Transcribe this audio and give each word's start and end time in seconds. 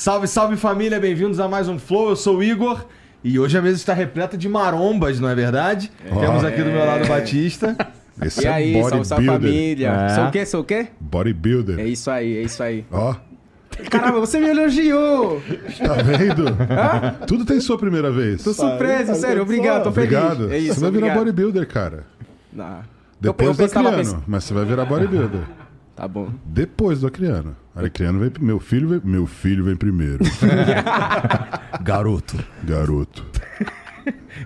Salve, 0.00 0.26
salve 0.26 0.56
família, 0.56 0.98
bem-vindos 0.98 1.38
a 1.38 1.46
mais 1.46 1.68
um 1.68 1.78
Flow. 1.78 2.08
Eu 2.08 2.16
sou 2.16 2.38
o 2.38 2.42
Igor 2.42 2.86
e 3.22 3.38
hoje 3.38 3.58
a 3.58 3.60
mesa 3.60 3.76
está 3.76 3.92
repleta 3.92 4.34
de 4.34 4.48
marombas, 4.48 5.20
não 5.20 5.28
é 5.28 5.34
verdade? 5.34 5.92
Temos 6.18 6.42
aqui 6.42 6.62
do 6.62 6.70
meu 6.70 6.86
lado 6.86 7.04
o 7.04 7.06
Batista. 7.06 7.76
Esse 8.24 8.42
E 8.42 8.46
é 8.46 8.50
aí, 8.50 8.82
salve, 8.82 9.04
salve 9.04 9.26
família. 9.26 9.90
É. 9.90 10.08
Sou 10.14 10.24
o 10.24 10.30
quê? 10.30 10.46
Sou 10.46 10.60
o 10.62 10.64
quê? 10.64 10.86
Bodybuilder. 10.98 11.80
É 11.80 11.84
isso 11.84 12.10
aí, 12.10 12.38
é 12.38 12.40
isso 12.40 12.62
aí. 12.62 12.86
Ó, 12.90 13.14
Caramba, 13.90 14.20
você 14.20 14.40
me 14.40 14.48
elogiou! 14.48 15.42
tá 15.86 15.92
vendo? 16.02 17.26
Tudo 17.26 17.44
tem 17.44 17.60
sua 17.60 17.76
primeira 17.76 18.10
vez. 18.10 18.42
Tô 18.42 18.54
surpreso, 18.54 19.14
sério, 19.16 19.42
obrigado, 19.42 19.82
tô 19.82 19.92
feliz. 19.92 20.14
Obrigado. 20.16 20.50
É 20.50 20.56
isso, 20.56 20.76
você 20.76 20.80
vai 20.80 20.90
virar 20.92 21.06
obrigado. 21.08 21.18
bodybuilder, 21.26 21.68
cara. 21.68 22.06
Ah, 22.58 22.80
Depois 23.20 23.48
eu 23.48 23.52
do 23.54 23.58
pensava- 23.58 23.88
Acriano. 23.90 24.04
pensando- 24.08 24.24
Mas 24.26 24.44
você 24.44 24.54
vai 24.54 24.64
virar 24.64 24.86
bodybuilder. 24.86 25.42
Tá 25.94 26.08
bom. 26.08 26.30
Depois 26.46 27.00
do 27.02 27.06
Acriano. 27.06 27.54
Vem... 27.80 28.30
Meu 28.40 28.60
filho 28.60 28.88
vem... 28.88 29.00
Meu 29.04 29.26
filho 29.26 29.64
vem 29.64 29.76
primeiro. 29.76 30.24
Garoto. 31.82 32.38
Garoto. 32.64 33.24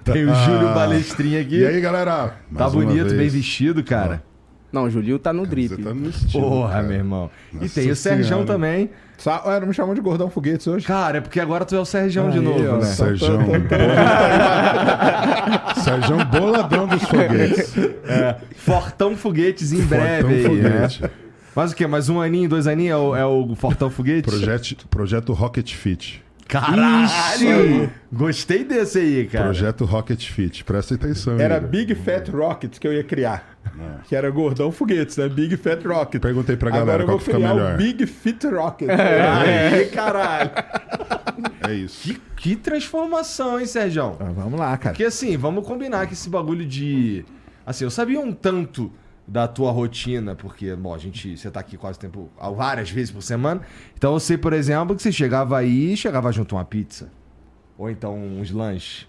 Tem 0.04 0.24
o 0.24 0.34
Júlio 0.34 0.74
Balestrinha 0.74 1.40
aqui. 1.40 1.60
E 1.60 1.66
aí, 1.66 1.80
galera? 1.80 2.34
tá 2.56 2.68
bonito, 2.68 3.04
vez. 3.04 3.12
bem 3.12 3.28
vestido, 3.28 3.82
cara. 3.82 4.22
Não, 4.74 4.84
o 4.84 4.90
Julinho 4.90 5.20
tá 5.20 5.32
no 5.32 5.46
drip. 5.46 5.68
Você 5.76 5.82
tá 5.82 5.94
no 5.94 6.08
estilo, 6.08 6.48
Porra, 6.48 6.72
cara. 6.72 6.82
meu 6.82 6.96
irmão. 6.96 7.30
e 7.52 7.56
Nossa 7.58 7.80
tem 7.80 7.90
o 7.92 7.96
Serjão 7.96 8.44
também. 8.44 8.90
Sa 9.16 9.40
Ué, 9.46 9.60
não 9.60 9.68
me 9.68 9.72
chamam 9.72 9.94
de 9.94 10.00
gordão 10.00 10.28
foguetes 10.28 10.66
hoje? 10.66 10.84
Cara, 10.84 11.18
é 11.18 11.20
porque 11.20 11.38
agora 11.38 11.64
tu 11.64 11.76
é 11.76 11.78
o 11.78 11.84
Serjão 11.84 12.28
de 12.28 12.40
novo, 12.40 12.68
ó, 12.68 12.76
né? 12.78 12.84
Sérgio 12.84 13.38
Sérgio 15.76 16.24
Boladão 16.26 16.88
dos 16.88 17.04
foguetes. 17.04 17.72
É, 18.04 18.36
Fortão 18.56 19.16
Foguetes 19.16 19.72
em 19.72 19.82
breve 19.82 20.42
Fortão 20.42 20.52
aí, 20.52 20.60
né? 20.60 20.88
Mas 21.54 21.72
o 21.72 21.76
quê? 21.76 21.86
Mais 21.86 22.08
um 22.08 22.20
aninho, 22.20 22.48
dois 22.48 22.66
aninhos 22.66 22.92
é 22.92 22.96
o, 22.96 23.16
é 23.16 23.24
o 23.26 23.54
Fortão 23.54 23.88
Foguete? 23.88 24.28
Projeto, 24.28 24.88
projeto 24.88 25.32
Rocket 25.32 25.72
Fit. 25.72 26.22
Caralho! 26.48 27.90
Gostei 28.12 28.64
desse 28.64 28.98
aí, 28.98 29.26
cara. 29.26 29.44
Projeto 29.46 29.84
Rocket 29.84 30.28
Fit. 30.28 30.64
Presta 30.64 30.94
atenção. 30.94 31.38
Era 31.38 31.56
Igor. 31.56 31.68
Big 31.68 31.94
Fat 31.94 32.28
Rockets 32.28 32.78
que 32.78 32.86
eu 32.86 32.92
ia 32.92 33.04
criar. 33.04 33.56
Que 34.04 34.14
era 34.14 34.28
gordão 34.30 34.70
foguetes, 34.70 35.16
né? 35.16 35.28
Big 35.28 35.56
Fat 35.56 35.82
Rocket. 35.84 36.20
Perguntei 36.20 36.56
pra 36.56 36.68
Agora 36.68 36.84
galera 36.84 37.02
eu 37.02 37.06
qual 37.06 37.18
vou 37.18 37.26
que 37.26 37.32
criar 37.32 37.54
melhor. 37.54 37.74
o 37.74 37.76
Big 37.76 38.06
Fit 38.06 38.46
Rocket. 38.46 38.88
Aí, 38.90 39.86
caralho. 39.86 40.50
É 41.66 41.72
isso. 41.72 42.02
Que, 42.02 42.20
que 42.36 42.56
transformação, 42.56 43.58
hein, 43.58 43.66
Serjão? 43.66 44.16
Ah, 44.20 44.30
vamos 44.34 44.58
lá, 44.58 44.76
cara. 44.76 44.92
Porque 44.92 45.04
assim, 45.04 45.36
vamos 45.36 45.66
combinar 45.66 46.06
que 46.06 46.12
esse 46.12 46.28
bagulho 46.28 46.66
de. 46.66 47.24
Assim, 47.66 47.84
eu 47.84 47.90
sabia 47.90 48.20
um 48.20 48.32
tanto 48.32 48.92
da 49.26 49.48
tua 49.48 49.70
rotina, 49.70 50.34
porque, 50.34 50.74
bom, 50.74 50.94
a 50.94 50.98
gente. 50.98 51.36
Você 51.36 51.50
tá 51.50 51.60
aqui 51.60 51.76
quase 51.76 51.98
tempo. 51.98 52.30
várias 52.56 52.90
vezes 52.90 53.10
por 53.10 53.22
semana. 53.22 53.62
Então 53.96 54.12
eu 54.14 54.20
sei, 54.20 54.36
por 54.36 54.52
exemplo, 54.52 54.94
que 54.94 55.02
você 55.02 55.12
chegava 55.12 55.58
aí 55.58 55.92
e 55.92 55.96
chegava 55.96 56.30
junto 56.32 56.54
uma 56.54 56.64
pizza. 56.64 57.10
Ou 57.78 57.90
então 57.90 58.16
uns 58.16 58.50
lanches. 58.50 59.08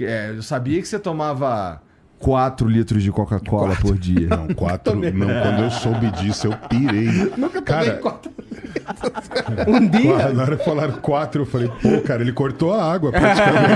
É, 0.00 0.30
eu 0.30 0.42
sabia 0.42 0.80
que 0.80 0.88
você 0.88 0.98
tomava 0.98 1.80
4 2.18 2.68
litros 2.68 3.02
de 3.02 3.10
Coca-Cola 3.10 3.76
por 3.76 3.96
dia. 3.96 4.28
Não, 4.28 4.48
quatro. 4.48 4.94
Não, 5.12 5.26
quando 5.26 5.62
eu 5.64 5.70
soube 5.70 6.10
disso, 6.12 6.46
eu 6.46 6.56
pirei. 6.68 7.08
cara, 7.64 8.00
Um 9.66 9.86
dia? 9.88 10.28
na 10.32 10.42
hora 10.42 10.56
que 10.56 10.64
falaram 10.64 10.94
quatro, 10.94 11.42
eu 11.42 11.46
falei, 11.46 11.68
pô, 11.80 12.00
cara, 12.02 12.22
ele 12.22 12.32
cortou 12.32 12.72
a 12.74 12.82
água 12.92 13.10
praticamente. 13.12 13.72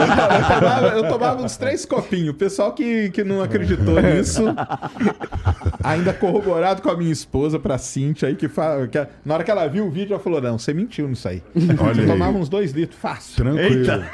Eu 0.00 0.60
tomava, 0.60 0.86
eu 0.88 1.08
tomava 1.08 1.42
uns 1.42 1.56
três 1.56 1.84
copinhos. 1.86 2.30
O 2.30 2.34
pessoal 2.34 2.72
que, 2.72 3.10
que 3.10 3.22
não 3.24 3.42
acreditou 3.42 4.00
nisso, 4.00 4.42
ainda 5.82 6.12
corroborado 6.12 6.82
com 6.82 6.90
a 6.90 6.96
minha 6.96 7.12
esposa 7.12 7.58
pra 7.58 7.78
Cintia 7.78 8.28
aí, 8.28 8.34
que, 8.36 8.48
fa... 8.48 8.86
que 8.90 8.98
a- 8.98 9.08
na 9.24 9.34
hora 9.34 9.44
que 9.44 9.50
ela 9.50 9.66
viu 9.68 9.86
o 9.86 9.90
vídeo, 9.90 10.14
ela 10.14 10.22
falou: 10.22 10.40
Não, 10.40 10.58
você 10.58 10.72
mentiu 10.74 11.08
nisso 11.08 11.28
aí. 11.28 11.42
Olha 11.80 11.96
Eu 11.98 12.02
aí. 12.02 12.06
tomava 12.06 12.36
uns 12.38 12.48
dois 12.48 12.72
litros 12.72 12.98
fácil. 13.00 13.36
Tranquilo. 13.36 13.80
Eita! 13.80 14.10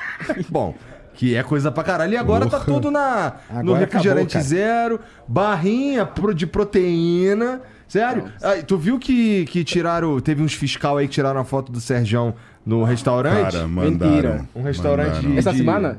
Bom, 0.49 0.75
que 1.15 1.35
é 1.35 1.43
coisa 1.43 1.71
pra 1.71 1.83
caralho. 1.85 2.13
E 2.13 2.17
agora 2.17 2.47
tá 2.47 2.59
Porra. 2.61 2.65
tudo 2.65 2.91
na, 2.91 3.35
no 3.51 3.59
Agora 3.61 3.79
refrigerante 3.81 4.37
acabou, 4.37 4.51
cara. 4.51 4.65
zero, 4.89 5.01
barrinha 5.27 6.07
pro- 6.07 6.35
de 6.35 6.47
proteína. 6.47 7.61
Sério? 7.91 8.33
Ah, 8.41 8.55
tu 8.65 8.79
viu 8.79 8.99
que, 9.01 9.45
que 9.47 9.65
tiraram. 9.65 10.19
Teve 10.21 10.43
uns 10.43 10.55
fiscal 10.55 10.97
aí 10.97 11.09
que 11.09 11.15
tiraram 11.15 11.41
a 11.41 11.45
foto 11.45 11.73
do 11.73 11.81
Serjão 11.81 12.35
no 12.65 12.85
restaurante? 12.85 13.53
Cara, 13.53 13.67
mandaram. 13.67 14.11
Mentira. 14.15 14.49
Um 14.55 14.63
restaurante 14.63 15.09
mandaram. 15.17 15.31
de- 15.33 15.39
Essa 15.39 15.53
semana? 15.53 15.99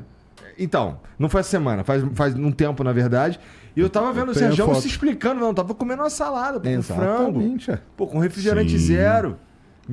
Então, 0.58 1.00
não 1.18 1.28
foi 1.28 1.40
essa 1.40 1.50
semana, 1.50 1.82
faz, 1.84 2.02
faz 2.14 2.34
um 2.34 2.50
tempo, 2.50 2.82
na 2.84 2.92
verdade. 2.92 3.38
E 3.76 3.80
eu 3.80 3.88
tava 3.90 4.12
vendo 4.12 4.30
o 4.30 4.34
tenho 4.34 4.46
a 4.46 4.48
Serjão 4.50 4.74
se 4.74 4.86
explicando, 4.88 5.40
não, 5.40 5.52
tava 5.52 5.74
comendo 5.74 6.02
uma 6.02 6.10
salada, 6.10 6.58
pô, 6.60 6.68
com 6.68 6.82
frango. 6.82 7.56
É. 7.68 7.78
Pô, 7.96 8.06
com 8.06 8.18
refrigerante 8.18 8.70
Sim. 8.78 8.86
zero. 8.86 9.36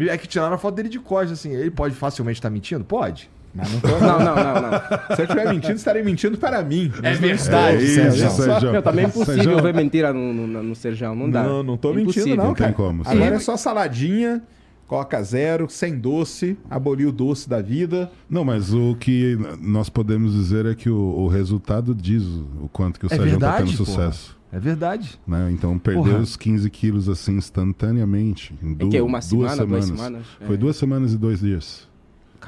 É 0.08 0.18
que 0.18 0.28
tiraram 0.28 0.54
a 0.54 0.58
foto 0.58 0.76
dele 0.76 0.88
de 0.90 1.00
costas, 1.00 1.40
assim. 1.40 1.52
Ele 1.54 1.72
pode 1.72 1.96
facilmente 1.96 2.40
estar 2.40 2.50
mentindo? 2.50 2.84
Pode. 2.86 3.30
Não 3.54 3.80
tô, 3.80 3.88
Não, 3.88 4.20
não, 4.20 4.36
não, 4.36 4.62
não. 4.62 5.16
Se 5.16 5.22
eu 5.22 5.26
estiver 5.26 5.50
mentindo, 5.54 5.74
estarei 5.76 6.04
mentindo 6.04 6.38
para 6.38 6.62
mim. 6.64 6.92
É 7.02 7.10
É 7.12 7.14
verdade, 7.16 7.84
isso, 7.84 7.96
Serjão. 7.96 8.30
Sérgio. 8.30 8.72
Meu, 8.72 8.82
também 8.82 9.06
é 9.06 9.08
impossível 9.08 9.44
Sérgio, 9.44 9.64
ver 9.64 9.74
mentira 9.74 10.14
no, 10.14 10.34
no, 10.34 10.64
no 10.64 10.76
Serjão, 10.76 11.16
não 11.16 11.30
dá. 11.30 11.44
Não, 11.44 11.64
não 11.64 11.78
tô 11.78 11.90
mentindo, 11.90 12.12
Impossível. 12.12 12.36
não, 12.38 12.46
Não 12.46 12.54
tem 12.54 12.64
cara. 12.72 12.74
como, 12.74 13.04
sim. 13.04 13.12
Agora 13.12 13.36
é 13.36 13.40
só 13.40 13.58
saladinha, 13.58 14.42
coca 14.88 15.22
zero, 15.24 15.68
sem 15.70 15.98
doce, 15.98 16.58
aboliu 16.70 17.10
o 17.10 17.12
doce 17.12 17.50
da 17.50 17.62
vida. 17.62 18.12
Não, 18.30 18.46
mas 18.46 18.74
o 18.74 18.96
que 19.00 19.38
nós 19.62 19.90
podemos 19.90 20.34
dizer 20.34 20.66
é 20.66 20.76
que 20.76 20.90
o, 20.90 20.96
o 20.98 21.28
resultado 21.28 21.94
diz 21.96 22.24
o 22.24 22.70
quanto 22.72 23.00
que 23.00 23.06
o 23.06 23.08
É 23.08 23.10
Sérgio 23.16 23.40
tá 23.40 23.48
verdade, 23.52 23.72
tendo 23.72 23.86
sucesso. 23.86 24.38
É 24.52 24.60
verdade. 24.60 25.20
Né? 25.28 25.50
Então 25.52 25.78
perdeu 25.78 26.04
Porra. 26.06 26.18
os 26.20 26.36
15 26.36 26.70
quilos 26.72 27.08
assim 27.10 27.34
instantaneamente. 27.38 28.54
Em 28.64 28.74
du 28.74 28.88
É 28.88 28.90
que 28.90 28.98
é 28.98 29.02
uma 29.04 29.20
duas 29.20 29.26
semana, 29.52 29.66
duas 29.66 29.86
semanas. 29.86 29.88
semanas? 29.88 30.28
Foi 30.46 30.56
É. 30.56 30.58
duas 30.58 30.76
semanas 30.76 31.14
e 31.14 31.18
dois 31.18 31.40
dias. 31.40 31.89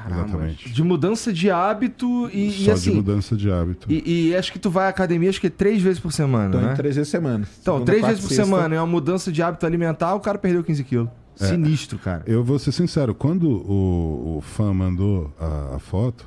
Caramba. 0.02 0.24
Exatamente. 0.28 0.70
De 0.72 0.82
mudança 0.82 1.32
de 1.32 1.50
hábito 1.50 2.28
e, 2.32 2.48
e 2.48 2.64
Só 2.64 2.72
assim. 2.72 2.90
de 2.90 2.96
mudança 2.96 3.36
de 3.36 3.50
hábito. 3.50 3.86
E, 3.90 4.28
e 4.28 4.36
acho 4.36 4.52
que 4.52 4.58
tu 4.58 4.70
vai 4.70 4.86
à 4.86 4.88
academia 4.88 5.28
acho 5.30 5.40
que 5.40 5.50
três 5.50 5.80
vezes 5.82 6.00
por 6.00 6.12
semana, 6.12 6.50
Tô 6.52 6.58
né? 6.60 6.74
três 6.74 6.96
vezes 6.96 7.10
por 7.10 7.18
semana. 7.18 7.48
Então, 7.60 7.74
Segunda, 7.74 7.84
três 7.86 8.00
quarta, 8.02 8.14
vezes 8.14 8.28
por 8.28 8.34
sexta. 8.34 8.44
semana 8.44 8.74
é 8.74 8.78
uma 8.80 8.86
mudança 8.86 9.30
de 9.32 9.42
hábito 9.42 9.64
alimentar, 9.66 10.14
o 10.14 10.20
cara 10.20 10.38
perdeu 10.38 10.62
15 10.64 10.84
quilos. 10.84 11.08
Sinistro, 11.34 11.98
cara. 11.98 12.22
Eu 12.26 12.44
vou 12.44 12.58
ser 12.58 12.72
sincero, 12.72 13.14
quando 13.14 13.44
o, 13.50 14.36
o 14.38 14.40
fã 14.42 14.72
mandou 14.72 15.32
a, 15.40 15.76
a 15.76 15.78
foto 15.78 16.26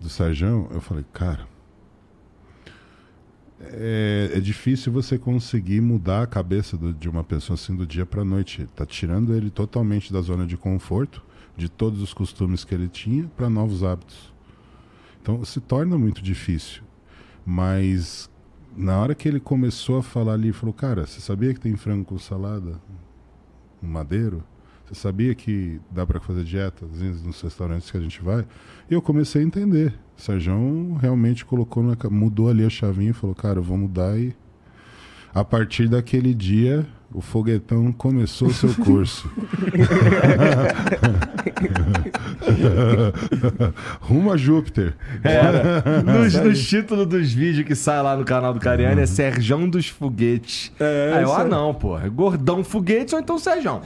do 0.00 0.08
Sérgio, 0.08 0.68
eu 0.74 0.80
falei, 0.80 1.04
cara, 1.12 1.46
é, 3.60 4.32
é 4.34 4.40
difícil 4.40 4.92
você 4.92 5.18
conseguir 5.18 5.80
mudar 5.80 6.22
a 6.22 6.26
cabeça 6.26 6.76
do- 6.76 6.92
de 6.92 7.08
uma 7.08 7.24
pessoa 7.24 7.54
assim 7.54 7.74
do 7.74 7.86
dia 7.86 8.04
para 8.04 8.24
noite. 8.24 8.66
Tá 8.76 8.84
tirando 8.84 9.34
ele 9.34 9.48
totalmente 9.50 10.12
da 10.12 10.20
zona 10.20 10.46
de 10.46 10.56
conforto, 10.56 11.22
de 11.56 11.68
todos 11.68 12.02
os 12.02 12.12
costumes 12.12 12.64
que 12.64 12.74
ele 12.74 12.88
tinha, 12.88 13.30
para 13.36 13.48
novos 13.48 13.82
hábitos. 13.82 14.32
Então 15.20 15.44
se 15.44 15.60
torna 15.60 15.96
muito 15.96 16.22
difícil. 16.22 16.82
Mas 17.44 18.30
na 18.76 18.98
hora 18.98 19.14
que 19.14 19.26
ele 19.26 19.40
começou 19.40 19.98
a 19.98 20.02
falar 20.02 20.34
ali, 20.34 20.52
falou, 20.52 20.74
cara, 20.74 21.06
você 21.06 21.20
sabia 21.20 21.54
que 21.54 21.60
tem 21.60 21.76
frango 21.76 22.04
com 22.04 22.18
salada 22.18 22.80
no 23.80 23.88
madeiro? 23.88 24.44
Você 24.86 24.94
sabia 24.94 25.34
que 25.34 25.80
dá 25.90 26.06
para 26.06 26.20
fazer 26.20 26.44
dieta 26.44 26.84
às 26.84 27.00
vezes, 27.00 27.22
nos 27.22 27.40
restaurantes 27.40 27.90
que 27.90 27.96
a 27.96 28.00
gente 28.00 28.22
vai? 28.22 28.46
E 28.88 28.94
eu 28.94 29.02
comecei 29.02 29.42
a 29.42 29.44
entender. 29.44 29.98
O 30.16 30.20
Sérgio 30.20 30.94
realmente 30.94 31.44
colocou 31.44 31.82
na, 31.82 31.96
mudou 32.08 32.48
ali 32.48 32.64
a 32.64 32.70
chavinha 32.70 33.10
e 33.10 33.14
falou, 33.14 33.34
cara, 33.34 33.58
eu 33.58 33.62
vou 33.62 33.76
mudar 33.76 34.16
e 34.18 34.36
a 35.34 35.44
partir 35.44 35.88
daquele 35.88 36.32
dia 36.32 36.86
o 37.16 37.22
foguetão 37.22 37.90
começou 37.92 38.48
o 38.48 38.52
seu 38.52 38.74
curso. 38.74 39.26
Rumo 44.00 44.30
a 44.30 44.36
Júpiter. 44.36 44.94
Nos, 46.04 46.34
nos 46.34 46.68
títulos 46.68 47.06
dos 47.06 47.32
vídeos 47.32 47.66
que 47.66 47.74
sai 47.74 48.02
lá 48.02 48.14
no 48.18 48.24
canal 48.24 48.52
do 48.52 48.60
Cariani 48.60 49.00
é 49.00 49.06
Serjão 49.06 49.66
dos 49.66 49.88
Foguetes. 49.88 50.70
É, 50.78 51.12
Aí 51.14 51.22
eu, 51.22 51.32
ah, 51.32 51.42
não, 51.42 51.72
pô. 51.72 51.98
É 51.98 52.06
Gordão 52.06 52.62
Foguetes 52.62 53.14
ou 53.14 53.20
então 53.20 53.38
Serjão. 53.38 53.80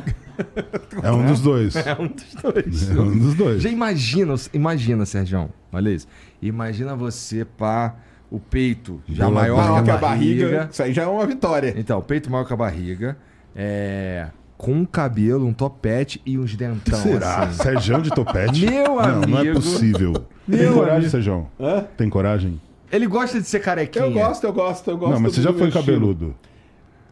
É 1.00 1.12
um 1.12 1.25
dos 1.25 1.41
dois. 1.41 1.77
É 1.77 1.97
um 1.97 2.09
dos 2.09 2.35
dois. 2.43 2.91
É 2.91 3.00
um 3.00 3.17
dos 3.17 3.35
dois. 3.35 3.62
Já 3.62 3.71
imagina, 3.71 4.35
imagina, 4.53 5.06
Serjão. 5.06 5.50
Olha 5.73 5.91
isso. 5.91 6.09
Imagina 6.43 6.97
você, 6.97 7.44
pá, 7.44 7.94
o 8.31 8.38
peito 8.38 9.03
já 9.09 9.29
maior 9.29 9.56
Maior 9.56 9.85
que 9.85 9.91
a 9.91 9.97
barriga. 9.97 10.69
Isso 10.71 10.82
aí 10.82 10.93
já 10.93 11.03
é 11.03 11.06
uma 11.06 11.27
vitória. 11.27 11.75
Então, 11.77 12.00
peito 12.00 12.31
maior 12.31 12.44
que 12.44 12.53
a 12.53 12.56
barriga. 12.56 13.17
É. 13.55 14.29
Com 14.56 14.73
um 14.75 14.85
cabelo, 14.85 15.47
um 15.47 15.53
topete 15.55 16.21
e 16.25 16.38
uns 16.38 16.55
dentão. 16.55 16.99
Será? 17.00 17.44
assim. 17.44 17.62
Sérgio 17.62 18.03
de 18.03 18.11
topete? 18.11 18.67
Meu 18.67 18.97
não, 18.97 19.21
não 19.23 19.38
é 19.38 19.41
amigo. 19.41 19.55
possível. 19.55 20.12
Tem 20.49 20.61
Meu 20.61 20.75
coragem, 20.75 20.97
amigo. 20.97 21.11
Sérgio? 21.11 21.47
Hã? 21.59 21.85
Tem 21.97 22.09
coragem? 22.11 22.61
Ele 22.93 23.06
gosta 23.06 23.41
de 23.41 23.47
ser 23.47 23.61
carequinha. 23.61 24.05
Eu 24.05 24.12
gosto, 24.12 24.44
eu 24.44 24.53
gosto, 24.53 24.91
eu 24.91 24.99
gosto. 24.99 25.12
não, 25.15 25.21
mas 25.21 25.35
você 25.35 25.43
já 25.43 25.53
foi 25.53 25.69
estilo. 25.69 26.35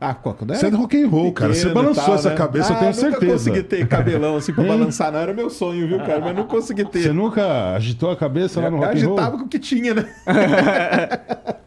Ah, 0.00 0.14
quando 0.14 0.54
Você 0.54 0.66
é 0.66 0.70
rock 0.70 1.02
and 1.02 1.08
roll, 1.08 1.32
cara. 1.32 1.52
Você 1.52 1.68
balançou 1.70 2.04
tal, 2.04 2.14
essa 2.14 2.30
né? 2.30 2.36
cabeça, 2.36 2.72
eu 2.72 2.76
Ah, 2.76 2.78
tenho 2.78 2.90
nunca 2.94 3.00
certeza. 3.10 3.32
consegui 3.32 3.62
ter 3.64 3.86
cabelão 3.88 4.36
assim 4.36 4.52
pra 4.52 4.62
balançar, 4.68 5.10
não. 5.12 5.18
Era 5.18 5.34
meu 5.34 5.50
sonho, 5.50 5.88
viu, 5.88 5.98
cara? 5.98 6.20
Mas 6.20 6.36
não 6.36 6.44
consegui 6.44 6.84
ter. 6.84 7.02
Você 7.02 7.12
nunca 7.12 7.74
agitou 7.74 8.10
a 8.12 8.16
cabeça 8.16 8.60
lá 8.60 8.70
no 8.70 8.76
Eu 8.76 8.80
rock 8.82 8.96
and 9.02 9.04
roll? 9.06 9.16
agitava 9.18 9.38
com 9.38 9.44
o 9.44 9.48
que 9.48 9.58
tinha, 9.58 9.94
né? 9.94 10.06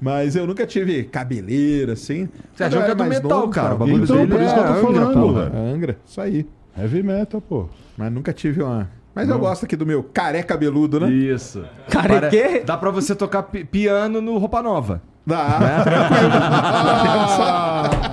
Mas 0.00 0.36
eu 0.36 0.46
nunca 0.46 0.66
tive 0.66 1.04
cabeleira, 1.04 1.92
assim. 1.92 2.28
Você 2.54 2.64
achou 2.64 2.80
eu 2.80 2.84
que 2.84 2.90
é 2.90 2.92
era 2.92 2.94
do 2.94 3.08
mais 3.08 3.22
metal, 3.22 3.38
novo, 3.40 3.52
cara. 3.52 3.74
Bagulho 3.74 4.04
Então, 4.04 4.16
dele 4.16 4.28
por 4.32 4.40
isso 4.42 4.54
que 4.54 4.60
eu 4.60 4.64
tô 4.64 4.72
é 4.72 4.80
falando, 4.80 4.98
Angra, 5.00 5.20
porra. 5.20 5.50
velho. 5.50 5.74
Angra, 5.74 5.96
isso 6.06 6.20
aí. 6.20 6.46
Heavy 6.78 7.02
metal, 7.02 7.40
pô. 7.40 7.68
Mas 7.96 8.12
nunca 8.12 8.32
tive 8.32 8.62
uma. 8.62 8.90
Mas 9.14 9.28
eu 9.28 9.38
gosto 9.38 9.64
aqui 9.64 9.76
do 9.76 9.86
meu 9.86 10.02
careca 10.02 10.48
cabeludo, 10.54 10.98
né? 11.00 11.08
Isso. 11.10 11.64
Cara, 11.88 12.28
quê? 12.28 12.62
Dá 12.66 12.76
pra 12.76 12.90
você 12.90 13.14
tocar 13.14 13.44
pi- 13.44 13.64
piano 13.64 14.20
no 14.20 14.36
Roupa 14.38 14.60
Nova. 14.60 15.00
Dá. 15.26 15.84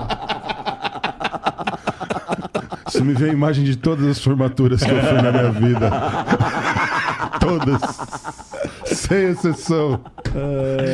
Isso 2.88 3.06
me 3.06 3.14
vem 3.14 3.30
a 3.30 3.34
imagem 3.34 3.64
de 3.64 3.78
todas 3.78 4.06
as 4.06 4.20
formaturas 4.22 4.84
que 4.84 4.92
eu 4.92 5.02
fui 5.02 5.22
na 5.22 5.32
minha 5.32 5.52
vida. 5.52 5.90
todas. 7.40 7.82
Sem 8.86 9.30
exceção. 9.30 10.00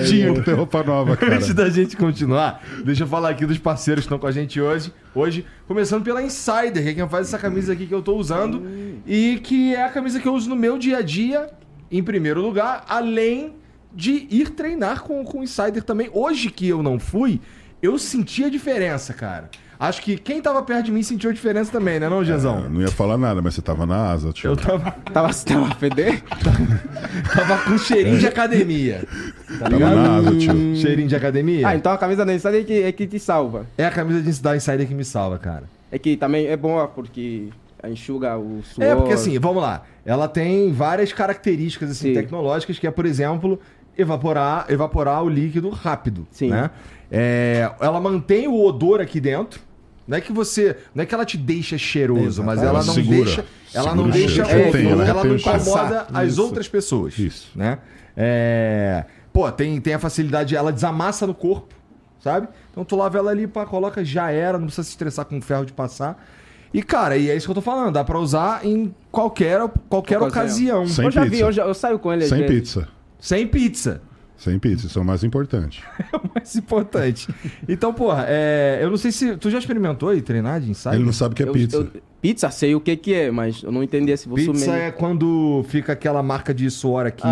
Tinha 0.07 0.33
que 0.33 0.41
ter 0.41 0.53
roupa 0.53 0.83
nova, 0.83 1.17
cara. 1.17 1.35
Antes 1.35 1.53
da 1.53 1.69
gente 1.69 1.97
continuar, 1.97 2.61
deixa 2.85 3.03
eu 3.03 3.07
falar 3.07 3.29
aqui 3.29 3.45
dos 3.45 3.57
parceiros 3.57 4.03
que 4.03 4.07
estão 4.07 4.19
com 4.19 4.27
a 4.27 4.31
gente 4.31 4.61
hoje. 4.61 4.93
Hoje, 5.13 5.45
começando 5.67 6.03
pela 6.03 6.21
Insider, 6.21 6.83
que 6.83 6.89
é 6.89 6.93
quem 6.93 7.09
faz 7.09 7.27
essa 7.27 7.37
camisa 7.37 7.73
aqui 7.73 7.85
que 7.85 7.93
eu 7.93 8.01
tô 8.01 8.15
usando. 8.15 8.63
E 9.05 9.39
que 9.43 9.75
é 9.75 9.83
a 9.83 9.89
camisa 9.89 10.19
que 10.19 10.27
eu 10.27 10.33
uso 10.33 10.49
no 10.49 10.55
meu 10.55 10.77
dia 10.77 10.97
a 10.97 11.01
dia, 11.01 11.49
em 11.91 12.03
primeiro 12.03 12.41
lugar, 12.41 12.85
além 12.87 13.55
de 13.93 14.27
ir 14.29 14.51
treinar 14.51 15.01
com, 15.03 15.23
com 15.23 15.39
o 15.39 15.43
Insider 15.43 15.83
também. 15.83 16.09
Hoje 16.13 16.49
que 16.49 16.67
eu 16.67 16.81
não 16.83 16.99
fui, 16.99 17.39
eu 17.81 17.97
senti 17.97 18.43
a 18.43 18.49
diferença, 18.49 19.13
cara. 19.13 19.49
Acho 19.79 20.01
que 20.01 20.17
quem 20.17 20.41
tava 20.41 20.63
perto 20.63 20.85
de 20.85 20.91
mim 20.91 21.03
sentiu 21.03 21.29
a 21.29 21.33
diferença 21.33 21.71
também, 21.71 21.99
né, 21.99 22.09
não, 22.09 22.17
Eu 22.17 22.25
Genzão? 22.25 22.67
não 22.67 22.81
ia 22.81 22.87
falar 22.87 23.15
nada, 23.15 23.43
mas 23.43 23.53
você 23.53 23.61
tava 23.61 23.85
na 23.85 24.09
asa, 24.09 24.31
tio. 24.31 24.49
Eu 24.49 24.57
tava, 24.57 24.89
Tava, 25.13 25.31
tava 25.31 25.75
feder? 25.75 26.23
tava 27.35 27.57
com 27.63 27.77
cheirinho 27.77 28.17
de 28.17 28.25
academia. 28.25 29.03
Tá 29.47 29.65
Tava 29.65 29.69
ligado? 29.69 29.95
na 29.95 30.15
asa, 30.17 30.35
tio. 30.35 30.75
Cheirinho 30.75 31.07
de 31.07 31.15
academia? 31.15 31.67
Ah, 31.67 31.75
então 31.75 31.91
a 31.91 31.97
camisa 31.97 32.25
da 32.25 32.33
Insider 32.33 32.61
é 32.61 32.63
que, 32.63 32.83
é 32.83 32.91
que 32.91 33.05
te 33.05 33.19
salva. 33.19 33.67
É 33.77 33.85
a 33.85 33.91
camisa 33.91 34.19
de 34.19 34.41
da 34.41 34.55
Insider 34.55 34.87
que 34.87 34.95
me 34.95 35.05
salva, 35.05 35.37
cara. 35.37 35.65
É 35.91 35.99
que 35.99 36.17
também 36.17 36.47
é 36.47 36.57
boa 36.57 36.87
porque 36.87 37.49
enxuga 37.87 38.35
o 38.37 38.61
suor. 38.63 38.83
É, 38.85 38.95
porque 38.95 39.13
assim, 39.13 39.37
vamos 39.37 39.61
lá. 39.61 39.83
Ela 40.05 40.27
tem 40.27 40.71
várias 40.71 41.13
características 41.13 41.91
assim, 41.91 42.09
Sim. 42.09 42.13
tecnológicas, 42.15 42.79
que 42.79 42.87
é, 42.87 42.91
por 42.91 43.05
exemplo, 43.05 43.59
evaporar, 43.97 44.65
evaporar 44.69 45.23
o 45.23 45.29
líquido 45.29 45.69
rápido. 45.69 46.27
Sim. 46.31 46.49
Né? 46.49 46.69
É, 47.11 47.71
ela 47.79 47.99
mantém 47.99 48.47
o 48.47 48.61
odor 48.63 49.01
aqui 49.01 49.19
dentro. 49.19 49.61
Não 50.07 50.17
é 50.17 50.21
que 50.21 50.31
você. 50.31 50.77
Não 50.95 51.03
é 51.03 51.05
que 51.05 51.13
ela 51.13 51.25
te 51.25 51.37
deixa 51.37 51.77
cheiroso, 51.77 52.41
mas 52.43 52.59
ela 52.59 52.79
Ela 52.79 52.83
não 52.85 52.93
segura. 52.93 53.25
deixa. 53.25 53.45
Ela 53.73 53.89
Segura 53.89 53.95
não 53.95 54.09
deixa 54.09 54.43
odor, 54.43 54.55
ela 54.91 55.05
ela 55.07 55.23
não 55.23 55.35
incomoda 55.35 56.07
as 56.13 56.31
Isso. 56.33 56.43
outras 56.43 56.67
pessoas. 56.67 57.17
Isso. 57.19 57.49
Né? 57.55 57.77
É, 58.15 59.03
Pô, 59.33 59.51
tem, 59.51 59.79
tem 59.81 59.93
a 59.93 59.99
facilidade, 59.99 60.55
ela 60.55 60.71
desamassa 60.71 61.27
no 61.27 61.33
corpo, 61.33 61.75
sabe? 62.19 62.47
Então 62.71 62.83
tu 62.83 62.95
lava 62.95 63.17
ela 63.19 63.29
ali, 63.29 63.45
pá, 63.45 63.65
coloca, 63.67 64.03
já 64.03 64.31
era, 64.31 64.57
não 64.57 64.65
precisa 64.65 64.83
se 64.83 64.89
estressar 64.91 65.25
com 65.25 65.37
o 65.37 65.41
ferro 65.41 65.63
de 65.65 65.73
passar. 65.73 66.25
E, 66.73 66.81
cara, 66.81 67.17
e 67.17 67.29
é 67.29 67.35
isso 67.35 67.45
que 67.45 67.51
eu 67.51 67.55
tô 67.55 67.61
falando, 67.61 67.93
dá 67.93 68.03
pra 68.03 68.17
usar 68.17 68.65
em 68.65 68.93
qualquer, 69.11 69.61
qualquer 69.89 70.19
Ocasião. 70.21 70.85
eu 71.03 71.11
já 71.11 71.23
vi, 71.25 71.39
eu, 71.39 71.51
já, 71.51 71.65
eu 71.65 71.73
saio 71.73 71.99
com 71.99 72.11
ele 72.11 72.25
Sem 72.25 72.39
vezes. 72.39 72.55
pizza. 72.55 72.87
Sem 73.19 73.47
pizza. 73.47 74.01
Sem 74.37 74.59
pizza, 74.59 74.85
isso 74.85 74.99
é 74.99 75.01
o 75.01 75.05
mais 75.05 75.23
importante. 75.23 75.83
É 76.13 76.15
o 76.17 76.29
mais 76.33 76.55
importante. 76.55 77.27
Então, 77.67 77.91
porra, 77.93 78.25
é, 78.27 78.79
eu 78.81 78.89
não 78.89 78.97
sei 78.97 79.11
se. 79.11 79.35
Tu 79.37 79.49
já 79.49 79.57
experimentou 79.57 80.09
aí 80.09 80.21
treinar 80.21 80.61
de 80.61 80.69
ensaio? 80.69 80.97
Ele 80.97 81.03
não 81.05 81.11
sabe 81.11 81.33
o 81.33 81.35
que 81.35 81.41
é 81.43 81.47
Eu- 81.47 81.51
pizza. 81.53 81.77
eu- 81.77 81.89
pizza, 82.21 82.49
sei 82.51 82.75
o 82.75 82.79
que 82.79 82.95
que 82.95 83.13
é, 83.13 83.31
mas 83.31 83.63
eu 83.63 83.71
não 83.71 83.81
entendi 83.81 84.15
se 84.15 84.27
você 84.29 84.45
Pizza 84.51 84.71
é 84.75 84.91
quando 84.91 85.65
fica 85.67 85.93
aquela 85.93 86.21
marca 86.21 86.53
de 86.53 86.69
suor 86.69 87.05
aqui, 87.07 87.25
ó. 87.25 87.27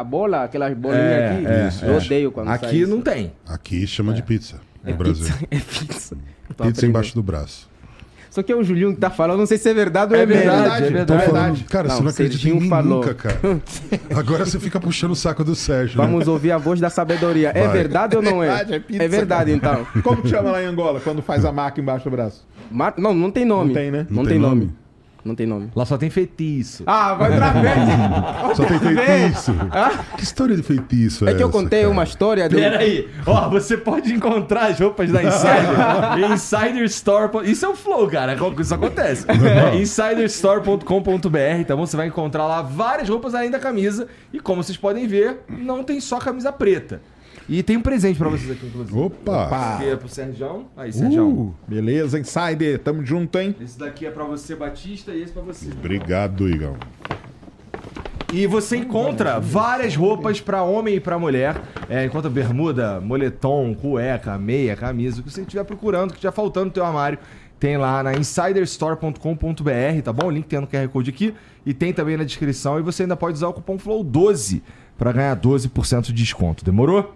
a, 0.00 0.04
bola, 0.04 0.44
aquelas 0.44 0.74
bolinhas 0.76 1.02
É, 1.04 1.28
aqui. 1.30 1.46
é, 1.46 1.88
eu 1.88 1.94
é. 1.94 1.96
odeio 1.96 2.30
quando 2.32 2.46
sai 2.48 2.56
Aqui 2.56 2.80
isso. 2.82 2.90
não 2.90 3.00
tem. 3.00 3.32
Aqui 3.48 3.86
chama 3.86 4.12
de 4.12 4.22
pizza 4.22 4.60
no 4.84 4.90
É 4.90 4.92
Brasil. 4.92 5.24
pizza, 5.24 5.38
é 5.50 5.58
pizza. 5.58 6.14
Eu 6.14 6.18
Pizza 6.48 6.52
aprendendo. 6.68 6.86
embaixo 6.90 7.14
do 7.14 7.22
braço. 7.22 7.70
Só 8.34 8.42
que 8.42 8.50
é 8.50 8.56
o 8.56 8.64
Julinho 8.64 8.92
que 8.92 9.00
tá 9.00 9.10
falando, 9.10 9.38
não 9.38 9.46
sei 9.46 9.56
se 9.56 9.68
é 9.68 9.72
verdade 9.72 10.12
ou 10.12 10.18
é, 10.18 10.24
É 10.24 10.26
verdade, 10.26 10.50
verdade. 10.58 10.84
é 10.86 10.90
verdade. 10.90 11.24
falando, 11.24 11.64
cara, 11.66 11.86
Não, 11.86 11.94
você 11.98 12.02
não 12.02 12.10
acredita 12.10 12.48
em 12.48 12.60
mim 12.60 12.68
falou. 12.68 12.96
nunca, 12.96 13.14
cara. 13.14 13.38
Agora 14.12 14.44
você 14.44 14.58
fica 14.58 14.80
puxando 14.80 15.12
o 15.12 15.14
saco 15.14 15.44
do 15.44 15.54
Sérgio. 15.54 16.00
né? 16.00 16.04
Vamos 16.04 16.26
ouvir 16.26 16.50
a 16.50 16.58
voz 16.58 16.80
da 16.80 16.90
sabedoria. 16.90 17.52
É 17.54 17.62
Vai. 17.68 17.72
verdade 17.76 18.16
ou 18.16 18.22
não 18.22 18.42
é? 18.42 18.48
Verdade, 18.48 18.74
é 18.74 18.78
pizza, 18.80 19.02
É 19.04 19.06
verdade, 19.08 19.52
então. 19.52 19.86
Como 20.02 20.20
que 20.20 20.28
chama 20.30 20.50
lá 20.50 20.60
em 20.60 20.66
Angola 20.66 20.98
quando 20.98 21.22
faz 21.22 21.44
a 21.44 21.52
marca 21.52 21.80
embaixo 21.80 22.06
do 22.06 22.10
braço? 22.10 22.44
Ma- 22.72 22.92
Não, 22.98 23.14
não 23.14 23.30
tem 23.30 23.44
nome. 23.44 23.68
Não 23.68 23.74
tem, 23.74 23.90
né? 23.92 24.06
Não, 24.10 24.16
Não 24.16 24.22
tem 24.24 24.32
tem 24.32 24.40
nome. 24.40 24.60
nome? 24.62 24.74
Não 25.24 25.34
tem 25.34 25.46
nome. 25.46 25.70
Lá 25.74 25.86
só 25.86 25.96
tem 25.96 26.10
feitiço. 26.10 26.82
Ah, 26.86 27.14
vai 27.14 27.30
outra 27.32 27.50
vez. 27.60 28.56
Só 28.56 28.64
tem 28.64 28.78
feitiço. 28.78 29.54
Ah, 29.72 29.90
Que 30.16 30.22
história 30.22 30.54
de 30.54 30.62
feitiço 30.62 31.26
é 31.26 31.32
é 31.32 31.34
que 31.34 31.42
eu 31.42 31.48
contei 31.50 31.80
cara? 31.80 31.92
uma 31.92 32.04
história 32.04 32.48
do... 32.48 32.56
Pera 32.56 32.78
aí, 32.78 33.08
ó, 33.26 33.48
você 33.48 33.76
pode 33.76 34.12
encontrar 34.12 34.66
as 34.66 34.78
roupas 34.78 35.10
da 35.10 35.22
Insider 35.22 36.30
Insider 36.32 36.84
Store. 36.84 37.30
Isso 37.50 37.64
é 37.64 37.68
o 37.68 37.74
flow, 37.74 38.06
cara, 38.08 38.36
isso 38.60 38.74
acontece. 38.74 39.26
É, 39.30 39.76
insiderstore.com.br, 39.76 41.64
tá 41.66 41.74
bom? 41.76 41.86
Você 41.86 41.96
vai 41.96 42.06
encontrar 42.08 42.46
lá 42.46 42.62
várias 42.62 43.08
roupas 43.08 43.34
além 43.34 43.50
da 43.50 43.58
camisa. 43.58 44.06
E 44.32 44.38
como 44.40 44.62
vocês 44.62 44.76
podem 44.76 45.06
ver, 45.06 45.40
não 45.48 45.82
tem 45.82 46.00
só 46.00 46.18
camisa 46.18 46.52
preta. 46.52 47.00
E 47.48 47.62
tem 47.62 47.76
um 47.76 47.82
presente 47.82 48.18
pra 48.18 48.28
vocês 48.28 48.50
aqui, 48.50 48.66
inclusive. 48.66 48.98
Opa! 48.98 49.46
Pá. 49.46 49.74
Aqui 49.74 49.88
é 49.88 49.96
pro 49.96 50.08
Sergião. 50.08 50.66
Aí, 50.76 50.92
Sergião. 50.92 51.28
Uh, 51.28 51.54
beleza, 51.68 52.18
Insider. 52.18 52.78
Tamo 52.78 53.04
junto, 53.04 53.38
hein? 53.38 53.54
Esse 53.60 53.78
daqui 53.78 54.06
é 54.06 54.10
pra 54.10 54.24
você, 54.24 54.54
Batista, 54.56 55.12
e 55.12 55.22
esse 55.22 55.32
pra 55.32 55.42
você. 55.42 55.70
Obrigado, 55.70 56.48
Igão. 56.48 56.76
E 58.32 58.46
você 58.46 58.78
encontra 58.78 59.38
várias 59.38 59.94
roupas 59.94 60.40
pra 60.40 60.62
homem 60.62 60.96
e 60.96 61.00
pra 61.00 61.18
mulher. 61.18 61.60
É, 61.88 62.04
encontra 62.04 62.28
bermuda, 62.28 63.00
moletom, 63.00 63.74
cueca, 63.74 64.36
meia, 64.38 64.74
camisa, 64.74 65.20
o 65.20 65.22
que 65.22 65.30
você 65.30 65.42
estiver 65.42 65.62
procurando, 65.64 66.08
que 66.08 66.16
estiver 66.16 66.32
faltando 66.32 66.66
no 66.66 66.72
teu 66.72 66.84
armário. 66.84 67.18
Tem 67.60 67.76
lá 67.76 68.02
na 68.02 68.14
insiderstore.com.br, 68.14 70.02
tá 70.02 70.12
bom? 70.12 70.26
O 70.26 70.30
link 70.30 70.46
tem 70.46 70.60
no 70.60 70.66
QR 70.66 70.88
Code 70.88 71.10
aqui 71.10 71.32
e 71.64 71.72
tem 71.72 71.92
também 71.92 72.16
na 72.16 72.24
descrição. 72.24 72.78
E 72.78 72.82
você 72.82 73.04
ainda 73.04 73.16
pode 73.16 73.34
usar 73.34 73.48
o 73.48 73.52
cupom 73.52 73.78
FLOW12 73.78 74.62
pra 74.98 75.12
ganhar 75.12 75.36
12% 75.36 76.06
de 76.06 76.12
desconto. 76.12 76.64
Demorou? 76.64 77.14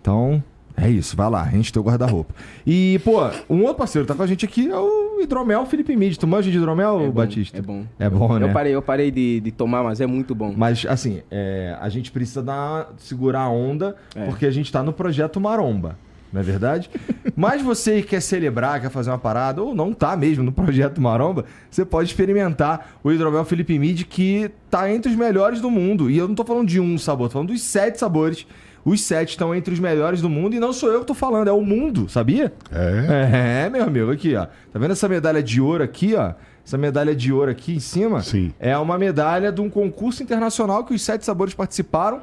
Então, 0.00 0.42
é 0.76 0.88
isso. 0.88 1.16
Vai 1.16 1.28
lá, 1.30 1.48
enche 1.54 1.72
teu 1.72 1.82
guarda-roupa. 1.82 2.34
E, 2.66 3.00
pô, 3.04 3.20
um 3.48 3.60
outro 3.62 3.76
parceiro 3.76 4.06
que 4.06 4.12
tá 4.12 4.16
com 4.16 4.22
a 4.22 4.26
gente 4.26 4.44
aqui 4.44 4.68
é 4.70 4.78
o 4.78 5.20
Hidromel 5.20 5.66
Felipe 5.66 5.94
Mid. 5.96 6.16
Tu 6.16 6.26
manja 6.26 6.50
de 6.50 6.56
hidromel, 6.56 7.00
É 7.00 7.06
bom, 7.06 7.10
Batista? 7.12 7.58
É 7.58 7.62
bom. 7.62 7.84
É 7.98 8.08
bom, 8.08 8.38
né? 8.38 8.46
Eu 8.48 8.52
parei, 8.52 8.74
eu 8.74 8.82
parei 8.82 9.10
de, 9.10 9.40
de 9.40 9.50
tomar, 9.50 9.82
mas 9.82 10.00
é 10.00 10.06
muito 10.06 10.34
bom. 10.34 10.54
Mas, 10.56 10.86
assim, 10.88 11.22
é, 11.30 11.76
a 11.80 11.88
gente 11.88 12.10
precisa 12.10 12.42
dar, 12.42 12.92
segurar 12.98 13.42
a 13.42 13.48
onda, 13.50 13.96
É. 14.14 14.24
porque 14.26 14.46
a 14.46 14.50
gente 14.50 14.72
tá 14.72 14.82
no 14.82 14.92
projeto 14.92 15.38
Maromba, 15.40 15.98
não 16.32 16.40
é 16.40 16.44
verdade? 16.44 16.88
Mas 17.36 17.60
você 17.60 18.00
que 18.02 18.08
quer 18.08 18.20
celebrar, 18.22 18.80
quer 18.80 18.90
fazer 18.90 19.10
uma 19.10 19.18
parada, 19.18 19.62
ou 19.62 19.74
não 19.74 19.92
tá 19.92 20.16
mesmo 20.16 20.44
no 20.44 20.52
projeto 20.52 21.00
Maromba, 21.00 21.44
você 21.70 21.84
pode 21.84 22.08
experimentar 22.10 22.92
o 23.02 23.10
hidromel 23.10 23.44
Felipe 23.44 23.78
Mid, 23.78 24.04
que 24.04 24.50
tá 24.70 24.90
entre 24.90 25.10
os 25.10 25.16
melhores 25.16 25.60
do 25.60 25.70
mundo. 25.70 26.10
E 26.10 26.16
eu 26.16 26.28
não 26.28 26.34
tô 26.34 26.44
falando 26.44 26.68
de 26.68 26.78
um 26.80 26.96
sabor, 26.96 27.28
tô 27.28 27.32
falando 27.34 27.48
dos 27.48 27.62
sete 27.62 27.98
sabores. 27.98 28.46
Os 28.84 29.02
sete 29.02 29.30
estão 29.30 29.54
entre 29.54 29.74
os 29.74 29.80
melhores 29.80 30.22
do 30.22 30.28
mundo, 30.28 30.54
e 30.54 30.60
não 30.60 30.72
sou 30.72 30.90
eu 30.90 31.00
que 31.00 31.06
tô 31.06 31.14
falando, 31.14 31.48
é 31.48 31.52
o 31.52 31.60
mundo, 31.60 32.08
sabia? 32.08 32.52
É? 32.72 33.64
É, 33.66 33.70
meu 33.70 33.84
amigo, 33.84 34.10
aqui, 34.10 34.34
ó. 34.34 34.46
Tá 34.72 34.78
vendo 34.78 34.92
essa 34.92 35.08
medalha 35.08 35.42
de 35.42 35.60
ouro 35.60 35.84
aqui, 35.84 36.14
ó? 36.14 36.32
Essa 36.64 36.78
medalha 36.78 37.14
de 37.14 37.32
ouro 37.32 37.50
aqui 37.50 37.74
em 37.74 37.80
cima 37.80 38.22
Sim. 38.22 38.52
é 38.58 38.76
uma 38.78 38.96
medalha 38.96 39.50
de 39.50 39.60
um 39.60 39.68
concurso 39.68 40.22
internacional 40.22 40.84
que 40.84 40.94
os 40.94 41.02
sete 41.02 41.24
sabores 41.24 41.52
participaram. 41.54 42.22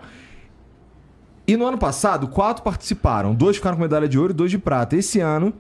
E 1.46 1.56
no 1.56 1.66
ano 1.66 1.78
passado, 1.78 2.28
quatro 2.28 2.64
participaram. 2.64 3.34
Dois 3.34 3.58
ficaram 3.58 3.78
com 3.78 3.84
medalha 3.84 4.08
de 4.08 4.18
ouro 4.18 4.32
e 4.32 4.36
dois 4.36 4.52
de 4.52 4.58
prata. 4.58 4.96
Esse 4.96 5.20
ano, 5.20 5.54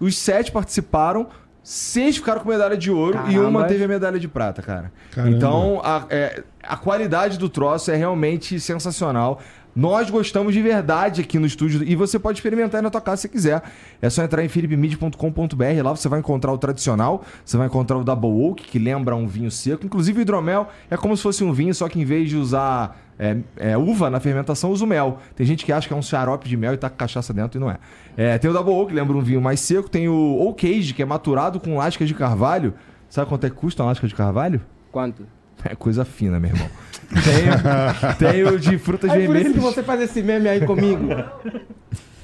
os 0.00 0.16
sete 0.16 0.50
participaram, 0.50 1.28
seis 1.62 2.16
ficaram 2.16 2.40
com 2.40 2.48
medalha 2.48 2.76
de 2.76 2.90
ouro 2.90 3.18
e 3.28 3.34
Caramba. 3.34 3.48
uma 3.48 3.64
teve 3.64 3.84
a 3.84 3.88
medalha 3.88 4.18
de 4.18 4.28
prata, 4.28 4.62
cara. 4.62 4.92
Caramba. 5.10 5.36
Então, 5.36 5.80
a, 5.84 6.04
é, 6.10 6.42
a 6.62 6.76
qualidade 6.76 7.38
do 7.38 7.48
troço 7.48 7.90
é 7.90 7.96
realmente 7.96 8.58
sensacional. 8.58 9.40
Nós 9.74 10.08
gostamos 10.08 10.54
de 10.54 10.62
verdade 10.62 11.20
aqui 11.20 11.38
no 11.38 11.46
estúdio 11.46 11.82
e 11.82 11.96
você 11.96 12.18
pode 12.18 12.38
experimentar 12.38 12.80
na 12.80 12.90
tua 12.90 13.00
casa 13.00 13.22
se 13.22 13.28
quiser. 13.28 13.62
É 14.00 14.08
só 14.08 14.22
entrar 14.22 14.44
em 14.44 14.48
philipmid.com.br, 14.48 15.82
lá 15.82 15.90
você 15.90 16.08
vai 16.08 16.20
encontrar 16.20 16.52
o 16.52 16.58
tradicional, 16.58 17.24
você 17.44 17.56
vai 17.56 17.66
encontrar 17.66 17.98
o 17.98 18.04
Double 18.04 18.30
Oak, 18.30 18.62
que 18.62 18.78
lembra 18.78 19.16
um 19.16 19.26
vinho 19.26 19.50
seco. 19.50 19.84
Inclusive 19.84 20.20
o 20.20 20.22
hidromel 20.22 20.68
é 20.88 20.96
como 20.96 21.16
se 21.16 21.22
fosse 21.22 21.42
um 21.42 21.52
vinho, 21.52 21.74
só 21.74 21.88
que 21.88 22.00
em 22.00 22.04
vez 22.04 22.28
de 22.28 22.36
usar 22.36 22.96
é, 23.18 23.36
é, 23.56 23.76
uva 23.76 24.10
na 24.10 24.20
fermentação, 24.20 24.70
usa 24.70 24.84
o 24.84 24.88
mel. 24.88 25.18
Tem 25.34 25.46
gente 25.46 25.64
que 25.64 25.72
acha 25.72 25.88
que 25.88 25.94
é 25.94 25.96
um 25.96 26.02
xarope 26.02 26.48
de 26.48 26.56
mel 26.56 26.74
e 26.74 26.76
tá 26.76 26.88
com 26.88 26.96
cachaça 26.96 27.32
dentro 27.32 27.58
e 27.58 27.60
não 27.60 27.70
é. 27.70 27.78
É, 28.16 28.38
tem 28.38 28.50
o 28.50 28.52
Double 28.52 28.74
Oak, 28.74 28.92
lembra 28.92 29.16
um 29.16 29.20
vinho 29.20 29.40
mais 29.40 29.60
seco. 29.60 29.88
Tem 29.88 30.08
o 30.08 30.38
Oak 30.40 30.66
Age, 30.66 30.94
que 30.94 31.02
é 31.02 31.04
maturado 31.04 31.58
com 31.58 31.76
lascas 31.76 32.06
de 32.08 32.14
carvalho. 32.14 32.74
Sabe 33.08 33.28
quanto 33.28 33.44
é 33.44 33.50
que 33.50 33.56
custa 33.56 33.82
uma 33.82 33.90
lasca 33.90 34.06
de 34.06 34.14
carvalho? 34.14 34.60
Quanto? 34.90 35.26
É 35.64 35.74
coisa 35.74 36.04
fina, 36.04 36.38
meu 36.38 36.50
irmão. 36.50 36.68
Tem, 38.18 38.44
o 38.44 38.58
de 38.58 38.76
frutas 38.78 39.10
É 39.10 39.14
por 39.14 39.20
isso 39.22 39.32
vermelhas. 39.32 39.52
que 39.52 39.60
você 39.60 39.82
faz 39.82 40.00
esse 40.00 40.22
meme 40.22 40.48
aí 40.48 40.60
comigo. 40.66 41.08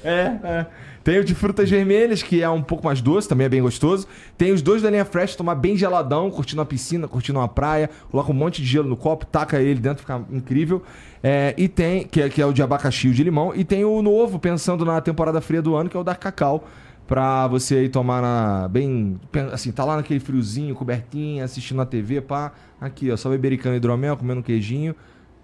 É, 0.03 0.37
é. 0.43 0.65
Tem 1.03 1.17
o 1.17 1.23
de 1.23 1.33
frutas 1.33 1.69
vermelhas, 1.69 2.21
que 2.21 2.43
é 2.43 2.49
um 2.49 2.61
pouco 2.61 2.85
mais 2.85 3.01
doce, 3.01 3.27
também 3.27 3.45
é 3.45 3.49
bem 3.49 3.61
gostoso. 3.61 4.07
Tem 4.37 4.51
os 4.51 4.61
dois 4.61 4.81
da 4.81 4.89
linha 4.89 5.05
Fresh, 5.05 5.35
tomar 5.35 5.55
bem 5.55 5.75
geladão, 5.75 6.29
curtindo 6.29 6.59
uma 6.59 6.65
piscina, 6.65 7.07
curtindo 7.07 7.39
uma 7.39 7.47
praia, 7.47 7.89
coloca 8.11 8.31
um 8.31 8.35
monte 8.35 8.61
de 8.61 8.67
gelo 8.67 8.87
no 8.87 8.95
copo, 8.95 9.25
taca 9.25 9.59
ele 9.59 9.79
dentro, 9.79 10.01
fica 10.01 10.21
incrível. 10.31 10.83
É, 11.23 11.55
e 11.57 11.67
tem, 11.67 12.03
que 12.03 12.21
é, 12.21 12.29
que 12.29 12.41
é 12.41 12.45
o 12.45 12.53
de 12.53 12.61
abacaxi 12.61 13.07
e 13.07 13.11
o 13.11 13.13
de 13.13 13.23
limão. 13.23 13.53
E 13.55 13.63
tem 13.63 13.83
o 13.83 14.01
novo, 14.01 14.37
pensando 14.37 14.85
na 14.85 15.01
temporada 15.01 15.41
fria 15.41 15.61
do 15.61 15.75
ano, 15.75 15.89
que 15.89 15.97
é 15.97 15.99
o 15.99 16.03
da 16.03 16.13
cacau. 16.15 16.67
Pra 17.11 17.45
você 17.45 17.75
aí 17.75 17.89
tomar 17.89 18.21
na, 18.21 18.69
bem, 18.69 19.19
assim, 19.51 19.69
tá 19.69 19.83
lá 19.83 19.97
naquele 19.97 20.21
friozinho, 20.21 20.73
cobertinho, 20.73 21.43
assistindo 21.43 21.75
na 21.75 21.85
TV, 21.85 22.21
pá. 22.21 22.53
Aqui, 22.79 23.11
ó, 23.11 23.17
só 23.17 23.29
bebericando 23.29 23.75
hidromel, 23.75 24.15
comendo 24.15 24.41
queijinho, 24.41 24.95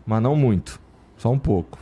mas 0.06 0.24
não 0.24 0.34
muito, 0.34 0.80
só 1.18 1.30
um 1.30 1.38
pouco. 1.38 1.78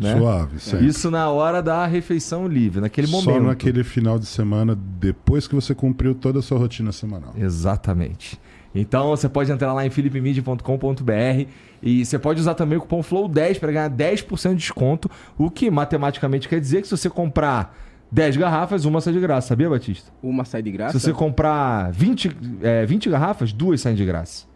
Né? 0.00 0.16
Suave, 0.16 0.58
certo. 0.58 0.82
Isso 0.86 1.10
na 1.10 1.28
hora 1.28 1.62
da 1.62 1.84
refeição 1.84 2.48
livre, 2.48 2.80
naquele 2.80 3.06
momento. 3.06 3.34
Só 3.34 3.40
naquele 3.40 3.84
final 3.84 4.18
de 4.18 4.24
semana, 4.24 4.74
depois 4.74 5.46
que 5.46 5.54
você 5.54 5.74
cumpriu 5.74 6.14
toda 6.14 6.38
a 6.38 6.42
sua 6.42 6.56
rotina 6.56 6.90
semanal. 6.90 7.34
Exatamente. 7.36 8.40
Então 8.74 9.10
você 9.10 9.28
pode 9.28 9.52
entrar 9.52 9.74
lá 9.74 9.84
em 9.84 9.90
philipmedia.com.br 9.90 11.46
e 11.82 12.06
você 12.06 12.18
pode 12.18 12.40
usar 12.40 12.54
também 12.54 12.78
o 12.78 12.80
cupom 12.80 13.02
FLOW10 13.02 13.60
para 13.60 13.70
ganhar 13.70 13.90
10% 13.90 14.48
de 14.48 14.56
desconto, 14.56 15.10
o 15.36 15.50
que 15.50 15.70
matematicamente 15.70 16.48
quer 16.48 16.58
dizer 16.58 16.80
que 16.80 16.88
se 16.88 16.96
você 16.96 17.10
comprar 17.10 17.83
10 18.14 18.36
garrafas, 18.36 18.84
uma 18.84 19.00
sai 19.00 19.12
de 19.12 19.18
graça, 19.18 19.48
sabia, 19.48 19.68
Batista? 19.68 20.08
Uma 20.22 20.44
sai 20.44 20.62
de 20.62 20.70
graça. 20.70 20.96
Se 20.96 21.04
você 21.04 21.12
comprar 21.12 21.90
20, 21.90 22.30
é, 22.62 22.86
20 22.86 23.10
garrafas, 23.10 23.52
duas 23.52 23.80
saem 23.80 23.96
de 23.96 24.04
graça. 24.04 24.46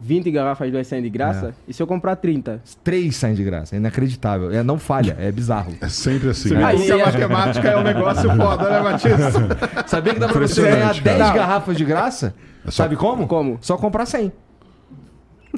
20 0.00 0.30
garrafas 0.30 0.72
duas 0.72 0.86
saem 0.86 1.02
de 1.02 1.10
graça. 1.10 1.48
É. 1.48 1.52
E 1.68 1.74
se 1.74 1.82
eu 1.82 1.86
comprar 1.86 2.16
30? 2.16 2.62
Três 2.82 3.14
saem 3.16 3.34
de 3.34 3.44
graça. 3.44 3.76
É 3.76 3.78
inacreditável. 3.78 4.50
É, 4.50 4.62
não 4.62 4.78
falha, 4.78 5.16
é 5.20 5.30
bizarro. 5.30 5.74
É 5.82 5.88
sempre 5.90 6.30
assim. 6.30 6.54
Né? 6.54 6.74
viu 6.74 6.84
que 6.86 6.92
a 6.92 7.04
matemática 7.06 7.68
é 7.68 7.76
um 7.76 7.82
negócio 7.82 8.30
foda, 8.36 8.70
né, 8.70 8.82
Batista? 8.82 9.84
Sabia 9.86 10.14
que 10.14 10.20
dá 10.20 10.28
pra 10.28 10.40
você 10.40 10.62
ganhar 10.62 10.74
Impressionante, 10.76 11.02
10 11.02 11.18
cara. 11.18 11.34
garrafas 11.34 11.76
de 11.76 11.84
graça? 11.84 12.34
É 12.66 12.70
só- 12.70 12.84
Sabe 12.84 12.96
como? 12.96 13.26
Como? 13.26 13.58
Só 13.60 13.76
comprar 13.76 14.06
100. 14.06 14.32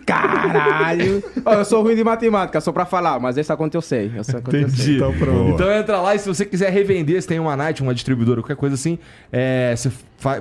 Caralho! 0.04 1.22
Ó, 1.44 1.54
eu 1.54 1.64
sou 1.64 1.82
ruim 1.82 1.94
de 1.94 2.04
matemática, 2.04 2.60
só 2.60 2.72
pra 2.72 2.84
falar, 2.84 3.18
mas 3.18 3.38
essa 3.38 3.56
conta 3.56 3.76
eu 3.76 3.82
sei. 3.82 4.12
Essa 4.16 4.40
conta 4.40 4.56
eu 4.56 4.68
sei. 4.68 4.96
Então, 4.96 5.12
pronto. 5.12 5.54
Então 5.54 5.72
entra 5.72 6.00
lá 6.00 6.14
e 6.14 6.18
se 6.18 6.28
você 6.28 6.44
quiser 6.44 6.70
revender, 6.70 7.20
se 7.20 7.28
tem 7.28 7.38
uma 7.38 7.56
Night, 7.56 7.82
uma 7.82 7.94
distribuidora, 7.94 8.40
qualquer 8.40 8.56
coisa 8.56 8.74
assim, 8.74 8.98
é, 9.32 9.74
você 9.74 9.90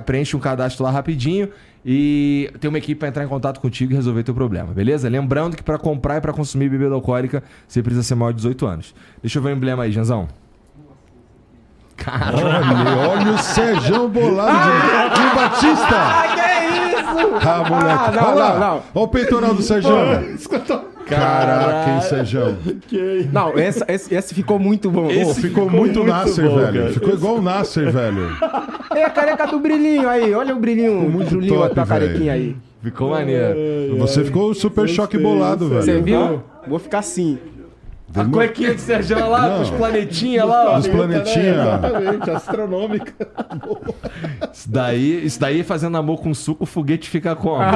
preenche 0.04 0.36
um 0.36 0.40
cadastro 0.40 0.84
lá 0.84 0.90
rapidinho 0.90 1.48
e 1.84 2.50
tem 2.60 2.68
uma 2.68 2.78
equipe 2.78 2.98
para 2.98 3.08
entrar 3.08 3.24
em 3.24 3.28
contato 3.28 3.60
contigo 3.60 3.92
e 3.92 3.94
resolver 3.94 4.24
teu 4.24 4.34
problema, 4.34 4.72
beleza? 4.72 5.08
Lembrando 5.08 5.56
que 5.56 5.62
para 5.62 5.78
comprar 5.78 6.16
e 6.16 6.20
para 6.20 6.32
consumir 6.32 6.68
bebida 6.68 6.92
alcoólica, 6.92 7.42
você 7.66 7.82
precisa 7.82 8.02
ser 8.02 8.16
maior 8.16 8.32
de 8.32 8.38
18 8.38 8.66
anos. 8.66 8.94
Deixa 9.22 9.38
eu 9.38 9.42
ver 9.42 9.50
o 9.50 9.52
emblema 9.56 9.84
aí, 9.84 9.92
Janzão. 9.92 10.28
Olha, 12.06 13.08
olha 13.08 13.32
o 13.32 13.38
Sérgio 13.38 14.08
bolado 14.08 15.14
de, 15.14 15.20
de 15.20 15.34
Batista. 15.34 16.45
Ah? 17.16 17.64
Ah, 17.64 17.68
moleque. 17.68 18.00
Ah, 18.00 18.12
não, 18.14 18.28
olha 18.28 18.34
lá. 18.34 18.52
não, 18.52 18.60
não. 18.60 18.82
Olha 18.94 19.04
o 19.04 19.08
peitoral 19.08 19.54
do 19.54 19.62
Sérgio. 19.62 19.90
Caraca, 21.06 21.90
hein, 21.90 22.00
Sérgio. 22.02 22.56
Não, 23.32 23.56
essa, 23.56 23.84
esse, 23.88 24.12
esse 24.14 24.34
ficou 24.34 24.58
muito 24.58 24.90
bom. 24.90 25.08
Pô, 25.08 25.34
ficou, 25.34 25.70
muito 25.70 26.02
Nasser, 26.02 26.50
velho. 26.50 26.92
Ficou 26.92 27.14
igual 27.14 27.36
o 27.36 27.42
Nasser, 27.42 27.90
velho. 27.92 28.28
É 28.94 29.04
a 29.04 29.10
careca 29.10 29.46
do 29.46 29.58
brilhinho 29.60 30.08
aí, 30.08 30.34
olha 30.34 30.54
o 30.54 30.58
brilhinho. 30.58 30.94
Ficou 30.96 31.10
muito 31.10 31.36
brilhinho, 31.36 31.60
top, 31.60 31.66
a 31.70 31.74
tua 31.74 31.84
velho. 31.84 32.06
carequinha 32.06 32.32
aí. 32.32 32.56
Ficou 32.82 33.10
maneiro. 33.10 33.96
Você 33.98 34.24
ficou 34.24 34.52
super 34.54 34.88
choque 34.88 35.16
bolado, 35.16 35.68
Você 35.68 35.92
velho. 35.92 36.04
viu? 36.04 36.42
Vou 36.66 36.78
ficar 36.78 36.98
assim. 36.98 37.38
A 38.16 38.24
cuequinha 38.24 38.74
de 38.74 38.80
Sérgio 38.80 39.28
lá, 39.28 39.48
Não. 39.48 39.56
com 39.56 39.62
os 39.62 39.70
planetinhas 39.70 40.48
lá, 40.48 40.70
ó. 40.70 40.78
Os 40.78 40.86
planetinha. 40.88 41.50
Exatamente, 41.52 42.30
astronômica. 42.30 43.14
Isso 44.52 44.70
daí, 44.70 45.26
isso 45.26 45.38
daí 45.40 45.62
fazendo 45.62 45.96
amor 45.96 46.20
com 46.20 46.32
suco, 46.32 46.64
o 46.64 46.66
foguete 46.66 47.10
fica 47.10 47.36
como? 47.36 47.62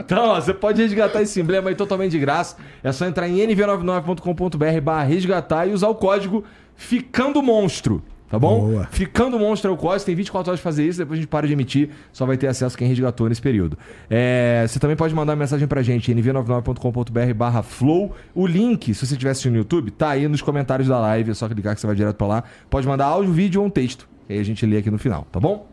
então, 0.00 0.30
ó, 0.30 0.40
você 0.40 0.54
pode 0.54 0.80
resgatar 0.82 1.22
esse 1.22 1.40
emblema 1.40 1.68
aí 1.68 1.74
totalmente 1.74 2.12
de 2.12 2.18
graça. 2.18 2.56
É 2.82 2.90
só 2.92 3.06
entrar 3.06 3.28
em 3.28 3.36
nv99.com.br 3.46 4.80
barra 4.82 5.04
resgatar 5.04 5.66
e 5.66 5.72
usar 5.72 5.88
o 5.88 5.94
código 5.94 6.44
Ficando 6.76 7.42
Monstro. 7.42 8.02
Tá 8.28 8.38
bom? 8.38 8.60
Boa. 8.60 8.88
Ficando 8.90 9.38
Monstro 9.38 9.70
é 9.70 9.74
o 9.74 9.76
código, 9.76 10.04
tem 10.04 10.14
24 10.14 10.50
horas 10.50 10.60
pra 10.60 10.70
fazer 10.70 10.86
isso, 10.86 10.98
depois 10.98 11.18
a 11.18 11.20
gente 11.22 11.28
para 11.28 11.46
de 11.46 11.52
emitir, 11.54 11.90
só 12.12 12.26
vai 12.26 12.36
ter 12.36 12.46
acesso 12.46 12.76
quem 12.76 12.86
resgatou 12.86 13.26
nesse 13.28 13.40
período. 13.40 13.78
É, 14.10 14.66
você 14.68 14.78
também 14.78 14.96
pode 14.96 15.14
mandar 15.14 15.34
mensagem 15.34 15.66
pra 15.66 15.82
gente, 15.82 16.12
nv99.com.br 16.14 17.34
barra 17.34 17.62
flow. 17.62 18.14
O 18.34 18.46
link, 18.46 18.92
se 18.92 19.06
você 19.06 19.14
estiver 19.14 19.30
assistindo 19.30 19.52
no 19.52 19.58
YouTube, 19.58 19.90
tá 19.90 20.10
aí 20.10 20.28
nos 20.28 20.42
comentários 20.42 20.88
da 20.88 20.98
live, 21.00 21.30
é 21.30 21.34
só 21.34 21.48
clicar 21.48 21.74
que 21.74 21.80
você 21.80 21.86
vai 21.86 21.96
direto 21.96 22.16
pra 22.16 22.26
lá. 22.26 22.44
Pode 22.68 22.86
mandar 22.86 23.06
áudio, 23.06 23.32
vídeo 23.32 23.62
ou 23.62 23.66
um 23.66 23.70
texto, 23.70 24.06
e 24.28 24.34
aí 24.34 24.38
a 24.38 24.44
gente 24.44 24.64
lê 24.66 24.76
aqui 24.76 24.90
no 24.90 24.98
final, 24.98 25.26
tá 25.32 25.40
bom? 25.40 25.66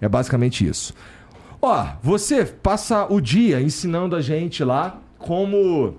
É 0.00 0.08
basicamente 0.08 0.66
isso. 0.66 0.92
Ó, 1.62 1.86
você 2.02 2.44
passa 2.44 3.06
o 3.08 3.20
dia 3.20 3.60
ensinando 3.60 4.16
a 4.16 4.20
gente 4.20 4.64
lá 4.64 4.98
como 5.18 5.94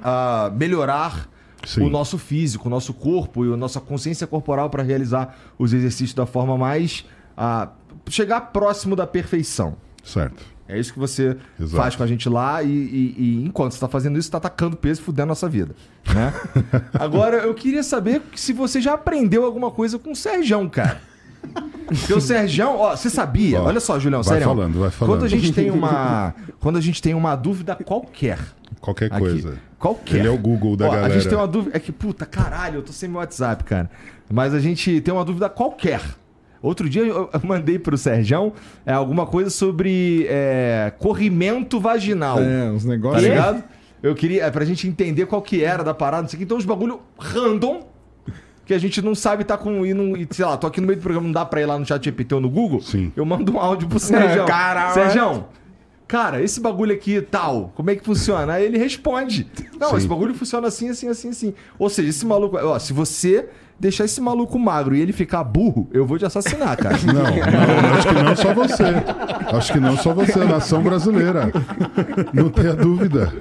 ah, 0.00 0.52
melhorar 0.54 1.28
Sim. 1.66 1.82
o 1.86 1.90
nosso 1.90 2.18
físico, 2.18 2.66
o 2.68 2.70
nosso 2.70 2.92
corpo 2.94 3.44
e 3.44 3.52
a 3.52 3.56
nossa 3.56 3.80
consciência 3.80 4.26
corporal 4.26 4.68
para 4.70 4.82
realizar 4.82 5.36
os 5.58 5.72
exercícios 5.72 6.14
da 6.14 6.26
forma 6.26 6.56
mais. 6.58 7.04
ah, 7.36 7.68
chegar 8.08 8.40
próximo 8.52 8.94
da 8.94 9.06
perfeição. 9.06 9.76
Certo. 10.02 10.44
É 10.68 10.78
isso 10.78 10.92
que 10.92 10.98
você 10.98 11.36
Exato. 11.60 11.76
faz 11.76 11.96
com 11.96 12.02
a 12.02 12.06
gente 12.06 12.28
lá 12.28 12.62
e, 12.62 12.68
e- 12.68 13.14
e 13.18 13.44
enquanto 13.44 13.72
você 13.72 13.76
está 13.76 13.88
fazendo 13.88 14.18
isso, 14.18 14.28
está 14.28 14.38
atacando 14.38 14.76
peso 14.76 15.00
e 15.00 15.04
fudendo 15.04 15.24
a 15.24 15.26
nossa 15.26 15.48
vida. 15.48 15.74
Né? 16.14 16.32
Agora, 16.98 17.38
eu 17.38 17.54
queria 17.54 17.82
saber 17.82 18.22
se 18.34 18.52
você 18.52 18.80
já 18.80 18.94
aprendeu 18.94 19.44
alguma 19.44 19.70
coisa 19.70 19.98
com 19.98 20.12
o 20.12 20.16
Serjão, 20.16 20.68
cara. 20.68 21.00
Porque 21.86 22.12
o 22.14 22.20
Serjão, 22.20 22.76
ó, 22.78 22.96
você 22.96 23.10
sabia? 23.10 23.60
Ó, 23.60 23.66
olha 23.66 23.80
só, 23.80 23.98
Julião, 23.98 24.22
vai 24.22 24.34
sério. 24.38 24.46
falando, 24.48 24.80
vai 24.80 24.90
falando. 24.90 25.14
Quando 25.16 25.24
a 25.24 25.28
gente 25.28 25.52
tem 25.52 25.70
uma, 25.70 26.34
quando 26.60 26.76
a 26.76 26.80
gente 26.80 27.00
tem 27.02 27.14
uma 27.14 27.36
dúvida 27.36 27.76
qualquer, 27.76 28.38
Qualquer 28.80 29.06
aqui, 29.06 29.18
coisa. 29.18 29.58
qualquer. 29.78 30.16
Ele 30.18 30.28
é 30.28 30.30
o 30.30 30.38
Google 30.38 30.76
da 30.76 30.86
Ó, 30.86 30.90
galera. 30.90 31.06
A 31.06 31.10
gente 31.10 31.28
tem 31.28 31.36
uma 31.38 31.46
dúvida, 31.46 31.76
é 31.76 31.80
que 31.80 31.92
puta, 31.92 32.26
caralho, 32.26 32.76
eu 32.76 32.82
tô 32.82 32.92
sem 32.92 33.08
meu 33.08 33.18
WhatsApp, 33.18 33.64
cara. 33.64 33.90
Mas 34.32 34.52
a 34.54 34.60
gente 34.60 35.00
tem 35.00 35.12
uma 35.12 35.24
dúvida 35.24 35.48
qualquer. 35.48 36.00
Outro 36.62 36.88
dia 36.88 37.02
eu 37.04 37.28
mandei 37.42 37.78
pro 37.78 37.96
Serjão 37.98 38.54
é, 38.86 38.92
alguma 38.92 39.26
coisa 39.26 39.50
sobre 39.50 40.26
é, 40.30 40.92
corrimento 40.98 41.78
vaginal. 41.78 42.38
É, 42.40 42.70
uns 42.70 42.84
Tá 42.84 42.88
negócios. 42.88 43.22
ligado? 43.22 43.62
Eu 44.02 44.14
queria, 44.14 44.44
é, 44.44 44.50
pra 44.50 44.64
gente 44.64 44.86
entender 44.88 45.26
qual 45.26 45.40
que 45.42 45.62
era 45.62 45.82
da 45.84 45.92
parada, 45.94 46.22
não 46.22 46.28
sei 46.28 46.36
o 46.36 46.38
que. 46.38 46.44
Então, 46.44 46.56
uns 46.56 46.64
bagulho 46.64 47.00
random, 47.18 47.80
que 48.64 48.74
a 48.74 48.78
gente 48.78 49.02
não 49.02 49.14
sabe 49.14 49.44
tá 49.44 49.56
com. 49.56 49.84
E, 49.84 49.92
não, 49.92 50.16
e, 50.16 50.26
sei 50.30 50.44
lá, 50.44 50.56
tô 50.56 50.66
aqui 50.66 50.80
no 50.80 50.86
meio 50.86 50.98
do 50.98 51.02
programa, 51.02 51.26
não 51.26 51.32
dá 51.32 51.44
pra 51.44 51.60
ir 51.60 51.66
lá 51.66 51.78
no 51.78 51.84
chat 51.84 52.04
GPT 52.04 52.34
ou 52.34 52.40
no 52.40 52.48
Google. 52.48 52.80
Sim. 52.80 53.12
Eu 53.14 53.24
mando 53.24 53.52
um 53.52 53.58
áudio 53.58 53.88
pro 53.88 53.98
Sérgio. 53.98 54.44
Caralho. 54.46 54.94
Sérgio, 54.94 55.44
cara, 56.06 56.42
esse 56.42 56.60
bagulho 56.60 56.94
aqui 56.94 57.20
tal, 57.20 57.72
como 57.74 57.90
é 57.90 57.96
que 57.96 58.04
funciona? 58.04 58.54
Aí 58.54 58.64
ele 58.64 58.78
responde. 58.78 59.50
Não, 59.78 59.90
Sim. 59.90 59.96
esse 59.96 60.06
bagulho 60.06 60.34
funciona 60.34 60.68
assim, 60.68 60.88
assim, 60.88 61.08
assim, 61.08 61.30
assim. 61.30 61.54
Ou 61.78 61.90
seja, 61.90 62.08
esse 62.08 62.24
maluco. 62.24 62.56
Ó, 62.56 62.78
se 62.78 62.92
você 62.92 63.48
deixar 63.78 64.04
esse 64.04 64.20
maluco 64.20 64.58
magro 64.58 64.94
e 64.94 65.00
ele 65.00 65.12
ficar 65.12 65.42
burro, 65.44 65.88
eu 65.92 66.06
vou 66.06 66.18
te 66.18 66.24
assassinar, 66.24 66.76
cara. 66.76 66.96
Não, 67.04 67.14
não, 67.14 67.94
acho 67.94 68.08
que 68.08 68.22
não 68.22 68.36
só 68.36 68.54
você. 68.54 68.84
Acho 69.56 69.72
que 69.72 69.80
não 69.80 69.96
só 69.96 70.14
você, 70.14 70.44
nação 70.44 70.82
brasileira. 70.82 71.52
Não 72.32 72.48
tenha 72.48 72.74
dúvida. 72.74 73.32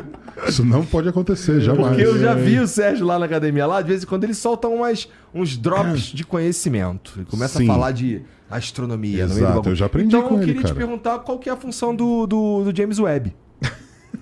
Isso 0.48 0.66
não 0.66 0.86
pode 0.86 1.08
acontecer, 1.08 1.62
jamais. 1.62 1.96
Porque 1.96 2.04
eu 2.04 2.20
já 2.20 2.34
vi 2.34 2.60
o 2.60 2.68
Sérgio 2.68 3.06
lá 3.06 3.18
na 3.18 3.26
academia, 3.26 3.66
lá, 3.66 3.82
de 3.82 3.88
vez 3.88 4.04
em 4.04 4.06
quando 4.06 4.24
ele 4.24 4.34
solta 4.34 4.68
umas, 4.68 5.08
uns 5.34 5.56
drops 5.56 6.06
de 6.06 6.26
conhecimento. 6.26 7.14
Ele 7.18 7.26
começa 7.26 7.60
Sim. 7.60 7.70
a 7.70 7.74
falar 7.74 7.92
de 7.92 8.22
astronomia. 8.50 9.24
Exato, 9.24 9.70
eu 9.70 9.76
já 9.76 9.86
aprendi 9.86 10.16
então, 10.16 10.28
com 10.28 10.36
eu 10.36 10.44
ele, 10.44 10.54
queria 10.54 10.68
te 10.68 10.74
perguntar 10.74 11.20
qual 11.20 11.40
que 11.40 11.50
é 11.50 11.52
a 11.54 11.56
função 11.56 11.96
do, 11.96 12.28
do, 12.28 12.64
do 12.66 12.76
James 12.76 13.00
Webb. 13.00 13.34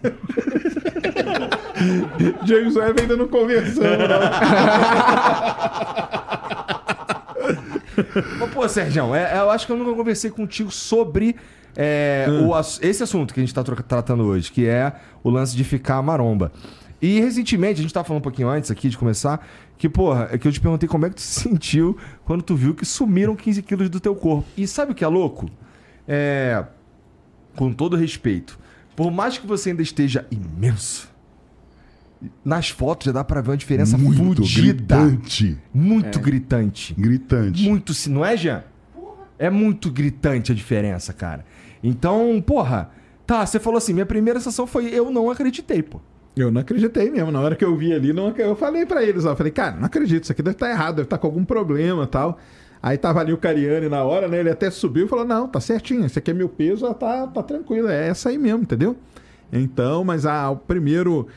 James 2.45 2.75
Webb 2.75 3.01
ainda 3.01 3.17
não 3.17 3.27
conversou. 3.27 3.83
Mas, 8.39 8.49
pô, 8.53 8.67
Sérgio, 8.67 9.13
é, 9.15 9.37
eu 9.39 9.49
acho 9.49 9.65
que 9.65 9.71
eu 9.71 9.77
nunca 9.77 9.93
conversei 9.95 10.29
contigo 10.31 10.71
sobre 10.71 11.35
é, 11.75 12.25
Hum. 12.29 12.49
o 12.49 12.59
esse 12.81 13.03
assunto 13.03 13.33
que 13.33 13.39
a 13.39 13.43
gente 13.43 13.53
tá 13.53 13.63
troca- 13.63 13.83
tratando 13.83 14.23
hoje, 14.23 14.51
que 14.51 14.67
é 14.67 14.93
o 15.23 15.29
lance 15.29 15.55
de 15.55 15.63
ficar 15.63 16.01
maromba. 16.01 16.51
E 17.01 17.19
recentemente, 17.19 17.79
a 17.79 17.81
gente 17.81 17.93
tava 17.93 18.05
falando 18.07 18.19
um 18.19 18.23
pouquinho 18.23 18.49
antes 18.49 18.69
aqui 18.69 18.89
de 18.89 18.97
começar, 18.97 19.45
que, 19.77 19.89
porra, 19.89 20.29
é 20.31 20.37
que 20.37 20.47
eu 20.47 20.51
te 20.51 20.59
perguntei 20.61 20.87
como 20.87 21.05
é 21.05 21.09
que 21.09 21.15
tu 21.15 21.21
se 21.21 21.41
sentiu 21.41 21.97
quando 22.25 22.41
tu 22.43 22.55
viu 22.55 22.75
que 22.75 22.85
sumiram 22.85 23.35
15 23.35 23.61
quilos 23.63 23.89
do 23.89 23.99
teu 23.99 24.15
corpo. 24.15 24.45
E 24.55 24.67
sabe 24.67 24.91
o 24.91 24.95
que 24.95 25.03
é 25.03 25.07
louco? 25.07 25.49
É. 26.07 26.63
Com 27.55 27.73
todo 27.73 27.97
respeito, 27.97 28.57
por 29.01 29.11
mais 29.11 29.37
que 29.37 29.47
você 29.47 29.71
ainda 29.71 29.81
esteja 29.81 30.27
imenso, 30.29 31.09
nas 32.45 32.69
fotos 32.69 33.05
já 33.05 33.11
dá 33.11 33.23
pra 33.23 33.41
ver 33.41 33.49
uma 33.49 33.57
diferença 33.57 33.97
Muito 33.97 34.43
fudida. 34.45 34.95
gritante. 34.95 35.57
Muito 35.73 36.19
gritante. 36.19 36.93
Gritante. 36.93 37.67
Muito, 37.67 37.95
se 37.95 38.11
não 38.11 38.23
é, 38.23 38.37
Jean? 38.37 38.63
É 39.39 39.49
muito 39.49 39.89
gritante 39.89 40.51
a 40.51 40.55
diferença, 40.55 41.11
cara. 41.13 41.43
Então, 41.83 42.39
porra, 42.45 42.91
tá, 43.25 43.43
você 43.43 43.59
falou 43.59 43.79
assim, 43.79 43.91
minha 43.91 44.05
primeira 44.05 44.39
sensação 44.39 44.67
foi 44.67 44.85
eu 44.93 45.09
não 45.09 45.31
acreditei, 45.31 45.81
pô. 45.81 45.99
Eu 46.35 46.51
não 46.51 46.61
acreditei 46.61 47.09
mesmo. 47.09 47.31
Na 47.31 47.41
hora 47.41 47.55
que 47.55 47.65
eu 47.65 47.75
vi 47.75 47.91
ali, 47.91 48.13
não, 48.13 48.29
eu 48.37 48.55
falei 48.55 48.85
pra 48.85 49.03
eles, 49.03 49.25
ó. 49.25 49.31
eu 49.31 49.35
Falei, 49.35 49.51
cara, 49.51 49.77
não 49.77 49.85
acredito, 49.85 50.23
isso 50.23 50.31
aqui 50.31 50.43
deve 50.43 50.55
estar 50.55 50.69
errado, 50.69 50.97
deve 50.97 51.07
estar 51.07 51.17
com 51.17 51.25
algum 51.25 51.43
problema 51.43 52.03
e 52.03 52.07
tal. 52.07 52.37
Aí 52.83 52.97
tava 52.97 53.19
ali 53.19 53.31
o 53.31 53.37
Cariani 53.37 53.87
na 53.87 54.03
hora, 54.03 54.27
né? 54.27 54.39
Ele 54.39 54.49
até 54.49 54.71
subiu 54.71 55.05
e 55.05 55.09
falou: 55.09 55.25
não, 55.25 55.47
tá 55.47 55.59
certinho, 55.59 56.05
esse 56.05 56.17
aqui 56.17 56.31
é 56.31 56.33
meu 56.33 56.49
peso, 56.49 56.91
tá, 56.93 57.27
tá 57.27 57.43
tranquilo, 57.43 57.87
é 57.87 58.07
essa 58.07 58.29
aí 58.29 58.37
mesmo, 58.37 58.63
entendeu? 58.63 58.95
Então, 59.51 60.03
mas 60.03 60.25
ah, 60.25 60.49
o 60.49 60.57
primeiro. 60.57 61.27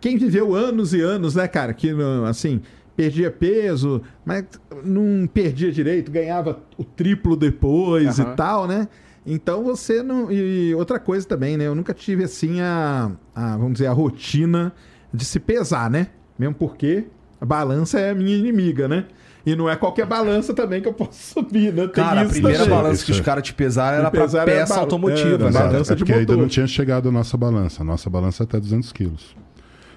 Quem 0.00 0.18
viveu 0.18 0.54
anos 0.54 0.92
e 0.92 1.00
anos, 1.00 1.34
né, 1.34 1.48
cara? 1.48 1.72
Que, 1.72 1.94
assim, 2.28 2.60
perdia 2.96 3.30
peso, 3.30 4.02
mas 4.24 4.44
não 4.84 5.26
perdia 5.26 5.72
direito, 5.72 6.10
ganhava 6.10 6.60
o 6.76 6.84
triplo 6.84 7.36
depois 7.36 8.18
Aham. 8.18 8.32
e 8.32 8.36
tal, 8.36 8.66
né? 8.66 8.88
Então 9.24 9.62
você 9.62 10.02
não. 10.02 10.30
E 10.30 10.74
outra 10.74 10.98
coisa 10.98 11.26
também, 11.26 11.56
né? 11.56 11.66
Eu 11.66 11.74
nunca 11.74 11.94
tive 11.94 12.24
assim 12.24 12.60
a, 12.60 13.12
a, 13.34 13.56
vamos 13.56 13.74
dizer, 13.74 13.86
a 13.86 13.92
rotina 13.92 14.72
de 15.14 15.24
se 15.24 15.38
pesar, 15.38 15.88
né? 15.88 16.08
Mesmo 16.38 16.54
porque 16.54 17.04
a 17.40 17.44
balança 17.44 18.00
é 18.00 18.10
a 18.10 18.14
minha 18.14 18.36
inimiga, 18.36 18.88
né? 18.88 19.06
E 19.44 19.56
não 19.56 19.68
é 19.68 19.74
qualquer 19.76 20.06
balança 20.06 20.54
também 20.54 20.80
que 20.80 20.86
eu 20.88 20.92
posso 20.92 21.34
subir, 21.34 21.72
né? 21.72 21.82
Tem 21.88 22.04
Cara, 22.04 22.20
a 22.20 22.24
isso 22.24 22.32
primeira 22.34 22.58
também. 22.60 22.74
balança 22.76 22.94
Isso 22.94 23.04
que 23.06 23.10
os 23.12 23.18
é. 23.18 23.22
caras 23.22 23.42
te 23.42 23.52
pesaram 23.52 23.96
era 23.98 24.04
Me 24.06 24.10
pra 24.12 24.20
pesaram 24.22 24.50
era 24.52 24.60
peça 24.60 24.74
bal- 24.74 24.82
automotiva. 24.84 25.28
era 25.34 25.44
né? 25.44 25.50
Balança 25.50 25.92
é 25.92 25.96
de 25.96 26.00
porque 26.04 26.12
ainda 26.12 26.32
motor. 26.32 26.42
não 26.42 26.48
tinha 26.48 26.66
chegado 26.66 27.08
a 27.08 27.12
nossa 27.12 27.36
balança. 27.36 27.82
A 27.82 27.84
nossa 27.84 28.08
balança 28.08 28.42
é 28.42 28.44
até 28.44 28.60
200 28.60 28.92
quilos. 28.92 29.34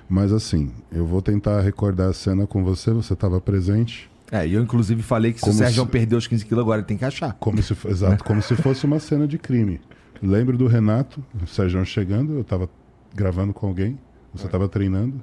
Mas 0.10 0.32
assim, 0.34 0.72
eu 0.92 1.06
vou 1.06 1.22
tentar 1.22 1.62
recordar 1.62 2.10
a 2.10 2.14
cena 2.14 2.46
com 2.48 2.64
você, 2.64 2.92
você 2.92 3.14
estava 3.14 3.40
presente. 3.40 4.10
É, 4.32 4.48
e 4.48 4.54
eu 4.56 4.62
inclusive 4.64 5.04
falei 5.04 5.32
que 5.32 5.40
se 5.40 5.46
Como 5.46 5.54
o 5.54 5.58
Sérgio 5.58 5.84
se- 5.84 5.90
perdeu 5.90 6.18
os 6.18 6.26
15 6.28 6.44
quilos 6.46 6.62
agora, 6.64 6.80
ele 6.80 6.88
tem 6.88 6.98
que 6.98 7.06
achar. 7.06 7.34
Como 7.40 7.62
se, 7.62 7.76
exato, 7.88 8.24
como 8.24 8.42
se 8.42 8.56
fosse 8.56 8.84
uma 8.86 9.00
cena 9.00 9.28
de 9.28 9.38
crime. 9.38 9.80
Lembro 10.24 10.58
do 10.58 10.66
Renato, 10.66 11.24
o 11.42 11.46
Sérgio 11.46 11.86
chegando, 11.86 12.34
eu 12.34 12.42
estava 12.42 12.68
gravando 13.14 13.54
com 13.54 13.68
alguém, 13.68 14.00
você 14.34 14.46
estava 14.48 14.68
treinando. 14.68 15.22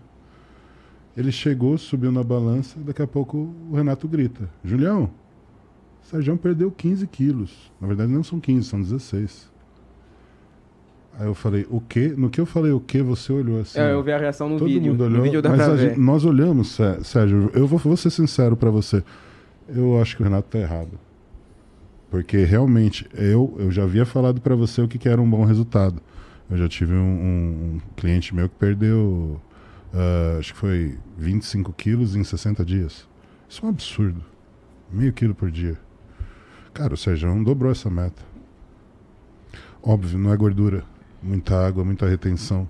Ele 1.16 1.30
chegou, 1.30 1.76
subiu 1.76 2.10
na 2.10 2.22
balança, 2.24 2.78
daqui 2.80 3.02
a 3.02 3.06
pouco 3.06 3.54
o 3.70 3.76
Renato 3.76 4.08
grita: 4.08 4.48
Julião, 4.64 5.10
o 6.02 6.06
Sérgio 6.06 6.36
perdeu 6.38 6.70
15 6.70 7.06
quilos. 7.06 7.70
Na 7.80 7.86
verdade, 7.86 8.10
não 8.10 8.22
são 8.22 8.40
15, 8.40 8.66
são 8.66 8.80
16. 8.80 9.50
Aí 11.18 11.26
eu 11.26 11.34
falei: 11.34 11.66
O 11.70 11.80
quê? 11.80 12.14
No 12.16 12.30
que 12.30 12.40
eu 12.40 12.46
falei 12.46 12.72
o 12.72 12.80
quê, 12.80 13.02
você 13.02 13.30
olhou 13.32 13.60
assim. 13.60 13.78
É, 13.78 13.92
eu 13.92 14.02
vi 14.02 14.12
a 14.12 14.18
reação 14.18 14.48
no 14.48 14.58
Todo 14.58 14.68
vídeo. 14.68 14.92
mundo 14.92 15.00
No 15.04 15.10
olhou, 15.10 15.22
vídeo 15.22 15.42
dá 15.42 15.50
mas 15.50 15.78
gente- 15.80 15.98
nós 16.00 16.24
olhamos, 16.24 16.68
Sé- 16.72 17.02
Sérgio, 17.04 17.50
eu 17.52 17.66
vou, 17.66 17.78
vou 17.78 17.96
ser 17.96 18.08
sincero 18.10 18.56
pra 18.56 18.70
você. 18.70 19.04
Eu 19.68 20.00
acho 20.00 20.16
que 20.16 20.22
o 20.22 20.24
Renato 20.24 20.48
tá 20.48 20.58
errado. 20.58 20.98
Porque 22.10 22.44
realmente, 22.44 23.06
eu, 23.14 23.54
eu 23.58 23.70
já 23.70 23.84
havia 23.84 24.04
falado 24.04 24.40
pra 24.40 24.54
você 24.54 24.80
o 24.82 24.88
que, 24.88 24.98
que 24.98 25.08
era 25.08 25.20
um 25.20 25.28
bom 25.28 25.44
resultado. 25.44 26.00
Eu 26.50 26.56
já 26.58 26.68
tive 26.68 26.94
um, 26.94 26.98
um- 26.98 27.74
um 27.76 27.80
cliente 27.96 28.34
meu 28.34 28.48
que 28.48 28.54
perdeu, 28.56 29.40
ah, 29.92 30.38
acho 30.38 30.54
que 30.54 30.58
foi 30.58 30.98
25 31.18 31.72
quilos 31.72 32.16
em 32.16 32.24
60 32.24 32.64
dias. 32.64 33.06
Isso 33.48 33.62
é 33.62 33.66
um 33.66 33.70
absurdo. 33.70 34.24
Meio 34.90 35.12
quilo 35.12 35.34
por 35.34 35.50
dia. 35.50 35.78
Cara, 36.72 36.94
o 36.94 36.96
Sérgio 36.96 37.44
dobrou 37.44 37.70
essa 37.70 37.90
meta. 37.90 38.22
Óbvio, 39.82 40.18
não 40.18 40.32
é 40.32 40.36
gordura. 40.36 40.84
Muita 41.22 41.66
água, 41.66 41.84
muita 41.84 42.08
retenção. 42.08 42.68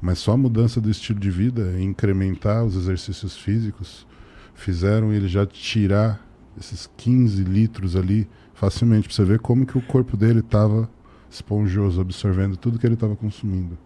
Mas 0.00 0.18
só 0.18 0.32
a 0.32 0.36
mudança 0.36 0.80
do 0.80 0.90
estilo 0.90 1.18
de 1.18 1.30
vida, 1.30 1.80
incrementar 1.80 2.64
os 2.64 2.76
exercícios 2.76 3.36
físicos, 3.36 4.06
fizeram 4.54 5.12
ele 5.12 5.28
já 5.28 5.46
tirar 5.46 6.26
esses 6.58 6.88
15 6.96 7.42
litros 7.44 7.96
ali 7.96 8.28
facilmente. 8.54 9.08
Pra 9.08 9.14
você 9.14 9.24
ver 9.24 9.40
como 9.40 9.66
que 9.66 9.76
o 9.76 9.82
corpo 9.82 10.16
dele 10.16 10.40
estava 10.40 10.88
esponjoso, 11.30 12.00
absorvendo 12.00 12.56
tudo 12.56 12.78
que 12.78 12.86
ele 12.86 12.94
estava 12.94 13.16
consumindo. 13.16 13.76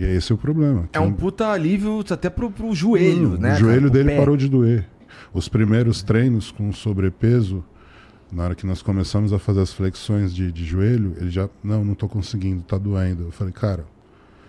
E 0.00 0.04
é 0.04 0.14
esse 0.14 0.32
o 0.32 0.38
problema. 0.38 0.88
É 0.94 0.98
um 0.98 1.12
puta 1.12 1.48
alívio 1.48 2.00
até 2.10 2.30
pro, 2.30 2.50
pro 2.50 2.74
joelho, 2.74 3.34
Hum, 3.34 3.36
né? 3.36 3.52
O 3.52 3.56
joelho 3.58 3.90
dele 3.90 4.08
pé. 4.08 4.16
parou 4.16 4.34
de 4.34 4.48
doer. 4.48 4.88
Os 5.30 5.46
primeiros 5.46 6.02
treinos 6.02 6.50
com 6.50 6.72
sobrepeso, 6.72 7.62
na 8.32 8.44
hora 8.44 8.54
que 8.54 8.66
nós 8.66 8.80
começamos 8.80 9.30
a 9.30 9.38
fazer 9.38 9.60
as 9.60 9.74
flexões 9.74 10.34
de, 10.34 10.50
de 10.50 10.64
joelho, 10.64 11.14
ele 11.18 11.28
já, 11.30 11.50
não, 11.62 11.84
não 11.84 11.94
tô 11.94 12.08
conseguindo, 12.08 12.62
tá 12.62 12.78
doendo. 12.78 13.24
Eu 13.24 13.30
falei, 13.30 13.52
cara, 13.52 13.84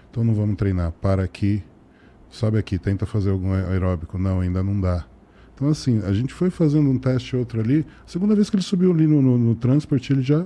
então 0.10 0.24
não 0.24 0.34
vamos 0.34 0.56
treinar, 0.56 0.94
para 0.94 1.22
aqui, 1.24 1.62
sobe 2.30 2.58
aqui, 2.58 2.80
tenta 2.80 3.06
fazer 3.06 3.32
algum 3.32 3.52
aeróbico. 3.52 4.18
Não, 4.18 4.40
ainda 4.40 4.64
não 4.64 4.80
dá. 4.80 5.06
Então, 5.54 5.68
assim, 5.68 6.02
a 6.06 6.14
gente 6.14 6.34
foi 6.34 6.50
fazendo 6.50 6.90
um 6.90 6.98
teste 6.98 7.36
outro 7.36 7.60
ali. 7.60 7.86
A 8.08 8.10
segunda 8.10 8.34
vez 8.36 8.50
que 8.50 8.56
ele 8.56 8.64
subiu 8.64 8.90
ali 8.94 9.06
no, 9.06 9.22
no, 9.22 9.38
no 9.38 9.56
transporte, 9.56 10.14
ele 10.14 10.22
já 10.22 10.46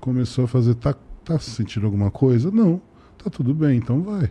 começou 0.00 0.44
a 0.46 0.48
fazer, 0.48 0.74
tá, 0.76 0.94
tá 1.24 1.38
sentindo 1.38 1.84
alguma 1.84 2.10
coisa? 2.10 2.50
Não, 2.50 2.80
tá 3.24 3.30
tudo 3.30 3.54
bem, 3.54 3.78
então 3.78 4.02
vai. 4.02 4.30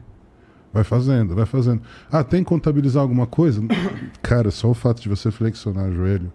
Vai 0.73 0.83
fazendo, 0.83 1.33
vai 1.33 1.45
fazendo. 1.45 1.81
Ah, 2.11 2.23
tem 2.23 2.43
que 2.43 2.49
contabilizar 2.49 3.01
alguma 3.01 3.25
coisa? 3.25 3.61
Cara, 4.21 4.51
só 4.51 4.69
o 4.69 4.73
fato 4.73 5.01
de 5.01 5.09
você 5.09 5.31
flexionar 5.31 5.89
o 5.89 5.93
joelho 5.93 6.31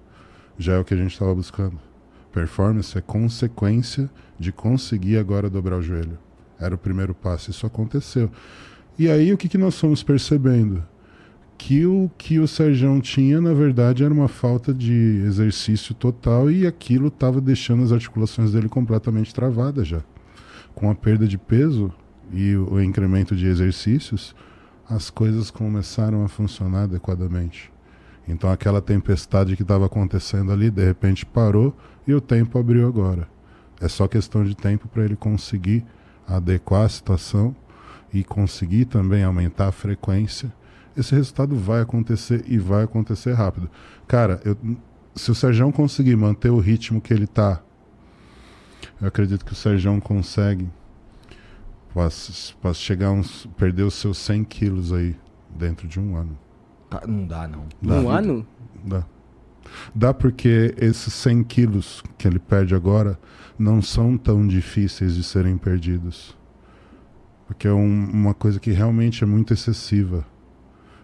já 0.58 0.74
é 0.74 0.78
o 0.78 0.84
que 0.84 0.94
a 0.94 0.96
gente 0.96 1.12
estava 1.12 1.34
buscando. 1.34 1.78
Performance 2.32 2.96
é 2.96 3.00
consequência 3.00 4.10
de 4.38 4.50
conseguir 4.50 5.18
agora 5.18 5.50
dobrar 5.50 5.78
o 5.78 5.82
joelho. 5.82 6.18
Era 6.58 6.74
o 6.74 6.78
primeiro 6.78 7.14
passo, 7.14 7.50
isso 7.50 7.66
aconteceu. 7.66 8.30
E 8.98 9.08
aí 9.08 9.32
o 9.32 9.38
que, 9.38 9.48
que 9.48 9.58
nós 9.58 9.78
fomos 9.78 10.02
percebendo? 10.02 10.82
Que 11.58 11.86
o 11.86 12.10
que 12.16 12.40
o 12.40 12.48
Sérgio 12.48 13.00
tinha, 13.00 13.40
na 13.40 13.52
verdade, 13.52 14.02
era 14.02 14.12
uma 14.12 14.28
falta 14.28 14.72
de 14.72 15.22
exercício 15.26 15.94
total 15.94 16.50
e 16.50 16.66
aquilo 16.66 17.08
estava 17.08 17.40
deixando 17.40 17.82
as 17.82 17.92
articulações 17.92 18.52
dele 18.52 18.68
completamente 18.68 19.34
travadas 19.34 19.86
já. 19.86 20.02
Com 20.74 20.90
a 20.90 20.94
perda 20.94 21.28
de 21.28 21.38
peso 21.38 21.92
e 22.30 22.54
o, 22.56 22.80
incremento 22.80 23.34
de 23.34 23.46
exercícios, 23.46 24.34
as 24.88 25.10
coisas 25.10 25.50
começaram 25.50 26.24
a 26.24 26.28
funcionar 26.28 26.84
adequadamente. 26.84 27.72
Então 28.26 28.50
aquela 28.50 28.80
tempestade 28.80 29.56
que 29.56 29.62
estava 29.62 29.86
acontecendo 29.86 30.52
ali, 30.52 30.70
de 30.70 30.84
repente 30.84 31.26
parou 31.26 31.76
e 32.06 32.14
o 32.14 32.20
tempo 32.20 32.58
abriu 32.58 32.86
agora. 32.86 33.28
É 33.80 33.88
só 33.88 34.06
questão 34.06 34.44
de 34.44 34.54
tempo 34.54 34.86
para 34.88 35.04
ele 35.04 35.16
conseguir 35.16 35.84
adequar 36.26 36.84
a 36.84 36.88
situação 36.88 37.54
e 38.12 38.22
conseguir 38.22 38.84
também 38.84 39.24
aumentar 39.24 39.68
a 39.68 39.72
frequência. 39.72 40.52
Esse 40.96 41.14
resultado 41.14 41.56
vai 41.56 41.80
acontecer 41.80 42.44
e 42.46 42.58
vai 42.58 42.84
acontecer 42.84 43.32
rápido. 43.32 43.68
Cara, 44.06 44.40
eu- 44.44 44.56
se 45.14 45.30
o 45.30 45.34
Sérgio 45.34 45.70
conseguir 45.72 46.16
manter 46.16 46.50
o 46.50 46.58
ritmo 46.58 47.00
que 47.00 47.12
ele 47.12 47.26
tá, 47.26 47.60
eu 49.00 49.08
acredito 49.08 49.44
que 49.44 49.52
o 49.52 49.56
Sérgio 49.56 50.00
consegue 50.00 50.68
possa 51.92 52.74
chegar 52.74 53.08
a 53.08 53.12
uns, 53.12 53.46
perder 53.56 53.82
os 53.82 53.94
seus 53.94 54.18
100 54.18 54.44
quilos 54.44 54.92
aí 54.92 55.14
dentro 55.50 55.86
de 55.86 56.00
um 56.00 56.16
ano. 56.16 56.38
Não 57.06 57.26
dá, 57.26 57.46
não. 57.48 57.66
Dá. 57.80 57.94
Um 58.00 58.10
ano? 58.10 58.46
Dá. 58.84 59.04
Dá 59.94 60.12
porque 60.14 60.74
esses 60.76 61.12
100 61.14 61.44
quilos 61.44 62.02
que 62.18 62.26
ele 62.26 62.38
perde 62.38 62.74
agora 62.74 63.18
não 63.58 63.80
são 63.80 64.16
tão 64.18 64.46
difíceis 64.46 65.14
de 65.14 65.22
serem 65.22 65.56
perdidos. 65.56 66.36
Porque 67.46 67.68
é 67.68 67.72
um- 67.72 68.10
uma 68.10 68.34
coisa 68.34 68.58
que 68.58 68.70
realmente 68.70 69.22
é 69.22 69.26
muito 69.26 69.52
excessiva. 69.52 70.26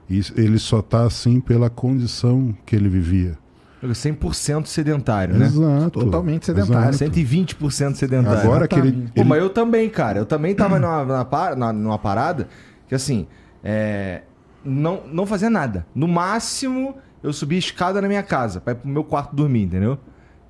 E 0.08 0.20
ele 0.36 0.58
só 0.58 0.80
tá 0.82 1.04
assim 1.04 1.40
pela 1.40 1.68
condição 1.70 2.54
que 2.66 2.74
ele 2.74 2.88
vivia. 2.88 3.38
100% 3.82 4.66
sedentário, 4.66 5.34
né? 5.36 5.46
Exato. 5.46 6.00
Totalmente 6.00 6.46
sedentário. 6.46 6.88
exato. 6.90 7.10
120% 7.12 7.94
sedentário. 7.94 8.40
Agora 8.40 8.66
que 8.68 8.78
ele. 8.78 8.92
Pô, 9.14 9.20
ele- 9.20 9.28
mas 9.28 9.38
eu 9.40 9.50
também, 9.50 9.88
cara. 9.88 10.18
Eu 10.18 10.26
também 10.26 10.54
tava 10.54 10.78
numa, 10.78 11.04
numa, 11.04 11.24
par- 11.24 11.56
na- 11.56 11.72
numa 11.72 11.98
parada 11.98 12.48
que, 12.88 12.94
assim, 12.94 13.26
é, 13.62 14.22
não, 14.64 15.02
não 15.12 15.24
fazia 15.26 15.48
nada. 15.50 15.86
No 15.94 16.08
máximo, 16.08 16.96
eu 17.22 17.32
subia 17.32 17.58
escada 17.58 18.00
na 18.02 18.08
minha 18.08 18.22
casa 18.22 18.60
pra 18.60 18.72
ir 18.72 18.76
pro 18.76 18.88
meu 18.88 19.04
quarto 19.04 19.34
dormir, 19.36 19.62
entendeu? 19.62 19.98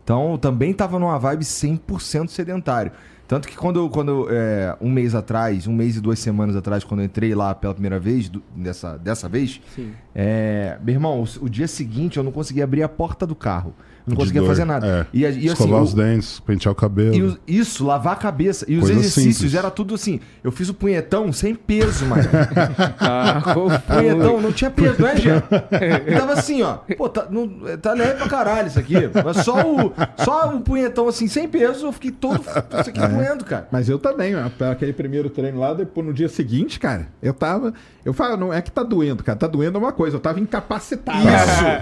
Então, 0.04 0.32
eu 0.32 0.38
também 0.38 0.72
tava 0.72 0.98
numa 0.98 1.18
vibe 1.18 1.44
100% 1.44 2.28
sedentário. 2.30 2.92
Tanto 3.28 3.46
que 3.46 3.54
quando, 3.54 3.88
quando 3.90 4.26
é, 4.30 4.74
um 4.80 4.90
mês 4.90 5.14
atrás, 5.14 5.66
um 5.66 5.72
mês 5.74 5.96
e 5.96 6.00
duas 6.00 6.18
semanas 6.18 6.56
atrás, 6.56 6.82
quando 6.82 7.00
eu 7.00 7.04
entrei 7.06 7.34
lá 7.34 7.54
pela 7.54 7.74
primeira 7.74 8.00
vez, 8.00 8.28
do- 8.30 8.42
dessa, 8.56 8.96
dessa 8.96 9.28
vez, 9.28 9.60
é, 10.14 10.78
meu 10.82 10.94
irmão, 10.94 11.22
o, 11.22 11.44
o 11.44 11.48
dia 11.50 11.68
seguinte 11.68 12.16
eu 12.16 12.22
não 12.24 12.32
conseguia 12.32 12.64
abrir 12.64 12.82
a 12.82 12.88
porta 12.88 13.26
do 13.26 13.34
carro. 13.34 13.74
Não 14.08 14.16
conseguia 14.16 14.40
dor, 14.40 14.48
fazer 14.48 14.64
nada. 14.64 14.86
é. 14.86 15.06
E, 15.12 15.20
e, 15.22 15.26
assim, 15.26 15.46
escovar 15.46 15.80
o- 15.80 15.84
os 15.84 15.94
dentes, 15.94 16.40
pentear 16.40 16.72
o 16.72 16.74
cabelo. 16.74 17.14
e 17.14 17.22
o- 17.22 17.38
isso, 17.46 17.84
lavar 17.86 18.14
a 18.14 18.16
cabeça. 18.16 18.64
E 18.68 18.74
os 18.76 18.80
Coisa 18.84 18.98
exercícios 19.00 19.36
simples. 19.36 19.54
era 19.54 19.70
tudo 19.70 19.94
assim. 19.94 20.20
Eu 20.42 20.50
fiz 20.50 20.68
o 20.68 20.74
punhetão 20.74 21.32
sem 21.32 21.54
peso, 21.54 22.04
mano. 22.06 22.22
Ah, 23.00 23.42
punhetão 23.86 24.40
não 24.40 24.52
tinha 24.52 24.70
peso, 24.70 24.96
não 25.00 25.08
é, 25.08 25.16
Jean? 25.16 25.40
Tava 26.18 26.32
assim, 26.34 26.62
ó. 26.62 26.78
Pô, 26.96 27.08
tá, 27.08 27.26
não- 27.30 27.48
tá 27.80 27.92
leve 27.92 28.14
pra 28.14 28.28
caralho 28.28 28.68
isso 28.68 28.78
aqui. 28.78 28.94
Mas 29.24 29.38
só 29.44 29.60
o, 29.62 29.92
só 30.24 30.54
o 30.54 30.60
punhetão 30.60 31.08
assim, 31.08 31.26
sem 31.28 31.48
peso, 31.48 31.86
eu 31.86 31.92
fiquei 31.92 32.10
todo 32.10 32.40
isso 32.40 32.90
aqui 32.90 33.00
doendo, 33.00 33.44
cara. 33.44 33.68
Mas 33.70 33.88
eu 33.88 33.98
também, 33.98 34.34
ó, 34.36 34.48
aquele 34.70 34.92
primeiro 34.92 35.30
treino 35.30 35.58
lá, 35.60 35.72
depois 35.74 36.06
no 36.06 36.12
dia 36.12 36.28
seguinte, 36.28 36.78
cara, 36.78 37.08
eu 37.22 37.32
tava. 37.34 37.72
Eu 38.08 38.14
falo, 38.14 38.38
não 38.38 38.54
é 38.54 38.62
que 38.62 38.72
tá 38.72 38.82
doendo, 38.82 39.22
cara, 39.22 39.38
tá 39.38 39.46
doendo 39.46 39.76
é 39.76 39.80
uma 39.82 39.92
coisa, 39.92 40.16
eu 40.16 40.20
tava 40.20 40.40
incapacitado. 40.40 41.18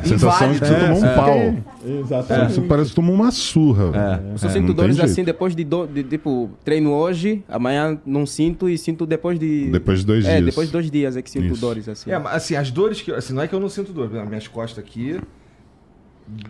Isso, 0.02 0.08
Sensação 0.08 0.50
de 0.52 0.58
que 0.58 0.66
tu 0.66 0.74
tomou 0.74 1.00
um 1.00 1.06
É, 1.06 1.14
pau. 1.14 1.32
fiquei- 1.32 2.00
Exatamente. 2.00 2.60
Parece 2.62 2.90
que 2.90 2.96
tomou 2.96 3.14
uma 3.14 3.30
surra. 3.30 3.84
Eu 3.84 3.92
velho. 3.92 4.38
só 4.38 4.48
É, 4.48 4.50
sinto 4.50 4.66
não 4.66 4.74
dores 4.74 4.98
assim 4.98 5.22
depois 5.22 5.54
de, 5.54 5.62
do, 5.62 5.86
de, 5.86 6.02
tipo, 6.02 6.50
treino 6.64 6.90
hoje, 6.92 7.44
amanhã 7.48 7.96
não 8.04 8.26
sinto 8.26 8.68
e 8.68 8.76
sinto 8.76 9.06
depois 9.06 9.38
de. 9.38 9.70
Depois 9.70 10.00
de 10.00 10.06
dois 10.06 10.24
é, 10.24 10.32
dias. 10.32 10.46
depois 10.46 10.66
de 10.66 10.72
dois 10.72 10.90
dias 10.90 11.16
é 11.16 11.22
que 11.22 11.30
sinto 11.30 11.46
Isso. 11.52 11.60
dores 11.60 11.88
assim. 11.88 12.10
É, 12.10 12.18
mas 12.18 12.34
assim, 12.34 12.56
as 12.56 12.72
dores 12.72 13.00
que. 13.00 13.12
Assim, 13.12 13.32
não 13.32 13.42
é 13.42 13.46
que 13.46 13.54
eu 13.54 13.60
não 13.60 13.68
sinto 13.68 13.92
dor. 13.92 14.10
Minhas 14.10 14.48
costas 14.48 14.82
aqui. 14.82 15.20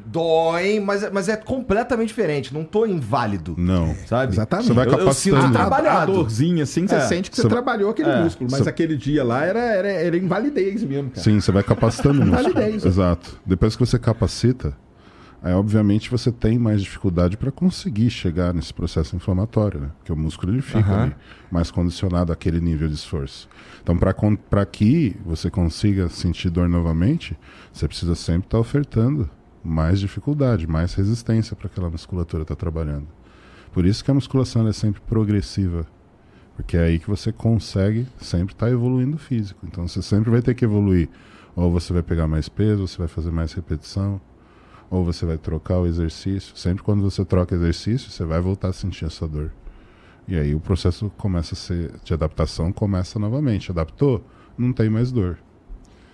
Doem, 0.07 0.81
mas, 0.81 1.11
mas 1.13 1.29
é 1.29 1.37
completamente 1.37 2.09
diferente. 2.09 2.53
Não 2.55 2.65
tô 2.65 2.87
inválido, 2.87 3.55
Não. 3.59 3.95
sabe? 4.07 4.33
Exatamente. 4.33 4.69
Você 4.69 4.73
vai 4.73 4.87
Eu- 4.87 4.93
eu 4.93 4.99
capacitando. 4.99 5.43
sinto 5.47 5.57
A, 5.59 6.03
a 6.03 6.07
dorzinha, 6.07 6.63
assim, 6.63 6.87
você 6.87 6.95
É. 6.95 7.01
sente 7.01 7.31
que 7.31 7.37
você 7.37 7.43
Você- 7.43 7.49
trabalhou 7.49 7.91
aquele 7.91 8.09
É. 8.11 8.23
músculo. 8.23 8.49
Mas 8.51 8.61
Você- 8.63 8.69
aquele 8.71 8.97
dia 8.97 9.23
lá 9.23 9.45
era, 9.45 9.61
era, 9.61 9.89
era 9.89 10.17
invalidez 10.17 10.83
mesmo, 10.83 11.11
cara. 11.11 11.23
Sim, 11.23 11.41
você 11.41 11.53
vai 11.53 11.63
capacitando 11.63 12.23
o 12.23 12.27
músculo. 12.27 12.55
Validez, 12.55 12.85
né? 12.85 12.89
Exato. 12.91 13.39
Depois 13.45 13.77
que 13.77 13.85
você 13.85 13.99
capacita, 13.99 14.77
aí 15.43 15.53
obviamente 15.53 16.11
você 16.11 16.33
tem 16.33 16.59
mais 16.59 16.81
dificuldade 16.83 17.37
para 17.37 17.51
conseguir 17.51 18.09
chegar 18.09 18.55
nesse 18.55 18.73
processo 18.73 19.15
inflamatório, 19.15 19.81
né? 19.81 19.89
Porque 19.99 20.13
o 20.13 20.17
músculo 20.17 20.53
ele 20.55 20.63
fica 20.63 21.03
ali 21.03 21.15
mais 21.51 21.71
condicionado 21.71 22.33
àquele 22.33 22.61
nível 22.61 22.89
de 22.89 22.95
esforço. 22.95 23.47
Então, 23.83 23.97
para 23.97 24.65
que 24.67 25.15
você 25.25 25.51
consiga 25.51 26.09
sentir 26.09 26.49
dor 26.51 26.69
novamente, 26.69 27.37
você 27.73 27.87
precisa 27.87 28.15
sempre 28.15 28.47
estar 28.47 28.59
ofertando 28.59 29.29
mais 29.67 30.01
dificuldade, 30.01 30.67
mais 30.67 30.95
resistência 30.95 31.57
para 31.57 31.67
aquela 31.67 31.91
musculatura 31.91 32.43
estar 32.43 32.57
trabalhando. 32.57 33.07
Por 33.73 33.85
isso 33.85 34.05
que 34.05 34.11
a 34.11 34.15
musculação 34.15 34.67
é 34.67 34.73
sempre 34.73 35.01
progressiva. 35.03 35.87
Porque 36.55 36.77
é 36.77 36.85
aí 36.85 36.99
que 36.99 37.09
você 37.09 37.31
consegue 37.31 38.07
sempre 38.19 38.55
estar 38.55 38.71
evoluindo 38.71 39.17
o 39.17 39.19
físico. 39.19 39.67
Então 39.67 39.87
você 39.87 40.01
sempre 40.01 40.31
vai 40.31 40.41
ter 40.41 40.55
que 40.55 40.65
evoluir. 40.65 41.09
Ou 41.55 41.71
você 41.71 41.93
vai 41.93 42.03
pegar 42.03 42.27
mais 42.27 42.49
peso, 42.49 42.87
você 42.87 42.97
vai 42.97 43.09
fazer 43.09 43.31
mais 43.31 43.53
repetição, 43.53 44.21
ou 44.91 45.05
você 45.05 45.27
vai 45.27 45.37
trocar 45.37 45.79
o 45.79 45.87
exercício. 45.87 46.57
Sempre 46.57 46.83
quando 46.83 47.03
você 47.03 47.25
troca 47.25 47.55
exercício, 47.55 48.11
você 48.11 48.25
vai 48.25 48.41
voltar 48.41 48.69
a 48.69 48.73
sentir 48.73 49.05
essa 49.05 49.29
dor. 49.29 49.53
E 50.27 50.37
aí 50.37 50.55
o 50.55 50.61
processo 50.61 51.11
começa 51.17 51.55
a 51.55 51.57
ser 51.57 51.93
de 52.03 52.15
adaptação 52.15 52.73
começa 52.73 53.19
novamente. 53.19 53.71
Adaptou, 53.71 54.25
não 54.57 54.73
tem 54.73 54.89
mais 54.89 55.13
dor. 55.13 55.39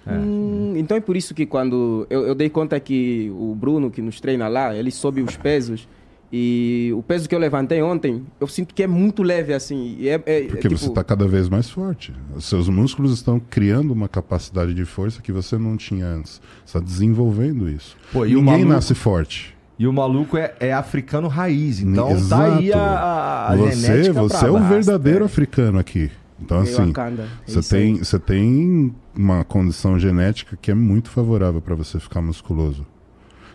Hum, 0.06 0.74
então 0.76 0.96
é 0.96 1.00
por 1.00 1.16
isso 1.16 1.34
que 1.34 1.46
quando 1.46 2.06
eu, 2.10 2.26
eu 2.26 2.34
dei 2.34 2.48
conta 2.48 2.78
que 2.80 3.30
o 3.34 3.54
Bruno, 3.54 3.90
que 3.90 4.02
nos 4.02 4.20
treina 4.20 4.48
lá, 4.48 4.74
ele 4.74 4.90
sobe 4.90 5.22
os 5.22 5.36
pesos. 5.36 5.86
E 6.34 6.90
o 6.96 7.02
peso 7.02 7.28
que 7.28 7.34
eu 7.34 7.38
levantei 7.38 7.82
ontem, 7.82 8.24
eu 8.40 8.46
sinto 8.48 8.74
que 8.74 8.82
é 8.82 8.86
muito 8.86 9.22
leve, 9.22 9.52
assim. 9.52 9.96
e 9.98 10.08
É, 10.08 10.14
é- 10.24 10.38
é 10.38 10.42
Porque 10.46 10.66
você 10.68 10.76
tipo- 10.76 10.88
está 10.92 11.04
cada 11.04 11.28
vez 11.28 11.46
mais 11.48 11.68
forte. 11.68 12.10
Os 12.34 12.46
seus 12.46 12.70
músculos 12.70 13.12
estão 13.12 13.38
criando 13.38 13.90
uma 13.92 14.08
capacidade 14.08 14.72
de 14.72 14.84
força 14.86 15.20
que 15.20 15.30
você 15.30 15.58
não 15.58 15.76
tinha 15.76 16.06
antes. 16.06 16.40
Você 16.64 16.78
está 16.78 16.80
desenvolvendo 16.80 17.68
isso. 17.68 17.96
Pô, 18.10 18.24
e 18.24 18.34
o 18.34 18.38
Ninguém 18.38 18.44
maluco- 18.60 18.70
nasce 18.72 18.94
forte. 18.94 19.54
E 19.78 19.86
o 19.86 19.92
maluco 19.92 20.38
é, 20.38 20.54
é 20.58 20.72
africano 20.72 21.28
raiz, 21.28 21.80
então 21.80 22.06
tá 22.08 22.12
Exato. 22.14 22.58
aí 22.60 22.72
a, 22.72 23.48
a 23.48 23.56
você 23.56 23.72
genética 23.76 24.12
você 24.22 24.46
é 24.46 24.48
o 24.48 24.52
braba. 24.54 24.68
verdadeiro 24.68 25.24
africano 25.26 25.78
aqui. 25.78 26.10
Então, 26.44 26.58
é 26.58 26.62
assim, 26.62 26.92
é 26.92 27.26
você 27.50 27.76
tem, 27.76 27.96
você 27.98 28.18
tem 28.18 28.94
uma 29.14 29.44
condição 29.44 29.98
genética 29.98 30.56
que 30.60 30.70
é 30.70 30.74
muito 30.74 31.10
favorável 31.10 31.60
para 31.60 31.74
você 31.74 31.98
ficar 32.00 32.20
musculoso. 32.20 32.86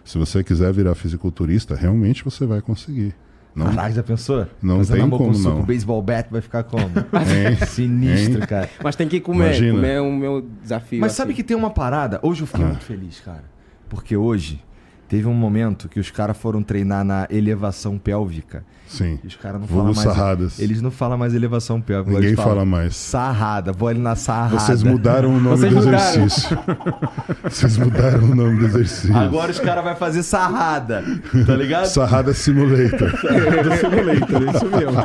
Se 0.05 0.17
você 0.17 0.43
quiser 0.43 0.71
virar 0.71 0.95
fisiculturista, 0.95 1.75
realmente 1.75 2.23
você 2.23 2.45
vai 2.45 2.61
conseguir. 2.61 3.13
Não, 3.53 3.65
Caralho, 3.65 3.95
já 3.95 4.03
pensou? 4.03 4.45
Não 4.61 4.77
Fazendo 4.77 4.99
tem 4.99 5.09
como 5.09 5.17
com 5.17 5.33
suco, 5.33 5.49
não. 5.55 5.63
baseball 5.63 6.01
bat 6.01 6.29
vai 6.31 6.41
ficar 6.41 6.63
como? 6.63 6.83
Hein? 7.25 7.57
Sinistro, 7.67 8.41
Hein? 8.41 8.47
cara. 8.47 8.69
Mas 8.83 8.95
tem 8.95 9.07
que 9.07 9.19
comer. 9.19 9.45
Imagina. 9.47 9.73
Comer 9.73 9.93
é 9.95 10.01
o 10.01 10.11
meu 10.15 10.47
desafio. 10.61 10.99
Mas 11.01 11.11
assim. 11.11 11.17
sabe 11.17 11.33
que 11.33 11.43
tem 11.43 11.57
uma 11.57 11.71
parada? 11.71 12.19
Hoje 12.21 12.41
eu 12.43 12.47
fiquei 12.47 12.63
Ah. 12.63 12.67
muito 12.67 12.83
feliz, 12.85 13.19
cara. 13.19 13.43
Porque 13.89 14.15
hoje 14.15 14.61
teve 15.09 15.27
um 15.27 15.33
momento 15.33 15.89
que 15.89 15.99
os 15.99 16.11
caras 16.11 16.37
foram 16.37 16.61
treinar 16.61 17.03
na 17.03 17.27
elevação 17.31 17.97
pélvica. 17.97 18.63
Sim. 18.87 19.19
E 19.23 19.27
os 19.27 19.35
caras 19.35 19.59
não 19.61 19.67
falam 19.67 19.85
mais. 19.85 19.97
sarradas. 19.99 20.59
Eles 20.59 20.81
não 20.81 20.89
falam 20.91 21.17
mais 21.17 21.33
elevação 21.33 21.79
pélvica. 21.81 22.11
Ninguém 22.11 22.27
eles 22.29 22.35
falam 22.37 22.51
fala 22.53 22.65
mais. 22.65 22.95
Sarrada, 22.95 23.71
vou 23.73 23.87
ali 23.89 23.99
na 23.99 24.15
sarrada. 24.15 24.59
Vocês 24.59 24.81
mudaram 24.83 25.29
o 25.35 25.39
nome 25.39 25.57
Vocês 25.57 25.73
do 25.73 25.79
mudaram. 25.83 25.97
exercício. 26.25 26.57
Vocês 27.43 27.77
mudaram 27.77 28.23
o 28.31 28.35
nome 28.35 28.59
do 28.59 28.65
exercício. 28.65 29.15
Agora 29.15 29.51
os 29.51 29.59
caras 29.59 29.83
vão 29.83 29.95
fazer 29.95 30.23
sarrada. 30.23 31.03
Tá 31.45 31.55
ligado? 31.55 31.85
Sarrada 31.85 32.33
Simulator. 32.33 33.11
Do 33.57 33.75
simulator, 33.75 34.43
é 34.43 34.55
isso 34.55 34.65
mesmo. 34.67 34.97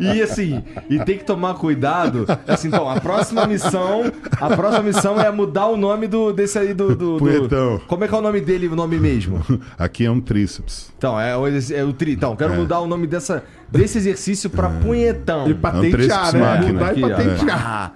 E 0.00 0.22
assim, 0.22 0.62
e 0.88 0.98
tem 1.04 1.18
que 1.18 1.24
tomar 1.24 1.54
cuidado. 1.54 2.26
Assim, 2.46 2.68
então, 2.68 2.88
a 2.88 3.00
próxima 3.00 3.46
missão. 3.46 4.10
A 4.40 4.48
próxima 4.56 4.82
missão 4.82 5.20
é 5.20 5.30
mudar 5.30 5.66
o 5.66 5.76
nome 5.76 6.06
do, 6.06 6.32
desse 6.32 6.58
aí 6.58 6.74
do. 6.74 6.94
do, 6.94 7.18
do- 7.18 7.80
como 7.86 8.04
é 8.04 8.08
que 8.08 8.14
é 8.14 8.18
o 8.18 8.22
nome 8.22 8.40
dele, 8.40 8.68
o 8.68 8.76
nome 8.76 8.98
mesmo? 8.98 9.40
Aqui 9.78 10.04
é 10.06 10.10
um 10.10 10.20
tríceps. 10.20 10.92
Então, 10.96 11.18
é 11.20 11.36
o, 11.36 11.46
é 11.46 11.84
o 11.84 11.92
tri. 11.92 12.12
Então, 12.12 12.34
quero. 12.34 12.55
Mudar 12.56 12.80
o 12.80 12.86
nome 12.86 13.06
dessa, 13.06 13.44
desse 13.70 13.98
exercício 13.98 14.50
pra 14.50 14.68
punhetão. 14.68 15.48
E 15.48 15.54
patentear, 15.54 16.32
né? 16.32 16.40
máquina. 16.40 16.72
Mudar 16.72 16.90
Aqui, 16.90 17.00
e 17.00 17.04
ó. 17.04 17.08
patentear. 17.08 17.66
Ah. 17.66 17.92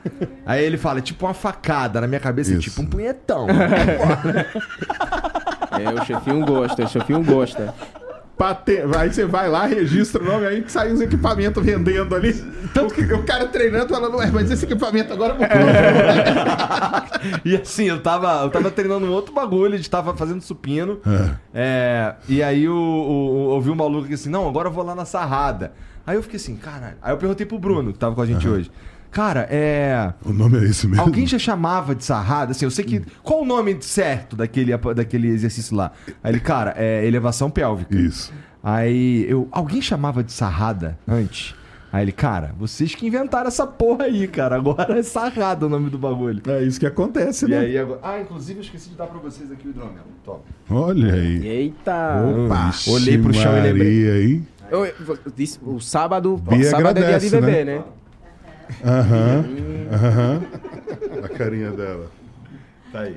Aí 0.46 0.64
ele 0.64 0.76
fala, 0.76 0.98
é 0.98 1.02
tipo 1.02 1.26
uma 1.26 1.34
facada. 1.34 2.00
Na 2.00 2.06
minha 2.06 2.20
cabeça 2.20 2.50
é 2.50 2.54
Isso. 2.54 2.62
tipo 2.70 2.82
um 2.82 2.86
punhetão. 2.86 3.46
É, 5.72 5.88
o 5.88 6.04
chefinho 6.04 6.44
gosta, 6.44 6.84
o 6.84 6.88
chefinho 6.88 7.24
gosta. 7.24 7.72
Pate... 8.40 8.80
Aí 8.96 9.12
você 9.12 9.26
vai 9.26 9.50
lá, 9.50 9.66
registra 9.66 10.22
o 10.22 10.24
nome, 10.24 10.46
aí 10.46 10.64
sai 10.66 10.90
os 10.90 11.00
equipamentos 11.02 11.62
vendendo 11.62 12.16
ali. 12.16 12.32
Tanto 12.72 12.94
que 12.94 13.02
o 13.12 13.22
cara 13.22 13.46
treinando 13.48 13.92
falando, 13.92 14.16
mas 14.32 14.50
esse 14.50 14.64
equipamento 14.64 15.12
agora 15.12 15.34
mudou. 15.34 15.46
E 17.44 17.54
assim, 17.54 17.84
eu 17.84 18.00
tava, 18.00 18.42
eu 18.44 18.48
tava 18.48 18.70
treinando 18.70 19.04
um 19.04 19.10
outro 19.10 19.34
bagulho, 19.34 19.74
a 19.74 19.76
gente 19.76 19.90
tava 19.90 20.16
fazendo 20.16 20.40
supino. 20.40 21.00
É, 21.52 22.14
e 22.26 22.42
aí 22.42 22.66
o, 22.66 22.74
o, 22.74 23.50
eu 23.50 23.50
ouvi 23.56 23.68
um 23.68 23.74
maluco 23.74 24.08
que 24.08 24.14
assim, 24.14 24.30
não, 24.30 24.48
agora 24.48 24.68
eu 24.68 24.72
vou 24.72 24.82
lá 24.82 24.94
na 24.94 25.04
sarrada. 25.04 25.74
Aí 26.06 26.16
eu 26.16 26.22
fiquei 26.22 26.38
assim, 26.38 26.56
caralho. 26.56 26.96
Aí 27.02 27.12
eu 27.12 27.18
perguntei 27.18 27.44
pro 27.44 27.58
Bruno, 27.58 27.92
que 27.92 27.98
tava 27.98 28.14
com 28.14 28.22
a 28.22 28.26
gente 28.26 28.48
hoje. 28.48 28.70
Cara, 29.10 29.46
é. 29.50 30.12
O 30.24 30.32
nome 30.32 30.58
é 30.58 30.64
esse 30.64 30.86
mesmo? 30.86 31.02
Alguém 31.02 31.26
já 31.26 31.38
chamava 31.38 31.94
de 31.94 32.04
sarrada? 32.04 32.52
Assim, 32.52 32.64
eu 32.64 32.70
sei 32.70 32.84
que. 32.84 33.02
Qual 33.22 33.42
o 33.42 33.44
nome 33.44 33.76
certo 33.80 34.36
daquele, 34.36 34.76
daquele 34.94 35.28
exercício 35.28 35.76
lá? 35.76 35.92
Aí 36.22 36.32
ele, 36.32 36.40
cara, 36.40 36.74
é 36.76 37.04
elevação 37.06 37.50
pélvica. 37.50 37.96
Isso. 37.96 38.32
Aí 38.62 39.26
eu. 39.28 39.48
Alguém 39.50 39.82
chamava 39.82 40.22
de 40.22 40.32
sarrada 40.32 40.98
antes? 41.08 41.54
Aí 41.92 42.04
ele, 42.04 42.12
cara, 42.12 42.54
vocês 42.56 42.94
que 42.94 43.04
inventaram 43.04 43.48
essa 43.48 43.66
porra 43.66 44.04
aí, 44.04 44.28
cara. 44.28 44.54
Agora 44.54 44.96
é 44.96 45.02
sarrada 45.02 45.66
o 45.66 45.68
nome 45.68 45.90
do 45.90 45.98
bagulho. 45.98 46.40
É 46.46 46.62
isso 46.62 46.78
que 46.78 46.86
acontece, 46.86 47.46
E 47.46 47.48
né? 47.48 47.58
aí 47.58 47.76
agora. 47.76 47.98
Ah, 48.02 48.20
inclusive 48.20 48.60
eu 48.60 48.62
esqueci 48.62 48.90
de 48.90 48.94
dar 48.94 49.08
pra 49.08 49.18
vocês 49.18 49.50
aqui 49.50 49.66
o 49.66 49.70
hidromel. 49.70 50.04
Toma. 50.24 50.38
Olha 50.70 51.14
aí. 51.14 51.44
Eita! 51.44 52.22
Opa! 52.46 52.70
Olhei 52.86 53.18
pro 53.18 53.34
chão 53.34 53.58
e 53.58 53.60
lembrei. 53.60 54.34
Hein? 54.34 54.46
Eu, 54.70 54.84
eu 54.86 55.18
disse, 55.34 55.58
o 55.64 55.80
sábado, 55.80 56.36
Bia 56.36 56.70
sábado 56.70 56.98
é 56.98 57.02
dia 57.02 57.18
de 57.18 57.26
agradece, 57.26 57.40
beber, 57.40 57.66
né? 57.66 57.78
né? 57.78 57.84
Aham. 58.84 59.44
Aham. 59.92 60.42
A 61.24 61.28
carinha 61.28 61.70
dela. 61.70 62.06
Tá 62.92 63.00
aí. 63.00 63.16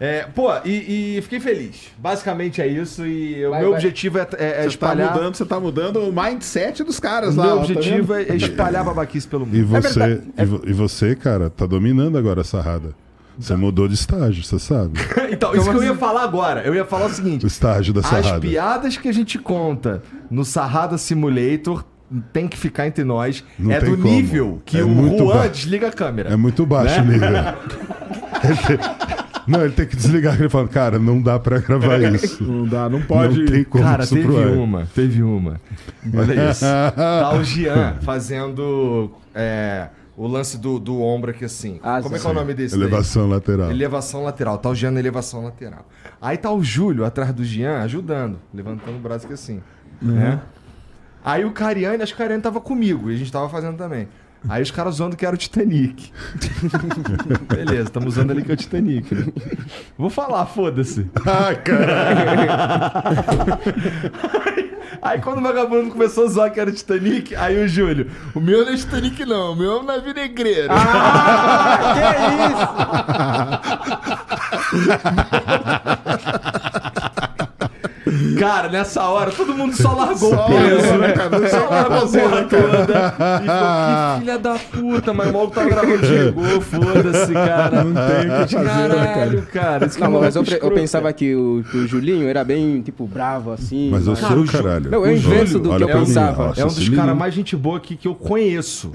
É, 0.00 0.22
pô, 0.34 0.48
e, 0.64 1.18
e 1.18 1.22
fiquei 1.22 1.38
feliz. 1.38 1.92
Basicamente 1.96 2.60
é 2.60 2.66
isso. 2.66 3.06
E 3.06 3.46
o 3.46 3.50
Vai, 3.50 3.60
meu 3.60 3.70
vai. 3.70 3.78
objetivo 3.78 4.18
é, 4.18 4.22
é- 4.22 4.24
é 4.24 4.48
Você 4.54 4.62
tá 4.62 4.66
espalhar. 4.66 5.14
mudando, 5.14 5.34
você 5.36 5.44
tá 5.44 5.60
mudando 5.60 6.00
o 6.00 6.12
mindset 6.12 6.82
dos 6.82 6.98
caras 6.98 7.36
o 7.36 7.38
lá. 7.38 7.44
meu 7.46 7.52
ó, 7.54 7.56
tá 7.58 7.62
objetivo 7.62 8.14
vendo? 8.14 8.32
é 8.32 8.36
espalhar 8.36 8.84
babaquice 8.84 9.28
pelo 9.28 9.46
mundo. 9.46 9.56
E 9.56 9.60
É 9.60 9.62
você, 9.64 9.98
verdade. 10.00 10.22
e, 10.38 10.44
vo- 10.44 10.62
e 10.66 10.72
você, 10.72 11.14
cara, 11.14 11.48
tá 11.50 11.66
dominando 11.66 12.18
agora 12.18 12.40
essa 12.40 12.60
rada. 12.60 12.94
Você 13.38 13.54
mudou 13.56 13.86
de 13.88 13.94
estágio, 13.94 14.42
você 14.44 14.58
sabe? 14.58 14.98
então, 15.30 15.54
isso 15.54 15.70
que 15.70 15.76
eu 15.76 15.82
ia 15.84 15.94
falar 15.94 16.22
agora. 16.24 16.62
Eu 16.62 16.74
ia 16.74 16.84
falar 16.84 17.06
o 17.06 17.10
seguinte: 17.10 17.44
O 17.44 17.46
estágio 17.46 17.94
da 17.94 18.00
as 18.00 18.06
sarrada. 18.06 18.40
piadas 18.40 18.96
que 18.96 19.08
a 19.08 19.12
gente 19.12 19.38
conta 19.38 20.02
no 20.30 20.44
Sarrada 20.44 20.98
Simulator 20.98 21.84
tem 22.32 22.46
que 22.48 22.56
ficar 22.56 22.86
entre 22.86 23.04
nós. 23.04 23.44
Não 23.58 23.70
é 23.72 23.80
do 23.80 23.92
como. 23.92 24.02
nível 24.04 24.62
que 24.64 24.78
É 24.78 24.82
o 24.84 24.88
muito 24.88 25.24
Juan 25.24 25.36
ba- 25.38 25.46
desliga 25.48 25.88
a 25.88 25.92
câmera. 25.92 26.30
É 26.30 26.36
muito 26.36 26.64
baixo 26.66 27.00
o 27.00 27.04
Né? 27.04 27.12
nível. 27.14 27.28
Ele 28.44 28.56
tem- 28.56 29.12
Não, 29.46 29.60
ele 29.64 29.72
tem 29.72 29.86
que 29.86 29.96
desligar. 29.96 30.38
Ele 30.38 30.48
fala, 30.48 30.68
cara, 30.68 30.98
não 31.00 31.20
dá 31.20 31.36
pra 31.38 31.58
gravar 31.58 32.00
isso. 32.14 32.42
Não 32.44 32.64
dá, 32.66 32.88
não 32.88 33.02
pode. 33.02 33.40
Não 33.40 33.46
tem 33.46 33.64
como 33.64 33.82
Cara, 33.82 34.06
teve 34.06 34.28
uma, 34.28 34.86
teve 34.94 35.22
uma. 35.22 35.60
Olha 36.16 36.50
isso. 36.50 36.60
tá 36.94 37.32
o 37.34 37.42
Jean 37.42 37.96
fazendo 38.02 39.10
é, 39.34 39.88
o 40.16 40.28
lance 40.28 40.56
do, 40.58 40.78
do 40.78 41.00
ombro 41.02 41.30
aqui 41.32 41.44
assim. 41.44 41.80
Ah, 41.82 42.00
Como 42.02 42.14
é 42.14 42.18
que 42.20 42.26
é 42.26 42.30
o 42.30 42.32
nome 42.32 42.54
desse 42.54 42.76
daí? 42.76 42.86
Elevação 42.86 43.28
lateral. 43.28 43.70
Elevação 43.70 44.22
lateral. 44.22 44.58
Tá 44.58 44.68
o 44.70 44.74
Jean 44.76 44.92
na 44.92 45.00
elevação 45.00 45.42
lateral. 45.44 45.88
Aí 46.20 46.36
tá 46.36 46.50
o 46.52 46.62
Júlio 46.62 47.04
atrás 47.04 47.32
do 47.32 47.44
Jean 47.44 47.80
ajudando, 47.82 48.38
levantando 48.54 48.96
o 48.96 49.00
braço 49.00 49.24
aqui 49.24 49.34
assim. 49.34 49.60
Né? 50.00 50.38
Aí 51.24 51.44
o 51.44 51.52
Cariani, 51.52 52.02
acho 52.02 52.12
que 52.12 52.16
o 52.16 52.18
Cariani 52.22 52.42
tava 52.42 52.60
comigo 52.60 53.10
e 53.10 53.14
a 53.14 53.18
gente 53.18 53.30
tava 53.30 53.48
fazendo 53.48 53.76
também. 53.76 54.08
Aí 54.48 54.60
os 54.60 54.72
caras 54.72 54.96
zoando 54.96 55.16
que 55.16 55.24
era 55.24 55.34
o 55.34 55.38
Titanic. 55.38 56.10
Beleza, 57.48 57.84
estamos 57.84 58.14
usando 58.14 58.32
ali 58.32 58.42
que 58.42 58.50
é 58.50 58.54
o 58.54 58.56
Titanic. 58.56 59.14
né? 59.14 59.26
Vou 59.96 60.10
falar, 60.10 60.44
foda-se. 60.46 61.08
Ah, 61.24 61.54
cara. 61.54 63.58
Aí 65.00 65.20
quando 65.20 65.38
o 65.38 65.42
vagabundo 65.42 65.90
começou 65.90 66.26
a 66.26 66.28
zoar 66.28 66.52
que 66.52 66.60
era 66.60 66.70
o 66.70 66.72
Titanic, 66.72 67.34
aí 67.34 67.60
o 67.60 67.66
Júlio, 67.66 68.08
o 68.36 68.40
meu 68.40 68.64
não 68.64 68.72
é 68.72 68.76
Titanic 68.76 69.24
não, 69.24 69.52
o 69.52 69.56
meu 69.56 69.72
é 69.72 69.80
um 69.80 69.82
navio 69.82 70.14
negreiro. 70.14 70.68
Ah, 70.70 71.94
que 71.94 72.00
isso? 74.92 75.02
Cara, 78.38 78.68
nessa 78.68 79.02
hora, 79.04 79.30
todo 79.30 79.54
mundo 79.54 79.74
só 79.76 79.94
largou 79.94 80.30
Só 80.30 80.46
o 80.46 80.48
peso, 80.48 80.98
né? 80.98 81.12
cara? 81.12 81.48
Só 81.48 81.58
Só 81.58 81.68
largou 81.68 81.96
a 81.96 82.00
porra 82.00 82.42
toda. 82.44 83.14
E 83.42 83.46
falou, 83.46 84.14
que 84.14 84.20
filha 84.20 84.38
da 84.38 84.54
puta, 84.54 85.14
mas 85.14 85.30
o 85.30 85.32
maluco 85.32 85.54
tava 85.54 85.68
gravando, 85.68 86.06
chegou, 86.06 86.60
foda-se, 86.60 87.32
cara. 87.32 87.84
Não 87.84 87.94
tem 87.94 88.30
o 88.30 88.46
que 88.46 88.54
fazer, 88.54 88.88
né, 88.88 89.06
Caralho, 89.06 89.42
cara. 89.52 89.86
Isso 89.86 89.96
que 89.96 90.04
Não, 90.04 90.16
é 90.16 90.20
mas 90.20 90.36
eu, 90.36 90.44
eu 90.60 90.70
pensava 90.72 91.12
que 91.12 91.34
o, 91.34 91.64
que 91.70 91.76
o 91.76 91.86
Julinho 91.86 92.28
era 92.28 92.42
bem, 92.44 92.82
tipo, 92.82 93.06
bravo, 93.06 93.52
assim. 93.52 93.90
Mas 93.90 94.06
eu 94.06 94.16
sou 94.16 94.40
o 94.40 94.46
caralho. 94.46 94.90
Não, 94.90 95.06
é 95.06 95.10
o 95.10 95.12
inverso 95.12 95.58
do 95.58 95.76
que 95.76 95.82
eu 95.82 95.88
pensava. 95.88 96.52
É 96.56 96.64
um 96.64 96.68
dos 96.68 96.88
caras 96.88 97.16
mais 97.16 97.32
gente 97.34 97.56
boa 97.56 97.76
aqui 97.76 97.96
que 97.96 98.08
eu 98.08 98.14
conheço. 98.14 98.92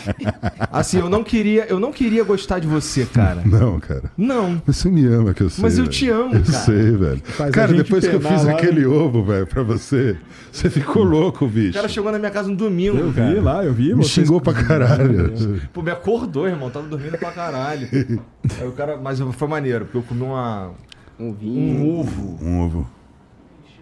assim, 0.70 0.98
eu 0.98 1.08
não 1.08 1.24
queria, 1.24 1.66
eu 1.68 1.80
não 1.80 1.92
queria 1.92 2.24
gostar 2.24 2.58
de 2.58 2.66
você, 2.66 3.06
cara. 3.06 3.42
Não, 3.44 3.80
cara. 3.80 4.04
Não. 4.16 4.60
Mas 4.66 4.76
você 4.76 4.90
me 4.90 5.06
ama, 5.06 5.32
que 5.32 5.42
eu 5.42 5.50
sei. 5.50 5.62
Mas 5.62 5.78
eu 5.78 5.84
velho. 5.84 5.94
te 5.96 6.08
amo, 6.10 6.34
Eu 6.34 6.42
cara. 6.42 6.58
sei, 6.58 6.90
velho. 6.92 7.22
Faz 7.24 7.50
cara, 7.50 7.72
depois 7.72 8.06
que 8.06 8.14
eu 8.14 8.20
penar 8.20 8.33
fiz 8.34 8.44
lá, 8.44 8.52
aquele 8.52 8.86
ovo, 8.86 9.22
velho, 9.24 9.46
pra 9.46 9.62
você, 9.62 10.16
você 10.52 10.68
ficou 10.70 11.02
louco, 11.02 11.44
O 11.44 11.48
bicho. 11.48 11.72
cara 11.74 11.88
chegou 11.88 12.10
na 12.12 12.18
minha 12.18 12.30
casa 12.30 12.48
no 12.48 12.56
domingo, 12.56 12.98
Eu 12.98 13.12
cara. 13.12 13.34
vi 13.34 13.40
lá, 13.40 13.64
eu 13.64 13.72
vi. 13.72 13.88
Me 13.88 13.94
vocês- 13.96 14.10
xingou 14.26 14.40
pra 14.40 14.52
caralho. 14.52 15.32
Pô, 15.72 15.82
me 15.82 15.90
acordou, 15.90 16.46
irmão. 16.48 16.70
Tava 16.70 16.86
dormindo 16.88 17.18
pra 17.18 17.30
caralho. 17.32 17.88
Aí 18.60 18.66
o 18.68 18.72
cara, 18.72 18.96
mas 18.96 19.18
foi 19.20 19.48
maneiro, 19.48 19.84
porque 19.86 19.98
eu 19.98 20.02
comi 20.02 20.22
uma, 20.22 20.70
Um 21.18 21.32
vinho. 21.32 21.78
um 21.80 21.98
ovo 22.00 22.38
Um 22.42 22.60
ovo, 22.60 22.86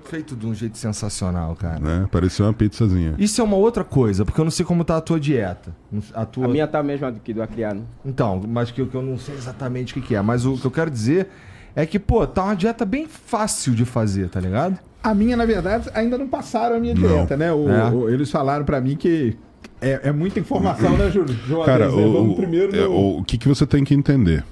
feito 0.04 0.36
de 0.36 0.46
um 0.46 0.54
jeito 0.54 0.76
sensacional, 0.76 1.54
cara. 1.56 1.78
né? 1.80 2.06
Parecia 2.12 2.44
uma 2.44 2.52
pizzazinha. 2.52 3.14
Isso 3.18 3.40
é 3.40 3.44
uma 3.44 3.56
outra 3.56 3.82
coisa, 3.82 4.24
porque 4.24 4.38
eu 4.38 4.44
não 4.44 4.50
sei 4.50 4.64
como 4.66 4.84
tá 4.84 4.96
a 4.98 5.00
tua 5.00 5.18
dieta. 5.18 5.74
A 6.14 6.26
tua... 6.26 6.44
A 6.44 6.48
minha 6.48 6.66
tá 6.66 6.80
a 6.80 6.82
mesma 6.82 7.10
do 7.10 7.18
que 7.20 7.32
do 7.32 7.42
Acriano. 7.42 7.86
Então, 8.04 8.42
mas 8.46 8.70
que, 8.70 8.80
eu- 8.82 8.86
que 8.88 8.94
eu 8.94 9.00
não 9.02 9.16
sei 9.18 9.34
exatamente 9.34 9.92
o 9.92 9.94
que, 9.94 10.08
que 10.08 10.14
é. 10.14 10.20
Mas 10.20 10.44
o 10.44 10.58
que 10.58 10.66
eu 10.66 10.70
quero 10.70 10.90
dizer 10.90 11.28
é 11.74 11.86
que, 11.86 11.98
pô, 11.98 12.26
tá 12.26 12.44
uma 12.44 12.54
dieta 12.54 12.84
bem 12.84 13.06
fácil 13.06 13.74
de 13.74 13.84
fazer, 13.84 14.28
tá 14.28 14.40
ligado? 14.40 14.78
A 15.02 15.14
minha, 15.14 15.36
na 15.36 15.44
verdade, 15.44 15.88
ainda 15.94 16.16
não 16.16 16.28
passaram 16.28 16.76
a 16.76 16.78
minha 16.78 16.94
Não. 16.94 17.00
dieta, 17.08 17.36
né? 17.36 17.52
O- 17.52 17.68
É. 17.68 17.90
o- 17.90 18.08
eles 18.08 18.30
falaram 18.30 18.64
pra 18.64 18.80
mim 18.80 18.96
que 18.96 19.36
é, 19.80 20.00
é 20.04 20.12
muita 20.12 20.38
informação, 20.38 20.96
né, 20.96 21.10
Júlio? 21.10 21.34
João 21.46 21.64
Cara, 21.64 21.86
Adriano? 21.86 22.08
o, 22.08 22.12
Vamos 22.12 22.36
primeiro 22.36 22.76
é, 22.76 22.82
no- 22.84 22.90
o, 22.90 23.18
o 23.18 23.24
que, 23.24 23.36
que 23.36 23.48
você 23.48 23.66
tem 23.66 23.82
que 23.84 23.94
entender? 23.94 24.44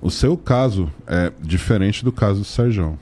O 0.00 0.10
seu 0.10 0.36
caso 0.36 0.90
é 1.06 1.30
diferente 1.40 2.04
do 2.04 2.10
caso 2.10 2.40
do 2.40 2.44
Serjão. 2.44 2.98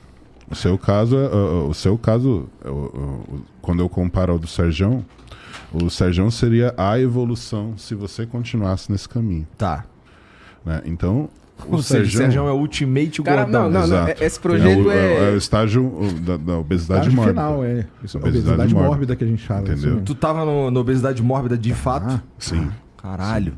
O 0.50 0.54
seu 0.54 0.76
caso, 0.76 1.16
é, 1.16 1.26
uh, 1.28 1.68
o 1.68 1.72
seu 1.74 1.96
caso, 1.96 2.48
uh, 2.64 2.68
uh, 2.68 3.42
quando 3.62 3.80
eu 3.80 3.88
comparo 3.88 4.32
ao 4.32 4.38
do 4.38 4.46
Serjão, 4.46 5.02
o 5.72 5.88
Serjão 5.88 6.30
seria 6.30 6.74
a 6.76 6.98
evolução 7.00 7.78
se 7.78 7.94
você 7.94 8.26
continuasse 8.26 8.90
nesse 8.92 9.08
caminho. 9.08 9.46
Tá. 9.56 9.84
né? 10.62 10.82
Então, 10.84 11.30
o 11.68 11.72
Ou 11.76 11.82
seja, 11.82 12.00
o 12.02 12.04
Serjão- 12.04 12.20
Sérgio 12.22 12.46
é 12.48 12.52
o 12.52 12.56
ultimate 12.56 13.22
Cara, 13.22 13.42
gordão. 13.42 13.62
não, 13.64 13.70
não, 13.70 13.86
não. 13.86 13.96
Exato. 14.04 14.24
Esse 14.24 14.40
projeto 14.40 14.86
o, 14.86 14.90
é. 14.90 15.30
é 15.30 15.32
o 15.32 15.36
estágio 15.36 15.92
da, 16.22 16.36
da 16.36 16.58
obesidade 16.58 17.08
Estágio 17.08 17.12
mórbida. 17.16 17.40
final, 17.40 17.64
é. 17.64 17.86
Isso, 18.04 18.18
Obesidade 18.18 18.18
obesidade, 18.18 18.74
mórbida. 18.74 18.88
mórbida. 18.90 19.16
que 19.16 19.24
a 19.24 19.26
gente 19.26 19.46
fala. 19.46 19.60
Entendeu? 19.62 19.90
mesmo. 19.90 20.02
Tu 20.02 20.14
tava 20.14 20.44
no, 20.44 20.70
na 20.70 20.80
obesidade 20.80 21.22
mórbida 21.22 21.56
de 21.58 21.72
fato? 21.74 22.06
Ah, 22.08 22.20
Sim. 22.38 22.68
Caralho. 22.96 23.56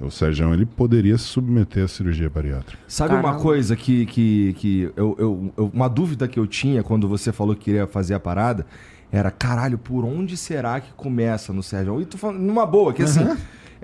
O 0.00 0.10
Serjão 0.10 0.52
ele 0.52 0.66
poderia 0.66 1.16
se 1.16 1.24
submeter 1.24 1.84
à 1.84 1.88
cirurgia 1.88 2.28
bariátrica. 2.28 2.82
Sabe 2.88 3.14
uma 3.14 3.34
coisa 3.36 3.76
que, 3.76 4.04
que, 4.06 4.52
que 4.54 4.90
eu, 4.96 5.16
eu- 5.18 5.52
eu- 5.56 5.70
Uma 5.72 5.88
dúvida 5.88 6.26
que 6.26 6.38
eu 6.38 6.46
tinha 6.46 6.82
quando 6.82 7.08
você 7.08 7.32
falou 7.32 7.54
que 7.54 7.64
queria 7.66 7.86
fazer 7.86 8.12
a 8.14 8.20
parada 8.20 8.66
era, 9.12 9.30
caralho, 9.30 9.78
por 9.78 10.04
onde 10.04 10.36
será 10.36 10.80
que 10.80 10.92
começa 10.94 11.52
no 11.52 11.62
Sérgio? 11.62 12.00
E 12.00 12.04
tu 12.04 12.18
falando 12.18 12.40
numa 12.40 12.66
boa, 12.66 12.92
que 12.92 13.02
assim, 13.04 13.24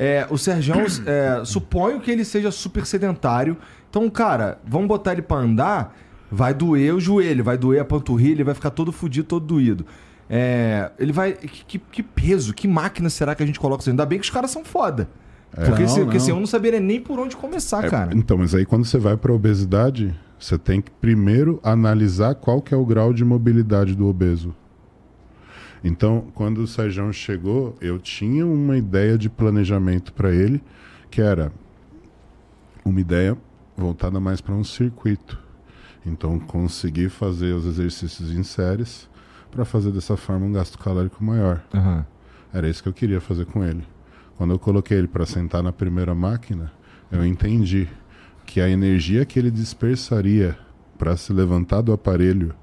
é, 0.03 0.27
o 0.31 0.39
Sérgio, 0.39 0.75
é, 1.07 1.45
suponho 1.45 2.01
que 2.01 2.11
ele 2.11 2.25
seja 2.25 2.51
super 2.51 2.87
sedentário. 2.87 3.57
Então, 3.91 4.09
cara, 4.09 4.59
vamos 4.67 4.89
botar 4.89 5.13
ele 5.13 5.21
pra 5.23 5.37
andar, 5.37 5.95
vai 6.31 6.55
doer 6.55 6.95
o 6.95 7.01
joelho, 7.01 7.45
vai 7.45 7.59
doer 7.59 7.83
a 7.83 7.85
panturrilha, 7.85 8.37
ele 8.37 8.45
vai 8.45 8.55
ficar 8.55 8.71
todo 8.71 8.91
fudido, 8.93 9.27
todo 9.29 9.45
doído. 9.45 9.85
É, 10.29 10.91
ele 10.99 11.13
vai. 11.13 11.33
Que, 11.33 11.79
que- 11.79 12.03
peso, 12.03 12.55
que 12.55 12.67
máquina 12.67 13.11
será 13.11 13.35
que 13.35 13.43
a 13.43 13.47
gente 13.47 13.61
coloca? 13.61 13.89
Ainda 13.91 14.07
bem 14.07 14.19
que 14.19 14.25
os 14.25 14.31
caras 14.31 14.51
são 14.51 14.65
foda. 14.65 15.09
Porque, 15.53 15.83
Não, 15.83 15.89
se, 15.89 15.95
porque 16.01 16.17
não. 16.17 16.23
assim, 16.23 16.31
eu 16.31 16.39
não 16.39 16.47
saberia 16.47 16.79
nem 16.79 17.01
por 17.01 17.19
onde 17.19 17.37
começar, 17.37 17.85
É, 17.85 17.91
cara. 17.91 18.13
Então, 18.17 18.39
mas 18.39 18.55
aí 18.55 18.65
quando 18.65 18.85
você 18.85 18.97
vai 18.99 19.17
para 19.17 19.33
obesidade, 19.33 20.15
você 20.39 20.57
tem 20.57 20.81
que 20.81 20.93
primeiro 20.93 21.59
analisar 21.65 22.37
qual 22.37 22.63
que 22.63 22.73
é 22.73 22.77
o 22.77 22.87
grau 22.87 23.13
de 23.13 23.25
mobilidade 23.25 23.97
do 23.97 24.07
obeso. 24.07 24.55
Então, 25.83 26.27
quando 26.35 26.59
o 26.59 26.67
Sérgio 26.67 27.13
chegou, 27.13 27.75
eu 27.81 27.99
tinha 27.99 28.47
uma 28.47 28.77
ideia 28.77 29.17
de 29.17 29.31
planejamento 29.31 30.13
para 30.13 30.31
ele, 30.31 30.63
que 31.11 31.21
era 31.21 31.53
uma 32.85 33.01
ideia 33.01 33.37
voltada 33.77 34.21
mais 34.21 34.41
para 34.41 34.55
um 34.55 34.65
circuito. 34.65 35.39
Então, 36.05 36.39
conseguir 36.39 37.09
fazer 37.09 37.55
os 37.55 37.67
exercícios 37.67 38.31
em 38.31 38.43
séries 38.43 39.09
para 39.51 39.65
fazer 39.65 39.91
dessa 39.91 40.17
forma 40.17 40.47
um 40.47 40.53
gasto 40.53 40.79
calórico 40.79 41.23
maior. 41.25 41.63
Aham. 41.75 42.07
Era 42.53 42.69
isso 42.69 42.83
que 42.83 42.89
eu 42.89 42.93
queria 42.93 43.21
fazer 43.21 43.47
com 43.47 43.65
ele. 43.65 43.85
Quando 44.37 44.53
eu 44.53 44.59
coloquei 44.59 44.99
ele 44.99 45.07
para 45.07 45.27
sentar 45.27 45.63
na 45.63 45.73
primeira 45.73 46.15
máquina, 46.15 46.73
eu 47.11 47.25
entendi 47.25 47.89
que 48.45 48.61
a 48.61 48.69
energia 48.69 49.25
que 49.25 49.39
ele 49.39 49.51
dispersaria 49.51 50.59
para 50.99 51.17
se 51.17 51.33
levantar 51.33 51.81
do 51.81 51.93
aparelho 51.93 52.55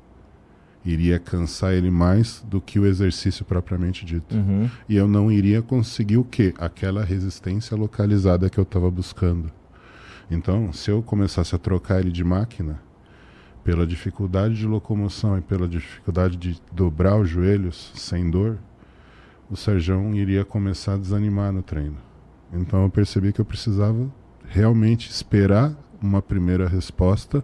iria 0.88 1.19
cansar 1.19 1.73
ele 1.73 1.91
mais 1.91 2.43
do 2.47 2.62
que 2.62 2.80
o 2.80 2.86
exercício 2.86 3.43
propriamente 3.43 4.06
dito. 4.06 4.36
Uhum. 4.36 4.69
E 4.88 4.95
eu 4.95 5.08
não 5.08 5.32
iria 5.32 5.62
conseguir 5.62 6.17
o 6.17 6.23
quê? 6.23 6.54
Aquela 6.58 7.04
resistência 7.04 7.76
localizada 7.76 8.50
que 8.50 8.58
eu 8.58 8.63
estava 8.63 8.89
buscando. 8.89 9.52
Então, 10.32 10.71
se 10.71 10.89
eu 10.89 11.02
começasse 11.04 11.54
a 11.54 11.58
trocar 11.58 12.00
ele 12.00 12.12
de 12.12 12.23
máquina, 12.23 12.80
pela 13.63 13.86
dificuldade 13.86 14.56
de 14.56 14.65
locomoção 14.65 15.38
e 15.38 15.41
pela 15.41 15.67
dificuldade 15.67 16.38
de 16.38 16.62
dobrar 16.71 17.19
os 17.19 17.30
joelhos 17.30 17.91
sem 17.95 18.30
dor, 18.32 18.58
o 19.50 19.58
Serjão 19.58 20.15
iria 20.15 20.45
começar 20.45 20.93
a 20.93 20.97
desanimar 20.97 21.52
no 21.52 21.62
treino. 21.62 21.97
Então 22.54 22.84
eu 22.84 22.89
percebi 22.89 23.34
que 23.34 23.41
eu 23.41 23.45
precisava 23.45 24.10
realmente 24.47 25.10
esperar 25.10 25.76
uma 26.02 26.21
primeira 26.21 26.67
resposta, 26.67 27.43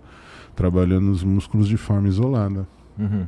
trabalhando 0.56 1.12
os 1.12 1.24
músculos 1.24 1.68
de 1.68 1.76
forma 1.76 2.08
isolada. 2.08 2.66
Uhum. 2.98 3.26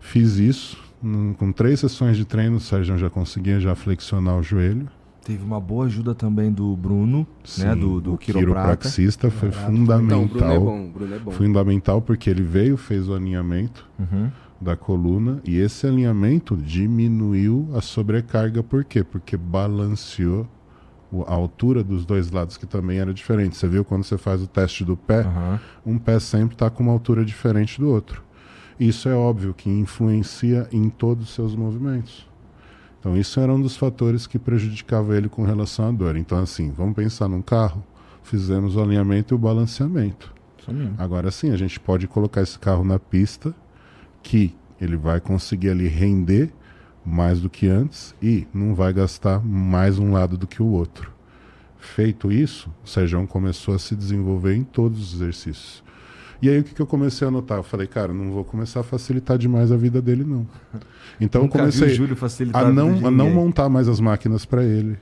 Fiz 0.00 0.36
isso, 0.38 0.78
num- 1.02 1.32
com 1.34 1.52
três 1.52 1.80
sessões 1.80 2.16
de 2.16 2.24
treino, 2.24 2.56
o 2.56 2.60
Sérgio 2.60 2.96
já 2.98 3.10
conseguia 3.10 3.60
já 3.60 3.74
flexionar 3.74 4.38
o 4.38 4.42
joelho. 4.42 4.88
Teve 5.24 5.44
uma 5.44 5.60
boa 5.60 5.84
ajuda 5.84 6.14
também 6.14 6.50
do 6.50 6.74
Bruno, 6.74 7.18
né? 7.20 7.26
Sim, 7.44 7.76
Do, 7.76 8.00
do 8.00 8.14
o 8.14 8.18
quiroprata. 8.18 8.54
quiropraxista 8.78 9.30
foi 9.30 9.50
Então, 9.50 9.60
o 9.62 9.66
fundamental. 9.66 10.26
Bruno 10.26 10.52
é 10.52 10.58
bom. 10.58 10.84
o 10.86 10.90
Bruno 10.90 11.14
é 11.14 11.18
bom. 11.18 11.30
Fundamental 11.30 12.00
porque 12.02 12.30
ele 12.30 12.42
veio, 12.42 12.76
fez 12.76 13.06
o 13.08 13.14
alinhamento 13.14 13.86
Uhum. 13.98 14.30
da 14.58 14.76
coluna 14.76 15.40
e 15.44 15.58
esse 15.58 15.86
alinhamento 15.86 16.56
diminuiu 16.56 17.68
a 17.74 17.82
sobrecarga. 17.82 18.62
Por 18.62 18.82
quê? 18.82 19.04
Porque 19.04 19.36
balanceou 19.36 20.48
a 21.26 21.34
altura 21.34 21.84
dos 21.84 22.06
dois 22.06 22.30
lados, 22.30 22.56
que 22.56 22.66
também 22.66 22.98
era 22.98 23.12
diferente. 23.12 23.56
Você 23.56 23.68
viu 23.68 23.84
quando 23.84 24.04
você 24.04 24.16
faz 24.16 24.40
o 24.42 24.46
teste 24.46 24.84
do 24.84 24.96
pé, 24.96 25.20
Aham. 25.20 25.60
um 25.84 25.98
pé 25.98 26.18
sempre 26.18 26.54
está 26.54 26.70
com 26.70 26.82
uma 26.82 26.92
altura 26.92 27.24
diferente 27.26 27.78
do 27.78 27.88
outro. 27.90 28.22
Isso 28.80 29.10
é 29.10 29.14
óbvio 29.14 29.52
que 29.52 29.68
influencia 29.68 30.66
em 30.72 30.88
todos 30.88 31.28
os 31.28 31.34
seus 31.34 31.54
movimentos. 31.54 32.26
Então, 32.98 33.14
isso 33.14 33.38
era 33.38 33.52
um 33.52 33.60
dos 33.60 33.76
fatores 33.76 34.26
que 34.26 34.38
prejudicava 34.38 35.14
ele 35.14 35.28
com 35.28 35.44
relação 35.44 35.86
à 35.86 35.92
dor. 35.92 36.16
Então, 36.16 36.38
assim, 36.38 36.70
vamos 36.70 36.94
pensar 36.94 37.28
num 37.28 37.42
carro, 37.42 37.84
fizemos 38.22 38.76
o 38.76 38.80
alinhamento 38.82 39.34
e 39.34 39.36
o 39.36 39.38
balanceamento. 39.38 40.32
Mesmo. 40.66 40.94
Agora 40.96 41.30
sim, 41.30 41.50
a 41.50 41.56
gente 41.56 41.78
pode 41.78 42.06
colocar 42.06 42.40
esse 42.40 42.58
carro 42.58 42.82
na 42.82 42.98
pista, 42.98 43.54
que 44.22 44.54
ele 44.80 44.96
vai 44.96 45.20
conseguir 45.20 45.70
ali 45.70 45.86
render 45.86 46.50
mais 47.04 47.40
do 47.40 47.50
que 47.50 47.66
antes 47.66 48.14
e 48.22 48.46
não 48.52 48.74
vai 48.74 48.94
gastar 48.94 49.44
mais 49.44 49.98
um 49.98 50.12
lado 50.12 50.38
do 50.38 50.46
que 50.46 50.62
o 50.62 50.66
outro. 50.66 51.12
Feito 51.78 52.32
isso, 52.32 52.70
o 52.84 52.88
Sérgio 52.88 53.26
começou 53.26 53.74
a 53.74 53.78
se 53.78 53.94
desenvolver 53.94 54.54
em 54.54 54.64
todos 54.64 55.00
os 55.00 55.14
exercícios. 55.20 55.82
E 56.42 56.48
aí 56.48 56.60
o 56.60 56.64
que, 56.64 56.74
que 56.74 56.80
eu 56.80 56.86
comecei 56.86 57.26
a 57.28 57.30
notar? 57.30 57.58
Eu 57.58 57.62
falei, 57.62 57.86
cara, 57.86 58.12
não 58.12 58.30
vou 58.30 58.44
começar 58.44 58.80
a 58.80 58.82
facilitar 58.82 59.36
demais 59.36 59.70
a 59.70 59.76
vida 59.76 60.00
dele, 60.00 60.24
não. 60.24 60.46
Então 61.20 61.42
eu 61.42 61.48
comecei 61.48 61.88
a 62.54 62.70
não, 62.70 63.06
a 63.06 63.10
não 63.10 63.28
montar 63.28 63.68
mais 63.68 63.88
as 63.88 64.00
máquinas 64.00 64.46
para 64.46 64.64
ele. 64.64 64.96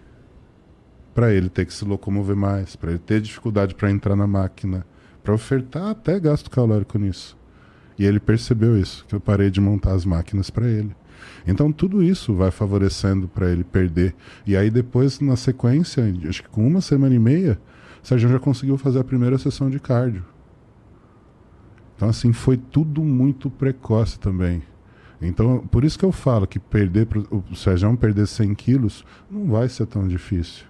Para 1.14 1.32
ele 1.32 1.48
ter 1.48 1.64
que 1.64 1.72
se 1.72 1.84
locomover 1.84 2.34
mais, 2.34 2.74
para 2.74 2.90
ele 2.90 2.98
ter 2.98 3.20
dificuldade 3.20 3.76
para 3.76 3.88
entrar 3.88 4.16
na 4.16 4.26
máquina, 4.26 4.84
para 5.22 5.32
ofertar 5.32 5.90
até 5.90 6.18
gasto 6.18 6.50
calórico 6.50 6.98
nisso. 6.98 7.38
E 7.96 8.04
ele 8.04 8.18
percebeu 8.18 8.76
isso, 8.76 9.04
que 9.06 9.14
eu 9.14 9.20
parei 9.20 9.48
de 9.48 9.60
montar 9.60 9.92
as 9.92 10.04
máquinas 10.04 10.50
para 10.50 10.66
ele. 10.66 10.90
Então 11.46 11.70
tudo 11.70 12.02
isso 12.02 12.34
vai 12.34 12.50
favorecendo 12.50 13.28
para 13.28 13.50
ele 13.50 13.62
perder. 13.62 14.14
E 14.44 14.56
aí 14.56 14.70
depois, 14.70 15.20
na 15.20 15.36
sequência, 15.36 16.02
acho 16.28 16.42
que 16.42 16.48
com 16.48 16.66
uma 16.66 16.80
semana 16.80 17.14
e 17.14 17.18
meia, 17.18 17.60
o 18.02 18.06
Sérgio 18.06 18.28
já 18.28 18.38
conseguiu 18.38 18.76
fazer 18.76 18.98
a 18.98 19.04
primeira 19.04 19.38
sessão 19.38 19.70
de 19.70 19.78
cardio. 19.78 20.24
Então 21.98 22.08
assim, 22.08 22.32
foi 22.32 22.56
tudo 22.56 23.02
muito 23.02 23.50
precoce 23.50 24.20
também. 24.20 24.62
Então, 25.20 25.66
por 25.66 25.82
isso 25.82 25.98
que 25.98 26.04
eu 26.04 26.12
falo 26.12 26.46
que 26.46 26.60
perder 26.60 27.08
o 27.28 27.56
Sérgio 27.56 27.96
perder 27.96 28.28
100 28.28 28.54
quilos 28.54 29.04
não 29.28 29.48
vai 29.48 29.68
ser 29.68 29.84
tão 29.86 30.06
difícil. 30.06 30.64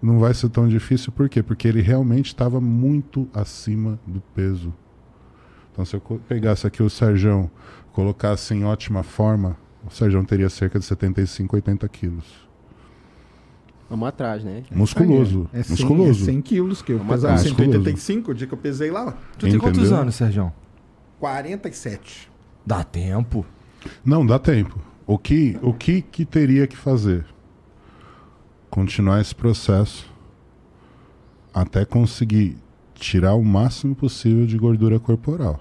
Não 0.00 0.20
vai 0.20 0.32
ser 0.32 0.48
tão 0.48 0.68
difícil 0.68 1.10
por 1.10 1.28
quê? 1.28 1.42
Porque 1.42 1.66
ele 1.66 1.82
realmente 1.82 2.26
estava 2.26 2.60
muito 2.60 3.28
acima 3.34 3.98
do 4.06 4.20
peso. 4.20 4.72
Então, 5.72 5.84
se 5.84 5.96
eu 5.96 6.00
pegasse 6.28 6.64
aqui 6.64 6.80
o 6.80 6.88
Serjão, 6.88 7.50
colocasse 7.92 8.54
em 8.54 8.64
ótima 8.64 9.02
forma, 9.02 9.56
o 9.84 9.90
Serjão 9.90 10.24
teria 10.24 10.48
cerca 10.48 10.78
de 10.78 10.84
75, 10.84 11.56
80 11.56 11.88
quilos. 11.88 12.49
Vamos 13.90 14.08
atrás, 14.08 14.44
né? 14.44 14.62
Musculoso. 14.70 15.50
É 15.52 15.64
100, 15.64 15.70
musculoso. 15.72 16.22
é 16.22 16.26
100 16.26 16.40
quilos, 16.42 16.80
que 16.80 16.92
eu 16.92 16.98
Vamos 16.98 17.12
pesava 17.12 17.34
atrás. 17.34 17.48
185 17.56 18.30
o 18.30 18.34
dia 18.34 18.46
que 18.46 18.54
eu 18.54 18.58
pesei 18.58 18.90
lá. 18.90 19.14
Tu 19.36 19.48
tem 19.48 19.58
quantos 19.58 19.80
Entendeu? 19.80 19.98
anos, 19.98 20.14
Sérgio? 20.14 20.52
47. 21.18 22.30
Dá 22.64 22.84
tempo. 22.84 23.44
Não, 24.04 24.24
dá 24.24 24.38
tempo. 24.38 24.78
O 25.06 25.18
que, 25.18 25.58
o 25.60 25.74
que 25.74 26.02
que 26.02 26.24
teria 26.24 26.68
que 26.68 26.76
fazer? 26.76 27.26
Continuar 28.70 29.20
esse 29.20 29.34
processo 29.34 30.08
até 31.52 31.84
conseguir 31.84 32.56
tirar 32.94 33.34
o 33.34 33.42
máximo 33.42 33.94
possível 33.96 34.46
de 34.46 34.56
gordura 34.56 35.00
corporal. 35.00 35.58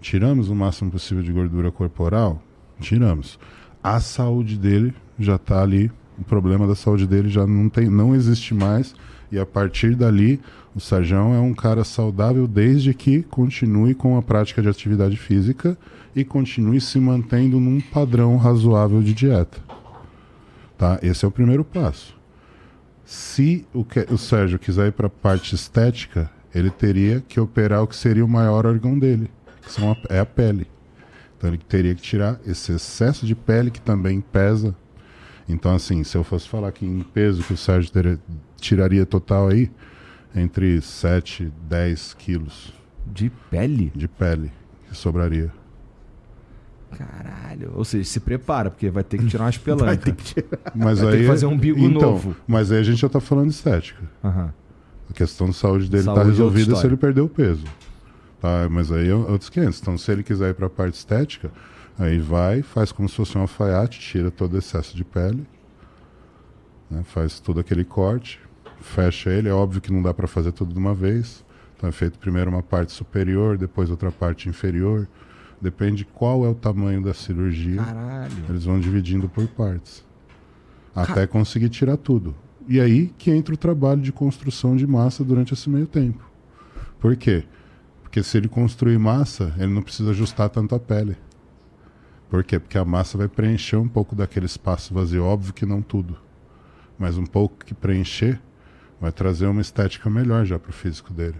Tiramos 0.00 0.48
o 0.48 0.54
máximo 0.54 0.90
possível 0.90 1.22
de 1.22 1.30
gordura 1.30 1.70
corporal? 1.70 2.40
Tiramos. 2.80 3.38
A 3.82 4.00
saúde 4.00 4.56
dele 4.56 4.94
já 5.18 5.36
está 5.36 5.60
ali, 5.62 5.92
o 6.18 6.24
problema 6.24 6.66
da 6.66 6.74
saúde 6.74 7.06
dele 7.06 7.28
já 7.28 7.46
não, 7.46 7.68
tem, 7.68 7.88
não 7.88 8.14
existe 8.14 8.54
mais. 8.54 8.94
E 9.30 9.38
a 9.38 9.46
partir 9.46 9.94
dali, 9.94 10.40
o 10.74 10.80
Sarjão 10.80 11.34
é 11.34 11.40
um 11.40 11.54
cara 11.54 11.84
saudável 11.84 12.46
desde 12.46 12.94
que 12.94 13.22
continue 13.22 13.94
com 13.94 14.16
a 14.16 14.22
prática 14.22 14.62
de 14.62 14.68
atividade 14.68 15.16
física 15.16 15.76
e 16.14 16.24
continue 16.24 16.80
se 16.80 16.98
mantendo 16.98 17.58
num 17.58 17.80
padrão 17.80 18.36
razoável 18.36 19.02
de 19.02 19.12
dieta. 19.12 19.58
Tá? 20.78 20.98
Esse 21.02 21.24
é 21.24 21.28
o 21.28 21.30
primeiro 21.30 21.64
passo. 21.64 22.14
Se 23.04 23.66
o, 23.72 23.84
que, 23.84 24.00
o 24.10 24.18
Sérgio 24.18 24.58
quiser 24.58 24.88
ir 24.88 24.92
para 24.92 25.06
a 25.06 25.10
parte 25.10 25.54
estética, 25.54 26.30
ele 26.54 26.70
teria 26.70 27.22
que 27.26 27.38
operar 27.38 27.82
o 27.82 27.86
que 27.86 27.96
seria 27.96 28.24
o 28.24 28.28
maior 28.28 28.66
órgão 28.66 28.98
dele, 28.98 29.30
que 29.62 29.72
são 29.72 29.92
a, 29.92 29.96
é 30.14 30.18
a 30.18 30.26
pele. 30.26 30.66
Então 31.36 31.50
ele 31.50 31.58
teria 31.58 31.94
que 31.94 32.02
tirar 32.02 32.40
esse 32.46 32.72
excesso 32.72 33.26
de 33.26 33.34
pele 33.34 33.70
que 33.70 33.80
também 33.80 34.20
pesa. 34.20 34.74
Então, 35.48 35.74
assim, 35.74 36.02
se 36.02 36.16
eu 36.16 36.24
fosse 36.24 36.48
falar 36.48 36.72
que 36.72 36.84
em 36.84 37.00
peso 37.02 37.42
que 37.42 37.52
o 37.52 37.56
Sérgio 37.56 37.90
teria- 37.92 38.18
tiraria 38.56 39.06
total 39.06 39.48
aí, 39.48 39.70
entre 40.34 40.80
7 40.80 41.44
e 41.44 41.52
10 41.68 42.14
quilos 42.14 42.72
De 43.06 43.30
pele? 43.50 43.92
de 43.94 44.08
pele 44.08 44.50
que 44.88 44.96
sobraria. 44.96 45.52
Caralho. 46.96 47.72
Ou 47.74 47.84
seja, 47.84 48.04
se 48.04 48.20
prepara, 48.20 48.70
porque 48.70 48.88
vai 48.90 49.04
ter 49.04 49.18
que 49.18 49.26
tirar 49.26 49.44
umas 49.44 49.58
pelancas. 49.58 49.86
Vai 49.86 49.96
ter 49.98 50.14
que 50.14 50.24
tirar. 50.34 50.58
Mas 50.74 51.00
Vai 51.00 51.10
ter 51.10 51.16
aí 51.16 51.22
que 51.22 51.28
fazer 51.28 51.46
um 51.46 51.52
umbigo 51.52 51.78
então, 51.80 52.12
novo. 52.12 52.36
Mas 52.46 52.70
aí 52.72 52.78
a 52.78 52.82
gente 52.82 52.98
já 53.00 53.08
tá 53.08 53.20
falando 53.20 53.48
de 53.48 53.54
estética. 53.54 54.02
Aham. 54.24 54.52
A 55.08 55.12
questão 55.12 55.48
de 55.50 55.56
saúde 55.56 55.88
dele 55.88 56.02
Saúde 56.04 56.20
é 56.20 56.22
tá 56.24 56.28
resolvida 56.28 56.74
se 56.76 56.86
ele 56.86 56.96
perder 56.96 57.20
o 57.20 57.28
peso. 57.28 57.64
Tá? 58.40 58.68
Mas 58.70 58.90
aí 58.90 59.08
é 59.08 59.14
outros 59.14 59.48
500. 59.50 59.80
Então, 59.80 59.98
se 59.98 60.10
ele 60.10 60.22
quiser 60.22 60.50
ir 60.50 60.54
para 60.54 60.66
a 60.66 60.70
parte 60.70 60.94
estética, 60.94 61.50
aí 61.98 62.18
vai, 62.18 62.62
faz 62.62 62.92
como 62.92 63.08
se 63.08 63.16
fosse 63.16 63.36
um 63.36 63.42
alfaiate, 63.42 63.98
tira 63.98 64.30
todo 64.30 64.54
o 64.54 64.58
excesso 64.58 64.96
de 64.96 65.04
pele, 65.04 65.46
né? 66.90 67.02
faz 67.04 67.40
todo 67.40 67.60
aquele 67.60 67.84
corte, 67.84 68.40
fecha 68.80 69.30
ele. 69.30 69.48
É 69.48 69.52
óbvio 69.52 69.80
que 69.80 69.92
não 69.92 70.02
dá 70.02 70.12
para 70.12 70.26
fazer 70.26 70.52
tudo 70.52 70.72
de 70.72 70.78
uma 70.78 70.94
vez. 70.94 71.44
Então, 71.76 71.88
é 71.88 71.92
feito 71.92 72.18
primeiro 72.18 72.50
uma 72.50 72.62
parte 72.62 72.92
superior, 72.92 73.58
depois 73.58 73.90
outra 73.90 74.10
parte 74.10 74.48
inferior. 74.48 75.06
Depende 75.60 76.04
qual 76.04 76.44
é 76.44 76.48
o 76.48 76.54
tamanho 76.54 77.02
da 77.02 77.14
cirurgia. 77.14 77.82
Caralho. 77.82 78.44
Eles 78.48 78.64
vão 78.64 78.78
dividindo 78.78 79.28
por 79.28 79.46
partes. 79.48 80.04
Até 80.94 81.26
conseguir 81.26 81.68
tirar 81.68 81.96
tudo. 81.96 82.34
E 82.68 82.80
aí 82.80 83.12
que 83.18 83.30
entra 83.30 83.54
o 83.54 83.58
trabalho 83.58 84.00
de 84.00 84.12
construção 84.12 84.76
de 84.76 84.86
massa 84.86 85.22
durante 85.22 85.54
esse 85.54 85.68
meio 85.68 85.86
tempo. 85.86 86.24
Por 86.98 87.16
quê? 87.16 87.44
Porque 88.02 88.22
se 88.22 88.38
ele 88.38 88.48
construir 88.48 88.98
massa, 88.98 89.54
ele 89.58 89.72
não 89.72 89.82
precisa 89.82 90.10
ajustar 90.10 90.48
tanto 90.48 90.74
a 90.74 90.80
pele. 90.80 91.16
Por 92.28 92.42
quê? 92.42 92.58
Porque 92.58 92.76
a 92.76 92.84
massa 92.84 93.16
vai 93.16 93.28
preencher 93.28 93.76
um 93.76 93.88
pouco 93.88 94.14
daquele 94.14 94.46
espaço 94.46 94.92
vazio. 94.92 95.24
Óbvio 95.24 95.54
que 95.54 95.64
não 95.64 95.80
tudo. 95.80 96.16
Mas 96.98 97.16
um 97.16 97.24
pouco 97.26 97.64
que 97.64 97.74
preencher 97.74 98.40
vai 99.00 99.12
trazer 99.12 99.46
uma 99.46 99.60
estética 99.60 100.08
melhor 100.10 100.44
já 100.44 100.58
pro 100.58 100.72
físico 100.72 101.12
dele. 101.12 101.36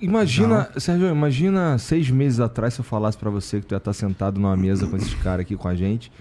Imagina, 0.00 0.70
Sérgio, 0.76 1.08
imagina 1.08 1.76
seis 1.76 2.08
meses 2.08 2.38
atrás 2.38 2.74
se 2.74 2.80
eu 2.80 2.84
falasse 2.84 3.18
pra 3.18 3.30
você 3.30 3.58
que 3.60 3.66
tu 3.66 3.74
ia 3.74 3.78
estar 3.78 3.92
sentado 3.92 4.38
numa 4.40 4.56
mesa 4.56 4.86
com 4.86 4.96
esses 4.96 5.14
caras 5.14 5.40
aqui 5.40 5.56
com 5.56 5.66
a 5.66 5.74
gente, 5.74 6.12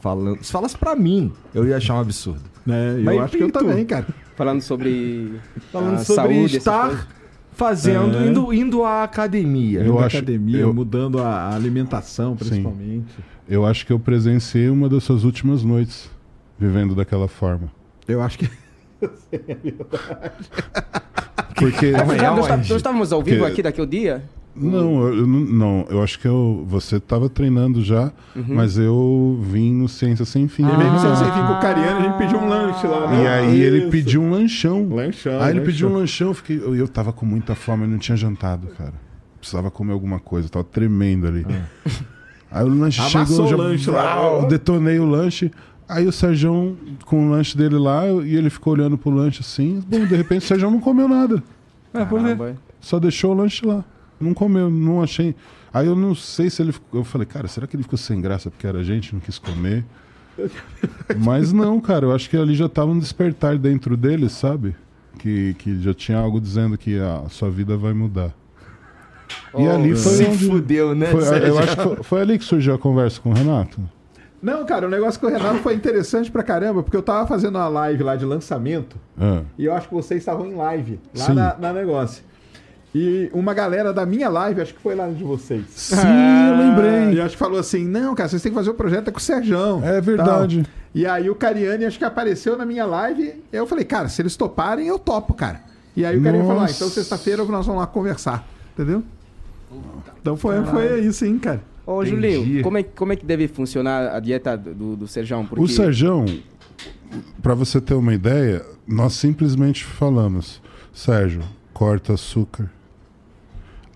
falando. 0.00 0.42
Se 0.42 0.50
falasse 0.50 0.76
pra 0.78 0.96
mim, 0.96 1.32
eu 1.54 1.66
ia 1.66 1.76
achar 1.76 1.94
um 1.94 2.00
absurdo. 2.00 2.44
É, 2.66 2.94
eu 2.98 3.04
Mas 3.04 3.20
acho 3.20 3.36
que 3.36 3.42
eu 3.42 3.50
tu? 3.50 3.58
também, 3.58 3.84
cara. 3.84 4.06
Falando 4.36 4.62
sobre. 4.62 5.38
Falando 5.70 5.96
a 5.96 5.98
sobre 6.04 6.34
saúde, 6.34 6.56
estar. 6.56 7.08
Fazendo, 7.56 8.18
É. 8.18 8.26
indo, 8.28 8.52
indo 8.52 8.84
à 8.84 9.02
academia. 9.02 9.80
Eu 9.80 9.86
Indo 9.86 9.98
à 9.98 10.04
acho- 10.06 10.18
academia, 10.18 10.58
eu- 10.60 10.72
mudando 10.74 11.18
a 11.20 11.54
alimentação, 11.54 12.36
principalmente. 12.36 13.06
Eu 13.48 13.64
acho 13.64 13.84
que 13.86 13.92
eu 13.92 13.98
presenciei 13.98 14.68
uma 14.68 14.88
das 14.88 15.02
suas 15.04 15.24
últimas 15.24 15.64
noites 15.64 16.10
vivendo 16.58 16.94
daquela 16.94 17.26
forma. 17.26 17.72
Eu 18.06 18.20
acho 18.22 18.38
que. 18.38 18.48
Porque. 21.56 21.86
É 21.86 22.04
verdade, 22.04 22.36
nós, 22.36 22.46
tá- 22.46 22.76
estávamos 22.76 23.12
ao 23.12 23.22
vivo 23.22 23.44
Que- 23.44 23.50
aqui 23.52 23.62
daquele 23.62 23.86
dia? 23.86 24.22
Não, 24.58 25.08
eu, 25.08 25.26
não, 25.26 25.86
eu 25.90 26.02
acho 26.02 26.18
que 26.18 26.26
eu, 26.26 26.64
você 26.66 26.96
estava 26.96 27.28
treinando 27.28 27.82
já, 27.82 28.10
mas 28.48 28.78
eu 28.78 29.38
vim 29.42 29.72
no 29.74 29.88
Ciência 29.88 30.24
Sem 30.24 30.48
Fim. 30.48 30.66
Ele 30.66 30.76
veio 30.76 30.90
no 30.90 30.96
Ah. 30.96 31.00
Ciência 31.00 31.24
Sem 31.24 31.32
Fim 31.34 31.46
com 31.46 31.52
o 31.52 31.60
Cariano, 31.60 31.98
a 31.98 32.02
gente 32.02 32.18
pediu 32.18 32.38
um 32.38 32.48
lanche 32.48 32.86
lá. 32.86 33.14
E 33.14 33.16
né? 33.18 33.28
aí 33.28 33.60
ele 33.60 33.78
Isso. 33.78 33.90
pediu 33.90 34.22
um 34.22 34.30
lanchão. 34.30 34.88
Lanchão. 34.88 35.32
Aí 35.34 35.50
ele 35.50 35.60
lanchão. 35.60 35.64
pediu 35.64 35.88
um 35.88 35.92
lanchão, 35.92 36.28
eu, 36.28 36.34
fiquei, 36.34 36.56
eu, 36.58 36.74
eu 36.74 36.88
tava 36.88 37.12
com 37.12 37.26
muita 37.26 37.54
fome, 37.54 37.84
eu 37.84 37.88
não 37.88 37.98
tinha 37.98 38.16
jantado, 38.16 38.68
cara. 38.68 38.94
Precisava 39.38 39.70
comer 39.70 39.92
alguma 39.92 40.18
coisa, 40.18 40.48
tava 40.48 40.64
tremendo 40.64 41.26
ali. 41.26 41.46
Aí 42.50 42.64
o 42.64 42.68
lanche 42.68 43.00
Amassou 43.00 43.24
chegou, 43.26 43.44
o 43.44 43.48
já, 43.48 43.56
lanche 43.56 43.90
lá. 43.90 44.46
Detonei 44.48 44.98
o 44.98 45.04
lanche. 45.04 45.50
Aí 45.88 46.06
o 46.06 46.10
Sérgio 46.12 46.76
com 47.04 47.28
o 47.28 47.30
lanche 47.30 47.56
dele 47.56 47.76
lá, 47.76 48.06
e 48.06 48.34
ele 48.34 48.50
ficou 48.50 48.72
olhando 48.72 48.98
pro 48.98 49.10
lanche 49.10 49.40
assim. 49.40 49.80
Bom, 49.86 50.04
de 50.04 50.16
repente 50.16 50.42
o 50.42 50.46
Sérgio 50.46 50.70
não 50.70 50.80
comeu 50.80 51.06
nada. 51.06 51.42
É, 51.94 52.04
por 52.04 52.18
quê? 52.18 52.24
Caramba. 52.24 52.56
Só 52.80 52.98
deixou 52.98 53.32
o 53.32 53.36
lanche 53.36 53.64
lá. 53.64 53.84
Não 54.20 54.32
comeu, 54.34 54.70
não 54.70 55.02
achei. 55.02 55.34
Aí 55.72 55.86
eu 55.86 55.94
não 55.96 56.14
sei 56.14 56.48
se 56.50 56.62
ele 56.62 56.72
ficou. 56.72 57.00
Eu 57.00 57.04
falei, 57.04 57.26
cara, 57.26 57.46
será 57.48 57.66
que 57.66 57.76
ele 57.76 57.82
ficou 57.82 57.98
sem 57.98 58.20
graça 58.20 58.50
porque 58.50 58.66
era 58.66 58.82
gente, 58.82 59.12
não 59.12 59.20
quis 59.20 59.38
comer? 59.38 59.84
Mas 61.18 61.52
não, 61.52 61.80
cara, 61.80 62.06
eu 62.06 62.14
acho 62.14 62.28
que 62.28 62.36
ali 62.36 62.54
já 62.54 62.68
tava 62.68 62.90
um 62.90 62.98
despertar 62.98 63.56
dentro 63.58 63.96
dele, 63.96 64.28
sabe? 64.28 64.74
Que, 65.18 65.54
que 65.54 65.80
já 65.80 65.94
tinha 65.94 66.18
algo 66.18 66.40
dizendo 66.40 66.76
que 66.76 66.98
a 66.98 67.24
sua 67.30 67.50
vida 67.50 67.76
vai 67.76 67.92
mudar. 67.92 68.32
E 69.56 69.66
Oh, 69.66 69.70
ali 69.70 69.96
foi 69.96 70.12
Se 70.12 70.24
onde. 70.24 70.46
fudeu, 70.46 70.94
né? 70.94 71.06
foi- 71.06 71.22
Sérgio? 71.22 71.48
eu 71.48 71.58
acho 71.58 71.76
que 71.76 71.82
foi, 71.82 71.96
foi 72.02 72.20
ali 72.20 72.38
que 72.38 72.44
surgiu 72.44 72.74
a 72.74 72.78
conversa 72.78 73.20
com 73.20 73.30
o 73.30 73.32
Renato. 73.32 73.80
Não, 74.42 74.64
cara, 74.66 74.86
o 74.86 74.90
negócio 74.90 75.18
com 75.18 75.26
o 75.26 75.30
Renato 75.30 75.56
foi 75.60 75.74
interessante 75.74 76.30
pra 76.30 76.42
caramba, 76.42 76.82
porque 76.82 76.96
eu 76.96 77.02
tava 77.02 77.26
fazendo 77.26 77.56
uma 77.56 77.66
live 77.68 78.02
lá 78.04 78.14
de 78.14 78.24
lançamento 78.24 78.96
Ah, 79.18 79.40
e 79.58 79.64
eu 79.64 79.74
acho 79.74 79.88
que 79.88 79.94
vocês 79.94 80.20
estavam 80.20 80.46
em 80.46 80.54
live 80.54 81.00
lá 81.16 81.34
na, 81.34 81.56
na 81.58 81.72
negócio. 81.72 82.22
E 82.98 83.28
uma 83.34 83.52
galera 83.52 83.92
da 83.92 84.06
minha 84.06 84.26
live, 84.26 84.62
acho 84.62 84.72
que 84.72 84.80
foi 84.80 84.94
lá 84.94 85.06
de 85.06 85.22
vocês. 85.22 85.66
Sim, 85.68 85.96
eu 85.96 86.56
lembrei. 86.56 87.12
E 87.12 87.20
acho 87.20 87.32
que 87.32 87.38
falou 87.38 87.58
assim: 87.58 87.84
não, 87.86 88.14
cara, 88.14 88.26
vocês 88.26 88.40
têm 88.40 88.50
que 88.50 88.56
fazer 88.56 88.70
o 88.70 88.74
projeto 88.74 89.08
é 89.08 89.10
com 89.10 89.18
o 89.18 89.20
Serjão. 89.20 89.84
É 89.84 90.00
verdade. 90.00 90.62
Tal. 90.62 90.72
E 90.94 91.04
aí 91.04 91.28
o 91.28 91.34
Cariani 91.34 91.84
acho 91.84 91.98
que 91.98 92.06
apareceu 92.06 92.56
na 92.56 92.64
minha 92.64 92.86
live. 92.86 93.34
E 93.52 93.56
eu 93.56 93.66
falei, 93.66 93.84
cara, 93.84 94.08
se 94.08 94.22
eles 94.22 94.34
toparem, 94.34 94.86
eu 94.86 94.98
topo, 94.98 95.34
cara. 95.34 95.60
E 95.94 96.06
aí 96.06 96.16
o 96.16 96.22
Cariani 96.22 96.46
falou: 96.46 96.62
ah, 96.62 96.70
então 96.70 96.88
sexta-feira 96.88 97.44
nós 97.44 97.66
vamos 97.66 97.82
lá 97.82 97.86
conversar. 97.86 98.48
Entendeu? 98.72 99.02
Então 100.22 100.34
foi, 100.38 100.64
foi 100.64 101.00
isso, 101.00 101.26
hein, 101.26 101.38
cara. 101.38 101.60
Ô, 101.86 102.02
Entendi. 102.02 102.32
Julinho, 102.32 102.62
como 102.62 102.78
é, 102.78 102.82
como 102.82 103.12
é 103.12 103.16
que 103.16 103.26
deve 103.26 103.46
funcionar 103.46 104.16
a 104.16 104.20
dieta 104.20 104.56
do, 104.56 104.96
do 104.96 105.06
Serjão? 105.06 105.44
Porque... 105.44 105.62
O 105.62 105.68
Serjão, 105.68 106.24
para 107.42 107.54
você 107.54 107.78
ter 107.78 107.92
uma 107.92 108.14
ideia, 108.14 108.64
nós 108.88 109.12
simplesmente 109.12 109.84
falamos: 109.84 110.62
Sérgio, 110.94 111.42
corta 111.74 112.14
açúcar, 112.14 112.70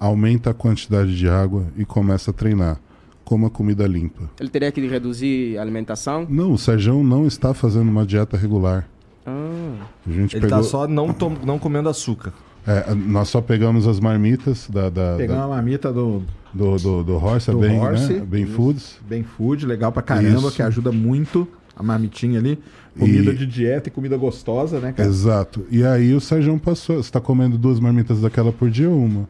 aumenta 0.01 0.51
a 0.51 0.55
quantidade 0.55 1.17
de 1.17 1.29
água 1.29 1.67
e 1.77 1.85
começa 1.85 2.31
a 2.31 2.35
treinar. 2.35 2.81
Coma 3.25 3.49
comida 3.51 3.87
limpa. 3.87 4.29
Ele 4.41 4.49
teria 4.49 4.73
que 4.73 4.85
reduzir 4.89 5.57
a 5.59 5.63
alimentação? 5.63 6.27
Não, 6.29 6.53
o 6.53 6.59
Serjão 6.59 7.05
não 7.05 7.27
está 7.27 7.55
fazendo 7.55 7.89
uma 7.89 8.05
dieta 8.05 8.37
regular. 8.37 8.89
Ah, 9.25 9.75
A 10.07 10.11
gente 10.11 10.35
Ele 10.35 10.47
pegou. 10.47 10.59
tá 10.59 10.65
só 10.65 10.89
não, 10.89 11.13
tom- 11.13 11.37
não 11.45 11.59
comendo 11.59 11.89
açúcar. 11.89 12.33
É, 12.67 12.93
nós 12.95 13.29
só 13.29 13.41
pegamos 13.41 13.87
as 13.87 14.01
marmitas 14.01 14.69
da, 14.69 14.89
da- 14.91 15.15
Pegar 15.17 15.35
da- 15.35 15.41
uma 15.47 15.55
marmita 15.55 15.93
do 15.93 16.23
do, 16.53 16.77
do, 16.79 17.05
do 17.05 17.15
Horse, 17.15 17.49
Do 17.53 17.59
bem, 17.59 17.79
Horse, 17.79 18.13
né? 18.15 18.25
bem 18.27 18.43
isso. 18.43 18.53
Foods. 18.55 18.97
Bem 19.09 19.23
Food, 19.23 19.65
legal 19.65 19.93
pra 19.93 20.03
caramba, 20.03 20.49
Isso. 20.49 20.53
que 20.57 20.63
ajuda 20.63 20.91
muito 20.91 21.47
a 21.77 21.83
marmitinha 21.83 22.41
ali. 22.41 22.59
Comida 22.99 23.31
E- 23.31 23.37
de 23.37 23.47
dieta 23.47 23.89
e 23.89 23.93
comida 23.93 24.17
gostosa, 24.17 24.81
né, 24.81 24.91
cara? 24.93 25.09
Exato. 25.09 25.65
E 25.71 25.85
aí 25.85 26.13
o 26.13 26.21
Serjão 26.21 26.59
passou. 26.59 26.97
Você 26.97 27.03
está 27.03 27.21
comendo 27.21 27.57
duas 27.57 27.79
marmitas 27.79 28.21
daquela 28.21 28.51
por 28.51 28.69
dia 28.69 28.91
ou 28.91 28.99
uma? 29.05 29.29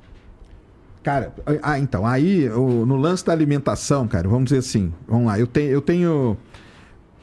Cara, 1.02 1.32
ah, 1.62 1.78
então, 1.78 2.06
aí 2.06 2.48
o- 2.50 2.84
no 2.84 2.96
lance 2.96 3.24
da 3.24 3.32
alimentação, 3.32 4.06
cara, 4.06 4.28
vamos 4.28 4.44
dizer 4.44 4.58
assim, 4.58 4.92
vamos 5.08 5.26
lá, 5.26 5.38
eu 5.38 5.46
tenho, 5.46 5.70
eu 5.70 5.80
tenho 5.80 6.36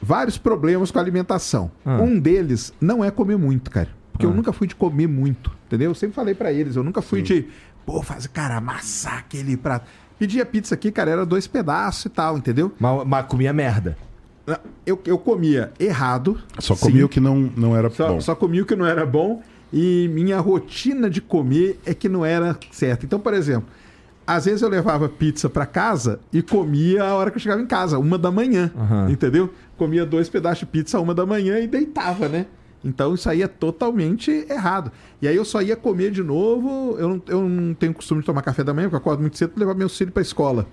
vários 0.02 0.36
problemas 0.36 0.90
com 0.90 0.98
a 0.98 1.02
alimentação. 1.02 1.70
Ah. 1.84 1.98
Um 2.00 2.18
deles 2.18 2.72
não 2.80 3.04
é 3.04 3.10
comer 3.10 3.36
muito, 3.36 3.70
cara. 3.70 3.88
Porque 4.12 4.26
eu 4.26 4.30
Ah. 4.30 4.34
nunca 4.34 4.52
fui 4.52 4.66
de 4.66 4.74
comer 4.74 5.06
muito, 5.06 5.52
entendeu? 5.66 5.90
Eu 5.90 5.94
sempre 5.94 6.14
falei 6.16 6.34
pra 6.34 6.52
eles, 6.52 6.74
eu 6.76 6.82
nunca 6.82 7.00
fui 7.02 7.22
de 7.22 7.46
Pô, 7.86 8.02
faz, 8.02 8.26
cara, 8.26 8.56
amassar 8.56 9.16
aquele 9.18 9.56
prato. 9.56 9.86
Pedia 10.18 10.44
pizza 10.44 10.74
aqui, 10.74 10.90
cara, 10.92 11.10
era 11.10 11.24
dois 11.24 11.46
pedaços 11.46 12.04
e 12.04 12.08
tal, 12.10 12.36
entendeu? 12.36 12.70
Mas, 12.78 13.06
mas 13.06 13.26
comia 13.26 13.50
merda. 13.50 13.96
Eu, 14.84 15.00
eu 15.06 15.16
comia 15.18 15.72
errado. 15.80 16.38
Só 16.58 16.74
sim. 16.74 16.86
comia 16.86 17.06
o 17.06 17.08
que 17.08 17.18
não, 17.20 17.50
não 17.56 17.74
era 17.74 17.88
Só, 17.88 18.08
bom. 18.08 18.20
só 18.20 18.34
comia 18.34 18.62
o 18.62 18.66
que 18.66 18.76
não 18.76 18.84
era 18.84 19.06
bom 19.06 19.40
e 19.72 20.08
minha 20.12 20.38
rotina 20.40 21.08
de 21.10 21.20
comer 21.20 21.78
é 21.84 21.92
que 21.94 22.08
não 22.08 22.24
era 22.24 22.58
certa. 22.70 23.04
Então, 23.04 23.18
por 23.20 23.34
exemplo, 23.34 23.68
às 24.26 24.44
vezes 24.44 24.62
eu 24.62 24.68
levava 24.68 25.08
pizza 25.08 25.48
pra 25.48 25.66
casa 25.66 26.20
e 26.32 26.42
comia 26.42 27.04
a 27.04 27.14
hora 27.14 27.30
que 27.30 27.36
eu 27.36 27.40
chegava 27.40 27.60
em 27.62 27.66
casa, 27.66 27.98
uma 27.98 28.18
da 28.18 28.30
manhã, 28.30 28.70
Aham. 28.76 29.10
entendeu? 29.10 29.50
Comia 29.76 30.04
dois 30.04 30.28
pedaços 30.28 30.60
de 30.60 30.66
pizza 30.66 31.00
uma 31.00 31.14
da 31.14 31.24
manhã 31.24 31.58
e 31.60 31.66
deitava, 31.66 32.28
né? 32.28 32.46
Então 32.84 33.14
isso 33.14 33.28
aí 33.28 33.42
é 33.42 33.48
totalmente 33.48 34.30
errado. 34.48 34.92
E 35.20 35.26
aí 35.26 35.34
eu 35.34 35.44
só 35.44 35.60
ia 35.60 35.74
comer 35.76 36.10
de 36.12 36.22
novo. 36.22 36.96
Eu 36.98 37.08
não, 37.08 37.22
eu 37.26 37.48
não 37.48 37.74
tenho 37.74 37.92
costume 37.92 38.20
de 38.20 38.26
tomar 38.26 38.42
café 38.42 38.62
da 38.62 38.72
manhã, 38.72 38.86
porque 38.86 38.96
eu 38.96 39.00
acordo 39.00 39.20
muito 39.20 39.36
cedo 39.36 39.50
para 39.50 39.60
levar 39.60 39.74
meus 39.74 39.96
filhos 39.96 40.12
pra 40.12 40.22
escola. 40.22 40.66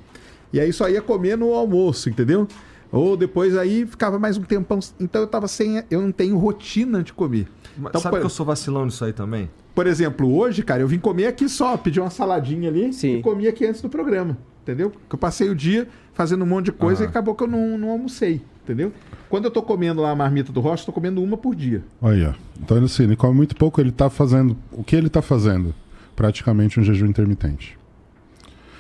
E 0.54 0.60
aí 0.60 0.72
só 0.72 0.88
ia 0.88 1.02
comer 1.02 1.36
no 1.38 1.54
almoço, 1.54 2.10
entendeu? 2.10 2.48
Ou 2.91 3.18
depois 3.18 3.58
aí 3.58 3.86
ficava 3.88 4.20
mais 4.20 4.38
um 4.38 4.43
tempão. 4.43 4.80
Então 5.00 5.22
eu 5.22 5.28
tava 5.28 5.48
sem. 5.48 5.84
Eu 5.89 6.02
não 6.02 6.12
tenho 6.12 6.38
rotina 6.38 7.02
de 7.02 7.12
comer. 7.12 7.48
Então, 7.78 8.01
sabe 8.01 8.15
por, 8.15 8.19
que 8.21 8.26
eu 8.26 8.30
sou 8.30 8.45
vacilão 8.45 8.86
nisso 8.86 9.03
aí 9.03 9.13
também? 9.13 9.49
por 9.76 9.86
exemplo, 9.86 10.34
hoje, 10.34 10.63
cara, 10.63 10.82
eu 10.82 10.88
vim 10.88 10.97
comer 10.97 11.28
aqui 11.28 11.49
só, 11.49 11.76
pedi 11.76 11.99
uma 11.99 12.09
saladinha 12.09 12.69
ali 12.69 12.93
Sim. 12.93 13.17
e 13.17 13.21
comi 13.21 13.45
aqui 13.45 13.65
antes 13.65 13.82
do 13.82 13.89
programa. 13.89 14.38
Entendeu? 14.63 14.89
Porque 14.89 15.13
eu 15.13 15.19
passei 15.19 15.49
o 15.49 15.53
dia 15.53 15.88
fazendo 16.13 16.43
um 16.43 16.47
monte 16.47 16.65
de 16.65 16.71
coisa 16.71 17.03
e 17.03 17.07
acabou 17.07 17.36
que 17.36 17.43
eu 17.43 17.47
não, 17.47 17.78
não 17.78 17.89
almocei. 17.89 18.41
Entendeu? 18.63 18.91
Quando 19.30 19.45
eu 19.45 19.51
tô 19.51 19.61
comendo 19.61 20.01
lá 20.01 20.09
a 20.09 20.15
marmita 20.15 20.51
do 20.51 20.59
Rocha, 20.59 20.82
eu 20.82 20.86
tô 20.88 20.91
comendo 20.93 21.21
uma 21.21 21.38
por 21.38 21.53
dia. 21.53 21.84
Olha, 22.01 22.36
então 22.59 22.84
assim, 22.84 23.03
ele 23.03 23.15
come 23.15 23.36
muito 23.36 23.55
pouco, 23.55 23.80
ele 23.80 23.91
tá 23.91 24.09
fazendo. 24.09 24.57
O 24.71 24.84
que 24.84 24.95
ele 24.95 25.09
tá 25.09 25.21
fazendo? 25.21 25.76
Praticamente 26.15 26.80
um 26.80 26.84
jejum 26.84 27.05
intermitente. 27.05 27.78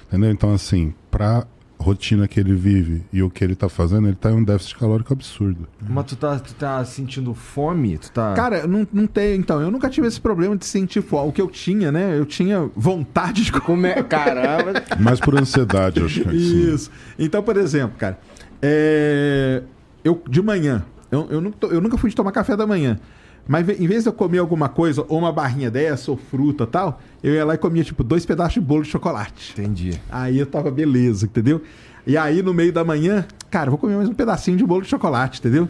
Entendeu? 0.07 0.31
Então, 0.31 0.53
assim, 0.53 0.93
pra 1.11 1.45
rotina 1.85 2.27
que 2.27 2.39
ele 2.39 2.53
vive 2.53 3.03
e 3.13 3.21
o 3.21 3.29
que 3.29 3.43
ele 3.43 3.55
tá 3.55 3.69
fazendo, 3.69 4.07
ele 4.07 4.15
tá 4.15 4.31
em 4.31 4.35
um 4.35 4.43
déficit 4.43 4.75
calórico 4.77 5.13
absurdo. 5.13 5.67
Mas 5.87 6.05
tu 6.05 6.15
tá, 6.15 6.39
tu 6.39 6.53
tá 6.55 6.83
sentindo 6.83 7.33
fome? 7.33 7.97
Tu 7.97 8.11
tá. 8.11 8.33
Cara, 8.33 8.65
não, 8.65 8.87
não 8.91 9.05
tem. 9.05 9.35
Então, 9.39 9.61
eu 9.61 9.69
nunca 9.69 9.89
tive 9.89 10.07
esse 10.07 10.19
problema 10.19 10.57
de 10.57 10.65
sentir 10.65 11.01
fome. 11.01 11.29
O 11.29 11.31
que 11.31 11.41
eu 11.41 11.47
tinha, 11.47 11.91
né? 11.91 12.17
Eu 12.17 12.25
tinha 12.25 12.69
vontade 12.75 13.43
de 13.43 13.51
comer. 13.51 13.99
É? 13.99 14.03
Caramba. 14.03 14.83
Mais 14.99 15.19
por 15.19 15.39
ansiedade, 15.39 15.99
eu 15.99 16.07
acho 16.07 16.21
que 16.21 16.27
assim. 16.29 16.73
Isso. 16.73 16.91
Então, 17.19 17.43
por 17.43 17.55
exemplo, 17.57 17.95
cara, 17.97 18.19
é, 18.61 19.61
eu 20.03 20.21
de 20.27 20.41
manhã, 20.41 20.83
eu, 21.11 21.27
eu, 21.29 21.51
tô- 21.51 21.67
eu 21.67 21.79
nunca 21.81 21.97
fui 21.97 22.09
de 22.09 22.15
tomar 22.15 22.31
café 22.31 22.55
da 22.57 22.65
manhã. 22.65 22.99
Mas 23.47 23.67
em 23.69 23.87
vez 23.87 24.03
de 24.03 24.09
eu 24.09 24.13
comer 24.13 24.39
alguma 24.39 24.67
coisa, 24.67 25.05
ou 25.07 25.19
uma 25.19 25.31
barrinha 25.31 25.69
dessa, 25.69 26.09
ou 26.09 26.17
fruta 26.17 26.63
e 26.63 26.67
tal, 26.67 26.99
eu 27.21 27.33
ia 27.33 27.45
lá 27.45 27.53
e 27.53 27.57
comia, 27.57 27.83
tipo, 27.83 28.03
dois 28.03 28.25
pedaços 28.25 28.55
de 28.55 28.61
bolo 28.61 28.81
de 28.83 28.89
chocolate. 28.89 29.53
Entendi. 29.57 29.99
Aí 30.09 30.39
eu 30.39 30.45
tava 30.47 30.71
beleza, 30.71 31.25
entendeu? 31.25 31.61
E 32.07 32.17
aí 32.17 32.41
no 32.41 32.53
meio 32.53 32.73
da 32.73 32.83
manhã, 32.83 33.25
cara, 33.51 33.67
eu 33.67 33.71
vou 33.71 33.77
comer 33.77 33.95
mais 33.95 34.09
um 34.09 34.13
pedacinho 34.13 34.57
de 34.57 34.65
bolo 34.65 34.81
de 34.81 34.87
chocolate, 34.89 35.39
entendeu? 35.39 35.69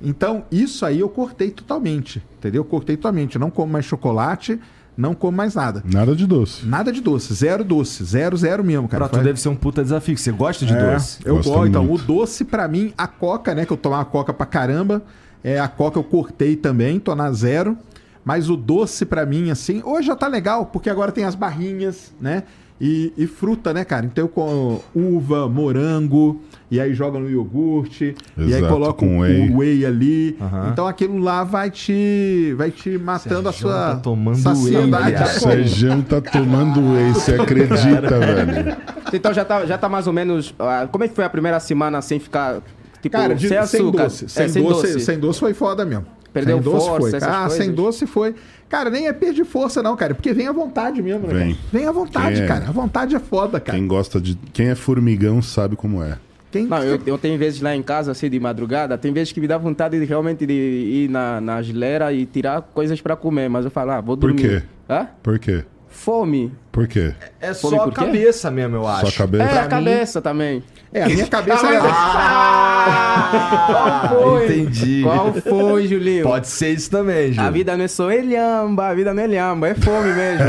Então, 0.00 0.44
isso 0.52 0.84
aí 0.84 1.00
eu 1.00 1.08
cortei 1.08 1.50
totalmente, 1.50 2.22
entendeu? 2.38 2.60
Eu 2.60 2.64
cortei 2.64 2.96
totalmente. 2.96 3.36
Eu 3.36 3.40
não 3.40 3.50
como 3.50 3.72
mais 3.72 3.86
chocolate, 3.86 4.60
não 4.96 5.14
como 5.14 5.36
mais 5.36 5.54
nada. 5.54 5.82
Nada 5.90 6.14
de 6.14 6.26
doce. 6.26 6.66
Nada 6.66 6.92
de 6.92 7.00
doce, 7.00 7.32
zero 7.34 7.64
doce, 7.64 8.04
zero, 8.04 8.36
zero 8.36 8.62
mesmo, 8.62 8.86
cara. 8.88 9.04
Pra 9.04 9.08
tu 9.08 9.14
Faz- 9.14 9.24
deve 9.26 9.40
ser 9.40 9.48
um 9.48 9.56
puta 9.56 9.82
desafio, 9.82 10.14
que 10.14 10.20
você 10.20 10.30
gosta 10.32 10.64
de 10.66 10.72
é, 10.74 10.92
doce. 10.92 11.18
Eu 11.24 11.36
Gosto 11.36 11.48
gosto. 11.50 11.66
Então, 11.68 11.84
muito. 11.84 12.02
o 12.02 12.06
doce 12.06 12.44
pra 12.44 12.68
mim, 12.68 12.92
a 12.96 13.06
coca, 13.06 13.54
né? 13.54 13.64
Que 13.64 13.72
eu 13.72 13.76
tomava 13.76 14.04
coca 14.04 14.32
pra 14.32 14.46
caramba. 14.46 15.02
É, 15.44 15.58
a 15.60 15.68
coca 15.68 15.98
eu 15.98 16.04
cortei 16.04 16.56
também, 16.56 16.98
tô 16.98 17.14
na 17.14 17.30
zero. 17.32 17.76
Mas 18.24 18.50
o 18.50 18.56
doce 18.56 19.06
pra 19.06 19.24
mim, 19.24 19.50
assim, 19.50 19.80
hoje 19.84 20.08
já 20.08 20.16
tá 20.16 20.26
legal, 20.26 20.66
porque 20.66 20.90
agora 20.90 21.12
tem 21.12 21.22
as 21.24 21.36
barrinhas, 21.36 22.12
né? 22.20 22.42
E, 22.78 23.12
e 23.16 23.26
fruta, 23.26 23.72
né, 23.72 23.84
cara? 23.84 24.04
Então 24.04 24.24
eu 24.24 24.28
com 24.28 24.80
uva, 24.94 25.48
morango, 25.48 26.42
e 26.70 26.78
aí 26.80 26.92
joga 26.92 27.18
no 27.20 27.30
iogurte, 27.30 28.14
e 28.36 28.42
aí 28.52 28.58
Exato, 28.58 28.66
coloca 28.74 28.92
com 28.94 29.18
o 29.18 29.20
whey. 29.20 29.48
o 29.48 29.58
whey 29.58 29.86
ali. 29.86 30.36
Aham. 30.40 30.68
Então 30.72 30.86
aquilo 30.88 31.16
lá 31.18 31.42
vai 31.44 31.70
te 31.70 32.52
vai 32.58 32.70
te 32.72 32.98
matando 32.98 33.48
a 33.48 33.52
Sérgio 33.52 33.68
sua 33.70 33.94
tá 33.94 33.96
tomando 33.96 34.36
saciedade. 34.38 35.04
whey, 35.04 35.14
O 35.14 35.18
cara. 35.18 35.24
a 35.24 35.26
fome. 35.28 35.52
Sergião 35.54 36.02
tá 36.02 36.20
tomando 36.20 36.80
whey, 36.94 37.12
você 37.14 37.34
acredita, 37.34 38.18
velho? 38.18 38.76
Então 39.12 39.32
já 39.32 39.44
tá, 39.44 39.64
já 39.64 39.78
tá 39.78 39.88
mais 39.88 40.06
ou 40.08 40.12
menos. 40.12 40.52
ah, 40.58 40.88
como 40.90 41.04
é 41.04 41.08
que 41.08 41.14
foi 41.14 41.24
a 41.24 41.30
primeira 41.30 41.60
semana 41.60 42.02
sem 42.02 42.18
ficar. 42.18 42.60
Tipo, 43.08 43.16
Cara, 43.22 43.34
de- 43.34 43.40
sem 43.48 43.48
sem, 43.48 43.58
açúcar? 43.80 44.02
doce. 44.04 44.24
É, 44.24 44.28
Sem, 44.48 44.62
doce, 44.62 45.00
sem 45.00 45.18
doce 45.18 45.40
foi 45.40 45.54
foda 45.54 45.84
mesmo. 45.84 46.06
Perdeu 46.32 46.56
sem 46.56 46.64
doce 46.64 46.86
força, 46.86 47.00
foi. 47.00 47.08
essas 47.16 47.22
Ah, 47.22 47.40
coisas? 47.42 47.58
sem 47.58 47.72
doce 47.72 48.06
foi. 48.06 48.34
Cara, 48.68 48.90
nem 48.90 49.06
é 49.06 49.12
perder 49.12 49.44
força, 49.44 49.82
não, 49.82 49.96
cara. 49.96 50.14
Porque 50.14 50.32
vem 50.34 50.46
à 50.46 50.52
vontade 50.52 51.00
mesmo, 51.00 51.26
né? 51.26 51.32
Vem. 51.34 51.54
cara? 51.54 51.66
Vem 51.72 51.86
à 51.86 51.92
vontade, 51.92 52.42
é? 52.42 52.46
cara. 52.46 52.68
A 52.68 52.72
vontade 52.72 53.14
é 53.14 53.18
foda, 53.18 53.58
cara. 53.58 53.78
Quem 53.78 53.86
gosta 53.86 54.20
de. 54.20 54.36
Quem 54.52 54.68
é 54.68 54.74
formigão 54.74 55.40
sabe 55.40 55.76
como 55.76 56.02
é. 56.02 56.18
Quem... 56.52 56.66
Não, 56.66 56.82
eu, 56.82 57.00
eu 57.06 57.16
tenho 57.18 57.38
vezes 57.38 57.60
lá 57.60 57.74
em 57.74 57.82
casa, 57.82 58.12
assim, 58.12 58.28
de 58.30 58.38
madrugada, 58.38 58.96
tem 58.98 59.12
vezes 59.12 59.32
que 59.32 59.40
me 59.40 59.48
dá 59.48 59.56
vontade 59.58 59.98
de 59.98 60.04
realmente 60.04 60.46
de 60.46 60.52
ir 60.52 61.08
na, 61.10 61.40
na 61.40 61.60
geleira 61.62 62.12
e 62.12 62.24
tirar 62.26 62.60
coisas 62.62 63.00
pra 63.00 63.16
comer, 63.16 63.48
mas 63.48 63.64
eu 63.64 63.70
falo, 63.70 63.90
ah, 63.92 64.00
vou 64.00 64.16
Por 64.16 64.32
dormir. 64.32 64.60
quê? 64.60 64.66
Hã? 64.88 65.08
Por 65.22 65.38
quê? 65.38 65.64
Fome. 65.96 66.52
Por 66.70 66.86
quê? 66.86 67.14
É 67.40 67.54
Fome 67.54 67.76
só 67.76 67.84
a 67.84 67.92
cabeça 67.92 68.50
mesmo, 68.50 68.76
eu 68.76 68.86
acho. 68.86 69.06
Só 69.06 69.08
a 69.08 69.12
cabeça? 69.26 69.44
É, 69.44 69.48
Pra 69.48 69.60
a 69.60 69.64
mim- 69.64 69.68
cabeça 69.70 70.20
também. 70.22 70.62
É, 70.92 71.02
a 71.02 71.06
minha 71.08 71.26
cabeça 71.26 71.66
é... 71.66 71.78
Ah, 71.78 74.06
Qual 74.08 74.22
foi? 74.22 74.44
Entendi. 74.44 75.02
Qual 75.02 75.32
foi, 75.32 75.86
Julinho? 75.86 76.22
Pode 76.22 76.48
ser 76.48 76.70
isso 76.70 76.90
também, 76.90 77.32
Ju. 77.32 77.40
A 77.40 77.50
vida 77.50 77.76
não 77.76 77.84
é 77.84 77.88
só 77.88 78.10
elhamba, 78.10 78.88
a 78.88 78.94
vida 78.94 79.12
não 79.14 79.22
é 79.22 79.24
elhamba, 79.24 79.68
é 79.68 79.74
fome 79.74 80.12
mesmo. 80.12 80.44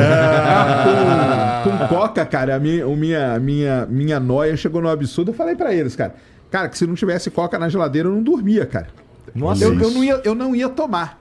com, 1.63 1.77
com 1.77 1.87
coca, 1.87 2.25
cara, 2.25 2.55
a 2.55 2.59
minha, 2.59 2.85
minha, 2.85 3.33
a 3.35 3.39
minha, 3.39 3.87
minha 3.89 4.19
noia 4.19 4.55
chegou 4.57 4.81
no 4.81 4.89
absurdo. 4.89 5.31
Eu 5.31 5.35
falei 5.35 5.55
pra 5.55 5.73
eles, 5.73 5.95
cara. 5.95 6.15
Cara, 6.51 6.69
que 6.69 6.77
se 6.77 6.85
não 6.85 6.95
tivesse 6.95 7.31
coca 7.31 7.57
na 7.57 7.69
geladeira, 7.69 8.07
eu 8.07 8.13
não 8.13 8.21
dormia, 8.23 8.65
cara. 8.65 8.87
Nossa, 9.33 9.63
Eu, 9.63 9.73
eu, 9.79 9.91
não, 9.91 10.03
ia, 10.03 10.21
eu 10.23 10.35
não 10.35 10.55
ia 10.55 10.69
tomar. 10.69 11.19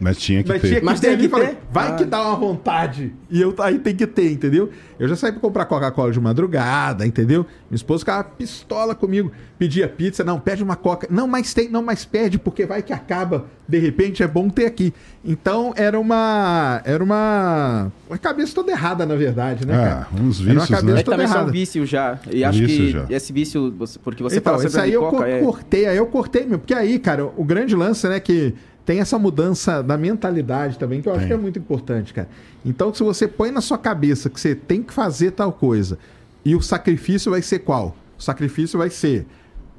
Mas 0.00 0.16
tinha 0.18 0.42
que 0.42 0.48
Mas 0.48 0.60
ter. 0.62 0.68
tinha 0.68 0.80
que 0.80 0.86
Mas 0.86 1.00
ter 1.00 1.08
tem 1.08 1.18
que 1.18 1.28
falei, 1.28 1.48
ter? 1.48 1.58
Vai 1.72 1.88
Ah. 1.88 1.94
que 1.96 2.04
dá 2.04 2.22
uma 2.22 2.36
vontade. 2.36 3.12
E 3.30 3.40
eu 3.40 3.54
aí 3.58 3.78
tem 3.78 3.94
que 3.96 4.06
ter, 4.06 4.30
entendeu? 4.30 4.70
Eu 4.98 5.08
já 5.08 5.16
saí 5.16 5.32
pra 5.32 5.40
comprar 5.40 5.64
Coca-Cola 5.66 6.10
de 6.12 6.20
madrugada, 6.20 7.06
entendeu? 7.06 7.44
Minha 7.70 7.76
esposa 7.76 8.00
ficava 8.00 8.24
pistola 8.24 8.94
comigo. 8.94 9.30
Pedia 9.58 9.88
pizza, 9.88 10.22
não, 10.22 10.38
pede 10.38 10.62
uma 10.62 10.76
Coca. 10.76 11.06
Não, 11.10 11.26
mas 11.26 11.52
tem, 11.52 11.68
não, 11.68 11.82
mas 11.82 12.04
pede, 12.04 12.38
porque 12.38 12.64
vai 12.64 12.80
que 12.82 12.92
acaba. 12.92 13.46
De 13.68 13.78
repente 13.78 14.22
é 14.22 14.26
bom 14.28 14.48
ter 14.48 14.66
aqui. 14.66 14.94
Então 15.24 15.72
era 15.76 15.98
uma. 15.98 16.80
Era 16.84 17.02
uma. 17.04 17.92
Uma 18.08 18.18
cabeça 18.18 18.54
toda 18.54 18.70
errada, 18.70 19.04
na 19.04 19.14
verdade, 19.16 19.66
né, 19.66 19.74
cara? 19.76 20.06
Ah, 20.10 20.14
uns 20.22 20.40
Era 20.40 20.52
uma 20.52 20.60
vícios, 20.60 20.68
cabeça 20.70 20.94
né? 20.94 21.00
É 21.00 21.02
também 21.02 21.04
toda 21.04 21.26
são 21.28 21.36
errada. 21.36 21.52
vícios 21.52 21.88
já. 21.88 22.18
E 22.30 22.44
acho 22.44 22.58
Vício 22.60 22.76
que 22.86 22.90
já. 22.92 23.06
esse 23.10 23.32
vício, 23.32 23.74
você- 23.76 23.98
porque 23.98 24.22
você 24.22 24.36
então, 24.38 24.52
fala 24.54 24.64
isso 24.64 24.72
sempre 24.72 24.84
aí 24.84 24.90
de 24.90 24.96
eu 24.96 25.02
coca, 25.02 25.16
co- 25.18 25.24
é... 25.24 25.40
cortei, 25.40 25.86
aí 25.86 25.96
eu 25.96 26.06
cortei 26.06 26.42
mesmo. 26.42 26.58
Porque 26.60 26.74
aí, 26.74 26.98
cara, 26.98 27.26
o 27.36 27.44
grande 27.44 27.74
lance, 27.76 28.08
né, 28.08 28.18
que 28.20 28.54
tem 28.88 29.00
essa 29.00 29.18
mudança 29.18 29.82
da 29.82 29.98
mentalidade 29.98 30.78
também, 30.78 31.02
que 31.02 31.08
eu 31.10 31.12
acho 31.12 31.20
Tem. 31.20 31.28
que 31.28 31.34
é 31.34 31.36
muito 31.36 31.58
importante, 31.58 32.14
cara. 32.14 32.26
Então, 32.64 32.94
se 32.94 33.02
você 33.02 33.28
põe 33.28 33.50
na 33.50 33.60
sua 33.60 33.76
cabeça 33.76 34.30
que 34.30 34.40
você 34.40 34.54
tem 34.54 34.82
que 34.82 34.94
fazer 34.94 35.32
tal 35.32 35.52
coisa, 35.52 35.98
e 36.42 36.56
o 36.56 36.62
sacrifício 36.62 37.30
vai 37.30 37.42
ser 37.42 37.58
qual? 37.58 37.94
O 38.18 38.22
sacrifício 38.22 38.78
vai 38.78 38.88
ser 38.88 39.26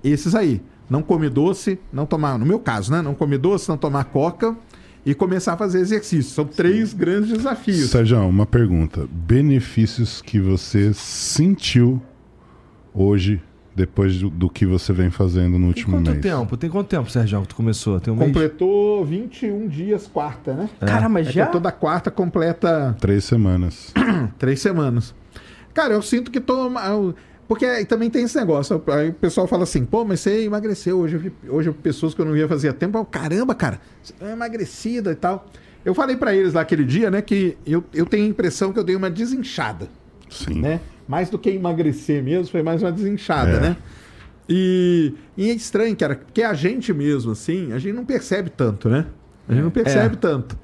esses 0.04 0.36
aí. 0.36 0.62
Não 0.88 1.02
comer 1.02 1.32
doce, 1.32 1.80
não 1.92 2.06
tomar, 2.06 2.38
no 2.38 2.46
meu 2.46 2.60
caso, 2.60 2.92
né? 2.92 3.02
Não 3.02 3.16
comer 3.16 3.40
doce, 3.40 3.68
não 3.68 3.78
tomar 3.78 4.04
coca 4.04 4.56
e 5.04 5.16
começar 5.16 5.54
a 5.54 5.58
fazer 5.58 5.80
exercício. 5.80 6.32
São 6.32 6.46
três 6.46 6.94
grandes 6.94 7.32
desafios. 7.32 7.90
Sérgio, 7.90 8.20
uma 8.20 8.46
pergunta. 8.46 9.10
Benefícios 9.12 10.22
que 10.22 10.40
você 10.40 10.94
sentiu 10.94 12.00
hoje, 12.94 13.42
depois 13.80 14.20
do, 14.20 14.30
do 14.30 14.50
que 14.50 14.66
você 14.66 14.92
vem 14.92 15.10
fazendo 15.10 15.54
no 15.54 15.60
Tem 15.60 15.68
último 15.68 15.98
quanto 15.98 16.12
mês? 16.12 16.22
tempo? 16.22 16.58
Tem 16.58 16.70
quanto 16.70 16.88
tempo, 16.88 17.10
Sérgio, 17.10 17.42
que 17.44 17.48
tu 17.48 17.56
começou? 17.56 17.98
Tem 17.98 18.14
um 18.14 18.18
mês? 18.18 18.28
Completou 18.28 19.06
21 19.06 19.70
dias 19.70 20.06
quarta, 20.06 20.54
né? 20.54 20.70
Caramba, 20.82 21.22
É 21.22 21.24
que 21.24 21.32
já? 21.32 21.46
toda 21.46 21.72
quarta 21.72 22.12
completa 22.12 22.94
Três 23.00 23.24
semanas. 23.24 23.94
Três 24.38 24.60
semanas. 24.60 25.16
Cara, 25.74 25.94
eu 25.94 26.02
sinto 26.02 26.30
que 26.30 26.42
tô. 26.42 26.70
Porque 27.48 27.86
também 27.86 28.10
tem 28.10 28.26
esse 28.26 28.38
negócio. 28.38 28.84
Aí 28.88 29.10
o 29.10 29.14
pessoal 29.14 29.48
fala 29.48 29.64
assim, 29.64 29.86
pô, 29.86 30.04
mas 30.04 30.20
você 30.20 30.44
emagreceu. 30.44 31.00
Hoje 31.00 31.16
eu 31.16 31.20
vi 31.22 31.32
hoje 31.48 31.72
pessoas 31.72 32.14
que 32.14 32.20
eu 32.20 32.26
não 32.26 32.34
via 32.34 32.50
fazia 32.50 32.74
tempo. 32.74 32.98
Eu, 32.98 33.06
Caramba, 33.06 33.56
cara, 33.56 33.80
você 34.04 34.14
é 34.20 34.34
emagrecida 34.34 35.14
e 35.14 35.16
tal. 35.16 35.48
Eu 35.86 35.96
falei 35.96 36.18
pra 36.18 36.36
eles 36.36 36.54
lá 36.54 36.62
aquele 36.62 36.84
dia, 36.84 37.10
né, 37.10 37.22
que 37.22 37.58
eu, 37.66 37.82
eu 37.94 38.06
tenho 38.06 38.26
a 38.26 38.28
impressão 38.28 38.74
que 38.74 38.78
eu 38.78 38.84
dei 38.84 38.96
uma 38.98 39.10
desinchada, 39.10 39.88
Sim. 40.30 40.60
né? 40.60 40.82
Mais 41.10 41.28
do 41.32 41.40
que 41.40 41.50
emagrecer 41.50 42.24
mesmo, 42.24 42.52
foi 42.52 42.62
mais 42.62 42.84
uma 42.84 42.92
desinchada, 42.92 43.54
É. 43.54 43.60
né? 43.60 43.78
E, 44.48 45.14
e 45.36 45.50
é 45.50 45.54
estranho, 45.54 45.96
cara, 45.96 46.16
porque 46.16 46.44
a 46.44 46.54
gente 46.54 46.94
mesmo, 46.94 47.32
assim, 47.32 47.72
a 47.74 47.80
gente 47.80 47.94
não 47.96 48.06
percebe 48.06 48.50
tanto, 48.50 48.88
né? 48.90 49.06
A 49.48 49.54
gente 49.54 49.64
não 49.64 49.72
percebe 49.72 50.16
tanto. 50.18 50.56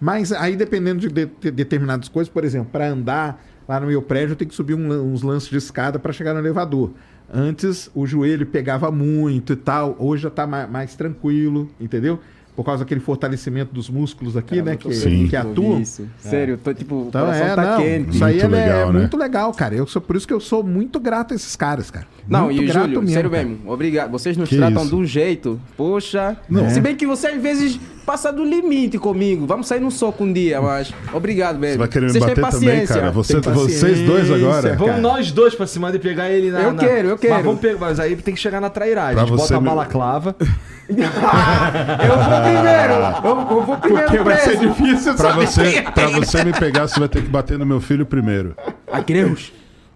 Mas 0.00 0.30
aí, 0.32 0.54
dependendo 0.56 1.00
de, 1.00 1.08
de- 1.08 1.26
de 1.40 1.50
determinadas 1.50 2.08
coisas, 2.08 2.32
por 2.32 2.44
exemplo, 2.44 2.68
para 2.70 2.88
andar 2.88 3.44
lá 3.68 3.80
no 3.80 3.88
meu 3.88 4.00
prédio, 4.00 4.32
eu 4.32 4.36
tenho 4.36 4.48
que 4.48 4.54
subir 4.54 4.74
um 4.74 5.12
uns 5.12 5.22
lances 5.22 5.48
de 5.50 5.56
escada 5.56 5.98
para 5.98 6.12
chegar 6.12 6.32
no 6.32 6.38
elevador. 6.38 6.92
Antes, 7.32 7.90
o 7.94 8.06
joelho 8.06 8.46
pegava 8.46 8.90
muito 8.92 9.52
e 9.52 9.56
tal. 9.56 9.96
Hoje 9.98 10.22
já 10.22 10.30
tá 10.30 10.46
ma- 10.46 10.66
mais, 10.68 10.94
tranquilo, 10.94 11.68
entendeu? 11.80 12.20
Por 12.58 12.64
causa 12.64 12.82
daquele 12.82 12.98
fortalecimento 12.98 13.72
dos 13.72 13.88
músculos 13.88 14.36
aqui, 14.36 14.60
né? 14.60 14.74
Que, 14.74 14.92
Sim. 14.92 15.28
que 15.28 15.36
atuam. 15.36 15.80
isso. 15.80 16.08
Sério, 16.18 16.58
tô 16.58 16.74
tipo, 16.74 16.96
o 16.96 17.06
Então 17.06 17.20
coração 17.24 17.46
é, 17.46 17.54
tá 17.54 17.62
não, 17.62 17.76
quente. 17.80 18.10
isso 18.16 18.24
aí 18.24 18.32
Muito 18.40 18.44
é, 18.46 18.48
legal, 18.64 18.80
é 18.90 18.92
né? 18.92 18.98
muito 18.98 19.16
legal, 19.16 19.52
cara. 19.54 19.76
Eu 19.76 19.86
sou, 19.86 20.02
por 20.02 20.16
isso 20.16 20.26
que 20.26 20.34
eu 20.34 20.40
sou 20.40 20.64
muito 20.64 20.98
grato 20.98 21.32
a 21.32 21.36
esses 21.36 21.54
caras, 21.54 21.88
cara. 21.88 22.08
Não, 22.26 22.46
muito 22.46 22.60
e 22.60 22.66
grato 22.66 22.86
Júlio, 22.86 23.00
mesmo, 23.00 23.14
sério 23.14 23.30
cara. 23.30 23.44
mesmo, 23.44 23.70
obrigado. 23.70 24.10
Vocês 24.10 24.36
nos 24.36 24.48
Que 24.48 24.56
tratam 24.56 24.82
isso? 24.82 24.90
de 24.90 24.96
um 24.96 25.04
jeito, 25.04 25.60
poxa. 25.76 26.36
Não. 26.50 26.68
Se 26.68 26.80
bem 26.80 26.96
que 26.96 27.06
você 27.06 27.28
às 27.28 27.40
vezes 27.40 27.78
passa 28.04 28.32
do 28.32 28.42
limite 28.44 28.98
comigo. 28.98 29.46
Vamos 29.46 29.68
sair 29.68 29.78
num 29.80 29.90
soco 29.90 30.24
um 30.24 30.32
dia, 30.32 30.60
mas 30.60 30.92
obrigado 31.12 31.60
mesmo. 31.60 31.74
Você 31.74 31.78
vai 31.78 31.88
querer 31.88 32.06
me 32.06 32.12
Vocês 32.12 32.24
têm 32.24 32.34
bater 32.34 32.50
também, 32.50 32.68
paciência. 32.70 32.94
cara? 32.96 33.10
Você, 33.12 33.38
vocês 33.40 34.00
dois 34.00 34.30
agora? 34.32 34.70
Vamos 34.74 34.86
cara. 34.94 35.00
nós 35.00 35.30
dois 35.30 35.54
pra 35.54 35.66
cima 35.68 35.92
de 35.92 36.00
pegar 36.00 36.28
ele 36.28 36.50
na. 36.50 36.60
Eu 36.62 36.72
na- 36.72 36.78
quero, 36.80 37.08
eu 37.08 37.18
quero. 37.18 37.34
Mas, 37.34 37.44
vamos 37.44 37.60
pegar, 37.60 37.78
mas 37.78 38.00
aí 38.00 38.16
tem 38.16 38.34
que 38.34 38.40
chegar 38.40 38.60
na 38.60 38.68
trairagem. 38.70 39.14
Pra 39.14 39.22
a 39.22 39.26
gente 39.26 39.36
você 39.36 39.52
bota 39.52 39.56
a 39.56 39.60
me- 39.60 39.66
balaclava. 39.68 40.34
Eu 40.88 42.16
vou 42.16 42.40
primeiro. 42.42 42.94
Eu, 43.24 43.56
eu 43.58 43.62
vou 43.64 43.76
primeiro 43.76 44.06
Porque 44.06 44.22
vai 44.22 44.36
ser 44.38 44.56
difícil 44.58 45.14
Pra 45.14 45.30
saber. 45.32 45.46
você, 45.46 45.82
pra 45.82 46.08
você 46.08 46.44
me 46.44 46.52
pegar, 46.52 46.88
você 46.88 46.98
vai 46.98 47.08
ter 47.08 47.22
que 47.22 47.28
bater 47.28 47.58
no 47.58 47.66
meu 47.66 47.80
filho 47.80 48.06
primeiro. 48.06 48.56
A 48.90 49.02
Creus. 49.02 49.52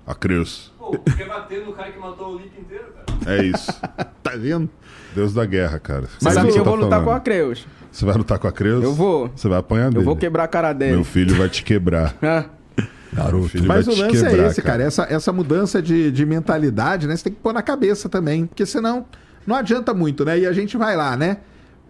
A 0.06 0.14
Cruz. 0.14 0.70
Pô, 0.78 0.98
quer 0.98 1.28
bater 1.28 1.64
no 1.64 1.72
cara 1.72 1.90
que 1.90 1.98
matou 1.98 2.34
o 2.34 2.38
Lito 2.38 2.60
inteiro, 2.60 2.86
cara? 3.06 3.38
É 3.38 3.42
isso. 3.44 3.72
Tá 4.22 4.32
vendo? 4.36 4.70
Deus 5.14 5.34
da 5.34 5.44
guerra, 5.44 5.78
cara. 5.78 6.02
Você 6.02 6.16
Mas 6.22 6.34
sabe 6.34 6.48
o 6.48 6.52
que 6.52 6.58
eu 6.58 6.64
você 6.64 6.70
vou 6.70 6.78
tá 6.78 6.84
lutar 6.84 6.98
com 7.00 7.04
a 7.04 7.12
falando. 7.12 7.22
Creus. 7.24 7.66
Você 7.90 8.04
vai 8.04 8.14
lutar 8.16 8.38
com 8.38 8.48
a 8.48 8.52
Creus? 8.52 8.84
Eu 8.84 8.94
vou. 8.94 9.30
Você 9.34 9.48
vai 9.48 9.58
apanhar 9.58 9.88
dele. 9.90 10.00
Eu 10.00 10.04
vou 10.04 10.16
quebrar 10.16 10.44
a 10.44 10.48
cara 10.48 10.72
dele. 10.72 10.92
Meu 10.92 11.04
filho 11.04 11.34
vai 11.34 11.48
te 11.48 11.62
quebrar. 11.64 12.14
Ah, 12.22 12.44
Garoto. 13.12 13.48
Filho 13.48 13.66
Mas 13.66 13.86
o 13.88 13.90
lance 13.90 14.22
quebrar, 14.24 14.44
é 14.44 14.46
esse, 14.46 14.62
cara. 14.62 14.82
Essa, 14.82 15.06
essa 15.10 15.32
mudança 15.32 15.82
de, 15.82 16.10
de 16.10 16.24
mentalidade, 16.24 17.06
né? 17.06 17.16
Você 17.16 17.24
tem 17.24 17.32
que 17.32 17.40
pôr 17.40 17.52
na 17.52 17.62
cabeça 17.62 18.08
também. 18.08 18.46
Porque 18.46 18.64
senão 18.64 19.04
não 19.46 19.56
adianta 19.56 19.92
muito, 19.94 20.24
né? 20.24 20.38
E 20.38 20.46
a 20.46 20.52
gente 20.52 20.76
vai 20.76 20.96
lá, 20.96 21.16
né? 21.16 21.38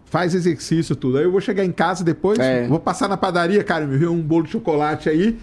Faz 0.05 0.35
exercício, 0.35 0.95
tudo. 0.95 1.17
Aí 1.17 1.23
eu 1.23 1.31
vou 1.31 1.41
chegar 1.41 1.65
em 1.65 1.71
casa 1.71 2.03
depois, 2.03 2.37
É. 2.39 2.67
vou 2.67 2.79
passar 2.79 3.07
na 3.09 3.17
padaria, 3.17 3.63
cara, 3.63 3.85
me 3.85 3.97
viu 3.97 4.11
um 4.11 4.21
bolo 4.21 4.43
de 4.43 4.51
chocolate 4.51 5.09
aí. 5.09 5.39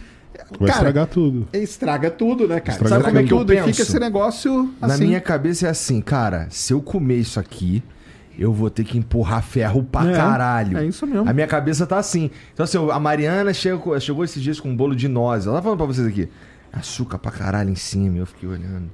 Vai 0.59 0.69
cara, 0.69 0.71
estragar 0.73 1.07
tudo. 1.09 1.49
estraga 1.53 2.11
tudo, 2.11 2.47
né, 2.47 2.61
cara? 2.61 2.73
Estraga 2.83 2.89
Sabe 2.95 3.05
como 3.05 3.19
é 3.19 3.23
que 3.27 3.33
eu 3.33 3.39
tudo 3.39 3.53
e 3.53 3.57
penso? 3.57 3.69
fica 3.71 3.83
esse 3.83 3.99
negócio 3.99 4.73
Na 4.81 4.87
assim. 4.95 5.07
minha 5.07 5.21
cabeça 5.21 5.67
é 5.67 5.71
assim, 5.71 6.01
cara, 6.01 6.47
se 6.51 6.73
eu 6.73 6.81
comer 6.81 7.17
isso 7.17 7.39
aqui, 7.41 7.83
eu 8.39 8.53
vou 8.53 8.71
ter 8.71 8.85
que 8.85 8.97
empurrar 8.97 9.43
ferro 9.43 9.83
pra 9.83 10.09
É, 10.09 10.15
caralho. 10.15 10.79
é 10.79 10.87
isso 10.87 11.05
mesmo. 11.07 11.29
A 11.29 11.33
minha 11.33 11.47
cabeça 11.49 11.85
tá 11.87 11.99
assim. 11.99 12.31
Então, 12.55 12.63
assim, 12.65 12.79
a 12.91 12.99
Mariana 13.01 13.53
chegou, 13.53 13.99
chegou 14.01 14.25
esses 14.25 14.41
dias 14.41 14.61
com 14.61 14.71
um 14.71 14.77
bolo 14.77 14.95
de 14.95 15.09
nozes. 15.09 15.47
Ela 15.49 15.57
tá 15.57 15.63
falando 15.63 15.79
pra 15.79 15.87
vocês 15.87 16.07
aqui. 16.07 16.29
Açúcar 16.73 17.19
pra 17.19 17.33
caralho 17.33 17.69
em 17.71 17.75
cima. 17.75 18.17
Eu 18.19 18.25
fiquei 18.27 18.49
olhando. 18.49 18.89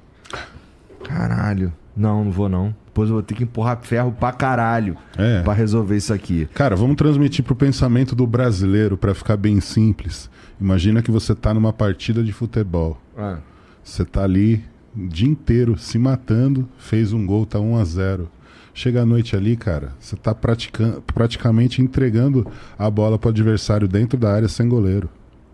Caralho. 1.03 1.71
Não, 1.97 2.23
não 2.23 2.31
vou 2.31 2.47
não. 2.47 2.75
Depois 2.85 3.09
eu 3.09 3.15
vou 3.15 3.23
ter 3.23 3.33
que 3.35 3.43
empurrar 3.43 3.79
ferro 3.81 4.11
pra 4.11 4.31
caralho 4.31 4.95
É. 5.17 5.41
pra 5.41 5.53
resolver 5.53 5.97
isso 5.97 6.13
aqui. 6.13 6.47
Cara, 6.53 6.75
vamos 6.75 6.95
transmitir 6.95 7.43
pro 7.43 7.55
pensamento 7.55 8.15
do 8.15 8.25
brasileiro 8.27 8.95
pra 8.97 9.13
ficar 9.15 9.35
bem 9.37 9.59
simples. 9.59 10.29
Imagina 10.61 11.01
que 11.01 11.11
você 11.11 11.33
tá 11.35 11.53
numa 11.53 11.73
partida 11.73 12.23
de 12.23 12.31
futebol. 12.31 12.99
Ah. 13.17 13.37
Você 13.83 14.05
tá 14.05 14.23
ali 14.23 14.63
o 14.95 15.07
dia 15.07 15.27
inteiro 15.27 15.77
se 15.77 15.97
matando, 15.99 16.67
fez 16.77 17.13
um 17.13 17.25
gol, 17.25 17.45
tá 17.45 17.59
1 17.59 17.77
a 17.77 17.83
0 17.83 18.29
Chega 18.73 19.01
à 19.01 19.05
noite 19.05 19.35
ali, 19.35 19.55
cara, 19.57 19.93
você 19.99 20.15
tá 20.15 20.35
praticando, 20.35 21.01
praticamente 21.01 21.81
entregando 21.81 22.45
a 22.77 22.89
bola 22.91 23.17
pro 23.17 23.29
adversário 23.31 23.87
dentro 23.87 24.19
da 24.19 24.31
área 24.31 24.47
sem 24.47 24.69
goleiro. 24.69 25.09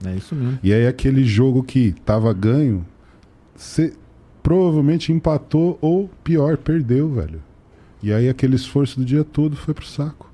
É 0.05 0.13
isso 0.13 0.35
mesmo. 0.35 0.59
E 0.61 0.73
aí 0.73 0.85
aquele 0.85 1.23
jogo 1.23 1.63
que 1.63 1.93
tava 2.03 2.33
ganho, 2.33 2.85
você 3.55 3.93
provavelmente 4.43 5.11
empatou 5.11 5.77
ou 5.81 6.09
pior, 6.23 6.57
perdeu, 6.57 7.09
velho. 7.09 7.41
E 8.03 8.11
aí 8.11 8.27
aquele 8.29 8.55
esforço 8.55 8.99
do 8.99 9.05
dia 9.05 9.23
todo 9.23 9.55
foi 9.55 9.73
pro 9.73 9.85
saco. 9.85 10.29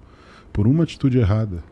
Por 0.51 0.68
uma 0.68 0.84
atitude 0.84 1.20
errada. 1.20 1.64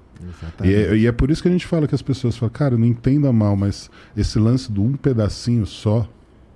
E 0.64 0.74
é, 0.74 0.96
e 0.96 1.08
é 1.08 1.12
por 1.12 1.30
isso 1.30 1.42
que 1.42 1.48
a 1.48 1.52
gente 1.52 1.66
fala 1.68 1.88
que 1.88 1.94
as 1.96 2.02
pessoas 2.02 2.38
falam, 2.38 2.52
cara, 2.54 2.78
não 2.78 2.86
entenda 2.86 3.32
mal, 3.34 3.56
mas 3.56 3.90
esse 4.16 4.38
lance 4.40 4.72
do 4.72 4.84
um 4.84 4.94
pedacinho 4.94 5.66
só 5.66 6.08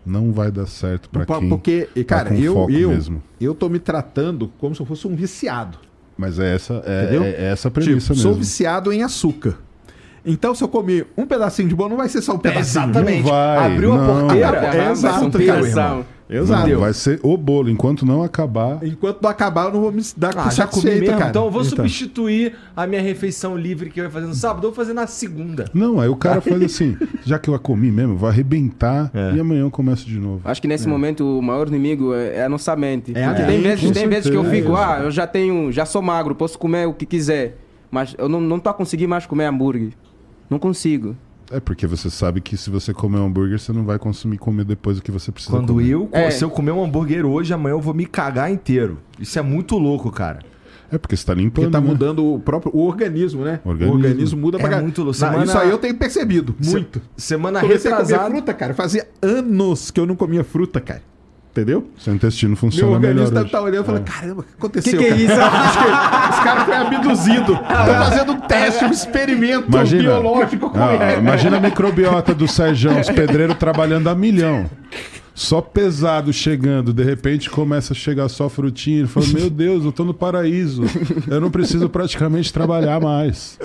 não 0.06 0.32
vai 0.32 0.52
dar 0.52 0.66
certo 0.66 1.10
pra 1.10 1.26
Por- 1.26 1.40
quem 1.40 1.50
Porque, 1.50 1.88
tá 1.96 2.04
cara, 2.06 2.36
eu, 2.36 2.68
eu, 2.72 2.90
mesmo. 2.90 3.22
eu 3.40 3.54
tô 3.54 3.70
me 3.70 3.78
tratando 3.80 4.48
como 4.60 4.74
se 4.74 4.82
eu 4.82 4.86
fosse 4.86 5.08
um 5.08 5.16
viciado. 5.16 5.78
Mas 6.18 6.40
é 6.40 6.56
essa, 6.56 6.82
é, 6.86 7.16
é- 7.16 7.42
é 7.44 7.52
essa 7.52 7.68
a 7.68 7.72
Tipo, 7.72 7.84
premissa 7.86 8.14
sou 8.16 8.32
mesmo. 8.32 8.44
viciado 8.44 8.92
em 8.94 9.04
açúcar. 9.04 9.58
Então, 10.26 10.54
se 10.54 10.64
eu 10.64 10.68
comer 10.68 11.08
um 11.18 11.26
pedacinho 11.26 11.68
de 11.68 11.76
bolo, 11.76 11.90
não 11.92 11.98
vai 11.98 12.08
ser 12.10 12.22
só 12.22 12.34
um 12.34 12.38
pedacinho. 12.38 12.84
exatamente. 12.86 13.24
Não 13.24 13.30
vai, 13.32 13.74
Abriu 13.74 13.94
a 13.94 13.98
não. 13.98 14.06
porteira. 14.20 14.48
É, 14.48 14.52
vai 14.78 14.92
exato, 14.92 15.20
ser 15.20 15.26
um 15.26 15.32
cara, 15.32 15.68
irmão. 15.68 16.06
Exato. 16.30 16.70
Não, 16.70 16.80
vai 16.80 16.94
ser 16.94 17.20
o 17.24 17.36
bolo. 17.36 17.70
Enquanto 17.70 18.06
não 18.06 18.24
acabar, 18.24 18.80
Enquanto 18.84 19.22
não 19.22 19.30
acabar, 19.30 19.66
eu 19.66 19.74
não 19.74 19.82
vou 19.82 19.92
me 19.92 20.02
dar 20.16 20.32
Ah, 20.38 20.50
já 20.50 20.66
comi 20.66 20.86
mesmo. 20.92 21.18
cara. 21.18 21.30
Então 21.30 21.44
eu 21.46 21.52
vou 21.52 21.62
substituir 21.66 22.54
a 22.74 22.88
minha 22.88 23.02
refeição 23.02 23.58
livre 23.58 23.90
que 23.90 24.00
eu 24.00 24.06
ia 24.06 24.10
fazer 24.10 24.28
no 24.28 24.34
sábado, 24.34 24.66
eu 24.68 24.72
vou 24.72 24.76
fazer 24.76 24.94
na 24.94 25.08
segunda. 25.08 25.66
Não, 25.74 26.00
aí 26.00 26.08
o 26.08 26.16
cara 26.16 26.40
faz 26.40 26.62
assim, 26.64 26.96
já 27.26 27.38
que 27.38 27.50
eu 27.50 27.54
a 27.54 27.60
comi 27.60 27.92
mesmo, 27.92 28.16
vou 28.16 28.30
arrebentar 28.30 29.12
É. 29.14 29.34
e 29.36 29.40
amanhã 29.42 29.62
eu 29.62 29.72
começo 29.72 30.06
de 30.08 30.18
novo. 30.20 30.40
Acho 30.46 30.62
que 30.62 30.70
nesse 30.70 30.88
momento 30.88 31.26
o 31.40 31.42
maior 31.42 31.68
inimigo 31.68 32.14
é, 32.14 32.38
é 32.38 32.44
a 32.46 32.50
nossa 32.50 32.74
mente. 32.78 33.12
É 33.14 33.26
a 33.26 33.30
Porque 33.30 33.42
mente, 33.44 33.52
tem 33.54 33.62
vezes, 33.62 33.92
tem 33.92 34.08
vezes 34.08 34.30
que 34.30 34.38
eu 34.38 34.46
fico, 34.46 34.74
ah, 34.76 35.00
eu 35.04 35.12
já 35.12 35.28
tenho, 35.28 35.70
já 35.70 35.86
sou 35.86 36.02
magro, 36.02 36.34
posso 36.34 36.58
comer 36.58 36.88
o 36.88 36.94
que 36.94 37.06
quiser. 37.06 37.58
Mas 37.90 38.16
eu 38.18 38.30
não, 38.30 38.40
não 38.40 38.58
tô 38.58 38.70
a 38.70 38.74
conseguir 38.74 39.06
mais 39.06 39.26
comer 39.26 39.48
hambúrguer. 39.48 39.90
Não 40.52 40.60
consigo. 40.60 41.16
É 41.50 41.60
porque 41.60 41.88
você 41.88 42.10
sabe 42.10 42.40
que 42.42 42.56
se 42.56 42.70
você 42.70 42.94
comer 42.94 43.18
um 43.20 43.26
hambúrguer, 43.26 43.58
você 43.60 43.74
não 43.74 43.84
vai 43.86 43.98
consumir 43.98 44.38
comer 44.38 44.64
depois 44.66 44.98
o 44.98 45.02
que 45.02 45.12
você 45.12 45.32
precisa 45.32 45.56
Quando 45.58 45.74
comer. 45.74 45.88
eu, 45.90 46.10
É. 46.12 46.30
se 46.30 46.44
eu 46.44 46.50
comer 46.50 46.72
um 46.72 46.84
hambúrguer 46.84 47.26
hoje, 47.26 47.54
amanhã 47.54 47.74
eu 47.74 47.82
vou 47.82 47.94
me 47.94 48.06
cagar 48.06 48.52
inteiro. 48.52 49.00
Isso 49.20 49.40
é 49.40 49.42
muito 49.42 49.78
louco, 49.78 50.12
cara. 50.12 50.40
É 50.92 50.98
porque 50.98 51.16
você 51.16 51.26
tá 51.26 51.34
limpando, 51.34 51.66
Porque 51.66 51.72
tá 51.72 51.80
né? 51.82 51.88
mudando 51.88 52.26
o 52.34 52.38
próprio 52.40 52.72
o 52.76 52.86
organismo, 52.86 53.44
né? 53.46 53.62
Organismo. 53.64 53.94
O 53.94 53.96
organismo 53.98 54.42
muda 54.42 54.58
pra 54.58 54.68
É 54.68 54.70
caralho. 54.70 54.84
muito 54.86 54.98
louco. 55.04 55.18
Não, 55.20 55.28
Semana- 55.30 55.44
Isso 55.46 55.58
aí 55.58 55.70
eu 55.70 55.78
tenho 55.78 55.96
percebido, 55.96 56.54
muito. 56.66 57.02
Semana 57.16 57.62
Comecei 57.62 57.90
a 57.92 57.96
comer 57.96 58.04
retrasada. 58.08 58.30
fruta, 58.36 58.54
cara. 58.54 58.74
Fazia 58.74 59.08
anos 59.22 59.90
que 59.90 60.00
eu 60.00 60.06
não 60.06 60.16
comia 60.18 60.44
fruta, 60.44 60.82
cara. 60.82 61.02
Entendeu? 61.52 61.86
Seu 61.98 62.14
intestino 62.16 62.52
Meu 62.52 62.58
funciona 62.58 62.98
melhor 62.98 63.24
organismo 63.24 63.44
tá, 63.50 63.58
tá 63.58 63.62
olhando 63.62 63.84
e 63.84 63.86
falando, 63.86 64.08
É. 64.08 64.12
caramba, 64.12 64.40
o 64.40 64.44
que 64.44 64.54
aconteceu? 64.58 64.92
Que 64.94 64.98
que 65.00 65.06
é 65.06 65.10
cara? 65.10 65.22
isso? 65.22 65.34
Acho 65.42 65.78
que 65.80 66.34
Os 66.34 66.40
caras 66.46 66.64
foram 66.64 66.82
abduzidos. 66.88 67.58
Tô 67.58 67.64
fazendo 67.66 68.32
um 68.32 68.40
teste, 68.40 68.86
um 68.86 68.92
experimento 68.92 69.68
Imagina, 69.68 70.02
biológico 70.04 70.70
com 70.70 70.80
Ah, 70.82 70.96
ele. 71.12 71.20
imagina 71.22 71.58
a 71.58 71.60
microbiota 71.60 72.34
do 72.34 72.48
Sérgio, 72.48 72.98
os 72.98 73.10
pedreiros 73.10 73.58
trabalhando 73.58 74.08
a 74.08 74.16
milhão. 74.16 74.70
Só 75.34 75.60
pesado 75.62 76.32
chegando, 76.32 76.94
de 76.94 77.04
repente 77.04 77.50
começa 77.50 77.94
a 77.94 77.96
chegar 77.96 78.28
só 78.30 78.48
frutinha. 78.50 79.00
Ele 79.00 79.08
fala: 79.08 79.26
Meu 79.28 79.50
Deus, 79.50 79.84
eu 79.86 79.92
tô 79.92 80.04
no 80.04 80.14
paraíso. 80.14 80.84
Eu 81.28 81.40
não 81.42 81.50
preciso 81.50 81.90
praticamente 81.90 82.52
trabalhar 82.54 83.00
mais. 83.02 83.58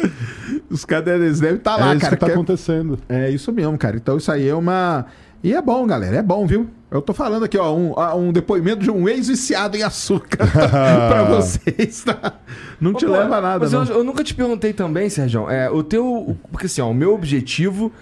Os 0.71 0.85
caras 0.85 1.09
eles 1.21 1.41
devem 1.41 1.57
estar 1.57 1.77
lá, 1.77 1.91
é 1.93 1.97
isso 1.97 2.01
cara. 2.01 2.17
que 2.17 2.21
tá 2.21 2.27
que 2.27 2.33
é- 2.33 2.35
acontecendo. 2.35 2.99
É 3.09 3.31
isso 3.31 3.53
mesmo, 3.53 3.77
cara. 3.77 3.97
Então 3.97 4.17
isso 4.17 4.31
aí 4.31 4.49
é 4.49 4.55
uma. 4.55 5.07
E 5.47 5.55
é 5.55 5.63
bom, 5.63 5.87
galera. 5.87 6.17
É 6.17 6.23
bom, 6.23 6.45
viu? 6.45 6.69
Eu 6.91 7.01
tô 7.01 7.15
falando 7.15 7.45
aqui, 7.45 7.57
ó, 7.57 7.73
um, 7.73 7.93
ah, 7.97 8.17
um 8.17 8.33
depoimento 8.33 8.83
de 8.83 8.91
um 8.91 9.09
ex-viciado 9.09 9.77
em 9.77 9.83
açúcar 9.85 10.45
pra 10.51 11.23
vocês, 11.31 12.03
tá? 12.03 12.33
Não 12.81 12.93
te 12.93 13.07
leva 13.07 13.37
a 13.37 13.41
nada, 13.41 13.59
Mas 13.61 13.71
não. 13.73 13.85
eu, 13.85 13.99
eu 13.99 14.05
nunca 14.05 14.25
te 14.25 14.35
perguntei 14.35 14.73
também, 14.73 15.09
Sérgio. 15.09 15.49
É, 15.49 15.71
o 15.71 15.85
teu. 15.85 16.37
Porque 16.51 16.67
assim, 16.67 16.81
ó, 16.81 16.91
o 16.91 16.95
meu 16.95 17.15
objetivo. 17.15 17.93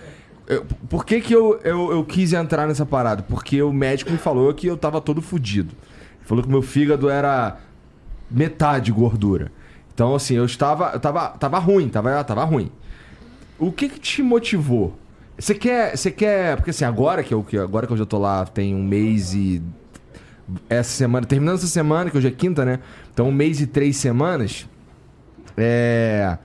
eu- 0.46 0.64
por 0.88 1.04
que, 1.04 1.20
que 1.20 1.34
eu, 1.34 1.60
eu, 1.62 1.92
eu 1.92 2.02
quis 2.04 2.32
entrar 2.32 2.66
nessa 2.66 2.86
parada? 2.86 3.22
Porque 3.22 3.60
o 3.62 3.74
médico 3.74 4.10
me 4.10 4.16
falou 4.16 4.54
que 4.54 4.66
eu 4.66 4.76
tava 4.78 4.98
todo 5.02 5.20
fudido. 5.20 5.74
Ele 6.20 6.24
falou 6.26 6.42
que 6.42 6.48
meu 6.48 6.62
fígado 6.62 7.10
era 7.10 7.58
metade 8.30 8.90
gordura. 8.90 9.52
Então, 9.92 10.14
assim, 10.14 10.34
eu 10.34 10.46
estava. 10.46 10.92
Eu 10.94 11.00
tava, 11.00 11.28
tava 11.28 11.58
ruim, 11.58 11.90
tava, 11.90 12.24
tava 12.24 12.42
ruim. 12.44 12.72
O 13.58 13.70
que 13.70 13.86
que 13.90 14.00
te 14.00 14.22
motivou? 14.22 14.96
Você 15.38 15.54
quer. 15.54 15.96
Você 15.96 16.10
quer. 16.10 16.56
Porque 16.56 16.70
assim, 16.70 16.84
agora 16.84 17.22
que 17.22 17.34
eu, 17.34 17.42
que 17.42 17.58
agora 17.58 17.86
que 17.86 17.92
eu 17.92 17.96
já 17.96 18.06
tô 18.06 18.18
lá, 18.18 18.44
tem 18.44 18.74
um 18.74 18.82
mês 18.82 19.34
e. 19.34 19.62
Essa 20.68 20.90
semana, 20.90 21.26
terminando 21.26 21.56
essa 21.56 21.66
semana, 21.66 22.10
que 22.10 22.18
hoje 22.18 22.28
é 22.28 22.30
quinta, 22.30 22.64
né? 22.64 22.80
Então, 23.12 23.28
um 23.28 23.32
mês 23.32 23.60
e 23.60 23.66
três 23.66 23.96
semanas. 23.96 24.68
É. 25.56 26.36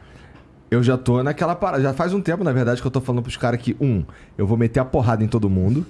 Eu 0.71 0.83
já 0.83 0.97
tô 0.97 1.23
naquela 1.23 1.55
parada. 1.55 1.81
Já 1.81 1.93
faz 1.93 2.13
um 2.13 2.21
tempo, 2.21 2.43
na 2.43 2.51
verdade, 2.51 2.79
que 2.79 2.85
eu 2.85 2.91
tô 2.91 3.01
falando 3.01 3.23
pros 3.23 3.35
caras 3.35 3.59
que, 3.59 3.75
um, 3.81 4.03
eu 4.37 4.45
vou 4.45 4.55
meter 4.55 4.79
a 4.79 4.85
porrada 4.85 5.23
em 5.23 5.27
todo 5.27 5.49
mundo. 5.49 5.85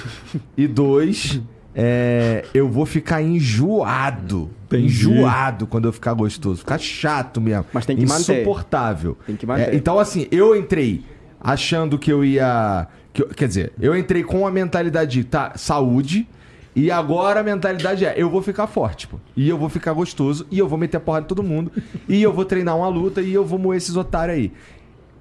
e 0.56 0.66
dois, 0.66 1.40
é, 1.74 2.44
eu 2.54 2.68
vou 2.68 2.86
ficar 2.86 3.22
enjoado. 3.22 4.50
Entendi. 4.66 4.86
Enjoado 4.86 5.66
quando 5.66 5.86
eu 5.86 5.92
ficar 5.92 6.14
gostoso. 6.14 6.60
Ficar 6.60 6.78
chato 6.78 7.40
mesmo. 7.40 7.66
Mas 7.72 7.84
tem 7.84 7.96
que 7.96 8.06
manter. 8.06 8.40
Insuportável. 8.40 9.18
Tem 9.26 9.36
que 9.36 9.46
manter. 9.46 9.74
É, 9.74 9.76
então, 9.76 9.98
assim, 9.98 10.26
eu 10.30 10.56
entrei 10.56 11.04
achando 11.42 11.98
que 11.98 12.12
eu 12.12 12.24
ia. 12.24 12.86
que 13.12 13.22
eu- 13.22 13.28
quer 13.28 13.48
dizer, 13.48 13.72
eu 13.80 13.96
entrei 13.96 14.22
com 14.22 14.46
a 14.46 14.50
mentalidade 14.50 15.10
de 15.20 15.24
tá, 15.24 15.52
saúde. 15.56 16.26
E 16.74 16.90
agora 16.90 17.40
a 17.40 17.42
mentalidade 17.42 18.04
é: 18.06 18.14
eu 18.16 18.30
vou 18.30 18.40
ficar 18.40 18.66
forte, 18.66 19.06
pô. 19.06 19.18
E 19.36 19.46
eu 19.48 19.58
vou 19.58 19.68
ficar 19.68 19.92
gostoso. 19.92 20.46
E 20.50 20.58
eu 20.58 20.66
vou 20.66 20.78
meter 20.78 20.96
a 20.96 21.00
porrada 21.00 21.24
em 21.24 21.28
todo 21.28 21.42
mundo. 21.42 21.70
e 22.08 22.22
eu 22.22 22.32
vou 22.32 22.44
treinar 22.46 22.76
uma 22.76 22.88
luta. 22.88 23.20
E 23.20 23.34
eu 23.34 23.44
vou 23.44 23.58
moer 23.58 23.76
esses 23.76 23.94
otários 23.96 24.36
aí. 24.38 24.52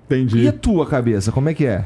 Entendi. 0.05 0.39
E 0.43 0.47
a 0.47 0.53
tua 0.53 0.86
cabeça, 0.86 1.32
como 1.32 1.49
é 1.49 1.53
que 1.53 1.65
é? 1.65 1.86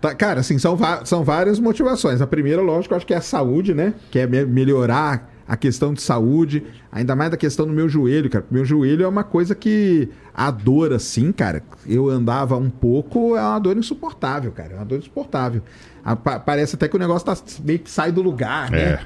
Tá, 0.00 0.14
cara, 0.14 0.40
assim, 0.40 0.58
são, 0.58 0.76
são 1.04 1.24
várias 1.24 1.58
motivações. 1.60 2.20
A 2.20 2.26
primeira, 2.26 2.60
lógico, 2.60 2.92
eu 2.94 2.96
acho 2.96 3.06
que 3.06 3.14
é 3.14 3.16
a 3.16 3.20
saúde, 3.20 3.72
né? 3.74 3.94
Que 4.10 4.18
é 4.18 4.26
me- 4.26 4.44
melhorar 4.44 5.32
a 5.46 5.56
questão 5.56 5.92
de 5.92 6.00
saúde, 6.00 6.62
ainda 6.90 7.14
mais 7.14 7.30
da 7.30 7.36
questão 7.36 7.66
do 7.66 7.72
meu 7.72 7.88
joelho, 7.88 8.30
cara. 8.30 8.44
Meu 8.50 8.64
joelho 8.64 9.04
é 9.04 9.08
uma 9.08 9.22
coisa 9.24 9.54
que 9.54 10.08
a 10.34 10.50
dor, 10.50 10.92
assim, 10.92 11.32
cara, 11.32 11.62
eu 11.86 12.08
andava 12.08 12.56
um 12.56 12.70
pouco, 12.70 13.36
é 13.36 13.40
uma 13.42 13.58
dor 13.58 13.76
insuportável, 13.76 14.50
cara. 14.52 14.72
É 14.72 14.76
uma 14.76 14.84
dor 14.84 14.98
insuportável. 14.98 15.62
A- 16.04 16.16
pa- 16.16 16.38
parece 16.40 16.76
até 16.76 16.88
que 16.88 16.96
o 16.96 16.98
negócio 16.98 17.26
tá 17.26 17.36
meio 17.62 17.78
que 17.78 17.90
sai 17.90 18.10
do 18.10 18.22
lugar, 18.22 18.70
né? 18.70 18.78
É. 18.82 19.00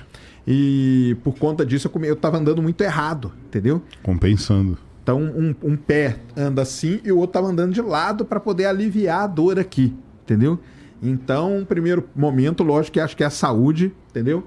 E 0.47 1.17
por 1.23 1.37
conta 1.39 1.67
disso 1.67 1.89
eu, 1.89 1.91
come- 1.91 2.09
eu 2.09 2.17
tava 2.17 2.39
andando 2.39 2.63
muito 2.63 2.81
errado, 2.83 3.33
entendeu? 3.47 3.83
Compensando. 4.03 4.79
Então 5.03 5.21
um, 5.23 5.55
um 5.63 5.77
pé 5.77 6.19
anda 6.37 6.63
assim 6.63 7.01
e 7.05 7.11
o 7.13 7.17
outro 7.19 7.33
tava 7.35 7.49
andando 7.49 7.73
de 7.73 7.83
lado 7.83 8.25
para 8.25 8.39
poder 8.41 8.67
aliviar 8.67 9.23
a 9.23 9.27
dor 9.27 9.59
aqui, 9.59 9.95
entendeu? 10.23 10.59
Então, 11.03 11.65
primeiro 11.69 12.09
momento, 12.15 12.63
lógico 12.65 12.95
que 12.95 13.01
acho 13.01 13.17
que 13.17 13.23
é 13.23 13.27
a 13.27 13.31
saúde, 13.31 13.93
entendeu? 14.11 14.45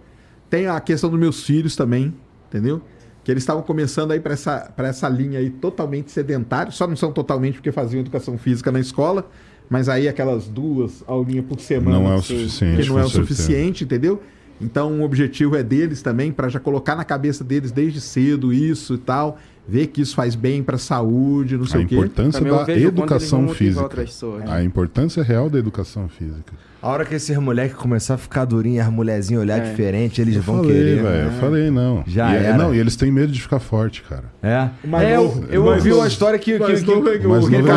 Tem 0.51 0.67
a 0.67 0.79
questão 0.79 1.09
dos 1.09 1.19
meus 1.19 1.43
filhos 1.43 1.75
também, 1.75 2.13
entendeu? 2.49 2.81
Que 3.23 3.31
eles 3.31 3.41
estavam 3.41 3.63
começando 3.63 4.11
aí 4.11 4.19
para 4.19 4.33
essa, 4.33 4.71
pra 4.75 4.87
essa 4.89 5.07
linha 5.07 5.39
aí 5.39 5.49
totalmente 5.49 6.11
sedentário, 6.11 6.71
só 6.73 6.85
não 6.85 6.95
são 6.95 7.11
totalmente 7.11 7.53
porque 7.55 7.71
faziam 7.71 8.01
educação 8.01 8.37
física 8.37 8.71
na 8.71 8.79
escola, 8.79 9.27
mas 9.69 9.87
aí 9.87 10.07
aquelas 10.09 10.47
duas 10.49 11.03
aulinhas 11.07 11.45
por 11.45 11.59
semana 11.61 11.97
Não 11.97 12.11
é 12.11 12.15
o 12.15 12.21
suficiente, 12.21 12.81
que 12.83 12.89
não 12.89 12.99
é 12.99 13.03
o 13.05 13.09
certeza. 13.09 13.33
suficiente, 13.33 13.83
entendeu? 13.85 14.21
Então 14.59 14.99
o 14.99 15.03
objetivo 15.03 15.55
é 15.55 15.63
deles 15.63 16.01
também 16.01 16.31
para 16.31 16.49
já 16.49 16.59
colocar 16.59 16.95
na 16.95 17.03
cabeça 17.05 17.43
deles 17.43 17.71
desde 17.71 18.01
cedo 18.01 18.51
isso 18.53 18.95
e 18.95 18.97
tal, 18.97 19.39
ver 19.67 19.87
que 19.87 20.01
isso 20.01 20.13
faz 20.15 20.35
bem 20.35 20.61
para 20.61 20.75
a 20.75 20.79
saúde, 20.79 21.55
não 21.57 21.63
A 21.63 21.67
sei 21.67 21.85
o 21.85 21.87
quê. 21.87 21.95
importância 21.95 22.39
Também 22.39 22.53
eu 22.53 22.65
da 22.65 22.73
educação 22.73 23.47
física. 23.49 23.87
pessoas. 23.87 24.49
A 24.49 24.61
importância 24.63 25.23
real 25.23 25.49
da 25.49 25.57
educação 25.57 26.09
física. 26.09 26.53
A 26.83 26.87
hora 26.89 27.05
que 27.05 27.13
esses 27.13 27.37
moleques 27.37 27.75
começar 27.77 28.15
a 28.15 28.17
ficar 28.17 28.43
durinhos, 28.43 28.87
as 28.87 28.91
mulherzinhas 28.91 29.43
olhar 29.43 29.57
É. 29.59 29.69
diferente, 29.69 30.19
eles 30.19 30.35
Eu 30.37 30.41
vão 30.41 30.57
falei, 30.63 30.71
querer. 30.71 31.03
velho. 31.03 31.25
Eu 31.27 31.31
falei, 31.33 31.69
não. 31.69 32.03
Já 32.07 32.31
e, 32.33 32.35
é- 32.37 32.43
era. 32.47 32.57
Não, 32.57 32.73
e 32.73 32.79
eles 32.79 32.95
têm 32.95 33.11
medo 33.11 33.31
de 33.31 33.39
ficar 33.39 33.59
forte, 33.59 34.01
cara. 34.01 34.23
É. 34.41 34.67
Mais 34.87 35.07
é, 35.07 35.15
eu, 35.15 35.45
eu 35.51 35.63
ouvi 35.65 35.93
uma 35.93 36.07
história 36.07 36.39
que, 36.39 36.53
que, 36.57 36.65
que, 36.65 36.71
é 36.71 36.75
que 36.81 36.89
o 36.91 37.03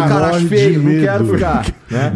cara 0.09 0.41
feio, 0.41 0.83
não 0.83 1.01
quero 1.03 1.27
ficar. 1.27 1.67
Né? 1.91 2.13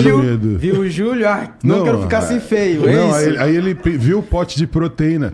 Viu. 0.00 0.58
Viu 0.58 0.80
o 0.82 0.88
Júlio? 0.88 1.28
Ah, 1.28 1.48
não, 1.64 1.82
quero 1.82 2.02
ficar 2.02 2.18
assim 2.18 2.38
feio. 2.38 2.88
É 2.88 2.94
Não, 2.94 3.06
isso. 3.08 3.16
aí, 3.16 3.26
ele- 3.26 3.38
aí 3.38 3.56
ele 3.56 3.74
viu 3.98 4.20
o 4.20 4.22
pote 4.22 4.56
de 4.56 4.66
proteína. 4.66 5.32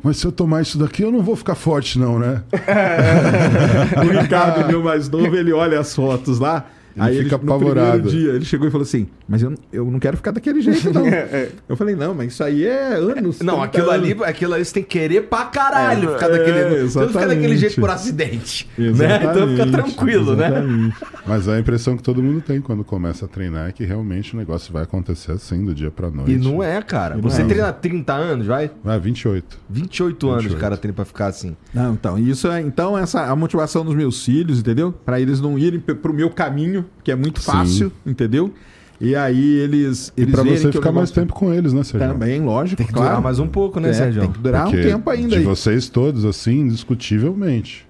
Mas 0.00 0.18
se 0.18 0.24
eu 0.24 0.30
tomar 0.30 0.62
isso 0.62 0.78
daqui, 0.78 1.02
eu 1.02 1.10
não 1.10 1.20
vou 1.20 1.34
ficar 1.34 1.56
forte, 1.56 1.98
não, 1.98 2.16
né? 2.16 2.42
O 4.06 4.20
Ricardo, 4.22 4.68
meu 4.68 4.82
mais 4.84 5.08
novo, 5.08 5.34
ele 5.36 5.52
olha 5.52 5.80
as 5.80 5.92
fotos 5.94 6.38
lá. 6.38 6.64
Ele 6.98 7.08
aí 7.18 7.22
fica 7.24 7.36
ele, 7.36 7.44
no 7.44 7.52
apavorado. 7.54 8.02
primeiro 8.02 8.08
dia, 8.10 8.32
ele 8.32 8.44
chegou 8.44 8.68
e 8.68 8.70
falou 8.70 8.84
assim: 8.84 9.08
Mas 9.28 9.42
eu, 9.42 9.54
eu 9.72 9.84
não 9.90 9.98
quero 9.98 10.16
ficar 10.16 10.30
daquele 10.30 10.60
jeito, 10.60 10.92
não. 10.92 11.04
eu 11.68 11.76
falei: 11.76 11.94
Não, 11.94 12.14
mas 12.14 12.32
isso 12.32 12.42
aí 12.44 12.64
é 12.64 12.94
anos. 12.94 13.40
Não, 13.40 13.60
30 13.60 13.64
aquilo 13.64 13.90
ali, 13.90 14.12
anos." 14.12 14.24
aquilo 14.24 14.54
ali 14.54 14.64
você 14.64 14.74
tem 14.74 14.82
que 14.82 14.88
querer 14.90 15.22
pra 15.22 15.44
caralho. 15.46 16.10
É, 16.10 16.14
ficar 16.14 16.28
daquele, 16.28 16.58
é, 16.58 16.82
você 16.82 16.98
não 16.98 17.08
fica 17.08 17.26
daquele 17.28 17.56
jeito 17.56 17.80
por 17.80 17.90
acidente. 17.90 18.68
Né? 18.76 19.20
Então 19.22 19.48
fica 19.48 19.66
tranquilo, 19.66 20.36
né? 20.36 20.48
exatamente. 20.48 20.96
Mas 21.26 21.48
a 21.48 21.58
impressão 21.58 21.96
que 21.96 22.02
todo 22.02 22.22
mundo 22.22 22.40
tem 22.40 22.60
quando 22.60 22.84
começa 22.84 23.24
a 23.24 23.28
treinar 23.28 23.68
é 23.68 23.72
que 23.72 23.84
realmente 23.84 24.34
o 24.34 24.38
negócio 24.38 24.72
vai 24.72 24.82
acontecer 24.82 25.32
assim, 25.32 25.64
do 25.64 25.74
dia 25.74 25.90
pra 25.90 26.10
noite. 26.10 26.32
E 26.32 26.38
não 26.38 26.62
é, 26.62 26.80
cara. 26.82 27.18
E 27.18 27.20
Você 27.20 27.42
é. 27.42 27.44
treina 27.44 27.68
há 27.68 27.72
30 27.72 28.12
anos, 28.12 28.46
vai? 28.46 28.70
Ah, 28.84 28.98
28. 28.98 29.58
28 29.68 30.26
anos 30.28 30.38
o 30.38 30.48
28. 30.48 30.60
cara 30.60 30.76
treina 30.76 30.94
pra 30.94 31.04
ficar 31.04 31.26
assim. 31.26 31.56
Não, 31.72 31.92
então, 31.92 32.18
isso 32.18 32.48
é 32.48 32.60
então 32.60 32.96
essa 32.96 33.24
a 33.24 33.36
motivação 33.36 33.84
dos 33.84 33.94
meus 33.94 34.24
filhos, 34.24 34.58
entendeu? 34.60 34.92
Pra 34.92 35.20
eles 35.20 35.40
não 35.40 35.58
irem 35.58 35.80
pro 35.80 36.12
meu 36.12 36.30
caminho, 36.30 36.84
que 37.04 37.10
é 37.10 37.16
muito 37.16 37.40
Sim. 37.40 37.46
fácil, 37.52 37.92
entendeu? 38.06 38.52
E 39.00 39.14
aí 39.14 39.54
eles 39.60 40.12
E 40.16 40.22
eles 40.22 40.34
pra 40.34 40.42
verem 40.42 40.58
você 40.58 40.72
ficar 40.72 40.90
mais 40.90 41.10
tempo 41.12 41.32
com 41.32 41.52
eles, 41.54 41.72
né, 41.72 41.84
Sérgio? 41.84 42.08
também, 42.08 42.40
lógico, 42.42 42.78
Tem 42.78 42.86
que 42.86 42.92
claro. 42.92 43.08
durar 43.10 43.22
mais 43.22 43.38
um 43.38 43.46
pouco, 43.46 43.78
né, 43.78 43.90
É, 43.90 43.92
Sérgio? 43.92 44.22
Tem 44.22 44.32
que 44.32 44.38
durar 44.40 44.66
um 44.66 44.70
Porque 44.72 44.86
tempo 44.88 45.08
ainda 45.10 45.28
De 45.28 45.36
aí. 45.36 45.44
vocês 45.44 45.88
todos, 45.88 46.24
assim, 46.24 46.60
indiscutivelmente. 46.60 47.86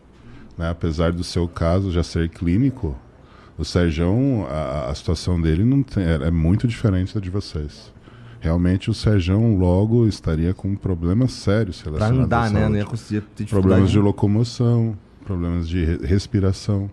Né? 0.58 0.68
Apesar 0.68 1.12
do 1.12 1.24
seu 1.24 1.48
caso 1.48 1.90
já 1.90 2.02
ser 2.02 2.28
clínico, 2.28 2.94
o 3.56 3.64
Serjão, 3.64 4.46
a, 4.50 4.90
a 4.90 4.94
situação 4.94 5.40
dele 5.40 5.64
não 5.64 5.82
tem- 5.82 6.04
é, 6.04 6.14
é 6.26 6.30
muito 6.30 6.68
diferente 6.68 7.14
da 7.14 7.20
de 7.20 7.30
vocês. 7.30 7.90
Realmente 8.40 8.90
o 8.90 8.94
Serjão 8.94 9.56
logo 9.56 10.06
estaria 10.06 10.52
com 10.54 10.76
problemas 10.76 11.32
sérios 11.32 11.80
Pra 11.80 11.90
relacionados 11.92 12.24
andar, 12.24 12.38
à 12.38 12.50
né? 12.50 12.60
saúde. 12.60 12.70
Não 12.72 12.78
ia 12.78 12.84
conseguir 12.84 13.20
ter 13.34 13.46
Problemas 13.46 13.78
de 13.84 13.86
dificuldade. 13.86 13.98
locomoção, 14.06 14.96
problemas 15.24 15.68
de 15.68 15.84
re- 15.84 15.98
respiração. 16.06 16.90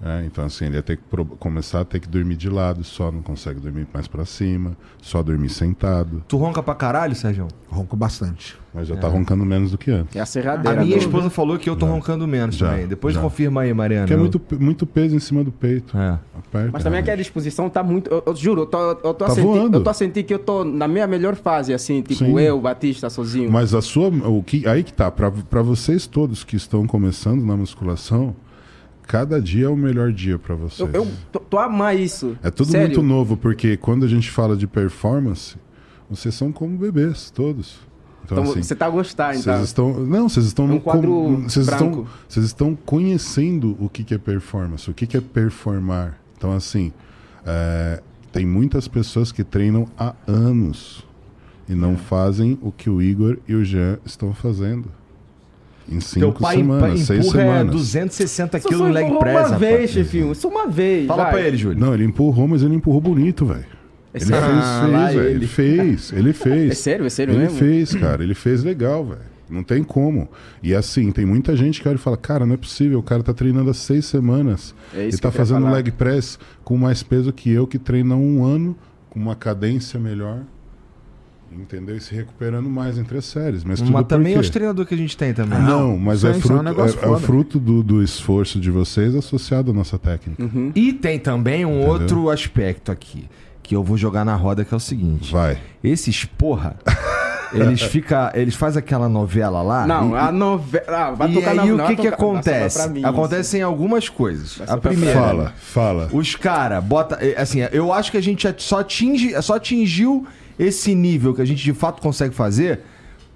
É, 0.00 0.24
então, 0.24 0.44
assim, 0.44 0.66
ele 0.66 0.76
ia 0.76 0.82
ter 0.82 0.96
que 0.96 1.02
começar 1.40 1.80
a 1.80 1.84
ter 1.84 1.98
que 1.98 2.08
dormir 2.08 2.36
de 2.36 2.48
lado, 2.48 2.84
só 2.84 3.10
não 3.10 3.20
consegue 3.20 3.58
dormir 3.58 3.86
mais 3.92 4.06
pra 4.06 4.24
cima, 4.24 4.76
só 5.02 5.22
dormir 5.24 5.48
sentado, 5.48 6.22
Tu 6.28 6.36
ronca 6.36 6.62
pra 6.62 6.74
caralho, 6.74 7.16
Sérgio? 7.16 7.48
Ronco 7.68 7.96
bastante. 7.96 8.56
mas 8.72 8.86
já 8.86 8.96
tá 8.96 9.08
roncando 9.08 9.44
menos 9.44 9.72
do 9.72 9.78
que 9.78 9.90
antes. 9.90 10.14
É 10.14 10.20
a 10.20 10.22
A 10.22 10.26
serradeira. 10.26 10.82
minha 10.84 10.96
do- 10.96 11.00
esposa 11.02 11.28
falou 11.28 11.58
que 11.58 11.68
eu 11.68 11.74
tô 11.74 11.86
Já. 11.86 11.92
roncando 11.92 12.26
menos 12.28 12.54
Já, 12.54 12.70
também. 12.70 12.86
Depois 12.86 13.14
já. 13.14 13.20
confirma 13.20 13.62
aí, 13.62 13.74
Mariana. 13.74 14.02
Porque 14.06 14.14
é 14.14 14.16
muito, 14.16 14.40
muito 14.60 14.86
peso 14.86 15.16
em 15.16 15.18
cima 15.18 15.42
do 15.42 15.50
peito. 15.50 15.96
É. 15.98 16.18
Aperta, 16.38 16.70
Mas 16.72 16.84
também 16.84 17.00
aquela 17.00 17.16
disposição 17.16 17.68
tá 17.68 17.82
muito. 17.82 18.08
Eu, 18.08 18.22
eu 18.24 18.36
juro, 18.36 18.62
eu 18.62 18.66
tô, 18.66 18.78
eu 18.90 18.94
tô, 18.94 19.14
Tá 19.14 19.26
a 19.26 19.30
sentir, 19.30 19.74
eu 19.74 19.82
tô 19.82 19.90
a 19.90 19.94
sentir 19.94 20.22
que 20.22 20.32
eu 20.34 20.38
tô 20.38 20.64
na 20.64 20.86
minha 20.86 21.06
melhor 21.08 21.34
fase, 21.34 21.74
assim, 21.74 22.00
tipo 22.02 22.24
Sim. 22.24 22.38
eu, 22.38 22.60
Batista, 22.60 23.10
sozinho. 23.10 23.50
Mas 23.50 23.74
a 23.74 23.82
sua. 23.82 24.08
O 24.08 24.42
que, 24.44 24.66
aí 24.68 24.82
que 24.84 24.92
tá. 24.92 25.10
Pra, 25.10 25.30
pra 25.30 25.60
vocês 25.60 26.06
todos 26.06 26.44
que 26.44 26.54
estão 26.56 26.86
começando 26.86 27.44
na 27.44 27.56
musculação, 27.56 28.34
cada 29.08 29.40
dia 29.40 29.64
é 29.66 29.68
o 29.68 29.74
melhor 29.76 30.12
dia 30.12 30.38
pra 30.38 30.54
vocês. 30.54 30.88
eu, 30.94 31.02
eu 31.04 31.10
tô, 31.32 31.40
tô 31.40 31.58
a 31.58 31.64
amar 31.64 31.98
isso. 31.98 32.36
É 32.42 32.50
tudo 32.50 32.70
Sério. 32.70 32.86
muito 32.88 33.02
novo, 33.02 33.36
porque 33.36 33.76
quando 33.76 34.04
a 34.04 34.08
gente 34.08 34.30
fala 34.30 34.54
de 34.56 34.66
performance, 34.66 35.56
vocês 36.08 36.34
são 36.34 36.52
como 36.52 36.76
bebês, 36.78 37.30
todos. 37.30 37.80
Então, 38.24 38.38
Então, 38.42 38.52
assim, 38.52 38.62
você 38.62 38.74
tá 38.76 38.86
a 38.86 38.90
gostar, 38.90 39.34
então. 39.34 39.54
Vocês 39.54 39.68
estão. 39.68 40.00
Não, 40.04 40.28
vocês 40.28 40.44
estão 40.46 40.66
É 40.66 40.68
um 40.68 40.74
no 40.74 40.80
quadro 40.80 41.08
com- 41.08 41.42
vocês 41.48 41.66
estão, 41.66 41.90
branco. 41.90 42.06
vocês 42.28 42.44
estão 42.46 42.76
conhecendo 42.76 43.74
o 43.80 43.88
que, 43.88 44.04
que 44.04 44.12
é 44.14 44.18
performance, 44.18 44.88
o 44.90 44.94
que, 44.94 45.06
que 45.06 45.16
é 45.16 45.20
performar. 45.20 46.18
Então, 46.36 46.52
assim, 46.52 46.92
é, 47.46 48.02
tem 48.30 48.44
muitas 48.44 48.86
pessoas 48.86 49.32
que 49.32 49.42
treinam 49.42 49.88
há 49.98 50.14
anos 50.26 51.06
e 51.66 51.74
não 51.74 51.96
fazem 51.96 52.58
o 52.60 52.70
que 52.70 52.90
o 52.90 53.00
Igor 53.00 53.38
e 53.48 53.54
o 53.54 53.64
Jean 53.64 53.98
estão 54.04 54.34
fazendo. 54.34 54.90
Em 55.90 55.98
Teu 55.98 56.00
cinco 56.00 56.40
pai 56.40 56.56
semanas, 56.56 57.00
seis 57.00 57.26
empurra 57.26 57.40
é 57.42 57.44
semanas. 57.46 57.72
260 57.72 58.60
Só 58.60 58.68
quilos 58.68 58.86
no 58.88 58.92
leg 58.92 59.18
press, 59.18 59.34
uma 59.34 59.42
rapaz. 59.42 59.60
vez, 59.60 59.90
chefinho. 59.90 60.34
Só 60.34 60.48
uma 60.48 60.66
vez. 60.66 61.06
Fala 61.06 61.22
vai. 61.24 61.32
pra 61.32 61.40
ele, 61.42 61.56
Júlio. 61.56 61.78
Não, 61.80 61.94
ele 61.94 62.04
empurrou, 62.04 62.46
mas 62.48 62.62
ele 62.62 62.74
empurrou 62.74 63.00
bonito, 63.00 63.46
velho. 63.46 63.64
É 64.12 64.18
Ele 64.18 64.24
sério, 64.26 64.46
fez, 64.46 64.58
Ah, 64.64 64.80
fez, 64.82 64.92
lá 64.92 65.06
velho. 65.08 65.20
ele. 65.20 65.30
Ele 65.34 65.46
fez, 65.46 66.12
ele 66.12 66.32
fez. 66.34 66.70
é 66.70 66.74
sério, 66.74 67.06
é 67.06 67.10
sério 67.10 67.32
Ele 67.34 67.42
mesmo? 67.42 67.58
fez, 67.58 67.94
cara. 67.94 68.22
Ele 68.22 68.34
fez 68.34 68.62
legal, 68.64 69.04
velho. 69.04 69.20
Não 69.50 69.62
tem 69.62 69.82
como. 69.82 70.28
E 70.62 70.74
assim, 70.74 71.10
tem 71.10 71.24
muita 71.24 71.56
gente 71.56 71.80
que 71.80 71.88
olha 71.88 71.96
e 71.96 71.98
fala, 71.98 72.18
cara, 72.18 72.44
não 72.44 72.52
é 72.54 72.58
possível, 72.58 72.98
o 72.98 73.02
cara 73.02 73.22
tá 73.22 73.32
treinando 73.32 73.70
há 73.70 73.74
seis 73.74 74.04
semanas. 74.04 74.74
É 74.94 75.04
e 75.04 75.08
isso 75.08 75.18
tá 75.18 75.22
que 75.22 75.26
eu 75.28 75.30
queria 75.32 75.46
fazendo 75.46 75.62
falar. 75.64 75.76
leg 75.76 75.90
press 75.92 76.38
com 76.64 76.76
mais 76.76 77.02
peso 77.02 77.32
que 77.32 77.50
eu, 77.50 77.66
que 77.66 77.78
treino 77.78 78.12
há 78.12 78.16
um 78.18 78.44
ano, 78.44 78.76
com 79.08 79.18
uma 79.18 79.34
cadência 79.34 79.98
melhor. 79.98 80.40
Entendeu? 81.52 81.96
E 81.96 82.00
se 82.00 82.14
recuperando 82.14 82.68
mais 82.68 82.98
entre 82.98 83.18
as 83.18 83.24
séries. 83.24 83.64
Mas, 83.64 83.80
tudo 83.80 83.92
Mas 83.92 84.06
também 84.06 84.34
é 84.34 84.38
os 84.38 84.50
treinadores 84.50 84.88
que 84.88 84.94
a 84.94 84.98
gente 84.98 85.16
tem 85.16 85.32
também. 85.32 85.58
Não, 85.60 85.96
mas 85.98 86.18
isso 86.18 86.26
é 86.26 86.30
é- 86.30 86.38
isso 86.38 86.52
é 86.52 86.54
um 86.56 86.64
fruto, 86.74 86.98
é, 87.04 87.04
é 87.04 87.10
o 87.10 87.18
fruto 87.18 87.58
do, 87.58 87.82
do 87.82 88.02
esforço 88.02 88.60
de 88.60 88.70
vocês 88.70 89.14
associado 89.14 89.70
à 89.70 89.74
nossa 89.74 89.98
técnica. 89.98 90.42
Uhum. 90.42 90.72
E 90.74 90.92
tem 90.92 91.18
também 91.18 91.64
um 91.64 91.76
Entendeu? 91.78 91.88
outro 91.92 92.30
aspecto 92.30 92.92
aqui, 92.92 93.28
que 93.62 93.74
eu 93.74 93.82
vou 93.82 93.96
jogar 93.96 94.24
na 94.24 94.34
roda, 94.34 94.64
que 94.64 94.72
é 94.72 94.76
o 94.76 94.80
seguinte. 94.80 95.32
Vai. 95.32 95.58
Esses 95.82 96.24
porra, 96.24 96.76
eles 97.52 97.80
fica, 97.90 98.30
eles 98.34 98.54
fazem 98.54 98.78
aquela 98.78 99.08
novela 99.08 99.62
lá. 99.62 99.86
Não, 99.86 100.14
e, 100.14 100.18
a 100.18 100.30
novela. 100.30 100.84
Ah, 100.88 101.10
vai 101.12 101.30
e 101.30 101.34
tocar 101.34 101.54
na 101.54 101.62
aí 101.62 101.72
o 101.72 101.76
não, 101.76 101.86
que 101.86 101.96
que 101.96 102.08
acontece? 102.08 102.88
mim, 102.90 103.04
Acontecem 103.04 103.62
algumas 103.62 104.08
coisas. 104.08 104.58
Vai 104.58 104.68
A 104.68 104.76
primeira, 104.76 105.18
Fala, 105.18 105.52
fala. 105.56 106.08
os 106.12 106.34
cara 106.34 106.80
bota, 106.80 107.18
eh, 107.20 107.34
assim, 107.40 107.60
eu 107.72 107.92
acho 107.92 108.10
que 108.10 108.16
a 108.18 108.22
gente 108.22 108.46
só 108.58 108.80
atinge, 108.80 109.40
só 109.42 109.54
atingiu 109.56 110.26
esse 110.58 110.94
nível 110.94 111.32
que 111.34 111.42
a 111.42 111.44
gente 111.44 111.62
de 111.62 111.72
fato 111.72 112.00
consegue 112.02 112.34
fazer 112.34 112.80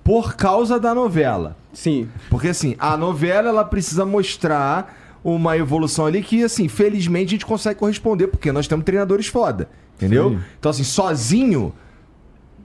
por 0.03 0.35
causa 0.35 0.81
da 0.81 0.95
novela. 0.95 1.57
Sim. 1.73 2.09
Porque 2.29 2.49
assim, 2.49 2.75
a 2.79 2.97
novela 2.97 3.49
ela 3.49 3.65
precisa 3.65 4.05
mostrar 4.05 4.99
uma 5.25 5.57
evolução 5.57 6.05
ali 6.07 6.21
que, 6.21 6.43
assim, 6.43 6.67
felizmente 6.67 7.27
a 7.29 7.31
gente 7.31 7.47
consegue 7.47 7.79
corresponder, 7.79 8.27
porque 8.27 8.51
nós 8.51 8.67
temos 8.67 8.85
treinadores 8.85 9.29
foda. 9.29 9.69
Entendeu? 9.97 10.31
Sim. 10.31 10.41
Então, 10.59 10.71
assim, 10.71 10.83
sozinho, 10.83 11.73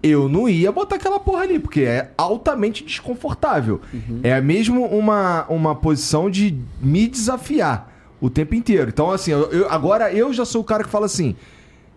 eu 0.01 0.27
não 0.27 0.49
ia 0.49 0.71
botar 0.71 0.95
aquela 0.95 1.19
porra 1.19 1.43
ali, 1.43 1.59
porque 1.59 1.81
é 1.81 2.11
altamente 2.17 2.83
desconfortável. 2.83 3.79
É 4.23 4.41
mesmo 4.41 4.85
uma, 4.87 5.45
uma 5.47 5.75
posição 5.75 6.31
de 6.31 6.57
me 6.81 7.07
desafiar 7.07 7.93
o 8.19 8.27
tempo 8.29 8.55
inteiro. 8.55 8.89
Então, 8.89 9.11
assim, 9.11 9.29
eu- 9.31 9.51
eu- 9.51 9.69
agora 9.69 10.11
eu 10.11 10.33
já 10.33 10.43
sou 10.45 10.61
o 10.61 10.63
cara 10.63 10.83
que 10.83 10.89
fala 10.89 11.05
assim: 11.05 11.35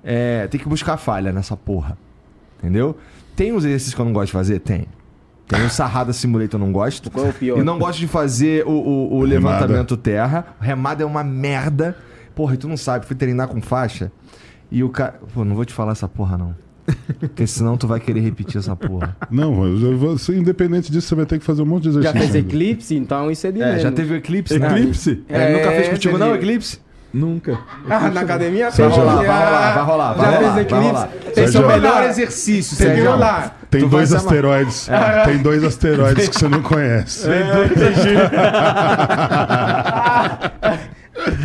é, 0.04 0.46
tem 0.48 0.60
que 0.60 0.68
buscar 0.68 0.98
falha 0.98 1.32
nessa 1.32 1.56
porra. 1.56 1.96
Entendeu? 2.62 2.96
Tem 3.34 3.52
uns 3.52 3.64
exercícios 3.64 3.94
que 3.94 4.00
eu 4.00 4.04
não 4.04 4.12
gosto 4.12 4.26
de 4.26 4.32
fazer? 4.32 4.58
Tem. 4.60 4.86
Tem 5.48 5.64
o 5.64 5.70
Sarrada 5.70 6.12
Simulator 6.12 6.60
eu 6.60 6.64
não 6.66 6.72
gosto. 6.72 7.10
Qual 7.10 7.26
é 7.26 7.30
o 7.30 7.32
pior? 7.32 7.58
E 7.58 7.62
não 7.64 7.78
gosto 7.78 7.98
de 7.98 8.06
fazer 8.06 8.64
o, 8.66 8.70
o- 8.70 9.14
o 9.18 9.22
levantamento 9.22 9.96
terra. 9.96 10.46
O 10.60 10.62
remada 10.64 11.02
é 11.02 11.06
uma 11.06 11.24
merda. 11.24 11.96
Porra, 12.34 12.54
e 12.54 12.56
tu 12.56 12.68
não 12.68 12.76
sabe, 12.76 13.04
fui 13.06 13.16
treinar 13.16 13.48
com 13.48 13.60
faixa. 13.60 14.12
E 14.70 14.84
o 14.84 14.88
cara. 14.90 15.14
Pô, 15.34 15.44
não 15.44 15.56
vou 15.56 15.64
te 15.64 15.72
falar 15.72 15.92
essa 15.92 16.06
porra, 16.06 16.38
não. 16.38 16.54
Porque 17.18 17.46
senão 17.46 17.76
tu 17.76 17.86
vai 17.86 17.98
querer 18.00 18.20
repetir 18.20 18.58
essa 18.58 18.74
porra. 18.76 19.16
Não, 19.30 19.54
você, 19.96 20.36
independente 20.36 20.90
disso, 20.90 21.08
você 21.08 21.14
vai 21.14 21.26
ter 21.26 21.38
que 21.38 21.44
fazer 21.44 21.62
um 21.62 21.66
monte 21.66 21.84
de 21.84 21.92
Já 21.94 21.98
exercício. 22.10 22.20
fez 22.20 22.34
ainda. 22.36 22.48
eclipse, 22.48 22.94
então 22.96 23.30
isso 23.30 23.46
é 23.46 23.52
de 23.52 23.60
É, 23.62 23.76
já 23.78 23.84
menos. 23.84 23.94
teve 23.94 24.14
o 24.14 24.16
Eclipse, 24.16 24.58
né? 24.58 24.66
Eclipse? 24.78 25.24
É, 25.28 25.56
nunca 25.56 25.70
fez 25.72 25.88
contigo 25.88 26.18
não, 26.18 26.28
entendi. 26.30 26.44
Eclipse? 26.46 26.80
Nunca. 27.12 27.58
Ah, 27.88 28.08
na 28.08 28.20
academia 28.20 28.70
Vai 28.70 28.88
rolar, 28.88 29.16
vai 29.16 29.26
Ah, 29.26 29.30
rolar, 29.32 29.72
vai 29.74 29.84
rolar, 29.84 30.12
vai 30.12 30.24
Já 30.30 30.30
rolar, 30.36 30.38
fez 30.40 30.52
vai 30.52 30.62
eclipse. 30.62 30.86
rolar. 30.86 31.08
Esse 31.36 31.56
é 31.56 31.60
o 31.60 31.66
melhor 31.66 32.02
exercício, 32.04 32.76
Tem 32.76 32.86
que 32.86 32.92
Sérgio. 32.94 33.12
olhar. 33.14 33.58
Tem 33.70 33.88
dois 33.88 34.12
asteroides. 34.12 34.88
Tem 35.24 35.38
dois 35.38 35.64
asteroides 35.64 36.28
que 36.28 36.38
você 36.38 36.48
não 36.48 36.62
conhece. 36.62 37.26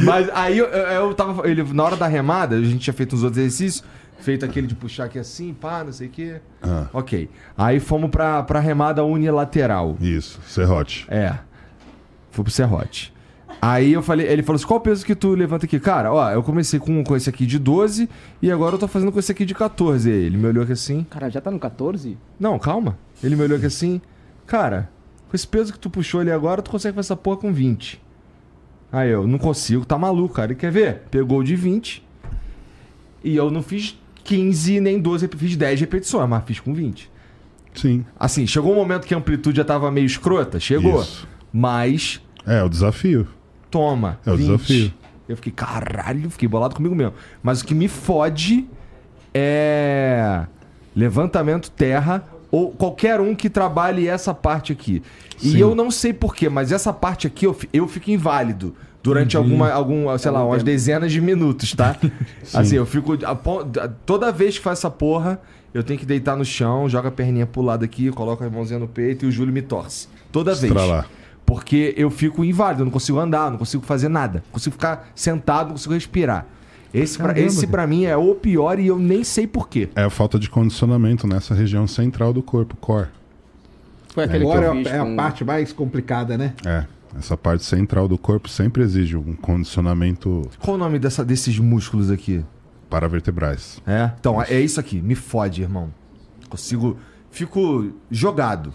Mas 0.03 0.29
aí 0.33 0.57
eu, 0.57 0.65
eu, 0.67 0.87
eu 1.07 1.13
tava. 1.13 1.47
Ele, 1.49 1.63
na 1.73 1.83
hora 1.83 1.95
da 1.95 2.07
remada, 2.07 2.55
a 2.55 2.61
gente 2.61 2.79
tinha 2.79 2.93
feito 2.93 3.15
uns 3.15 3.23
outros 3.23 3.39
exercícios. 3.39 3.83
Feito 4.19 4.45
aquele 4.45 4.65
de 4.65 4.73
puxar 4.73 5.03
aqui 5.05 5.19
assim, 5.19 5.53
pá, 5.53 5.83
não 5.83 5.91
sei 5.91 6.07
o 6.07 6.09
quê. 6.09 6.35
Ah. 6.63 6.85
Ok. 6.93 7.29
Aí 7.57 7.79
fomos 7.79 8.09
pra, 8.09 8.41
pra 8.43 8.59
remada 8.59 9.03
unilateral. 9.03 9.97
Isso, 9.99 10.39
serrote. 10.47 11.05
É. 11.09 11.33
Fui 12.31 12.43
pro 12.43 12.51
serrote. 12.51 13.13
Aí 13.61 13.93
eu 13.93 14.01
falei, 14.01 14.27
ele 14.27 14.43
falou 14.43 14.57
assim: 14.57 14.65
qual 14.65 14.79
o 14.79 14.83
peso 14.83 15.05
que 15.05 15.15
tu 15.15 15.33
levanta 15.33 15.65
aqui? 15.65 15.79
Cara, 15.79 16.13
ó, 16.13 16.31
eu 16.31 16.43
comecei 16.43 16.79
com, 16.79 17.03
com 17.03 17.15
esse 17.15 17.29
aqui 17.29 17.45
de 17.45 17.57
12 17.57 18.09
e 18.41 18.51
agora 18.51 18.75
eu 18.75 18.79
tô 18.79 18.87
fazendo 18.87 19.11
com 19.11 19.19
esse 19.19 19.31
aqui 19.31 19.45
de 19.45 19.55
14. 19.55 20.11
Aí 20.11 20.17
Ele 20.17 20.37
me 20.37 20.47
olhou 20.47 20.63
aqui 20.63 20.73
assim. 20.73 21.05
Cara, 21.09 21.29
já 21.29 21.41
tá 21.41 21.49
no 21.49 21.59
14? 21.59 22.17
Não, 22.39 22.57
calma. 22.59 22.97
Ele 23.23 23.35
me 23.35 23.43
olhou 23.43 23.57
aqui 23.57 23.65
assim. 23.65 24.01
Cara, 24.45 24.89
com 25.29 25.35
esse 25.35 25.47
peso 25.47 25.73
que 25.73 25.79
tu 25.79 25.89
puxou 25.89 26.21
ali 26.21 26.31
agora, 26.31 26.61
tu 26.61 26.69
consegue 26.69 26.95
fazer 26.95 27.07
essa 27.07 27.15
porra 27.15 27.37
com 27.37 27.53
20. 27.53 28.01
Aí 28.91 29.09
eu, 29.09 29.27
não 29.27 29.37
consigo, 29.37 29.85
tá 29.85 29.97
maluco, 29.97 30.35
cara. 30.35 30.51
Ele 30.51 30.59
quer 30.59 30.71
ver? 30.71 31.01
Pegou 31.11 31.43
de 31.43 31.55
20. 31.55 32.03
E 33.23 33.35
eu 33.35 33.49
não 33.49 33.61
fiz 33.61 33.99
15 34.23 34.79
nem 34.79 34.99
12, 34.99 35.25
eu 35.25 35.37
fiz 35.37 35.55
10 35.57 35.79
repetições, 35.81 36.29
mas 36.29 36.43
fiz 36.45 36.59
com 36.59 36.73
20. 36.73 37.11
Sim. 37.73 38.05
Assim, 38.17 38.47
chegou 38.47 38.71
um 38.71 38.75
momento 38.75 39.05
que 39.05 39.13
a 39.13 39.17
amplitude 39.17 39.57
já 39.57 39.65
tava 39.65 39.91
meio 39.91 40.05
escrota, 40.05 40.59
chegou. 40.59 41.01
Isso. 41.01 41.27
Mas, 41.51 42.21
É, 42.45 42.63
o 42.63 42.69
desafio. 42.69 43.27
Toma. 43.69 44.19
É 44.25 44.31
o 44.31 44.37
20. 44.37 44.45
desafio. 44.47 44.93
Eu 45.27 45.35
fiquei, 45.35 45.51
caralho, 45.51 46.29
fiquei 46.29 46.47
bolado 46.47 46.75
comigo 46.75 46.93
mesmo. 46.95 47.13
Mas 47.41 47.61
o 47.61 47.65
que 47.65 47.73
me 47.73 47.87
fode 47.87 48.65
é 49.33 50.45
levantamento 50.95 51.69
terra 51.71 52.23
ou 52.51 52.71
qualquer 52.71 53.19
um 53.19 53.35
que 53.35 53.49
trabalhe 53.49 54.07
essa 54.07 54.33
parte 54.33 54.71
aqui. 54.71 55.03
E 55.41 55.51
Sim. 55.51 55.57
eu 55.57 55.75
não 55.75 55.91
sei 55.91 56.13
porquê, 56.13 56.47
mas 56.47 56.71
essa 56.71 56.93
parte 56.93 57.27
aqui 57.27 57.45
eu, 57.45 57.53
fi- 57.53 57.67
eu 57.73 57.87
fico 57.87 58.09
inválido 58.11 58.73
durante 59.03 59.35
alguma, 59.35 59.69
algum, 59.71 60.17
sei 60.17 60.31
lá, 60.31 60.43
umas 60.45 60.63
dezenas 60.63 61.11
de 61.11 61.19
minutos, 61.19 61.73
tá? 61.73 61.95
assim, 62.53 62.75
eu 62.77 62.85
fico. 62.85 63.13
a 63.25 63.35
Toda 64.05 64.31
vez 64.31 64.57
que 64.57 64.63
faz 64.63 64.79
essa 64.79 64.89
porra, 64.89 65.39
eu 65.73 65.83
tenho 65.83 65.99
que 65.99 66.05
deitar 66.05 66.37
no 66.37 66.45
chão, 66.45 66.87
joga 66.87 67.09
a 67.09 67.11
perninha 67.11 67.45
pro 67.45 67.61
lado 67.61 67.83
aqui, 67.83 68.09
coloco 68.11 68.43
a 68.43 68.49
mãozinha 68.49 68.79
no 68.79 68.87
peito 68.87 69.25
e 69.25 69.27
o 69.27 69.31
Júlio 69.31 69.53
me 69.53 69.61
torce. 69.61 70.07
Toda 70.31 70.55
vez. 70.55 70.71
Porque 71.45 71.93
eu 71.95 72.09
fico 72.09 72.43
inválido, 72.43 72.81
eu 72.81 72.85
não 72.85 72.91
consigo 72.91 73.19
andar, 73.19 73.51
não 73.51 73.57
consigo 73.57 73.85
fazer 73.85 74.09
nada. 74.09 74.43
Não 74.45 74.53
consigo 74.53 74.73
ficar 74.73 75.09
sentado, 75.13 75.67
não 75.67 75.73
consigo 75.73 75.93
respirar. 75.93 76.45
Esse 76.93 77.17
pra, 77.17 77.27
Caramba, 77.27 77.47
esse 77.47 77.67
pra 77.67 77.85
mim 77.85 78.05
é 78.05 78.15
o 78.15 78.33
pior 78.35 78.79
e 78.79 78.87
eu 78.87 78.97
nem 78.97 79.23
sei 79.23 79.45
porquê. 79.45 79.89
É 79.95 80.03
a 80.03 80.09
falta 80.09 80.39
de 80.39 80.49
condicionamento 80.49 81.27
nessa 81.27 81.53
região 81.53 81.85
central 81.85 82.31
do 82.31 82.41
corpo, 82.41 82.75
core. 82.77 83.09
Foi 84.13 84.23
aquele 84.23 84.45
Agora 84.45 84.59
que 84.59 84.65
é 84.65 84.67
eu 84.67 84.71
a, 84.71 84.75
fiz 84.75 84.87
é 84.87 84.99
a 84.99 85.03
com... 85.03 85.15
parte 85.15 85.43
mais 85.43 85.73
complicada, 85.73 86.37
né? 86.37 86.53
É. 86.65 86.85
Essa 87.17 87.35
parte 87.35 87.63
central 87.63 88.07
do 88.07 88.17
corpo 88.17 88.49
sempre 88.49 88.81
exige 88.83 89.15
um 89.15 89.33
condicionamento 89.33 90.49
Qual 90.59 90.75
o 90.75 90.77
nome 90.77 90.99
dessa, 90.99 91.23
desses 91.23 91.57
músculos 91.59 92.09
aqui? 92.09 92.43
paravertebrais. 92.89 93.81
É? 93.85 94.11
Então, 94.19 94.41
é 94.41 94.59
isso 94.59 94.79
aqui. 94.79 95.01
Me 95.01 95.15
fode, 95.15 95.61
irmão. 95.61 95.93
Consigo. 96.49 96.97
Fico 97.29 97.91
jogado. 98.09 98.73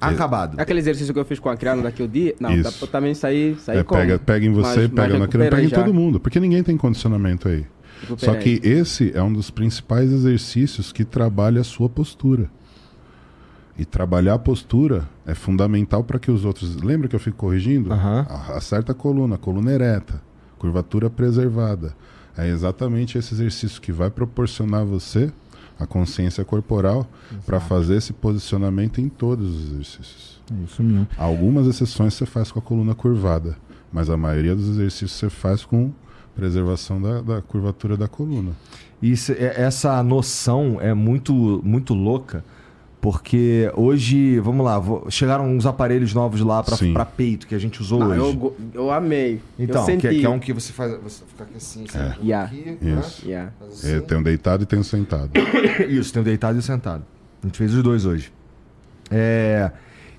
Acabado. 0.00 0.58
Aquele 0.60 0.78
exercício 0.78 1.12
que 1.14 1.18
eu 1.20 1.24
fiz 1.24 1.38
com 1.38 1.48
a 1.48 1.56
criança 1.56 1.82
daquele 1.82 2.08
dia. 2.08 2.34
Não, 2.38 2.60
dá 2.60 2.70
pra 2.70 2.86
também 2.88 3.14
sair, 3.14 3.56
sair 3.58 3.78
É, 3.78 3.82
como? 3.82 4.00
pega, 4.00 4.18
pega 4.18 4.44
em 4.46 4.52
você, 4.52 4.68
Mas- 4.68 4.76
mas 4.76 4.88
pega 4.90 5.18
naquele, 5.18 5.44
recupera 5.44 5.50
pega 5.56 5.62
em 5.62 5.68
já. 5.70 5.76
todo 5.82 5.94
mundo. 5.94 6.20
Porque 6.20 6.38
ninguém 6.38 6.62
tem 6.62 6.76
condicionamento 6.76 7.48
aí. 7.48 7.64
Recupera 8.02 8.32
Só 8.32 8.38
que 8.38 8.60
esse 8.62 9.10
é 9.14 9.22
um 9.22 9.32
dos 9.32 9.50
principais 9.50 10.12
exercícios 10.12 10.92
que 10.92 11.04
trabalha 11.04 11.62
a 11.62 11.64
sua 11.64 11.88
postura. 11.88 12.50
E 13.78 13.84
trabalhar 13.84 14.34
a 14.34 14.38
postura 14.38 15.06
é 15.26 15.34
fundamental 15.34 16.02
para 16.02 16.18
que 16.18 16.30
os 16.30 16.44
outros. 16.44 16.76
Lembra 16.76 17.08
que 17.08 17.14
eu 17.16 17.20
fico 17.20 17.36
corrigindo? 17.36 17.92
A- 17.92 18.54
Acerta 18.56 18.92
a 18.92 18.94
coluna, 18.94 19.36
coluna 19.36 19.70
ereta, 19.70 20.22
curvatura 20.58 21.10
preservada. 21.10 21.94
É 22.38 22.48
exatamente 22.48 23.16
esse 23.18 23.34
exercício 23.34 23.80
que 23.80 23.92
vai 23.92 24.10
proporcionar 24.10 24.82
a 24.82 24.84
você 24.84 25.30
a 25.78 25.86
consciência 25.86 26.44
corporal 26.44 27.06
para 27.44 27.60
fazer 27.60 27.96
esse 27.96 28.12
posicionamento 28.12 29.00
em 29.00 29.08
todos 29.08 29.46
os 29.54 29.72
exercícios. 29.72 30.40
Isso 30.64 30.82
mesmo. 30.82 31.08
Algumas 31.18 31.66
exceções 31.66 32.14
você 32.14 32.24
faz 32.26 32.50
com 32.52 32.58
a 32.58 32.62
coluna 32.62 32.94
curvada, 32.94 33.56
mas 33.92 34.08
a 34.08 34.16
maioria 34.16 34.54
dos 34.54 34.68
exercícios 34.68 35.12
você 35.12 35.28
faz 35.28 35.64
com 35.64 35.90
preservação 36.34 37.00
da, 37.00 37.20
da 37.20 37.42
curvatura 37.42 37.96
da 37.96 38.06
coluna. 38.08 38.52
Isso, 39.02 39.32
é- 39.32 39.60
essa 39.60 40.02
noção 40.02 40.78
é 40.80 40.92
muito, 40.94 41.32
muito 41.64 41.94
louca, 41.94 42.44
porque 43.00 43.70
hoje, 43.76 44.40
vamos 44.40 44.64
lá, 44.64 44.82
chegaram 45.10 45.46
uns 45.48 45.64
aparelhos 45.66 46.12
novos 46.12 46.40
lá 46.40 46.62
pra 46.62 47.04
peito 47.04 47.46
que 47.46 47.54
a 47.54 47.58
gente 47.58 47.80
usou 47.80 48.00
Não, 48.00 48.08
hoje. 48.10 48.18
eu, 48.20 48.56
eu 48.74 48.90
amei. 48.90 49.40
Então, 49.58 49.82
eu 49.82 49.86
que, 49.86 49.92
senti. 49.92 50.06
é- 50.08 50.10
que 50.20 50.26
é 50.26 50.28
um 50.28 50.38
que 50.38 50.52
você 50.52 50.72
faz. 50.72 50.92
Você 51.02 51.22
fica 51.26 51.44
aqui 51.44 51.56
assim, 51.56 51.84
Yeah. 52.22 52.46
aqui, 52.46 52.78
Isso. 52.82 53.26
Yeah. 53.26 53.46
né? 53.46 53.52
Faz 53.60 53.72
assim. 53.72 53.96
É, 53.96 54.00
tem 54.00 54.18
um 54.18 54.22
deitado 54.22 54.62
e 54.62 54.66
tem 54.66 54.78
um 54.78 54.82
sentado. 54.82 55.30
Isso, 55.88 56.12
tem 56.12 56.22
o 56.22 56.24
deitado 56.24 56.56
e 56.56 56.58
o 56.58 56.62
sentado. 56.62 57.04
A 57.42 57.46
gente 57.46 57.58
fez 57.58 57.72
os 57.74 57.82
dois 57.82 58.04
hoje. 58.04 58.32
É, 59.10 59.70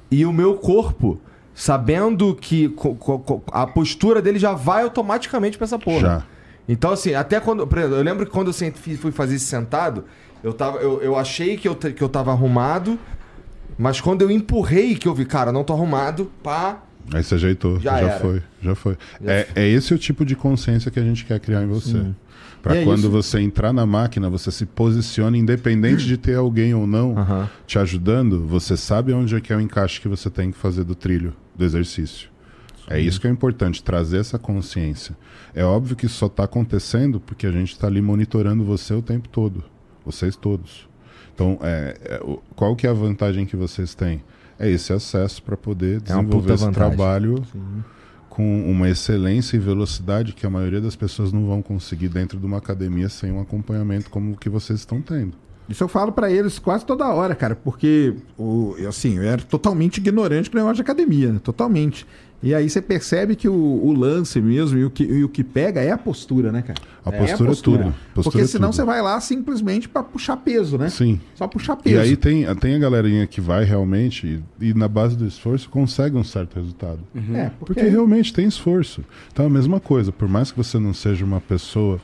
E 0.09 0.25
o 0.25 0.31
meu 0.31 0.55
corpo, 0.55 1.19
sabendo 1.53 2.33
que 2.33 2.69
co- 2.69 2.95
co- 2.95 3.19
co- 3.19 3.43
a 3.51 3.67
postura 3.67 4.21
dele 4.21 4.39
já 4.39 4.53
vai 4.53 4.83
automaticamente 4.83 5.57
pra 5.57 5.65
essa 5.65 5.77
porra. 5.77 5.99
Já. 5.99 6.23
Então, 6.69 6.91
assim, 6.91 7.13
até 7.13 7.39
quando. 7.39 7.65
exemplo, 7.79 7.97
Eu 7.97 8.03
lembro 8.03 8.25
que 8.25 8.31
quando 8.31 8.47
eu 8.47 8.53
fui 8.95 9.11
fazer 9.11 9.35
isso 9.35 9.47
sentado, 9.47 10.05
eu, 10.47 10.53
tava, 10.53 10.77
eu, 10.77 11.01
eu 11.01 11.17
achei 11.17 11.57
que 11.57 11.67
eu, 11.67 11.75
que 11.75 12.01
eu 12.01 12.07
tava 12.07 12.31
arrumado, 12.31 12.97
mas 13.77 13.99
quando 13.99 14.21
eu 14.21 14.31
empurrei 14.31 14.95
que 14.95 15.05
eu 15.05 15.13
vi, 15.13 15.25
cara, 15.25 15.51
não 15.51 15.61
tô 15.61 15.73
arrumado, 15.73 16.31
pá. 16.41 16.83
Aí 17.13 17.21
você 17.21 17.35
ajeitou, 17.35 17.79
Já 17.81 17.99
já, 17.99 18.09
foi, 18.11 18.41
já 18.61 18.73
foi. 18.73 18.97
Já 19.21 19.31
é, 19.31 19.47
é 19.55 19.67
esse 19.67 19.93
o 19.93 19.97
tipo 19.97 20.23
de 20.25 20.37
consciência 20.37 20.89
que 20.89 20.99
a 20.99 21.03
gente 21.03 21.25
quer 21.25 21.39
criar 21.41 21.63
em 21.63 21.67
você. 21.67 22.05
Para 22.61 22.77
é 22.77 22.83
quando 22.85 22.99
isso. 22.99 23.09
você 23.09 23.41
entrar 23.41 23.73
na 23.73 23.85
máquina, 23.85 24.29
você 24.29 24.49
se 24.49 24.65
posiciona, 24.65 25.37
independente 25.37 26.05
de 26.05 26.17
ter 26.17 26.35
alguém 26.35 26.73
ou 26.73 26.87
não 26.87 27.17
Aham. 27.17 27.49
te 27.65 27.77
ajudando, 27.77 28.45
você 28.47 28.77
sabe 28.77 29.11
onde 29.11 29.35
é 29.35 29.41
que 29.41 29.51
é 29.51 29.55
o 29.55 29.59
encaixe 29.59 29.99
que 29.99 30.07
você 30.07 30.29
tem 30.29 30.51
que 30.51 30.57
fazer 30.57 30.85
do 30.85 30.95
trilho, 30.95 31.33
do 31.55 31.65
exercício. 31.65 32.29
É 32.89 32.97
isso 32.99 33.19
que 33.19 33.27
é 33.27 33.29
importante, 33.29 33.83
trazer 33.83 34.19
essa 34.19 34.39
consciência. 34.39 35.15
É 35.53 35.63
óbvio 35.63 35.93
que 35.93 36.05
isso 36.05 36.15
só 36.15 36.27
está 36.27 36.45
acontecendo 36.45 37.19
porque 37.19 37.45
a 37.45 37.51
gente 37.51 37.73
está 37.73 37.87
ali 37.87 38.01
monitorando 38.01 38.63
você 38.63 38.93
o 38.93 39.01
tempo 39.01 39.27
todo. 39.27 39.61
Vocês 40.07 40.35
todos. 40.35 40.87
Então, 41.35 41.59
é, 41.61 41.97
é, 42.03 42.21
o- 42.23 42.39
qual 42.55 42.75
que 42.75 42.87
é 42.87 42.89
a 42.89 42.93
vantagem 42.93 43.45
que 43.45 43.55
vocês 43.55 43.93
têm? 43.93 44.23
É 44.57 44.67
esse 44.69 44.91
acesso 44.91 45.43
para 45.43 45.55
poder 45.55 45.97
É 45.97 45.99
desenvolver 45.99 46.31
puta 46.41 46.53
esse 46.55 46.63
vantagem. 46.65 46.95
trabalho 46.97 47.43
com 48.29 48.71
uma 48.71 48.89
excelência 48.89 49.55
e 49.55 49.59
velocidade 49.59 50.33
que 50.33 50.45
a 50.45 50.49
maioria 50.49 50.81
das 50.81 50.95
pessoas 50.95 51.31
não 51.31 51.45
vão 51.45 51.61
conseguir 51.61 52.07
dentro 52.09 52.39
de 52.39 52.45
uma 52.45 52.57
academia 52.57 53.09
sem 53.09 53.31
um 53.31 53.39
acompanhamento 53.41 54.09
como 54.09 54.33
o 54.33 54.37
que 54.37 54.49
vocês 54.49 54.79
estão 54.79 55.01
tendo. 55.01 55.33
Isso 55.69 55.83
eu 55.83 55.87
falo 55.89 56.11
pra 56.13 56.31
eles 56.31 56.59
quase 56.59 56.85
toda 56.85 57.05
hora, 57.13 57.35
cara, 57.35 57.53
porque 57.55 58.13
o, 58.37 58.73
eu, 58.77 58.87
assim, 58.89 59.17
eu 59.17 59.23
era 59.23 59.41
totalmente 59.41 59.97
ignorante 59.97 60.49
com 60.49 60.55
o 60.55 60.59
negócio 60.59 60.75
de 60.77 60.81
academia, 60.81 61.33
né? 61.33 61.39
totalmente. 61.43 62.07
E 62.41 62.53
aí 62.53 62.69
você 62.69 62.81
percebe 62.81 63.35
que 63.35 63.49
o, 63.49 63.53
o 63.53 63.91
lance 63.93 64.39
mesmo 64.39 64.77
e 64.77 64.85
o, 64.85 64.91
que, 64.91 65.03
e 65.03 65.23
o 65.23 65.29
que 65.29 65.43
pega 65.43 65.81
é 65.81 65.91
a 65.91 65.97
postura, 65.97 66.51
né, 66.51 66.61
cara? 66.61 66.79
A 67.03 67.09
É 67.09 67.17
postura 67.17 67.51
é 67.51 67.55
tudo. 67.55 67.95
Postura 68.13 68.23
Porque 68.23 68.41
é 68.41 68.45
senão 68.45 68.69
tudo. 68.69 68.75
você 68.75 68.83
vai 68.83 69.01
lá 69.01 69.19
simplesmente 69.19 69.89
pra 69.89 70.03
puxar 70.03 70.37
peso, 70.37 70.77
né? 70.77 70.87
Sim. 70.89 71.19
Só 71.33 71.47
puxar 71.47 71.75
peso. 71.77 71.95
E 71.95 71.99
aí 71.99 72.15
tem, 72.15 72.45
tem 72.57 72.75
a 72.75 72.79
galerinha 72.79 73.25
que 73.25 73.41
vai 73.41 73.63
realmente 73.63 74.41
e, 74.61 74.69
e 74.69 74.73
na 74.75 74.87
base 74.87 75.17
do 75.17 75.25
esforço 75.25 75.67
consegue 75.69 76.15
um 76.15 76.23
certo 76.23 76.55
resultado. 76.57 76.99
É, 77.33 77.49
porque, 77.59 77.73
Porque 77.73 77.89
realmente 77.89 78.31
tem 78.31 78.47
esforço. 78.47 79.03
Então 79.33 79.45
é 79.45 79.47
a 79.47 79.51
mesma 79.51 79.79
coisa, 79.79 80.11
por 80.11 80.27
mais 80.29 80.51
que 80.51 80.57
você 80.57 80.77
não 80.77 80.93
seja 80.93 81.25
uma 81.25 81.41
pessoa 81.41 81.99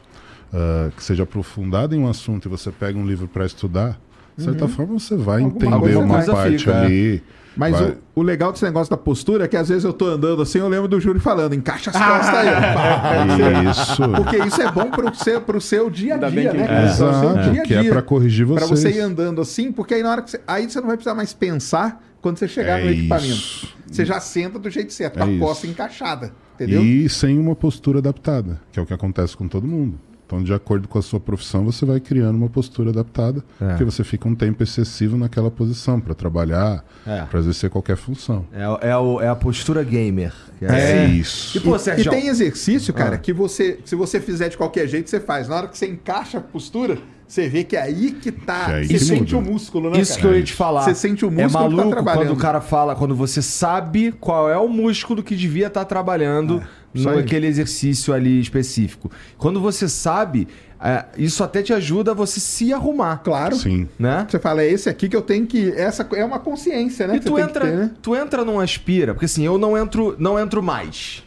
ah, 0.52 0.92
que 0.96 1.04
seja 1.04 1.24
aprofundada 1.24 1.96
em 1.96 2.00
um 2.00 2.08
assunto 2.08 2.48
e 2.48 2.50
você 2.50 2.72
pega 2.72 2.98
um 2.98 3.06
livro 3.08 3.28
para 3.28 3.44
estudar, 3.46 4.00
de 4.38 4.44
certa 4.44 4.68
forma 4.68 5.00
você 5.00 5.16
vai 5.16 5.44
Alguma 5.44 5.78
entender 5.78 5.96
uma 5.98 6.24
parte 6.24 6.60
fica, 6.60 6.72
é. 6.92 7.22
Mas 7.56 7.80
o, 7.80 7.94
o 8.16 8.22
legal 8.24 8.52
desse 8.52 8.64
negócio 8.66 8.90
da 8.90 8.98
postura 8.98 9.46
é 9.46 9.48
que 9.48 9.56
às 9.56 9.70
vezes 9.70 9.84
eu 9.84 9.94
tô 9.94 10.06
andando 10.08 10.42
assim, 10.42 10.58
eu 10.60 10.68
lembro 10.68 10.88
do 10.88 11.00
Júlio 11.00 11.22
falando, 11.22 11.54
encaixa 11.54 11.92
as 11.92 11.96
costas 11.96 12.36
aí. 12.36 12.48
ó. 12.50 12.74
Pá, 12.74 13.70
Isso. 13.72 14.10
Porque 14.24 14.38
isso 14.38 14.62
é 14.62 14.72
bom 14.72 14.90
pro 14.90 15.14
seu, 15.16 15.42
pro 15.42 15.62
seu 15.62 15.90
dia 15.90 16.16
a 16.16 16.18
dia, 16.18 16.30
bem 16.30 16.50
que- 16.50 16.58
né? 16.58 16.88
seu 16.94 17.08
Exato, 17.10 17.52
dia 17.52 17.62
a 17.62 17.66
que 17.66 17.74
é 17.76 17.82
dia. 17.82 17.92
para 17.92 18.02
corrigir 18.02 18.48
Pra 18.48 18.66
vocês. 18.66 18.80
você 18.94 19.00
ir 19.00 19.02
andando 19.02 19.42
assim, 19.42 19.72
porque 19.72 19.94
aí 19.94 20.04
na 20.04 20.12
hora 20.12 20.22
que 20.22 20.32
você, 20.32 20.42
aí 20.48 20.70
você 20.70 20.80
não 20.80 20.88
vai 20.88 20.98
precisar 20.98 21.16
mais 21.16 21.34
pensar 21.34 22.04
quando 22.22 22.38
você 22.40 22.48
chegar 22.48 22.80
É 22.80 22.86
no 22.86 22.90
equipamento. 22.92 23.28
isso. 23.34 23.68
Você 23.92 24.06
já 24.06 24.20
senta 24.20 24.58
do 24.58 24.70
jeito 24.70 24.92
certo, 24.92 25.20
com 25.20 25.26
É 25.26 25.28
a 25.28 25.32
isso. 25.32 25.40
costa 25.40 25.68
encaixada, 25.68 26.32
entendeu? 26.56 26.82
E 26.84 27.08
sem 27.10 27.38
uma 27.38 27.56
postura 27.56 28.00
adaptada, 28.00 28.60
que 28.72 28.80
é 28.80 28.82
o 28.82 28.86
que 28.86 28.94
acontece 28.94 29.38
com 29.38 29.48
todo 29.48 29.68
mundo. 29.68 30.00
Então, 30.34 30.42
de 30.44 30.52
acordo 30.54 30.88
com 30.88 30.98
a 30.98 31.02
sua 31.02 31.20
profissão, 31.20 31.64
você 31.64 31.86
vai 31.86 32.00
criando 32.00 32.36
uma 32.36 32.50
postura 32.50 32.90
adaptada, 32.90 33.44
É. 33.62 33.68
porque 33.70 33.84
você 33.84 34.04
fica 34.04 34.28
um 34.28 34.34
tempo 34.34 34.64
excessivo 34.64 35.16
naquela 35.16 35.52
posição 35.52 36.00
para 36.00 36.16
trabalhar, 36.16 36.84
É. 37.06 37.22
para 37.22 37.40
exercer 37.40 37.70
qualquer 37.70 37.96
função. 37.98 38.44
É, 38.52 38.90
é, 38.90 38.98
o- 38.98 39.22
é 39.22 39.28
a 39.28 39.36
postura 39.36 39.84
gamer. 39.84 40.34
que 40.58 40.66
É. 40.66 41.06
isso. 41.08 41.58
E, 41.58 41.60
pô, 41.60 41.78
Sérgio, 41.78 42.08
e 42.08 42.10
tem 42.16 42.28
exercício, 42.28 42.94
cara, 42.94 43.16
Ah. 43.16 43.18
que 43.20 43.34
você, 43.34 43.80
se 43.84 43.96
você 43.96 44.20
fizer 44.22 44.48
de 44.50 44.56
qualquer 44.58 44.88
jeito, 44.88 45.10
você 45.10 45.20
faz. 45.20 45.48
Na 45.50 45.58
hora 45.58 45.68
que 45.68 45.78
você 45.78 45.88
encaixa 45.88 46.38
a 46.38 46.42
postura, 46.42 46.98
você 47.28 47.50
vê 47.50 47.64
que 47.66 47.76
é 47.76 47.82
aí 47.82 48.12
que 48.14 48.32
tá. 48.32 48.66
Que 48.66 48.72
é 48.72 48.76
aí 48.76 48.86
você 48.88 48.94
que 48.94 49.00
sente 49.00 49.36
muda. 49.36 49.50
o 49.50 49.52
músculo, 49.54 49.90
né? 49.90 50.00
Isso 50.00 50.12
cara? 50.14 50.22
que 50.22 50.28
eu 50.34 50.38
ia 50.38 50.44
te 50.44 50.54
falar. 50.54 50.84
Você 50.84 50.96
sente 50.96 51.26
o 51.26 51.28
É 51.28 51.32
músculo 51.32 51.48
que 51.50 51.54
tá 51.54 51.60
maluco 51.60 51.90
trabalhando. 51.90 52.26
quando 52.28 52.38
o 52.38 52.40
cara 52.42 52.62
fala, 52.62 52.96
quando 52.96 53.14
você 53.14 53.42
sabe 53.42 54.14
qual 54.14 54.50
é 54.50 54.58
o 54.58 54.70
músculo 54.70 55.22
que 55.22 55.36
devia 55.36 55.68
estar 55.68 55.84
trabalhando 55.84 56.60
É. 56.60 56.68
naquele 56.94 57.48
exercício 57.48 58.14
ali 58.14 58.40
específico. 58.40 59.10
Quando 59.38 59.60
você 59.60 59.88
sabe, 59.90 60.48
é, 60.80 61.06
isso 61.18 61.44
até 61.44 61.62
te 61.62 61.72
ajuda 61.74 62.12
a 62.12 62.14
você 62.14 62.40
se 62.40 62.74
arrumar, 62.74 63.18
Claro. 63.18 63.56
Sim. 63.56 63.88
né? 63.98 64.26
Você 64.30 64.38
fala, 64.38 64.62
é 64.62 64.70
esse 64.70 64.90
aqui 64.90 65.08
que 65.08 65.16
eu 65.16 65.22
tenho 65.22 65.48
que. 65.48 65.70
Essa 65.72 66.08
é 66.14 66.26
uma 66.26 66.40
consciência, 66.40 67.08
né? 67.08 67.16
E 67.16 67.20
que 67.20 67.26
tu 67.26 67.32
você 67.32 67.44
tem 67.44 67.46
que 67.46 67.50
entra, 67.52 67.66
ter, 67.72 67.78
né? 67.78 67.92
tu 68.02 68.16
entra 68.16 68.44
numa 68.44 68.64
aspira, 68.64 69.14
porque 69.14 69.26
assim, 69.26 69.46
eu 69.46 69.58
não 69.58 69.78
entro, 69.78 70.16
não 70.20 70.38
entro 70.38 70.62
mais 70.62 71.24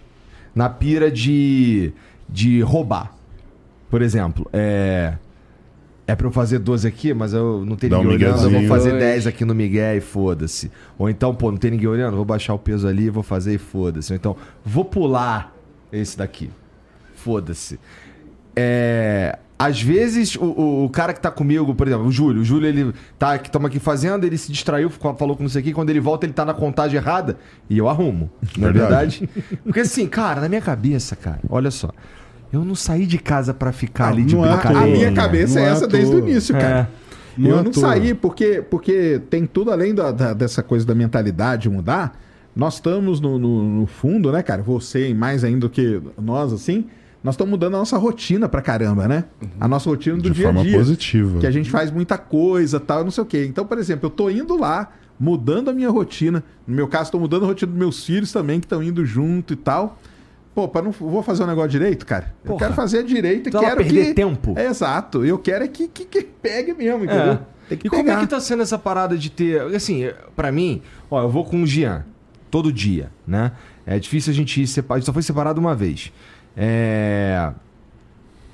na 0.54 0.68
pira 0.68 1.10
de, 1.10 1.92
de 2.28 2.60
roubar. 2.60 3.14
Por 3.90 4.02
exemplo, 4.02 4.48
é. 4.52 5.14
É 6.08 6.14
pra 6.14 6.28
eu 6.28 6.30
fazer 6.30 6.60
12 6.60 6.86
aqui, 6.86 7.12
mas 7.12 7.32
eu 7.32 7.64
não 7.66 7.74
tem 7.74 7.90
Dá 7.90 7.98
um 7.98 8.04
ninguém 8.04 8.28
olhando, 8.28 8.44
eu 8.44 8.50
vou 8.50 8.68
fazer 8.68 8.90
Dois. 8.90 9.02
10 9.02 9.26
aqui 9.26 9.44
no 9.44 9.52
Miguel 9.52 9.96
e 9.96 10.00
foda-se. 10.00 10.70
Ou 10.96 11.10
então, 11.10 11.34
pô, 11.34 11.50
não 11.50 11.58
tem 11.58 11.72
ninguém 11.72 11.88
olhando, 11.88 12.14
vou 12.14 12.24
baixar 12.24 12.54
o 12.54 12.58
peso 12.60 12.86
ali, 12.86 13.10
vou 13.10 13.24
fazer 13.24 13.54
e 13.54 13.58
foda-se. 13.58 14.12
Ou 14.12 14.16
então, 14.16 14.36
vou 14.64 14.84
pular 14.84 15.52
esse 15.92 16.16
daqui. 16.18 16.50
Foda-se. 17.14 17.78
É, 18.54 19.38
às 19.58 19.80
vezes, 19.80 20.36
o, 20.36 20.44
o, 20.44 20.84
o 20.84 20.90
cara 20.90 21.12
que 21.12 21.20
tá 21.20 21.30
comigo, 21.30 21.74
por 21.74 21.86
exemplo, 21.86 22.06
o 22.06 22.12
Júlio, 22.12 22.42
o 22.42 22.44
Júlio, 22.44 22.68
ele 22.68 22.92
tá 23.18 23.38
que 23.38 23.48
estamos 23.48 23.68
aqui 23.68 23.78
fazendo, 23.78 24.24
ele 24.24 24.36
se 24.38 24.50
distraiu, 24.52 24.90
falou 24.90 25.36
com 25.36 25.42
não 25.42 25.50
sei 25.50 25.60
o 25.60 25.64
que, 25.64 25.72
quando 25.72 25.90
ele 25.90 26.00
volta, 26.00 26.26
ele 26.26 26.32
tá 26.32 26.44
na 26.44 26.54
contagem 26.54 26.96
errada 26.98 27.36
e 27.68 27.76
eu 27.78 27.88
arrumo. 27.88 28.30
Não 28.56 28.68
é 28.68 28.72
Verdade. 28.72 29.20
verdade? 29.34 29.58
Porque 29.64 29.80
assim, 29.80 30.06
cara, 30.06 30.40
na 30.40 30.48
minha 30.48 30.60
cabeça, 30.60 31.14
cara, 31.16 31.40
olha 31.48 31.70
só. 31.70 31.90
Eu 32.52 32.64
não 32.64 32.76
saí 32.76 33.06
de 33.06 33.18
casa 33.18 33.52
pra 33.52 33.72
ficar 33.72 34.08
ali 34.08 34.24
de 34.24 34.36
não 34.36 34.44
é 34.46 34.48
A, 34.50 34.52
brincadeira. 34.54 34.84
a 34.86 34.90
minha 34.90 35.10
né? 35.10 35.16
cabeça 35.16 35.58
Não 35.58 35.66
é 35.66 35.68
é 35.68 35.72
essa 35.72 35.86
desde 35.88 36.14
o 36.14 36.18
início, 36.20 36.54
cara. 36.54 36.88
Não 37.36 37.50
é 37.50 37.52
eu 37.52 37.58
à 37.58 37.62
não 37.62 37.72
saí 37.72 38.14
porque, 38.14 38.62
porque 38.70 39.20
tem 39.28 39.44
tudo 39.46 39.72
além 39.72 39.92
da- 39.94 40.12
da- 40.12 40.32
dessa 40.32 40.62
coisa 40.62 40.86
da 40.86 40.94
mentalidade 40.94 41.68
mudar. 41.68 42.18
Nós 42.56 42.74
estamos 42.74 43.20
no, 43.20 43.38
no- 43.38 43.62
no 43.80 43.86
fundo, 43.86 44.32
né, 44.32 44.42
cara? 44.42 44.62
Você 44.62 45.10
e 45.10 45.14
mais 45.14 45.44
ainda 45.44 45.60
do 45.60 45.70
que 45.70 46.00
nós, 46.20 46.52
assim. 46.52 46.86
Nós 47.22 47.34
estamos 47.34 47.50
mudando 47.50 47.74
a 47.74 47.78
nossa 47.78 47.98
rotina 47.98 48.48
pra 48.48 48.62
caramba, 48.62 49.06
né? 49.06 49.24
A 49.60 49.68
nossa 49.68 49.90
rotina 49.90 50.16
do 50.16 50.22
De 50.22 50.30
dia 50.30 50.48
a 50.48 50.52
forma 50.52 50.62
dia. 50.66 50.78
positiva. 50.78 51.38
Que 51.40 51.46
a 51.46 51.50
gente 51.50 51.68
faz 51.70 51.90
muita 51.90 52.16
coisa, 52.16 52.78
tal, 52.80 53.04
não 53.04 53.10
sei 53.10 53.22
o 53.22 53.26
quê. 53.26 53.44
Então, 53.46 53.66
por 53.66 53.76
exemplo, 53.78 54.06
eu 54.06 54.10
tô 54.10 54.30
indo 54.30 54.56
lá, 54.56 54.92
mudando 55.18 55.68
a 55.68 55.72
minha 55.74 55.90
rotina. 55.90 56.42
No 56.66 56.74
meu 56.74 56.86
caso, 56.88 57.10
tô 57.12 57.18
mudando 57.18 57.42
a 57.44 57.46
rotina 57.46 57.70
dos 57.70 57.78
meus 57.78 58.04
filhos 58.06 58.32
também, 58.32 58.58
que 58.60 58.66
estão 58.66 58.82
indo 58.82 59.04
junto 59.04 59.52
e 59.52 59.56
tal. 59.56 59.98
Pô, 60.54 60.66
para 60.68 60.82
não 60.82 60.92
vou 60.92 61.22
fazer 61.22 61.42
um 61.42 61.46
negócio 61.48 61.70
direito, 61.70 62.06
cara. 62.06 62.32
Eu 62.42 62.50
Porra. 62.52 62.60
quero 62.60 62.74
fazer 62.74 63.02
direito 63.04 63.46
e 63.46 63.50
Então 63.50 63.60
quero 63.60 63.76
perder 63.78 64.06
que 64.06 64.14
tempo. 64.14 64.54
É, 64.56 64.66
exato. 64.68 65.24
Eu 65.24 65.38
quero 65.38 65.64
é 65.64 65.68
que, 65.68 65.88
que, 65.88 66.04
que 66.06 66.22
pegue 66.22 66.72
mesmo, 66.72 67.04
entendeu? 67.04 67.32
É. 67.34 67.38
Tem 67.68 67.76
que 67.76 67.88
E 67.88 67.90
como 67.90 68.02
é 68.02 68.04
pegar. 68.04 68.20
que 68.20 68.26
tá 68.28 68.40
sendo 68.40 68.62
essa 68.62 68.78
parada 68.78 69.18
de 69.18 69.30
ter. 69.30 69.60
Assim, 69.74 70.08
pra 70.36 70.50
mim, 70.52 70.80
ó, 71.10 71.22
eu 71.22 71.28
vou 71.28 71.44
com 71.44 71.62
o 71.62 71.66
Jean 71.66 72.04
todo 72.50 72.72
dia, 72.72 73.10
né? 73.26 73.52
É 73.86 73.98
difícil 73.98 74.32
a 74.32 74.34
gente 74.34 74.60
ir 74.62 74.66
separado. 74.66 75.04
Só 75.04 75.12
foi 75.12 75.22
separado 75.22 75.60
uma 75.60 75.74
vez. 75.74 76.12
É. 76.56 77.52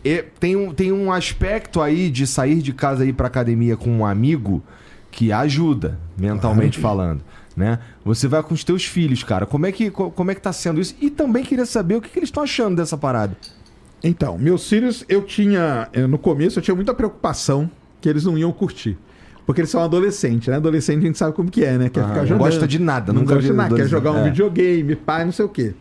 e 0.05 0.23
tem, 0.41 0.57
um, 0.57 0.75
tem 0.75 0.91
um 0.93 1.13
aspecto 1.13 1.81
aí 1.81 2.11
de 2.11 2.27
sair 2.27 2.61
de 2.61 2.73
casa 2.73 3.05
e 3.05 3.11
ir 3.11 3.13
pra 3.13 3.29
academia 3.29 3.77
com 3.77 3.91
um 3.91 4.05
amigo 4.05 4.63
que 5.11 5.31
ajuda, 5.33 5.99
mentalmente 6.19 6.79
falando. 6.79 7.23
Né? 7.57 7.79
Você 8.05 8.27
vai 8.27 8.43
com 8.43 8.55
os 8.55 8.65
teus 8.65 8.85
filhos, 8.85 9.23
cara. 9.23 9.45
Como 9.47 9.67
é 9.67 9.73
que, 9.73 9.91
co- 9.91 10.11
como 10.11 10.31
é 10.31 10.35
que 10.35 10.41
tá 10.41 10.53
sendo 10.53 10.81
isso? 10.81 10.97
E 11.01 11.11
também 11.11 11.45
queria 11.45 11.67
saber 11.67 11.97
o 11.97 12.01
que, 12.01 12.09
que 12.09 12.19
eles 12.19 12.29
estão 12.29 12.43
achando 12.43 12.77
dessa 12.77 12.97
parada. 12.97 13.37
Então, 14.03 14.37
meus 14.39 14.69
filhos, 14.69 15.05
eu 15.09 15.23
tinha. 15.23 15.87
eu, 15.93 16.09
No 16.09 16.19
começo, 16.19 16.59
eu 16.59 16.63
tinha 16.63 16.75
muita 16.75 16.93
preocupação 16.95 17.71
que 18.01 18.09
eles 18.09 18.25
não 18.25 18.37
iam 18.37 18.51
curtir. 18.53 18.97
Porque 19.53 19.61
eles 19.61 19.71
são 19.71 19.83
adolescentes, 19.83 20.49
né? 20.49 20.57
Adolescente 20.57 20.99
a 21.03 21.07
gente 21.07 21.19
sabe 21.19 21.35
como 21.35 21.51
que 21.51 21.65
é, 21.65 21.77
né? 21.79 21.89
Quer 21.89 22.01
Ah, 22.01 22.09
ficar 22.09 22.21
não 22.21 22.27
jogando. 22.27 22.45
gosta 22.49 22.67
de 22.67 22.79
nada, 22.79 23.13
não 23.13 23.25
gosta 23.25 23.43
de 23.43 23.53
nada. 23.53 23.77
Quer 23.77 23.87
jogar 23.87 24.13
um 24.13 24.19
É. 24.21 24.25
videogame, 24.25 24.97
pai, 24.97 25.25
não 25.25 25.33
sei 25.33 25.45
o 25.45 25.49
quê. 25.49 25.75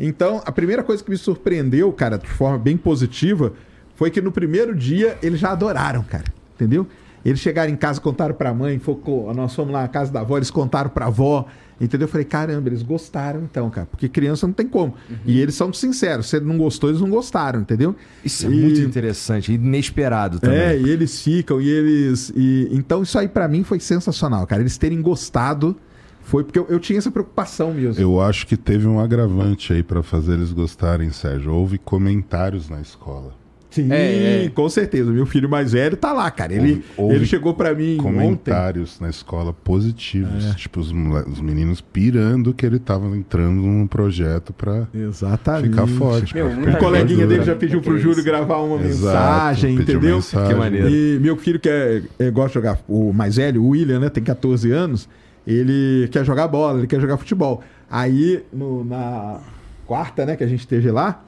Então, 0.00 0.42
a 0.44 0.50
primeira 0.50 0.82
coisa 0.82 1.02
que 1.02 1.10
me 1.10 1.16
surpreendeu, 1.16 1.92
cara, 1.92 2.18
de 2.18 2.26
forma 2.28 2.58
bem 2.58 2.76
positiva, 2.76 3.52
foi 3.94 4.10
que 4.10 4.20
no 4.20 4.32
primeiro 4.32 4.74
dia 4.74 5.16
eles 5.22 5.38
já 5.38 5.52
adoraram, 5.52 6.02
cara. 6.02 6.24
Entendeu? 6.56 6.86
Eles 7.24 7.38
chegaram 7.38 7.70
em 7.70 7.76
casa, 7.76 8.00
contaram 8.00 8.34
pra 8.34 8.52
mãe, 8.52 8.78
focou, 8.80 9.32
nós 9.32 9.54
fomos 9.54 9.72
lá 9.72 9.82
na 9.82 9.88
casa 9.88 10.12
da 10.12 10.20
avó, 10.20 10.36
eles 10.36 10.50
contaram 10.50 10.90
pra 10.90 11.06
avó, 11.06 11.46
entendeu? 11.84 12.06
Eu 12.06 12.10
falei, 12.10 12.24
caramba, 12.24 12.68
eles 12.68 12.82
gostaram 12.82 13.42
então, 13.42 13.68
cara, 13.70 13.86
porque 13.90 14.08
criança 14.08 14.46
não 14.46 14.54
tem 14.54 14.66
como. 14.66 14.94
E 15.26 15.40
eles 15.40 15.54
são 15.54 15.72
sinceros, 15.72 16.28
se 16.28 16.40
não 16.40 16.56
gostou, 16.56 16.90
eles 16.90 17.00
não 17.00 17.10
gostaram, 17.10 17.60
entendeu? 17.60 17.94
Isso 18.24 18.46
é 18.46 18.50
E- 18.50 18.54
muito 18.54 18.80
interessante, 18.80 19.52
inesperado 19.52 20.38
também. 20.40 20.58
é, 20.58 20.78
e 20.80 20.88
eles 20.88 21.20
ficam, 21.22 21.60
e 21.60 21.68
eles. 21.68 22.32
E, 22.36 22.68
então, 22.72 23.02
isso 23.02 23.18
aí 23.18 23.28
pra 23.28 23.48
mim 23.48 23.62
foi 23.64 23.80
sensacional, 23.80 24.46
cara. 24.46 24.62
Eles 24.62 24.78
terem 24.78 25.02
gostado 25.02 25.76
foi 26.24 26.44
porque 26.44 26.58
eu, 26.58 26.66
eu 26.68 26.78
tinha 26.78 26.98
essa 26.98 27.10
preocupação 27.10 27.74
mesmo. 27.74 28.00
Eu 28.00 28.20
acho 28.20 28.46
que 28.46 28.56
teve 28.56 28.86
um 28.86 29.00
agravante 29.00 29.72
aí 29.72 29.82
pra 29.82 30.04
fazer 30.04 30.34
eles 30.34 30.52
gostarem, 30.52 31.10
Sérgio. 31.10 31.52
Houve 31.52 31.78
comentários 31.78 32.68
na 32.68 32.80
escola. 32.80 33.34
Sim, 33.72 33.88
É, 33.90 34.44
é. 34.44 34.48
com 34.50 34.68
certeza. 34.68 35.10
Meu 35.10 35.26
filho 35.26 35.48
mais 35.48 35.72
velho 35.72 35.96
tá 35.96 36.12
lá, 36.12 36.30
cara. 36.30 36.52
Ele, 36.54 36.84
Houve- 36.96 37.14
ele 37.16 37.26
chegou 37.26 37.54
pra 37.54 37.74
mim 37.74 37.94
ontem. 37.94 38.02
Comentários 38.02 39.00
na 39.00 39.08
escola 39.10 39.52
positivos. 39.52 40.44
É. 40.44 40.54
Tipo, 40.54 40.78
os, 40.78 40.88
os 40.92 41.40
meninos 41.40 41.80
pirando 41.80 42.52
que 42.54 42.64
ele 42.64 42.78
tava 42.78 43.06
entrando 43.16 43.62
num 43.62 43.86
projeto 43.86 44.52
pra 44.52 44.86
Exatamente. 44.94 45.70
ficar 45.70 45.86
forte. 45.86 46.34
Meu, 46.34 46.46
Um 46.48 46.72
coleguinha 46.74 47.26
dele 47.26 47.42
já 47.44 47.56
pediu 47.56 47.80
pro 47.80 47.94
Que 47.94 48.00
Júlio 48.00 48.22
gravar 48.22 48.58
uma 48.58 48.76
Exato, 48.84 49.06
mensagem, 49.16 49.74
entendeu? 49.76 50.16
mensagem. 50.16 50.48
Que 50.48 50.54
maneiro. 50.54 50.88
E 50.90 51.18
meu 51.20 51.36
filho 51.36 51.58
que 51.58 51.68
é, 51.68 52.02
é, 52.18 52.30
gosta 52.30 52.48
de 52.50 52.54
jogar, 52.54 52.78
o 52.86 53.12
mais 53.12 53.36
velho, 53.36 53.62
o 53.62 53.68
William, 53.70 53.98
né, 54.00 54.08
tem 54.10 54.22
14 54.22 54.70
anos, 54.70 55.08
ele 55.46 56.08
quer 56.12 56.24
jogar 56.24 56.46
bola, 56.48 56.78
ele 56.78 56.86
quer 56.86 57.00
jogar 57.00 57.16
futebol. 57.16 57.62
Aí, 57.90 58.42
no- 58.52 58.84
na 58.84 59.40
quarta, 59.86 60.24
né, 60.24 60.36
que 60.36 60.44
a 60.44 60.46
gente 60.46 60.60
esteve 60.60 60.90
lá, 60.90 61.24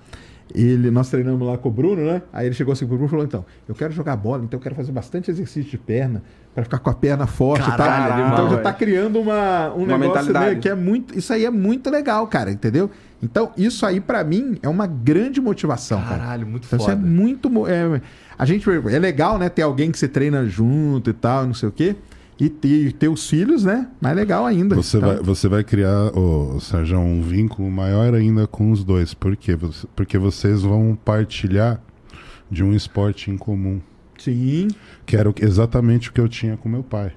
ele, 0.55 0.91
nós 0.91 1.11
treinamos 1.11 1.47
lá 1.47 1.59
com 1.59 1.69
o 1.69 1.73
Bruno, 1.73 2.05
né? 2.05 2.23
Aí 2.33 2.47
ele 2.47 2.55
chegou 2.55 2.73
assim 2.73 2.87
pro 2.87 2.97
Bruno 2.97 3.09
e 3.09 3.11
falou: 3.11 3.25
então, 3.25 3.45
eu 3.69 3.75
quero 3.75 3.93
jogar 3.93 4.15
bola, 4.17 4.45
então 4.45 4.59
eu 4.59 4.63
quero 4.63 4.75
fazer 4.75 4.93
bastante 4.93 5.31
exercício 5.31 5.71
de 5.71 5.79
perna, 5.79 6.23
para 6.55 6.63
ficar 6.63 6.79
com 6.79 6.91
a 6.91 6.95
perna 6.95 7.27
forte 7.27 7.69
Caralho, 7.69 8.05
e 8.05 8.27
tal. 8.27 8.33
Então 8.33 8.51
já 8.51 8.63
tá 8.63 8.73
criando 8.73 9.21
uma, 9.21 9.75
um 9.75 9.83
Uma 9.85 9.99
negócio 9.99 9.99
né, 9.99 10.07
mentalidade. 10.07 10.61
que 10.61 10.69
é 10.69 10.75
muito. 10.75 11.19
Isso 11.19 11.33
aí 11.33 11.45
é 11.45 11.51
muito 11.51 11.91
legal, 11.91 12.27
cara, 12.29 12.53
entendeu? 12.53 12.89
Então, 13.21 13.51
isso 13.57 13.85
aí, 13.87 14.01
pra 14.01 14.23
mim, 14.23 14.59
é 14.63 14.69
uma 14.69 14.87
grande 14.87 15.41
motivação, 15.41 16.01
cara. 16.03 16.19
Caralho, 16.19 16.47
muito 16.47 16.67
Então, 16.67 16.79
isso 16.79 16.91
é 16.91 16.95
foda. 16.95 17.07
muito. 17.07 17.67
É, 17.67 18.01
a 18.39 18.45
gente, 18.45 18.69
é 18.71 18.99
legal, 18.99 19.39
né? 19.39 19.49
Ter 19.49 19.63
alguém 19.63 19.91
que 19.91 19.99
você 19.99 20.07
treina 20.07 20.45
junto 20.47 21.11
e 21.11 21.13
tal, 21.15 21.47
não 21.47 21.55
sei 21.55 21.69
o 21.69 21.73
quê. 21.73 21.97
E 22.39 22.49
ter, 22.49 22.93
ter 22.95 23.09
os 23.09 23.29
filhos, 23.31 23.65
né? 23.65 23.89
Mais 24.01 24.17
legal 24.17 24.45
ainda. 24.45 24.75
Você, 24.75 24.97
Então, 24.97 25.09
vai, 25.09 25.23
você 25.23 25.49
vai 25.49 25.63
criar, 25.63 26.11
ô, 26.19 26.59
Sérgio, 26.61 26.99
um 26.99 27.23
vínculo 27.23 27.71
maior 27.71 28.13
ainda 28.13 28.47
com 28.47 28.73
os 28.73 28.83
dois. 28.83 29.15
Por 29.15 29.37
quê? 29.37 29.57
Porque 29.95 30.19
vocês 30.19 30.63
vão 30.63 30.99
partilhar 31.05 31.81
de 32.51 32.65
um 32.65 32.73
esporte 32.73 33.31
em 33.31 33.37
comum. 33.37 33.81
Sim. 34.19 34.69
Que 35.07 35.17
era 35.17 35.33
exatamente 35.41 36.11
o 36.11 36.13
que 36.13 36.21
eu 36.21 36.29
tinha 36.29 36.57
com 36.57 36.69
meu 36.69 36.83
pai. 36.83 37.13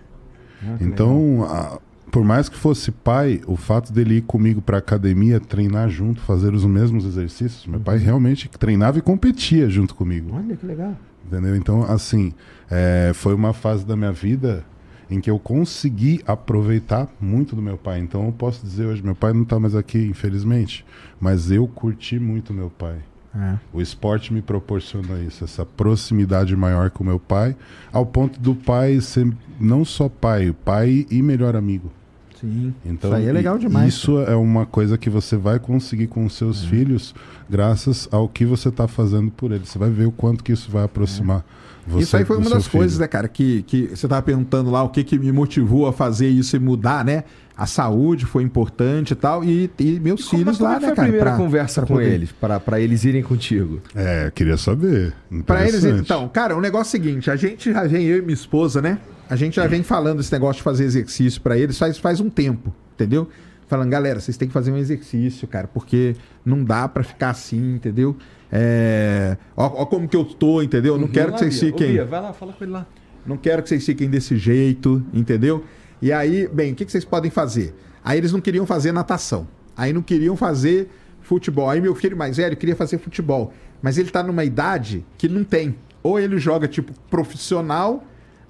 Ah, 0.63 0.77
Então, 0.81 1.43
a- 1.49 1.79
por 2.11 2.23
mais 2.23 2.47
que 2.47 2.55
fosse 2.55 2.91
pai, 2.91 3.41
o 3.47 3.55
fato 3.55 3.91
dele 3.91 4.17
ir 4.17 4.21
comigo 4.21 4.61
para 4.61 4.77
academia, 4.77 5.39
treinar 5.39 5.89
junto, 5.89 6.21
fazer 6.21 6.53
os 6.53 6.63
mesmos 6.63 7.05
exercícios, 7.05 7.65
meu 7.67 7.79
pai 7.79 7.97
realmente 7.97 8.47
treinava 8.49 8.97
e 8.97 9.01
competia 9.01 9.67
junto 9.69 9.93
comigo. 9.95 10.29
Olha 10.33 10.55
que 10.55 10.65
legal. 10.65 10.95
Entendeu? 11.25 11.55
Então, 11.55 11.83
assim, 11.83 12.33
é, 12.69 13.11
foi 13.13 13.33
uma 13.33 13.51
fase 13.51 13.85
da 13.85 13.95
minha 13.95 14.11
vida 14.13 14.63
em 15.09 15.21
que 15.21 15.29
eu 15.29 15.39
consegui 15.39 16.21
aproveitar 16.25 17.07
muito 17.19 17.55
do 17.55 17.61
meu 17.61 17.77
pai. 17.77 17.99
Então, 17.99 18.25
eu 18.25 18.31
posso 18.31 18.65
dizer 18.65 18.85
hoje, 18.85 19.03
meu 19.03 19.15
pai 19.15 19.33
não 19.33 19.43
está 19.43 19.59
mais 19.59 19.75
aqui, 19.75 19.99
infelizmente, 19.99 20.85
mas 21.19 21.49
eu 21.51 21.67
curti 21.67 22.19
muito 22.19 22.53
meu 22.53 22.69
pai. 22.69 22.97
É. 23.35 23.55
O 23.71 23.81
esporte 23.81 24.33
me 24.33 24.41
proporciona 24.41 25.19
isso, 25.21 25.43
essa 25.43 25.65
proximidade 25.65 26.55
maior 26.55 26.89
com 26.89 27.03
meu 27.03 27.19
pai, 27.19 27.55
ao 27.91 28.05
ponto 28.05 28.39
do 28.39 28.55
pai 28.55 28.99
ser 28.99 29.31
não 29.59 29.85
só 29.85 30.09
pai, 30.09 30.55
pai 30.65 31.05
e 31.09 31.21
melhor 31.21 31.55
amigo. 31.55 31.91
Sim. 32.39 32.73
Então, 32.85 33.11
Isso 33.11 33.19
aí 33.19 33.27
é 33.27 33.31
legal 33.31 33.57
demais. 33.57 33.93
Isso 33.93 34.19
é 34.19 34.35
uma 34.35 34.65
coisa 34.65 34.97
que 34.97 35.09
você 35.09 35.35
vai 35.35 35.59
conseguir 35.59 36.07
com 36.07 36.25
os 36.25 36.33
seus 36.33 36.63
filhos, 36.63 37.15
graças 37.49 38.07
ao 38.11 38.29
que 38.29 38.45
você 38.45 38.69
está 38.69 38.87
fazendo 38.87 39.31
por 39.31 39.51
eles. 39.51 39.69
Você 39.69 39.79
vai 39.79 39.89
ver 39.89 40.05
o 40.05 40.11
quanto 40.11 40.43
que 40.43 40.51
isso 40.51 40.69
vai 40.69 40.83
aproximar 40.83 41.43
Você- 41.87 42.03
isso 42.03 42.17
aí 42.17 42.25
foi 42.25 42.37
uma 42.37 42.49
das 42.49 42.67
coisas, 42.67 42.93
filho. 42.93 43.01
né, 43.01 43.07
cara, 43.07 43.27
que, 43.27 43.63
que 43.63 43.87
você 43.95 44.07
tava 44.07 44.21
perguntando 44.21 44.69
lá 44.69 44.83
o 44.83 44.89
que, 44.89 45.03
que 45.03 45.17
me 45.17 45.31
motivou 45.31 45.87
a 45.87 45.93
fazer 45.93 46.27
isso 46.27 46.55
e 46.55 46.59
mudar, 46.59 47.05
né? 47.05 47.23
A 47.55 47.65
saúde 47.65 48.25
foi 48.25 48.43
importante 48.43 49.11
e 49.11 49.15
tal, 49.15 49.43
e, 49.43 49.71
e 49.79 49.99
meus 49.99 50.25
Como, 50.25 50.37
filhos 50.43 50.57
como 50.57 50.69
lá, 50.69 50.75
é 50.75 50.79
que 50.79 50.85
né, 50.85 50.87
foi 50.87 50.93
a 50.93 50.95
cara? 50.95 51.07
primeira 51.07 51.29
pra- 51.31 51.37
conversa 51.37 51.81
pra 51.81 51.87
com 51.87 51.93
poder- 51.95 52.13
eles, 52.13 52.29
pra 52.65 52.79
eles 52.79 53.03
irem 53.03 53.23
contigo? 53.23 53.81
É, 53.95 54.31
queria 54.35 54.57
saber. 54.57 55.13
Pra 55.45 55.67
eles, 55.67 55.83
então, 55.83 56.27
cara, 56.29 56.55
o 56.55 56.61
negócio 56.61 56.95
é 56.95 56.99
o 56.99 57.03
seguinte, 57.03 57.31
a 57.31 57.35
gente 57.35 57.71
já 57.71 57.83
vem, 57.87 58.05
eu 58.05 58.17
e 58.19 58.21
minha 58.21 58.33
esposa, 58.33 58.81
né? 58.81 58.99
A 59.29 59.35
gente 59.35 59.55
já 59.55 59.65
vem 59.67 59.81
falando 59.81 60.19
esse 60.19 60.31
negócio 60.31 60.57
de 60.57 60.63
fazer 60.63 60.83
exercício 60.83 61.41
pra 61.41 61.57
eles 61.57 61.77
faz, 61.77 61.97
faz 61.97 62.19
um 62.19 62.29
tempo, 62.29 62.73
entendeu? 62.93 63.27
Falando, 63.67 63.89
galera, 63.89 64.19
vocês 64.21 64.37
têm 64.37 64.47
que 64.47 64.53
fazer 64.53 64.71
um 64.71 64.77
exercício, 64.77 65.45
cara, 65.47 65.67
porque 65.67 66.15
não 66.45 66.63
dá 66.63 66.87
pra 66.87 67.03
ficar 67.03 67.31
assim, 67.31 67.73
entendeu? 67.75 68.15
É... 68.51 69.37
Ó, 69.55 69.83
ó 69.83 69.85
como 69.85 70.07
que 70.07 70.15
eu 70.15 70.23
tô, 70.23 70.61
entendeu? 70.61 70.95
Eu 70.95 70.99
não 70.99 71.07
quero 71.07 71.33
que 71.33 71.39
vocês 71.39 71.59
fiquem... 71.59 72.03
vai 72.05 72.21
lá, 72.21 72.33
fala 72.33 72.53
com 72.53 72.63
ele 72.63 72.71
lá. 72.71 72.85
Não 73.25 73.37
quero 73.37 73.61
que 73.61 73.69
vocês 73.69 73.85
fiquem 73.85 74.09
desse 74.09 74.37
jeito, 74.37 75.03
entendeu? 75.13 75.63
E 76.01 76.11
aí, 76.13 76.47
bem, 76.47 76.71
o 76.71 76.75
que, 76.75 76.85
que 76.85 76.91
vocês 76.91 77.03
podem 77.03 77.29
fazer? 77.29 77.75
Aí 78.03 78.17
eles 78.17 78.31
não 78.31 78.39
queriam 78.39 78.65
fazer 78.65 78.91
natação. 78.91 79.47
Aí 79.75 79.91
não 79.91 80.01
queriam 80.01 80.37
fazer 80.37 80.89
futebol. 81.21 81.69
Aí 81.69 81.81
meu 81.81 81.93
filho 81.93 82.15
mais 82.15 82.37
velho 82.37 82.55
queria 82.55 82.75
fazer 82.75 82.97
futebol. 82.99 83.53
Mas 83.81 83.97
ele 83.97 84.09
tá 84.09 84.23
numa 84.23 84.45
idade 84.45 85.05
que 85.17 85.27
não 85.27 85.43
tem. 85.43 85.75
Ou 86.01 86.19
ele 86.19 86.37
joga, 86.37 86.67
tipo, 86.67 86.93
profissional, 87.09 88.03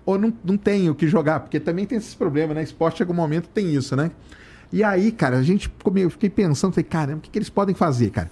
ou 0.06 0.18
não, 0.18 0.32
não 0.44 0.58
tem 0.58 0.90
o 0.90 0.96
que 0.96 1.08
jogar. 1.08 1.40
Porque 1.40 1.60
também 1.60 1.86
tem 1.86 1.98
esses 1.98 2.14
problemas, 2.14 2.56
né? 2.56 2.62
Esporte, 2.62 3.00
em 3.00 3.04
algum 3.04 3.16
momento, 3.16 3.50
tem 3.50 3.74
isso, 3.74 3.96
né? 3.96 4.12
E 4.72 4.84
aí, 4.84 5.12
cara, 5.12 5.38
a 5.38 5.44
gente 5.44 5.72
eu 5.96 6.10
fiquei 6.10 6.30
pensando, 6.30 6.74
falei, 6.74 6.84
caramba, 6.84 7.18
o 7.18 7.22
que, 7.22 7.30
que 7.30 7.38
eles 7.40 7.50
podem 7.50 7.74
fazer, 7.74 8.12
cara? 8.12 8.30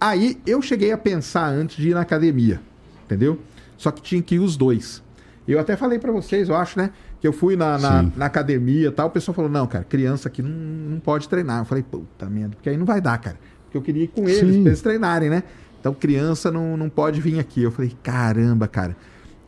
Aí 0.00 0.40
eu 0.46 0.62
cheguei 0.62 0.92
a 0.92 0.98
pensar 0.98 1.48
antes 1.48 1.76
de 1.76 1.90
ir 1.90 1.94
na 1.94 2.00
academia, 2.00 2.60
entendeu? 3.04 3.38
Só 3.76 3.90
que 3.90 4.00
tinha 4.00 4.22
que 4.22 4.36
ir 4.36 4.38
os 4.38 4.56
dois. 4.56 5.02
Eu 5.46 5.58
até 5.58 5.76
falei 5.76 5.98
pra 5.98 6.12
vocês, 6.12 6.48
eu 6.48 6.54
acho, 6.54 6.78
né? 6.78 6.90
Que 7.20 7.26
eu 7.26 7.32
fui 7.32 7.56
na, 7.56 7.78
na, 7.78 8.02
na 8.02 8.26
academia 8.26 8.88
e 8.88 8.90
tal, 8.90 9.08
o 9.08 9.10
pessoal 9.10 9.34
falou, 9.34 9.50
não, 9.50 9.66
cara, 9.66 9.82
criança 9.82 10.28
aqui 10.28 10.42
não, 10.42 10.50
não 10.50 11.00
pode 11.00 11.28
treinar. 11.28 11.60
Eu 11.60 11.64
falei, 11.64 11.82
puta 11.82 12.28
merda, 12.28 12.54
porque 12.54 12.68
aí 12.68 12.76
não 12.76 12.84
vai 12.84 13.00
dar, 13.00 13.18
cara. 13.18 13.38
Porque 13.64 13.78
eu 13.78 13.82
queria 13.82 14.04
ir 14.04 14.08
com 14.08 14.28
eles, 14.28 14.54
Sim. 14.54 14.62
pra 14.62 14.70
eles 14.70 14.82
treinarem, 14.82 15.30
né? 15.30 15.42
Então 15.80 15.94
criança 15.94 16.50
não, 16.50 16.76
não 16.76 16.88
pode 16.88 17.20
vir 17.20 17.38
aqui. 17.38 17.62
Eu 17.62 17.70
falei, 17.70 17.96
caramba, 18.02 18.68
cara. 18.68 18.96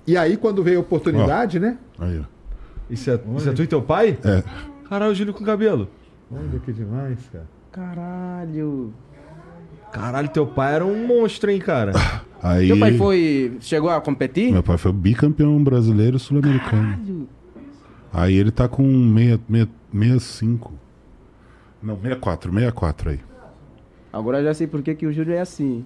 E 0.06 0.16
aí, 0.16 0.36
quando 0.36 0.62
veio 0.62 0.78
a 0.78 0.80
oportunidade, 0.80 1.60
né? 1.60 1.78
Aí, 1.98 2.18
ó. 2.18 2.24
Isso 2.88 3.10
é, 3.10 3.20
isso 3.36 3.48
é 3.48 3.52
tu 3.52 3.62
e 3.62 3.66
teu 3.66 3.82
pai? 3.82 4.18
É. 4.24 4.42
Caralho, 4.88 5.12
o 5.12 5.14
Júlio 5.14 5.32
com 5.32 5.44
cabelo. 5.44 5.88
Olha 6.32 6.58
que 6.58 6.72
demais, 6.72 7.18
cara. 7.30 7.46
Caralho. 7.70 8.92
Caralho, 9.92 10.28
teu 10.28 10.46
pai 10.46 10.74
era 10.76 10.84
um 10.86 11.06
monstro, 11.06 11.50
hein, 11.50 11.58
cara? 11.58 11.92
Aí, 12.42 12.68
Teu 12.68 12.78
pai 12.78 12.96
foi. 12.96 13.58
chegou 13.60 13.90
a 13.90 14.00
competir? 14.00 14.50
Meu 14.50 14.62
pai 14.62 14.78
foi 14.78 14.90
bicampeão 14.92 15.62
brasileiro 15.62 16.18
sul-americano. 16.18 17.28
Aí 18.10 18.34
ele 18.34 18.50
tá 18.50 18.66
com 18.66 18.82
65. 19.14 20.72
Não, 21.82 21.96
64, 21.96 22.50
64 22.50 23.10
aí. 23.10 23.20
Agora 24.10 24.42
já 24.42 24.54
sei 24.54 24.66
por 24.66 24.80
que, 24.82 24.94
que 24.94 25.06
o 25.06 25.12
Júlio 25.12 25.34
é 25.34 25.40
assim. 25.40 25.84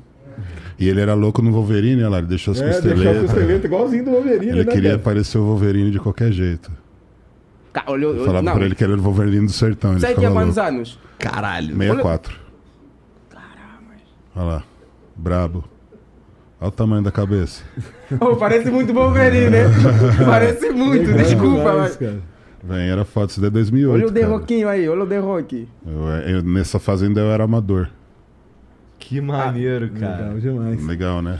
E 0.78 0.88
ele 0.88 1.00
era 1.00 1.12
louco 1.14 1.42
no 1.42 1.50
Wolverine, 1.52 2.02
olha 2.02 2.08
lá, 2.10 2.18
ele 2.18 2.28
deixou 2.28 2.52
as 2.52 2.60
É, 2.60 2.64
deixou 2.80 2.90
o 2.90 2.94
costeletas. 2.94 3.22
costeleta 3.30 3.66
igualzinho 3.66 4.04
do 4.04 4.10
Wolverine, 4.12 4.52
Ele 4.52 4.64
né, 4.64 4.72
queria 4.72 4.90
cara? 4.90 5.02
parecer 5.02 5.38
o 5.38 5.44
Wolverine 5.44 5.90
de 5.90 5.98
qualquer 5.98 6.30
jeito. 6.32 6.70
Ca- 7.72 7.84
Olha, 7.88 8.04
Eu 8.04 8.24
falava 8.24 8.42
não. 8.42 8.54
pra 8.54 8.64
ele 8.64 8.74
que 8.76 8.84
ele 8.84 8.92
era 8.92 9.00
o 9.00 9.04
Wolverine 9.04 9.46
do 9.46 9.52
sertão. 9.52 9.94
Você 9.98 10.14
tinha 10.14 10.30
quantos 10.30 10.56
anos? 10.56 10.98
Caralho. 11.18 11.76
64. 11.76 12.32
Olha 12.32 12.43
lá, 14.42 14.62
brabo. 15.14 15.64
Olha 16.60 16.68
o 16.68 16.72
tamanho 16.72 17.02
da 17.02 17.12
cabeça. 17.12 17.62
Oh, 18.20 18.36
parece 18.36 18.70
muito 18.70 18.92
Wolverine, 18.92 19.48
né? 19.50 19.64
parece 20.26 20.70
muito, 20.70 21.10
desculpa, 21.14 21.72
mas. 21.78 21.98
Vem, 22.62 22.88
era 22.90 23.04
foto, 23.04 23.30
isso 23.30 23.40
daí 23.40 23.48
é 23.48 23.50
2008. 23.50 23.94
Olha 23.94 24.06
o 24.06 24.12
The. 24.12 24.22
Rockinho 24.22 24.68
aí, 24.68 24.88
olha 24.88 25.02
o 25.02 25.06
The 25.06 25.18
Rock. 25.18 25.68
Eu- 25.86 26.06
eu- 26.36 26.42
nessa 26.42 26.78
fase 26.78 27.06
ainda 27.06 27.20
eu 27.22 27.30
era 27.30 27.44
amador. 27.44 27.88
Que 28.98 29.20
maneiro, 29.20 29.90
cara. 29.98 30.28
Legal 30.32 30.38
demais. 30.40 30.86
Legal, 30.86 31.22
né? 31.22 31.38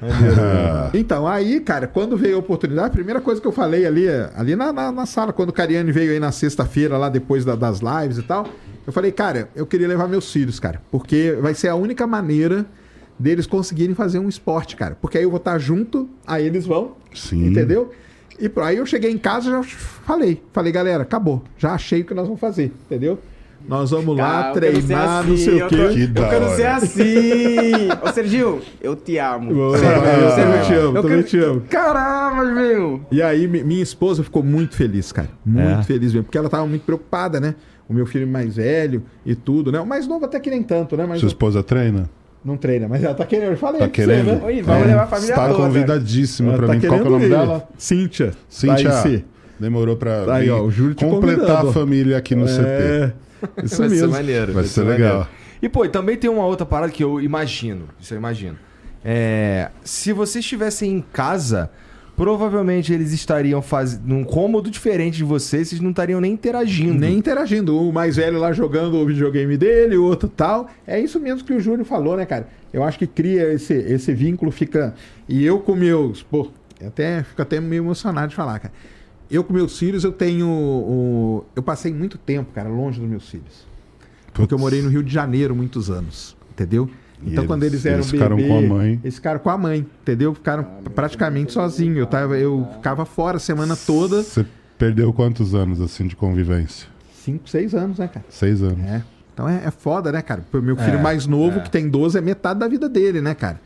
Então, 0.94 1.26
aí, 1.26 1.60
cara, 1.60 1.86
quando 1.86 2.16
veio 2.16 2.36
a 2.36 2.38
oportunidade, 2.38 2.88
a 2.88 2.90
primeira 2.90 3.20
coisa 3.20 3.40
que 3.40 3.46
eu 3.46 3.52
falei 3.52 3.86
ali, 3.86 4.06
ali 4.34 4.54
na, 4.56 4.72
na, 4.72 4.92
na 4.92 5.06
sala, 5.06 5.32
quando 5.32 5.50
o 5.50 5.52
Cariani 5.52 5.90
veio 5.92 6.12
aí 6.12 6.20
na 6.20 6.32
sexta-feira, 6.32 6.96
lá 6.96 7.08
depois 7.08 7.44
da- 7.44 7.56
das 7.56 7.80
lives 7.80 8.18
e 8.18 8.22
tal, 8.22 8.46
eu 8.86 8.92
falei, 8.92 9.10
cara, 9.12 9.48
eu 9.54 9.66
queria 9.66 9.88
levar 9.88 10.06
meus 10.08 10.30
filhos, 10.32 10.60
cara, 10.60 10.80
porque 10.90 11.36
vai 11.40 11.54
ser 11.54 11.68
a 11.68 11.74
única 11.74 12.06
maneira 12.06 12.66
deles 13.18 13.46
conseguirem 13.46 13.94
fazer 13.94 14.18
um 14.18 14.28
esporte, 14.28 14.76
cara. 14.76 14.96
Porque 15.00 15.18
aí 15.18 15.24
eu 15.24 15.30
vou 15.30 15.38
estar 15.38 15.58
junto, 15.58 16.08
aí 16.26 16.44
eles 16.46 16.66
vão, 16.66 16.92
Sim. 17.14 17.46
entendeu? 17.46 17.90
E 18.38 18.50
aí 18.60 18.76
eu 18.76 18.84
cheguei 18.84 19.10
em 19.10 19.16
casa 19.18 19.48
e 19.48 19.50
já 19.52 19.62
falei, 19.62 20.42
falei, 20.52 20.70
galera, 20.70 21.02
acabou, 21.02 21.42
já 21.56 21.72
achei 21.72 22.02
o 22.02 22.04
que 22.04 22.12
nós 22.12 22.26
vamos 22.26 22.40
fazer, 22.40 22.72
entendeu? 22.84 23.18
Nós 23.68 23.90
vamos 23.90 24.16
lá 24.16 24.52
Cara, 24.52 24.66
eu 24.66 24.74
ser 24.76 24.82
treinar, 24.82 25.18
assim, 25.20 25.28
não 25.30 25.36
sei 25.36 25.54
o 25.54 25.58
eu 25.58 25.68
quê. 25.68 25.76
tô- 25.76 25.88
Que 25.94 26.02
Eu 26.20 26.28
quero 26.28 26.44
hora. 26.46 26.56
ser 26.56 26.66
assim. 26.66 27.88
Ô, 28.02 28.12
Sergio, 28.12 28.60
eu 28.80 28.94
te 28.96 29.18
amo. 29.18 29.50
Eu 29.50 29.76
Sério, 29.78 30.62
te 30.66 30.74
amo, 30.74 30.96
Eu 30.98 31.02
também 31.02 31.22
quero- 31.22 31.28
te 31.28 31.38
amo. 31.38 31.60
Caramba, 31.68 32.44
meu. 32.44 33.00
E 33.10 33.20
aí, 33.22 33.46
mi- 33.48 33.64
minha 33.64 33.82
esposa 33.82 34.22
ficou 34.22 34.42
muito 34.42 34.76
feliz, 34.76 35.10
cara. 35.12 35.28
Muito 35.44 35.80
É. 35.80 35.82
feliz 35.82 36.12
mesmo. 36.12 36.24
Porque 36.24 36.38
ela 36.38 36.48
tava 36.48 36.66
muito 36.66 36.82
preocupada, 36.84 37.40
né? 37.40 37.54
O 37.88 37.94
meu 37.94 38.06
filho 38.06 38.26
mais 38.26 38.56
velho 38.56 39.02
e 39.24 39.34
tudo, 39.34 39.70
né? 39.72 39.80
O 39.80 39.86
mais 39.86 40.06
novo 40.06 40.24
até 40.24 40.38
que 40.40 40.50
nem 40.50 40.62
tanto, 40.62 40.96
né? 40.96 41.06
Mas 41.08 41.20
Sua 41.20 41.28
esposa 41.28 41.62
treina? 41.62 42.08
não 42.44 42.56
treina. 42.56 42.86
Mas 42.88 43.02
ela 43.02 43.14
tá 43.14 43.24
querendo. 43.26 43.50
Eu 43.52 43.56
falei 43.56 43.80
Tá 43.80 43.88
querendo? 43.88 44.24
você, 44.26 44.32
né? 44.36 44.40
Oi, 44.44 44.62
vamos 44.62 44.86
levar 44.86 45.02
a 45.02 45.06
família 45.08 45.32
Está 45.32 45.48
toda. 45.48 45.58
convidadíssima 45.64 46.48
Ela 46.50 46.58
pra 46.58 46.66
tá 46.68 46.72
mim. 46.74 46.80
Qual 46.80 47.00
que 47.00 47.04
é 47.04 47.08
o 47.08 47.10
nome 47.12 47.24
ir. 47.26 47.30
dela? 47.30 47.68
Cíntia. 47.76 48.32
Cíntia. 48.48 49.24
Demorou 49.58 49.96
pra 49.96 50.24
Tá 50.26 50.34
aí, 50.36 50.50
ó, 50.50 50.60
o 50.62 50.70
Júlio 50.70 50.94
te 50.94 51.04
completar 51.04 51.38
convidando. 51.46 51.68
a 51.70 51.72
família 51.72 52.16
aqui 52.18 52.34
no 52.36 52.46
CT. 52.46 53.12
Isso 53.62 53.78
vai 53.78 53.88
ser 53.88 53.94
mesmo. 53.96 54.10
maneiro. 54.10 54.52
Vai 54.52 54.64
ser 54.64 54.82
legal. 54.82 55.28
E, 55.60 55.68
pô, 55.68 55.84
e 55.84 55.88
também 55.88 56.16
tem 56.16 56.28
uma 56.30 56.44
outra 56.44 56.66
parada 56.66 56.92
que 56.92 57.02
eu 57.02 57.20
imagino. 57.20 57.88
Isso 58.00 58.14
eu 58.14 58.18
imagino. 58.18 58.58
É, 59.04 59.70
se 59.84 60.12
vocês 60.12 60.44
estivessem 60.44 60.92
em 60.92 61.00
casa, 61.00 61.70
provavelmente 62.16 62.92
eles 62.92 63.12
estariam 63.12 63.62
fazendo 63.62 64.02
num 64.06 64.24
cômodo 64.24 64.70
diferente 64.70 65.16
de 65.16 65.24
vocês, 65.24 65.68
vocês 65.68 65.80
não 65.80 65.90
estariam 65.90 66.20
nem 66.20 66.32
interagindo. 66.32 66.98
Nem 66.98 67.16
interagindo. 67.16 67.78
O 67.78 67.92
mais 67.92 68.16
velho 68.16 68.38
lá 68.38 68.52
jogando 68.52 68.96
o 68.96 69.06
videogame 69.06 69.56
dele, 69.56 69.96
o 69.96 70.04
outro 70.04 70.28
tal. 70.28 70.68
É 70.86 70.98
isso 70.98 71.20
mesmo 71.20 71.44
que 71.44 71.52
o 71.52 71.60
Júlio 71.60 71.84
falou, 71.84 72.16
né, 72.16 72.26
cara? 72.26 72.48
Eu 72.72 72.82
acho 72.82 72.98
que 72.98 73.06
cria 73.06 73.52
esse, 73.52 73.74
esse 73.74 74.12
vínculo, 74.12 74.50
fica. 74.50 74.94
E 75.28 75.44
eu 75.44 75.60
com 75.60 75.74
meus. 75.74 76.22
Pô, 76.22 76.50
até 76.84 77.22
fico 77.22 77.42
até 77.42 77.60
meio 77.60 77.82
emocionado 77.82 78.28
de 78.28 78.34
falar, 78.34 78.58
cara. 78.58 78.74
Eu 79.30 79.42
com 79.42 79.52
meus 79.52 79.78
filhos, 79.78 80.04
eu 80.04 80.12
tenho. 80.12 80.46
o- 80.48 81.44
Eu 81.56 81.62
passei 81.62 81.92
muito 81.92 82.16
tempo, 82.18 82.52
cara, 82.52 82.68
longe 82.68 83.00
dos 83.00 83.08
meus 83.08 83.28
filhos. 83.28 83.66
Porque 84.32 84.52
eu 84.54 84.58
morei 84.58 84.82
no 84.82 84.88
Rio 84.88 85.02
de 85.02 85.12
Janeiro 85.12 85.54
muitos 85.56 85.90
anos, 85.90 86.36
entendeu? 86.52 86.88
E 87.22 87.32
Então, 87.32 87.46
quando 87.46 87.62
eles- 87.62 87.84
eles 87.84 87.86
eram 87.86 87.96
eles 87.98 88.10
ficaram 88.10 88.36
bebê, 88.36 88.48
com 88.48 88.58
a 88.58 88.62
mãe. 88.62 89.00
Eles 89.02 89.14
ficaram 89.14 89.40
com 89.40 89.50
a 89.50 89.56
mãe, 89.58 89.86
entendeu? 90.02 90.34
Ficaram 90.34 90.64
praticamente 90.94 91.52
sozinhos. 91.52 91.96
Eu, 91.96 92.06
tava, 92.06 92.36
eu 92.38 92.68
ficava 92.74 93.04
fora 93.06 93.38
a 93.38 93.40
semana 93.40 93.74
toda. 93.74 94.22
Você 94.22 94.44
perdeu 94.76 95.12
quantos 95.12 95.54
anos 95.54 95.80
assim 95.80 96.06
de 96.06 96.14
convivência? 96.14 96.86
Cinco, 97.24 97.48
seis 97.48 97.74
anos, 97.74 97.98
né, 97.98 98.06
cara? 98.08 98.24
Seis 98.28 98.62
anos. 98.62 98.84
É. 98.84 99.02
Então 99.32 99.48
é, 99.48 99.62
é 99.64 99.70
foda, 99.70 100.12
né, 100.12 100.20
cara? 100.22 100.44
O 100.52 100.58
meu 100.58 100.76
filho 100.76 101.02
mais 101.02 101.26
novo, 101.26 101.60
que 101.62 101.70
tem 101.70 101.88
12, 101.88 102.16
é 102.18 102.20
metade 102.20 102.60
da 102.60 102.68
vida 102.68 102.88
dele, 102.88 103.20
né, 103.22 103.34
cara? 103.34 103.60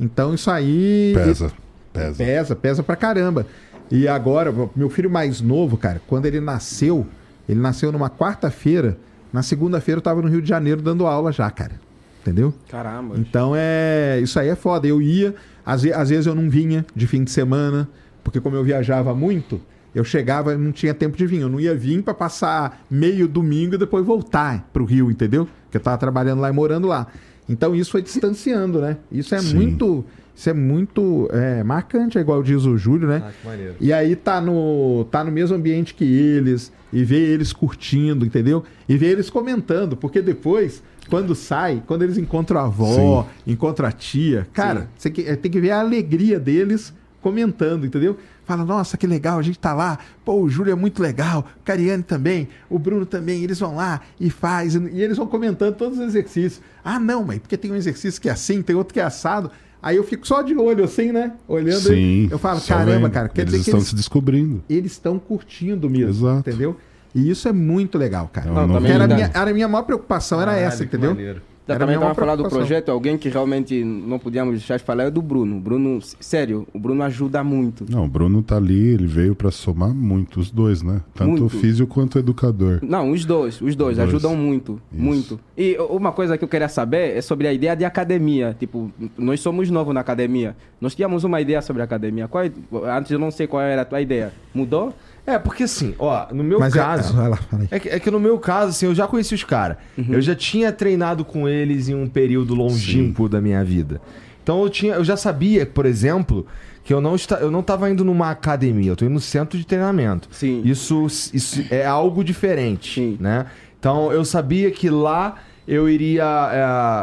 Então 0.00 0.32
isso 0.34 0.50
aí. 0.50 1.12
Pesa, 1.14 1.52
pesa. 1.92 2.24
Pesa, 2.24 2.56
pesa 2.56 2.82
pra 2.82 2.96
caramba. 2.96 3.46
E 3.92 4.08
agora, 4.08 4.50
meu 4.74 4.88
filho 4.88 5.10
mais 5.10 5.42
novo, 5.42 5.76
cara, 5.76 6.00
quando 6.06 6.24
ele 6.24 6.40
nasceu, 6.40 7.06
ele 7.46 7.60
nasceu 7.60 7.92
numa 7.92 8.08
quarta-feira. 8.08 8.96
Na 9.30 9.42
segunda-feira 9.42 9.98
eu 9.98 10.02
tava 10.02 10.22
no 10.22 10.28
Rio 10.28 10.40
de 10.40 10.48
Janeiro 10.48 10.80
dando 10.80 11.06
aula 11.06 11.30
já, 11.30 11.50
cara. 11.50 11.78
Entendeu? 12.22 12.54
Caramba. 12.70 13.16
Então 13.18 13.52
é. 13.54 14.18
Isso 14.22 14.40
aí 14.40 14.48
é 14.48 14.54
foda. 14.54 14.86
Eu 14.86 15.02
ia, 15.02 15.34
às, 15.66 15.84
às 15.84 16.08
vezes 16.08 16.26
eu 16.26 16.34
não 16.34 16.48
vinha 16.48 16.86
de 16.96 17.06
fim 17.06 17.22
de 17.22 17.30
semana, 17.30 17.86
porque 18.24 18.40
como 18.40 18.56
eu 18.56 18.64
viajava 18.64 19.14
muito, 19.14 19.60
eu 19.94 20.04
chegava 20.04 20.54
e 20.54 20.56
não 20.56 20.72
tinha 20.72 20.94
tempo 20.94 21.14
de 21.14 21.26
vir. 21.26 21.42
Eu 21.42 21.50
não 21.50 21.60
ia 21.60 21.74
vir 21.74 22.02
pra 22.02 22.14
passar 22.14 22.86
meio 22.90 23.28
domingo 23.28 23.74
e 23.74 23.78
depois 23.78 24.06
voltar 24.06 24.70
pro 24.72 24.86
Rio, 24.86 25.10
entendeu? 25.10 25.46
Porque 25.64 25.76
eu 25.76 25.82
tava 25.82 25.98
trabalhando 25.98 26.40
lá 26.40 26.48
e 26.48 26.52
morando 26.52 26.88
lá. 26.88 27.08
Então 27.46 27.74
isso 27.74 27.90
foi 27.90 28.00
distanciando, 28.00 28.80
né? 28.80 28.96
Isso 29.10 29.34
é 29.34 29.38
Sim. 29.40 29.54
muito. 29.54 30.02
Isso 30.34 30.48
é 30.48 30.52
muito 30.54 31.28
é, 31.30 31.62
marcante, 31.62 32.16
é 32.18 32.20
igual 32.20 32.42
diz 32.42 32.64
o 32.64 32.76
Júlio, 32.76 33.06
né? 33.06 33.22
Ah, 33.26 33.30
que 33.40 33.46
maneiro. 33.46 33.74
E 33.80 33.92
aí 33.92 34.16
tá 34.16 34.40
no, 34.40 35.04
tá 35.10 35.22
no 35.22 35.30
mesmo 35.30 35.54
ambiente 35.56 35.94
que 35.94 36.04
eles, 36.04 36.72
e 36.92 37.04
ver 37.04 37.20
eles 37.28 37.52
curtindo, 37.52 38.24
entendeu? 38.24 38.64
E 38.88 38.96
ver 38.96 39.08
eles 39.10 39.28
comentando, 39.28 39.96
porque 39.96 40.22
depois, 40.22 40.82
quando 41.08 41.34
sai, 41.34 41.82
quando 41.86 42.02
eles 42.02 42.16
encontram 42.16 42.60
a 42.60 42.64
avó, 42.64 43.26
encontram 43.46 43.86
a 43.88 43.92
tia, 43.92 44.46
cara, 44.52 44.88
você 44.96 45.10
que- 45.10 45.22
é, 45.28 45.36
tem 45.36 45.50
que 45.50 45.60
ver 45.60 45.70
a 45.72 45.80
alegria 45.80 46.40
deles 46.40 46.92
comentando, 47.20 47.86
entendeu? 47.86 48.16
Fala, 48.44 48.64
nossa, 48.64 48.96
que 48.96 49.06
legal, 49.06 49.38
a 49.38 49.42
gente 49.42 49.58
tá 49.58 49.72
lá, 49.72 49.98
pô, 50.24 50.34
o 50.40 50.48
Júlio 50.48 50.72
é 50.72 50.74
muito 50.74 51.00
legal, 51.00 51.46
o 51.60 51.62
Cariane 51.64 52.02
também, 52.02 52.48
o 52.68 52.78
Bruno 52.78 53.06
também, 53.06 53.44
eles 53.44 53.60
vão 53.60 53.76
lá 53.76 54.00
e 54.18 54.28
faz, 54.28 54.74
e 54.74 55.00
eles 55.00 55.16
vão 55.16 55.26
comentando 55.28 55.76
todos 55.76 55.98
os 55.98 56.04
exercícios. 56.04 56.60
Ah, 56.84 56.98
não, 56.98 57.22
mas 57.22 57.38
porque 57.38 57.56
tem 57.56 57.70
um 57.70 57.76
exercício 57.76 58.20
que 58.20 58.28
é 58.28 58.32
assim, 58.32 58.60
tem 58.60 58.74
outro 58.74 58.92
que 58.92 58.98
é 58.98 59.04
assado. 59.04 59.50
Aí 59.82 59.96
eu 59.96 60.04
fico 60.04 60.24
só 60.26 60.42
de 60.42 60.54
olho, 60.56 60.84
assim, 60.84 61.10
né? 61.10 61.32
Olhando. 61.48 61.80
Sim. 61.80 62.28
eu 62.30 62.38
falo, 62.38 62.60
caramba, 62.60 62.92
vendo. 63.00 63.10
cara, 63.10 63.28
quer 63.28 63.42
eles 63.42 63.52
dizer 63.52 63.64
que 63.64 63.70
estão 63.70 63.80
eles 63.80 63.88
se 63.88 63.96
descobrindo. 63.96 64.62
eles 64.70 64.92
estão 64.92 65.18
curtindo 65.18 65.90
mesmo, 65.90 66.28
Exato. 66.28 66.48
entendeu? 66.48 66.76
E 67.14 67.28
isso 67.28 67.48
é 67.48 67.52
muito 67.52 67.98
legal, 67.98 68.30
cara. 68.32 68.48
É 68.48 68.52
Não, 68.52 68.60
Porque 68.62 68.74
também 68.74 68.92
era 68.92 69.04
a 69.04 69.06
dá- 69.08 69.14
minha, 69.16 69.30
era 69.34 69.50
a 69.50 69.52
minha 69.54 69.68
maior 69.68 69.82
preocupação, 69.82 70.40
era 70.40 70.52
Caralho, 70.52 70.68
essa, 70.68 70.78
que 70.78 70.84
entendeu? 70.96 71.10
maneiro. 71.10 71.42
Já 71.72 71.78
também 71.78 71.94
estava 71.96 72.14
falar 72.14 72.36
do 72.36 72.48
projeto, 72.48 72.90
alguém 72.90 73.16
que 73.18 73.28
realmente 73.28 73.82
não 73.84 74.18
podíamos 74.18 74.54
deixar 74.54 74.76
de 74.76 74.84
falar 74.84 75.04
é 75.04 75.10
do 75.10 75.20
Bruno. 75.22 75.60
Bruno, 75.60 75.98
sério, 76.20 76.66
o 76.72 76.78
Bruno 76.78 77.02
ajuda 77.02 77.42
muito. 77.44 77.84
Não, 77.88 78.04
o 78.04 78.08
Bruno 78.08 78.42
tá 78.42 78.56
ali, 78.56 78.88
ele 78.94 79.06
veio 79.06 79.34
pra 79.34 79.50
somar 79.50 79.92
muito, 79.94 80.40
os 80.40 80.50
dois, 80.50 80.82
né? 80.82 81.00
Tanto 81.14 81.30
Muito. 81.30 81.44
o 81.46 81.48
físico 81.48 81.92
quanto 81.92 82.16
o 82.16 82.18
educador. 82.18 82.78
Não, 82.82 83.10
os 83.10 83.24
dois, 83.24 83.60
os 83.60 83.74
dois, 83.76 83.92
Os 83.92 83.96
dois. 83.96 83.98
ajudam 84.08 84.34
muito, 84.36 84.80
Isso. 84.92 85.02
muito. 85.02 85.40
E 85.56 85.76
uma 85.90 86.12
coisa 86.12 86.36
que 86.38 86.44
eu 86.44 86.48
queria 86.48 86.68
saber 86.68 87.16
é 87.16 87.20
sobre 87.20 87.46
a 87.46 87.52
ideia 87.52 87.74
de 87.76 87.84
academia. 87.84 88.56
Tipo, 88.58 88.90
nós 89.16 89.40
somos 89.40 89.70
novos 89.70 89.94
na 89.94 90.00
academia. 90.00 90.56
Nós 90.80 90.94
tínhamos 90.94 91.24
uma 91.24 91.40
ideia 91.40 91.60
sobre 91.62 91.82
a 91.82 91.84
academia. 91.84 92.26
Qual 92.28 92.44
é- 92.44 92.50
antes 92.96 93.10
eu 93.10 93.18
não 93.18 93.30
sei 93.30 93.46
qual 93.46 93.62
era 93.62 93.82
a 93.82 93.84
tua 93.84 94.00
ideia. 94.00 94.32
Mudou? 94.54 94.92
É, 95.26 95.38
porque 95.38 95.62
assim, 95.64 95.94
ó, 95.98 96.26
no 96.32 96.42
meu 96.42 96.58
Mas 96.58 96.74
é- 96.74 96.78
caso. 96.78 97.14
vai 97.14 97.28
lá, 97.28 97.36
fala 97.36 97.62
aí. 97.62 97.68
É 97.70 97.78
que, 97.78 97.88
é 97.88 98.00
que 98.00 98.10
no 98.10 98.18
meu 98.18 98.38
caso, 98.38 98.70
assim, 98.70 98.86
eu 98.86 98.94
já 98.94 99.06
conheci 99.06 99.34
os 99.34 99.44
caras. 99.44 99.76
Eu 100.08 100.20
já 100.20 100.34
tinha 100.34 100.72
treinado 100.72 101.24
com 101.24 101.48
eles 101.48 101.88
em 101.88 101.94
um 101.94 102.08
período 102.08 102.54
longínquo 102.54 103.28
da 103.28 103.40
minha 103.40 103.62
vida. 103.64 104.00
Então 104.42 104.60
eu 104.62 104.68
tinha, 104.68 104.94
eu 104.94 105.04
já 105.04 105.16
sabia, 105.16 105.64
por 105.64 105.86
exemplo, 105.86 106.44
que 106.82 106.92
eu 106.92 107.00
não, 107.00 107.14
está, 107.14 107.36
eu 107.36 107.50
não 107.52 107.62
tava 107.62 107.88
indo 107.88 108.04
numa 108.04 108.30
academia, 108.30 108.90
eu 108.90 108.96
tô 108.96 109.04
indo 109.04 109.14
no 109.14 109.20
centro 109.20 109.56
de 109.56 109.64
treinamento. 109.64 110.28
Sim. 110.32 110.60
Isso, 110.64 111.06
isso 111.32 111.64
é 111.70 111.86
algo 111.86 112.24
diferente, 112.24 112.94
Sim. 113.00 113.16
né? 113.20 113.46
Então 113.78 114.10
eu 114.12 114.24
sabia 114.24 114.70
que 114.72 114.90
lá 114.90 115.36
eu 115.68 115.88
iria 115.88 116.24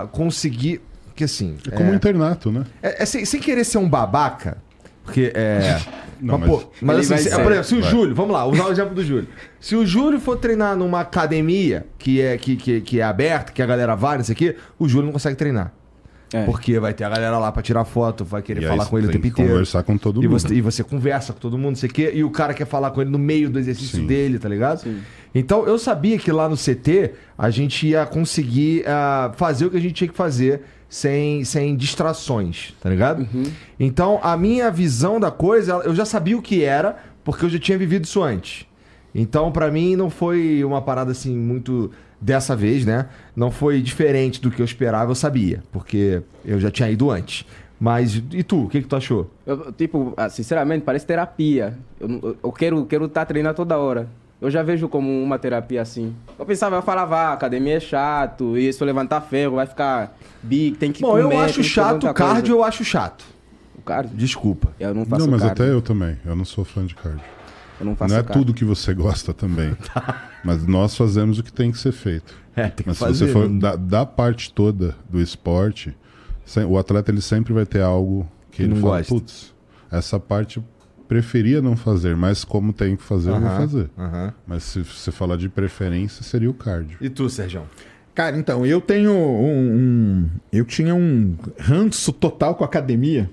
é, 0.03 0.07
conseguir. 0.11 0.81
Que 1.15 1.23
assim. 1.23 1.55
É 1.69 1.71
como 1.71 1.89
um 1.89 1.93
é, 1.93 1.95
internato, 1.95 2.51
né? 2.51 2.65
é- 2.83 3.03
é 3.03 3.05
sem, 3.05 3.23
sem 3.25 3.39
querer 3.39 3.63
ser 3.63 3.77
um 3.77 3.87
babaca, 3.89 4.57
porque 5.03 5.31
é. 5.35 5.79
Não, 6.21 6.37
mas, 6.37 6.49
pô, 6.49 6.63
mas 6.81 6.97
Ele 7.09 7.13
assim, 7.15 7.23
se- 7.23 7.29
ser. 7.33 7.41
por 7.41 7.51
exemplo, 7.53 7.63
se 7.69 7.75
o 7.75 7.81
Vai. 7.81 7.91
Júlio, 7.91 8.13
vamos 8.13 8.33
lá, 8.33 8.45
usar 8.45 8.65
o 8.65 8.71
exemplo 8.73 8.93
do 8.93 9.01
Júlio. 9.01 9.27
Se 9.57 9.73
o 9.73 9.85
Júlio 9.85 10.19
for 10.19 10.35
treinar 10.35 10.75
numa 10.75 10.99
academia 10.99 11.85
que 11.97 12.19
é, 12.19 12.37
que, 12.37 12.57
que, 12.57 12.81
que 12.81 12.99
é 12.99 13.03
aberta, 13.03 13.53
que 13.53 13.61
a 13.61 13.65
galera 13.65 13.95
vai, 13.95 14.17
não 14.17 14.23
sei 14.25 14.33
o 14.33 14.37
quê, 14.37 14.55
o 14.77 14.89
Júlio 14.89 15.05
não 15.05 15.13
consegue 15.13 15.37
treinar. 15.37 15.71
É. 16.33 16.43
Porque 16.43 16.77
vai 16.77 16.93
ter 16.93 17.05
a 17.05 17.09
galera 17.09 17.39
lá 17.39 17.49
pra 17.53 17.61
tirar 17.63 17.85
foto, 17.85 18.25
vai 18.25 18.41
querer 18.41 18.63
E 18.63 18.67
falar 18.67 18.85
com 18.87 18.97
ele 18.97 19.07
o 19.07 19.09
tem 19.09 19.13
tempo 19.19 19.33
que 19.33 19.41
inteiro. 19.41 19.51
conversar 19.53 19.81
com 19.81 19.97
todo 19.97 20.21
E 20.21 20.27
mundo. 20.27 20.39
você, 20.39 20.53
e 20.53 20.59
você 20.61 20.83
conversa 20.83 21.31
com 21.31 21.39
todo 21.39 21.57
mundo, 21.57 21.69
não 21.69 21.75
sei 21.77 21.89
o 21.89 21.93
quê, 21.93 22.11
e 22.13 22.21
o 22.23 22.29
cara 22.29 22.53
quer 22.53 22.67
falar 22.67 22.91
com 22.91 23.01
ele 23.01 23.09
no 23.09 23.17
meio 23.17 23.49
do 23.49 23.57
exercício 23.57 23.99
Sim. 24.01 24.05
dele, 24.05 24.37
tá 24.37 24.49
ligado? 24.49 24.79
Sim. 24.81 24.99
Então 25.33 25.65
eu 25.65 25.79
sabia 25.79 26.17
que 26.19 26.31
lá 26.33 26.49
no 26.49 26.57
CT 26.57 27.11
a 27.37 27.49
gente 27.49 27.87
ia 27.87 28.05
conseguir 28.05 28.83
ah, 28.85 29.31
fazer 29.37 29.65
o 29.67 29.71
que 29.71 29.77
a 29.77 29.81
gente 29.81 29.93
tinha 29.93 30.07
que 30.09 30.15
fazer 30.15 30.63
sem, 30.89 31.43
sem 31.45 31.75
distrações, 31.75 32.73
tá 32.81 32.89
ligado? 32.89 33.27
Então 33.79 34.19
a 34.23 34.35
minha 34.35 34.71
visão 34.71 35.19
da 35.19 35.29
coisa, 35.31 35.73
eu 35.85 35.93
já 35.95 36.03
sabia 36.03 36.37
o 36.37 36.41
que 36.41 36.63
era, 36.63 36.97
porque 37.23 37.45
eu 37.45 37.49
já 37.49 37.59
tinha 37.59 37.77
vivido 37.77 38.05
isso 38.05 38.21
antes. 38.23 38.65
Então 39.13 39.51
pra 39.51 39.69
mim 39.71 39.95
não 39.95 40.09
foi 40.09 40.63
uma 40.63 40.81
parada 40.81 41.11
assim 41.11 41.35
muito 41.37 41.91
dessa 42.19 42.55
vez, 42.55 42.85
né? 42.85 43.07
Não 43.35 43.49
foi 43.51 43.81
diferente 43.81 44.41
do 44.41 44.51
que 44.51 44.61
eu 44.61 44.65
esperava, 44.65 45.11
eu 45.11 45.15
sabia, 45.15 45.63
porque 45.71 46.21
eu 46.43 46.59
já 46.59 46.69
tinha 46.71 46.89
ido 46.89 47.09
antes. 47.09 47.45
Mas 47.79 48.21
e 48.33 48.43
tu, 48.43 48.65
o 48.65 48.67
que, 48.69 48.81
que 48.81 48.87
tu 48.87 48.95
achou? 48.95 49.31
Eu, 49.45 49.71
tipo, 49.71 50.13
ah, 50.17 50.27
sinceramente, 50.29 50.83
parece 50.83 51.05
terapia. 51.05 51.77
Eu- 51.99 52.35
eu 52.43 52.51
quero 52.51 52.77
estar 52.79 52.87
quero 52.89 53.07
tá 53.07 53.25
treinando 53.25 53.55
toda 53.55 53.77
hora. 53.77 54.09
Eu 54.41 54.49
já 54.49 54.63
vejo 54.63 54.87
como 54.87 55.21
uma 55.21 55.37
terapia 55.37 55.81
assim. 55.81 56.15
Eu 56.37 56.45
pensava, 56.45 56.77
eu 56.77 56.81
falava, 56.81 57.17
ah, 57.17 57.33
academia 57.33 57.75
é 57.75 57.79
chato, 57.79 58.57
e 58.57 58.71
se 58.71 58.81
eu 58.81 58.85
levantar 58.87 59.19
ferro 59.21 59.55
vai 59.55 59.65
ficar 59.65 60.17
big, 60.41 60.77
tem 60.77 60.91
que 60.93 61.01
Bom, 61.01 61.09
comer, 61.11 61.23
eu 61.23 61.39
acho 61.39 61.61
chato, 61.63 62.07
o 62.07 62.13
cardio 62.13 62.41
coisa. 62.41 62.51
eu 62.53 62.63
acho 62.63 62.85
chato. 62.85 63.25
O 63.77 63.81
cardio? 63.81 64.15
Desculpa. 64.15 64.69
Eu 64.79 64.93
não 64.93 65.05
faço 65.05 65.25
Não, 65.25 65.31
mas 65.31 65.41
cardio. 65.41 65.63
até 65.65 65.73
eu 65.73 65.81
também. 65.81 66.17
Eu 66.25 66.35
não 66.37 66.45
sou 66.45 66.63
fã 66.63 66.85
de 66.85 66.95
cardio. 66.95 67.19
Eu 67.79 67.85
não 67.85 67.95
faço 67.95 68.13
Não 68.13 68.19
é 68.19 68.23
cardio. 68.23 68.41
tudo 68.41 68.53
que 68.53 68.63
você 68.65 68.93
gosta 68.93 69.33
também. 69.33 69.75
Mas 70.43 70.65
nós 70.67 70.95
fazemos 70.95 71.37
o 71.39 71.43
que 71.43 71.51
tem 71.51 71.69
que 71.71 71.77
ser 71.77 71.91
feito. 71.93 72.33
É, 72.55 72.63
tem 72.69 72.83
que 72.83 72.87
Mas 72.87 72.97
se 72.97 73.05
você 73.05 73.27
for 73.27 73.49
né? 73.49 73.59
da, 73.59 73.75
da 73.75 74.05
parte 74.05 74.53
toda 74.53 74.95
do 75.09 75.19
esporte, 75.21 75.95
o 76.67 76.77
atleta 76.77 77.11
ele 77.11 77.21
sempre 77.21 77.53
vai 77.53 77.65
ter 77.65 77.81
algo 77.81 78.25
que 78.51 78.57
Que 78.57 78.63
ele 78.63 78.73
não 78.75 78.81
fala, 78.81 78.97
gosta. 78.97 79.13
putz, 79.13 79.53
essa 79.91 80.19
parte 80.19 80.61
preferia 81.09 81.61
não 81.61 81.75
fazer, 81.75 82.15
mas 82.15 82.45
como 82.45 82.71
tem 82.71 82.95
que 82.95 83.03
fazer, 83.03 83.31
eu 83.31 83.39
vou 83.39 83.49
Aham, 83.49 83.57
fazer. 83.59 83.89
aham. 83.97 84.33
Mas 84.47 84.63
se 84.63 84.79
você 84.81 85.11
falar 85.11 85.35
de 85.35 85.49
preferência, 85.49 86.23
seria 86.23 86.49
o 86.49 86.53
cardio. 86.53 86.97
E 87.01 87.09
tu, 87.09 87.27
Sérgio? 87.29 87.63
Cara, 88.15 88.37
então, 88.37 88.65
eu 88.65 88.79
tenho 88.79 89.11
um, 89.11 89.75
um- 89.75 90.29
Eu 90.53 90.63
tinha 90.65 90.93
um 90.93 91.35
ranço 91.59 92.13
total 92.13 92.53
com 92.55 92.63
a 92.63 92.67
academia. 92.67 93.29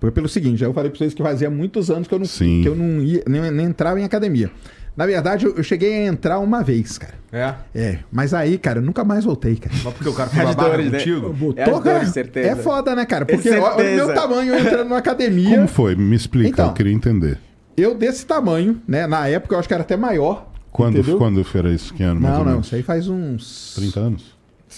Foi 0.00 0.10
pelo 0.10 0.28
seguinte, 0.28 0.62
eu 0.62 0.74
falei 0.74 0.90
pra 0.90 0.98
vocês 0.98 1.14
que 1.14 1.22
fazia 1.22 1.48
muitos 1.48 1.90
anos 1.90 2.06
que 2.08 2.12
eu 2.14 2.18
não, 2.18 2.26
Sim. 2.26 2.60
que 2.62 2.68
eu 2.68 2.74
não 2.74 3.00
ia, 3.02 3.22
nem, 3.26 3.50
nem 3.50 3.66
entrava 3.66 3.98
em 4.00 4.04
academia. 4.04 4.50
Na 4.96 5.06
verdade, 5.06 5.44
eu, 5.44 5.54
eu 5.56 5.62
cheguei 5.62 5.92
a 5.92 6.06
entrar 6.06 6.38
uma 6.38 6.62
vez, 6.62 6.98
cara. 6.98 7.14
É? 7.32 7.54
É, 7.74 7.98
mas 8.12 8.32
aí, 8.32 8.56
cara, 8.56 8.78
eu 8.78 8.82
nunca 8.82 9.02
mais 9.02 9.24
voltei, 9.24 9.56
cara. 9.56 9.74
Mas 9.82 9.92
porque 9.94 10.08
o 10.08 10.14
cara 10.14 10.30
foi 10.30 10.44
babaca 10.44 10.70
dores, 10.70 10.90
né? 10.92 10.98
contigo? 10.98 11.32
Botou, 11.32 11.58
É 11.58 11.62
as 11.70 11.80
cara, 11.80 11.94
dores, 11.98 12.08
certeza. 12.10 12.48
é 12.48 12.56
foda, 12.56 12.94
né, 12.94 13.04
cara? 13.04 13.24
É 13.28 13.34
Porque 13.34 13.50
olha 13.50 13.74
o 13.92 13.96
meu 13.96 14.14
tamanho 14.14 14.54
eu 14.54 14.60
entrando 14.60 14.84
numa 14.84 14.98
academia. 14.98 15.56
Como 15.56 15.66
foi? 15.68 15.96
Me 15.96 16.14
explica, 16.14 16.48
Então. 16.50 16.66
eu 16.66 16.72
queria 16.72 16.92
entender. 16.92 17.38
Eu 17.76 17.96
desse 17.96 18.24
tamanho, 18.24 18.80
né? 18.86 19.06
Na 19.06 19.26
época 19.26 19.56
eu 19.56 19.58
acho 19.58 19.66
que 19.66 19.74
era 19.74 19.82
até 19.82 19.96
maior. 19.96 20.48
Quando, 20.70 20.98
entendeu? 20.98 21.18
quando 21.18 21.44
era 21.54 21.70
isso? 21.70 21.92
Que 21.94 22.02
ano? 22.02 22.20
Não, 22.20 22.44
não, 22.44 22.60
isso 22.60 22.74
aí 22.74 22.82
faz 22.82 23.08
uns. 23.08 23.74
30 23.76 24.00
anos? 24.00 24.33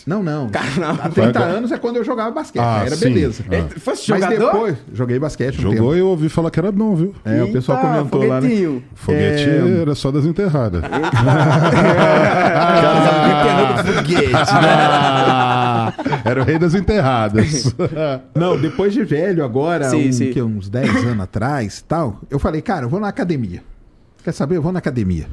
Não, 0.06 0.22
não. 0.22 0.48
Caramba. 0.50 1.04
Há 1.04 1.08
30 1.08 1.38
Agora- 1.38 1.64
asse 1.64 1.78
quando 1.78 1.96
eu 1.96 2.04
jogava 2.04 2.30
basquete. 2.32 2.62
Ah, 2.62 2.82
era 2.86 2.96
sim. 2.96 3.04
beleza. 3.12 3.44
Ah. 3.48 3.78
Fosse 3.80 4.10
Mas 4.10 4.20
jogador? 4.22 4.52
depois, 4.52 4.76
joguei 4.92 5.18
basquete 5.18 5.58
um 5.58 5.62
Jogou 5.62 5.76
tempo. 5.76 5.94
e 5.94 5.98
eu 5.98 6.08
ouvi 6.08 6.28
falar 6.28 6.50
que 6.50 6.58
era 6.58 6.72
bom, 6.72 6.94
viu? 6.94 7.14
É, 7.24 7.42
o 7.42 7.52
pessoal 7.52 7.78
Eita, 7.78 7.90
comentou 7.90 8.26
lá, 8.26 8.40
né? 8.40 8.48
foguetinho. 8.48 8.84
Foguete 8.94 9.42
É. 9.48 9.80
era 9.82 9.94
só 9.94 10.10
das 10.10 10.24
enterradas. 10.24 10.82
Ah, 12.58 13.82
foguete, 13.84 14.32
né? 14.32 16.20
era 16.24 16.40
o 16.40 16.44
rei 16.44 16.58
das 16.58 16.74
enterradas. 16.74 17.74
Não, 18.34 18.58
depois 18.58 18.92
de 18.92 19.04
velho, 19.04 19.44
agora, 19.44 19.88
Sim, 19.90 20.08
um- 20.08 20.12
sim. 20.12 20.32
que, 20.32 20.42
uns 20.42 20.68
10 20.68 20.88
anos 21.06 21.20
atrás 21.20 21.84
tal, 21.86 22.20
eu 22.30 22.38
falei, 22.38 22.60
cara, 22.62 22.84
eu 22.84 22.88
vou 22.88 23.00
na 23.00 23.08
academia. 23.08 23.62
Quer 24.24 24.32
saber? 24.32 24.56
Eu 24.56 24.62
vou 24.62 24.72
na 24.72 24.78
academia. 24.78 25.26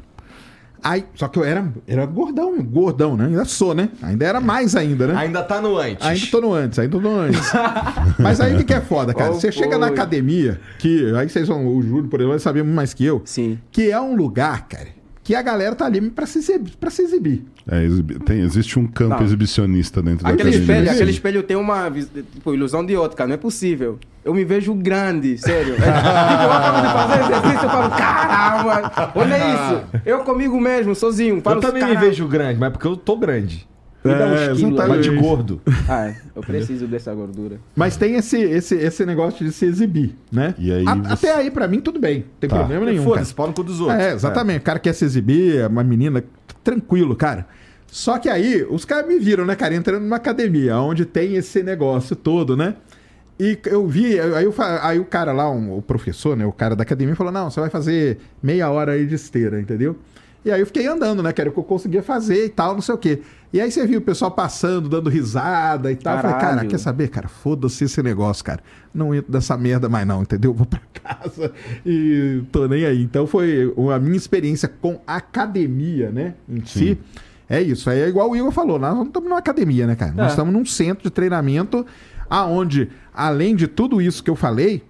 Aí, 0.84 1.06
só 1.14 1.28
que 1.28 1.38
eu 1.38 1.44
era, 1.44 1.66
era 1.86 2.04
gordão, 2.04 2.62
gordão, 2.62 3.16
né? 3.16 3.24
Ainda 3.24 3.46
sou, 3.46 3.74
né? 3.74 3.88
Ainda 4.02 4.26
era 4.26 4.38
mais 4.38 4.76
ainda, 4.76 5.06
né? 5.06 5.14
Ainda 5.16 5.42
tá 5.42 5.58
no 5.58 5.78
antes. 5.78 6.06
Ainda 6.06 6.26
tô 6.30 6.40
no 6.42 6.52
antes, 6.52 6.78
ainda 6.78 6.92
tô 6.92 7.00
no 7.00 7.18
antes. 7.18 7.40
Mas 8.20 8.38
aí 8.38 8.54
o 8.54 8.62
que, 8.62 8.74
é 8.74 8.82
foda, 8.82 9.14
cara? 9.14 9.30
Oh, 9.30 9.34
Você 9.34 9.50
chega 9.50 9.78
na 9.78 9.86
academia, 9.86 10.60
que 10.78 11.10
aí 11.16 11.26
vocês 11.26 11.48
vão, 11.48 11.66
o 11.66 11.80
Júlio, 11.80 12.10
por 12.10 12.20
exemplo, 12.20 12.32
vai 12.32 12.38
saber 12.38 12.62
muito 12.62 12.76
mais 12.76 12.92
que 12.92 13.02
eu, 13.02 13.22
Sim. 13.24 13.58
que 13.72 13.90
é 13.90 13.98
um 13.98 14.14
lugar, 14.14 14.68
cara, 14.68 14.88
que 15.22 15.34
a 15.34 15.40
galera 15.40 15.74
tá 15.74 15.86
ali 15.86 16.02
pra 16.10 16.26
se. 16.26 16.58
Pra 16.78 16.90
se 16.90 17.00
exibir. 17.00 17.46
É, 17.66 17.80
tem- 18.26 18.40
existe 18.42 18.78
um 18.78 18.86
campo 18.86 19.16
Não. 19.16 19.22
exibicionista 19.24 20.02
dentro 20.02 20.22
da 20.24 20.30
Aquele 20.30 20.50
academia. 20.50 20.74
espelho, 20.74 20.90
aquele 20.90 21.10
espelho 21.10 21.42
tem 21.42 21.56
uma 21.56 21.90
tipo, 21.90 22.52
ilusão 22.52 22.84
de 22.84 22.94
ótica, 22.94 23.26
não 23.26 23.34
é 23.34 23.38
possível. 23.38 23.98
Eu 24.22 24.34
me 24.34 24.44
vejo 24.44 24.74
grande, 24.74 25.38
sério. 25.38 25.74
É, 25.76 25.76
tipo, 25.76 26.42
eu 26.44 26.52
acabo 26.52 26.80
de 26.86 26.92
fazer 26.92 27.22
exercício, 27.24 27.66
eu 27.66 27.70
falo, 27.70 27.90
caramba, 27.90 29.12
olha 29.14 29.36
isso. 29.54 30.00
Eu 30.04 30.18
comigo 30.24 30.60
mesmo, 30.60 30.94
sozinho. 30.94 31.40
Falo, 31.42 31.56
Eu 31.56 31.60
também 31.60 31.82
me 31.82 31.88
"Caramba." 31.88 32.06
vejo 32.06 32.28
grande, 32.28 32.60
mas 32.60 32.70
porque 32.70 32.86
eu 32.86 32.96
tô 32.96 33.16
grande. 33.16 33.66
Me 34.04 34.12
dá 34.14 34.26
É, 34.26 34.52
uns 34.52 34.58
quilos. 34.58 34.86
Mas 34.86 35.02
de 35.02 35.10
gordo. 35.16 35.62
Ah, 35.88 36.08
é, 36.08 36.16
eu 36.36 36.42
preciso 36.42 36.86
dessa 36.86 37.14
gordura. 37.14 37.56
Mas 37.74 37.96
tem 37.96 38.16
esse, 38.16 38.36
esse, 38.38 38.74
esse 38.74 39.06
negócio 39.06 39.42
de 39.42 39.50
se 39.50 39.64
exibir, 39.64 40.14
né? 40.30 40.54
E 40.58 40.70
aí 40.70 40.84
A- 40.86 40.94
você- 40.94 41.12
Até 41.14 41.34
aí, 41.36 41.50
pra 41.50 41.66
mim, 41.66 41.80
tudo 41.80 41.98
bem. 41.98 42.18
Não 42.18 42.24
tem 42.38 42.50
Tá. 42.50 42.56
problema 42.58 42.84
nenhum. 42.84 43.02
Foda-se, 43.02 43.32
pau 43.32 43.46
no 43.46 43.54
cu 43.54 43.64
dos 43.64 43.80
outros. 43.80 43.98
É, 43.98 44.12
exatamente. 44.12 44.58
O 44.58 44.62
cara 44.62 44.78
quer 44.78 44.92
se 44.92 45.06
exibir, 45.06 45.56
é 45.56 45.66
uma 45.66 45.82
menina 45.82 46.22
tranquilo, 46.64 47.14
cara. 47.14 47.46
Só 47.86 48.18
que 48.18 48.28
aí, 48.28 48.66
os 48.68 48.84
caras 48.84 49.06
me 49.06 49.18
viram, 49.20 49.44
né, 49.44 49.54
cara, 49.54 49.74
entrando 49.74 50.02
numa 50.02 50.16
academia, 50.16 50.76
onde 50.78 51.04
tem 51.04 51.36
esse 51.36 51.62
negócio 51.62 52.16
todo, 52.16 52.56
né? 52.56 52.74
E 53.38 53.58
eu 53.66 53.86
vi, 53.86 54.18
aí, 54.18 54.44
eu 54.44 54.54
aí 54.82 54.98
o 54.98 55.04
cara 55.04 55.32
lá, 55.32 55.50
um- 55.50 55.76
o 55.76 55.82
professor, 55.82 56.36
né, 56.36 56.46
o 56.46 56.52
cara 56.52 56.74
da 56.74 56.82
academia, 56.82 57.14
falou: 57.16 57.32
não, 57.32 57.50
você 57.50 57.60
vai 57.60 57.70
fazer 57.70 58.18
meia 58.42 58.70
hora 58.70 58.92
aí 58.92 59.06
de 59.06 59.14
esteira, 59.14 59.60
entendeu? 59.60 59.96
E 60.44 60.50
aí 60.50 60.60
eu 60.60 60.66
fiquei 60.66 60.86
andando, 60.86 61.22
né, 61.22 61.32
que 61.32 61.40
era 61.40 61.48
o 61.48 61.52
que 61.52 61.58
eu 61.58 61.64
conseguia 61.64 62.02
fazer 62.02 62.44
e 62.44 62.48
tal, 62.50 62.74
não 62.74 62.82
sei 62.82 62.94
o 62.94 62.98
quê. 62.98 63.22
E 63.52 63.60
aí 63.60 63.70
você 63.70 63.86
viu 63.86 63.98
o 64.00 64.02
pessoal 64.02 64.30
passando, 64.30 64.88
dando 64.88 65.08
risada 65.08 65.90
e 65.90 65.96
tal. 65.96 66.16
Eu 66.16 66.22
falei, 66.22 66.36
cara, 66.38 66.64
quer 66.66 66.78
saber, 66.78 67.08
cara? 67.08 67.28
Foda-se 67.28 67.84
esse 67.84 68.02
negócio, 68.02 68.44
cara. 68.44 68.60
Não 68.92 69.14
entro 69.14 69.32
dessa 69.32 69.56
merda 69.56 69.88
mais 69.88 70.06
não, 70.06 70.22
entendeu? 70.22 70.52
Vou 70.52 70.66
pra 70.66 70.80
casa 70.92 71.50
e 71.86 72.42
tô 72.52 72.66
nem 72.68 72.84
aí. 72.84 73.02
Então 73.02 73.26
foi 73.26 73.72
a 73.94 73.98
minha 73.98 74.16
experiência 74.16 74.68
com 74.68 75.00
academia, 75.06 76.10
né, 76.10 76.34
em 76.48 76.64
si. 76.66 76.98
É 77.48 77.60
isso. 77.62 77.88
Aí 77.88 78.00
é 78.00 78.08
igual 78.08 78.30
o 78.30 78.36
Igor 78.36 78.50
falou, 78.50 78.78
nós 78.78 78.94
não 78.94 79.04
estamos 79.04 79.28
numa 79.28 79.38
academia, 79.38 79.86
né, 79.86 79.94
cara? 79.94 80.12
Nós 80.12 80.26
É. 80.26 80.30
estamos 80.30 80.52
num 80.52 80.64
centro 80.64 81.04
de 81.04 81.10
treinamento 81.10 81.86
aonde, 82.28 82.88
além 83.14 83.54
de 83.54 83.66
tudo 83.68 84.00
isso 84.00 84.22
que 84.24 84.30
eu 84.30 84.36
falei, 84.36 84.82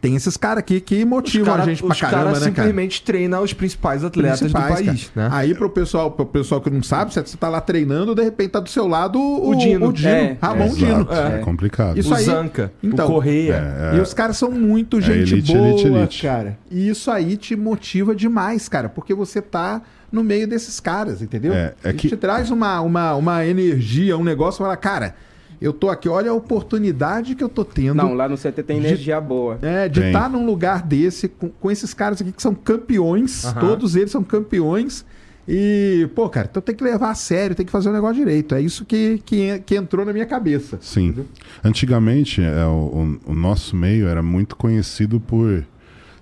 tem 0.00 0.16
esses 0.16 0.36
caras 0.36 0.58
aqui 0.60 0.80
que 0.80 0.96
Os 1.02 1.04
motivam 1.04 1.46
cara- 1.46 1.62
a 1.62 1.66
gente 1.66 1.82
pra 1.82 1.92
os 1.92 2.00
caramba, 2.00 2.16
caras 2.24 2.32
né, 2.32 2.38
cara? 2.50 2.68
simplesmente 2.68 3.02
treinam 3.02 3.42
os 3.42 3.52
principais 3.52 4.02
atletas 4.02 4.40
Principais, 4.40 4.78
do 4.80 4.84
país, 4.86 5.10
cara. 5.14 5.28
né? 5.28 5.34
Aí 5.36 5.54
pro 5.54 5.68
pessoal, 5.68 6.10
pro 6.10 6.24
pessoal 6.24 6.60
que 6.60 6.70
não 6.70 6.82
sabe, 6.82 7.12
você 7.12 7.22
tá 7.36 7.48
lá 7.48 7.60
treinando, 7.60 8.14
de 8.14 8.22
repente 8.22 8.50
tá 8.52 8.60
do 8.60 8.68
seu 8.70 8.86
lado 8.86 9.18
o, 9.18 9.50
O 9.50 9.54
Dino. 9.54 9.88
o 9.88 9.92
Dino 9.92 10.08
É, 10.08 10.36
Ramon 10.40 10.64
Exato, 10.64 10.76
Dino. 10.76 11.08
É, 11.12 11.38
complicado. 11.38 11.98
Isso 11.98 12.10
o 12.10 12.14
aí- 12.14 12.24
Zanca, 12.24 12.72
Então, 12.82 13.06
o 13.06 13.12
Correia. 13.12 13.54
É, 13.92 13.96
é. 13.96 13.98
E 13.98 14.00
os 14.00 14.14
caras 14.14 14.36
são 14.38 14.50
muito 14.50 15.00
gente 15.00 15.34
elite, 15.34 15.52
boa, 15.52 15.68
elite, 15.68 15.86
elite. 15.86 16.22
cara. 16.22 16.58
E 16.70 16.88
isso 16.88 17.10
aí 17.10 17.36
te 17.36 17.54
motiva 17.54 18.14
demais, 18.14 18.68
cara, 18.68 18.88
porque 18.88 19.12
você 19.12 19.42
tá 19.42 19.82
no 20.10 20.24
meio 20.24 20.48
desses 20.48 20.80
caras, 20.80 21.20
entendeu? 21.22 21.52
É, 21.52 21.74
é 21.84 21.92
que- 21.92 22.08
te 22.08 22.16
traz 22.16 22.50
uma, 22.50 22.80
uma, 22.80 23.14
uma 23.14 23.46
energia, 23.46 24.16
um 24.16 24.24
negócio, 24.24 24.62
fala, 24.64 24.76
cara, 24.76 25.14
eu 25.60 25.72
tô 25.72 25.88
aqui, 25.90 26.08
olha 26.08 26.30
a 26.30 26.34
oportunidade 26.34 27.34
que 27.34 27.44
eu 27.44 27.48
tô 27.48 27.64
tendo. 27.64 27.94
Não, 27.96 28.14
lá 28.14 28.28
no 28.28 28.36
CT 28.36 28.62
tem 28.62 28.80
De- 28.80 28.86
energia 28.86 29.20
boa. 29.20 29.58
É, 29.62 29.88
de 29.88 30.00
estar 30.00 30.28
num 30.30 30.46
lugar 30.46 30.82
desse, 30.82 31.28
com, 31.28 31.48
com 31.50 31.70
esses 31.70 31.92
caras 31.92 32.20
aqui 32.20 32.32
que 32.32 32.42
são 32.42 32.54
campeões, 32.54 33.44
Aham. 33.44 33.60
todos 33.60 33.96
eles 33.96 34.10
são 34.10 34.22
campeões. 34.24 35.04
E, 35.48 36.08
pô, 36.14 36.28
cara, 36.28 36.46
então 36.48 36.62
tem 36.62 36.74
que 36.74 36.84
levar 36.84 37.10
a 37.10 37.14
sério, 37.14 37.56
tem 37.56 37.66
que 37.66 37.72
fazer 37.72 37.88
o 37.88 37.92
negócio 37.92 38.16
direito. 38.16 38.54
É 38.54 38.60
isso 38.60 38.84
que, 38.84 39.20
que, 39.24 39.58
que 39.66 39.74
entrou 39.74 40.04
na 40.06 40.12
minha 40.12 40.26
cabeça. 40.26 40.78
Sim. 40.80 41.06
Entendeu? 41.08 41.26
Antigamente, 41.64 42.40
é, 42.40 42.64
o, 42.66 43.18
o- 43.26 43.32
o 43.32 43.34
nosso 43.34 43.74
meio 43.74 44.06
era 44.06 44.22
muito 44.22 44.54
conhecido 44.54 45.18
por 45.18 45.64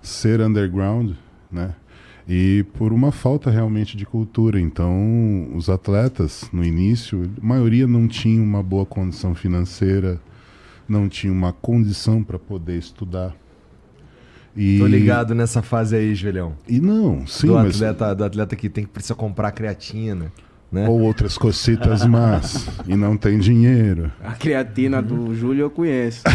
ser 0.00 0.40
underground, 0.40 1.12
né? 1.52 1.74
E 2.28 2.64
por 2.74 2.92
uma 2.92 3.10
falta 3.10 3.50
realmente 3.50 3.96
de 3.96 4.04
cultura. 4.04 4.60
Então, 4.60 5.48
os 5.54 5.70
atletas, 5.70 6.48
no 6.52 6.62
início, 6.62 7.30
a 7.42 7.46
maioria 7.46 7.86
não 7.86 8.06
tinha 8.06 8.42
uma 8.42 8.62
boa 8.62 8.84
condição 8.84 9.34
financeira, 9.34 10.20
não 10.86 11.08
tinha 11.08 11.32
uma 11.32 11.54
condição 11.54 12.22
para 12.22 12.38
poder 12.38 12.76
estudar. 12.76 13.34
E, 14.54 14.78
Tô 14.78 14.86
ligado 14.86 15.34
nessa 15.34 15.62
fase 15.62 15.96
aí, 15.96 16.14
Joelhão. 16.14 16.54
E 16.66 16.80
não, 16.80 17.26
sim, 17.26 17.46
do, 17.46 17.54
mas 17.54 17.76
atleta, 17.76 18.14
do 18.14 18.24
atleta 18.24 18.56
que 18.56 18.68
tem 18.68 18.84
que 18.84 18.90
precisa 18.90 19.14
comprar 19.14 19.52
creatina, 19.52 20.30
né? 20.70 20.86
ou 20.88 21.00
outras 21.00 21.38
cositas 21.38 22.04
más 22.04 22.68
e 22.86 22.94
não 22.94 23.16
tem 23.16 23.38
dinheiro. 23.38 24.12
A 24.22 24.32
creatina 24.32 25.00
do 25.02 25.34
Júlio 25.34 25.62
eu 25.62 25.70
conheço. 25.70 26.22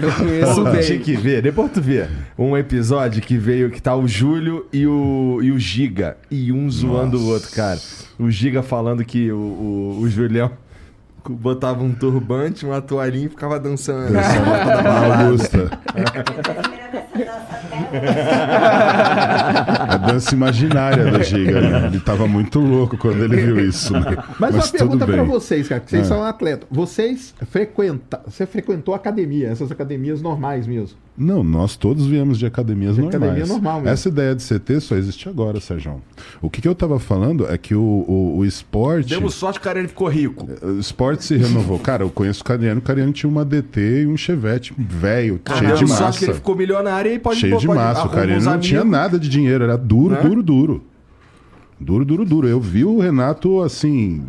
eu 0.00 0.12
conheço 0.12 0.54
Pô, 0.54 0.70
tinha 0.70 0.82
bem. 0.82 0.98
que 1.00 1.14
ver, 1.16 1.42
depois 1.42 1.70
tu 1.70 1.80
vê 1.80 2.08
um 2.38 2.56
episódio 2.56 3.20
que 3.22 3.36
veio 3.36 3.70
que 3.70 3.80
tá 3.80 3.94
o 3.94 4.08
Júlio 4.08 4.66
e 4.72 4.86
o, 4.86 5.40
e 5.42 5.52
o 5.52 5.58
Giga, 5.58 6.16
e 6.30 6.50
um 6.52 6.70
zoando 6.70 7.18
o 7.18 7.26
outro, 7.26 7.50
cara. 7.50 7.78
O 8.18 8.30
Giga 8.30 8.62
falando 8.62 9.04
que 9.04 9.30
o, 9.30 9.36
o, 9.36 9.98
o 10.00 10.08
Julião 10.08 10.50
botava 11.32 11.82
um 11.82 11.92
turbante, 11.92 12.64
uma 12.66 12.80
toalhinha 12.80 13.26
e 13.26 13.28
ficava 13.28 13.58
dançando. 13.58 14.12
Dançando 14.12 14.46
na 14.46 14.82
balada. 14.82 15.24
Augusta. 15.24 15.70
A 19.88 19.96
dança 19.98 20.34
imaginária 20.34 21.10
do 21.10 21.22
Giga, 21.22 21.60
né? 21.60 21.86
Ele 21.86 22.00
tava 22.00 22.26
muito 22.26 22.58
louco 22.58 22.96
quando 22.96 23.22
ele 23.22 23.36
viu 23.36 23.60
isso. 23.60 23.92
né? 23.92 24.16
Mas, 24.38 24.54
uma 24.54 24.62
tudo 24.62 24.72
pergunta 24.78 25.06
pra 25.06 25.16
bem. 25.16 25.26
vocês, 25.26 25.68
cara, 25.68 25.80
que 25.80 25.90
vocês 25.90 26.02
Ah. 26.06 26.08
são 26.08 26.24
atletas. 26.24 26.66
Vocês 26.70 27.34
frequenta... 27.50 28.20
Você 28.26 28.46
frequentou 28.46 28.94
academia, 28.94 29.48
essas 29.48 29.70
academias 29.70 30.20
normais 30.22 30.66
mesmo? 30.66 30.96
Não, 31.16 31.44
nós 31.44 31.76
todos 31.76 32.06
viemos 32.06 32.40
de 32.40 32.44
academias 32.46 32.96
De 32.96 33.02
normais. 33.02 33.22
academia 33.22 33.46
normal 33.46 33.74
mesmo. 33.76 33.88
Essa 33.88 34.08
ideia 34.08 34.34
de 34.34 34.42
CT 34.42 34.80
só 34.80 34.96
existe 34.96 35.28
agora, 35.28 35.60
Sérgio. 35.60 36.02
O 36.42 36.50
que, 36.50 36.60
que 36.60 36.66
eu 36.66 36.74
tava 36.74 36.98
falando 36.98 37.46
é 37.46 37.56
que 37.56 37.72
o, 37.72 37.80
o, 37.80 38.38
o 38.38 38.44
esporte. 38.44 39.10
Demos 39.10 39.34
sorte 39.34 39.60
que 39.60 39.64
o 39.64 39.68
cara 39.68 39.78
ele 39.78 39.86
ficou 39.86 40.08
rico. 40.08 40.48
O 40.60 40.80
esporte 40.80 41.24
se 41.24 41.36
renovou. 41.36 41.78
Cara, 41.78 42.02
eu 42.02 42.10
conheço 42.10 42.40
o 42.40 42.44
Cariano. 42.44 42.80
O 42.80 42.82
Cariano 42.82 43.12
tinha 43.12 43.30
uma 43.30 43.44
DT 43.44 44.02
e 44.02 44.06
um 44.08 44.16
Chevette 44.16 44.74
velho, 44.76 45.40
cheio 45.56 45.76
de 45.76 45.86
massa. 45.86 46.18
que 46.18 46.24
ele 46.24 46.34
ficou 46.34 46.56
milionário 46.56 47.12
e 47.12 47.18
pode 47.20 47.38
cheio 47.38 47.58
de 47.58 47.66
pode 47.66 47.78
massa. 47.78 48.06
O 48.06 48.10
Cariano 48.10 48.44
não 48.44 48.58
tinha 48.58 48.84
nada 48.84 49.16
de 49.16 49.28
dinheiro, 49.28 49.62
era 49.62 49.78
duro, 49.78 50.14
Né? 50.16 50.20
duro, 50.20 50.42
duro. 50.42 50.84
Duro, 51.78 52.04
duro, 52.04 52.24
duro. 52.24 52.48
Eu 52.48 52.60
vi 52.60 52.84
o 52.84 52.98
Renato 52.98 53.60
assim. 53.62 54.22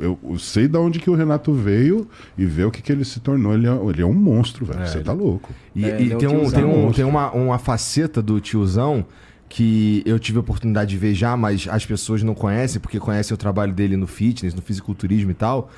Eu, 0.00 0.18
eu 0.22 0.38
sei 0.38 0.68
de 0.68 0.76
onde 0.78 0.98
que 0.98 1.08
o 1.08 1.14
Renato 1.14 1.52
veio 1.52 2.08
e 2.36 2.44
ver 2.44 2.64
o 2.64 2.70
que, 2.70 2.82
que 2.82 2.90
ele 2.92 3.04
se 3.04 3.20
tornou. 3.20 3.54
Ele 3.54 3.66
é, 3.66 3.70
ele 3.90 4.02
é 4.02 4.06
um 4.06 4.12
monstro, 4.14 4.64
velho. 4.64 4.86
Você 4.86 5.00
tá 5.00 5.12
louco. 5.12 5.52
E, 5.74 5.84
É, 5.84 6.00
e 6.00 6.04
ele 6.04 6.12
é 6.12 6.16
um 6.16 6.18
tem, 6.18 6.28
um, 6.28 6.50
tem, 6.50 6.64
um, 6.64 6.92
tem 6.92 7.04
uma, 7.04 7.30
uma 7.32 7.58
faceta 7.58 8.20
do 8.22 8.40
tiozão 8.40 9.04
que 9.48 10.02
eu 10.04 10.18
tive 10.18 10.38
a 10.38 10.40
oportunidade 10.40 10.90
de 10.90 10.96
ver 10.96 11.14
já, 11.14 11.36
mas 11.36 11.68
as 11.70 11.86
pessoas 11.86 12.22
não 12.22 12.34
conhecem, 12.34 12.80
porque 12.80 12.98
conhecem 12.98 13.34
o 13.34 13.38
trabalho 13.38 13.72
dele 13.72 13.96
no 13.96 14.06
fitness, 14.06 14.54
no 14.54 14.62
fisiculturismo 14.62 15.30
e 15.30 15.34
tal. 15.34 15.70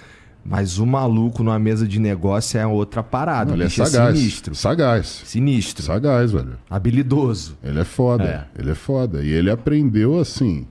Mas 0.44 0.78
o 0.78 0.86
maluco 0.86 1.42
numa 1.42 1.58
mesa 1.58 1.86
de 1.86 1.98
negócio 1.98 2.58
é 2.58 2.66
outra 2.66 3.02
parada. 3.02 3.52
ele 3.52 3.64
é 3.64 3.66
bicho 3.66 3.84
sagaz. 3.84 4.16
sinistro. 4.18 4.54
Sagaz. 4.54 5.22
Sinistro. 5.26 5.84
Sagaz, 5.84 6.32
velho. 6.32 6.56
Habilidoso. 6.70 7.58
Ele 7.62 7.80
é 7.80 7.84
foda. 7.84 8.24
É. 8.56 8.60
Ele 8.60 8.70
é 8.70 8.74
foda. 8.74 9.22
E 9.22 9.28
ele 9.28 9.50
aprendeu 9.50 10.18
assim, 10.18 10.66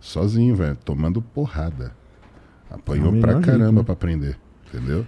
sozinho, 0.00 0.56
velho, 0.56 0.76
tomando 0.84 1.22
porrada. 1.22 1.92
Apanhou 2.70 3.12
pra 3.20 3.40
caramba 3.40 3.82
pra 3.84 3.92
aprender. 3.94 4.36
Entendeu? 4.72 5.04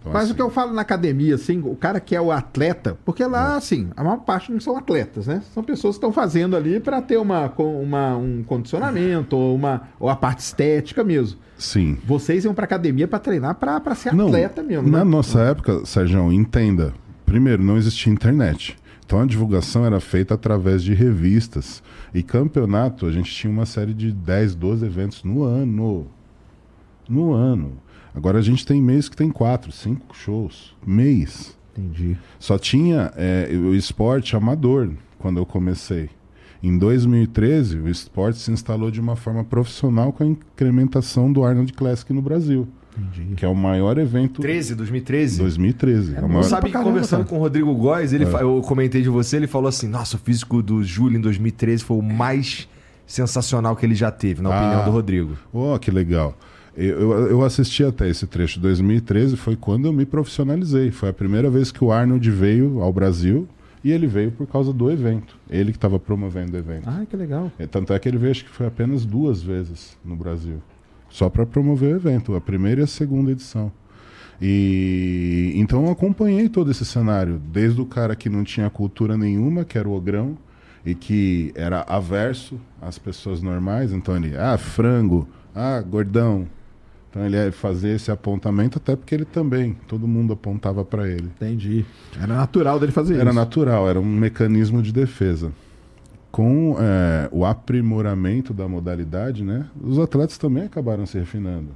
Então, 0.00 0.12
Mas 0.14 0.22
assim, 0.24 0.32
o 0.32 0.34
que 0.36 0.40
eu 0.40 0.48
falo 0.48 0.72
na 0.72 0.80
academia, 0.80 1.34
assim, 1.34 1.60
o 1.62 1.76
cara 1.76 2.00
que 2.00 2.16
é 2.16 2.20
o 2.20 2.32
atleta, 2.32 2.96
porque 3.04 3.22
lá, 3.22 3.56
assim, 3.56 3.90
a 3.94 4.02
maior 4.02 4.16
parte 4.20 4.50
não 4.50 4.58
são 4.58 4.74
atletas, 4.78 5.26
né? 5.26 5.42
São 5.52 5.62
pessoas 5.62 5.96
que 5.96 5.98
estão 5.98 6.10
fazendo 6.10 6.56
ali 6.56 6.80
para 6.80 7.02
ter 7.02 7.18
uma, 7.18 7.50
com- 7.50 7.82
uma, 7.82 8.16
um 8.16 8.42
condicionamento 8.42 9.36
ou, 9.36 9.54
uma, 9.54 9.88
ou 9.98 10.08
a 10.08 10.16
parte 10.16 10.38
estética 10.38 11.04
mesmo. 11.04 11.38
Sim. 11.58 11.98
Vocês 12.06 12.46
iam 12.46 12.54
pra 12.54 12.64
academia 12.64 13.06
para 13.06 13.18
treinar 13.18 13.56
para 13.56 13.94
ser 13.94 14.14
Não, 14.14 14.28
atleta 14.28 14.62
mesmo, 14.62 14.88
Na 14.88 14.98
né? 14.98 15.04
nossa 15.04 15.40
época, 15.42 15.84
Sérgio, 15.84 16.32
entenda. 16.32 16.94
Primeiro, 17.26 17.62
não 17.62 17.76
existia 17.76 18.10
internet. 18.10 18.78
Então 19.04 19.20
a 19.20 19.26
divulgação 19.26 19.84
era 19.84 20.00
feita 20.00 20.32
através 20.32 20.82
de 20.82 20.94
revistas. 20.94 21.82
E 22.14 22.22
campeonato, 22.22 23.04
a 23.04 23.12
gente 23.12 23.30
tinha 23.34 23.52
uma 23.52 23.66
série 23.66 23.92
de 23.92 24.12
10, 24.12 24.54
12 24.54 24.86
eventos 24.86 25.24
no 25.24 25.42
ano. 25.42 26.06
No 27.10 27.32
ano. 27.32 27.72
Agora 28.14 28.38
a 28.38 28.42
gente 28.42 28.64
tem 28.64 28.80
mês 28.80 29.08
que 29.08 29.16
tem 29.16 29.30
quatro, 29.30 29.70
cinco 29.72 30.16
shows. 30.16 30.74
Mês. 30.86 31.56
Entendi. 31.76 32.16
Só 32.38 32.58
tinha 32.58 33.12
é, 33.16 33.48
o 33.52 33.74
esporte 33.74 34.34
amador 34.36 34.90
quando 35.18 35.38
eu 35.38 35.44
comecei. 35.46 36.08
Em 36.62 36.76
2013, 36.76 37.78
o 37.78 37.88
esporte 37.88 38.38
se 38.38 38.50
instalou 38.50 38.90
de 38.90 39.00
uma 39.00 39.16
forma 39.16 39.42
profissional 39.44 40.12
com 40.12 40.22
a 40.22 40.26
incrementação 40.26 41.32
do 41.32 41.42
Arnold 41.44 41.72
Classic 41.72 42.12
no 42.12 42.20
Brasil, 42.20 42.68
Entendi. 42.98 43.34
que 43.34 43.44
é 43.46 43.48
o 43.48 43.54
maior 43.54 43.96
evento 43.96 44.42
13, 44.42 44.74
2013. 44.74 45.38
2013. 45.38 46.16
É 46.16 46.20
maior... 46.20 46.42
Sabe 46.42 46.70
que 46.70 46.76
conversando 46.78 47.24
com 47.24 47.36
o 47.36 47.38
Rodrigo 47.38 47.74
Góes, 47.74 48.12
É. 48.12 48.16
ele, 48.16 48.26
fa- 48.26 48.40
eu 48.42 48.60
comentei 48.60 49.00
de 49.00 49.08
você, 49.08 49.36
ele 49.36 49.46
falou 49.46 49.68
assim: 49.68 49.88
nossa, 49.88 50.16
o 50.16 50.18
físico 50.20 50.62
do 50.62 50.82
Júlio 50.84 51.16
em 51.16 51.20
2013 51.22 51.82
foi 51.82 51.96
o 51.96 52.02
mais 52.02 52.68
sensacional 53.06 53.74
que 53.74 53.86
ele 53.86 53.94
já 53.94 54.10
teve, 54.10 54.42
na 54.42 54.50
Ah. 54.54 54.60
opinião 54.60 54.84
do 54.84 54.90
Rodrigo. 54.90 55.36
Oh, 55.52 55.78
que 55.78 55.90
legal. 55.90 56.36
Eu, 56.76 57.28
eu, 57.28 57.42
assisti 57.42 57.84
até 57.84 58.08
esse 58.08 58.26
trecho. 58.26 58.60
2013 58.60 59.36
foi 59.36 59.56
quando 59.56 59.86
eu 59.86 59.92
me 59.92 60.06
profissionalizei. 60.06 60.90
Foi 60.90 61.08
a 61.08 61.12
primeira 61.12 61.50
vez 61.50 61.72
que 61.72 61.82
o 61.82 61.90
Arnold 61.90 62.30
veio 62.30 62.80
ao 62.80 62.92
Brasil 62.92 63.48
e 63.82 63.90
ele 63.90 64.06
veio 64.06 64.30
por 64.30 64.46
causa 64.46 64.72
do 64.72 64.90
evento. 64.90 65.36
Ele 65.48 65.72
que 65.72 65.78
estava 65.78 65.98
promovendo 65.98 66.56
o 66.56 66.58
evento. 66.58 66.88
Ah, 66.88 67.04
que 67.08 67.16
legal. 67.16 67.50
É, 67.58 67.66
Tanto 67.66 67.92
é 67.92 67.98
que 67.98 68.08
ele 68.08 68.18
veio, 68.18 68.30
acho 68.30 68.44
que 68.44 68.50
foi 68.50 68.66
apenas 68.66 69.04
duas 69.04 69.42
vezes 69.42 69.96
no 70.04 70.14
Brasil. 70.14 70.62
Só 71.08 71.28
para 71.28 71.44
promover 71.44 71.94
o 71.94 71.96
evento, 71.96 72.34
a 72.34 72.40
primeira 72.40 72.82
e 72.82 72.84
a 72.84 72.86
segunda 72.86 73.32
edição. 73.32 73.72
E 74.40 75.52
então 75.56 75.86
eu 75.86 75.90
acompanhei 75.90 76.48
todo 76.48 76.70
esse 76.70 76.84
cenário, 76.84 77.40
desde 77.52 77.80
o 77.80 77.84
cara 77.84 78.14
que 78.14 78.28
não 78.28 78.44
tinha 78.44 78.70
cultura 78.70 79.18
nenhuma, 79.18 79.64
que 79.64 79.76
era 79.76 79.88
o 79.88 79.92
Ogrão, 79.92 80.38
e 80.84 80.94
que 80.94 81.52
era 81.54 81.82
averso 81.82 82.58
às 82.80 82.98
pessoas 82.98 83.42
normais, 83.42 83.92
então 83.92 84.16
ele, 84.16 84.36
ah, 84.36 84.56
frango, 84.56 85.28
ah, 85.54 85.80
gordão. 85.80 86.46
Então 87.10 87.26
ele 87.26 87.36
ia 87.36 87.50
fazer 87.50 87.96
esse 87.96 88.10
apontamento, 88.10 88.78
até 88.78 88.94
porque 88.94 89.12
ele 89.14 89.24
também, 89.24 89.76
todo 89.88 90.06
mundo 90.06 90.32
apontava 90.32 90.84
para 90.84 91.08
ele. 91.08 91.24
Entendi. 91.26 91.84
Era 92.16 92.34
natural 92.34 92.78
dele 92.78 92.92
fazer 92.92 93.14
Era 93.14 93.30
isso. 93.30 93.34
natural, 93.38 93.88
era 93.88 93.98
um 94.00 94.04
mecanismo 94.04 94.80
de 94.80 94.92
defesa. 94.92 95.50
Com 96.30 96.76
é, 96.78 97.28
o 97.32 97.44
aprimoramento 97.44 98.54
da 98.54 98.68
modalidade, 98.68 99.42
né, 99.42 99.66
os 99.82 99.98
atletas 99.98 100.38
também 100.38 100.64
acabaram 100.64 101.04
se 101.04 101.18
refinando. 101.18 101.70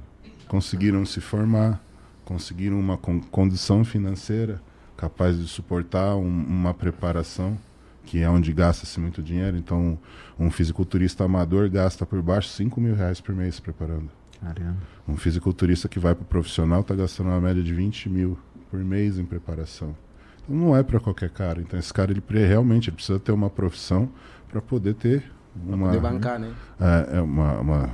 Conseguiram 0.47 1.05
se 1.05 1.19
formar, 1.19 1.83
conseguiram 2.23 2.79
uma 2.79 2.95
con- 2.95 3.19
condição 3.29 3.83
financeira 3.83 4.61
capaz 4.95 5.37
de 5.37 5.45
suportar 5.47 6.15
um- 6.15 6.45
uma 6.47 6.73
preparação, 6.73 7.57
que 8.05 8.21
é 8.21 8.29
onde 8.29 8.53
gasta-se 8.53 8.97
muito 9.01 9.21
dinheiro. 9.21 9.57
Então, 9.57 9.97
um 10.39 10.49
fisiculturista 10.49 11.25
amador 11.25 11.69
gasta 11.69 12.05
por 12.05 12.21
baixo 12.21 12.47
5 12.49 12.79
mil 12.79 12.95
reais 12.95 13.19
por 13.19 13.35
mês 13.35 13.55
se 13.55 13.61
preparando. 13.61 14.09
Caramba. 14.41 14.77
Um 15.07 15.15
fisiculturista 15.17 15.87
que 15.87 15.99
vai 15.99 16.13
para 16.15 16.23
o 16.23 16.27
profissional 16.27 16.81
está 16.81 16.95
gastando 16.95 17.27
uma 17.27 17.41
média 17.41 17.63
de 17.63 17.73
20 17.73 18.09
mil 18.09 18.37
por 18.69 18.79
mês 18.79 19.17
em 19.17 19.25
preparação. 19.25 19.95
Então 20.43 20.55
não 20.55 20.75
é 20.75 20.83
para 20.83 20.99
qualquer 20.99 21.29
cara. 21.29 21.61
Então 21.61 21.79
esse 21.79 21.93
cara 21.93 22.11
ele 22.11 22.21
realmente 22.45 22.89
ele 22.89 22.95
precisa 22.95 23.19
ter 23.19 23.31
uma 23.31 23.49
profissão 23.49 24.09
para 24.49 24.61
poder 24.61 24.93
ter 24.95 25.23
uma, 25.55 25.87
Poder 25.87 26.01
bancar, 26.01 26.39
né? 26.39 26.53
é, 26.79 27.17
é 27.17 27.21
uma, 27.21 27.89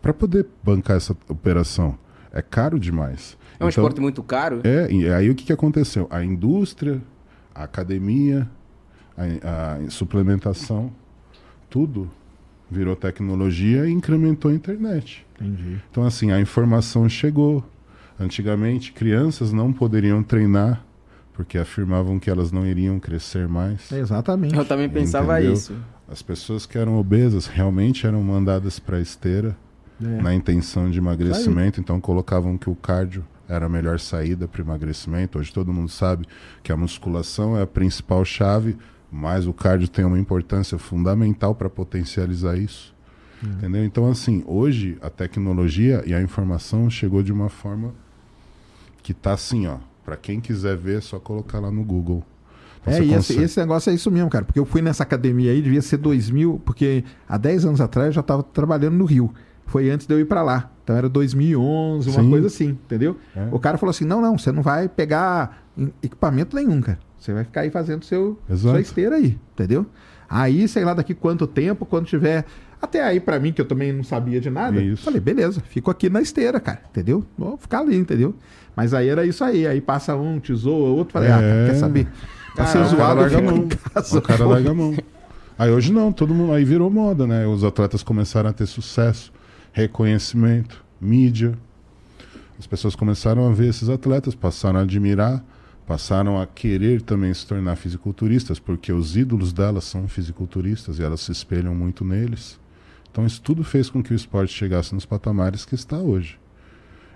para 0.00 0.14
poder 0.14 0.46
bancar 0.62 0.96
essa 0.96 1.16
operação. 1.28 1.98
É 2.32 2.42
caro 2.42 2.78
demais. 2.80 3.36
É 3.60 3.64
um 3.64 3.68
Então, 3.68 3.68
esporte 3.68 4.00
muito 4.00 4.22
caro. 4.22 4.60
É, 4.64 4.90
e 4.90 5.08
aí 5.08 5.30
o 5.30 5.34
que, 5.34 5.44
que 5.44 5.52
aconteceu? 5.52 6.06
A 6.10 6.24
indústria, 6.24 7.00
a 7.54 7.64
academia, 7.64 8.48
a, 9.16 9.76
a 9.86 9.90
suplementação, 9.90 10.92
tudo 11.70 12.10
virou 12.70 12.96
tecnologia 12.96 13.86
e 13.86 13.92
incrementou 13.92 14.50
a 14.50 14.54
internet. 14.54 15.24
Entendi. 15.40 15.80
Então, 15.90 16.04
assim, 16.04 16.32
a 16.32 16.40
informação 16.40 17.08
chegou. 17.08 17.64
Antigamente, 18.18 18.92
crianças 18.92 19.52
não 19.52 19.72
poderiam 19.72 20.22
treinar 20.22 20.84
porque 21.32 21.58
afirmavam 21.58 22.18
que 22.20 22.30
elas 22.30 22.52
não 22.52 22.64
iriam 22.64 23.00
crescer 23.00 23.48
mais. 23.48 23.90
Exatamente. 23.90 24.54
Eu 24.56 24.64
também 24.64 24.88
pensava 24.88 25.34
Entendeu? 25.38 25.54
isso. 25.54 25.74
As 26.08 26.22
pessoas 26.22 26.64
que 26.64 26.78
eram 26.78 26.96
obesas 26.96 27.46
realmente 27.46 28.06
eram 28.06 28.22
mandadas 28.22 28.78
para 28.78 28.98
a 28.98 29.00
esteira 29.00 29.56
É. 30.00 30.22
na 30.22 30.32
intenção 30.34 30.88
de 30.90 30.98
emagrecimento, 30.98 31.80
então 31.80 32.00
colocavam 32.00 32.56
que 32.56 32.70
o 32.70 32.74
cardio 32.76 33.24
era 33.48 33.66
a 33.66 33.68
melhor 33.68 33.98
saída 33.98 34.46
para 34.46 34.60
emagrecimento. 34.62 35.38
Hoje 35.38 35.52
todo 35.52 35.72
mundo 35.72 35.88
sabe 35.90 36.24
que 36.62 36.70
a 36.70 36.76
musculação 36.76 37.56
é 37.58 37.62
a 37.62 37.66
principal 37.66 38.24
chave, 38.24 38.76
mas 39.16 39.46
o 39.46 39.52
cardio 39.52 39.86
tem 39.86 40.04
uma 40.04 40.18
importância 40.18 40.76
fundamental 40.76 41.54
para 41.54 41.70
potencializar 41.70 42.56
isso. 42.58 42.92
Entendeu? 43.42 43.84
Então, 43.84 44.10
assim, 44.10 44.42
hoje 44.46 44.96
a 45.02 45.08
tecnologia 45.10 46.02
e 46.06 46.12
a 46.14 46.20
informação 46.20 46.88
chegou 46.90 47.22
de 47.22 47.32
uma 47.32 47.48
forma 47.48 47.92
que 49.02 49.14
tá 49.14 49.32
assim, 49.34 49.66
ó. 49.66 49.76
Para 50.04 50.16
quem 50.16 50.40
quiser 50.40 50.76
ver, 50.76 50.98
é 50.98 51.00
só 51.00 51.18
colocar 51.18 51.60
lá 51.60 51.70
no 51.70 51.84
Google. 51.84 52.24
Então, 52.82 52.92
É, 52.94 52.98
e 52.98 53.02
esse, 53.04 53.14
consegue- 53.14 53.42
esse 53.42 53.60
negócio 53.60 53.90
é 53.90 53.94
isso 53.94 54.10
mesmo, 54.10 54.28
cara. 54.30 54.44
Porque 54.44 54.58
eu 54.58 54.64
fui 54.64 54.82
nessa 54.82 55.02
academia 55.02 55.52
aí, 55.52 55.62
devia 55.62 55.80
ser 55.82 55.96
2000, 55.98 56.60
porque 56.64 57.04
há 57.28 57.36
10 57.38 57.64
anos 57.66 57.80
atrás 57.80 58.08
eu 58.08 58.12
já 58.14 58.20
estava 58.20 58.42
trabalhando 58.42 58.94
no 58.94 59.04
Rio. 59.04 59.32
Foi 59.66 59.90
antes 59.90 60.06
de 60.06 60.14
eu 60.14 60.20
ir 60.20 60.26
para 60.26 60.42
lá. 60.42 60.70
Então 60.82 60.94
era 60.96 61.08
2011, 61.08 62.10
uma 62.10 62.22
Sim. 62.22 62.30
coisa 62.30 62.46
assim, 62.48 62.68
entendeu? 62.70 63.16
É. 63.34 63.48
O 63.50 63.58
cara 63.58 63.78
falou 63.78 63.90
assim: 63.90 64.04
não, 64.04 64.20
não, 64.20 64.36
você 64.36 64.52
não 64.52 64.62
vai 64.62 64.88
pegar 64.88 65.64
equipamento 66.02 66.54
nenhum, 66.56 66.80
cara. 66.82 66.98
Você 67.24 67.32
vai 67.32 67.42
ficar 67.42 67.62
aí 67.62 67.70
fazendo 67.70 68.04
seu, 68.04 68.38
Exato. 68.50 68.74
sua 68.74 68.80
esteira 68.82 69.16
aí, 69.16 69.38
entendeu? 69.54 69.86
Aí, 70.28 70.68
sei 70.68 70.84
lá, 70.84 70.92
daqui 70.92 71.14
quanto 71.14 71.46
tempo, 71.46 71.86
quando 71.86 72.04
tiver. 72.04 72.44
Até 72.82 73.02
aí, 73.02 73.18
pra 73.18 73.38
mim, 73.40 73.50
que 73.50 73.62
eu 73.62 73.64
também 73.64 73.94
não 73.94 74.04
sabia 74.04 74.38
de 74.38 74.50
nada, 74.50 74.78
Isso. 74.78 75.02
falei, 75.04 75.20
beleza, 75.20 75.62
fico 75.70 75.90
aqui 75.90 76.10
na 76.10 76.20
esteira, 76.20 76.60
cara, 76.60 76.82
entendeu? 76.90 77.24
Vou 77.38 77.56
ficar 77.56 77.78
ali, 77.80 77.96
entendeu? 77.96 78.34
Mas 78.76 78.92
aí 78.92 79.08
era 79.08 79.24
isso 79.24 79.42
aí. 79.42 79.66
Aí 79.66 79.80
passa 79.80 80.14
um, 80.14 80.38
tesoura, 80.38 80.90
outro, 80.92 81.14
falei, 81.14 81.30
ah, 81.30 81.36
cara, 81.36 81.46
É. 81.46 81.66
quer 81.70 81.74
saber? 81.76 82.08
Pra 82.54 82.64
Ah, 82.64 82.72
cara 82.74 82.84
zoado, 82.84 83.20
larga 83.22 83.38
a 83.38 83.42
mão. 83.42 83.68
casa. 83.68 84.18
O 84.18 84.22
cara 84.22 84.44
larga 84.46 84.70
a 84.70 84.74
mão. 84.74 84.94
Aí 85.58 85.70
hoje 85.70 85.90
não, 85.94 86.12
todo 86.12 86.34
mundo. 86.34 86.52
Aí 86.52 86.62
virou 86.62 86.90
moda, 86.90 87.26
né? 87.26 87.46
Os 87.46 87.64
atletas 87.64 88.02
começaram 88.02 88.50
a 88.50 88.52
ter 88.52 88.66
sucesso, 88.66 89.32
reconhecimento, 89.72 90.84
mídia. 91.00 91.54
As 92.58 92.66
pessoas 92.66 92.94
começaram 92.94 93.48
a 93.48 93.52
ver 93.52 93.68
esses 93.68 93.88
atletas, 93.88 94.34
passaram 94.34 94.78
a 94.80 94.82
admirar, 94.82 95.42
passaram 95.86 96.40
a 96.40 96.46
querer 96.46 97.02
também 97.02 97.32
se 97.34 97.46
tornar 97.46 97.76
fisiculturistas, 97.76 98.58
porque 98.58 98.92
os 98.92 99.16
ídolos 99.16 99.52
delas 99.52 99.84
são 99.84 100.08
fisiculturistas 100.08 100.98
e 100.98 101.02
elas 101.02 101.20
se 101.20 101.32
espelham 101.32 101.74
muito 101.74 102.04
neles. 102.04 102.58
Então 103.10 103.24
isso 103.26 103.40
tudo 103.42 103.62
fez 103.62 103.90
com 103.90 104.02
que 104.02 104.12
o 104.12 104.16
esporte 104.16 104.52
chegasse 104.52 104.94
nos 104.94 105.06
patamares 105.06 105.64
que 105.64 105.74
está 105.74 105.98
hoje. 105.98 106.38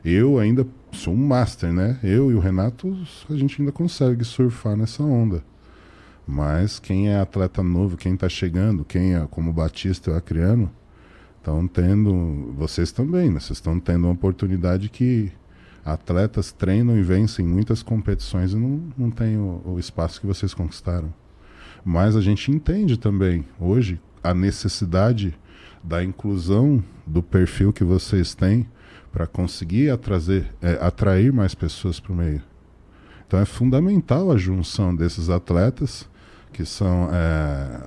Eu 0.04 0.38
ainda 0.38 0.66
sou 0.92 1.12
um 1.12 1.26
master, 1.26 1.72
né? 1.72 1.98
Eu 2.02 2.30
e 2.30 2.34
o 2.34 2.38
Renato, 2.38 2.96
a 3.28 3.34
gente 3.34 3.60
ainda 3.60 3.72
consegue 3.72 4.24
surfar 4.24 4.76
nessa 4.76 5.02
onda. 5.02 5.42
Mas 6.26 6.78
quem 6.78 7.08
é 7.08 7.18
atleta 7.18 7.62
novo, 7.62 7.96
quem 7.96 8.14
está 8.14 8.28
chegando, 8.28 8.84
quem 8.84 9.14
é 9.14 9.26
como 9.30 9.52
Batista 9.52 10.10
e 10.10 10.12
o 10.12 10.16
Acriano, 10.16 10.70
estão 11.38 11.66
tendo, 11.66 12.52
vocês 12.56 12.92
também, 12.92 13.30
né? 13.30 13.40
Vocês 13.40 13.58
estão 13.58 13.80
tendo 13.80 14.04
uma 14.04 14.12
oportunidade 14.12 14.88
que 14.88 15.32
atletas 15.92 16.52
treinam 16.52 16.96
e 16.96 17.02
vencem 17.02 17.46
muitas 17.46 17.82
competições 17.82 18.52
e 18.52 18.56
não, 18.56 18.82
não 18.96 19.10
tem 19.10 19.36
o, 19.36 19.62
o 19.64 19.78
espaço 19.78 20.20
que 20.20 20.26
vocês 20.26 20.52
conquistaram. 20.54 21.12
Mas 21.84 22.16
a 22.16 22.20
gente 22.20 22.50
entende 22.50 22.98
também, 22.98 23.44
hoje, 23.58 24.00
a 24.22 24.34
necessidade 24.34 25.36
da 25.82 26.02
inclusão 26.02 26.82
do 27.06 27.22
perfil 27.22 27.72
que 27.72 27.84
vocês 27.84 28.34
têm 28.34 28.66
para 29.12 29.26
conseguir 29.26 29.90
atrazer, 29.90 30.52
é, 30.60 30.72
atrair 30.84 31.32
mais 31.32 31.54
pessoas 31.54 31.98
para 31.98 32.12
o 32.12 32.16
meio. 32.16 32.42
Então 33.26 33.38
é 33.40 33.44
fundamental 33.44 34.30
a 34.30 34.36
junção 34.36 34.94
desses 34.94 35.30
atletas, 35.30 36.08
que 36.52 36.64
são 36.64 37.08
é, 37.12 37.16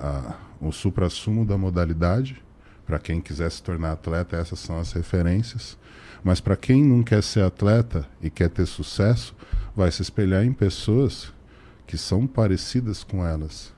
a- 0.00 0.36
o 0.60 0.72
supra-sumo 0.72 1.44
da 1.44 1.58
modalidade. 1.58 2.42
Para 2.86 2.98
quem 2.98 3.20
quiser 3.20 3.50
se 3.50 3.62
tornar 3.62 3.92
atleta, 3.92 4.36
essas 4.36 4.58
são 4.58 4.78
as 4.78 4.92
referências. 4.92 5.78
Mas 6.24 6.40
para 6.40 6.56
quem 6.56 6.84
não 6.84 7.02
quer 7.02 7.22
ser 7.22 7.42
atleta 7.42 8.06
e 8.22 8.30
quer 8.30 8.48
ter 8.48 8.66
sucesso, 8.66 9.34
vai 9.76 9.90
se 9.90 10.02
espelhar 10.02 10.44
em 10.44 10.52
pessoas 10.52 11.32
que 11.86 11.96
são 11.98 12.26
parecidas 12.26 13.02
com 13.02 13.24
elas. 13.26 13.72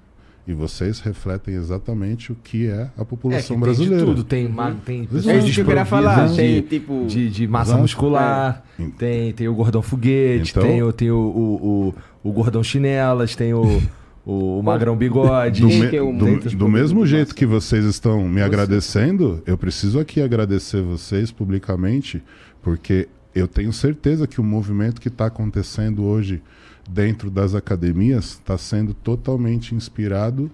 E 0.46 0.52
vocês 0.52 1.00
refletem 1.00 1.54
exatamente 1.54 2.30
o 2.30 2.34
que 2.34 2.66
é 2.68 2.90
a 2.98 3.00
É, 3.00 3.04
população 3.04 3.56
que 3.56 3.62
brasileira. 3.62 3.96
Tem 3.96 4.04
de 4.04 4.10
tudo, 4.14 4.24
tem, 4.24 4.46
ma- 4.46 4.74
tem 4.84 5.04
pessoas 5.06 5.26
É 5.28 5.38
isso 5.38 5.54
que 5.54 5.60
eu 5.62 5.64
queria 5.64 5.84
falar. 5.86 6.26
desprovidas 6.26 6.36
Tem, 6.36 6.54
de, 6.60 6.68
tipo... 6.68 7.06
de, 7.06 7.30
de 7.30 7.48
massa 7.48 7.70
Exato. 7.70 7.80
muscular, 7.82 8.62
É. 8.78 8.84
tem, 8.98 9.32
tem 9.32 9.48
o 9.48 9.54
gordão 9.54 9.80
foguete, 9.80 10.50
Então- 10.50 10.62
tem, 10.62 10.92
tem 10.92 11.10
o, 11.10 11.16
o, 11.16 11.94
o, 12.22 12.28
o 12.28 12.32
gordão 12.32 12.62
chinelas, 12.62 13.34
tem 13.34 13.54
o, 13.54 13.82
o, 14.26 14.58
o 14.58 14.62
magrão 14.62 14.96
bigode. 14.96 15.60
Do, 15.62 15.68
me- 15.68 15.88
que 15.88 15.96
é 15.96 16.00
do- 16.00 16.56
do 16.56 16.68
mesmo 16.68 17.04
jeito 17.06 17.34
que 17.34 17.44
vocês 17.46 17.84
estão 17.84 18.26
me 18.28 18.40
agradecendo, 18.42 19.42
eu 19.46 19.56
preciso 19.58 19.98
aqui 19.98 20.20
agradecer 20.22 20.80
vocês 20.82 21.30
publicamente, 21.30 22.22
porque 22.62 23.08
eu 23.34 23.46
tenho 23.48 23.72
certeza 23.72 24.26
que 24.26 24.40
o 24.40 24.44
movimento 24.44 25.00
que 25.00 25.08
está 25.08 25.26
acontecendo 25.26 26.04
hoje 26.04 26.42
dentro 26.88 27.30
das 27.30 27.54
academias 27.54 28.24
está 28.32 28.56
sendo 28.58 28.94
totalmente 28.94 29.74
inspirado 29.74 30.50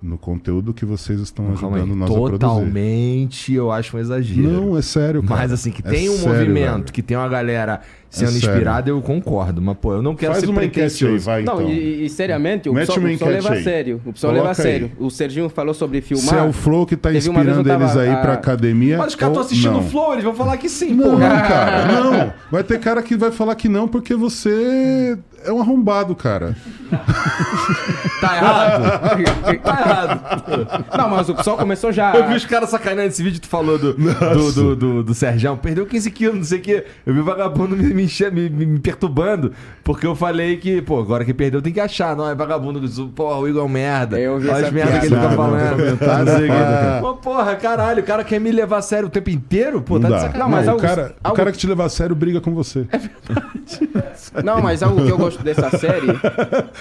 no 0.00 0.18
conteúdo 0.18 0.74
que 0.74 0.84
vocês 0.84 1.18
estão 1.18 1.46
aí, 1.48 1.52
ajudando 1.54 1.96
nós 1.96 2.10
a 2.10 2.14
produzir. 2.14 2.38
Totalmente, 2.38 3.52
eu 3.54 3.72
acho 3.72 3.96
um 3.96 4.00
exagero. 4.00 4.42
Não, 4.42 4.76
é 4.76 4.82
sério, 4.82 5.22
cara. 5.22 5.40
Mas 5.40 5.52
assim, 5.52 5.70
que 5.70 5.80
É 5.86 5.90
tem 5.90 6.08
um 6.10 6.16
sério, 6.16 6.28
movimento, 6.40 6.72
velho. 6.74 6.92
que 6.92 7.02
tem 7.02 7.16
uma 7.16 7.28
galera 7.28 7.80
sendo 8.10 8.28
É 8.28 8.32
sério. 8.32 8.50
inspirada, 8.50 8.90
eu 8.90 9.00
concordo. 9.02 9.60
Mas, 9.60 9.76
pô, 9.78 9.94
eu 9.94 10.02
não 10.02 10.14
quero 10.14 10.32
Faz 10.32 10.44
ser 10.44 10.50
uma 10.50 10.64
enquete 10.64 11.06
aí, 11.06 11.18
vai 11.18 11.42
Não, 11.42 11.54
então. 11.62 11.68
e, 11.70 12.04
e 12.04 12.08
seriamente, 12.10 12.68
o 12.68 12.72
Mete 12.74 12.86
pessoal, 12.86 13.04
o 13.06 13.08
pessoal 13.08 13.30
leva 13.30 13.48
a 13.48 13.52
aí. 13.52 13.62
sério. 13.64 14.00
O 14.04 14.12
pessoal 14.12 14.32
Coloca 14.32 14.48
leva 14.48 14.62
a 14.62 14.64
aí. 14.64 14.72
sério. 14.72 14.92
O 14.98 15.10
Serginho 15.10 15.48
falou 15.48 15.74
sobre 15.74 16.00
Se 16.02 16.14
é 16.14 16.16
filmar. 16.16 16.48
o 16.48 16.52
Flow 16.52 16.86
que 16.86 16.96
tá 16.96 17.12
inspirando 17.12 17.64
tava, 17.64 17.84
eles 17.84 17.96
aí 17.96 18.10
ah, 18.10 18.16
pra 18.16 18.32
academia. 18.34 18.98
Mas 18.98 19.08
os 19.08 19.14
caras 19.14 19.32
estão 19.32 19.46
assistindo 19.46 19.72
não? 19.72 19.80
o 19.80 19.82
Flow, 19.90 20.12
eles 20.12 20.24
vão 20.24 20.34
falar 20.34 20.56
que 20.56 20.68
sim, 20.68 20.94
Não, 20.94 21.10
porra. 21.12 21.40
cara, 21.42 21.86
não. 22.02 22.32
Vai 22.50 22.62
ter 22.62 22.78
cara 22.80 23.02
que 23.02 23.16
vai 23.16 23.30
falar 23.30 23.54
que 23.54 23.68
não 23.68 23.88
porque 23.88 24.14
você 24.14 25.18
é 25.44 25.52
um 25.52 25.60
arrombado, 25.60 26.14
cara. 26.14 26.56
Tá 28.20 28.36
errado. 28.36 29.58
tá 29.62 29.80
errado. 29.80 30.84
Não, 30.96 31.10
mas 31.10 31.28
o 31.28 31.34
pessoal 31.34 31.56
começou 31.58 31.92
já. 31.92 32.14
Eu 32.14 32.26
vi 32.28 32.34
os 32.36 32.46
caras 32.46 32.70
sacaneando 32.70 33.08
esse 33.08 33.22
vídeo 33.22 33.34
que 33.40 33.46
tu 33.46 33.50
falou 33.50 33.78
do, 33.78 33.92
do, 33.94 34.52
do, 34.52 34.76
do, 34.76 35.02
do 35.02 35.14
Serjão. 35.14 35.56
Perdeu 35.56 35.84
15 35.86 36.10
quilos, 36.10 36.36
não 36.36 36.44
sei 36.44 36.58
o 36.58 36.62
quê. 36.62 36.84
Eu 37.04 37.12
vi 37.14 37.20
o 37.20 37.24
vagabundo 37.24 37.76
me, 37.76 37.92
me, 38.32 38.48
me, 38.48 38.66
me- 38.66 38.78
perturbando. 38.80 39.52
Porque 39.82 40.06
eu 40.06 40.14
falei 40.14 40.56
que, 40.56 40.80
pô, 40.82 40.98
agora 41.00 41.24
que 41.24 41.34
perdeu 41.34 41.60
tem 41.60 41.72
que 41.72 41.80
achar. 41.80 42.16
Não, 42.16 42.28
é 42.28 42.34
vagabundo. 42.34 42.80
Pô, 43.14 43.34
o 43.36 43.48
Igor 43.48 43.62
é 43.62 43.64
um 43.64 43.68
merda. 43.68 44.18
Eu 44.18 44.38
vi 44.38 44.48
Olha 44.48 44.66
as 44.66 44.72
merdas 44.72 45.00
que 45.00 45.06
ele 45.06 45.16
tá 45.16 45.30
falando. 45.30 45.76
Sei 46.38 46.48
o. 46.48 47.00
Pô, 47.02 47.14
porra, 47.14 47.54
caralho. 47.56 48.00
O 48.02 48.06
cara 48.06 48.24
quer 48.24 48.38
me 48.40 48.50
levar 48.50 48.78
a 48.78 48.82
sério 48.82 49.06
o 49.08 49.10
tempo 49.10 49.30
inteiro? 49.30 49.82
Pô, 49.82 49.98
tá 50.00 50.08
de 50.08 50.14
sacanagem. 50.20 50.40
Não, 50.40 50.48
mas 50.48 50.66
o, 50.66 50.70
algo- 50.70 50.82
cara, 50.82 51.14
o 51.24 51.32
cara 51.32 51.52
que 51.52 51.58
te 51.58 51.66
levar 51.66 51.84
a 51.84 51.88
sério 51.88 52.14
briga 52.16 52.40
com 52.40 52.54
você. 52.54 52.86
Não, 54.42 54.60
mas 54.60 54.82
algo 54.82 55.04
que 55.04 55.10
eu 55.10 55.18
gosto 55.18 55.42
dessa 55.42 55.70
série. 55.78 56.06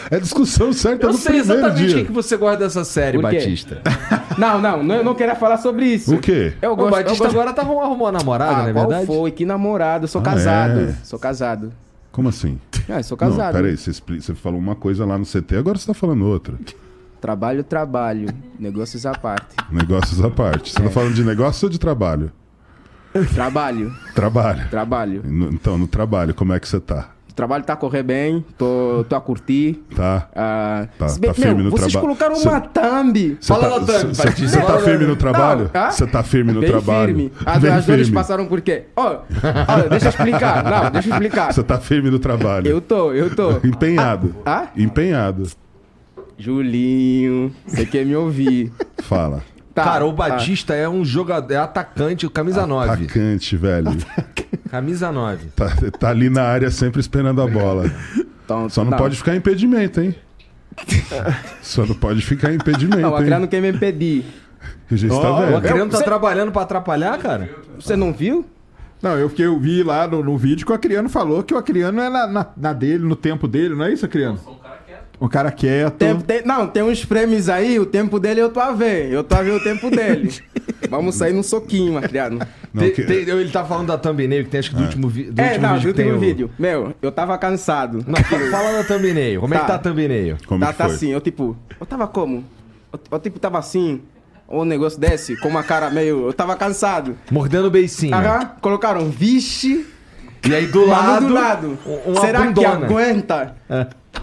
É 0.09 0.19
discussão 0.19 0.71
certa 0.73 1.05
Eu 1.07 1.11
no 1.11 1.17
sei 1.17 1.33
primeiro 1.41 1.53
exatamente 1.59 1.83
o 1.91 1.95
dia. 1.95 2.05
que, 2.05 2.11
você 2.11 2.37
gosta 2.37 2.57
dessa 2.57 2.83
série? 2.83 3.17
Batista. 3.21 3.81
Não, 4.35 4.59
não, 4.59 4.81
não, 4.81 4.95
eu 4.95 5.03
não 5.03 5.13
queria 5.13 5.35
falar 5.35 5.57
sobre 5.57 5.85
isso. 5.85 6.15
O 6.15 6.19
quê? 6.19 6.53
Eu 6.59 6.71
O 6.71 6.75
gosto, 6.75 6.87
eu 6.87 7.03
Batista 7.03 7.23
gosto... 7.25 7.39
agora 7.39 7.53
tá 7.53 7.61
uma 7.61 8.11
namorada, 8.11 8.51
Ah, 8.51 8.61
não 8.63 8.69
é 8.69 8.73
qual 8.73 8.87
verdade? 8.87 9.05
foi? 9.05 9.29
Que 9.29 9.45
namorado? 9.45 10.05
Eu 10.05 10.07
sou 10.07 10.21
Ah, 10.21 10.23
casado. 10.23 10.79
é? 10.79 10.95
Sou 11.03 11.19
casado. 11.19 11.71
Como 12.11 12.30
assim? 12.30 12.59
Ah, 12.89 13.01
sou 13.03 13.17
Não, 13.19 13.30
casado. 13.30 13.53
peraí, 13.53 13.77
você, 13.77 13.89
expli- 13.91 14.21
você 14.21 14.34
falou 14.35 14.59
uma 14.59 14.75
coisa 14.75 15.05
lá 15.05 15.17
no 15.17 15.25
CT, 15.25 15.55
agora 15.57 15.77
você 15.77 15.88
tá 15.88 15.93
falando 15.93 16.25
outra. 16.25 16.55
Trabalho, 17.21 17.63
trabalho. 17.63 18.27
Negócios 18.59 19.05
à 19.05 19.13
parte. 19.13 19.55
Negócios 19.71 20.21
à 20.23 20.30
parte. 20.30 20.71
Você 20.71 20.81
tá 20.84 20.89
falando 20.89 21.13
de 21.13 21.23
negócio 21.23 21.65
ou 21.65 21.69
de 21.69 21.80
trabalho? 21.80 22.31
Trabalho, 23.34 23.93
Trabalho. 24.15 24.69
trabalho. 24.69 25.21
No- 25.23 25.49
então, 25.49 25.77
no 25.77 25.88
trabalho, 25.88 26.34
como 26.34 26.51
é 26.53 26.59
que 26.59 26.67
você 26.67 26.80
tá? 26.80 27.09
O 27.34 27.35
trabalho 27.35 27.64
tá 27.64 27.73
a 27.73 27.76
correr 27.76 28.03
bem, 28.03 28.45
tô, 28.60 29.03
tô 29.10 29.15
a 29.15 29.19
curtir. 29.19 29.84
Tá? 29.95 30.30
Ah, 30.35 30.88
Tá- 30.99 31.10
se 31.10 31.19
bem- 31.19 31.31
tá 31.31 31.34
firme 31.34 31.55
meu, 31.55 31.64
no 31.64 31.72
vocês 31.72 31.91
trabalho. 31.91 32.15
colocaram 32.15 32.35
Cê- 32.35 32.47
uma 32.47 32.61
thumb. 32.61 33.38
Você 33.41 33.47
Fala 33.47 33.64
tá, 33.64 33.69
na 33.80 33.85
thumb, 33.88 34.15
cê- 34.15 34.23
Batista, 34.23 34.60
cê 34.60 34.65
tá 34.68 34.77
firme 34.77 35.05
no 35.07 35.15
trabalho? 35.15 35.72
Você 35.89 36.05
tá 36.05 36.22
firme 36.22 36.53
no 36.53 36.60
Bem 36.61 36.69
trabalho? 36.69 37.07
firme. 37.07 37.31
As, 37.43 37.57
Bem 37.60 37.72
as 37.72 37.85
dores 37.88 38.01
firme. 38.07 38.14
passaram 38.14 38.45
por 38.45 38.61
quê? 38.61 38.84
Olha, 38.95 39.22
deixa 39.89 40.05
eu 40.05 40.10
explicar. 40.10 40.64
Não, 40.64 40.91
deixa 40.91 41.10
eu 41.10 41.14
explicar. 41.14 41.51
Você 41.51 41.64
tá 41.64 41.80
firme 41.80 42.11
no 42.11 42.19
trabalho? 42.19 42.68
Eu 42.68 42.80
tô, 42.80 43.11
eu 43.11 43.35
tô. 43.35 43.53
Empenhado. 43.68 44.35
Ah? 44.45 44.68
Empenhado. 44.77 45.47
Julinho, 46.38 47.51
você 47.65 47.84
quer 47.84 48.05
me 48.05 48.15
ouvir. 48.15 48.72
Fala. 49.01 49.41
Tá, 49.73 49.83
Cara, 49.83 50.05
o 50.05 50.13
tá. 50.13 50.29
Batista 50.29 50.75
é 50.75 50.87
um 50.87 51.03
jogador, 51.03 51.51
é 51.51 51.57
atacante, 51.57 52.29
camisa 52.29 52.67
9. 52.67 52.91
Atacante, 53.05 53.57
velho. 53.57 53.87
Camisa 54.69 55.11
9. 55.11 55.47
Tá, 55.55 55.69
tá 55.99 56.09
ali 56.09 56.29
na 56.29 56.43
área 56.43 56.69
sempre 56.69 56.99
esperando 56.99 57.41
a 57.41 57.47
bola. 57.47 57.91
Então, 58.45 58.69
Só 58.69 58.83
não, 58.83 58.97
pode 58.97 59.15
ficar 59.15 59.35
impedimento, 59.35 59.99
hein? 60.01 60.15
Só 61.61 61.85
não 61.85 61.95
pode 61.95 62.21
ficar 62.21 62.53
impedimento, 62.53 63.01
Não, 63.01 63.15
criança 63.15 63.39
não 63.39 63.47
quer 63.47 63.61
me 63.61 63.69
impedir. 63.69 64.25
A 64.91 64.95
gente 64.95 65.09
tá 65.09 65.31
Ó, 65.31 65.51
o. 65.51 65.57
Acreano 65.57 65.89
tá 65.89 65.97
Você- 65.97 66.03
trabalhando 66.03 66.51
pra 66.51 66.61
atrapalhar, 66.63 67.17
cara? 67.17 67.49
Você 67.79 67.95
não 67.95 68.13
viu? 68.13 68.45
Não, 69.01 69.17
eu, 69.17 69.29
eu 69.37 69.59
vi 69.59 69.83
lá 69.83 70.07
no, 70.07 70.23
no 70.23 70.37
vídeo 70.37 70.65
que 70.65 70.71
o 70.71 70.75
Acriano 70.75 71.09
falou 71.09 71.43
que 71.43 71.53
o 71.53 71.57
Acriano 71.57 71.99
é 71.99 72.09
na, 72.09 72.25
na, 72.27 72.47
na 72.55 72.73
dele, 72.73 73.03
no 73.03 73.15
tempo 73.17 73.47
dele, 73.47 73.75
não 73.75 73.83
é 73.85 73.91
isso, 73.91 74.05
Acriano? 74.05 74.39
Sou 75.23 75.27
um 75.27 75.29
cara 75.29 75.51
quieto. 75.51 75.87
O 75.87 75.91
cara 75.91 75.91
quieto. 75.91 75.93
Tem- 75.97 76.19
tem- 76.39 76.45
não, 76.45 76.67
tem 76.67 76.83
uns 76.83 77.05
prêmios 77.05 77.47
aí, 77.49 77.79
o 77.79 77.85
tempo 77.85 78.19
dele 78.19 78.41
eu 78.41 78.49
tô 78.49 78.59
a 78.59 78.71
ver. 78.71 79.11
Eu 79.11 79.23
tô 79.23 79.35
a 79.35 79.41
ver 79.41 79.51
o 79.51 79.63
tempo 79.63 79.89
dele. 79.89 80.31
Vamos 80.89 81.15
sair 81.15 81.33
num 81.33 81.43
soquinho, 81.43 82.01
criado. 82.01 82.39
Não, 82.73 82.83
que- 82.89 83.03
tem- 83.03 83.17
ele 83.19 83.49
tá 83.49 83.63
falando 83.63 83.87
da 83.87 83.97
thumbnail, 83.97 84.43
que 84.43 84.49
tem 84.49 84.59
acho 84.59 84.69
que 84.71 84.75
do 84.75 84.83
último, 84.83 85.07
vi- 85.09 85.31
do 85.31 85.39
É, 85.41 85.45
último 85.49 85.61
não, 85.67 85.73
vídeo 85.75 85.89
do 85.91 85.95
que 85.95 86.01
tem 86.03 86.11
último 86.11 86.17
o- 86.25 86.27
vídeo. 86.29 86.51
Meu, 86.59 86.93
eu 87.01 87.11
tava 87.11 87.37
cansado. 87.37 88.03
Não, 88.05 88.15
fa- 88.23 88.39
fala 88.51 88.71
da 88.73 88.83
thumbnail. 88.83 89.39
Como 89.41 89.53
é 89.53 89.57
que 89.59 89.63
tá 89.63 89.69
Tá. 89.69 89.75
a 89.75 89.79
thumbnail? 89.79 90.37
Como 90.47 90.59
tá, 90.59 90.71
que 90.71 90.77
tá 90.77 90.85
assim, 90.85 91.09
eu 91.11 91.21
tipo, 91.21 91.55
eu 91.79 91.85
tava 91.85 92.07
como? 92.07 92.43
Eu, 92.91 92.99
eu, 93.11 93.19
tipo 93.19 93.39
tava 93.39 93.57
assim, 93.59 94.01
ou 94.47 94.61
um 94.63 94.65
negócio 94.65 94.99
desse, 94.99 95.37
com 95.37 95.47
uma 95.47 95.63
cara 95.63 95.89
meio. 95.89 96.27
Eu 96.27 96.33
tava 96.33 96.55
cansado. 96.55 97.15
Mordendo 97.31 97.67
o 97.67 97.71
beicinho. 97.71 98.13
Aham, 98.15 98.51
colocaram 98.61 99.09
vixe, 99.09 99.85
E 100.45 100.53
aí 100.53 100.67
do 100.67 100.85
lado, 100.85 101.27
do 101.27 101.33
lado. 101.33 101.77
um- 101.87 102.11
uma 102.11 102.21
Será 102.21 102.41
bundona. 102.41 102.69
que 102.77 102.83
aguenta? 102.93 103.55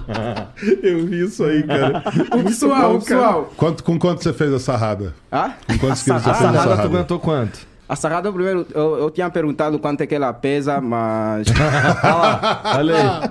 Eu 0.83 1.07
vi 1.07 1.25
isso 1.25 1.45
aí, 1.45 1.63
cara. 1.63 2.03
O 2.39 2.45
pessoal, 2.45 2.91
bom, 2.93 2.97
o 2.97 3.01
pessoal. 3.01 3.53
Quanto, 3.57 3.85
com 3.85 3.99
quanto 3.99 4.23
você 4.23 4.33
fez 4.33 4.53
a 4.53 4.59
sarrada? 4.59 5.15
Ah? 5.31 5.53
Com 5.67 5.79
quantos 5.79 6.03
quilos 6.03 6.23
você 6.23 6.31
A 6.31 6.35
fez 6.35 6.51
a 6.51 6.53
sarrada 6.53 6.83
tu 6.83 6.87
aguentou 6.89 7.19
quanto? 7.21 7.59
A 7.89 7.97
sarrada, 7.97 8.33
primeiro, 8.33 8.67
eu, 8.73 8.99
eu 8.99 9.11
tinha 9.11 9.29
perguntado 9.31 9.79
quanto 9.79 10.01
é 10.03 10.07
que 10.07 10.15
ela 10.15 10.33
pesa, 10.33 10.81
mas. 10.81 11.49
Olha 12.77 12.95
aí. 12.97 13.31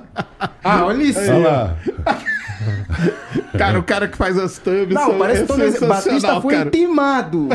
Ah, 0.63 0.85
olha 0.85 1.03
isso. 1.03 1.19
Olha 1.19 1.37
lá. 1.49 1.75
Cara, 3.57 3.79
o 3.79 3.83
cara 3.83 4.07
que 4.07 4.17
faz 4.17 4.37
as 4.37 4.57
thumbs 4.57 4.89
Não, 4.93 5.05
são- 5.11 5.17
parece 5.17 5.39
é 5.39 5.41
que 5.43 5.47
todo 5.47 5.63
esse 5.63 5.79
sensacional, 5.79 6.03
Batista 6.19 6.41
foi 6.41 6.53
cara. 6.55 6.67
intimado. 6.67 7.49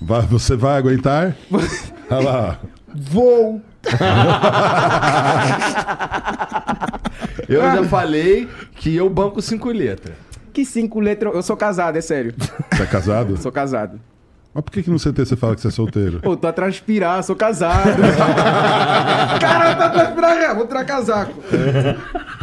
Vai- 0.00 0.22
você 0.22 0.56
vai 0.56 0.76
aguentar? 0.78 1.34
Olha 2.10 2.20
lá. 2.24 2.58
Vou. 2.94 3.60
Eu 7.48 7.60
já 7.60 7.84
falei 7.84 8.48
que 8.76 8.94
eu 8.96 9.08
banco 9.10 9.42
cinco 9.42 9.70
letras. 9.70 10.14
Que 10.52 10.64
cinco 10.64 11.00
letras. 11.00 11.34
Eu 11.34 11.42
sou 11.42 11.56
casado, 11.56 11.96
é 11.96 12.00
sério. 12.00 12.34
Você 12.72 12.82
é 12.82 12.86
casado? 12.86 13.36
Sou 13.38 13.52
casado. 13.52 14.00
Mas 14.54 14.62
por 14.62 14.70
que, 14.70 14.84
que 14.84 14.90
no 14.90 14.98
CT 15.00 15.26
você 15.26 15.34
fala 15.36 15.56
que 15.56 15.60
você 15.60 15.66
é 15.66 15.70
solteiro? 15.72 16.20
Pô, 16.20 16.36
tô 16.36 16.46
a 16.46 16.52
transpirar, 16.52 17.24
sou 17.24 17.34
casado. 17.34 17.90
Cara, 19.40 19.74
tá 19.74 19.86
a 19.86 19.90
transpirar, 19.90 20.54
vou 20.54 20.64
tirar 20.68 20.84
casaco. 20.84 21.34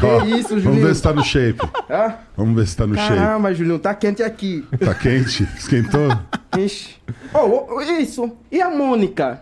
Ó, 0.03 0.19
que 0.19 0.27
isso, 0.31 0.49
Vamos 0.49 0.63
Julinho? 0.63 0.85
ver 0.87 0.95
se 0.95 1.01
tá 1.01 1.13
no 1.13 1.23
shape. 1.23 1.61
Ah, 1.89 2.15
Vamos 2.35 2.53
ver 2.53 2.67
se 2.67 2.75
tá 2.75 2.85
no 2.85 2.95
shape. 2.95 3.15
caramba, 3.15 3.53
Julinho, 3.53 3.79
tá 3.79 3.95
quente 3.95 4.21
aqui. 4.21 4.65
Tá 4.83 4.93
quente? 4.93 5.47
Esquentou? 5.57 6.09
Ixi. 6.57 6.97
Oh, 7.33 7.65
oh, 7.69 7.81
isso. 7.81 8.29
E 8.51 8.61
a 8.61 8.69
Mônica? 8.69 9.39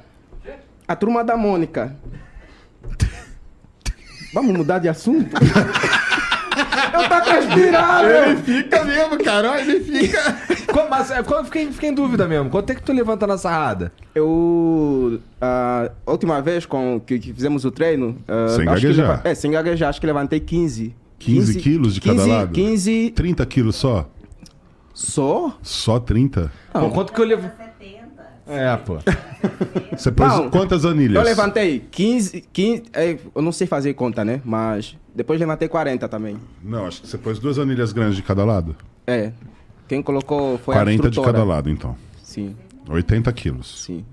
A 0.90 0.96
turma 0.96 1.24
da 1.24 1.38
Mônica. 1.38 1.96
Vamos 4.34 4.58
mudar 4.58 4.80
de 4.80 4.90
assunto? 4.90 5.36
Eu 6.92 7.08
tô 7.08 7.22
transpirando! 7.24 8.10
Ele 8.10 8.36
fica 8.38 8.84
mesmo, 8.84 9.24
cara. 9.24 9.52
Olha, 9.52 9.62
Ele 9.62 9.80
fica. 9.82 10.20
Qu- 10.74 10.90
Mas 10.90 11.12
é, 11.12 11.22
quando- 11.24 11.46
fiquei, 11.46 11.72
fiquei 11.72 11.90
em 11.90 11.94
dúvida 11.94 12.28
mesmo. 12.28 12.50
Quanto 12.50 12.72
é 12.72 12.76
que 12.76 12.82
tu 12.82 12.92
levanta 12.92 13.26
na 13.28 13.38
sarrada? 13.38 13.94
Eu. 14.14 15.22
A 15.40 15.90
última 16.08 16.42
vez 16.42 16.66
com, 16.66 17.00
que, 17.00 17.18
que 17.20 17.34
fizemos 17.34 17.64
o 17.66 17.72
treino. 17.72 18.18
ah, 18.28 18.48
Sem 18.50 18.68
acho 18.68 18.82
que 18.82 18.88
gaguejar. 18.88 19.08
leva- 19.18 19.22
é, 19.30 19.36
sem 19.36 19.52
gaguejar, 19.52 19.90
acho 19.90 20.02
que 20.02 20.08
levantei 20.08 20.40
15. 20.40 20.96
15 21.20 21.60
quilos 21.60 21.94
de 21.94 22.02
cada 22.02 22.16
15, 22.18 22.30
lado? 22.30 22.52
15 22.54 23.12
30 23.16 23.46
quilos 23.46 23.76
só? 23.76 24.10
só? 24.94 25.58
Só 25.62 26.00
30? 26.00 26.52
Pô, 26.74 26.90
quanto 26.90 27.14
que 27.14 27.22
eu 27.22 27.26
levo? 27.26 27.50
70. 28.50 28.54
É, 28.54 28.78
pô. 28.78 28.98
Você 29.96 30.12
pôs 30.12 30.34
Não. 30.34 30.50
quantas 30.50 30.86
anilhas? 30.86 31.16
Eu 31.16 31.24
levantei 31.24 31.80
15. 31.92 32.42
15 32.52 32.84
é, 32.94 33.18
eu 33.36 33.42
não 33.42 33.52
sei 33.52 33.68
fazer 33.68 33.94
conta, 33.94 34.26
né? 34.26 34.42
Mas 34.44 34.98
depois 35.14 35.40
levantei 35.40 35.68
40 35.68 36.08
também. 36.08 36.38
Não, 36.64 36.86
acho 36.88 37.02
que 37.02 37.08
você 37.08 37.18
pôs 37.18 37.40
duas 37.40 37.60
anilhas 37.60 37.92
grandes 37.92 38.16
de 38.16 38.24
cada 38.24 38.44
lado. 38.44 38.76
É. 39.06 39.32
Quem 39.88 40.02
colocou 40.02 40.58
foi 40.60 40.76
a 40.76 40.80
40 40.80 41.10
de 41.10 41.22
cada 41.22 41.44
lado, 41.44 41.70
então. 41.70 41.96
Sim, 42.24 42.56
80 42.88 43.32
quilos. 43.34 43.84
sim. 43.84 44.06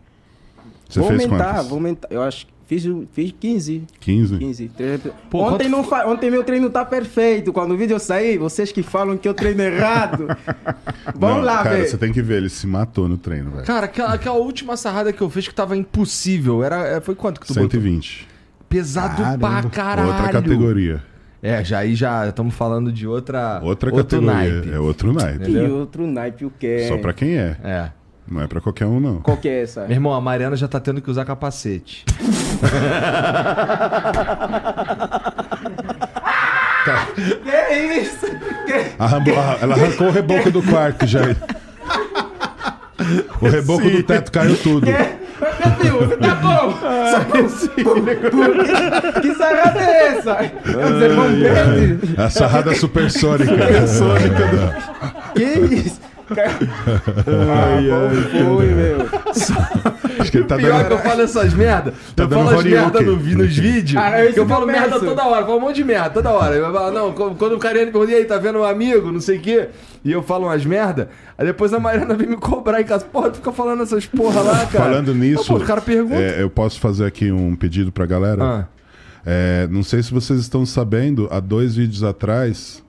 Você 0.88 1.00
vou 1.00 1.08
fez 1.08 1.24
aumentar, 1.24 1.46
quantas? 1.54 1.66
vou 1.66 1.78
aumentar. 1.78 2.08
Eu 2.10 2.22
acho 2.22 2.46
que 2.46 2.52
fiz, 2.66 2.84
fiz 3.12 3.32
15. 3.38 3.84
15? 4.00 4.38
15. 4.38 4.68
Tre- 4.68 4.98
Pô, 5.30 5.42
ontem, 5.42 5.50
quanto 5.64 5.68
não 5.68 5.84
fa- 5.84 6.06
ontem 6.06 6.30
meu 6.30 6.44
treino 6.44 6.68
tá 6.68 6.84
perfeito. 6.84 7.52
Quando 7.52 7.72
o 7.72 7.76
vídeo 7.76 7.98
sair, 7.98 8.38
vocês 8.38 8.70
que 8.72 8.82
falam 8.82 9.16
que 9.16 9.26
eu 9.28 9.34
treino 9.34 9.62
errado. 9.62 10.26
Vamos 11.16 11.36
Não, 11.38 11.44
lá, 11.44 11.62
cara, 11.62 11.76
velho. 11.76 11.88
você 11.88 11.96
tem 11.96 12.12
que 12.12 12.20
ver, 12.20 12.36
ele 12.38 12.48
se 12.48 12.66
matou 12.66 13.08
no 13.08 13.16
treino, 13.16 13.50
velho. 13.50 13.64
Cara, 13.64 13.86
aquela, 13.86 14.14
aquela 14.14 14.36
última 14.36 14.76
sarrada 14.76 15.12
que 15.12 15.20
eu 15.22 15.30
fiz 15.30 15.48
que 15.48 15.54
tava 15.54 15.76
impossível. 15.76 16.62
Era, 16.62 16.86
é, 16.86 17.00
foi 17.00 17.14
quanto 17.14 17.40
que 17.40 17.46
tu 17.46 17.54
botou? 17.54 17.70
120. 17.70 18.28
Pesado 18.68 19.22
pra 19.38 19.62
caralho. 19.64 20.08
Outra 20.08 20.28
categoria. 20.32 21.02
É, 21.42 21.62
já 21.62 21.78
aí 21.78 21.94
já 21.94 22.26
estamos 22.28 22.54
falando 22.54 22.90
de 22.90 23.06
outra. 23.06 23.60
Outra 23.62 23.94
outro 23.94 24.18
categoria. 24.18 24.52
naipe. 24.54 24.70
É 24.72 24.78
outro 24.80 25.12
naipe. 25.12 25.50
E 25.50 25.58
outro 25.70 26.06
naipe, 26.06 26.44
o 26.44 26.50
que 26.50 26.66
é? 26.66 26.88
Só 26.88 26.98
pra 26.98 27.12
quem 27.12 27.36
é. 27.36 27.56
É. 27.62 27.90
Não 28.28 28.42
é 28.42 28.46
pra 28.46 28.60
qualquer 28.60 28.86
um, 28.86 28.98
não. 28.98 29.16
Qual 29.20 29.36
que 29.36 29.48
é 29.48 29.62
essa? 29.62 29.82
Meu 29.82 29.92
irmão, 29.92 30.12
a 30.12 30.20
Mariana 30.20 30.56
já 30.56 30.66
tá 30.66 30.80
tendo 30.80 31.00
que 31.00 31.10
usar 31.10 31.24
capacete. 31.24 32.04
Que 37.44 37.74
isso? 38.00 38.26
Que... 38.66 38.92
Arrambou- 38.98 39.38
arra- 39.38 39.58
ela 39.60 39.74
arrancou 39.74 40.08
o 40.08 40.10
reboco 40.10 40.50
do 40.50 40.62
quarto 40.62 41.06
já. 41.06 41.20
O 43.40 43.48
reboco 43.48 43.88
do 43.90 44.02
teto 44.02 44.30
caiu 44.32 44.56
tudo. 44.56 44.86
Meu 44.86 44.96
filho, 45.76 45.98
você 45.98 46.16
tá 46.16 46.34
bom? 46.36 46.72
que, 47.74 49.20
que 49.20 49.34
sarrada 49.34 49.80
é 49.80 50.06
essa? 50.08 50.38
Os 50.64 51.02
irmãos 51.02 51.30
Mendes? 51.32 52.18
A 52.18 52.30
sarrada 52.30 52.74
supersônica. 52.74 53.52
Que 55.34 55.44
isso? 55.44 56.00
Ai, 56.28 57.90
ai, 57.90 58.44
foi, 58.44 58.66
meu. 58.66 58.96
Acho 60.18 60.30
que 60.30 60.38
ele 60.38 60.46
tá 60.46 60.56
Pior 60.56 60.84
que 60.84 60.92
eu 60.92 60.96
dando. 60.96 61.02
falo 61.08 61.22
essas 61.22 61.54
merda. 61.54 61.94
Tá 62.14 62.22
eu 62.24 62.26
dando 62.28 62.44
falo 62.46 62.58
as 62.58 62.64
merda 62.64 63.00
no, 63.00 63.16
nos 63.16 63.56
vídeos. 63.56 64.02
Ah, 64.02 64.18
é 64.18 64.28
eu 64.28 64.32
que 64.32 64.46
falo 64.46 64.62
eu 64.62 64.66
merda 64.66 64.98
toda 65.00 65.24
hora. 65.24 65.40
Eu 65.42 65.46
falo 65.46 65.58
um 65.58 65.60
monte 65.60 65.76
de 65.76 65.84
merda 65.84 66.10
toda 66.10 66.30
hora. 66.30 66.54
Eu 66.54 66.72
falo, 66.72 66.90
não, 66.92 67.12
quando 67.12 67.52
o 67.54 67.58
Cariani 67.58 67.90
pergunta, 67.90 68.12
e 68.12 68.14
aí, 68.16 68.24
tá 68.24 68.38
vendo 68.38 68.58
um 68.58 68.64
amigo, 68.64 69.12
não 69.12 69.20
sei 69.20 69.38
o 69.38 69.40
quê. 69.40 69.68
E 70.04 70.10
eu 70.12 70.22
falo 70.22 70.46
umas 70.46 70.64
merda. 70.64 71.10
Aí 71.36 71.46
depois 71.46 71.72
a 71.72 71.78
Mariana 71.78 72.14
vem 72.14 72.28
me 72.28 72.36
cobrar 72.36 72.80
em 72.80 72.84
casa. 72.84 73.04
Porra, 73.04 73.30
tu 73.30 73.36
fica 73.36 73.52
falando 73.52 73.82
essas 73.82 74.06
porra 74.06 74.40
lá, 74.40 74.66
cara. 74.66 74.84
Falando 74.84 75.14
nisso, 75.14 75.44
Pô, 75.46 75.56
o 75.58 75.60
cara 75.64 75.80
pergunta. 75.80 76.16
é, 76.16 76.42
eu 76.42 76.50
posso 76.50 76.80
fazer 76.80 77.04
aqui 77.06 77.30
um 77.30 77.54
pedido 77.54 77.92
pra 77.92 78.06
galera? 78.06 78.42
Ah. 78.44 78.64
É, 79.24 79.66
não 79.70 79.82
sei 79.82 80.02
se 80.04 80.12
vocês 80.14 80.38
estão 80.38 80.64
sabendo, 80.64 81.28
há 81.32 81.40
dois 81.40 81.74
vídeos 81.74 82.04
atrás, 82.04 82.80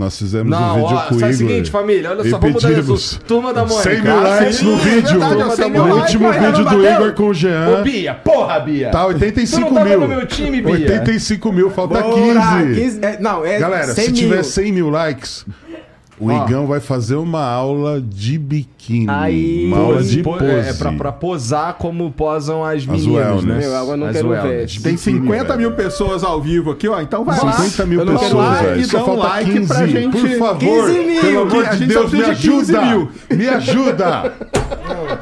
nós 0.00 0.18
fizemos 0.18 0.46
um 0.46 0.60
Não, 0.60 0.74
vídeo 0.74 0.96
ó, 0.96 1.00
com 1.02 1.14
o 1.14 1.18
faz 1.20 1.38
o 1.38 1.42
Igor. 1.42 1.48
seguinte, 1.52 1.70
família, 1.70 2.10
olha 2.10 2.24
só, 2.28 2.38
vamos 2.38 2.54
mudar 2.54 2.68
pedimos 2.74 3.04
assunto. 3.04 3.24
Turma 3.24 3.52
da 3.54 3.64
Mônica. 3.64 3.82
100 3.90 4.02
mil 4.02 4.22
likes 4.22 4.62
no 4.62 4.76
vídeo. 4.78 5.02
verdade, 5.20 5.42
ó, 5.42 5.50
100 5.50 5.70
mil 5.70 5.84
no 5.86 5.94
likes, 5.94 6.14
último 6.14 6.32
vídeo 6.32 6.52
do 6.52 6.64
bateu. 6.64 6.84
Igor 6.92 7.12
com 7.14 7.26
o 7.28 7.34
Jean. 7.34 7.78
Ô, 7.78 7.82
Bia, 7.82 8.14
porra, 8.14 8.58
Bia. 8.60 8.90
Tá 8.90 9.06
85 9.06 9.60
Tu 9.60 9.68
não 9.68 9.74
tava 9.74 9.88
mil. 9.88 10.00
no 10.00 10.08
meu 10.08 10.26
time, 10.26 10.60
Bia? 10.62 10.72
85 10.72 11.52
mil, 11.52 11.70
falta 11.70 12.00
Bora, 12.02 12.14
15. 12.64 12.80
15 12.80 12.98
é, 13.02 13.18
não, 13.20 13.44
é 13.44 13.58
Galera, 13.58 13.92
100 13.94 14.04
se 14.04 14.10
mil. 14.12 14.20
tiver 14.20 14.42
100 14.42 14.72
mil 14.72 14.90
likes, 14.90 15.44
o 16.20 16.30
Igão 16.30 16.66
vai 16.66 16.80
fazer 16.80 17.14
uma 17.16 17.42
aula 17.44 18.00
de 18.00 18.38
biquíni. 18.38 19.06
Aí. 19.08 19.66
uma 19.66 19.78
aula 19.78 20.02
de 20.02 20.22
Po- 20.22 20.32
pose. 20.36 20.44
É, 20.44 20.72
pra, 20.74 20.92
pra 20.92 21.12
posar 21.12 21.74
como 21.74 22.10
posam 22.12 22.64
as 22.64 22.84
meninas, 22.86 23.14
wellness. 23.26 23.44
né? 23.44 23.58
Meu, 23.58 23.76
agora 23.76 23.92
eu 23.92 23.96
não 23.96 24.06
As 24.08 24.12
quero 24.16 24.28
wellness. 24.28 24.74
ver. 24.76 24.82
Tem 24.82 24.92
Biquíni, 24.94 25.18
50 25.20 25.44
velho. 25.44 25.58
mil 25.58 25.72
pessoas 25.72 26.22
ao 26.22 26.40
vivo 26.40 26.70
aqui, 26.72 26.88
ó. 26.88 27.00
Então 27.00 27.24
vai 27.24 27.38
lá. 27.42 27.52
50 27.52 27.86
mil 27.86 27.98
Eu 28.00 28.04
não 28.04 28.12
quero 28.16 28.24
pessoas, 28.26 28.46
like, 28.48 28.64
velho. 28.66 28.84
Só 28.86 28.96
dá 28.98 29.02
um 29.02 29.06
falta 29.06 29.22
like 29.28 29.50
15. 29.52 29.66
pra 29.74 29.86
gente. 29.86 30.10
Por 30.20 30.28
favor. 30.38 30.58
15 30.86 30.98
mil. 31.06 31.20
Pelo 31.20 31.40
amor 31.42 31.64
A 31.66 31.70
de 31.70 31.78
gente 31.78 31.92
só 31.92 32.00
Deus, 32.00 32.12
me 32.12 32.18
precisa 32.22 32.34
de 32.40 32.48
15 32.50 32.76
ajuda. 32.76 32.86
mil. 32.96 33.08
Me 33.38 33.48
ajuda. 33.48 34.32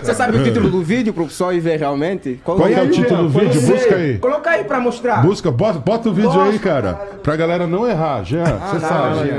Você 0.02 0.14
sabe 0.14 0.36
o 0.38 0.44
título 0.44 0.70
do 0.70 0.82
vídeo 0.82 1.12
pro 1.12 1.24
pessoal 1.26 1.52
ir 1.52 1.60
ver 1.60 1.78
realmente? 1.78 2.40
Qual 2.44 2.56
que 2.58 2.72
é 2.72 2.76
o 2.78 2.80
aí, 2.82 2.90
título 2.90 3.28
do 3.28 3.32
Jean? 3.32 3.40
vídeo? 3.48 3.60
Você- 3.60 3.72
Busca 3.72 3.94
aí. 3.96 4.18
Coloca 4.18 4.50
aí 4.50 4.64
pra 4.64 4.80
mostrar. 4.80 5.22
Busca, 5.22 5.50
bota, 5.50 5.78
bota 5.78 6.08
o 6.08 6.12
vídeo 6.12 6.40
aí, 6.40 6.58
cara. 6.58 6.94
Pra 7.22 7.34
galera 7.36 7.66
não 7.66 7.88
errar. 7.88 8.22
Jean, 8.24 8.44
você 8.44 8.72
não, 8.74 8.80
sabe. 8.80 9.30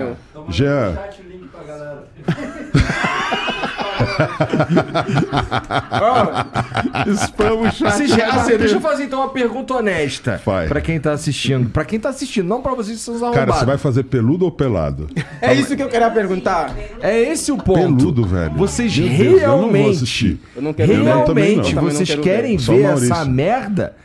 Jean. 0.49 0.98
Spam 7.15 7.53
o 7.53 7.72
chat. 7.72 8.07
Já- 8.07 8.30
assim, 8.30 8.57
deixa 8.57 8.76
eu 8.76 8.81
fazer 8.81 9.03
então 9.06 9.19
uma 9.19 9.30
pergunta 9.30 9.73
honesta. 9.76 10.41
Vai. 10.45 10.68
Pra 10.68 10.81
quem 10.81 10.99
tá 10.99 11.11
assistindo. 11.14 11.69
Pra 11.69 11.85
quem 11.85 11.99
tá 11.99 12.10
assistindo, 12.10 12.47
não 12.47 12.61
pra 12.61 12.73
vocês 12.73 12.97
que 12.97 13.03
são 13.03 13.31
Cara, 13.31 13.53
você 13.53 13.65
vai 13.65 13.77
fazer 13.77 14.03
peludo 14.03 14.45
ou 14.45 14.51
pelado? 14.51 15.07
É 15.41 15.53
isso 15.53 15.76
que 15.76 15.84
eu 15.84 15.89
queria 15.89 16.10
perguntar. 16.10 16.76
É 17.01 17.19
esse 17.19 17.51
o 17.51 17.57
ponto. 17.57 17.97
Peludo, 17.97 18.26
velho. 18.26 18.53
Vocês 18.56 18.93
Deus, 18.95 19.39
realmente. 19.39 20.39
Eu 20.56 20.61
não. 20.61 20.76
Eu 20.77 20.88
não. 21.03 21.23
realmente, 21.26 21.76
não 21.76 21.84
vocês 21.84 22.14
querem 22.15 22.57
ver. 22.57 22.77
Ver 22.77 22.84
essa 22.84 23.26
merda? 23.26 23.95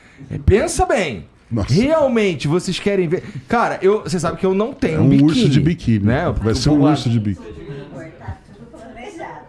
Pensa 0.47 0.87
bem. 0.87 1.27
Nossa. 1.51 1.73
Realmente, 1.73 2.49
vocês 2.49 2.79
querem 2.81 3.07
ver. 3.07 3.23
Cara, 3.47 3.79
eu, 3.83 4.03
você 4.03 4.19
sabe 4.19 4.39
que 4.39 4.47
eu 4.47 4.55
não 4.55 4.73
tenho 4.73 4.97
É 4.97 5.01
um 5.01 5.09
biquíni. 5.09 5.31
urso 5.31 5.49
de 5.49 5.61
biquíni. 5.61 6.05
Né? 6.07 6.35
Vai 6.43 6.55
ser 6.55 6.71
um 6.71 6.83
urso 6.83 7.09
de 7.09 7.21
biquíni. 7.21 7.47
Tá 8.19 8.37
tudo 8.53 8.67
planejado. 8.73 9.45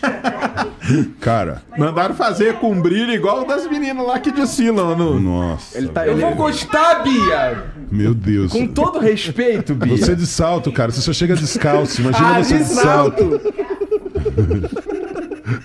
Cara, 1.20 1.62
Mandaram 1.78 2.14
fazer 2.14 2.54
com 2.54 2.80
brilho 2.80 3.12
igual 3.12 3.42
o 3.42 3.44
das 3.46 3.66
meninas 3.68 4.04
lá 4.06 4.18
que 4.18 4.32
desfilam 4.32 4.96
no. 4.96 5.20
nossa. 5.20 5.76
Ele 5.78 5.88
tá, 5.88 6.06
Eu 6.06 6.16
vou 6.16 6.34
gostar, 6.34 7.02
Bia! 7.02 7.64
Meu 7.90 8.12
Deus. 8.14 8.50
Com 8.52 8.66
todo 8.66 8.98
respeito, 8.98 9.74
Bia. 9.74 9.96
Você 9.96 10.16
de 10.16 10.26
salto, 10.26 10.72
cara. 10.72 10.90
Você 10.90 11.00
só 11.00 11.12
chega 11.12 11.34
descalço. 11.36 12.00
Imagina 12.00 12.28
Ah, 12.36 12.42
você 12.42 12.58
de 12.58 12.64
de 12.64 12.70
salto. 12.70 13.40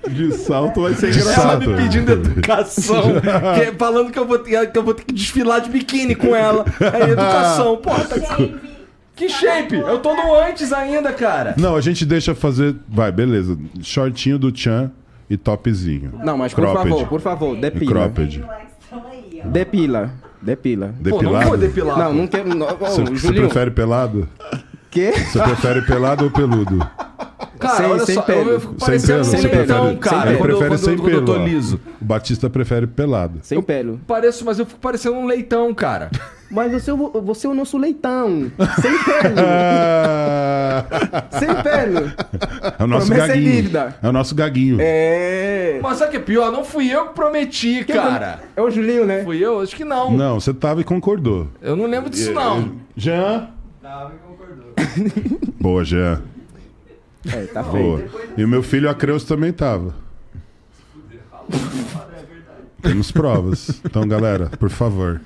De 0.09 0.31
salto 0.33 0.81
vai 0.81 0.93
ser 0.95 1.11
De 1.11 1.19
Ela 1.19 1.31
engraçado. 1.31 1.63
salto. 1.65 1.69
me 1.69 1.75
pedindo 1.83 2.11
educação, 2.11 3.03
que- 3.55 3.77
falando 3.77 4.11
que 4.11 4.17
eu, 4.17 4.25
vou 4.25 4.39
ter, 4.39 4.71
que 4.71 4.77
eu 4.79 4.83
vou 4.83 4.93
ter 4.93 5.03
que 5.03 5.13
desfilar 5.13 5.61
de 5.61 5.69
biquíni 5.69 6.15
com 6.15 6.35
ela. 6.35 6.65
É 6.79 7.03
educação. 7.11 7.77
Porra, 7.77 8.03
tá... 8.05 8.15
que 9.15 9.29
shape? 9.29 9.75
Eu 9.75 9.99
tô 9.99 10.13
no 10.15 10.33
antes 10.35 10.71
ainda, 10.73 11.11
cara. 11.13 11.55
Não, 11.57 11.75
a 11.75 11.81
gente 11.81 12.05
deixa 12.05 12.35
fazer. 12.35 12.75
Vai, 12.87 13.11
beleza. 13.11 13.57
Shortinho 13.81 14.37
do 14.37 14.55
Chan 14.55 14.91
e 15.29 15.37
topzinho. 15.37 16.11
Não, 16.23 16.37
mas 16.37 16.53
por 16.53 16.61
Cropped. 16.61 16.89
favor, 16.89 17.07
por 17.07 17.21
favor, 17.21 17.57
E 17.57 17.61
depila. 17.61 17.91
cropped. 17.91 18.43
Depila. 19.45 20.11
Depila. 20.41 20.87
Pô, 20.87 20.93
não 20.93 21.03
Depilado? 21.03 21.47
vou 21.49 21.57
depilar. 21.57 21.97
Não, 21.97 22.13
não 22.13 22.27
quero. 22.27 22.53
Não, 22.55 22.67
Você, 22.77 23.01
você 23.03 23.15
Julinho, 23.15 23.43
prefere 23.45 23.71
pelado? 23.71 24.29
Quê? 24.95 25.11
Você 25.11 25.39
prefere 25.39 25.81
pelado 25.81 26.23
ou 26.25 26.31
peludo? 26.31 26.79
Cara, 27.59 27.75
Sem- 27.77 27.85
olha 27.85 28.05
sem 28.05 28.15
só, 28.15 28.21
pelo. 28.21 28.41
eu, 28.49 28.53
eu 28.53 28.59
fico 28.59 28.73
Sem 28.73 28.79
parecendo 28.85 29.13
pelo? 29.13 29.21
um 29.21 29.23
Você 29.25 29.47
leitão, 29.47 29.95
prefere, 29.95 29.97
cara. 29.97 30.29
ele 30.29 30.39
eu- 30.39 30.43
prefere 30.43 30.67
quando, 30.67 30.71
eu- 30.71 30.77
sem 30.77 30.97
quando 30.97 31.09
eu 31.09 31.23
pelo. 31.23 31.25
tô 31.25 31.33
ó. 31.41 31.45
liso. 31.45 31.79
O 32.01 32.05
Batista 32.05 32.49
prefere 32.49 32.87
pelado. 32.87 33.39
Sem 33.43 33.61
pelo. 33.61 33.99
Pareço, 34.07 34.45
mas 34.45 34.59
eu 34.59 34.65
fico 34.65 34.79
parecendo 34.79 35.15
um 35.15 35.25
leitão, 35.25 35.73
cara. 35.73 36.09
Mas 36.51 36.71
você, 36.73 36.91
é 36.91 36.93
o- 36.93 37.21
você 37.21 37.47
é 37.47 37.49
o 37.49 37.53
nosso 37.53 37.77
leitão. 37.77 38.51
Sem 38.81 39.03
pelo. 39.03 39.35
Sem 41.39 41.47
pelo. 41.63 42.11
é 42.79 42.83
o 42.83 42.87
nosso 42.87 43.07
Promessa 43.07 43.31
é 43.31 43.35
gaguinho. 43.35 43.51
dívida. 43.51 43.95
É 44.01 44.09
o 44.09 44.11
nosso 44.11 44.35
gaguinho. 44.35 44.77
É. 44.79 45.79
Mas 45.81 45.97
sabe 45.97 46.09
o 46.09 46.11
que 46.11 46.17
é 46.17 46.21
pior? 46.21 46.51
Não 46.51 46.63
fui 46.63 46.91
eu 46.93 47.07
que 47.07 47.13
prometi, 47.15 47.83
cara. 47.85 48.39
É 48.55 48.61
o 48.61 48.69
Julinho, 48.69 49.05
né? 49.05 49.23
Fui 49.23 49.43
eu? 49.43 49.61
Acho 49.61 49.75
que 49.75 49.85
não. 49.85 50.11
Não, 50.11 50.39
você 50.39 50.53
tava 50.53 50.81
e 50.81 50.83
concordou. 50.83 51.47
Eu 51.61 51.75
não 51.75 51.85
lembro 51.85 52.09
disso, 52.09 52.31
não. 52.31 52.73
Jean? 52.95 53.49
Tava 53.85 54.15
e 54.15 54.17
concordou. 54.17 54.73
Boa, 55.61 55.85
Jean. 55.85 56.23
É, 57.23 57.43
tá 57.45 57.61
Boa. 57.61 57.99
feito. 57.99 58.19
E 58.35 58.43
o 58.43 58.47
meu 58.47 58.63
filho 58.63 58.89
Acreus 58.89 59.23
também 59.23 59.53
tava. 59.53 59.93
Temos 62.81 63.11
provas. 63.11 63.79
Então, 63.85 64.07
galera, 64.07 64.49
por 64.57 64.71
favor. 64.71 65.21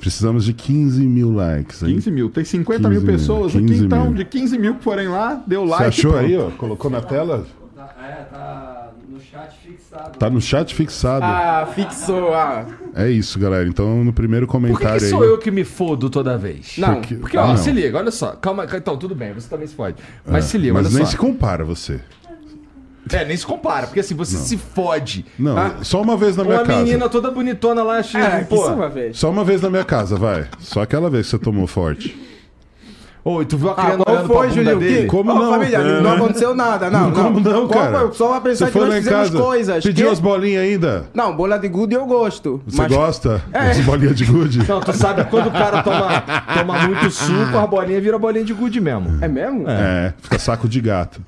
Precisamos 0.00 0.44
de 0.44 0.52
15 0.52 1.00
mil 1.04 1.32
likes. 1.32 1.80
Hein? 1.84 1.94
15 1.94 2.10
mil. 2.10 2.28
Tem 2.28 2.44
50 2.44 2.88
mil 2.88 3.00
15 3.00 3.04
mil, 3.06 3.18
pessoas 3.18 3.52
15 3.52 3.64
aqui, 3.74 3.84
então. 3.84 4.04
mil. 4.06 4.14
De 4.14 4.24
15 4.24 4.58
mil 4.58 4.74
que 4.74 4.82
forem 4.82 5.06
lá, 5.06 5.40
deu 5.46 5.62
Você 5.62 5.70
like. 5.70 5.84
achou 5.84 6.10
pronto. 6.10 6.26
aí, 6.26 6.36
ó? 6.36 6.50
Colocou 6.50 6.90
na 6.90 7.00
tela? 7.02 7.46
Tá, 7.76 7.94
é, 8.02 8.24
tá 8.24 8.75
no 9.08 9.20
chat 9.20 9.54
fixado. 9.64 10.18
Tá 10.18 10.30
no 10.30 10.40
chat 10.40 10.74
fixado. 10.74 11.24
Ah, 11.24 11.68
fixou. 11.74 12.34
Ah. 12.34 12.66
É 12.94 13.08
isso, 13.08 13.38
galera. 13.38 13.66
Então, 13.68 14.04
no 14.04 14.12
primeiro 14.12 14.46
Por 14.46 14.52
que, 14.60 14.66
comentário 14.68 15.00
que 15.00 15.06
sou 15.08 15.22
aí. 15.22 15.28
eu 15.28 15.38
que 15.38 15.50
me 15.50 15.64
fodo 15.64 16.10
toda 16.10 16.36
vez? 16.36 16.74
Não, 16.78 16.94
Porque- 16.96 17.14
Porque, 17.16 17.36
Ah, 17.36 17.44
ó, 17.44 17.48
não. 17.48 17.56
se 17.56 17.70
liga, 17.70 17.96
olha 17.98 18.10
só. 18.10 18.32
Calma, 18.32 18.66
então, 18.74 18.96
tudo 18.96 19.14
bem, 19.14 19.32
você 19.32 19.48
também 19.48 19.66
se 19.66 19.74
fode. 19.74 19.96
Mas 20.26 20.44
se 20.46 20.58
liga, 20.58 20.74
Mas 20.74 20.86
olha 20.86 20.94
nem 20.96 21.04
só. 21.04 21.10
se 21.12 21.16
compara 21.16 21.64
você. 21.64 22.00
É, 23.12 23.24
nem 23.24 23.36
se 23.36 23.46
compara, 23.46 23.86
porque 23.86 24.00
assim, 24.00 24.16
você 24.16 24.36
se 24.36 24.56
fode. 24.56 25.24
Não, 25.38 25.56
Ah. 25.56 25.76
só 25.82 26.02
uma 26.02 26.16
vez 26.16 26.36
na 26.36 26.42
minha 26.42 26.56
Uma 26.56 26.66
casa. 26.66 26.82
menina 26.82 27.08
toda 27.08 27.30
bonitona 27.30 27.84
lá, 27.84 27.98
Ah, 27.98 28.00
de 28.00 28.08
que 28.08 28.44
pô. 28.46 28.88
velho. 28.88 29.14
Só 29.14 29.30
uma 29.30 29.44
vez 29.44 29.60
na 29.62 29.70
minha 29.70 29.84
casa, 29.84 30.16
vai. 30.16 30.48
Só 30.58 30.82
aquela 30.82 31.08
vez 31.08 31.26
que 31.26 31.30
você 31.30 31.38
tomou 31.38 31.68
forte. 31.68 32.18
Ô, 33.28 33.42
e 33.42 33.44
tu 33.44 33.56
viu 33.58 33.70
a 33.70 33.72
Ah, 33.72 33.74
criança 33.74 33.96
qual 34.04 34.14
olhando 34.14 34.26
pra 34.28 34.36
foi, 34.36 34.46
bunda 34.48 34.54
Julinho? 34.62 34.78
dele? 34.78 35.00
Que? 35.00 35.06
Como 35.08 35.32
Ô, 35.32 35.34
não? 35.34 35.50
família, 35.50 35.76
É, 35.78 36.00
não 36.00 36.10
né? 36.10 36.16
aconteceu 36.16 36.54
nada, 36.54 36.88
não. 36.90 37.10
Como 37.10 37.40
não, 37.40 37.66
Qual 37.66 37.82
cara? 37.82 37.98
foi? 37.98 38.12
Só 38.12 38.40
pensar 38.40 38.66
Você 38.66 38.70
que 38.72 38.78
nós 38.78 38.94
fizemos 38.94 39.30
casa, 39.30 39.38
coisas. 39.42 39.84
pediu 39.84 40.06
que- 40.06 40.12
as 40.12 40.20
bolinhas 40.20 40.62
ainda? 40.62 41.04
Não, 41.12 41.34
bola 41.36 41.58
de 41.58 41.66
gude 41.66 41.96
eu 41.96 42.06
gosto. 42.06 42.62
Você 42.64 42.82
mas... 42.82 42.92
gosta? 42.92 43.42
É. 43.52 43.68
Das 43.70 43.80
bolinhas 43.80 44.14
de 44.16 44.24
gude? 44.26 44.68
Não, 44.68 44.80
tu 44.80 44.92
sabe 44.92 45.24
que 45.24 45.30
quando 45.30 45.48
o 45.48 45.50
cara 45.50 45.82
toma, 45.82 46.22
toma 46.56 46.86
muito 46.86 47.10
suco, 47.10 47.58
a 47.58 47.66
bolinha 47.66 48.00
vira 48.00 48.16
bolinha 48.16 48.44
de 48.44 48.52
gude 48.52 48.80
mesmo. 48.80 49.18
É 49.20 49.26
mesmo? 49.26 49.64
É, 49.68 50.14
fica 50.22 50.38
saco 50.38 50.68
de 50.68 50.80
gato. 50.80 51.20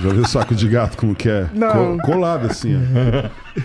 Já 0.00 0.08
viu 0.08 0.26
saco 0.26 0.54
de 0.54 0.68
gato 0.68 0.96
como 0.96 1.14
que 1.14 1.28
é? 1.28 1.48
Não. 1.52 1.98
Co- 1.98 2.12
colado 2.12 2.46
assim, 2.46 2.76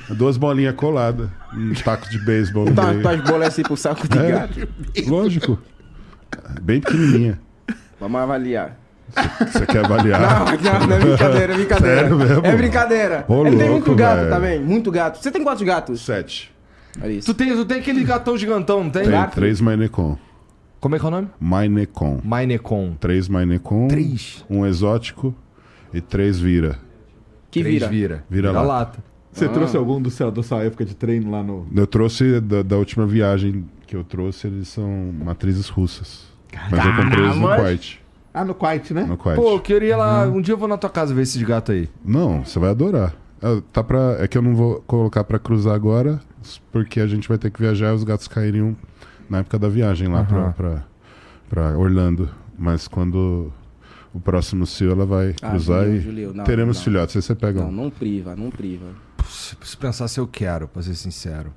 ó. 0.09 0.13
Duas 0.13 0.35
bolinhas 0.35 0.75
coladas. 0.75 1.29
Um 1.55 1.73
taco 1.75 2.09
de 2.09 2.17
beisebol 2.25 2.65
no 2.65 2.71
Então, 2.71 2.85
meio. 2.87 3.01
tuas 3.01 3.21
bolas 3.21 3.47
assim 3.49 3.61
pro 3.61 3.77
saco 3.77 4.07
de 4.09 4.17
É. 4.17 4.31
gato. 4.31 4.67
Lógico. 5.07 5.57
Bem 6.61 6.79
pequenininha. 6.81 7.39
Vamos 7.99 8.19
avaliar. 8.21 8.77
Você 9.51 9.65
quer 9.65 9.85
avaliar? 9.85 10.19
Não, 10.63 10.79
não, 10.79 10.87
não 10.87 10.95
é 10.95 10.99
brincadeira, 10.99 11.53
é 11.53 11.55
brincadeira. 11.55 11.95
Sério 12.01 12.17
mesmo? 12.17 12.45
É 12.45 12.55
brincadeira. 12.55 13.25
Ô, 13.27 13.45
Ele 13.45 13.57
tem 13.57 13.69
louco, 13.69 13.87
muito 13.89 13.95
gato 13.95 14.17
velho. 14.17 14.29
também, 14.29 14.59
muito 14.61 14.91
gato. 14.91 15.21
Você 15.21 15.31
tem 15.31 15.43
quantos 15.43 15.61
gatos? 15.63 16.03
Sete. 16.05 16.51
Olha 17.01 17.11
isso. 17.11 17.27
Tu 17.27 17.33
tem, 17.37 17.55
tu 17.55 17.65
tem 17.65 17.79
aquele 17.79 18.03
gatão 18.03 18.35
gigantão, 18.37 18.83
não 18.83 18.89
tem? 18.89 19.03
Tem 19.03 19.11
Gato? 19.11 19.35
três 19.35 19.61
Mainecon. 19.61 20.17
Como 20.79 20.95
é 20.95 20.99
que 20.99 21.05
é 21.05 21.07
o 21.07 21.11
nome? 21.11 21.27
Mainecon. 21.39 22.19
Mainecon. 22.23 22.95
Três 22.99 23.27
Mainecon. 23.27 23.87
Três? 23.87 24.43
Um 24.49 24.65
exótico 24.65 25.33
e 25.93 26.01
três 26.01 26.39
vira. 26.39 26.77
Que 27.51 27.61
Três 27.61 27.75
vira. 27.75 27.87
vira. 27.89 28.23
Vira 28.29 28.51
lá. 28.51 28.61
lata. 28.61 28.99
Você 29.31 29.45
Ah. 29.45 29.49
trouxe 29.49 29.77
algum 29.77 30.01
do 30.01 30.09
seu, 30.09 30.31
da 30.31 30.41
sua 30.43 30.63
época 30.63 30.85
de 30.85 30.95
treino 30.95 31.29
lá 31.31 31.41
no. 31.43 31.67
Eu 31.75 31.85
trouxe 31.87 32.39
da, 32.41 32.61
da 32.63 32.77
última 32.77 33.05
viagem 33.05 33.65
que 33.93 33.97
eu 33.97 34.03
trouxe, 34.03 34.47
eles 34.47 34.69
são 34.69 35.13
matrizes 35.23 35.69
russas. 35.69 36.25
Mas 36.71 36.83
eu 36.83 36.95
comprei 36.95 37.23
eles 37.25 37.35
no 37.35 37.41
Caramba! 37.43 37.55
Kuwait. 37.57 37.99
Ah, 38.33 38.43
no 38.43 38.55
Quiet, 38.55 38.91
né? 38.91 39.03
No 39.03 39.15
Kuwait. 39.17 39.39
Pô, 39.39 39.51
eu 39.51 39.59
queria 39.59 39.95
lá. 39.95 40.25
Um 40.25 40.41
dia 40.41 40.55
eu 40.55 40.57
vou 40.57 40.67
na 40.67 40.77
tua 40.77 40.89
casa 40.89 41.13
ver 41.13 41.21
esses 41.21 41.39
gatos 41.43 41.75
aí. 41.75 41.87
Não, 42.03 42.43
você 42.43 42.57
vai 42.57 42.71
adorar. 42.71 43.13
Ah, 43.39 43.61
Tá 43.71 43.83
pra, 43.83 44.15
é 44.19 44.27
que 44.27 44.35
eu 44.35 44.41
não 44.41 44.55
vou 44.55 44.81
colocar 44.87 45.23
pra 45.23 45.37
cruzar 45.37 45.75
agora, 45.75 46.19
porque 46.71 46.99
a 46.99 47.05
gente 47.05 47.29
vai 47.29 47.37
ter 47.37 47.51
que 47.51 47.59
viajar 47.61 47.91
e 47.91 47.95
os 47.95 48.03
gatos 48.03 48.27
cairiam 48.27 48.75
na 49.29 49.39
época 49.39 49.59
da 49.59 49.69
viagem 49.69 50.07
lá 50.07 50.23
pra, 50.23 50.37
Aham. 50.39 50.51
pra, 50.53 50.83
pra 51.47 51.77
Orlando. 51.77 52.27
Mas 52.57 52.87
quando 52.87 53.53
o 54.11 54.19
próximo 54.19 54.65
cio 54.65 54.89
ela 54.91 55.05
vai 55.05 55.35
Ah, 55.39 55.51
cruzar 55.51 55.83
Julio, 55.83 55.97
e 55.97 56.01
Julio, 56.01 56.33
não, 56.33 56.43
teremos 56.43 56.77
não. 56.77 56.83
filhotes. 56.83 57.15
Aí 57.15 57.21
você 57.21 57.35
pega 57.35 57.61
Não, 57.61 57.69
um. 57.69 57.71
não 57.71 57.89
priva, 57.91 58.35
não 58.35 58.49
priva. 58.49 58.87
Se, 59.29 59.55
se 59.63 59.77
pensar 59.77 60.07
se 60.07 60.19
eu 60.19 60.27
quero, 60.27 60.67
pra 60.67 60.81
ser 60.81 60.95
sincero. 60.95 61.51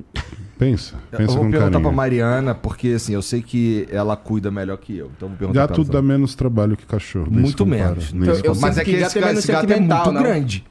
Pensa, 0.58 0.94
eu 1.12 1.18
pensa 1.18 1.34
vou 1.34 1.44
com 1.44 1.50
perguntar 1.50 1.70
pra 1.72 1.80
carinho. 1.80 1.92
Mariana, 1.96 2.54
porque 2.54 2.88
assim, 2.88 3.12
eu 3.14 3.20
sei 3.22 3.42
que 3.42 3.86
ela 3.90 4.16
cuida 4.16 4.50
melhor 4.50 4.76
que 4.78 4.96
eu. 4.96 5.10
Então 5.16 5.26
eu 5.26 5.30
vou 5.30 5.38
perguntar 5.38 5.60
Gato 5.68 5.82
pra 5.84 5.92
dá 5.92 5.98
ela. 5.98 6.02
menos 6.06 6.34
trabalho 6.34 6.76
que 6.76 6.86
cachorro. 6.86 7.26
nem 7.30 7.36
se 7.36 7.42
Muito 7.42 7.64
compara, 7.64 7.88
menos. 7.90 8.12
nem 8.12 8.22
Então, 8.22 8.34
se 8.34 8.40
eu 8.46 8.54
compara. 8.54 8.60
Mas 8.68 8.78
é 8.78 8.84
sinto 8.84 8.84
que 8.84 8.90
que 8.98 9.02
esse, 9.04 9.14
gato 9.14 9.16
é 9.24 9.26
menos 9.28 9.38
esse 9.44 9.52
gato 9.52 9.64
é 9.64 9.68
sentimental, 9.68 10.04
muito 10.04 10.14
não. 10.14 10.22
grande. 10.22 10.64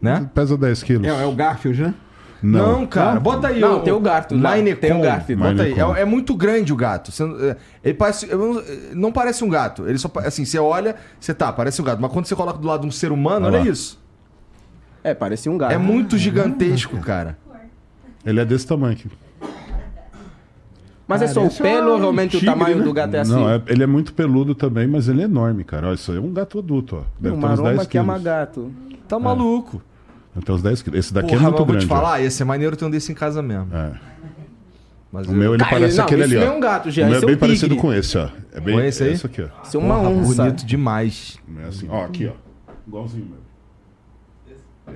Né? 0.00 0.30
Pesa 0.34 0.56
10 0.56 0.82
quilos. 0.82 1.06
É, 1.06 1.22
é 1.22 1.26
o 1.26 1.34
Garfield, 1.34 1.82
né? 1.82 1.94
Não, 2.42 2.86
cara, 2.86 3.18
bota 3.18 3.48
aí. 3.48 3.58
Não, 3.58 3.80
tem 3.80 3.92
o 3.92 3.98
gato 4.00 4.36
lá, 4.36 4.54
Minecon. 4.56 4.80
tem 4.80 4.92
o 4.92 5.00
Garfield. 5.00 5.42
Bota 5.42 5.62
aí. 5.62 5.70
Minecon. 5.70 5.96
É, 5.96 6.00
é 6.02 6.04
muito 6.04 6.34
grande 6.36 6.72
o 6.74 6.76
gato. 6.76 7.10
Você 7.10 7.24
não- 7.24 7.40
é, 7.42 7.56
ele 7.82 7.94
parece, 7.94 8.28
eu 8.30 8.36
não, 8.38 8.62
não 8.92 9.12
parece 9.12 9.42
um 9.42 9.48
gato. 9.48 9.88
Ele 9.88 9.96
só 9.96 10.08
pa- 10.08 10.20
assim, 10.26 10.44
você 10.44 10.58
olha, 10.58 10.94
você 11.18 11.32
tá, 11.32 11.50
parece 11.52 11.80
um 11.80 11.84
gato. 11.84 12.00
Mas 12.02 12.12
quando 12.12 12.26
você 12.26 12.36
coloca 12.36 12.58
do 12.58 12.66
lado 12.68 12.82
de 12.82 12.86
um 12.86 12.90
ser 12.90 13.10
humano, 13.12 13.46
Olha 13.46 13.56
olha 13.56 13.64
lá. 13.64 13.70
isso. 13.72 13.98
É, 15.04 15.14
parecia 15.14 15.52
um 15.52 15.58
gato. 15.58 15.72
É 15.72 15.78
muito 15.78 16.16
gigantesco, 16.18 16.96
cara. 16.98 17.36
Ele 18.24 18.40
é 18.40 18.44
desse 18.44 18.66
tamanho 18.66 18.94
aqui. 18.94 19.06
Mas 21.06 21.20
é 21.20 21.26
só 21.26 21.40
o 21.40 21.42
Parece 21.44 21.62
pelo 21.62 21.90
ou 21.90 21.96
um 21.96 22.00
realmente 22.00 22.30
tigre, 22.38 22.48
o 22.48 22.52
tamanho 22.58 22.78
né? 22.78 22.84
do 22.84 22.92
gato 22.94 23.14
é 23.14 23.20
assim? 23.20 23.32
Não, 23.32 23.50
é- 23.50 23.62
ele 23.66 23.82
é 23.82 23.86
muito 23.86 24.14
peludo 24.14 24.54
também, 24.54 24.86
mas 24.86 25.06
ele 25.06 25.20
é 25.20 25.24
enorme, 25.26 25.62
cara. 25.62 25.88
Olha, 25.88 25.94
isso 25.96 26.10
aí 26.10 26.16
é 26.16 26.20
um 26.20 26.32
gato 26.32 26.58
adulto, 26.58 26.96
ó. 26.96 27.02
Deve 27.20 27.36
o 27.36 27.38
ter 27.40 27.46
uns 27.46 27.50
10 27.50 27.60
maromba 27.60 27.86
que 27.86 27.98
ama 27.98 28.12
quilos. 28.14 28.24
gato. 28.24 28.72
Tá 29.06 29.18
maluco. 29.18 29.82
Deve 30.34 30.46
ter 30.46 30.52
uns 30.52 30.62
10 30.62 30.80
quilos. 30.80 30.98
Esse 30.98 31.12
daqui 31.12 31.28
Porra, 31.28 31.40
é 31.40 31.42
mas 31.42 31.50
muito 31.50 31.60
eu 31.60 31.66
vou 31.66 31.74
grande. 31.74 31.84
te 31.84 31.88
falar, 31.88 32.20
ia 32.20 32.30
ser 32.30 32.44
maneiro 32.44 32.74
ter 32.74 32.86
um 32.86 32.90
desse 32.90 33.12
em 33.12 33.14
casa 33.14 33.42
mesmo. 33.42 33.68
ó. 33.70 33.76
É. 33.76 33.92
Mas 35.12 35.28
O 35.28 35.32
meu, 35.32 35.52
ele 35.54 35.62
Cara, 35.62 35.76
parece 35.76 35.98
não, 35.98 36.04
aquele 36.06 36.22
esse 36.24 36.34
ali, 36.36 36.42
ó. 36.42 36.46
não 36.46 36.54
é 36.54 36.56
um 36.56 36.60
gato, 36.60 36.90
já, 36.90 37.02
O 37.02 37.04
meu 37.04 37.14
é 37.14 37.16
esse 37.18 37.24
é 37.24 37.26
bem 37.26 37.36
um 37.36 37.38
parecido 37.38 37.68
tigre. 37.74 37.80
com 37.82 37.92
esse, 37.92 38.18
ó. 38.18 38.28
É 38.52 38.60
bem 38.60 38.74
Com 38.74 38.80
esse 38.80 39.02
aí? 39.04 39.12
esse 39.12 39.26
aqui, 39.26 39.42
ó. 39.42 39.62
Isso 39.62 39.76
é 39.76 39.80
uma 39.80 39.96
Porra, 39.98 40.08
onça. 40.08 40.42
bonito 40.42 40.66
demais. 40.66 41.38
É 41.62 41.68
assim, 41.68 41.86
ó, 41.90 42.04
aqui, 42.06 42.26
ó. 42.26 42.32
Igualzinho 42.88 43.26
meu. 43.26 43.43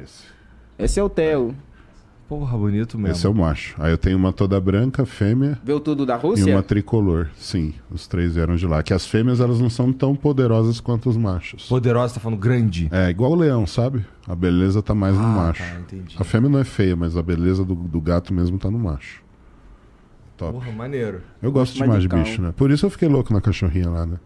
Esse. 0.02 0.24
Esse 0.78 1.00
é 1.00 1.02
o 1.02 1.08
Theo. 1.08 1.54
Porra, 2.28 2.58
bonito 2.58 2.98
mesmo. 2.98 3.12
Esse 3.12 3.26
é 3.26 3.28
o 3.30 3.34
macho. 3.34 3.74
Aí 3.78 3.90
eu 3.90 3.96
tenho 3.96 4.18
uma 4.18 4.34
toda 4.34 4.60
branca, 4.60 5.06
fêmea, 5.06 5.58
Veio 5.64 5.80
tudo 5.80 6.04
da 6.04 6.16
e 6.16 6.20
Rússia? 6.20 6.54
uma 6.54 6.62
tricolor. 6.62 7.28
Sim, 7.34 7.72
os 7.90 8.06
três 8.06 8.34
vieram 8.34 8.54
de 8.54 8.66
lá. 8.66 8.82
Que 8.82 8.92
as 8.92 9.06
fêmeas, 9.06 9.40
elas 9.40 9.58
não 9.60 9.70
são 9.70 9.90
tão 9.94 10.14
poderosas 10.14 10.78
quanto 10.78 11.08
os 11.08 11.16
machos. 11.16 11.66
Poderosa, 11.66 12.14
tá 12.14 12.20
falando 12.20 12.38
grande. 12.38 12.86
É, 12.92 13.08
igual 13.08 13.32
o 13.32 13.34
leão, 13.34 13.66
sabe? 13.66 14.04
A 14.26 14.34
beleza 14.34 14.82
tá 14.82 14.94
mais 14.94 15.14
no 15.16 15.22
Ah, 15.22 15.26
macho. 15.26 15.62
tá, 15.62 15.80
entendi. 15.80 16.16
A 16.20 16.24
fêmea 16.24 16.50
não 16.50 16.58
é 16.58 16.64
feia, 16.64 16.94
mas 16.94 17.16
a 17.16 17.22
beleza 17.22 17.64
do, 17.64 17.74
do 17.74 18.00
gato 18.00 18.34
mesmo 18.34 18.58
tá 18.58 18.70
no 18.70 18.78
macho. 18.78 19.22
Top. 20.36 20.52
Porra, 20.52 20.70
maneiro. 20.70 21.22
Eu 21.42 21.50
gosto 21.50 21.78
mais 21.78 22.02
demais 22.02 22.02
de 22.02 22.08
bicho, 22.30 22.42
né? 22.42 22.52
Por 22.54 22.70
isso 22.70 22.84
eu 22.84 22.90
fiquei 22.90 23.08
louco 23.08 23.32
na 23.32 23.40
cachorrinha 23.40 23.88
lá, 23.88 24.04
né? 24.04 24.18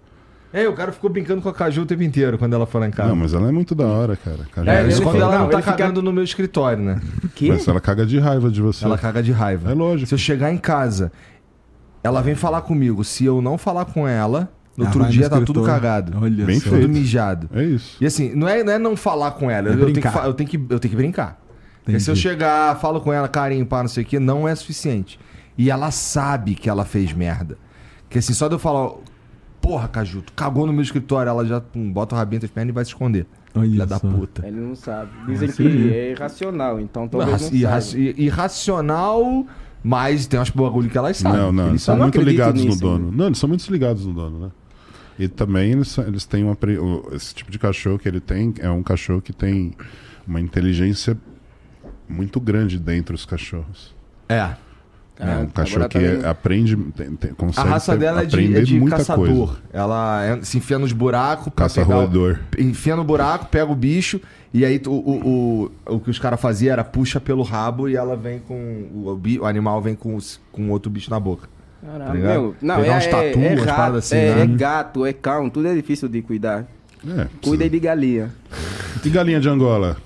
É, 0.53 0.69
o 0.69 0.75
cara 0.75 0.93
ficou 0.93 1.09
brincando 1.09 1.41
com 1.41 1.49
a 1.49 1.55
Caju 1.55 1.83
o 1.83 1.87
tempo 1.87 2.03
inteiro 2.03 2.37
quando 2.37 2.53
ela 2.55 2.67
foi 2.67 2.81
lá 2.83 2.89
em 2.89 2.91
casa. 2.91 3.09
Não, 3.09 3.17
mas 3.17 3.33
ela 3.33 3.49
é 3.49 3.53
muito 3.53 3.75
da 3.75 3.87
hora, 3.87 4.17
cara. 4.17 4.41
Caju 4.53 4.69
É, 4.69 4.87
isso 4.87 5.03
muito 5.03 5.13
quando 5.15 5.23
ela 5.23 5.39
não 5.39 5.49
tá 5.49 5.59
fica- 5.59 5.73
cagando 5.73 6.03
no 6.03 6.13
meu 6.13 6.23
escritório, 6.23 6.83
né? 6.83 7.01
Que? 7.35 7.49
Mas 7.49 7.67
ela 7.67 7.81
caga 7.81 8.05
de 8.05 8.19
raiva 8.19 8.51
de 8.51 8.61
você. 8.61 8.85
Ela 8.85 8.99
caga 8.99 9.23
de 9.23 9.33
raiva. 9.33 9.71
É 9.71 9.75
lógico. 9.75 10.09
Se 10.09 10.15
eu 10.15 10.19
chegar 10.19 10.53
em 10.53 10.59
casa, 10.59 11.11
ela 12.05 12.21
vem 12.21 12.35
falar 12.35 12.61
comigo. 12.63 13.03
Se 13.05 13.25
eu 13.25 13.41
não 13.41 13.57
falar 13.57 13.87
com 13.87 14.07
ela, 14.07 14.53
no 14.77 14.85
outro 14.87 15.05
dia 15.07 15.29
tá 15.31 15.41
tudo 15.41 15.63
cagado. 15.63 16.13
Olha 16.21 16.45
Bem 16.45 16.59
só. 16.59 16.65
Tudo 16.71 16.77
feito. 16.79 16.89
mijado. 16.91 17.49
É 17.55 17.63
isso. 17.65 17.97
E 18.01 18.07
assim, 18.07 18.35
não 18.35 18.47
é, 18.49 18.63
não 18.63 18.73
é 18.73 18.79
não 18.79 18.97
falar 18.97 19.31
com 19.33 19.51
ela. 19.51 19.69
É 19.69 19.73
eu, 19.73 19.87
tenho 19.93 20.01
que, 20.03 20.07
eu, 20.19 20.35
tenho 20.35 20.49
que, 20.51 20.57
eu 20.57 20.79
tenho 20.79 20.91
que 20.91 20.97
brincar. 20.97 21.41
Porque 21.85 21.99
se 21.99 22.11
eu 22.11 22.13
Entendi. 22.13 22.29
chegar, 22.29 22.79
falo 22.79 23.01
com 23.01 23.13
ela, 23.13 23.27
carinho, 23.29 23.67
pá, 23.67 23.81
não 23.83 23.89
sei 23.89 24.05
o 24.05 24.07
que, 24.07 24.19
não 24.19 24.47
é 24.47 24.55
suficiente. 24.55 25.19
E 25.59 25.71
ela 25.71 25.91
sabe 25.91 26.55
que 26.55 26.69
ela 26.69 26.85
fez 26.85 27.13
merda. 27.13 27.59
Que 28.09 28.19
assim, 28.19 28.33
só 28.35 28.47
de 28.49 28.55
eu 28.55 28.59
falar, 28.59 28.93
porra, 29.63 29.89
Caju, 29.89 30.21
tu 30.23 30.33
cagou 30.35 30.67
no 30.67 30.73
meu 30.73 30.83
escritório, 30.83 31.31
ela 31.31 31.47
já 31.47 31.61
pum, 31.61 31.91
bota 31.91 32.15
o 32.15 32.19
rabinho 32.19 32.37
entre 32.39 32.47
as 32.47 32.53
pernas 32.53 32.71
e 32.71 32.73
vai 32.75 32.85
se 32.85 32.91
esconder. 32.91 33.27
Olha 33.55 33.71
Filha 33.71 33.87
da 33.87 34.01
puta. 34.01 34.47
Ele 34.47 34.61
não 34.61 34.75
sabe. 34.75 35.11
Dizem 35.27 35.49
Sim. 35.49 35.63
que 35.71 35.95
é 35.95 36.11
irracional, 36.11 36.81
então 36.81 37.07
talvez 37.09 37.51
não 37.51 37.59
Irra- 37.59 37.79
irracional, 38.17 39.47
mas 39.83 40.27
tem 40.27 40.39
umas 40.39 40.51
bagulho 40.51 40.91
que 40.91 40.99
elas 40.99 41.17
sabem. 41.17 41.39
Não, 41.41 41.53
não, 41.53 41.69
eles 41.69 41.83
são 41.83 41.97
não 41.97 42.05
muito 42.05 42.21
ligados 42.21 42.63
nisso, 42.63 42.77
no 42.77 42.81
dono. 42.91 43.13
Não, 43.13 43.27
eles 43.27 43.39
são 43.39 43.49
muito 43.49 43.71
ligados 43.71 44.05
no 44.05 44.13
dono, 44.13 44.39
né? 44.47 44.51
E 45.19 45.29
também 45.29 45.73
eles, 45.73 45.97
eles 45.99 46.25
têm 46.25 46.43
uma. 46.45 46.57
Esse 47.13 47.35
tipo 47.35 47.51
de 47.51 47.59
cachorro 47.59 47.99
que 47.99 48.09
ele 48.09 48.21
tem 48.21 48.55
é 48.59 48.71
um 48.71 48.83
cachorro 48.83 49.21
que 49.21 49.33
tem 49.33 49.73
uma 50.27 50.41
inteligência 50.41 51.17
muito 52.09 52.41
grande 52.41 52.79
dentre 52.79 53.15
os 53.15 53.25
cachorros. 53.25 53.95
É. 54.29 54.55
é 55.19 55.37
um 55.37 55.47
cachorro 55.47 55.85
agora 55.85 55.89
que 55.89 55.99
também- 55.99 56.25
é- 56.25 56.29
aprende. 56.29 56.77
tem- 56.77 57.15
tem- 57.17 57.31
A 57.31 57.35
consegue 57.35 57.69
raça 57.69 57.93
ter- 57.93 57.99
dela 57.99 58.23
é 58.23 58.25
de, 58.25 58.35
aprender 58.35 58.59
é 58.59 58.63
de 58.63 58.79
muita 58.81 58.97
caçador. 58.97 59.27
coisa. 59.29 59.53
Ela 59.73 60.25
é- 60.25 60.43
se 60.43 60.59
enfia 60.59 60.79
nos 60.79 60.93
buracos 60.93 61.53
Caça 61.55 61.81
pegar 61.83 61.95
roedor. 61.97 62.39
enfia 62.59 62.97
no 62.97 63.05
buraco, 63.05 63.47
pega 63.47 63.71
o 63.71 63.75
bicho, 63.75 64.21
e 64.53 64.65
aí 64.65 64.81
o, 64.87 64.91
o, 64.91 65.71
o, 65.87 65.95
o 65.97 66.01
que 66.01 66.11
os 66.11 66.19
caras 66.19 66.41
faziam 66.41 66.73
era 66.73 66.83
puxa 66.83 67.21
pelo 67.21 67.43
rabo 67.43 67.89
e 67.89 67.97
ela 67.97 68.17
vem 68.17 68.39
com. 68.41 68.55
O, 68.55 69.21
o 69.41 69.47
animal 69.47 69.81
vem 69.81 69.95
com, 69.95 70.19
com 70.51 70.71
outro 70.71 70.91
bicho 70.91 71.11
na 71.11 71.21
boca. 71.21 71.49
Caralho, 71.85 72.07
Tá 72.07 72.15
meu, 72.29 72.55
não, 72.63 72.77
Pegar 72.77 72.95
é, 72.95 72.99
uns 72.99 73.07
tatu, 73.07 73.39
é, 73.41 73.47
é 73.47 73.55
umas 73.55 73.65
rato, 73.65 73.97
assim, 73.97 74.17
é, 74.17 74.35
né? 74.37 74.43
é 74.43 74.47
gato, 74.47 75.05
é 75.05 75.13
cão, 75.13 75.51
tudo 75.51 75.67
é 75.67 75.75
difícil 75.75 76.09
de 76.09 76.23
cuidar. 76.23 76.65
É, 77.05 77.27
Cuida 77.43 77.65
aí 77.65 77.71
de 77.71 77.81
galinha. 77.81 78.31
E 79.05 79.11
galinha 79.11 79.41
de 79.41 79.49
Angola? 79.49 79.97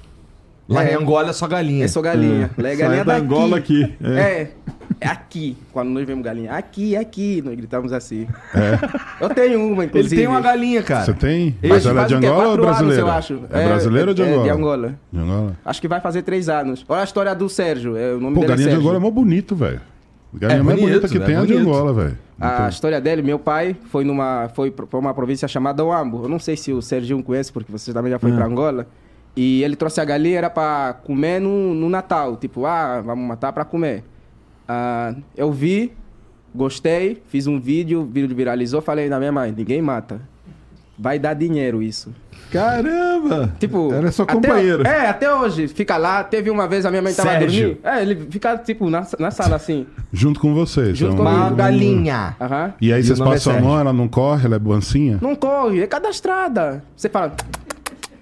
Lá 0.66 0.82
É. 0.84 0.92
em 0.92 0.96
Angola 0.96 1.28
é 1.28 1.32
só 1.34 1.46
galinha. 1.46 1.84
É 1.84 1.88
só 1.88 2.00
galinha. 2.00 2.50
É 2.56 2.62
Sai 2.62 2.76
galinha 2.76 3.04
da 3.04 3.12
daqui. 3.12 3.24
Angola 3.26 3.56
aqui. 3.58 3.94
É. 4.02 4.18
É. 4.18 4.50
É 5.00 5.08
aqui. 5.08 5.56
Quando 5.72 5.90
nós 5.90 6.06
vemos 6.06 6.24
galinha. 6.24 6.52
Aqui, 6.52 6.96
aqui. 6.96 7.42
Nós 7.44 7.54
gritamos 7.54 7.92
assim. 7.92 8.26
Eu 9.20 9.28
tenho 9.30 9.60
uma, 9.60 9.82
Ele 9.82 9.86
inclusive. 9.90 10.16
tem 10.16 10.26
uma 10.26 10.40
galinha, 10.40 10.82
cara. 10.82 11.04
Você 11.04 11.12
tem? 11.12 11.48
Esse 11.62 11.68
Mas 11.68 11.84
ela 11.86 11.92
é 11.92 11.96
faz 11.96 12.08
de? 12.08 12.14
Angola 12.26 12.32
ou 12.32 12.58
Quatro 12.58 12.64
anos, 12.64 12.76
brasileira? 12.78 13.02
eu 13.02 13.10
acho. 13.10 13.40
É, 13.50 13.66
brasileira 13.68 14.08
ou 14.10 14.14
de 14.14 14.22
é, 14.22 14.26
Angola? 14.26 14.42
de 14.44 14.50
Angola. 14.50 14.98
De 15.12 15.18
Angola. 15.20 15.56
Acho 15.64 15.80
que 15.80 15.88
vai 15.88 16.00
fazer 16.00 16.22
três 16.22 16.48
anos. 16.48 16.84
Olha 16.88 17.00
a 17.02 17.04
história 17.04 17.34
do 17.34 17.48
Sérgio. 17.48 17.96
É, 17.96 18.14
o 18.14 18.20
nome 18.20 18.34
Pô, 18.34 18.40
dele 18.40 18.52
é 18.52 18.56
galinha 18.56 18.68
de 18.68 18.72
Sérgio. 18.74 18.80
Angola 18.80 18.96
é 18.96 19.00
mó 19.00 19.10
bonito, 19.10 19.54
velho. 19.54 19.80
Galinha 20.34 20.60
É 20.60 20.62
mais 20.62 20.78
bonito, 20.78 20.92
bonita 21.00 21.08
que 21.08 21.18
é 21.18 21.26
tem 21.26 21.34
é 21.34 21.38
a 21.38 21.44
de. 21.44 21.54
Angola, 21.56 21.92
velho. 21.92 22.18
A 22.38 22.68
história 22.68 23.00
dele, 23.00 23.22
meu 23.22 23.38
pai 23.38 23.74
foi 23.90 24.04
numa 24.04 24.50
foi 24.54 24.70
para 24.70 24.98
uma 24.98 25.14
província 25.14 25.46
chamada 25.48 25.82
Oambo. 25.84 26.24
Eu 26.24 26.28
não 26.28 26.38
sei 26.38 26.56
se 26.56 26.72
o 26.72 26.82
Sérgio 26.82 27.22
conhece, 27.22 27.52
porque 27.52 27.70
você 27.72 27.92
também 27.92 28.10
já 28.12 28.18
foi 28.18 28.30
Ah. 28.32 28.34
para 28.34 28.46
Angola. 28.46 28.86
E 29.34 29.62
ele 29.62 29.76
trouxe 29.76 30.00
a 30.00 30.04
galinha 30.04 30.38
era 30.38 30.50
para 30.50 30.94
comer 31.04 31.40
no, 31.40 31.74
no 31.74 31.90
Natal, 31.90 32.36
tipo, 32.36 32.64
ah, 32.64 33.02
vamos 33.04 33.26
matar 33.28 33.52
para 33.52 33.64
comer. 33.66 34.02
Ah, 34.68 35.14
eu 35.36 35.52
vi, 35.52 35.92
gostei, 36.54 37.22
fiz 37.28 37.46
um 37.46 37.58
vídeo, 37.60 38.00
o 38.02 38.04
vídeo 38.06 38.34
viralizou, 38.34 38.80
falei 38.82 39.08
na 39.08 39.18
minha 39.18 39.32
mãe, 39.32 39.54
ninguém 39.56 39.80
mata. 39.82 40.20
Vai 40.98 41.18
dar 41.18 41.34
dinheiro 41.34 41.82
isso. 41.82 42.12
Caramba! 42.50 43.52
Tipo, 43.58 43.92
Era 43.92 44.10
seu 44.10 44.22
até- 44.24 44.32
companheiro. 44.34 44.86
é, 44.86 45.08
até 45.08 45.32
hoje. 45.34 45.68
Fica 45.68 45.96
lá. 45.96 46.24
Teve 46.24 46.48
uma 46.48 46.66
vez 46.66 46.86
a 46.86 46.90
minha 46.90 47.02
mãe 47.02 47.12
tava 47.12 47.28
Sérgio. 47.30 47.62
dormindo. 47.74 47.86
É, 47.86 48.02
ele 48.02 48.26
fica, 48.30 48.56
tipo, 48.56 48.88
na, 48.88 49.06
na 49.18 49.30
sala 49.30 49.56
assim. 49.56 49.86
Junto 50.12 50.40
com 50.40 50.54
vocês. 50.54 50.96
Junto 50.96 51.10
é 51.10 51.14
um- 51.14 51.24
comigo. 51.24 51.36
Uma 51.36 51.50
galinha. 51.50 52.36
Aham. 52.40 52.72
E 52.80 52.92
aí 52.92 53.00
E 53.00 53.04
vocês 53.04 53.20
é 53.20 53.24
passam 53.24 53.52
a 53.52 53.54
Sérgio. 53.56 53.68
mão, 53.70 53.78
ela 53.78 53.92
não 53.92 54.08
corre, 54.08 54.46
ela 54.46 54.56
é 54.56 54.58
bancinha? 54.58 55.18
Não 55.20 55.34
corre, 55.34 55.82
é 55.82 55.86
cadastrada. 55.86 56.82
Você 56.96 57.08
fala, 57.10 57.34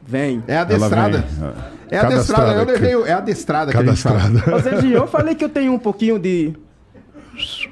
vem. 0.07 0.43
É 0.47 0.59
adestrada. 0.59 1.19
vem. 1.19 1.49
É 1.91 1.99
adestrada. 1.99 2.53
Eu 2.53 2.65
Cadastrada, 2.65 2.65
levei. 2.65 2.97
o- 2.97 3.07
É 3.07 3.13
adestrada 3.13 3.71
que 3.73 3.77
a 3.79 3.85
gente 3.85 3.97
fala. 4.03 4.21
Cadastrada. 4.21 4.57
Ô, 4.57 4.61
Serginho, 4.63 4.95
eu 4.95 5.07
falei 5.07 5.35
que 5.35 5.45
eu 5.45 5.49
tenho 5.49 5.73
um 5.73 5.79
pouquinho 5.79 6.19
de. 6.19 6.53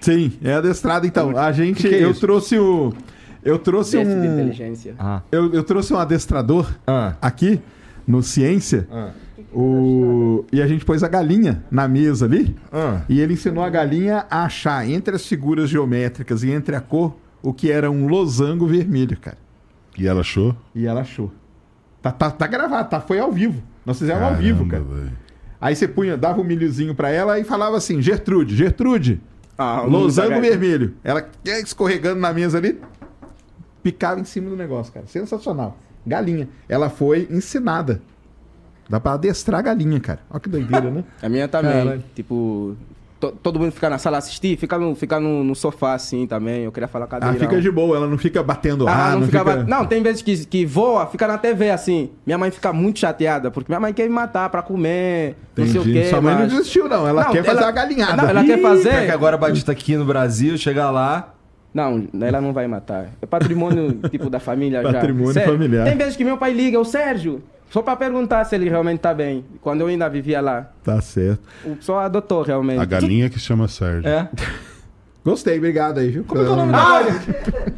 Sim, 0.00 0.32
é 0.42 0.54
adestrada. 0.54 1.06
Então, 1.06 1.36
a 1.36 1.50
gente. 1.52 1.82
Que 1.82 1.88
que 1.88 1.94
é 1.94 2.04
eu 2.04 2.10
isso? 2.10 2.20
trouxe 2.20 2.58
o. 2.58 2.92
Eu 3.44 3.58
trouxe 3.58 3.98
de 3.98 4.06
um. 4.08 4.24
inteligência. 4.24 4.94
Ah. 4.98 5.22
Eu, 5.32 5.52
eu 5.52 5.64
trouxe 5.64 5.92
um 5.92 5.98
adestrador 5.98 6.70
Ah. 6.86 7.14
aqui 7.20 7.60
no 8.06 8.22
Ciência. 8.22 8.86
Ah. 8.92 9.10
O... 9.54 10.44
E 10.52 10.62
a 10.62 10.66
gente 10.66 10.84
pôs 10.84 11.02
a 11.02 11.08
galinha 11.08 11.62
na 11.70 11.86
mesa 11.88 12.24
ali. 12.26 12.54
Ah. 12.72 13.00
E 13.08 13.20
ele 13.20 13.34
ensinou 13.34 13.62
a 13.64 13.68
galinha 13.68 14.24
a 14.30 14.44
achar 14.44 14.88
entre 14.88 15.14
as 15.16 15.26
figuras 15.26 15.68
geométricas 15.68 16.42
e 16.42 16.50
entre 16.50 16.74
a 16.76 16.80
cor 16.80 17.16
o 17.42 17.52
que 17.52 17.70
era 17.70 17.90
um 17.90 18.06
losango 18.06 18.66
vermelho, 18.66 19.16
cara. 19.18 19.36
E 19.98 20.06
ela 20.06 20.20
achou? 20.20 20.56
E 20.74 20.86
ela 20.86 21.00
achou. 21.02 21.30
Tá, 22.02 22.10
tá, 22.10 22.30
tá 22.30 22.46
gravado, 22.46 22.90
tá? 22.90 23.00
Foi 23.00 23.18
ao 23.18 23.30
vivo. 23.32 23.62
Nós 23.86 23.98
fizemos 23.98 24.22
ao 24.22 24.34
vivo, 24.34 24.66
cara. 24.66 24.82
Caramba, 24.82 25.00
velho. 25.04 25.16
Aí 25.60 25.76
você 25.76 25.86
punha, 25.86 26.16
dava 26.16 26.40
um 26.40 26.44
milhozinho 26.44 26.94
pra 26.94 27.08
ela 27.10 27.38
e 27.38 27.44
falava 27.44 27.76
assim: 27.76 28.02
Gertrude, 28.02 28.56
Gertrude, 28.56 29.20
Ah, 29.56 29.82
losango 29.82 30.40
vermelho. 30.40 30.94
Ela 31.04 31.28
escorregando 31.62 32.20
na 32.20 32.32
mesa 32.32 32.58
ali, 32.58 32.80
picava 33.82 34.20
em 34.20 34.24
cima 34.24 34.50
do 34.50 34.56
negócio, 34.56 34.92
cara. 34.92 35.06
Sensacional. 35.06 35.78
Galinha. 36.04 36.48
Ela 36.68 36.90
foi 36.90 37.28
ensinada. 37.30 38.02
Dá 38.88 38.98
pra 38.98 39.12
adestrar 39.12 39.60
a 39.60 39.62
galinha, 39.62 40.00
cara. 40.00 40.18
Olha 40.28 40.40
que 40.40 40.48
doideira, 40.48 40.90
né? 40.90 41.04
A 41.22 41.28
minha 41.28 41.46
também. 41.46 41.72
Caralho. 41.72 42.04
Tipo, 42.14 42.76
to- 43.22 43.32
todo 43.40 43.60
mundo 43.60 43.70
fica 43.70 43.88
na 43.88 43.98
sala 43.98 44.18
assistir, 44.18 44.56
fica 44.58 44.76
no, 44.76 44.96
fica 44.96 45.20
no, 45.20 45.44
no 45.44 45.54
sofá 45.54 45.94
assim 45.94 46.26
também. 46.26 46.64
Eu 46.64 46.72
queria 46.72 46.88
falar 46.88 47.06
com 47.06 47.14
a 47.14 47.18
Ah, 47.22 47.32
fica 47.34 47.60
de 47.60 47.70
boa, 47.70 47.96
ela 47.96 48.08
não 48.08 48.18
fica 48.18 48.42
batendo 48.42 48.88
Ah, 48.88 48.92
ah, 49.06 49.10
não, 49.12 49.20
não 49.20 49.26
fica... 49.26 49.38
fica... 49.38 49.56
ba- 49.58 49.62
Não, 49.64 49.86
tem 49.86 50.02
vezes 50.02 50.22
que, 50.22 50.44
que 50.44 50.66
voa, 50.66 51.06
fica 51.06 51.28
na 51.28 51.38
TV 51.38 51.70
assim. 51.70 52.10
Minha 52.26 52.36
mãe 52.36 52.50
fica 52.50 52.72
muito 52.72 52.98
chateada, 52.98 53.48
porque 53.50 53.70
minha 53.70 53.78
mãe 53.78 53.92
quer 53.92 54.02
me 54.04 54.08
matar 54.14 54.48
pra 54.50 54.60
comer, 54.62 55.36
não 55.56 55.64
sei 55.66 55.78
o 55.80 55.82
Entendi. 55.82 56.00
quê. 56.00 56.04
Sua 56.10 56.20
mãe 56.20 56.34
mas- 56.34 56.42
não 56.50 56.58
desistiu, 56.58 56.88
não. 56.88 57.06
Ela 57.06 57.24
Não, 57.24 57.30
quer 57.32 57.44
fazer 57.44 57.58
ela- 57.60 57.68
a 57.68 57.72
galinhada. 57.72 58.16
Não, 58.22 58.28
ela 58.28 58.44
quer 58.44 58.58
Ih, 58.58 58.62
fazer- 58.62 58.88
é 58.90 59.04
que 59.06 59.12
agora 59.12 59.36
a 59.36 59.38
Batista 59.38 59.70
aqui 59.70 59.96
no 59.96 60.04
Brasil, 60.04 60.58
chegar 60.58 60.90
lá. 60.90 61.32
Não, 61.72 62.06
ela 62.20 62.40
não 62.40 62.52
vai 62.52 62.66
matar. 62.66 63.06
É 63.22 63.24
patrimônio, 63.26 63.98
tipo, 64.10 64.28
da 64.28 64.38
família 64.38 64.82
já. 64.82 64.92
Patrimônio 64.92 65.40
familiar. 65.42 65.84
Tem 65.86 65.96
vezes 65.96 66.16
que 66.16 66.24
meu 66.24 66.36
pai 66.36 66.52
liga, 66.52 66.78
o 66.78 66.84
Sérgio, 66.84 67.42
só 67.72 67.80
pra 67.80 67.96
perguntar 67.96 68.44
se 68.44 68.54
ele 68.54 68.68
realmente 68.68 69.00
tá 69.00 69.14
bem. 69.14 69.46
Quando 69.62 69.80
eu 69.80 69.86
ainda 69.86 70.06
vivia 70.06 70.42
lá. 70.42 70.70
Tá 70.84 71.00
certo. 71.00 71.40
O 71.64 71.76
só 71.80 72.00
adotou 72.00 72.42
realmente. 72.42 72.78
A 72.78 72.84
galinha 72.84 73.30
que 73.30 73.38
se 73.38 73.46
chama 73.46 73.66
Sérgio. 73.66 74.06
É. 74.06 74.28
Gostei, 75.24 75.56
obrigado 75.56 75.98
aí, 75.98 76.10
viu? 76.10 76.24
Como 76.24 76.42
é 76.42 76.44
que 76.44 76.50
é 76.50 76.52
o 76.52 76.56
nome 76.56 76.72
da 76.72 76.78
galinha? 76.78 77.20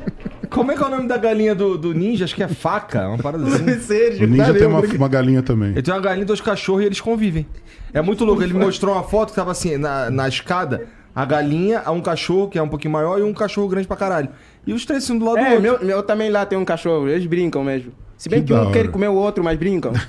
Como 0.50 0.72
é 0.72 0.76
que 0.76 0.82
é 0.82 0.86
o 0.86 0.90
nome 0.90 1.06
da 1.08 1.16
galinha 1.16 1.54
do, 1.54 1.78
do 1.78 1.94
ninja? 1.94 2.24
Acho 2.24 2.34
que 2.34 2.42
é 2.42 2.48
faca, 2.48 3.08
uma 3.08 3.18
parada 3.18 3.44
assim. 3.46 3.68
Sérgio. 3.78 4.26
O 4.26 4.30
ninja 4.30 4.52
tem 4.52 4.66
uma, 4.66 4.80
uma 4.80 5.08
galinha 5.08 5.42
também. 5.42 5.70
Ele 5.70 5.82
tem 5.82 5.94
uma 5.94 6.00
galinha 6.00 6.22
e 6.22 6.26
dois 6.26 6.40
cachorros 6.40 6.82
e 6.82 6.86
eles 6.86 7.00
convivem. 7.00 7.46
É 7.92 8.02
muito 8.02 8.24
louco. 8.24 8.42
Ele 8.42 8.52
me 8.52 8.64
mostrou 8.64 8.94
uma 8.94 9.04
foto 9.04 9.30
que 9.30 9.36
tava 9.36 9.52
assim, 9.52 9.76
na, 9.76 10.10
na 10.10 10.26
escada, 10.26 10.88
a 11.14 11.24
galinha, 11.24 11.82
um 11.92 12.00
cachorro 12.00 12.48
que 12.48 12.58
é 12.58 12.62
um 12.62 12.68
pouquinho 12.68 12.92
maior 12.92 13.20
e 13.20 13.22
um 13.22 13.32
cachorro 13.32 13.68
grande 13.68 13.86
pra 13.86 13.96
caralho. 13.96 14.28
E 14.66 14.72
os 14.72 14.84
três 14.84 15.04
assim 15.04 15.16
do 15.16 15.24
lado 15.24 15.36
do 15.36 15.40
É, 15.40 15.54
outro. 15.54 15.62
meu, 15.62 15.84
meu 15.84 16.02
também 16.02 16.30
lá 16.30 16.44
tem 16.44 16.58
um 16.58 16.64
cachorro, 16.64 17.08
eles 17.08 17.26
brincam 17.26 17.62
mesmo. 17.62 17.92
Se 18.16 18.28
bem 18.28 18.40
Que 18.40 18.46
que, 18.48 18.52
um 18.54 18.60
hora. 18.60 18.70
quer 18.72 18.88
comer 18.90 19.08
o 19.08 19.14
outro, 19.14 19.42
mas 19.44 19.58
brincam. 19.58 19.92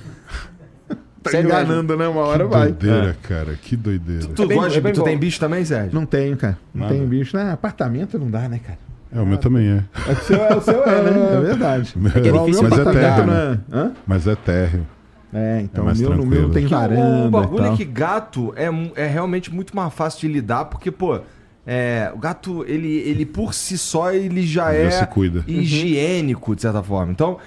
Tá 1.22 1.32
Sério 1.32 1.48
mesmo. 1.48 1.60
enganando, 1.64 1.96
né? 1.96 2.06
Uma 2.06 2.20
hora 2.20 2.44
Que 2.44 2.50
vai. 2.52 2.68
doideira, 2.70 3.16
cara. 3.20 3.54
Que 3.60 3.74
doideira. 3.74 4.28
Tu, 4.28 4.42
É 4.42 4.46
bem- 4.46 4.56
gosta 4.58 4.80
de- 4.80 4.86
é 4.86 4.92
tu 4.92 5.02
tem 5.02 5.18
bicho 5.18 5.40
também, 5.40 5.64
Sérgio? 5.64 5.92
Não 5.92 6.06
tenho, 6.06 6.36
cara. 6.36 6.56
Não 6.72 6.82
Nada. 6.82 6.94
tenho 6.94 7.04
bicho. 7.08 7.36
Né? 7.36 7.50
Apartamento 7.50 8.16
não 8.16 8.30
dá, 8.30 8.48
né, 8.48 8.60
cara? 8.64 8.78
É, 9.12 9.20
o 9.20 9.26
meu 9.26 9.36
também 9.36 9.66
é. 9.68 9.82
É 10.08 10.12
o 10.12 10.16
seu, 10.22 10.36
é, 10.36 10.54
o 10.56 10.60
seu 10.60 10.84
é, 10.84 11.02
né? 11.02 11.10
É 11.36 11.40
verdade. 11.40 11.92
que 11.94 12.28
é 12.28 12.30
difícil 12.32 12.62
Mas 12.62 12.78
é 12.78 12.84
não 12.84 13.26
né? 13.26 13.58
é- 13.72 13.76
Hã? 13.76 13.92
Mas 14.06 14.26
é 14.28 14.36
térreo. 14.36 14.86
É, 15.34 15.60
então 15.62 15.88
É 15.88 15.92
o 15.92 15.96
meu, 15.96 16.14
no 16.16 16.24
meu 16.26 16.42
não 16.42 16.50
tem 16.50 16.64
varanda 16.68 17.26
o 17.26 17.30
bagulho 17.30 17.62
e 17.62 17.64
tal. 17.66 17.74
é 17.74 17.76
que 17.76 17.84
gato 17.84 18.54
é, 18.54 18.68
é 18.94 19.06
realmente 19.08 19.52
muito 19.52 19.74
mais 19.74 19.92
fácil 19.92 20.20
de 20.20 20.28
lidar, 20.32 20.66
porque, 20.66 20.92
pô, 20.92 21.18
é, 21.66 22.08
o 22.14 22.18
gato, 22.18 22.64
ele, 22.68 22.98
ele 23.00 23.26
por 23.26 23.52
si 23.52 23.76
só, 23.76 24.12
ele 24.12 24.46
já, 24.46 24.66
Já 24.66 24.74
é 24.74 24.90
se 24.92 25.06
cuida. 25.08 25.42
higiênico, 25.48 26.54
de 26.54 26.62
certa 26.62 26.84
forma. 26.84 27.10
Então, 27.10 27.38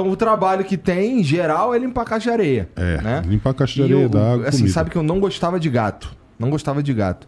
então, 0.00 0.10
o 0.12 0.16
trabalho 0.16 0.64
que 0.64 0.76
tem, 0.76 1.20
em 1.20 1.24
geral, 1.24 1.74
é 1.74 1.78
limpar 1.78 2.02
a 2.02 2.04
caixa 2.04 2.24
de 2.24 2.30
areia. 2.30 2.68
É, 2.76 3.00
né? 3.02 3.22
limpar 3.26 3.50
a 3.50 3.54
caixa 3.54 3.74
de 3.74 3.82
areia, 3.82 4.08
dar 4.08 4.32
água, 4.34 4.48
assim, 4.48 4.58
comida. 4.58 4.72
sabe 4.74 4.90
que 4.90 4.96
eu 4.96 5.02
não 5.02 5.18
gostava 5.20 5.58
de 5.58 5.68
gato. 5.68 6.14
Não 6.38 6.50
gostava 6.50 6.82
de 6.82 6.94
gato. 6.94 7.26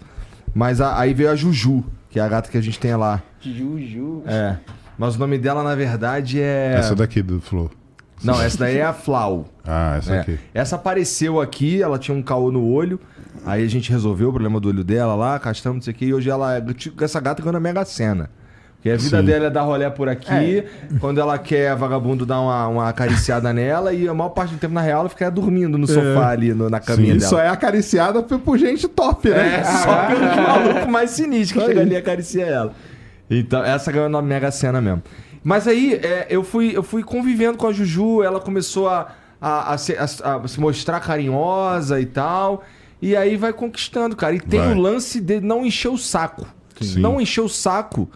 Mas 0.55 0.81
a- 0.81 0.99
aí 0.99 1.13
veio 1.15 1.31
a 1.31 1.37
Juju, 1.37 1.85
que 2.09 2.19
é 2.19 2.23
a 2.23 2.29
gata 2.29 2.51
que 2.51 2.57
a 2.57 2.61
gente 2.61 2.79
tem 2.79 2.95
lá. 2.95 3.23
Juju. 3.41 4.23
É. 4.27 4.57
Mas 4.97 5.17
o 5.17 5.19
nome 5.19 5.39
dela, 5.39 5.63
na 5.63 5.75
verdade, 5.75 6.41
é. 6.41 6.75
Essa 6.79 6.95
daqui 6.95 7.23
do 7.23 7.41
Flow. 7.41 7.71
Não, 8.23 8.41
essa 8.41 8.59
daí 8.59 8.77
é 8.77 8.85
a 8.85 8.93
Flau. 8.93 9.49
Ah, 9.67 9.97
essa 9.97 10.15
É. 10.17 10.21
aqui. 10.21 10.39
Essa 10.53 10.77
apareceu 10.77 11.41
aqui, 11.41 11.83
ela 11.83 11.99
tinha 11.99 12.15
um 12.17 12.23
caô 12.23 12.53
no 12.53 12.65
olho. 12.69 13.01
Aí 13.47 13.65
a 13.65 13.69
gente 13.69 13.91
resolveu 13.91 14.29
o 14.29 14.33
problema 14.33 14.61
do 14.61 14.69
olho 14.69 14.85
dela 14.85 15.15
lá, 15.15 15.39
castramos, 15.39 15.77
não 15.79 15.83
sei 15.83 15.93
o 15.95 15.97
que. 15.97 16.05
E 16.05 16.15
hoje 16.15 16.29
ela, 16.29 16.57
é- 16.59 16.65
essa 17.03 17.19
gata 17.19 17.41
ganhou 17.43 17.55
na 17.55 17.61
Mega 17.61 17.85
Sena. 17.85 18.29
Porque 18.81 18.89
a 18.89 18.97
vida 18.97 19.19
Sim. 19.21 19.25
dela 19.27 19.47
é 19.47 19.51
dar 19.51 19.61
rolé 19.61 19.91
por 19.91 20.09
aqui, 20.09 20.65
quando 21.01 21.21
ela 21.21 21.37
quer, 21.39 21.77
vagabundo 21.77 22.25
dá 22.25 22.41
uma, 22.41 22.67
uma 22.67 22.89
acariciada 22.89 23.53
nela, 23.53 23.93
e 23.93 24.09
a 24.09 24.15
maior 24.15 24.31
parte 24.31 24.55
do 24.55 24.59
tempo, 24.59 24.73
na 24.73 24.81
real, 24.81 25.01
ela 25.01 25.09
fica 25.11 25.31
dormindo 25.31 25.77
no 25.77 25.87
sofá 25.87 26.31
ali, 26.31 26.55
no- 26.55 26.71
na 26.71 26.81
caminha 26.81 27.13
Sim, 27.13 27.19
dela. 27.19 27.27
Isso 27.27 27.39
é 27.39 27.49
acariciada 27.49 28.23
por, 28.23 28.39
por 28.39 28.57
gente 28.57 28.89
top, 28.89 29.29
né? 29.29 29.57
É, 29.61 29.65
só 29.65 30.07
pelos 30.07 30.35
malucos 30.37 30.87
mais 30.91 31.11
sinistros 31.11 31.63
que 31.63 31.69
chega 31.69 31.83
ali 31.83 31.93
e 31.93 31.97
acaricia 31.99 32.47
ela. 32.47 32.73
Então, 33.31 33.63
essa 33.63 33.93
ganhou 33.93 34.09
na 34.09 34.23
Mega 34.23 34.51
Sena 34.51 34.81
mesmo. 34.81 35.03
Mas 35.45 35.69
aí, 35.69 36.01
é, 36.03 36.27
eu, 36.31 36.43
fui, 36.43 36.73
eu 36.75 36.83
fui 36.83 37.03
convivendo 37.03 37.59
com 37.59 37.67
a 37.67 37.73
Juju, 37.75 38.23
ela 38.23 38.41
começou 38.41 38.89
a, 38.89 39.09
a, 39.39 39.75
a 39.75 39.79
se, 39.79 39.93
a- 39.95 40.05
a 40.43 40.49
se 40.49 40.59
mostrar 40.59 41.01
carinhosa 41.01 42.01
e 42.01 42.07
tal. 42.07 42.65
E 43.03 43.15
aí 43.15 43.37
vai 43.37 43.53
conquistando, 43.53 44.17
cara. 44.17 44.35
E 44.35 44.41
tem 44.41 44.59
Vai. 44.61 44.73
o 44.75 44.79
lance 44.79 45.21
de 45.21 45.39
não 45.41 45.67
encher 45.67 45.89
o 45.89 45.99
saco. 45.99 46.47
Sim. 46.81 47.01
Não 47.01 47.21
encher 47.21 47.43
o 47.43 47.49
saco. 47.49 48.09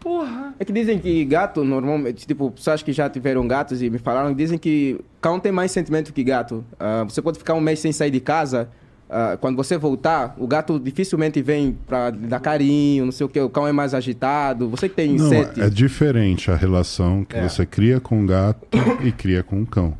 Porra. 0.00 0.54
É 0.58 0.64
que 0.64 0.72
dizem 0.72 0.98
que 0.98 1.24
gato, 1.26 1.62
normalmente, 1.62 2.26
tipo, 2.26 2.50
pessoas 2.50 2.82
que 2.82 2.92
já 2.92 3.08
tiveram 3.08 3.46
gatos 3.46 3.82
e 3.82 3.90
me 3.90 3.98
falaram, 3.98 4.32
dizem 4.34 4.58
que 4.58 4.98
cão 5.20 5.38
tem 5.38 5.52
mais 5.52 5.70
sentimento 5.70 6.12
que 6.12 6.24
gato. 6.24 6.64
Ah, 6.78 7.04
você 7.04 7.20
pode 7.20 7.38
ficar 7.38 7.54
um 7.54 7.60
mês 7.60 7.78
sem 7.80 7.92
sair 7.92 8.10
de 8.10 8.20
casa, 8.20 8.68
ah, 9.10 9.36
quando 9.40 9.56
você 9.56 9.76
voltar, 9.76 10.34
o 10.38 10.46
gato 10.46 10.78
dificilmente 10.80 11.42
vem 11.42 11.76
pra 11.86 12.10
dar 12.10 12.40
carinho, 12.40 13.04
não 13.04 13.12
sei 13.12 13.26
o 13.26 13.28
que, 13.28 13.38
o 13.40 13.50
cão 13.50 13.66
é 13.66 13.72
mais 13.72 13.92
agitado. 13.92 14.68
Você 14.70 14.88
que 14.88 14.94
tem 14.94 15.16
Não, 15.16 15.28
sete. 15.28 15.60
é 15.60 15.68
diferente 15.68 16.50
a 16.50 16.56
relação 16.56 17.24
que 17.24 17.36
É. 17.36 17.46
você 17.48 17.66
cria 17.66 18.00
com 18.00 18.22
o 18.24 18.26
gato 18.26 18.66
e 19.04 19.12
cria 19.12 19.42
com 19.42 19.60
o 19.62 19.66
cão. 19.66 19.94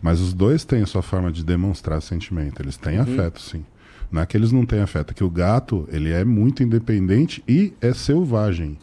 Mas 0.00 0.20
os 0.20 0.32
dois 0.32 0.64
têm 0.64 0.82
a 0.82 0.86
sua 0.86 1.02
forma 1.02 1.30
de 1.32 1.44
demonstrar 1.44 2.00
sentimento. 2.00 2.62
Eles 2.62 2.76
têm 2.76 2.98
afeto, 2.98 3.40
sim. 3.40 3.64
Não 4.10 4.22
é 4.22 4.26
que 4.26 4.36
eles 4.36 4.50
não 4.50 4.64
têm 4.64 4.80
afeto, 4.80 5.10
é 5.10 5.14
que 5.14 5.22
o 5.22 5.28
gato, 5.30 5.86
ele 5.92 6.10
é 6.10 6.24
muito 6.24 6.62
independente 6.62 7.42
e 7.46 7.72
é 7.80 7.92
selvagem. 7.92 8.78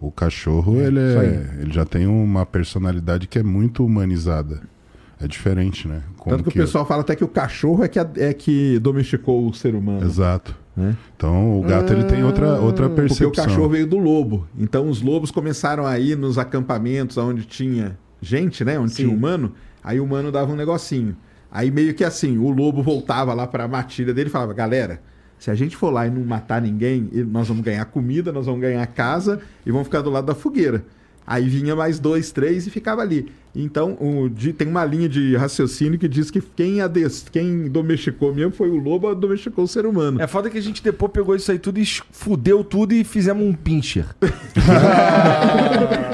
O 0.00 0.10
cachorro, 0.12 0.80
ele, 0.80 1.00
isso 1.00 1.18
é, 1.18 1.60
ele 1.60 1.72
já 1.72 1.84
tem 1.84 2.06
uma 2.06 2.46
personalidade 2.46 3.26
que 3.26 3.38
é 3.38 3.42
muito 3.42 3.84
humanizada. 3.84 4.60
É 5.20 5.26
diferente, 5.26 5.88
né? 5.88 6.02
Como 6.16 6.36
Tanto 6.36 6.50
que, 6.50 6.58
o 6.58 6.62
pessoal 6.62 6.86
fala 6.86 7.00
até 7.00 7.16
que 7.16 7.24
o 7.24 7.28
cachorro 7.28 7.82
é 7.82 7.88
que, 7.88 7.98
é 7.98 8.32
que 8.32 8.78
domesticou 8.78 9.48
o 9.48 9.52
ser 9.52 9.74
humano. 9.74 10.06
Exato. 10.06 10.54
Né? 10.76 10.96
Então, 11.16 11.58
o 11.58 11.62
gato, 11.64 11.92
ele 11.92 12.04
tem 12.04 12.22
outra, 12.22 12.60
outra 12.60 12.88
Porque 12.88 13.02
percepção. 13.02 13.28
o 13.28 13.32
cachorro 13.32 13.68
veio 13.68 13.86
do 13.86 13.98
lobo. 13.98 14.46
Então 14.56 14.88
os 14.88 15.02
lobos 15.02 15.32
começaram 15.32 15.84
a 15.84 15.98
ir 15.98 16.16
nos 16.16 16.38
acampamentos 16.38 17.16
onde 17.16 17.44
tinha 17.44 17.98
gente, 18.22 18.64
né? 18.64 18.78
Onde 18.78 18.92
Sim. 18.92 19.02
tinha 19.04 19.16
humano. 19.16 19.52
Aí 19.82 19.98
o 19.98 20.04
humano 20.04 20.30
dava 20.30 20.52
um 20.52 20.56
negocinho. 20.56 21.16
Aí 21.50 21.70
meio 21.70 21.94
que 21.94 22.04
assim, 22.04 22.38
o 22.38 22.50
lobo 22.50 22.80
voltava 22.80 23.34
lá 23.34 23.46
pra 23.46 23.66
matilha 23.66 24.14
dele 24.14 24.28
e 24.28 24.32
falava: 24.32 24.52
galera, 24.54 25.00
se 25.38 25.50
a 25.50 25.54
gente 25.54 25.76
for 25.76 25.90
lá 25.90 26.06
e 26.06 26.10
não 26.10 26.22
matar 26.24 26.60
ninguém, 26.62 27.08
nós 27.30 27.48
vamos 27.48 27.62
ganhar 27.64 27.84
comida, 27.86 28.32
nós 28.32 28.46
vamos 28.46 28.60
ganhar 28.60 28.86
casa 28.88 29.40
e 29.64 29.70
vamos 29.70 29.86
ficar 29.86 30.02
do 30.02 30.10
lado 30.10 30.26
da 30.26 30.34
fogueira. 30.34 30.84
Aí 31.26 31.46
vinha 31.46 31.76
mais 31.76 31.98
dois, 32.00 32.32
três 32.32 32.66
e 32.66 32.70
ficava 32.70 33.02
ali. 33.02 33.30
Então, 33.54 33.98
o, 34.00 34.30
de- 34.30 34.52
tem 34.54 34.66
uma 34.66 34.82
linha 34.84 35.06
de 35.08 35.36
raciocínio 35.36 35.98
que 35.98 36.08
diz 36.08 36.30
que 36.30 36.40
quem, 36.40 36.80
ades, 36.80 37.26
quem 37.30 37.68
domesticou 37.68 38.34
mesmo 38.34 38.52
foi 38.52 38.70
o 38.70 38.76
lobo, 38.76 39.14
domesticou 39.14 39.64
o 39.64 39.68
ser 39.68 39.84
humano. 39.84 40.22
É 40.22 40.26
foda 40.26 40.48
que 40.48 40.56
a 40.56 40.62
gente 40.62 40.82
depois 40.82 41.12
pegou 41.12 41.36
isso 41.36 41.52
aí 41.52 41.58
tudo 41.58 41.78
e 41.78 41.84
fudeu 41.84 42.64
tudo 42.64 42.94
e 42.94 43.04
fizemos 43.04 43.44
um 43.44 43.52
pincher. 43.52 44.06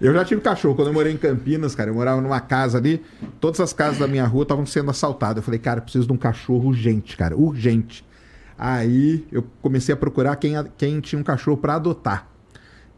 Eu 0.00 0.12
já 0.12 0.24
tive 0.24 0.40
cachorro. 0.40 0.74
Quando 0.74 0.88
eu 0.88 0.94
morei 0.94 1.12
em 1.12 1.16
Campinas, 1.16 1.74
cara, 1.74 1.90
eu 1.90 1.94
morava 1.94 2.20
numa 2.20 2.40
casa 2.40 2.78
ali. 2.78 3.02
Todas 3.40 3.60
as 3.60 3.72
casas 3.72 3.98
da 3.98 4.06
minha 4.06 4.26
rua 4.26 4.42
estavam 4.42 4.66
sendo 4.66 4.90
assaltadas. 4.90 5.38
Eu 5.38 5.42
falei, 5.42 5.58
cara, 5.58 5.80
preciso 5.80 6.06
de 6.06 6.12
um 6.12 6.16
cachorro 6.16 6.68
urgente, 6.68 7.16
cara, 7.16 7.36
urgente. 7.36 8.04
Aí 8.58 9.26
eu 9.30 9.44
comecei 9.60 9.92
a 9.92 9.96
procurar 9.96 10.36
quem, 10.36 10.54
quem 10.76 11.00
tinha 11.00 11.18
um 11.18 11.24
cachorro 11.24 11.56
pra 11.56 11.74
adotar. 11.74 12.28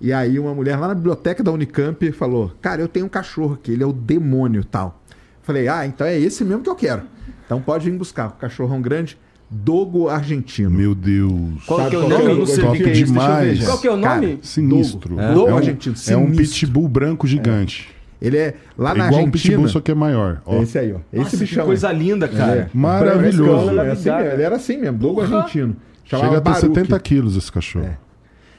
E 0.00 0.12
aí 0.12 0.38
uma 0.38 0.54
mulher 0.54 0.76
lá 0.76 0.88
na 0.88 0.94
biblioteca 0.94 1.42
da 1.42 1.50
Unicamp 1.50 2.12
falou, 2.12 2.52
cara, 2.60 2.80
eu 2.80 2.86
tenho 2.86 3.06
um 3.06 3.08
cachorro 3.08 3.54
aqui, 3.54 3.72
ele 3.72 3.82
é 3.82 3.86
o 3.86 3.92
demônio 3.92 4.64
tal. 4.64 5.02
Falei, 5.42 5.66
ah, 5.66 5.84
então 5.86 6.06
é 6.06 6.18
esse 6.18 6.44
mesmo 6.44 6.62
que 6.62 6.70
eu 6.70 6.76
quero. 6.76 7.02
Então 7.44 7.60
pode 7.60 7.90
vir 7.90 7.96
buscar. 7.96 8.30
Cachorrão 8.32 8.80
grande, 8.80 9.18
dogo 9.50 10.08
argentino. 10.08 10.70
Meu 10.70 10.94
Deus. 10.94 11.32
Qual 11.66 11.78
Sabe 11.80 11.90
que 11.90 11.96
é 11.96 11.98
o 11.98 12.06
que 12.06 12.12
é 12.12 12.18
nome? 12.18 12.24
o- 12.26 12.30
Eu 12.30 12.36
não 12.38 12.46
sei 12.46 12.58
o 12.58 12.66
Top 12.66 12.76
que 12.78 12.84
que 12.84 12.90
é 12.90 12.92
demais. 12.92 13.64
Qual 13.64 13.78
que 13.78 13.86
é 13.88 13.92
o 13.92 14.00
Cara, 14.00 14.20
nome? 14.20 14.38
Sinistro. 14.42 15.08
Dogo. 15.16 15.20
É, 15.20 15.34
Dogo 15.34 15.52
um, 15.52 15.56
argentino, 15.56 15.94
é 15.94 16.16
um 16.16 16.26
sinistro. 16.26 16.36
pitbull 16.66 16.88
branco 16.88 17.26
gigante. 17.26 17.88
Ele 18.20 18.36
é 18.36 18.54
lá 18.76 18.90
É 18.90 18.94
na 18.98 19.06
igual 19.06 19.20
um 19.20 19.24
Argentina. 19.26 19.30
pitbull, 19.54 19.68
só 19.68 19.80
que 19.80 19.90
é 19.90 19.94
maior. 19.94 20.42
Ó, 20.44 20.56
É 20.56 20.62
esse 20.62 20.78
aí, 20.78 20.92
ó. 20.92 20.96
Esse 21.12 21.18
Nossa, 21.22 21.30
que 21.30 21.36
bichão. 21.44 21.66
coisa 21.66 21.92
linda, 21.92 22.26
cara. 22.28 22.52
É. 22.52 22.68
Maravilhoso. 22.74 23.70
Ele, 23.70 23.78
é 23.80 23.90
assim 23.92 24.10
ele 24.10 24.42
era 24.42 24.56
assim 24.56 24.76
mesmo, 24.76 24.98
dogo 24.98 25.20
argentino. 25.20 25.76
Chamava 26.04 26.28
Chega 26.28 26.38
a 26.38 26.40
ter 26.40 26.50
Baruque. 26.60 26.74
70 26.80 27.00
quilos 27.00 27.36
esse 27.36 27.52
cachorro. 27.52 27.84
É. 27.86 27.96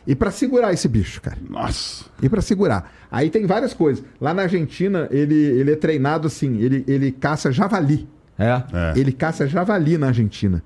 E 0.08 0.16
pra 0.16 0.32
segurar 0.32 0.72
esse 0.74 0.88
bicho, 0.88 1.22
cara. 1.22 1.38
Nossa. 1.50 2.06
E 2.22 2.30
pra 2.30 2.42
segurar. 2.42 2.92
Aí 3.12 3.30
tem 3.30 3.46
várias 3.46 3.74
coisas. 3.74 4.04
Lá 4.20 4.34
na 4.34 4.44
Argentina, 4.44 5.08
ele, 5.12 5.36
ele 5.36 5.72
é 5.72 5.76
treinado 5.76 6.26
assim, 6.28 6.58
ele, 6.60 6.84
ele 6.88 7.12
caça 7.12 7.52
javali. 7.52 8.08
É. 8.38 8.64
É. 8.74 8.94
Ele 8.96 9.12
caça 9.12 9.46
javali 9.46 9.98
na 9.98 10.08
Argentina. 10.08 10.64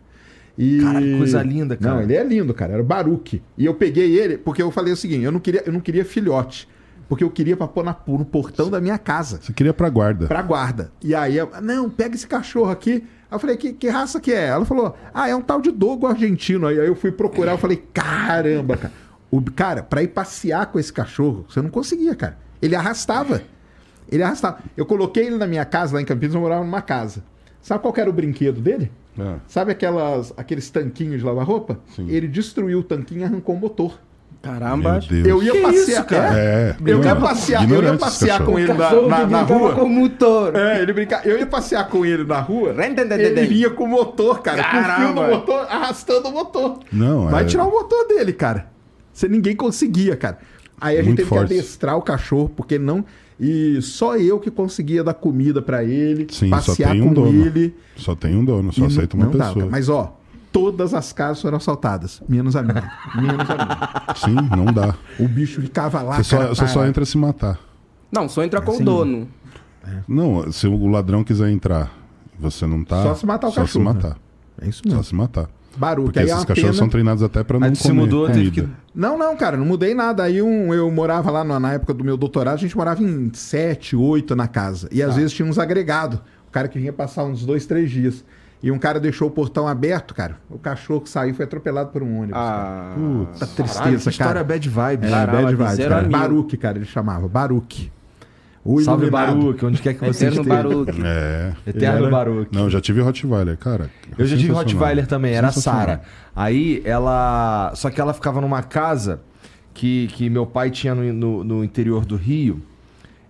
E... 0.57 0.81
Cara, 0.81 1.01
que 1.01 1.17
coisa 1.17 1.41
linda, 1.41 1.75
cara. 1.75 1.95
Não, 1.95 2.01
ele 2.03 2.13
é 2.15 2.23
lindo, 2.23 2.53
cara. 2.53 2.73
Era 2.73 2.81
o 2.81 2.85
Baruque. 2.85 3.41
E 3.57 3.65
eu 3.65 3.73
peguei 3.73 4.19
ele 4.19 4.38
porque 4.38 4.61
eu 4.61 4.69
falei 4.71 4.93
o 4.93 4.97
seguinte: 4.97 5.23
eu 5.23 5.31
não 5.31 5.39
queria, 5.39 5.63
eu 5.65 5.73
não 5.73 5.80
queria 5.80 6.05
filhote. 6.05 6.67
Porque 7.09 7.23
eu 7.23 7.30
queria 7.30 7.55
pra 7.57 7.67
pôr 7.67 7.84
na- 7.84 7.95
no 8.07 8.23
portão 8.25 8.69
da 8.69 8.80
minha 8.80 8.97
casa. 8.97 9.39
Você 9.41 9.51
queria 9.51 9.73
pra 9.73 9.89
guarda. 9.89 10.25
Pra 10.27 10.41
guarda. 10.41 10.91
E 11.03 11.13
aí, 11.13 11.38
eu, 11.38 11.49
não, 11.61 11.89
pega 11.89 12.15
esse 12.15 12.25
cachorro 12.25 12.71
aqui. 12.71 13.03
Aí 13.30 13.35
eu 13.35 13.39
falei, 13.39 13.57
que, 13.57 13.73
que 13.73 13.89
raça 13.89 14.19
que 14.19 14.31
é? 14.31 14.45
Ela 14.47 14.63
falou, 14.65 14.95
ah, 15.13 15.27
é 15.27 15.35
um 15.35 15.41
tal 15.41 15.59
de 15.59 15.69
dogo 15.71 16.07
argentino. 16.07 16.65
Aí 16.67 16.77
eu 16.77 16.95
fui 16.95 17.11
procurar, 17.11 17.51
eu 17.51 17.57
falei, 17.57 17.84
caramba, 17.93 18.77
cara. 18.77 18.93
O, 19.30 19.41
cara, 19.41 19.84
pra 19.84 20.01
ir 20.01 20.07
passear 20.09 20.67
com 20.67 20.80
esse 20.80 20.93
cachorro, 20.93 21.45
você 21.49 21.61
não 21.61 21.69
conseguia, 21.69 22.15
cara. 22.15 22.38
Ele 22.61 22.75
arrastava. 22.75 23.41
Ele 24.11 24.23
arrastava. 24.23 24.59
Eu 24.77 24.85
coloquei 24.85 25.25
ele 25.27 25.38
na 25.38 25.47
minha 25.47 25.65
casa, 25.65 25.95
lá 25.95 26.01
em 26.01 26.05
Campinas, 26.05 26.35
eu 26.35 26.41
morava 26.41 26.63
numa 26.63 26.81
casa. 26.81 27.23
Sabe 27.61 27.81
qual 27.81 27.93
que 27.93 27.99
era 28.01 28.09
o 28.09 28.13
brinquedo 28.13 28.61
dele? 28.61 28.91
É. 29.18 29.35
Sabe 29.48 29.72
aquelas, 29.72 30.34
aqueles 30.35 30.69
tanquinhos 30.69 31.19
de 31.19 31.26
lavar 31.26 31.45
roupa? 31.45 31.80
Sim. 31.95 32.07
Ele 32.10 32.27
destruiu 32.27 32.80
o 32.80 32.84
tanquinho 32.84 33.22
e 33.22 33.23
arrancou 33.23 33.56
o 33.56 33.60
motor. 33.60 33.99
Caramba. 34.41 34.99
Eu 35.26 35.41
ia 35.41 35.53
Que 35.53 35.61
passear. 35.61 35.88
isso, 35.88 36.03
cara? 36.06 36.38
É. 36.38 36.76
Eu 36.85 37.02
ia 37.02 37.15
passear, 37.15 37.72
eu 37.72 37.81
ia 37.84 37.98
passear 37.98 38.44
com 38.44 38.60
ele 38.60 38.73
na, 38.73 38.91
na, 38.91 39.02
na 39.07 39.26
brincava 39.26 39.53
rua. 39.57 39.76
com 39.76 39.84
o 39.84 39.90
motor. 39.90 40.56
É, 40.56 40.81
ele 40.81 40.91
brincava. 40.91 41.26
Eu 41.26 41.38
ia 41.40 41.45
passear 41.48 41.88
com 41.88 42.06
ele 42.06 42.26
na 42.26 42.41
rua. 42.41 42.76
Ele 42.77 43.45
vinha 43.48 43.69
com 43.69 43.85
o 43.85 43.88
motor, 43.88 44.41
cara. 44.41 44.61
Com 44.64 44.69
o 44.69 44.72
fio 44.81 44.81
Caramba. 44.84 45.26
do 45.27 45.31
motor, 45.31 45.60
arrastando 45.69 46.27
o 46.27 46.31
motor. 46.34 46.80
Não, 46.91 47.30
Vai 47.30 47.44
é- 47.44 47.45
tirar 47.45 47.65
o 47.65 47.72
motor 47.72 48.06
dele, 48.07 48.34
cara. 48.34 48.68
Você 49.14 49.30
ninguém 49.30 49.56
conseguia, 49.56 50.18
cara. 50.18 50.40
Aí 50.81 50.95
a 50.95 50.99
gente 50.99 51.07
Muito 51.10 51.18
teve 51.19 51.30
forte. 51.30 51.48
que 51.48 51.53
adestrar 51.53 51.95
o 51.95 52.02
cachorro, 52.02 52.49
porque 52.53 52.77
não. 52.77 53.06
E 53.44 53.82
só 53.82 54.15
eu 54.18 54.40
que 54.40 54.49
conseguia 54.49 55.03
dar 55.03 55.14
comida 55.14 55.61
pra 55.61 55.84
ele, 55.84 56.28
Sim, 56.32 56.49
só 56.49 56.56
passear 56.56 56.91
tem 56.91 57.02
um 57.02 57.07
com 57.10 57.14
dono. 57.14 57.45
ele. 57.45 57.76
Só 57.98 58.15
tem 58.15 58.36
um 58.36 58.45
dono, 58.45 58.72
só 58.72 58.86
aceita 58.86 59.15
uma 59.18 59.26
não 59.26 59.32
dava, 59.34 59.44
pessoa. 59.49 59.65
cara. 59.65 59.72
Mas 59.72 59.90
ó, 59.90 60.18
todas 60.52 60.94
as 60.94 61.11
casas 61.11 61.41
foram 61.41 61.57
assaltadas, 61.57 62.22
menos 62.30 62.56
a 62.56 62.61
minha. 62.64 62.91
menos 63.15 63.49
a 63.49 63.56
minha. 63.56 64.15
Sim, 64.15 64.56
não 64.56 64.65
dá. 64.72 64.95
O 65.20 65.28
bicho 65.28 65.61
ficava 65.61 66.02
lá, 66.02 66.18
Você 66.18 66.24
só, 66.24 66.38
cara, 66.38 66.49
você 66.56 66.68
só 66.68 66.86
entra 66.86 67.03
se 67.06 67.18
matar. 67.18 67.60
Não, 68.11 68.30
só 68.30 68.44
entra 68.44 68.61
com 68.61 68.74
Sim. 68.74 68.84
o 68.84 68.86
dono. 68.86 69.28
Não, 70.07 70.52
se 70.52 70.65
o 70.68 70.88
ladrão 70.88 71.24
quiser 71.24 71.49
entrar, 71.52 71.91
você 72.40 72.65
não 72.65 72.84
tá. 72.84 73.03
Só 73.03 73.15
se 73.15 73.26
matar 73.26 73.48
o 73.48 73.52
Só 73.52 73.61
cachorro, 73.61 73.91
se 73.91 73.94
matar. 73.94 74.18
É 74.61 74.70
isso 74.70 74.82
Só 74.86 74.90
mesmo. 74.90 75.03
se 75.03 75.15
matar. 75.15 75.49
Barulho. 75.77 76.05
Porque 76.07 76.19
Aí 76.19 76.29
é 76.29 76.33
esses 76.33 76.45
cachorros 76.45 76.69
pena- 76.71 76.79
são 76.79 76.89
treinados 76.89 77.23
até 77.23 77.43
pra 77.43 77.59
não 77.59 77.67
Aí 77.67 77.75
se 77.75 77.83
comer 77.83 77.93
mudou, 78.01 78.27
teve 78.27 78.49
comida. 78.51 78.67
que. 78.67 78.99
Não, 78.99 79.17
não, 79.17 79.35
cara, 79.35 79.57
não 79.57 79.65
mudei 79.65 79.93
nada. 79.93 80.23
Aí 80.23 80.41
um, 80.41 80.73
eu 80.73 80.89
morava 80.91 81.31
lá 81.31 81.43
na 81.43 81.73
época 81.73 81.93
do 81.93 82.03
meu 82.03 82.15
doutorado, 82.17 82.55
a 82.55 82.57
gente 82.57 82.75
morava 82.77 83.01
em 83.03 83.31
sete, 83.33 83.95
oito 83.95 84.35
na 84.35 84.47
casa. 84.47 84.87
E 84.91 85.01
às 85.01 85.15
vezes 85.15 85.31
tinha 85.33 85.47
uns 85.47 85.57
agregados. 85.57 86.19
O 86.47 86.51
cara 86.51 86.67
que 86.67 86.77
vinha 86.77 86.93
passar 86.93 87.23
uns 87.23 87.45
dois, 87.45 87.65
três 87.65 87.89
dias. 87.89 88.23
E 88.61 88.71
um 88.71 88.79
cara 88.79 88.97
deixou 88.97 89.27
o 89.27 89.31
portão 89.31 89.67
aberto, 89.67 90.13
cara. 90.13 90.37
O 90.49 90.57
cachorro 90.57 91.01
que 91.01 91.09
saiu 91.09 91.33
foi 91.35 91.43
atropelado 91.43 91.89
por 91.89 92.01
um 92.01 92.19
ônibus. 92.19 92.35
Ah. 92.41 92.93
Puta 92.95 93.45
tristeza, 93.47 93.73
Caralho, 93.79 93.99
que 93.99 94.09
história 94.09 94.33
cara. 94.33 94.43
bad 94.45 94.69
vibes. 94.69 95.09
É, 95.09 95.11
Caramba, 95.11 95.41
bad 95.41 95.55
vibes, 95.55 95.73
zero 95.73 95.89
cara. 95.89 96.07
Baruque, 96.07 96.55
cara, 96.57 96.77
ele 96.77 96.85
chamava. 96.85 97.27
Baruque. 97.27 97.91
O 98.65 98.80
Salve 98.81 99.07
iluminado. 99.07 99.35
Baruque, 99.38 99.65
onde 99.65 99.81
quer 99.81 99.94
que 99.94 99.99
você 100.06 100.27
Eterno 100.27 100.41
esteja. 100.44 100.64
Baruque. 100.64 101.02
É. 101.03 101.53
Eterno 101.68 101.98
era- 102.03 102.10
Baruque. 102.10 102.56
Não, 102.56 102.64
eu 102.64 102.69
já 102.69 102.80
tive 102.80 103.02
Rottweiler, 103.02 103.57
cara. 103.57 103.90
Eu 104.18 104.26
já 104.26 104.38
tive. 104.38 104.52
Rottweiler 104.53 105.06
também, 105.06 105.34
era 105.34 105.48
a. 105.49 105.52
Sara. 105.52 106.02
Aí 106.35 106.81
ela. 106.85 107.73
Só 107.76 107.90
que 107.90 107.99
ela 107.99 108.14
ficava 108.14 108.40
numa 108.40 108.64
casa 108.64 109.19
que, 109.73 110.07
que 110.14 110.30
meu 110.30 110.45
pai 110.45 110.69
tinha 110.69 110.95
no, 110.95 111.11
no- 111.11 111.44
no 111.44 111.64
interior 111.64 112.06
do 112.06 112.15
Rio. 112.15 112.61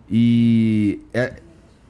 E 0.10 0.99
é, 1.14 1.34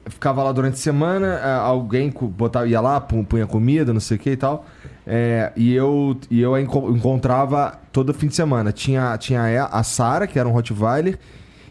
ficava 0.06 0.42
lá 0.42 0.52
durante 0.52 0.74
a 0.74 0.78
semana, 0.78 1.26
é, 1.44 1.52
alguém 1.56 2.10
botava, 2.10 2.66
ia 2.66 2.80
lá, 2.80 3.00
pu- 3.00 3.24
punha 3.24 3.46
comida, 3.46 3.92
não 3.92 4.00
sei 4.00 4.16
o 4.16 4.20
que 4.20 4.30
e 4.30 4.36
tal. 4.36 4.64
É, 5.06 5.52
e 5.54 5.74
eu, 5.74 6.16
e 6.30 6.40
eu 6.40 6.56
encontrava 6.58 7.78
todo 7.92 8.14
fim 8.14 8.28
de 8.28 8.34
semana. 8.34 8.72
Tinha, 8.72 9.16
tinha 9.18 9.64
a 9.66 9.82
Sara, 9.82 10.26
que 10.26 10.38
era 10.38 10.48
um 10.48 10.52
Rottweiler, 10.52 11.18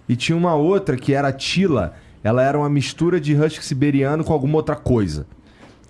e 0.08 0.16
tinha 0.16 0.38
uma 0.38 0.56
outra 0.56 0.98
que 0.98 1.14
era 1.14 1.30
a 1.30 1.34
Tila. 1.34 1.94
Ela 2.24 2.42
era 2.42 2.58
uma 2.58 2.70
mistura 2.70 3.20
de 3.20 3.36
husky 3.36 3.64
siberiano 3.64 4.24
com 4.24 4.34
alguma 4.34 4.56
outra 4.56 4.76
coisa. 4.76 5.26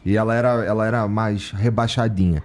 E 0.06 0.18
ela 0.18 0.36
era, 0.36 0.66
ela 0.66 0.86
era 0.86 1.08
mais 1.08 1.52
rebaixadinha. 1.52 2.44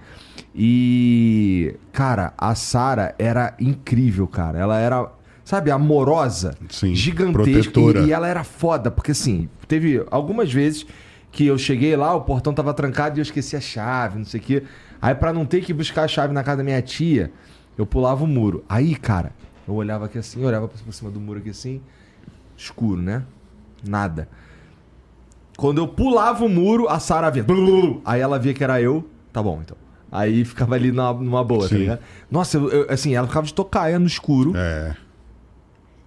E, 0.54 1.74
cara, 1.92 2.32
a 2.36 2.54
Sara 2.54 3.14
era 3.18 3.54
incrível, 3.58 4.26
cara. 4.26 4.58
Ela 4.58 4.78
era, 4.78 5.10
sabe, 5.44 5.70
amorosa, 5.70 6.54
Sim, 6.68 6.94
gigantesca. 6.94 7.80
E, 7.80 8.06
e 8.06 8.12
ela 8.12 8.28
era 8.28 8.44
foda, 8.44 8.90
porque 8.90 9.12
assim, 9.12 9.48
teve 9.66 10.04
algumas 10.10 10.52
vezes 10.52 10.86
que 11.30 11.46
eu 11.46 11.58
cheguei 11.58 11.94
lá, 11.96 12.14
o 12.14 12.22
portão 12.22 12.52
tava 12.52 12.72
trancado 12.72 13.18
e 13.18 13.20
eu 13.20 13.22
esqueci 13.22 13.56
a 13.56 13.60
chave, 13.60 14.18
não 14.18 14.24
sei 14.24 14.40
o 14.40 14.42
quê. 14.42 14.62
Aí, 15.00 15.14
pra 15.14 15.32
não 15.32 15.46
ter 15.46 15.62
que 15.62 15.72
buscar 15.72 16.04
a 16.04 16.08
chave 16.08 16.32
na 16.32 16.42
casa 16.42 16.58
da 16.58 16.64
minha 16.64 16.82
tia, 16.82 17.30
eu 17.76 17.86
pulava 17.86 18.24
o 18.24 18.26
muro. 18.26 18.64
Aí, 18.68 18.96
cara, 18.96 19.32
eu 19.68 19.74
olhava 19.74 20.06
aqui 20.06 20.18
assim, 20.18 20.44
olhava 20.44 20.66
por 20.68 20.92
cima 20.92 21.10
do 21.10 21.20
muro 21.20 21.38
aqui 21.38 21.50
assim, 21.50 21.80
escuro, 22.56 23.00
né? 23.02 23.22
Nada. 23.86 24.28
Quando 25.56 25.78
eu 25.78 25.88
pulava 25.88 26.44
o 26.44 26.48
muro, 26.48 26.88
a 26.88 26.98
Sara 26.98 27.30
via. 27.30 27.44
Aí 28.04 28.20
ela 28.20 28.38
via 28.38 28.54
que 28.54 28.62
era 28.64 28.80
eu. 28.80 29.08
Tá 29.32 29.42
bom, 29.42 29.60
então. 29.62 29.76
Aí 30.10 30.44
ficava 30.44 30.74
ali 30.74 30.90
na- 30.90 31.12
numa 31.12 31.44
boa, 31.44 31.62
tá 31.62 31.68
Sim. 31.68 31.76
ligado? 31.78 32.00
Nossa, 32.30 32.56
eu- 32.56 32.68
eu- 32.70 32.86
assim, 32.88 33.14
ela 33.14 33.26
ficava 33.26 33.46
de 33.46 33.52
tocaia 33.52 33.98
no 33.98 34.06
escuro. 34.06 34.52
É. 34.56 34.94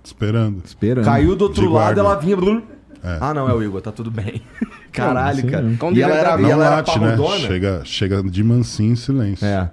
Esperando. 0.03 0.63
Esperando. 0.65 1.05
Caiu 1.05 1.35
do 1.35 1.43
outro 1.43 1.61
De 1.61 1.67
lado, 1.67 1.95
guarda. 1.95 2.01
ela 2.01 2.15
vinha. 2.15 2.63
É. 3.03 3.17
Ah, 3.21 3.33
não, 3.33 3.47
é 3.49 3.53
o 3.53 3.61
Igor, 3.63 3.81
tá 3.81 3.91
tudo 3.91 4.09
bem. 4.09 4.41
Caralho, 4.91 5.49
cara. 5.49 5.75
Com 5.79 5.91
E 5.91 6.01
ela 6.01 6.15
era, 6.15 6.39
e 6.39 6.41
Não 6.41 6.49
ela 6.51 6.65
era 6.65 6.75
late, 6.77 6.99
né? 6.99 7.07
parrudona. 7.15 7.37
Chega, 7.47 7.81
chega 7.85 8.23
de 8.23 8.43
mansinho 8.43 8.93
em 8.93 8.95
silêncio. 8.95 9.45
É. 9.45 9.69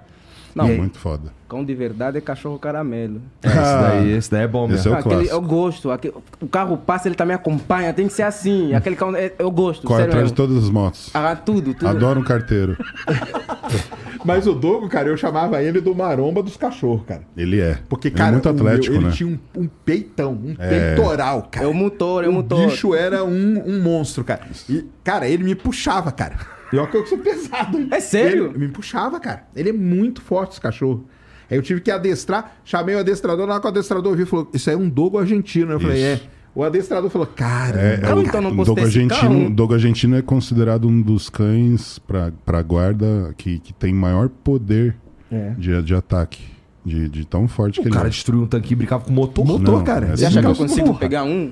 Não, 0.55 0.67
E 0.67 0.71
aí? 0.71 0.77
Muito 0.77 0.97
foda. 0.99 1.31
cão 1.47 1.63
de 1.65 1.73
verdade 1.73 2.17
é 2.17 2.21
cachorro 2.21 2.57
caramelo. 2.59 3.21
É, 3.43 3.47
esse 3.47 3.55
daí, 3.55 4.11
esse 4.13 4.31
daí 4.31 4.43
é 4.43 4.47
bom 4.47 4.65
Esse 4.65 4.73
mesmo. 4.75 4.91
é 4.91 4.95
o 4.95 4.99
Aquele, 4.99 5.15
clássico. 5.15 5.35
eu 5.35 5.41
gosto. 5.41 5.91
aquele- 5.91 6.13
o 6.41 6.47
carro 6.47 6.77
passa, 6.77 7.07
ele 7.07 7.15
também 7.15 7.35
acompanha. 7.35 7.93
Tem 7.93 8.07
que 8.07 8.13
ser 8.13 8.23
assim. 8.23 8.73
Aquele 8.73 8.95
cão, 8.95 9.15
é- 9.15 9.31
eu 9.39 9.49
gosto. 9.51 9.85
Corre 9.87 9.99
sério 10.01 10.11
atrás 10.13 10.27
de 10.31 10.33
mesmo. 10.33 10.47
todas 10.47 10.63
as 10.63 10.69
motos. 10.69 11.09
Ah, 11.13 11.35
tudo, 11.35 11.73
tudo. 11.73 11.87
Adoro 11.87 12.19
um 12.19 12.23
carteiro. 12.23 12.77
Mas 14.25 14.45
o 14.47 14.53
Dogo, 14.53 14.89
cara, 14.89 15.07
eu 15.07 15.15
chamava 15.17 15.61
ele 15.63 15.79
do 15.79 15.95
maromba 15.95 16.43
dos 16.43 16.57
cachorros, 16.57 17.03
cara. 17.07 17.21
Ele 17.37 17.59
é. 17.61 17.79
Porque, 17.87 18.09
Ele 18.09 18.15
cara, 18.15 18.29
é 18.29 18.31
muito 18.33 18.49
o 18.49 18.53
meu, 18.53 18.67
atlético, 18.67 18.95
ele 18.95 19.05
né? 19.05 19.11
tinha 19.11 19.29
um, 19.29 19.39
um 19.61 19.67
peitão, 19.85 20.33
um 20.33 20.55
É. 20.59 20.93
peitoral, 20.95 21.47
cara. 21.49 21.65
É 21.65 21.69
o 21.69 21.73
motor, 21.73 22.23
é 22.23 22.27
o 22.27 22.31
o 22.31 22.33
motor. 22.33 22.65
bicho 22.67 22.93
era 22.93 23.23
um, 23.23 23.63
um 23.65 23.81
monstro, 23.81 24.23
cara. 24.23 24.41
E, 24.69 24.85
cara, 25.03 25.27
ele 25.27 25.43
me 25.43 25.55
puxava, 25.55 26.11
cara. 26.11 26.35
Pior 26.69 26.89
que 26.89 26.97
eu 26.97 27.05
sou 27.07 27.17
pesado. 27.17 27.87
É 27.91 27.99
sério? 27.99 28.47
Ele 28.49 28.57
me 28.59 28.67
puxava, 28.67 29.19
cara. 29.19 29.43
Ele 29.55 29.69
é 29.69 29.73
muito 29.73 30.21
forte, 30.21 30.51
esse 30.51 30.61
cachorro. 30.61 31.05
Aí 31.49 31.57
eu 31.57 31.61
tive 31.63 31.81
que 31.81 31.89
adestrar, 31.89 32.57
chamei 32.63 32.93
o 32.95 32.99
adestrador, 32.99 33.47
na 33.47 33.53
hora 33.53 33.61
que 33.61 33.67
o 33.67 33.71
adestrador 33.71 34.15
viu, 34.15 34.27
falou, 34.27 34.47
isso 34.53 34.69
aí 34.69 34.75
é 34.75 34.79
um 34.79 34.87
dogo 34.87 35.17
argentino. 35.17 35.71
Eu 35.71 35.79
falei, 35.79 36.01
é. 36.03 36.21
O 36.53 36.63
adestrador 36.63 37.09
falou, 37.09 37.25
cara, 37.27 37.79
É, 37.79 37.93
é 37.93 38.21
Então, 38.21 38.39
o, 38.39 38.43
não 38.43 38.51
o 38.51 38.55
posso 38.55 38.67
dogo 38.67 38.81
ter 38.81 38.87
esse 38.87 38.99
argentino, 38.99 39.49
dogo 39.49 39.73
argentino 39.73 40.15
é 40.15 40.21
considerado 40.21 40.87
um 40.87 41.01
dos 41.01 41.29
cães 41.29 41.97
pra, 41.99 42.31
pra 42.45 42.61
guarda 42.61 43.33
que, 43.37 43.59
que 43.59 43.73
tem 43.73 43.93
maior 43.93 44.29
poder 44.29 44.95
É. 45.31 45.51
de, 45.57 45.81
de 45.81 45.95
ataque. 45.95 46.43
De, 46.85 47.09
de 47.09 47.25
tão 47.25 47.47
forte 47.47 47.79
que 47.81 47.85
O 47.85 47.89
ele 47.89 47.93
cara 47.95 48.07
é. 48.07 48.09
destruiu 48.09 48.43
um 48.43 48.47
tanque 48.47 48.73
e 48.73 48.75
brincava 48.75 49.03
com 49.03 49.11
motor. 49.11 49.45
Motor, 49.45 49.77
Não, 49.77 49.83
cara. 49.83 50.07
é 50.07 50.15
Você 50.17 50.25
acha 50.25 50.39
que 50.39 50.47
eu 50.47 50.55
consigo 50.55 50.87
Porra. 50.87 50.99
pegar 50.99 51.23
um? 51.23 51.51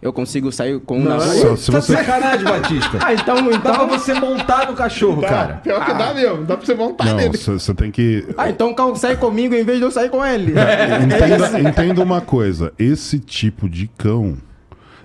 Eu 0.00 0.12
consigo 0.12 0.52
sair 0.52 0.78
com 0.80 0.98
um 0.98 1.02
Não, 1.02 1.16
na 1.18 1.24
rua? 1.24 1.34
Só 1.34 1.56
se 1.56 1.72
Tá 1.72 1.80
você- 1.80 1.92
de 1.92 1.98
sacanagem, 1.98 2.44
Batista. 2.44 2.98
Ah, 3.04 3.14
então, 3.14 3.34
Dá 3.50 3.58
pra 3.58 3.72
então... 3.74 3.88
você 3.88 4.14
montar 4.14 4.68
no 4.70 4.76
cachorro, 4.76 5.20
Dá, 5.22 5.28
cara. 5.28 5.54
Pior 5.56 5.84
que 5.84 5.92
dá 5.94 6.14
mesmo, 6.14 6.44
dá 6.44 6.56
pra 6.56 6.64
você 6.66 6.74
montar 6.74 7.04
Não, 7.06 7.16
nele. 7.16 7.36
você 7.36 7.74
tem 7.74 7.90
que. 7.90 8.24
Ah, 8.36 8.48
então 8.48 8.70
o 8.70 8.74
carro 8.76 8.94
sai 8.94 9.16
comigo 9.16 9.54
em 9.56 9.64
vez 9.64 9.78
de 9.78 9.84
eu 9.84 9.90
sair 9.90 10.08
com 10.08 10.24
ele. 10.24 10.52
Entenda, 11.04 11.60
entenda 11.68 12.02
uma 12.02 12.20
coisa: 12.20 12.72
esse 12.78 13.18
tipo 13.18 13.68
de 13.68 13.88
cão 13.98 14.36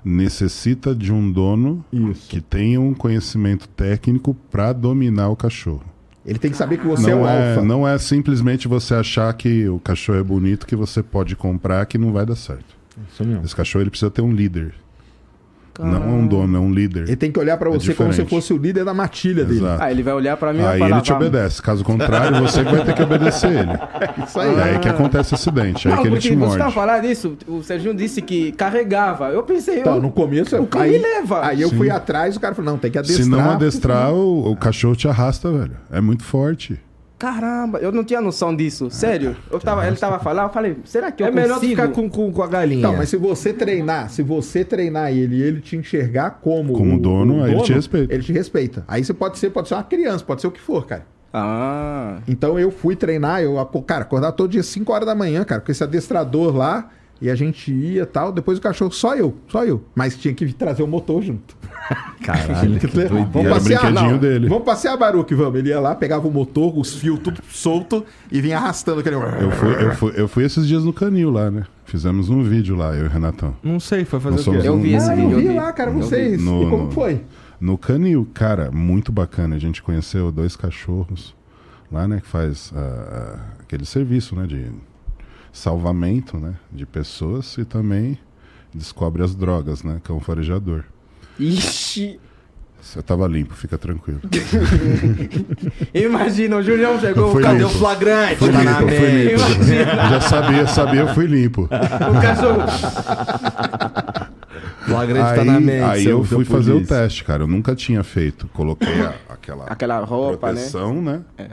necessita 0.06 0.94
de 0.94 1.12
um 1.12 1.32
dono 1.32 1.84
Isso. 1.92 2.28
que 2.30 2.42
tenha 2.42 2.80
um 2.80 2.94
conhecimento 2.94 3.68
técnico 3.70 4.36
pra 4.52 4.74
dominar 4.74 5.30
o 5.30 5.36
cachorro. 5.36 5.84
Ele 6.26 6.38
tem 6.40 6.52
que 6.52 6.58
saber 6.58 6.78
que 6.78 6.86
você 6.86 7.12
é 7.12 7.16
o 7.16 7.20
Não 7.20 7.28
é, 7.30 7.50
alfa. 7.50 7.62
não 7.66 7.88
é 7.88 7.98
simplesmente 7.98 8.68
você 8.68 8.94
achar 8.94 9.34
que 9.34 9.68
o 9.68 9.80
cachorro 9.80 10.20
é 10.20 10.24
bonito 10.24 10.66
que 10.68 10.76
você 10.76 11.02
pode 11.04 11.36
comprar 11.36 11.86
que 11.86 11.98
não 11.98 12.14
vai 12.14 12.26
dar 12.26 12.36
certo. 12.36 12.76
Isso 13.12 13.24
mesmo. 13.26 13.44
Esse 13.44 13.56
cachorro 13.56 13.84
ele 13.84 13.90
precisa 13.90 14.12
ter 14.12 14.22
um 14.22 14.32
líder. 14.32 14.74
Não 15.80 15.96
é 15.96 16.00
um 16.00 16.28
dono, 16.28 16.56
é 16.58 16.60
um 16.60 16.72
líder. 16.72 17.04
Ele 17.04 17.16
tem 17.16 17.32
que 17.32 17.40
olhar 17.40 17.58
pra 17.58 17.70
você 17.70 17.94
como 17.96 18.14
se 18.14 18.24
fosse 18.26 18.54
o 18.54 18.58
líder 18.58 18.86
da 18.86 18.94
matilha 18.94 19.44
dele. 19.44 19.60
Exato. 19.60 19.82
Ah, 19.84 19.90
ele 19.92 20.04
vai 20.04 20.14
olhar 20.14 20.38
pra 20.38 20.54
mim 20.54 20.60
e 20.60 20.66
Aí 20.66 20.78
falar... 20.80 20.92
ele 20.98 21.02
te 21.02 21.12
"Vamos." 21.12 21.28
obedece. 21.28 21.62
Caso 21.62 21.84
contrário, 21.84 22.40
você 22.42 22.62
vai 22.64 22.84
ter 22.86 22.94
que 22.94 23.02
obedecer 23.02 23.52
ele. 23.52 23.72
Isso 24.28 24.40
É 24.40 24.50
aí. 24.50 24.62
aí 24.74 24.80
que 24.80 24.88
acontece 24.90 25.34
acidente, 25.34 25.88
é 25.88 25.92
aí 25.92 25.96
Não, 25.96 26.02
que 26.04 26.08
ele 26.10 26.16
porque 26.18 26.30
te 26.30 26.36
você 26.36 26.40
morde. 26.46 26.58
tava 26.60 26.72
falando 26.72 27.02
disso, 27.02 27.38
o 27.48 27.64
Serginho 27.64 27.96
disse 27.96 28.22
que 28.22 28.52
carregava. 28.52 29.30
Eu 29.30 29.42
pensei, 29.44 29.80
Então, 29.80 29.96
eu- 29.96 30.02
no 30.02 30.12
começo... 30.12 30.56
O 30.58 30.68
cão 30.68 30.82
aí, 30.82 30.92
me 30.92 30.98
leva. 31.00 31.46
Aí 31.46 31.62
eu 31.62 31.70
fui 31.72 31.90
atrás, 31.90 32.36
o 32.36 32.40
cara 32.40 32.54
falou, 32.54 32.72
não, 32.72 32.78
tem 32.78 32.92
que 32.92 32.98
adestrar. 33.00 33.24
Se 33.24 33.30
não 33.30 33.50
adestrar, 33.52 34.14
o, 34.14 34.52
o 34.52 34.56
cachorro 34.56 34.96
te 34.96 35.08
arrasta, 35.08 35.52
velho. 35.52 35.72
É 35.92 36.00
muito 36.00 36.24
forte. 36.24 36.80
Caramba, 37.24 37.80
eu 37.80 37.90
não 37.90 38.04
tinha 38.04 38.20
noção 38.20 38.54
disso. 38.54 38.90
Sério. 38.92 39.34
Eu 39.50 39.58
tava, 39.58 39.88
ele 39.88 39.96
tava 39.96 40.20
falando, 40.20 40.48
eu 40.48 40.54
falei, 40.54 40.76
será 40.84 41.10
que 41.10 41.24
eu 41.24 41.28
É 41.28 41.32
melhor 41.32 41.56
tu 41.56 41.62
consigo? 41.62 41.82
ficar 41.82 41.88
com, 41.94 42.10
com, 42.10 42.34
com 42.34 42.44
a 42.44 42.48
galinha. 42.48 42.80
Então, 42.80 42.98
mas 42.98 43.08
se 43.08 43.16
você 43.16 43.54
treinar, 43.54 44.10
se 44.10 44.22
você 44.22 44.66
treinar 44.66 45.12
ele 45.14 45.38
e 45.38 45.42
ele 45.42 45.62
te 45.62 45.78
enxergar 45.78 46.40
como, 46.42 46.74
Como 46.74 47.00
dono, 47.00 47.42
aí 47.44 47.54
ele 47.54 47.62
te 47.64 47.72
respeita. 47.72 48.14
Ele 48.14 48.24
te 48.24 48.34
respeita. 48.34 48.84
Aí 48.90 49.04
você 49.06 49.14
pode 49.14 49.38
ser, 49.40 49.52
pode 49.52 49.70
ser 49.70 49.76
uma 49.76 49.84
criança, 49.84 50.26
pode 50.26 50.42
ser 50.42 50.48
o 50.48 50.52
que 50.52 50.60
for, 50.60 50.86
cara. 50.86 51.06
Ah, 51.32 52.20
Então 52.28 52.60
eu 52.60 52.70
fui 52.70 52.96
treinar, 52.96 53.42
eu, 53.42 53.56
cara, 53.88 54.02
acordar 54.04 54.34
todo 54.34 54.52
dia 54.52 54.62
5 54.62 54.92
horas 54.92 55.06
da 55.08 55.16
manhã, 55.16 55.44
cara, 55.44 55.62
com 55.62 55.72
esse 55.72 55.84
adestrador 55.84 56.56
lá, 56.56 56.90
e 57.24 57.30
a 57.32 57.36
gente 57.36 57.74
ia 57.74 58.04
e 58.04 58.06
tal. 58.06 58.32
Depois 58.34 58.58
o 58.58 58.62
cachorro, 58.62 58.92
só 58.92 59.16
eu, 59.16 59.34
só 59.48 59.64
eu. 59.64 59.84
Mas 59.96 60.18
tinha 60.18 60.34
que 60.34 60.52
trazer 60.54 60.84
o 60.84 60.88
motor 60.88 61.24
junto. 61.24 61.56
Caralho, 62.22 62.78
que 62.80 62.88
Vamos 62.88 63.10
doideira. 63.10 63.40
Era 63.40 63.50
o 63.50 63.54
passear? 63.56 63.92
Não, 63.94 64.18
dele. 64.18 64.50
Vamos 64.50 64.64
passear, 64.66 64.98
Baruque, 64.98 65.34
vamos. 65.34 65.58
Ele 65.58 65.70
ia 65.70 65.80
lá, 65.80 65.96
pegava 65.96 66.28
o 66.28 66.32
motor, 66.32 66.78
os 66.78 66.94
fios 66.96 67.20
tudo 67.20 67.40
solto 67.50 68.06
e 68.32 68.42
vinha 68.42 68.58
arrastando 68.58 69.00
aquele. 69.00 69.16
Eu 69.16 69.52
fui, 69.52 69.74
eu, 69.84 69.92
fui, 69.96 70.14
eu 70.18 70.28
fui 70.28 70.44
esses 70.44 70.68
dias 70.68 70.84
no 70.84 70.92
Canil 70.94 71.32
lá, 71.32 71.50
né? 71.50 71.64
Fizemos 71.86 72.30
um 72.30 72.44
vídeo 72.44 72.76
lá, 72.76 72.94
eu 72.96 73.04
e 73.06 73.08
o 73.08 73.10
Renatão. 73.10 73.56
Não 73.64 73.80
sei, 73.80 74.04
foi 74.06 74.20
fazer 74.20 74.50
o 74.50 74.62
quê? 74.62 74.68
eu 74.68 74.74
um- 74.74 74.82
vi 74.82 74.94
esse 74.94 75.10
Ah, 75.10 75.16
vídeo. 75.16 75.32
eu 75.32 75.40
vi 75.40 75.48
vi. 75.48 75.54
lá, 75.54 75.72
cara, 75.72 75.92
Eu 75.92 75.96
vi. 75.96 76.02
vocês. 76.02 76.42
No- 76.42 76.64
e 76.64 76.70
como 76.70 76.84
no- 76.86 76.92
foi? 76.92 77.22
No 77.60 77.78
Canil, 77.78 78.28
cara, 78.34 78.70
muito 78.72 79.12
bacana. 79.12 79.56
A 79.56 79.60
gente 79.60 79.82
conheceu 79.82 80.32
dois 80.32 80.56
cachorros 80.56 81.34
lá, 81.92 82.08
né? 82.08 82.20
Que 82.20 82.28
faz 82.28 82.74
ah, 82.76 83.40
aquele 83.62 83.86
serviço, 83.86 84.36
né? 84.36 84.46
De 84.48 84.68
salvamento, 85.54 86.36
né? 86.38 86.56
De 86.72 86.86
pessoas 86.86 87.58
e 87.58 87.64
também 87.64 88.18
descobre 88.74 89.24
as 89.24 89.34
drogas, 89.36 89.84
né? 89.84 90.02
Cão 90.04 90.20
farejador. 90.20 90.84
Ixi, 91.40 92.20
Você 92.82 93.02
tava 93.02 93.26
limpo, 93.28 93.54
fica 93.54 93.78
tranquilo. 93.78 94.20
imagina, 95.94 96.58
o 96.58 96.62
Julião 96.64 97.00
chegou, 97.00 97.32
cadê 97.34 97.44
Cadê 97.44 97.64
o, 97.64 97.70
flagrante? 97.70 98.36
Fui 98.36 98.52
Tá 98.52 98.60
limpo, 98.60 98.72
na 98.72 98.78
fui 98.78 98.86
mente. 98.88 99.32
limpo. 99.32 99.42
Imagina. 99.46 100.10
Já 100.10 100.22
sabia, 100.22 100.68
sabia, 100.68 101.02
eu 101.02 101.08
fui 101.14 101.26
limpo. 101.28 101.64
o 101.72 102.22
cachorro? 102.22 102.64
Flagrante 104.86 105.36
tá 105.36 105.42
Aí, 105.42 105.46
na 105.48 105.60
mente. 105.60 105.84
aí 105.84 106.06
eu 106.06 106.24
fui 106.24 106.44
fazer 106.46 106.74
o 106.74 106.86
teste, 106.86 107.24
cara. 107.24 107.44
Eu 107.44 107.48
nunca 107.48 107.74
tinha 107.76 108.04
feito. 108.04 108.48
Coloquei 108.50 109.02
a- 109.02 109.16
aquela, 109.30 109.66
Aquela 109.66 110.00
roupa, 110.04 110.48
né? 110.48 110.54
proteção, 110.56 111.02
né? 111.02 111.22
É. 111.38 111.48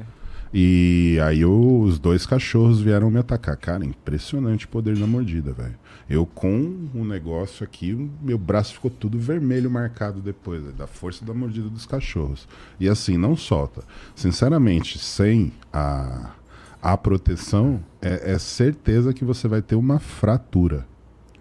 E 0.52 1.18
aí 1.22 1.42
eu- 1.42 1.80
os 1.80 1.98
dois 1.98 2.26
cachorros 2.26 2.80
vieram 2.80 3.10
me 3.10 3.18
atacar. 3.18 3.56
Cara, 3.56 3.84
impressionante 3.84 4.64
o 4.66 4.68
poder 4.68 4.96
da 4.96 5.06
mordida, 5.06 5.52
velho. 5.52 5.76
Eu 6.08 6.26
com 6.26 6.88
o 6.92 7.04
negócio 7.04 7.62
aqui, 7.62 8.10
meu 8.20 8.36
braço 8.36 8.74
ficou 8.74 8.90
tudo 8.90 9.16
vermelho 9.16 9.70
marcado 9.70 10.20
depois, 10.20 10.60
né, 10.62 10.72
da 10.76 10.88
força 10.88 11.24
da 11.24 11.32
mordida 11.32 11.68
dos 11.68 11.86
cachorros. 11.86 12.48
E 12.80 12.88
assim, 12.88 13.16
não 13.16 13.36
solta. 13.36 13.84
Sinceramente, 14.16 14.98
sem 14.98 15.52
a, 15.72 16.32
a 16.82 16.96
proteção, 16.96 17.80
é, 18.02 18.32
é 18.32 18.38
certeza 18.38 19.12
que 19.14 19.24
você 19.24 19.46
vai 19.46 19.62
ter 19.62 19.76
uma 19.76 20.00
fratura. 20.00 20.84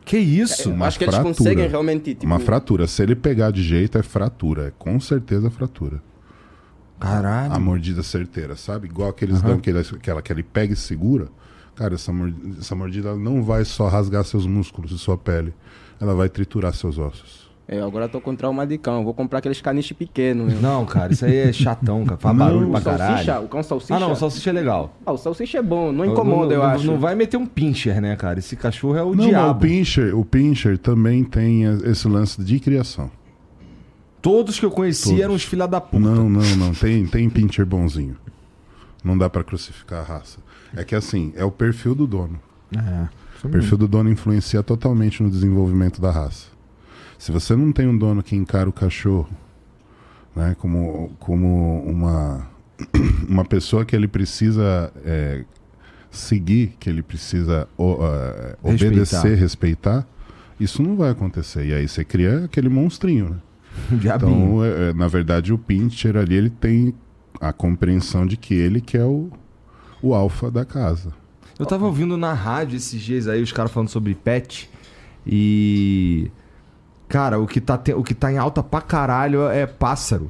Que 0.06 0.18
isso? 0.18 0.72
Uma 0.72 0.88
acho 0.88 0.98
que 1.00 1.06
eles 1.06 1.16
fratura. 1.16 1.36
conseguem 1.36 1.68
realmente, 1.68 2.14
tipo... 2.14 2.26
Uma 2.28 2.40
fratura. 2.40 2.86
Se 2.88 3.02
ele 3.02 3.16
pegar 3.16 3.52
de 3.52 3.64
jeito, 3.64 3.98
é 3.98 4.04
fratura. 4.04 4.68
É 4.68 4.72
com 4.78 5.00
certeza 5.00 5.50
fratura. 5.50 6.02
Caralho. 7.00 7.54
A 7.54 7.60
mordida 7.60 8.04
certeira, 8.04 8.56
sabe? 8.56 8.88
Igual 8.88 9.10
aqueles 9.10 9.42
dão 9.42 9.58
que 9.60 9.70
ele, 9.70 9.84
que, 9.84 10.10
ela, 10.10 10.22
que 10.22 10.32
ele 10.32 10.44
pega 10.44 10.74
e 10.74 10.76
segura. 10.76 11.28
Cara, 11.76 11.96
essa 11.96 12.12
mordida, 12.12 12.60
essa 12.60 12.76
mordida 12.76 13.16
não 13.16 13.42
vai 13.42 13.64
só 13.64 13.88
rasgar 13.88 14.24
seus 14.26 14.46
músculos 14.46 14.92
e 14.92 14.98
sua 14.98 15.18
pele. 15.18 15.54
Ela 16.00 16.14
vai 16.14 16.28
triturar 16.28 16.74
seus 16.74 16.98
ossos. 16.98 17.48
É, 17.72 17.80
agora 17.82 18.06
eu 18.06 18.10
tô 18.10 18.20
com 18.20 18.36
trauma 18.36 18.66
de 18.66 18.80
cão, 18.80 19.04
vou 19.04 19.14
comprar 19.14 19.38
aqueles 19.40 19.62
caniches 19.62 19.96
pequenos. 19.96 20.52
meu. 20.52 20.60
Não, 20.62 20.84
cara, 20.88 21.14
isso 21.14 21.24
aí 21.24 21.36
é 21.36 21.54
chatão, 21.54 22.04
cara. 22.04 22.18
Faz 22.18 22.36
Não, 22.36 22.46
barulho 22.48 22.70
pra 22.72 22.80
o 22.80 22.82
salsicha, 22.82 23.26
caralho. 23.26 23.46
o 23.46 23.48
cão 23.48 23.62
salsicha? 23.62 23.96
Ah, 23.96 24.00
não, 24.00 24.16
salsicha 24.16 24.50
é 24.50 24.54
legal. 24.54 24.98
Ah, 25.06 25.12
o 25.12 25.18
salsicha 25.18 25.60
é 25.60 25.62
bom, 25.62 25.92
não 25.92 26.04
incomoda, 26.04 26.52
eu 26.52 26.62
não, 26.62 26.66
acho. 26.66 26.88
Não 26.88 27.00
vai 27.00 27.14
meter 27.14 27.38
um 27.38 27.46
pincher, 27.46 28.02
né, 28.02 28.16
cara? 28.16 28.40
Esse 28.40 28.56
cachorro 28.56 28.98
é 28.98 29.04
o 29.04 29.10
não, 29.12 29.18
mas 29.18 29.26
o 29.26 29.30
diabo. 29.30 29.60
pincher, 29.60 30.18
o 30.18 30.26
pincher 30.26 30.80
também 30.80 31.24
tem 31.24 31.64
esse 31.86 32.08
lance 32.08 32.44
de 32.44 32.60
criação. 32.60 33.12
Todos 34.22 34.60
que 34.60 34.66
eu 34.66 34.72
conheci 34.72 35.06
Todos. 35.10 35.20
eram 35.22 35.34
os 35.36 35.44
filha 35.44 35.68
da 35.68 35.80
puta. 35.80 36.00
Não, 36.00 36.30
não, 36.30 36.56
não. 36.58 36.74
Tem, 36.74 37.06
tem 37.06 37.30
pincher 37.30 37.66
bonzinho. 37.66 38.16
Não 39.04 39.18
dá 39.18 39.30
pra 39.30 39.44
crucificar 39.44 40.00
a 40.02 40.04
raça. 40.04 40.40
É 40.76 40.84
que 40.84 40.94
assim, 40.94 41.32
é 41.36 41.44
o 41.46 41.52
perfil 41.52 41.96
do 41.96 42.06
dono. 42.06 42.40
O 43.44 43.50
perfil 43.50 43.78
do 43.78 43.88
dono 43.88 44.10
influencia 44.12 44.62
totalmente 44.62 45.24
no 45.24 45.30
desenvolvimento 45.30 46.02
da 46.02 46.12
raça. 46.12 46.48
Se 47.18 47.32
você 47.32 47.56
não 47.56 47.72
tem 47.72 47.88
um 47.88 47.98
dono 47.98 48.22
que 48.22 48.36
encara 48.36 48.70
o 48.70 48.74
cachorro 48.74 49.30
né, 50.36 50.56
como, 50.60 51.12
como 51.20 51.82
uma, 51.84 52.48
uma 53.28 53.44
pessoa 53.46 53.84
que 53.86 53.96
ele 53.96 54.08
precisa 54.08 54.92
é, 55.06 55.44
seguir, 56.12 56.76
que 56.80 56.90
ele 56.90 57.02
precisa 57.02 57.68
o- 57.78 57.98
ah, 58.02 58.56
Respeitar. 58.64 58.86
obedecer, 58.88 59.36
respeitar, 59.38 60.08
isso 60.60 60.82
não 60.84 60.96
vai 60.96 61.10
acontecer. 61.10 61.66
E 61.66 61.74
aí 61.74 61.88
você 61.88 62.04
cria 62.04 62.46
aquele 62.46 62.70
monstrinho, 62.70 63.30
né? 63.30 63.36
Diabinho. 63.92 64.32
Então, 64.32 64.64
é, 64.66 64.90
é, 64.90 64.94
na 64.94 65.08
verdade, 65.08 65.52
o 65.54 65.58
Pincher 65.58 66.16
ali, 66.18 66.36
ele 66.36 66.50
tem 66.50 66.94
a 67.40 67.52
compreensão 67.54 68.26
de 68.26 68.36
que 68.38 68.54
ele 68.54 68.82
que 68.82 68.98
é 68.98 69.04
o, 69.06 69.30
o 70.02 70.14
alfa 70.14 70.50
da 70.52 70.66
casa. 70.66 71.12
Eu 71.58 71.66
tava 71.66 71.86
ouvindo 71.86 72.18
na 72.18 72.34
rádio 72.34 72.78
esses 72.78 73.02
dias 73.02 73.28
aí, 73.28 73.42
os 73.42 73.52
caras 73.52 73.72
falando 73.72 73.90
sobre 73.90 74.14
pet. 74.16 74.70
E. 75.26 76.32
Cara, 77.08 77.40
o 77.40 77.48
que, 77.48 77.60
tá 77.60 77.78
te- 77.78 77.94
o 77.94 78.04
que 78.04 78.14
tá 78.14 78.32
em 78.32 78.38
alta 78.38 78.62
pra 78.62 78.82
caralho 78.82 79.48
é 79.50 79.66
pássaro. 79.66 80.30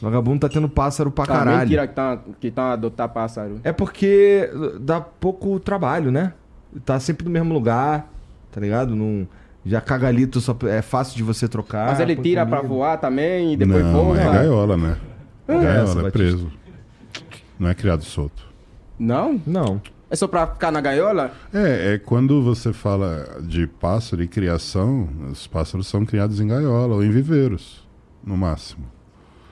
O 0.00 0.04
vagabundo 0.04 0.40
tá 0.40 0.48
tendo 0.48 0.68
pássaro 0.68 1.10
pra 1.10 1.26
Cara, 1.26 1.38
caralho. 1.40 1.58
mentira 1.60 1.86
que 1.86 1.94
tá, 1.94 2.18
que 2.40 2.50
tá 2.50 2.62
a 2.64 2.72
adotar 2.72 3.08
pássaro. 3.10 3.60
É 3.64 3.72
porque 3.72 4.50
dá 4.80 5.00
pouco 5.00 5.58
trabalho, 5.60 6.10
né? 6.10 6.32
Tá 6.84 6.98
sempre 7.00 7.24
no 7.24 7.30
mesmo 7.30 7.52
lugar, 7.52 8.10
tá 8.50 8.60
ligado? 8.60 8.94
Não, 8.96 9.26
já 9.66 9.80
cagalito 9.80 10.40
só 10.40 10.56
é 10.68 10.80
fácil 10.80 11.16
de 11.16 11.24
você 11.24 11.48
trocar. 11.48 11.88
Mas 11.88 11.98
ele 11.98 12.14
tira 12.14 12.46
pra 12.46 12.58
comida. 12.58 12.74
voar 12.74 12.96
também 12.98 13.52
e 13.52 13.56
depois 13.56 13.84
não, 13.84 13.92
volta. 13.92 14.20
é 14.20 14.24
gaiola, 14.24 14.76
né? 14.76 14.96
É 15.48 15.54
essa, 15.54 15.64
gaiola, 15.64 16.08
é 16.08 16.10
preso. 16.10 16.52
Não 17.58 17.68
é 17.68 17.74
criado 17.74 18.04
solto. 18.04 18.44
Não? 18.96 19.40
Não. 19.44 19.82
É 20.08 20.14
só 20.14 20.28
pra 20.28 20.46
ficar 20.46 20.70
na 20.70 20.80
gaiola? 20.80 21.32
É, 21.52 21.94
é 21.94 21.98
quando 21.98 22.40
você 22.42 22.72
fala 22.72 23.40
de 23.42 23.66
pássaro 23.66 24.22
e 24.22 24.28
criação, 24.28 25.08
os 25.32 25.48
pássaros 25.48 25.88
são 25.88 26.06
criados 26.06 26.40
em 26.40 26.46
gaiola 26.46 26.94
ou 26.94 27.04
em 27.04 27.10
viveiros, 27.10 27.84
no 28.24 28.36
máximo. 28.36 28.86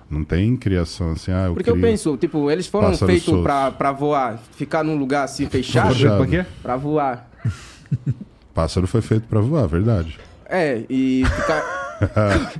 Não 0.09 0.23
tem 0.23 0.57
criação 0.57 1.11
assim, 1.11 1.33
ah, 1.33 1.47
eu 1.47 1.55
Porque 1.55 1.69
eu 1.69 1.81
penso, 1.81 2.17
tipo, 2.17 2.49
eles 2.49 2.69
foram 2.69 2.97
feitos 2.97 3.43
pra, 3.43 3.73
pra 3.73 3.91
voar, 3.91 4.39
ficar 4.53 4.85
num 4.85 4.97
lugar 4.97 5.25
assim 5.25 5.47
fechado, 5.51 5.93
Fechado. 5.93 6.19
Pra 6.19 6.27
quê? 6.27 6.47
pra 6.63 6.77
voar. 6.77 7.29
Pássaro 8.55 8.87
foi 8.87 9.03
feito 9.03 9.27
pra 9.29 9.41
voar, 9.41 9.67
verdade. 9.67 10.19
É, 10.47 10.83
e 10.89 11.25
ficar. 11.37 11.65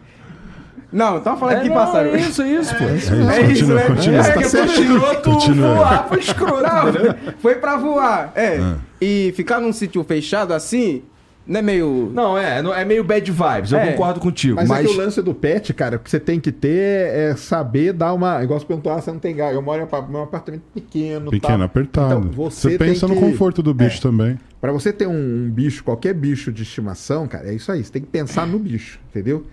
não, 0.93 1.21
tava 1.21 1.39
falando 1.39 1.57
É, 1.59 1.61
que 1.61 1.69
não, 1.69 1.77
pássaro. 1.77 2.09
É 2.09 2.21
isso, 2.21 2.43
é 2.43 2.49
isso, 2.49 2.75
pô. 2.77 2.85
É 2.85 2.89
continua, 2.89 3.41
isso, 3.53 3.67
né? 3.75 3.83
continua. 3.85 4.19
É, 4.21 4.23
Tá 4.33 4.39
que 4.39 4.45
certo. 4.45 5.23
Continua. 5.23 5.75
voar, 5.77 6.09
foi 6.09 6.19
escroto. 6.19 6.63
Não, 6.63 7.33
foi 7.39 7.55
pra 7.57 7.77
voar, 7.77 8.33
é. 8.35 8.59
E 9.01 9.33
ficar 9.37 9.61
num 9.61 9.73
sítio 9.73 10.03
fechado 10.05 10.53
assim, 10.53 11.03
não 11.47 11.59
é 11.59 11.63
meio... 11.63 12.11
Não, 12.15 12.39
é, 12.39 12.63
não- 12.63 12.75
é 12.75 12.85
meio 12.85 13.05
bad 13.05 13.31
vibes, 13.31 13.73
eu 13.73 13.79
É. 13.79 13.93
concordo 13.93 14.21
contigo. 14.21 14.57
Mas, 14.57 14.69
Mas, 14.69 14.85
é 14.85 14.89
que 14.89 14.95
o 14.95 14.97
lance 14.97 15.23
do 15.23 15.35
pet, 15.35 15.73
cara, 15.75 15.97
o 15.97 15.99
que 15.99 16.11
você 16.11 16.19
tem 16.21 16.41
que 16.41 16.51
ter 16.51 17.11
é 17.15 17.37
saber 17.37 17.93
dar 17.93 18.13
uma. 18.15 18.43
Igual 18.43 18.59
você 18.61 18.67
perguntou, 18.67 18.93
ah, 18.93 19.01
você 19.01 19.11
não 19.13 19.19
tem 19.19 19.35
gato. 19.37 19.53
Eu 19.55 19.63
moro 19.63 19.79
em 19.79 19.83
um 19.83 19.85
apa- 19.85 20.23
apartamento 20.23 20.63
pequeno. 20.73 21.31
Pequeno, 21.31 21.59
tal. 21.59 21.67
apertado. 21.67 22.21
Então, 22.21 22.33
você 22.33 22.71
você 22.71 22.79
pensa 22.79 23.07
tem 23.07 23.15
no 23.17 23.23
que- 23.23 23.31
conforto 23.31 23.63
do 23.63 23.75
bicho 23.75 24.01
também. 24.01 24.39
Pra 24.61 24.73
você 24.73 24.93
ter 24.93 25.07
um, 25.07 25.13
um 25.47 25.51
bicho, 25.51 25.85
qualquer 25.85 26.15
bicho 26.15 26.51
de 26.51 26.63
estimação, 26.63 27.29
cara, 27.29 27.49
é 27.49 27.55
isso 27.55 27.71
aí. 27.71 27.85
Você 27.85 27.93
tem 27.93 28.03
que 28.03 28.09
pensar 28.09 28.47
no 28.47 28.59
bicho, 28.59 28.99
entendeu? 29.11 29.45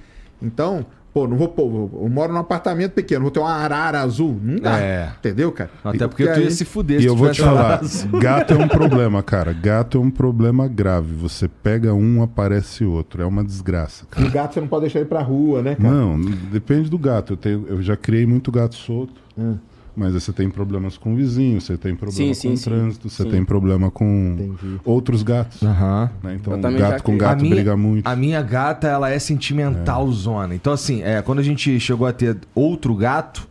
Então, 0.41 0.85
pô, 1.13 1.27
não 1.27 1.37
vou 1.37 1.47
pôr. 1.49 1.89
Eu 2.01 2.09
moro 2.09 2.31
num 2.33 2.39
apartamento 2.39 2.91
pequeno, 2.93 3.21
vou 3.21 3.31
ter 3.31 3.39
uma 3.39 3.51
arara 3.51 4.01
azul. 4.01 4.39
Não 4.41 4.57
dá. 4.59 4.79
É. 4.79 5.09
Entendeu, 5.19 5.51
cara? 5.51 5.69
Até 5.83 6.07
porque 6.07 6.23
tu 6.25 6.29
aí- 6.31 6.43
ia 6.43 6.51
se 6.51 6.65
fuder 6.65 6.99
E 6.99 7.01
se 7.01 7.07
eu 7.07 7.15
vou 7.15 7.29
te 7.31 7.41
falar, 7.41 7.81
gato 8.19 8.53
é 8.53 8.57
um 8.57 8.67
problema, 8.69 9.21
cara. 9.21 9.53
Gato 9.53 9.97
é 9.97 10.01
um 10.01 10.09
problema 10.11 10.67
grave. 10.67 11.13
Você 11.15 11.47
pega 11.47 11.93
um, 11.93 12.21
aparece 12.23 12.83
outro. 12.85 13.21
É 13.21 13.25
uma 13.25 13.43
desgraça, 13.43 14.05
cara. 14.09 14.27
O 14.27 14.31
gato 14.31 14.53
você 14.53 14.61
não 14.61 14.67
pode 14.67 14.81
deixar 14.81 14.99
ele 14.99 15.09
pra 15.09 15.21
rua, 15.21 15.61
né, 15.61 15.75
cara? 15.75 15.93
Não, 15.93 16.19
depende 16.51 16.89
do 16.89 16.97
gato. 16.97 17.33
Eu, 17.33 17.37
tenho- 17.37 17.65
eu 17.67 17.81
já 17.81 17.95
criei 17.97 18.25
muito 18.25 18.51
gato 18.51 18.75
solto. 18.75 19.13
Hum. 19.37 19.55
Mas 19.95 20.15
aí 20.15 20.21
você 20.21 20.31
tem 20.31 20.49
problemas 20.49 20.97
com 20.97 21.13
o 21.13 21.15
vizinho, 21.17 21.59
você 21.59 21.77
tem 21.77 21.93
problema 21.95 22.17
Sim, 22.21 22.27
com 22.29 22.33
sim, 22.33 22.53
o 22.53 22.57
sim. 22.57 22.63
trânsito, 22.69 23.09
você 23.09 23.23
Sim. 23.23 23.29
tem 23.29 23.43
problema 23.45 23.91
com 23.91 24.35
Entendi. 24.39 24.79
outros 24.85 25.21
gatos. 25.21 25.61
Aham. 25.61 26.09
né? 26.23 26.35
Então, 26.39 26.59
gato 26.59 27.03
com 27.03 27.17
gato 27.17 27.39
a 27.39 27.41
minha, 27.41 27.55
briga 27.55 27.75
muito. 27.75 28.07
A 28.07 28.15
minha 28.15 28.41
gata, 28.41 28.87
ela 28.87 29.09
é 29.09 29.19
sentimental 29.19 30.09
zona. 30.11 30.55
Então, 30.55 30.71
assim, 30.71 31.01
é, 31.03 31.21
quando 31.21 31.39
a 31.39 31.43
gente 31.43 31.77
chegou 31.79 32.07
a 32.07 32.13
ter 32.13 32.37
outro 32.55 32.95
gato, 32.95 33.47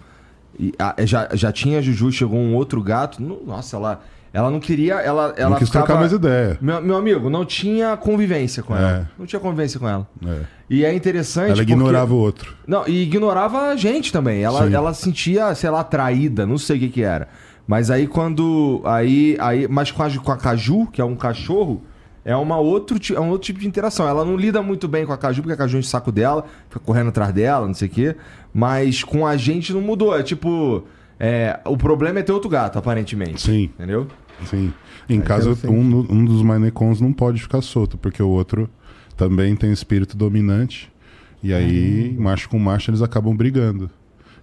e, 0.58 0.72
a- 0.78 0.94
já, 1.04 1.28
já 1.34 1.52
tinha 1.52 1.78
a 1.78 1.82
Juju, 1.82 2.10
chegou 2.12 2.38
um 2.38 2.54
outro 2.54 2.82
gato. 2.82 3.22
no- 3.22 3.44
nossa, 3.46 3.76
ela, 3.76 4.02
ela 4.32 4.50
não 4.50 4.60
queria. 4.60 4.94
Ela, 4.94 5.34
ela 5.36 5.50
não 5.50 5.56
quis 5.58 5.68
ficava, 5.68 5.86
trocar 5.86 6.00
mais 6.00 6.12
ideia. 6.12 6.58
Meu, 6.60 6.80
meu 6.82 6.96
amigo, 6.96 7.28
não 7.30 7.44
tinha 7.44 7.96
convivência 7.96 8.62
com 8.62 8.76
É. 8.76 8.78
ela. 8.80 9.10
Não 9.18 9.26
tinha 9.26 9.40
convivência 9.40 9.78
com 9.80 9.88
ela. 9.88 10.06
É. 10.26 10.40
E 10.68 10.84
é 10.84 10.94
interessante. 10.94 11.46
Ela 11.48 11.56
porque- 11.56 11.72
ignorava 11.72 12.14
o 12.14 12.16
outro. 12.18 12.54
Não, 12.66 12.86
e 12.86 13.02
ignorava 13.02 13.68
a 13.70 13.76
gente 13.76 14.12
também. 14.12 14.42
Ela, 14.42 14.66
Sim. 14.68 14.74
ela 14.74 14.94
sentia, 14.94 15.54
sei 15.54 15.70
lá, 15.70 15.82
traída, 15.82 16.46
não 16.46 16.58
sei 16.58 16.76
o 16.76 16.80
que 16.80 16.88
que 16.88 17.02
era. 17.02 17.28
Mas 17.66 17.90
aí 17.90 18.06
quando. 18.06 18.80
Aí, 18.84 19.36
aí, 19.40 19.66
mas 19.68 19.90
com 19.90 20.02
a, 20.02 20.10
com 20.10 20.32
a 20.32 20.36
Caju, 20.36 20.86
que 20.92 21.00
é 21.00 21.04
um 21.04 21.14
cachorro, 21.16 21.82
é, 22.24 22.34
uma 22.36 22.58
outro, 22.58 22.98
é 23.14 23.20
um 23.20 23.28
outro 23.30 23.46
tipo 23.46 23.58
de 23.60 23.66
interação. 23.66 24.06
Ela 24.08 24.24
não 24.24 24.36
lida 24.36 24.60
muito 24.62 24.86
bem 24.88 25.06
com 25.06 25.12
a 25.12 25.18
Caju, 25.18 25.42
porque 25.42 25.54
a 25.54 25.56
Caju 25.56 25.78
enche 25.78 25.88
o 25.88 25.90
saco 25.90 26.10
dela, 26.12 26.44
fica 26.68 26.80
correndo 26.80 27.08
atrás 27.08 27.32
dela, 27.32 27.66
não 27.66 27.74
sei 27.74 27.88
o 27.88 27.90
quê. 27.90 28.16
Mas 28.52 29.02
com 29.04 29.26
a 29.26 29.36
gente 29.36 29.72
não 29.72 29.80
mudou. 29.80 30.16
É 30.16 30.22
tipo. 30.22 30.84
É, 31.20 31.60
o 31.66 31.76
problema 31.76 32.18
é 32.18 32.22
ter 32.22 32.32
outro 32.32 32.48
gato, 32.48 32.78
aparentemente. 32.78 33.42
Sim. 33.42 33.64
Entendeu? 33.64 34.08
Sim. 34.46 34.72
Em 35.06 35.20
casa, 35.20 35.54
um, 35.68 36.06
um 36.10 36.24
dos 36.24 36.42
manecons 36.42 36.98
não 37.00 37.12
pode 37.12 37.42
ficar 37.42 37.60
solto, 37.60 37.98
porque 37.98 38.22
o 38.22 38.28
outro 38.28 38.70
também 39.16 39.54
tem 39.54 39.70
espírito 39.70 40.16
dominante. 40.16 40.90
E 41.42 41.52
aí, 41.52 42.16
macho 42.18 42.48
com 42.48 42.58
macho, 42.58 42.90
eles 42.90 43.02
acabam 43.02 43.36
brigando. 43.36 43.90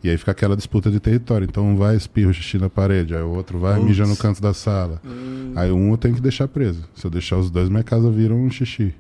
E 0.03 0.09
aí 0.09 0.17
fica 0.17 0.31
aquela 0.31 0.55
disputa 0.55 0.91
de 0.91 0.99
território. 0.99 1.45
Então 1.45 1.65
um 1.65 1.75
vai 1.75 1.95
espirra 1.95 2.29
o 2.29 2.33
xixi 2.33 2.59
na 2.59 2.69
parede, 2.69 3.15
aí 3.15 3.21
o 3.21 3.29
outro 3.29 3.57
vai 3.57 3.79
mija 3.79 4.05
no 4.05 4.15
canto 4.15 4.39
da 4.41 4.53
sala. 4.53 5.01
Aí 5.55 5.71
um 5.71 5.91
eu 5.91 5.97
tenho 5.97 6.13
que 6.13 6.21
deixar 6.21 6.47
preso. 6.47 6.87
Se 6.95 7.05
eu 7.05 7.11
deixar 7.11 7.37
os 7.37 7.49
dois, 7.49 7.69
minha 7.69 7.83
casa 7.83 8.09
vira 8.11 8.33
um 8.33 8.49
xixi. 8.49 8.93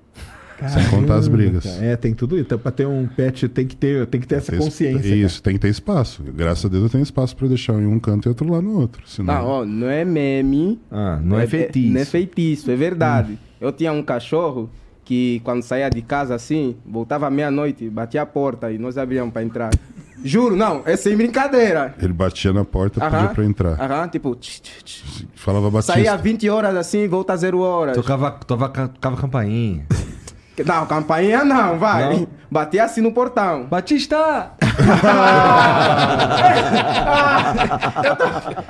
Sem 0.69 0.89
contar 0.89 1.15
as 1.15 1.27
brigas. 1.27 1.65
É, 1.81 1.95
tem 1.95 2.13
tudo 2.13 2.35
isso. 2.35 2.45
Então, 2.45 2.57
pra 2.57 2.71
ter 2.71 2.87
um 2.87 3.05
pet, 3.07 3.47
tem 3.47 3.65
que 3.67 3.75
ter, 3.75 4.05
tem 4.07 4.19
que 4.19 4.27
ter 4.27 4.35
essa 4.35 4.51
Tem- 4.51 4.59
consciência. 4.59 5.15
Isso, 5.15 5.41
tem 5.43 5.53
que 5.53 5.59
ter 5.59 5.69
espaço. 5.69 6.23
Graças 6.23 6.65
a 6.65 6.67
Deus 6.69 6.83
eu 6.83 6.89
tenho 6.89 7.03
espaço 7.03 7.35
pra 7.35 7.47
deixar 7.47 7.73
um 7.73 7.81
em 7.81 7.85
um 7.87 7.99
canto 7.99 8.27
e 8.27 8.29
outro 8.29 8.49
lá 8.51 8.61
no 8.61 8.79
outro. 8.79 9.01
Senão... 9.05 9.33
Não, 9.33 9.45
ó, 9.45 9.65
não 9.65 9.89
é 9.89 10.03
meme. 10.03 10.79
Ah, 10.91 11.19
não 11.21 11.39
é, 11.39 11.45
feitiço. 11.45 11.93
Não 11.93 12.01
é 12.01 12.05
feitiço, 12.05 12.71
é 12.71 12.75
verdade. 12.75 13.37
Eu 13.61 13.71
tinha 13.71 13.91
um 13.91 14.01
cachorro 14.03 14.69
que 15.05 15.39
quando 15.43 15.61
saía 15.63 15.89
de 15.89 16.01
casa 16.01 16.35
assim, 16.35 16.75
voltava 16.85 17.29
meia-noite, 17.29 17.89
batia 17.89 18.21
a 18.21 18.25
porta 18.25 18.71
e 18.71 18.77
nós 18.77 18.97
abríamos 18.97 19.31
pra 19.31 19.43
entrar. 19.43 19.69
Juro, 20.23 20.55
não, 20.55 20.81
é 20.83 20.97
sem 20.97 21.15
brincadeira. 21.15 21.93
Ele 22.01 22.11
batia 22.11 22.51
na 22.51 22.65
porta, 22.65 22.99
pedia 22.99 23.19
Aham, 23.19 23.33
pra 23.35 23.45
entrar. 23.45 23.79
Aham, 23.79 24.07
tipo, 24.07 24.35
tch, 24.35 24.59
tch, 24.59 24.83
tch. 24.83 25.25
Falava 25.35 25.69
Batista. 25.69 25.93
saía 25.93 26.17
20 26.17 26.49
horas 26.49 26.75
assim, 26.75 27.07
volta 27.07 27.33
a 27.33 27.37
zero 27.37 27.59
horas. 27.59 27.95
Tocava, 27.95 28.31
tocava, 28.31 28.87
tocava 28.89 29.15
campainha. 29.15 29.85
Não, 30.65 30.85
campainha 30.85 31.43
não, 31.45 31.77
vai. 31.77 32.13
Não? 32.15 32.27
Batia 32.49 32.83
assim 32.85 33.01
no 33.01 33.11
portão. 33.11 33.65
Batista! 33.65 34.51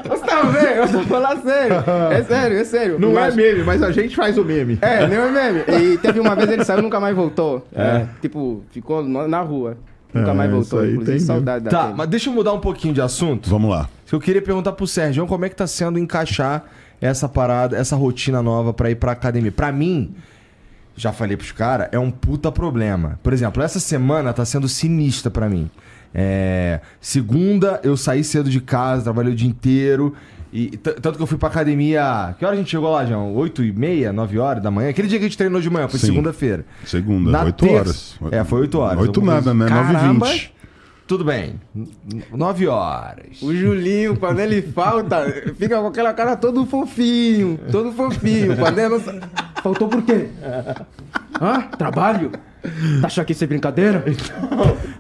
Você 0.03 0.26
tá 0.26 0.41
vendo? 0.43 0.65
Eu 0.65 0.91
tô 0.91 1.01
falando 1.03 1.43
sério. 1.43 1.76
É 2.11 2.23
sério, 2.23 2.57
é 2.57 2.64
sério. 2.64 2.99
Não 2.99 3.14
Mas- 3.14 3.34
é 3.34 3.38
meme, 3.38 3.64
mas 3.64 3.84
a 3.84 3.91
gente 3.91 4.15
faz 4.15 4.38
o 4.38 4.43
meme. 4.43 4.77
É, 4.81 5.07
não 5.07 5.15
é 5.15 5.31
meme. 5.31 5.64
E 5.93 5.97
teve 5.97 6.19
uma 6.19 6.35
vez 6.35 6.49
ele 6.49 6.64
saiu 6.64 6.80
e 6.80 6.81
nunca 6.81 6.99
mais 6.99 7.15
voltou. 7.15 7.65
É. 7.73 8.05
Tipo, 8.22 8.64
ficou 8.72 9.03
na 9.03 9.41
rua. 9.41 9.77
Nunca 10.14 10.31
É, 10.31 10.34
mais 10.34 10.49
voltou. 10.51 10.80
aí 10.80 10.91
Inclusive, 10.93 11.19
saudade 11.19 11.65
Tá, 11.65 11.77
daquele. 11.81 11.97
mas 11.97 12.07
deixa 12.07 12.30
eu 12.30 12.34
mudar 12.34 12.53
um 12.53 12.59
pouquinho 12.59 12.93
de 12.93 13.01
assunto. 13.01 13.49
Vamos 13.49 13.69
lá. 13.69 13.88
Eu 14.11 14.19
queria 14.19 14.41
perguntar 14.41 14.72
pro 14.72 14.88
Sérgio 14.88 15.26
como 15.27 15.45
é 15.45 15.49
que 15.49 15.55
tá 15.55 15.68
sendo 15.68 15.99
encaixar 15.99 16.64
essa 17.01 17.27
parada, 17.27 17.77
essa 17.77 17.95
rotina 17.95 18.41
nova 18.41 18.73
pra 18.73 18.89
ir 18.89 18.95
pra 18.95 19.11
academia. 19.11 19.51
Pra 19.51 19.72
mim, 19.72 20.15
já 20.98 21.14
falei 21.14 21.38
pros 21.38 21.52
caras, 21.52 21.88
é 21.91 21.99
um 21.99 22.11
puta 22.11 22.52
problema. 22.52 23.19
Por 23.24 23.32
exemplo, 23.32 23.61
essa 23.64 23.80
semana 23.80 24.34
tá 24.34 24.44
sendo 24.44 24.68
sinistra 24.68 25.32
pra 25.32 25.48
mim. 25.48 25.69
É, 26.14 26.80
segunda, 26.99 27.80
eu 27.84 27.95
saí 27.95 28.24
cedo 28.24 28.49
de 28.49 28.60
casa, 28.60 29.03
trabalhei 29.03 29.32
o 29.34 29.36
dia 29.36 29.48
inteiro. 29.48 30.14
E 30.52 30.76
tanto 30.78 31.18
que 31.18 31.22
eu 31.22 31.28
fui 31.28 31.38
pra 31.38 31.49
academia. 31.49 32.34
Que 32.40 32.45
hora 32.45 32.56
a 32.56 32.57
gente 32.57 32.72
chegou 32.72 32.90
lá, 32.90 33.06
João? 33.06 33.36
8 33.36 33.64
e 33.65 33.72
meia, 33.74 34.11
9 34.14 34.40
horas 34.40 34.64
da 34.64 34.72
manhã? 34.72 34.90
Aquele 34.90 35.07
dia 35.07 35.19
que 35.19 35.26
a 35.26 35.28
gente 35.28 35.38
treinou 35.38 35.60
de 35.61 35.69
manhã, 35.69 35.88
foi 35.88 35.99
segunda-feira. 35.99 36.65
Segunda, 36.86 37.30
Na 37.32 37.44
8 37.44 37.65
terça- 37.65 38.15
horas. 38.22 38.34
É, 38.34 38.44
foi 38.44 38.61
8 38.61 38.80
horas. 38.80 38.99
8 39.02 39.19
Alguma 39.19 39.34
nada, 39.36 39.53
né? 39.53 39.68
Caramba. 39.68 40.26
9h20. 40.26 40.49
Tudo 41.06 41.24
bem. 41.24 41.60
9 42.34 42.68
horas. 42.68 43.41
O 43.41 43.53
Julinho, 43.53 44.18
quando 44.18 44.40
ele 44.40 44.61
falta, 44.61 45.26
fica 45.57 45.80
com 45.80 45.88
aquela 45.88 46.14
cara 46.14 46.36
todo 46.36 46.65
fofinho, 46.65 47.60
todo 47.72 47.91
fofinho. 47.91 48.57
Quando 48.57 48.80
ele 48.80 48.90
não... 48.90 49.02
Faltou 49.68 49.89
por 49.89 50.02
quê? 50.02 50.27
Hã? 51.41 51.61
Trabalho? 51.77 52.31
Tá 53.02 53.07
achando 53.07 53.26
que 53.26 53.34
isso 53.34 53.44
é 53.44 53.48
brincadeira? 53.48 54.03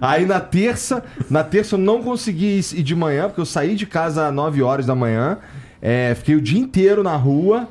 Aí 0.01 0.25
na 0.25 0.39
terça, 0.41 1.03
na 1.29 1.43
terça 1.43 1.75
eu 1.75 1.79
não 1.79 2.01
consegui 2.03 2.59
ir 2.73 2.83
de 2.83 2.95
manhã, 2.95 3.27
porque 3.27 3.39
eu 3.41 3.45
saí 3.45 3.75
de 3.75 3.85
casa 3.85 4.27
às 4.27 4.33
9 4.33 4.61
horas 4.61 4.85
da 4.85 4.93
manhã, 4.93 5.37
é, 5.81 6.13
fiquei 6.15 6.35
o 6.35 6.41
dia 6.41 6.59
inteiro 6.59 7.01
na 7.01 7.15
rua 7.15 7.67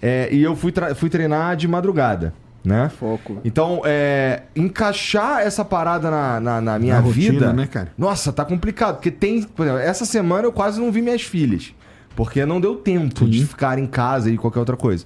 é, 0.00 0.28
e 0.32 0.42
eu 0.42 0.56
fui, 0.56 0.72
fui 0.96 1.10
treinar 1.10 1.54
de 1.56 1.68
madrugada. 1.68 2.32
né? 2.64 2.90
Foco. 2.98 3.38
Então, 3.44 3.82
é, 3.84 4.42
encaixar 4.56 5.40
essa 5.40 5.64
parada 5.64 6.10
na, 6.10 6.40
na, 6.40 6.60
na 6.60 6.78
minha 6.78 6.94
Na 6.94 7.00
rotina, 7.00 7.30
vida. 7.32 7.52
né, 7.52 7.66
cara? 7.66 7.88
Nossa, 7.96 8.32
tá 8.32 8.44
complicado. 8.44 8.94
Porque 8.96 9.10
tem. 9.10 9.42
Por 9.42 9.64
exemplo, 9.66 9.80
essa 9.82 10.04
semana 10.04 10.44
eu 10.46 10.52
quase 10.52 10.80
não 10.80 10.90
vi 10.90 11.02
minhas 11.02 11.22
filhas. 11.22 11.74
Porque 12.16 12.44
não 12.44 12.60
deu 12.60 12.74
tempo 12.74 13.26
de 13.28 13.46
ficar 13.46 13.78
em 13.78 13.86
casa 13.86 14.28
e 14.28 14.36
qualquer 14.36 14.58
outra 14.58 14.76
coisa. 14.76 15.04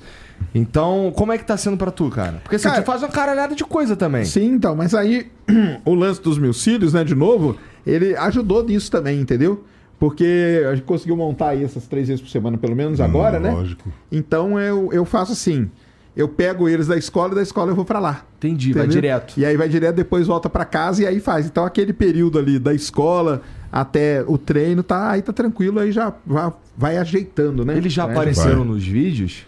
Então, 0.55 1.13
como 1.17 1.33
é 1.33 1.39
que 1.39 1.45
tá 1.45 1.57
sendo 1.57 1.77
pra 1.77 1.91
tu, 1.91 2.09
cara? 2.11 2.41
Porque 2.43 2.57
assim, 2.57 2.69
Cara- 2.69 2.83
tu 2.83 2.87
faz 2.87 3.03
uma 3.03 3.09
caralhada 3.09 3.55
de 3.55 3.65
coisa 3.65 3.95
também. 3.97 4.25
Sim, 4.25 4.53
então, 4.53 4.75
mas 4.77 4.95
aí 4.95 5.31
o 5.85 5.95
lance 5.95 6.21
dos 6.23 6.39
meus 6.39 6.63
filhos, 6.63 6.93
né, 6.93 7.05
de 7.05 7.15
novo, 7.15 7.57
ele 7.87 8.17
ajudou 8.17 8.65
nisso 8.65 8.91
também, 8.91 9.21
entendeu? 9.21 9.65
Porque 9.99 10.63
a 10.69 10.75
gente 10.75 10.85
conseguiu 10.85 11.17
montar 11.17 11.51
aí 11.51 11.63
essas 11.63 11.87
três 11.87 12.09
vezes 12.09 12.21
por 12.21 12.29
semana, 12.29 12.59
pelo 12.59 12.75
menos 12.75 13.01
agora, 13.01 13.39
né? 13.39 13.53
Lógico. 13.53 13.93
Então 14.11 14.59
eu, 14.59 14.91
eu 14.93 15.05
faço 15.05 15.31
assim: 15.33 15.71
eu 16.17 16.27
pego 16.29 16.69
eles 16.69 16.89
da 16.89 16.97
escola 16.97 17.31
e 17.33 17.35
da 17.37 17.43
escola 17.43 17.71
eu 17.71 17.77
vou 17.77 17.85
pra 17.85 18.01
lá. 18.01 18.25
Entendi, 18.39 18.73
vai 18.73 18.83
Entendeu? 18.87 19.01
direto. 19.01 19.35
E 19.39 19.47
aí 19.47 19.57
vai 19.57 19.69
direto, 19.69 19.95
depois 19.95 20.27
volta 20.27 20.51
pra 20.51 20.65
casa 20.65 21.03
e 21.03 21.07
aí 21.07 21.21
faz. 21.21 21.47
Então 21.47 21.65
aquele 21.65 21.93
período 21.93 22.37
ali 22.37 22.59
da 22.59 22.75
escola 22.75 23.43
até 23.71 24.25
o 24.27 24.37
treino, 24.37 24.83
tá, 24.83 25.13
aí 25.13 25.23
tá 25.23 25.33
tranquilo, 25.33 25.79
aí 25.79 25.93
já 25.93 26.13
vai, 26.27 26.53
vai 26.77 26.97
ajeitando, 26.97 27.65
né? 27.65 27.77
Eles 27.77 27.93
já 27.93 28.03
É. 28.07 28.11
apareceram 28.11 28.59
vai. 28.65 28.69
nos 28.75 28.85
vídeos? 28.85 29.47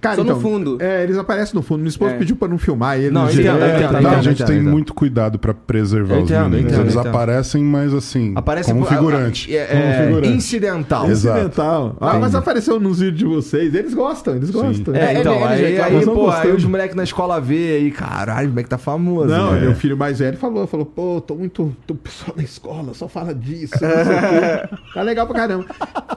Cara, 0.00 0.16
Só 0.16 0.24
no 0.24 0.30
então, 0.30 0.40
fundo. 0.40 0.78
É, 0.80 1.02
eles 1.02 1.18
aparecem 1.18 1.54
no 1.54 1.60
fundo. 1.62 1.80
Minha 1.80 1.90
esposa 1.90 2.14
É. 2.14 2.18
pediu 2.18 2.34
pra 2.34 2.48
não 2.48 2.56
filmar 2.56 2.96
eles. 2.98 3.12
Não, 3.12 3.24
entendo, 3.30 3.62
É, 3.62 3.76
entendo, 3.76 3.92
tá, 3.92 4.00
entendo, 4.00 4.06
a 4.08 4.22
gente 4.22 4.42
entendo, 4.42 4.46
tem 4.56 4.62
muito 4.62 4.94
cuidado 4.94 5.38
pra 5.38 5.52
preservar 5.52 6.14
os 6.16 6.22
entendo, 6.22 6.44
meninos. 6.48 6.72
entendo, 6.72 6.80
Eles 6.84 6.94
entendo. 6.94 7.08
aparecem, 7.08 7.62
mas 7.62 7.92
assim, 7.92 8.32
Aparece 8.34 8.70
como 8.72 8.86
por- 8.86 8.94
figurante. 8.94 9.54
É, 9.54 9.66
como 9.66 9.82
é, 9.82 10.06
figurante. 10.06 10.28
incidental. 10.34 11.10
Exato. 11.10 11.38
Incidental. 11.38 11.96
Ah, 12.00 12.18
mas 12.18 12.34
apareceu 12.34 12.80
nos 12.80 13.00
vídeos 13.00 13.18
de 13.18 13.24
vocês. 13.26 13.74
Eles 13.74 13.92
gostam, 13.92 14.36
eles 14.36 14.48
gostam. 14.50 14.94
É, 14.94 15.16
É, 15.16 15.20
então, 15.20 15.34
ele- 15.34 15.44
aí, 15.66 15.80
aí, 15.80 16.04
pô, 16.06 16.30
aí 16.30 16.50
os 16.50 16.64
moleques 16.64 16.96
na 16.96 17.04
escola 17.04 17.38
vê 17.40 17.76
aí, 17.76 17.90
caralho, 17.90 18.46
o 18.48 18.50
moleque 18.52 18.70
tá 18.70 18.78
famoso. 18.78 19.28
Não, 19.28 19.52
né? 19.52 19.60
meu 19.60 19.74
filho 19.74 19.96
mais 19.98 20.18
velho 20.18 20.38
falou, 20.38 20.66
falou, 20.66 20.86
pô, 20.86 21.20
tô 21.20 21.34
muito. 21.34 21.76
O 21.90 21.94
pessoal 21.94 22.34
da 22.36 22.42
escola 22.42 22.94
só 22.94 23.06
fala 23.06 23.34
disso. 23.34 23.74
não 23.80 23.88
sei 24.04 24.14
o 24.16 24.68
quê. 24.70 24.76
tá 24.94 25.02
legal 25.02 25.26
pra 25.26 25.36
caramba. 25.36 25.66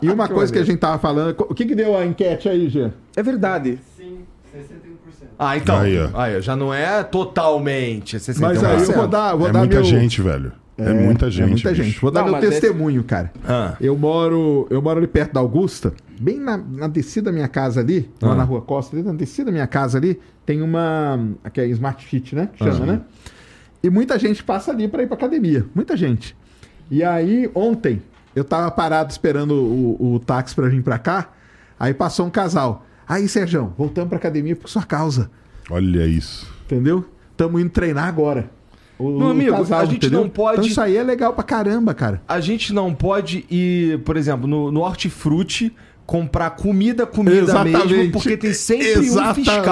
E 0.01 0.09
uma 0.09 0.29
coisa 0.29 0.53
que 0.53 0.59
a 0.59 0.63
gente 0.63 0.77
tava 0.77 0.97
falando. 0.99 1.35
O 1.49 1.53
que 1.53 1.65
que 1.65 1.75
deu 1.75 1.97
a 1.97 2.05
enquete 2.05 2.47
aí, 2.47 2.69
Jean? 2.69 2.93
É 3.15 3.23
verdade. 3.23 3.79
Sim, 3.97 4.19
61%. 4.55 5.27
Ah, 5.37 5.57
então. 5.57 5.77
Aí, 5.79 5.97
Aí, 5.97 6.35
ó. 6.35 6.37
ó, 6.37 6.41
já 6.41 6.55
não 6.55 6.73
é 6.73 7.03
totalmente, 7.03 8.15
é 8.15 8.19
61%. 8.19 8.39
Mas 8.41 8.63
aí 8.63 8.81
eu 8.83 8.91
vou 8.93 9.07
dar, 9.07 9.35
vou 9.35 9.47
É 9.47 9.51
dar 9.51 9.59
muita 9.59 9.75
meu. 9.75 9.83
gente, 9.83 10.21
velho. 10.21 10.51
É, 10.75 10.91
muita 10.91 11.29
gente. 11.29 11.43
É 11.43 11.45
muita 11.47 11.69
bicho. 11.69 11.83
gente. 11.83 12.01
Vou 12.01 12.09
dar 12.09 12.21
Não, 12.21 12.25
meu 12.29 12.33
mas 12.33 12.43
esse- 12.45 12.59
testemunho, 12.61 13.03
cara. 13.03 13.31
Ah. 13.47 13.75
Eu 13.79 13.95
moro, 13.95 14.65
eu 14.71 14.81
moro 14.81 14.97
ali 14.97 15.07
perto 15.07 15.33
da 15.33 15.39
Augusta, 15.39 15.93
bem 16.19 16.39
na, 16.39 16.57
na 16.57 16.87
descida 16.87 17.25
da 17.29 17.31
minha 17.31 17.47
casa 17.47 17.79
ali, 17.81 18.09
lá 18.19 18.31
Ah. 18.31 18.35
na 18.35 18.43
Rua 18.43 18.61
Costa, 18.61 18.95
ali 18.95 19.05
na 19.05 19.13
descida 19.13 19.45
da 19.45 19.51
minha 19.51 19.67
casa 19.67 19.99
ali, 19.99 20.19
tem 20.45 20.63
uma, 20.63 21.19
aqui 21.43 21.61
é 21.61 21.67
Smart 21.67 22.03
Fit, 22.03 22.35
né? 22.35 22.49
Chama, 22.55 22.71
Ah. 22.83 22.85
né? 22.87 23.01
E 23.83 23.89
muita 23.89 24.17
gente 24.17 24.43
passa 24.43 24.71
ali 24.71 24.87
pra 24.87 25.03
ir 25.03 25.07
pra 25.07 25.15
academia, 25.15 25.63
muita 25.75 25.95
gente. 25.95 26.35
E 26.89 27.03
aí, 27.03 27.49
ontem, 27.53 28.01
eu 28.35 28.43
tava 28.43 28.71
parado 28.71 29.11
esperando 29.11 29.51
o, 29.53 30.15
o 30.15 30.19
táxi 30.19 30.55
pra 30.55 30.67
vir 30.67 30.81
pra 30.81 30.97
cá, 30.97 31.29
aí 31.79 31.93
passou 31.93 32.25
um 32.25 32.29
casal. 32.31 32.83
Aí, 33.07 33.27
Sérgio, 33.27 33.73
voltamos 33.77 34.09
pra 34.09 34.17
academia 34.17 34.55
por 34.55 34.69
sua 34.69 34.83
causa, 34.83 35.29
Olha 35.69 36.05
isso. 36.05 36.47
entendeu? 36.65 37.05
Tamo 37.35 37.59
indo 37.59 37.69
treinar 37.69 38.07
agora. 38.07 38.49
O, 38.97 39.09
Meu 39.19 39.29
amigo, 39.31 39.55
a 39.75 39.85
gente 39.85 40.09
não 40.09 40.29
pode- 40.29 40.59
Então 40.59 40.69
isso 40.69 40.79
aí 40.79 40.95
é 40.95 41.03
legal 41.03 41.33
pra 41.33 41.43
caramba, 41.43 41.93
cara. 41.93 42.21
A 42.27 42.39
gente 42.39 42.71
não 42.73 42.93
pode 42.93 43.43
ir, 43.49 43.99
por 44.03 44.15
exemplo, 44.15 44.47
no, 44.47 44.71
no 44.71 44.81
hortifruti 44.81 45.75
comprar 46.05 46.51
comida, 46.51 47.05
comida 47.05 47.37
Exatamente. 47.37 47.87
mesmo, 47.93 48.11
porque 48.11 48.37
tem 48.37 48.53
sempre 48.53 48.99
um 48.99 49.01
Exatamente, 49.03 49.35
fiscal. 49.49 49.63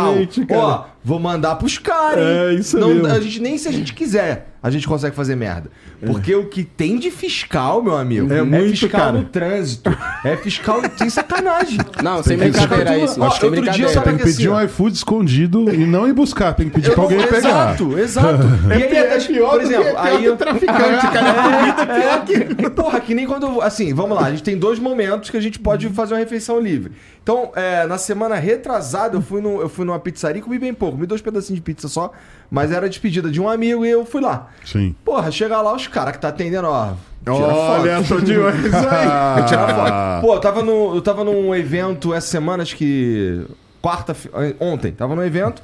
cara. 0.47 0.57
Ó, 0.59 0.85
vou 1.03 1.19
mandar 1.19 1.55
pros 1.55 1.77
caras, 1.77 2.19
hein? 2.23 2.37
É, 2.49 2.53
isso 2.53 2.77
não, 2.79 2.89
mesmo. 2.89 3.07
A 3.07 3.19
gente 3.19 3.39
nem 3.41 3.57
se 3.57 3.67
a 3.67 3.71
gente 3.71 3.93
quiser, 3.93 4.47
a 4.61 4.69
gente 4.69 4.87
consegue 4.87 5.15
fazer 5.15 5.35
merda. 5.35 5.69
Porque 6.05 6.33
o 6.35 6.45
que 6.45 6.63
tem 6.63 6.97
de 6.97 7.11
fiscal, 7.11 7.81
meu 7.83 7.95
amigo, 7.95 8.31
É 8.33 8.41
muito, 8.41 8.71
fiscal 8.71 8.89
cara. 9.01 9.11
no 9.11 9.23
trânsito, 9.25 9.95
é 10.25 10.35
fiscal 10.35 10.81
sem 10.97 11.09
sacanagem. 11.11 11.77
Não, 12.03 12.23
sem 12.23 12.37
Tem 12.37 12.51
que- 12.51 12.57
brincadeira 12.59 12.97
isso. 12.97 13.21
outro 13.21 13.39
sem 13.39 13.51
dia 13.51 13.61
brincadeira. 13.61 13.89
eu 13.89 13.93
tava 13.93 14.05
Tem 14.07 14.17
que 14.17 14.23
que 14.23 14.29
pedir 14.31 14.49
assim, 14.51 14.61
um 14.61 14.65
iFood 14.65 14.95
escondido 14.95 15.73
e 15.73 15.85
não 15.85 16.07
ir 16.07 16.13
buscar. 16.13 16.53
Tem 16.53 16.67
que 16.69 16.73
pedir 16.75 16.91
pra 16.93 17.03
alguém 17.03 17.21
pegar. 17.21 17.37
Exato, 17.37 17.99
exato. 17.99 18.43
E 18.69 18.73
aí, 18.73 18.83
É 18.83 19.19
pior 19.19 19.49
por 19.51 19.59
que- 19.59 19.65
exemplo, 19.65 19.83
pior 19.85 20.05
aí 20.05 20.17
que 20.19 20.25
eu... 20.25 20.37
traficante, 20.37 21.07
cara. 21.13 22.23
É, 22.61 22.65
é, 22.65 22.69
porra, 22.69 22.99
que 22.99 23.13
nem 23.13 23.27
quando. 23.27 23.61
Assim, 23.61 23.93
vamos 23.93 24.15
lá, 24.17 24.25
a 24.25 24.29
gente 24.31 24.43
tem 24.43 24.57
dois 24.57 24.79
momentos 24.79 25.29
que 25.29 25.37
a 25.37 25.41
gente 25.41 25.59
pode 25.59 25.87
fazer 25.89 26.13
uma 26.15 26.19
refeição 26.19 26.59
livre. 26.59 26.91
Então, 27.23 27.51
é, 27.55 27.85
na 27.85 27.99
semana 27.99 28.35
retrasada, 28.35 29.15
eu 29.15 29.21
fui, 29.21 29.41
no, 29.41 29.61
eu 29.61 29.69
fui 29.69 29.85
numa 29.85 29.99
pizzaria 29.99 30.39
e 30.39 30.43
comi 30.43 30.57
bem 30.57 30.73
pouco. 30.73 30.95
Comi 30.95 31.05
dois 31.05 31.21
pedacinhos 31.21 31.57
de 31.57 31.61
pizza 31.61 31.87
só, 31.87 32.11
mas 32.49 32.71
era 32.71 32.89
despedida 32.89 33.29
de 33.29 33.39
um 33.39 33.47
amigo 33.47 33.85
e 33.85 33.89
eu 33.89 34.03
fui 34.05 34.21
lá. 34.21 34.47
Sim. 34.65 34.95
Porra, 35.05 35.31
chega 35.31 35.61
lá, 35.61 35.75
os 35.75 35.87
caras 35.87 36.13
que 36.13 36.19
tá 36.19 36.29
atendendo, 36.29 36.67
ó. 36.67 36.93
Tira 37.23 37.35
Olha, 37.35 38.03
foto. 38.03 38.19
tô 38.19 38.25
de 38.25 38.35
olho 38.39 38.67
isso 38.67 38.75
aí. 38.75 39.37
Eu 39.37 39.45
tirar 39.45 39.75
foto. 39.75 40.21
Pô, 40.25 40.33
eu 40.33 40.39
tava, 40.39 40.63
no, 40.63 40.95
eu 40.95 41.01
tava 41.03 41.23
num 41.23 41.53
evento 41.53 42.11
essa 42.15 42.25
semana, 42.25 42.63
acho 42.63 42.75
que. 42.75 43.45
Quarta. 43.79 44.15
Ontem, 44.59 44.91
tava 44.91 45.15
num 45.15 45.23
evento. 45.23 45.61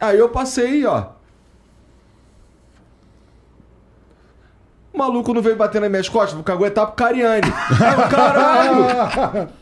Aí 0.00 0.16
eu 0.16 0.28
passei, 0.28 0.86
ó. 0.86 1.06
O 4.92 4.98
maluco 4.98 5.34
não 5.34 5.42
veio 5.42 5.56
bater 5.56 5.80
nas 5.80 5.90
minhas 5.90 6.08
costas, 6.08 6.34
vou 6.34 6.44
caguetar 6.44 6.86
pro 6.86 6.94
Cariani. 6.94 7.42
Aí 7.70 8.08
caralho! 8.08 9.48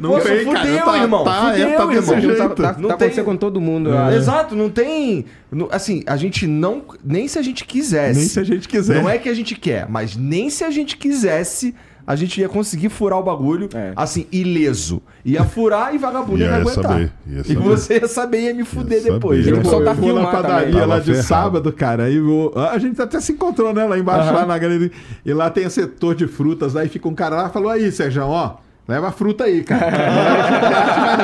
Não 0.00 0.10
Pô, 0.10 0.18
vem, 0.20 0.44
cara. 0.44 0.58
fudeu, 0.58 0.84
Tá- 0.84 0.98
irmão. 0.98 1.24
tá, 1.24 1.50
fudeu, 1.52 1.68
é, 1.68 1.72
tá 1.76 1.86
desse 1.86 1.98
irmão. 2.12 2.20
jeito. 2.20 2.36
Tá, 2.36 2.48
tá, 2.48 2.62
Não 2.80 2.88
tá 2.88 2.96
tem- 2.96 3.06
acontecendo 3.06 3.24
com 3.24 3.36
todo 3.36 3.60
mundo. 3.60 3.90
eu 3.90 3.98
É. 3.98 4.16
Exato, 4.16 4.56
não 4.56 4.68
tem. 4.68 5.24
Assim, 5.70 6.02
a 6.06 6.16
gente 6.16 6.46
não. 6.46 6.82
Nem 7.04 7.28
se 7.28 7.38
a 7.38 7.42
gente 7.42 7.64
quisesse. 7.64 8.18
Nem 8.18 8.28
se 8.28 8.40
a 8.40 8.44
gente 8.44 8.66
quiser. 8.68 9.00
Não 9.02 9.08
é 9.08 9.18
que 9.18 9.28
a 9.28 9.34
gente 9.34 9.54
quer, 9.54 9.86
mas 9.88 10.16
nem 10.16 10.50
se 10.50 10.64
a 10.64 10.70
gente 10.70 10.96
quisesse, 10.96 11.74
a 12.06 12.16
gente 12.16 12.38
ia 12.40 12.48
conseguir 12.48 12.88
furar 12.90 13.18
o 13.18 13.22
bagulho, 13.22 13.68
É. 13.72 13.92
assim, 13.96 14.26
ileso. 14.32 15.00
Ia 15.24 15.42
furar 15.44 15.94
e 15.94 15.98
vagabundo 15.98 16.40
ia, 16.40 16.46
Ia 16.48 16.56
aguentar. 16.56 16.82
saber, 16.84 17.12
ia 17.26 17.40
E 17.40 17.44
saber. 17.44 17.60
você 17.60 17.94
ia 17.94 18.08
saber 18.08 18.38
e 18.40 18.44
ia 18.46 18.54
me 18.54 18.64
fuder 18.64 18.98
saber. 19.00 19.14
depois. 19.14 19.46
Eu 19.46 19.56
Eu 19.56 19.64
soltar 19.64 19.94
eu 19.96 20.02
vou 20.02 20.12
na 20.20 20.26
padaria 20.26 20.72
também. 20.72 20.86
lá 20.86 20.98
de 20.98 21.04
ferrado. 21.06 21.26
sábado, 21.26 21.72
cara. 21.72 22.02
Aí 22.04 22.18
vou... 22.18 22.52
A 22.56 22.76
gente 22.78 23.00
até 23.00 23.20
se 23.20 23.32
encontrou, 23.32 23.72
né? 23.72 23.84
Lá 23.84 23.96
embaixo, 23.98 24.34
lá 24.34 24.44
na 24.44 24.58
galeria. 24.58 24.90
E 25.24 25.32
lá 25.32 25.48
tem 25.48 25.64
o 25.66 25.70
setor 25.70 26.14
de 26.16 26.26
frutas. 26.26 26.74
Aí 26.76 26.88
fica 26.88 27.08
um 27.08 27.14
cara 27.14 27.36
lá 27.36 27.48
e 27.48 27.52
falou: 27.52 27.70
Aí, 27.70 27.90
Sérgio, 27.92 28.24
ó. 28.24 28.56
Leva 28.86 29.08
a 29.08 29.12
fruta 29.12 29.44
aí, 29.44 29.62
cara. 29.64 29.90
Não 29.90 30.24
leva 30.24 30.52
chocolate, 30.52 31.00
mas 31.00 31.18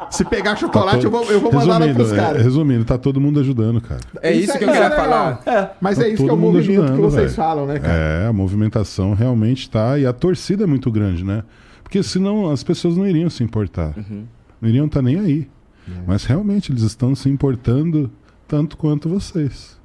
não. 0.00 0.10
Se 0.10 0.24
pegar 0.24 0.56
chocolate, 0.56 1.04
eu 1.04 1.10
vou, 1.10 1.24
eu 1.24 1.40
vou 1.40 1.52
mandar 1.52 1.66
lá 1.66 1.78
resumindo, 1.78 1.94
pros 1.96 2.12
é, 2.12 2.16
caros. 2.16 2.42
resumindo, 2.42 2.84
tá 2.84 2.96
todo 2.98 3.20
mundo 3.20 3.40
ajudando, 3.40 3.80
cara. 3.80 4.00
É 4.22 4.32
isso, 4.32 4.50
Isso 4.50 4.58
que 4.58 4.64
eu 4.64 4.68
queria 4.68 4.86
é 4.86 4.90
falar. 4.90 5.40
É. 5.46 5.70
Mas 5.80 5.98
Tá 5.98 6.04
é 6.04 6.08
isso 6.08 6.16
que 6.16 6.22
é 6.22 6.24
o 6.26 6.28
todo 6.28 6.38
mundo 6.38 6.54
movimento 6.54 6.78
que 6.78 6.84
ajudando, 6.92 7.00
vocês 7.02 7.24
velho. 7.24 7.34
falam, 7.34 7.66
né, 7.66 7.78
cara? 7.78 7.92
É, 7.92 8.26
a 8.28 8.32
movimentação 8.32 9.14
realmente 9.14 9.68
tá. 9.68 9.98
E 9.98 10.06
a 10.06 10.12
torcida 10.12 10.64
é 10.64 10.66
muito 10.66 10.90
grande, 10.90 11.24
né? 11.24 11.42
Porque 11.82 12.02
senão 12.04 12.50
as 12.50 12.62
pessoas 12.62 12.96
não 12.96 13.06
iriam 13.06 13.28
se 13.28 13.42
importar. 13.42 13.92
Uhum. 13.96 14.24
Não 14.60 14.68
iriam 14.68 14.86
estar 14.86 15.02
nem 15.02 15.18
aí. 15.18 15.48
É. 15.88 15.92
Mas 16.06 16.24
realmente 16.24 16.70
eles 16.70 16.82
estão 16.82 17.14
se 17.16 17.28
importando 17.28 18.10
tanto 18.46 18.76
quanto 18.76 19.08
vocês. 19.08 19.79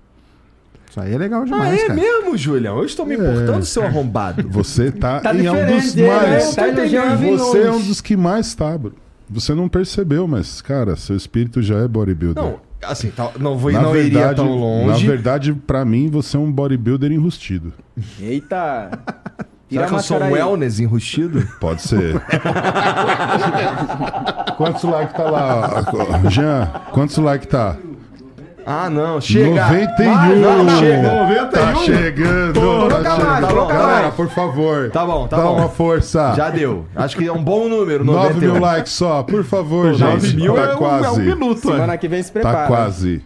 Isso 0.95 1.01
aí 1.01 1.13
é 1.13 1.17
legal 1.17 1.41
Ah, 1.41 1.45
demais, 1.45 1.77
é 1.77 1.87
cara. 1.87 1.93
mesmo, 1.99 2.37
Julião? 2.37 2.77
Eu 2.77 2.85
estou 2.85 3.05
me 3.05 3.15
importando, 3.15 3.65
seu 3.65 3.83
arrombado. 3.83 4.47
Você 4.47 4.89
tá, 4.93 5.19
Tá 5.19 5.35
em 5.35 5.49
um 5.49 5.53
é, 5.57 5.69
mais. 5.69 5.93
tá 6.55 6.69
elogiando 6.69 7.37
Você 7.37 7.63
é 7.63 7.69
um 7.71 7.81
dos 7.81 7.99
que 7.99 8.15
mais 8.15 8.55
tá, 8.55 8.77
bro. 8.77 8.93
Você 9.29 9.53
não 9.53 9.67
percebeu, 9.67 10.25
mas, 10.25 10.61
cara, 10.61 10.95
seu 10.95 11.17
espírito 11.17 11.61
já 11.61 11.79
é 11.79 11.87
bodybuilder. 11.89 12.41
Não, 12.41 12.59
assim, 12.81 13.09
tá- 13.09 13.29
não, 13.37 13.57
vou, 13.57 13.73
na 13.73 13.81
não 13.81 13.93
iria 13.93 14.03
verdade, 14.19 14.35
tão 14.37 14.57
longe. 14.57 15.03
Na 15.03 15.09
verdade, 15.11 15.53
pra 15.53 15.83
mim, 15.83 16.07
você 16.09 16.37
é 16.37 16.39
um 16.39 16.49
bodybuilder 16.49 17.11
enrustido. 17.11 17.73
Eita. 18.21 18.89
Será 19.69 19.87
que 19.87 19.95
eu 19.95 19.99
sou 19.99 20.17
um 20.23 20.31
wellness 20.31 20.79
enrustido? 20.79 21.45
Pode 21.59 21.81
ser. 21.81 22.21
quantos 24.55 24.83
likes 24.83 25.13
tá 25.13 25.23
lá? 25.23 25.83
Jean, 26.29 26.67
quantos 26.93 27.17
likes 27.17 27.49
tá? 27.49 27.75
Ah, 28.65 28.89
não. 28.89 29.21
Chega. 29.21 29.63
91. 29.63 30.13
Vai, 30.13 30.35
não, 30.35 30.69
chega. 30.79 31.01
91? 31.01 31.49
Tá 31.49 31.75
chegando. 31.75 32.59
Coloca 32.59 32.95
tá 32.95 33.09
mais, 33.09 33.15
chegando. 33.15 33.47
coloca 33.47 33.73
Galera, 33.73 34.01
mais. 34.01 34.15
por 34.15 34.29
favor. 34.29 34.89
Tá 34.89 35.05
bom, 35.05 35.27
tá 35.27 35.37
Dá 35.37 35.43
bom. 35.43 35.57
uma 35.57 35.69
força. 35.69 36.33
Já 36.35 36.49
deu. 36.49 36.85
Acho 36.95 37.15
que 37.15 37.27
é 37.27 37.31
um 37.31 37.43
bom 37.43 37.69
número, 37.69 38.03
9 38.03 38.33
91. 38.33 38.39
mil 38.53 38.61
likes 38.61 38.93
só, 38.93 39.21
por 39.21 39.43
favor, 39.43 39.93
gente. 39.93 40.01
9 40.01 40.33
mil 40.35 40.53
tá 40.55 40.61
é, 40.61 40.73
um, 40.73 40.77
quase. 40.77 41.05
é 41.05 41.11
um 41.11 41.17
minuto, 41.17 41.59
Semana 41.59 41.93
é. 41.93 41.97
que 41.97 42.07
vem 42.07 42.23
se 42.23 42.31
prepara. 42.31 42.57
Tá 42.57 42.67
quase. 42.67 43.21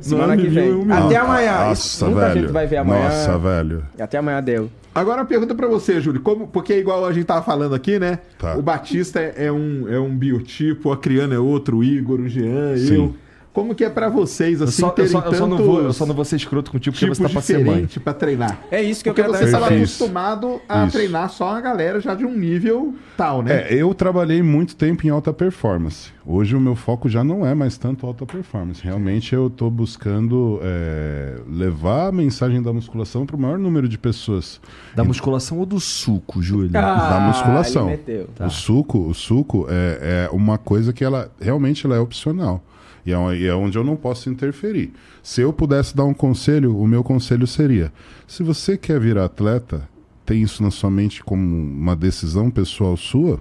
Semana 0.00 0.36
que 0.36 0.48
vem. 0.48 0.72
mil, 0.72 0.82
um 0.86 0.92
Até 0.92 1.16
amanhã. 1.16 1.64
Nossa, 1.66 2.04
Muita 2.06 2.20
velho. 2.28 2.40
gente 2.40 2.52
vai 2.52 2.66
ver 2.66 2.76
amanhã. 2.78 3.04
Nossa, 3.04 3.38
velho. 3.38 3.82
Até 4.00 4.18
amanhã 4.18 4.42
deu. 4.42 4.70
Agora 4.94 5.20
uma 5.20 5.26
pergunta 5.26 5.54
pra 5.54 5.68
você, 5.68 6.00
Júlio. 6.00 6.20
Como, 6.20 6.48
porque 6.48 6.74
igual 6.78 7.04
a 7.06 7.12
gente 7.12 7.24
tava 7.26 7.42
falando 7.42 7.74
aqui, 7.74 7.98
né? 7.98 8.18
Tá. 8.38 8.56
O 8.56 8.62
Batista 8.62 9.20
é, 9.20 9.34
é 9.46 9.52
um, 9.52 9.86
é 9.88 10.00
um 10.00 10.16
biotipo, 10.16 10.90
a 10.90 10.96
Criana 10.96 11.34
é 11.34 11.38
outro, 11.38 11.78
o 11.78 11.84
Igor, 11.84 12.20
o 12.20 12.28
Jean, 12.28 12.76
Sim. 12.76 12.94
eu. 12.94 13.14
Como 13.52 13.74
que 13.74 13.84
é 13.84 13.90
pra 13.90 14.08
vocês, 14.08 14.60
Eu 14.60 14.68
assim, 14.68 14.80
só, 14.82 14.88
eu, 14.88 14.92
terem 14.92 15.10
só, 15.10 15.20
eu, 15.20 15.34
só 15.34 15.46
não 15.46 15.56
vou, 15.58 15.82
eu 15.82 15.92
só 15.92 16.06
não 16.06 16.14
vou 16.14 16.24
ser 16.24 16.36
escroto 16.36 16.70
contigo 16.70 16.94
porque 16.94 17.08
você 17.08 17.22
tá 17.22 17.28
pra 17.28 17.40
ser 17.40 17.64
mãe. 17.64 17.86
pra 18.02 18.14
treinar? 18.14 18.58
É 18.70 18.82
isso 18.82 19.02
que 19.02 19.10
Porque 19.10 19.20
eu 19.20 19.24
quero 19.32 19.36
você 19.36 19.44
estava 19.44 19.66
acostumado 19.74 20.60
a 20.68 20.84
Isso. 20.84 20.92
treinar 20.96 21.30
só 21.30 21.56
a 21.56 21.60
galera 21.60 22.00
já 22.00 22.14
de 22.14 22.24
um 22.24 22.36
nível 22.36 22.94
tal, 23.16 23.42
né? 23.42 23.66
É, 23.68 23.74
eu 23.74 23.92
trabalhei 23.94 24.42
muito 24.42 24.76
tempo 24.76 25.06
em 25.06 25.10
alta 25.10 25.32
performance. 25.32 26.10
Hoje 26.24 26.54
o 26.54 26.60
meu 26.60 26.76
foco 26.76 27.08
já 27.08 27.24
não 27.24 27.44
é 27.44 27.54
mais 27.54 27.76
tanto 27.76 28.06
alta 28.06 28.24
performance. 28.24 28.82
Realmente 28.82 29.34
eu 29.34 29.48
estou 29.48 29.70
buscando 29.70 30.60
é, 30.62 31.38
levar 31.48 32.08
a 32.08 32.12
mensagem 32.12 32.62
da 32.62 32.72
musculação 32.72 33.26
para 33.26 33.34
o 33.34 33.38
maior 33.38 33.58
número 33.58 33.88
de 33.88 33.98
pessoas. 33.98 34.60
Da 34.94 35.02
musculação 35.02 35.58
ou 35.58 35.66
do 35.66 35.80
suco, 35.80 36.40
Júlio? 36.40 36.70
Ah, 36.74 37.08
da 37.08 37.20
musculação. 37.20 37.88
ele 37.88 37.96
meteu. 37.96 38.28
O 38.46 38.50
suco, 38.50 38.98
o 38.98 39.14
suco 39.14 39.66
é, 39.68 40.26
é 40.26 40.30
uma 40.30 40.58
coisa 40.58 40.92
que 40.92 41.02
ela 41.02 41.30
realmente 41.40 41.84
ela 41.86 41.96
é 41.96 42.00
opcional. 42.00 42.62
E 43.04 43.12
é, 43.12 43.36
e 43.36 43.46
é 43.46 43.54
onde 43.54 43.78
eu 43.78 43.84
não 43.84 43.96
posso 43.96 44.30
interferir. 44.30 44.92
Se 45.22 45.40
eu 45.40 45.52
pudesse 45.52 45.96
dar 45.96 46.04
um 46.04 46.14
conselho, 46.14 46.76
o 46.76 46.86
meu 46.86 47.02
conselho 47.02 47.46
seria: 47.46 47.92
se 48.26 48.42
você 48.42 48.76
quer 48.76 49.00
virar 49.00 49.24
atleta, 49.24 49.88
tem 50.24 50.42
isso 50.42 50.62
na 50.62 50.70
sua 50.70 50.90
mente 50.90 51.22
como 51.22 51.42
uma 51.42 51.96
decisão 51.96 52.50
pessoal 52.50 52.96
sua, 52.96 53.40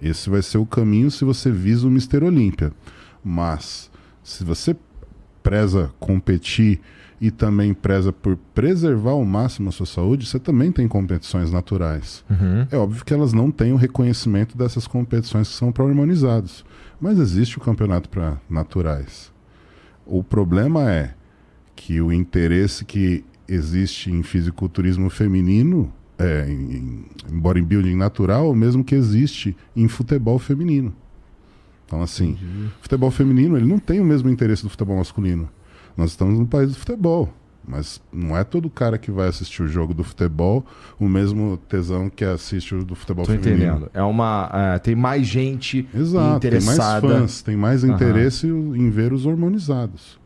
esse 0.00 0.30
vai 0.30 0.42
ser 0.42 0.58
o 0.58 0.66
caminho 0.66 1.10
se 1.10 1.24
você 1.24 1.50
visa 1.50 1.86
o 1.86 1.90
Mister 1.90 2.24
Olímpia. 2.24 2.72
Mas 3.22 3.90
se 4.22 4.42
você 4.44 4.74
preza 5.42 5.92
competir 6.00 6.80
e 7.20 7.30
também 7.30 7.72
preza 7.72 8.12
por 8.12 8.36
preservar 8.52 9.12
ao 9.12 9.24
máximo 9.24 9.68
a 9.68 9.72
sua 9.72 9.86
saúde, 9.86 10.26
você 10.26 10.40
também 10.40 10.72
tem 10.72 10.88
competições 10.88 11.52
naturais. 11.52 12.24
É 12.68 12.76
óbvio 12.76 13.04
que 13.04 13.14
elas 13.14 13.32
não 13.32 13.48
têm 13.50 13.72
o 13.72 13.76
reconhecimento 13.76 14.58
dessas 14.58 14.88
competições 14.88 15.48
que 15.48 15.54
são 15.54 15.70
para 15.70 15.84
harmonizados. 15.84 16.64
Mas 17.02 17.18
existe 17.18 17.58
o 17.58 17.60
campeonato 17.60 18.08
para 18.08 18.40
naturais. 18.48 19.32
O 20.06 20.22
problema 20.22 20.88
é 20.88 21.12
que 21.74 22.00
o 22.00 22.12
interesse 22.12 22.84
que 22.84 23.24
existe 23.48 24.08
em 24.08 24.22
fisiculturismo 24.22 25.10
feminino, 25.10 25.92
é, 26.16 26.48
em, 26.48 27.04
em 27.28 27.38
bodybuilding 27.40 27.96
natural, 27.96 28.46
é 28.46 28.50
o 28.50 28.54
mesmo 28.54 28.84
que 28.84 28.94
existe 28.94 29.56
em 29.74 29.88
futebol 29.88 30.38
feminino. 30.38 30.94
Então, 31.84 32.00
assim, 32.00 32.38
futebol 32.80 33.10
feminino 33.10 33.56
ele 33.56 33.66
não 33.66 33.80
tem 33.80 33.98
o 33.98 34.04
mesmo 34.04 34.30
interesse 34.30 34.62
do 34.62 34.70
futebol 34.70 34.96
masculino. 34.96 35.50
Nós 35.96 36.10
estamos 36.10 36.38
no 36.38 36.46
país 36.46 36.70
do 36.70 36.76
futebol. 36.76 37.34
Mas 37.66 38.02
não 38.12 38.36
é 38.36 38.42
todo 38.42 38.68
cara 38.68 38.98
que 38.98 39.10
vai 39.10 39.28
assistir 39.28 39.62
o 39.62 39.68
jogo 39.68 39.94
do 39.94 40.02
futebol 40.02 40.66
o 40.98 41.08
mesmo 41.08 41.56
tesão 41.68 42.10
que 42.10 42.24
assiste 42.24 42.74
o 42.74 42.84
do 42.84 42.94
futebol 42.96 43.24
Tô 43.24 43.32
feminino. 43.32 43.54
entendendo. 43.54 43.90
É 43.94 44.02
uma. 44.02 44.50
é, 44.52 44.78
tem 44.80 44.96
mais 44.96 45.26
gente 45.26 45.88
Exato, 45.94 46.40
tem 46.40 46.50
mais 46.50 46.64
interessada. 46.64 47.08
fãs, 47.08 47.42
tem 47.42 47.56
mais 47.56 47.84
interesse 47.84 48.48
em 48.48 48.90
ver 48.90 49.12
os 49.12 49.26
hormonizados. 49.26 50.18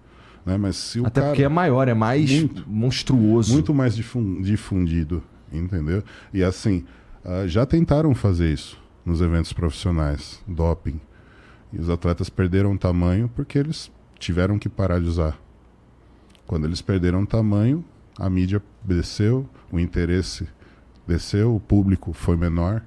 Né? 0.47 0.57
Mas 0.57 0.77
se 0.77 1.01
o 1.01 1.07
Até 1.07 1.21
cara... 1.21 1.33
porque 1.33 1.43
é 1.45 1.49
maior, 1.49 1.89
é 1.89 1.95
mais 1.95 2.31
Muito. 2.31 2.65
monstruoso. 2.67 3.53
muito 3.53 3.75
mais 3.75 3.95
difun- 3.95 4.41
difundido, 4.41 5.23
entendeu? 5.53 6.03
E 6.33 6.43
assim, 6.43 6.85
ah, 7.25 7.47
já 7.47 7.67
tentaram 7.67 8.15
fazer 8.15 8.51
isso 8.53 8.79
nos 9.05 9.21
eventos 9.21 9.53
profissionais, 9.53 10.43
doping. 10.49 10.99
E 11.73 11.79
os 11.81 11.91
atletas 11.91 12.31
perderam 12.31 12.77
tamanho 12.79 13.31
porque 13.35 13.59
eles 13.59 13.91
tiveram 14.19 14.59
que 14.59 14.69
parar 14.69 15.01
de 15.01 15.07
usar. 15.07 15.37
Quando 16.47 16.67
eles 16.67 16.81
perderam 16.81 17.27
tamanho, 17.27 17.85
a 18.19 18.31
mídia 18.31 18.63
desceu, 18.83 19.49
o 19.71 19.79
interesse 19.79 20.49
desceu, 21.07 21.55
o 21.55 21.61
público 21.61 22.13
foi 22.13 22.37
menor 22.37 22.83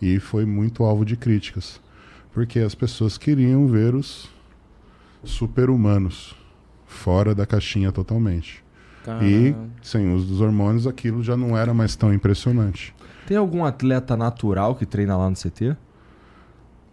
e 0.00 0.18
foi 0.18 0.44
muito 0.44 0.84
alvo 0.84 1.04
de 1.04 1.16
críticas. 1.16 1.80
Porque 2.32 2.60
as 2.60 2.74
pessoas 2.74 3.16
queriam 3.16 3.66
ver 3.66 3.94
os 3.94 4.30
super-humanos 5.24 6.36
fora 6.86 7.34
da 7.34 7.46
caixinha 7.46 7.90
totalmente. 7.90 8.64
E 9.22 9.52
Caramba. 9.52 9.70
sem 9.82 10.12
uso 10.12 10.26
dos 10.26 10.40
hormônios, 10.40 10.86
aquilo 10.86 11.22
já 11.22 11.36
não 11.36 11.56
era 11.56 11.72
mais 11.72 11.94
tão 11.94 12.12
impressionante. 12.12 12.94
Tem 13.26 13.36
algum 13.36 13.64
atleta 13.64 14.16
natural 14.16 14.74
que 14.74 14.84
treina 14.84 15.16
lá 15.16 15.30
no 15.30 15.36
CT? 15.36 15.76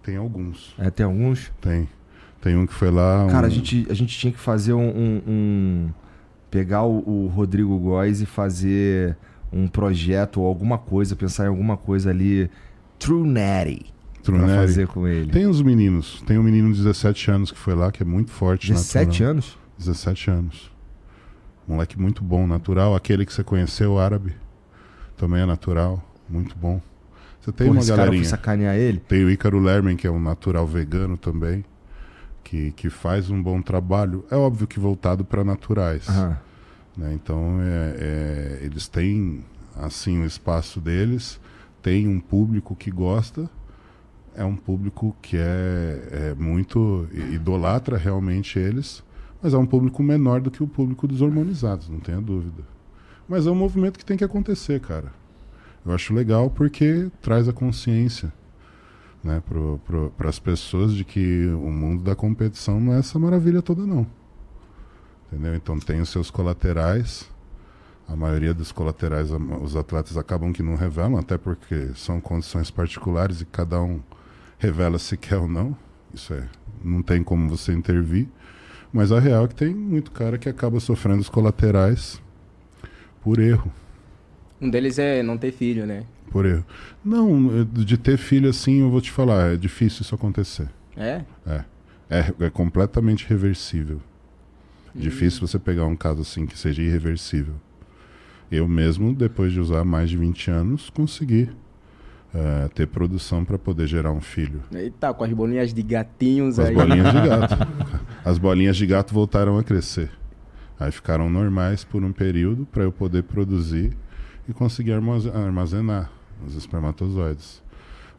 Tem 0.01 0.15
alguns. 0.17 0.75
É, 0.77 0.89
tem 0.89 1.05
alguns? 1.05 1.51
Tem. 1.61 1.87
Tem 2.43 2.57
um 2.57 2.67
que 2.67 2.73
foi 2.73 2.91
lá. 2.91 3.25
Cara, 3.31 3.45
um- 3.45 3.49
a 3.49 3.49
gente, 3.49 3.87
a 3.89 3.93
gente 3.93 4.17
tinha 4.19 4.31
que 4.33 4.39
fazer 4.39 4.73
um. 4.73 4.81
um- 4.89 5.21
um- 5.27 5.89
pegar 6.51 6.83
o, 6.83 6.97
o 7.25 7.27
Rodrigo 7.27 7.75
Góes 7.79 8.21
e 8.21 8.25
fazer 8.27 9.17
um 9.51 9.67
projeto 9.67 10.39
ou 10.41 10.45
alguma 10.47 10.77
coisa, 10.77 11.15
pensar 11.15 11.45
em 11.45 11.47
alguma 11.47 11.75
coisa 11.77 12.09
ali. 12.11 12.49
True 12.99 13.27
Natty. 13.27 13.85
Pra 14.23 14.23
Trunelli. 14.37 14.55
fazer 14.55 14.87
com 14.87 15.07
ele. 15.07 15.31
Tem 15.31 15.45
os 15.47 15.61
meninos. 15.61 16.21
Tem 16.27 16.37
um 16.37 16.43
menino 16.43 16.71
de 16.71 16.77
17 16.77 17.29
anos 17.31 17.51
que 17.51 17.57
foi 17.57 17.73
lá, 17.75 17.91
que 17.91 18.03
é 18.03 18.05
muito 18.05 18.29
forte. 18.31 18.67
17 18.71 19.05
natural. 19.07 19.31
anos? 19.31 19.57
17 19.79 20.29
anos. 20.31 20.71
Moleque 21.67 21.99
muito 21.99 22.23
bom, 22.23 22.45
natural. 22.47 22.95
Aquele 22.95 23.25
que 23.25 23.33
você 23.33 23.43
conheceu, 23.43 23.93
o 23.93 23.99
árabe. 23.99 24.33
Também 25.17 25.41
é 25.41 25.45
natural. 25.45 26.01
Muito 26.29 26.55
bom. 26.57 26.81
Você 27.41 27.51
tem 27.51 27.67
Porra, 27.67 27.77
uma 27.77 27.81
esse 27.81 27.89
cara 27.89 28.03
galerinha. 28.03 28.25
sacanear 28.29 28.75
ele? 28.75 28.99
Tem 29.07 29.23
o 29.25 29.29
Ícaro 29.29 29.59
Lerman, 29.59 29.95
que 29.97 30.07
é 30.07 30.11
um 30.11 30.19
natural 30.21 30.65
vegano 30.67 31.17
também. 31.17 31.65
Que, 32.53 32.71
que 32.73 32.87
faz 32.87 33.31
um 33.31 33.41
bom 33.41 33.63
trabalho. 33.63 34.23
É 34.29 34.35
óbvio 34.35 34.67
que 34.67 34.79
voltado 34.79 35.25
para 35.25 35.43
naturais. 35.43 36.07
Aham. 36.07 36.37
né? 36.95 37.11
Então, 37.15 37.57
é, 37.59 37.95
é, 37.97 38.59
eles 38.61 38.87
têm, 38.87 39.43
assim, 39.75 40.21
o 40.21 40.23
espaço 40.23 40.79
deles. 40.79 41.39
Tem 41.81 42.07
um 42.07 42.19
público 42.19 42.75
que 42.75 42.91
gosta. 42.91 43.49
É 44.35 44.45
um 44.45 44.55
público 44.55 45.15
que 45.19 45.35
é, 45.35 46.09
é 46.11 46.35
muito... 46.37 47.07
Idolatra 47.31 47.97
realmente 47.97 48.59
eles. 48.59 49.03
Mas 49.41 49.55
é 49.55 49.57
um 49.57 49.65
público 49.65 50.03
menor 50.03 50.39
do 50.39 50.51
que 50.51 50.61
o 50.61 50.67
público 50.67 51.07
dos 51.07 51.21
hormonizados, 51.23 51.89
não 51.89 51.99
tenha 51.99 52.21
dúvida. 52.21 52.61
Mas 53.27 53.47
é 53.47 53.49
um 53.49 53.55
movimento 53.55 53.97
que 53.97 54.05
tem 54.05 54.15
que 54.15 54.23
acontecer, 54.23 54.79
cara. 54.79 55.11
Eu 55.83 55.91
acho 55.91 56.13
legal 56.13 56.51
porque 56.51 57.09
traz 57.19 57.49
a 57.49 57.51
consciência 57.51 58.31
né, 59.23 59.41
para 60.17 60.29
as 60.29 60.39
pessoas 60.39 60.93
de 60.93 61.05
que 61.05 61.47
o 61.47 61.71
mundo 61.71 62.03
da 62.03 62.15
competição 62.15 62.79
não 62.79 62.93
é 62.93 62.99
essa 62.99 63.17
maravilha 63.17 63.61
toda, 63.61 63.85
não. 63.85 64.05
Entendeu? 65.31 65.55
Então 65.55 65.79
tem 65.79 66.01
os 66.01 66.09
seus 66.09 66.29
colaterais. 66.29 67.31
A 68.07 68.15
maioria 68.15 68.53
dos 68.53 68.71
colaterais 68.71 69.29
os 69.61 69.75
atletas 69.75 70.17
acabam 70.17 70.51
que 70.51 70.61
não 70.61 70.75
revelam, 70.75 71.17
até 71.17 71.37
porque 71.37 71.91
são 71.95 72.19
condições 72.19 72.69
particulares 72.69 73.41
e 73.41 73.45
cada 73.45 73.81
um 73.81 74.01
revela 74.59 74.99
se 74.99 75.15
quer 75.15 75.37
ou 75.37 75.47
não. 75.47 75.75
Isso 76.13 76.33
é, 76.33 76.47
não 76.83 77.01
tem 77.01 77.23
como 77.23 77.49
você 77.49 77.71
intervir. 77.71 78.27
Mas 78.91 79.11
a 79.11 79.19
real 79.19 79.45
é 79.45 79.47
que 79.47 79.55
tem 79.55 79.73
muito 79.73 80.11
cara 80.11 80.37
que 80.37 80.47
acaba 80.47 80.79
sofrendo 80.79 81.21
os 81.21 81.29
colaterais 81.29 82.21
por 83.21 83.39
erro. 83.39 83.71
Um 84.61 84.69
deles 84.69 84.99
é 84.99 85.23
não 85.23 85.37
ter 85.37 85.51
filho, 85.51 85.85
né? 85.85 86.03
Por 86.29 86.45
erro. 86.45 86.65
Não, 87.03 87.63
de 87.65 87.97
ter 87.97 88.17
filho 88.17 88.49
assim, 88.49 88.81
eu 88.81 88.89
vou 88.89 89.01
te 89.01 89.11
falar, 89.11 89.53
é 89.53 89.57
difícil 89.57 90.01
isso 90.01 90.15
acontecer. 90.15 90.67
É? 90.95 91.21
É, 92.09 92.33
é 92.39 92.49
completamente 92.49 93.27
reversível. 93.27 93.99
Difícil 94.95 95.45
você 95.47 95.57
pegar 95.57 95.85
um 95.85 95.95
caso 95.95 96.21
assim 96.21 96.45
que 96.45 96.57
seja 96.57 96.81
irreversível. 96.81 97.55
Eu 98.51 98.67
mesmo, 98.67 99.13
depois 99.13 99.51
de 99.51 99.59
usar 99.59 99.83
mais 99.83 100.09
de 100.09 100.17
20 100.17 100.51
anos, 100.51 100.89
consegui 100.91 101.49
eh, 102.35 102.69
ter 102.75 102.87
produção 102.87 103.43
para 103.43 103.57
poder 103.57 103.87
gerar 103.87 104.11
um 104.11 104.21
filho. 104.21 104.61
Eita, 104.71 105.11
com 105.13 105.23
as 105.23 105.33
bolinhas 105.33 105.73
de 105.73 105.81
gatinhos 105.81 106.59
As 106.59 106.69
aí. 106.69 106.75
bolinhas 106.75 107.11
de 107.11 107.27
gato. 107.27 107.55
As 108.23 108.37
bolinhas 108.37 108.77
de 108.77 108.85
gato 108.85 109.13
voltaram 109.13 109.57
a 109.57 109.63
crescer. 109.63 110.11
Aí 110.79 110.91
ficaram 110.91 111.29
normais 111.29 111.83
por 111.83 112.03
um 112.03 112.11
período 112.11 112.65
para 112.65 112.83
eu 112.83 112.91
poder 112.91 113.23
produzir 113.23 113.93
e 114.47 114.53
conseguir 114.53 114.93
armaze- 114.93 115.29
armazenar 115.29 116.09
os 116.45 116.55
espermatozoides. 116.55 117.61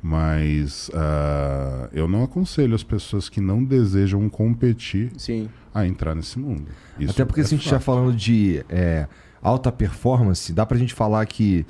Mas 0.03 0.91
ah, 0.93 1.89
eu 1.93 2.07
não 2.07 2.23
aconselho 2.25 2.75
as 2.75 2.83
pessoas 2.83 3.29
que 3.29 3.41
não 3.41 3.65
desejam 3.65 4.29
competir 4.29 5.11
Sim. 5.17 5.49
a 5.75 5.87
entrar 5.87 6.15
nesse 6.15 6.39
mundo. 6.39 6.67
Isso 6.99 7.13
Até 7.13 7.25
porque 7.25 7.41
é 7.41 7.45
se 7.45 7.49
a 7.49 7.57
gente 7.57 7.61
estiver 7.61 7.79
fato. 7.81 7.85
falando 7.97 8.15
de 8.15 8.63
é, 8.69 9.07
alta 9.43 9.73
performance, 9.73 10.53
dá 10.53 10.67
pra 10.67 10.77
gente 10.77 10.93
falar 10.93 11.25
que 11.25 11.65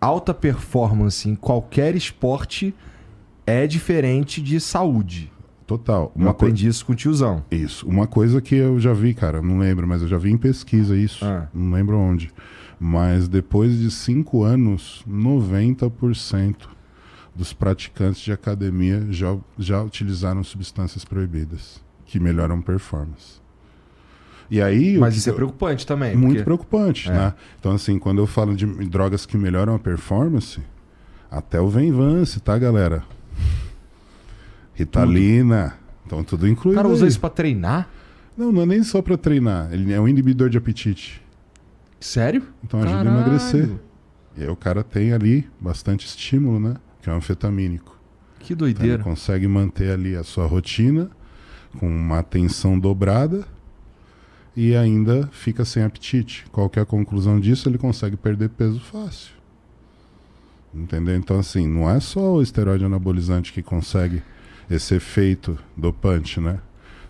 alta 0.00 0.34
performance 0.34 1.28
em 1.28 1.36
qualquer 1.36 1.94
esporte 1.94 2.74
é 3.46 3.64
diferente 3.66 4.42
de 4.42 4.58
saúde. 4.58 5.30
Total. 5.64 6.10
Eu 6.16 6.22
Uma 6.22 6.34
coi- 6.34 6.48
aprendi 6.48 6.66
isso 6.66 6.84
com 6.84 6.92
o 6.92 6.96
tiozão. 6.96 7.44
Isso. 7.48 7.86
Uma 7.88 8.08
coisa 8.08 8.40
que 8.42 8.56
eu 8.56 8.80
já 8.80 8.92
vi, 8.92 9.14
cara, 9.14 9.40
não 9.40 9.58
lembro, 9.58 9.86
mas 9.86 10.02
eu 10.02 10.08
já 10.08 10.18
vi 10.18 10.30
em 10.32 10.36
pesquisa 10.36 10.96
isso. 10.96 11.24
Ah. 11.24 11.46
Não 11.54 11.70
lembro 11.72 11.96
onde. 11.96 12.30
Mas 12.84 13.28
depois 13.28 13.78
de 13.78 13.92
cinco 13.92 14.42
anos, 14.42 15.04
90% 15.08 16.68
dos 17.32 17.52
praticantes 17.52 18.20
de 18.22 18.32
academia 18.32 19.06
já, 19.08 19.36
já 19.56 19.80
utilizaram 19.80 20.42
substâncias 20.42 21.04
proibidas 21.04 21.80
que 22.04 22.18
melhoram 22.18 22.60
performance. 22.60 23.40
E 24.50 24.60
aí. 24.60 24.98
o 24.98 25.00
Mas 25.00 25.16
isso 25.16 25.28
é 25.28 25.32
eu- 25.32 25.36
preocupante 25.36 25.86
também. 25.86 26.16
muito 26.16 26.30
porque- 26.38 26.42
preocupante, 26.44 27.08
É. 27.08 27.12
né? 27.14 27.34
Então, 27.60 27.70
assim, 27.72 28.00
quando 28.00 28.18
eu 28.18 28.26
falo 28.26 28.52
de 28.52 28.66
drogas 28.66 29.24
que 29.24 29.36
melhoram 29.36 29.76
a 29.76 29.78
performance, 29.78 30.60
até 31.30 31.60
o 31.60 31.68
Venvance, 31.68 32.40
tá, 32.40 32.58
galera? 32.58 33.04
Ritalina. 34.74 35.74
Então, 36.04 36.24
tudo 36.24 36.42
O 36.46 36.48
incluído. 36.48 36.76
cara 36.82 36.88
usa 36.92 37.04
aí. 37.04 37.08
isso 37.08 37.20
pra 37.20 37.30
treinar? 37.30 37.88
Não, 38.36 38.50
não 38.50 38.62
é 38.62 38.66
nem 38.66 38.82
só 38.82 39.00
pra 39.00 39.16
treinar. 39.16 39.72
Ele 39.72 39.92
é 39.92 40.00
um 40.00 40.08
inibidor 40.08 40.48
de 40.50 40.58
apetite. 40.58 41.21
Sério? 42.04 42.42
Então 42.64 42.80
ajuda 42.80 43.00
a 43.00 43.04
Caralho. 43.04 43.18
emagrecer. 43.20 43.70
E 44.36 44.42
aí 44.42 44.48
o 44.48 44.56
cara 44.56 44.82
tem 44.82 45.12
ali 45.12 45.48
bastante 45.60 46.06
estímulo, 46.06 46.58
né? 46.58 46.76
Que 47.00 47.10
é 47.10 47.12
um 47.12 47.16
anfetamínico. 47.16 47.98
Que 48.38 48.52
Então 48.54 48.66
ele 48.66 48.74
doideira. 48.74 49.02
consegue 49.02 49.46
manter 49.46 49.90
ali 49.92 50.16
a 50.16 50.24
sua 50.24 50.46
rotina 50.46 51.10
com 51.78 51.86
uma 51.88 52.18
atenção 52.18 52.78
dobrada 52.78 53.46
e 54.56 54.74
ainda 54.74 55.28
fica 55.32 55.64
sem 55.64 55.82
apetite. 55.82 56.44
Qual 56.50 56.68
que 56.68 56.78
é 56.78 56.82
a 56.82 56.86
conclusão 56.86 57.38
disso? 57.40 57.68
Ele 57.68 57.78
consegue 57.78 58.16
perder 58.16 58.48
peso 58.50 58.80
fácil. 58.80 59.32
Entendeu? 60.74 61.14
Então, 61.16 61.38
assim, 61.38 61.66
não 61.66 61.88
é 61.88 62.00
só 62.00 62.34
o 62.34 62.42
esteroide 62.42 62.84
anabolizante 62.84 63.52
que 63.52 63.62
consegue 63.62 64.22
esse 64.70 64.94
efeito 64.94 65.58
dopante, 65.76 66.40
né? 66.40 66.58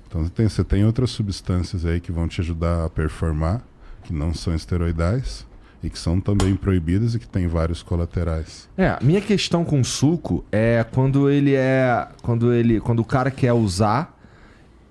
Então, 0.07 0.25
você 0.25 0.31
tem, 0.31 0.49
você 0.49 0.65
tem 0.65 0.85
outras 0.85 1.11
substâncias 1.11 1.87
aí 1.87 2.01
que 2.01 2.11
vão 2.13 2.27
te 2.27 2.41
ajudar 2.41 2.85
a 2.85 2.91
performar, 2.91 3.63
que 4.03 4.13
não 4.13 4.35
são 4.35 4.55
esteroidais 4.55 5.47
e 5.83 5.91
que 5.91 5.99
são 5.99 6.21
também 6.21 6.55
proibidas 6.55 7.15
e 7.15 7.19
que 7.19 7.27
tem 7.27 7.47
vários 7.49 7.83
colaterais. 7.83 8.69
É, 8.77 8.89
a 8.89 8.99
minha 9.03 9.21
questão 9.21 9.65
com 9.65 9.83
suco 9.83 10.45
é 10.53 10.85
quando 10.93 11.29
ele 11.29 11.55
é. 11.55 12.07
Quando 12.23 12.53
ele. 12.53 12.81
Quando 12.81 13.01
o 13.01 13.05
cara 13.05 13.31
quer 13.31 13.53
usar 13.53 14.17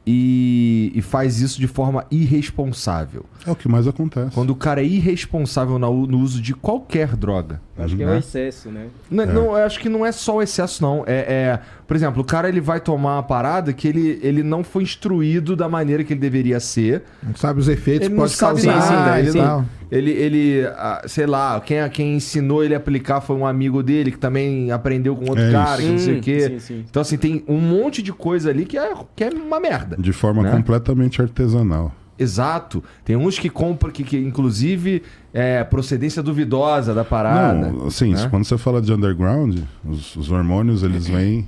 e, 0.05 0.91
e 0.93 1.01
faz 1.01 1.39
isso 1.39 1.59
de 1.59 1.67
forma 1.67 2.05
irresponsável. 2.11 3.25
É 3.45 3.51
o 3.51 3.55
que 3.55 3.68
mais 3.68 3.88
acontece. 3.88 4.34
Quando 4.35 4.51
o 4.51 4.55
cara 4.55 4.81
é 4.81 4.85
irresponsável 4.85 5.80
no, 5.80 5.89
uso 6.19 6.41
de 6.41 6.53
qualquer 6.53 7.15
droga. 7.15 7.59
Acho 7.77 7.95
que 7.95 8.03
é 8.03 8.05
né? 8.05 8.15
o 8.15 8.18
excesso, 8.19 8.69
né? 8.69 8.85
Não, 9.09 9.26
não, 9.26 9.43
eu 9.57 9.65
acho 9.65 9.80
que 9.80 9.89
não 9.89 10.05
é 10.05 10.11
só 10.11 10.35
o 10.38 10.41
excesso, 10.41 10.81
não. 10.84 11.03
É, 11.07 11.13
é- 11.34 11.59
por 11.88 11.95
exemplo, 11.95 12.22
o 12.22 12.26
cara 12.26 12.47
ele 12.47 12.61
vai 12.61 12.80
tomar 12.80 13.15
uma 13.15 13.23
parada 13.23 13.73
que 13.73 13.88
ele, 13.88 14.19
ele 14.22 14.43
não 14.43 14.63
foi 14.63 14.84
instruído 14.84 15.55
da 15.55 15.68
maneira 15.68 16.03
que 16.03 16.13
ele 16.13 16.19
deveria 16.19 16.59
ser. 16.59 17.03
Não 17.23 17.35
sabe 17.35 17.59
os 17.59 17.68
efeitos 17.68 18.05
Ele 18.07 18.15
não 18.15 18.22
pode 18.23 18.34
sabe 18.34 18.61
causar. 18.63 18.81
sim, 18.81 18.88
sim, 19.13 19.19
ele 19.19 19.31
sim. 19.31 19.38
não. 19.39 19.65
Ele, 19.91 20.11
ele 20.11 20.65
ah, 20.77 21.01
sei 21.05 21.26
lá, 21.26 21.59
quem, 21.59 21.77
quem 21.89 22.15
ensinou 22.15 22.63
ele 22.63 22.73
a 22.73 22.77
aplicar 22.77 23.19
foi 23.19 23.35
um 23.35 23.45
amigo 23.45 23.84
dele 23.84 24.11
que 24.11 24.18
também 24.18 24.72
aprendeu 24.72 25.15
com 25.15 25.27
outro 25.27 25.43
É 25.43 25.51
cara, 25.51 25.81
que 25.81 25.88
não 25.88 25.97
sei 25.97 26.19
o 26.19 26.22
quê. 26.22 26.39
sim, 26.51 26.59
sim. 26.59 26.85
Então, 26.89 27.01
assim, 27.01 27.18
tem 27.18 27.43
um 27.47 27.57
monte 27.57 28.01
de 28.01 28.13
coisa 28.13 28.49
ali 28.51 28.65
que 28.65 28.77
é, 28.77 28.93
que 29.15 29.23
é 29.26 29.30
uma 29.30 29.59
merda. 29.59 29.97
De 29.99 30.13
forma 30.13 30.43
Né? 30.43 30.51
completamente 30.51 31.22
artesanal. 31.22 31.91
Exato. 32.17 32.83
Tem 33.03 33.15
uns 33.15 33.39
que 33.39 33.49
compram, 33.49 33.91
que, 33.91 34.03
que 34.03 34.17
inclusive 34.17 35.01
é 35.33 35.63
procedência 35.63 36.21
duvidosa 36.21 36.93
da 36.93 37.03
parada. 37.03 37.71
Não, 37.71 37.88
assim, 37.88 38.13
né? 38.13 38.27
quando 38.29 38.45
você 38.45 38.57
fala 38.57 38.81
de 38.81 38.93
underground, 38.93 39.59
os, 39.83 40.15
os 40.15 40.31
hormônios 40.31 40.83
eles 40.83 41.07
vêm 41.07 41.47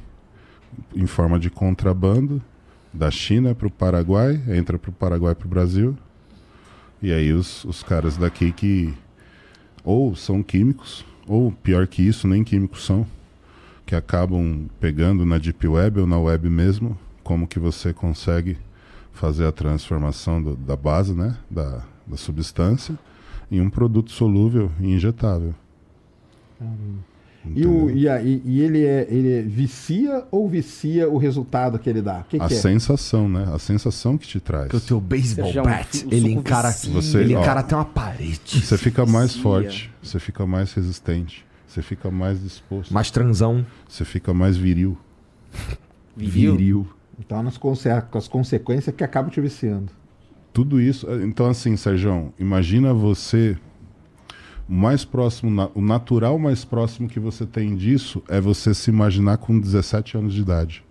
em 0.95 1.06
forma 1.06 1.40
de 1.40 1.49
contrabando 1.49 2.41
da 2.91 3.11
China 3.11 3.53
para 3.53 3.68
o 3.68 3.72
Paraguai, 3.72 4.41
entra 4.48 4.77
para 4.80 4.90
o 4.90 4.94
Paraguai 4.94 5.35
para 5.35 5.45
o 5.45 5.49
Brasil. 5.49 5.98
E 7.02 7.11
aí 7.11 7.34
os, 7.34 7.65
os 7.65 7.84
caras 7.84 8.18
daqui 8.18 8.52
que 8.52 8.94
ou 9.84 10.15
são 10.15 10.41
químicos, 10.41 11.06
ou 11.27 11.52
pior 11.52 11.85
que 11.88 12.02
isso, 12.02 12.27
nem 12.27 12.44
químicos 12.44 12.85
são, 12.85 13.06
que 13.85 13.95
acabam 13.95 14.68
pegando 14.80 15.26
na 15.26 15.38
Deep 15.38 15.68
Web 15.68 15.99
ou 15.99 16.07
na 16.07 16.18
web 16.18 16.49
mesmo, 16.49 16.98
como 17.23 17.48
que 17.48 17.60
você 17.60 17.94
consegue 17.94 18.57
fazer 19.14 19.45
a 19.45 19.52
transformação 19.52 20.41
do- 20.44 20.56
da 20.56 20.76
base, 20.76 21.14
né, 21.14 21.38
da, 21.49 21.84
da 22.06 22.18
substância, 22.18 22.98
em 23.52 23.61
um 23.61 23.69
produto 23.69 24.11
solúvel 24.11 24.69
e 24.81 24.88
injetável. 24.94 25.53
E, 27.56 27.65
o, 27.68 27.90
e, 27.90 28.07
a- 28.07 28.22
e- 28.22 28.41
e 28.45 28.61
ele, 28.61 28.85
é, 28.85 29.06
ele 29.10 29.31
é 29.34 29.41
vicia 29.41 30.23
ou 30.31 30.48
vicia 30.48 31.10
o 31.10 31.18
resultado 31.18 31.77
que 31.77 31.90
ele 31.90 32.02
dá? 32.02 32.23
Que, 32.30 32.38
a 32.38 32.48
que 32.48 32.53
é? 32.53 32.57
sensação, 32.57 33.27
né? 33.27 33.45
A 33.53 33.60
sensação 33.60 34.18
que 34.18 34.26
te 34.26 34.40
traz. 34.40 34.69
Que 34.69 34.77
o 34.77 34.80
teu 34.80 34.99
baseball 35.02 35.52
Já 35.52 35.60
é 35.60 35.64
um 35.64 35.65
bat, 35.68 36.07
ele 36.10 36.31
encara. 36.31 36.72
Você- 36.72 37.18
ele 37.19 37.35
ó. 37.35 37.41
encara 37.41 37.60
até 37.60 37.76
uma 37.76 37.84
parede. 37.84 38.61
Você 38.61 38.77
fica 38.77 39.06
mais 39.06 39.27
vicia. 39.31 39.44
forte, 39.44 39.91
você 40.02 40.19
fica 40.19 40.45
mais 40.48 40.72
resistente, 40.73 41.45
você 41.68 41.81
fica 41.81 42.10
mais 42.10 42.41
disposto, 42.41 42.94
Mais 42.94 43.11
transão. 43.11 43.65
você 43.90 44.06
fica 44.06 44.34
mais 44.34 44.56
viril. 44.56 44.98
Viril. 46.15 46.88
Então, 47.19 47.44
nas 47.44 47.57
conse 47.57 47.90
com 48.10 48.18
as 48.18 48.27
consequências 48.27 48.95
que 48.95 49.03
acabam 49.03 49.31
te 49.31 49.40
viciando. 49.40 49.91
Tudo 50.52 50.80
isso. 50.80 51.07
Então, 51.23 51.48
assim, 51.48 51.76
Sérgio, 51.76 52.34
imagina 52.40 52.94
você. 52.94 53.57
O 54.68 54.73
mais 54.73 55.03
próximo, 55.03 55.69
o 55.76 55.81
natural 55.81 56.40
mais 56.40 56.64
próximo 56.64 57.10
que 57.10 57.19
você 57.19 57.45
tem 57.45 57.76
disso 57.76 58.23
é 58.30 58.40
você 58.40 58.73
se 58.73 58.90
imaginar 58.90 59.38
com 59.38 59.60
17 59.60 60.18
anos 60.18 60.34
de 60.34 60.41
idade. 60.41 60.85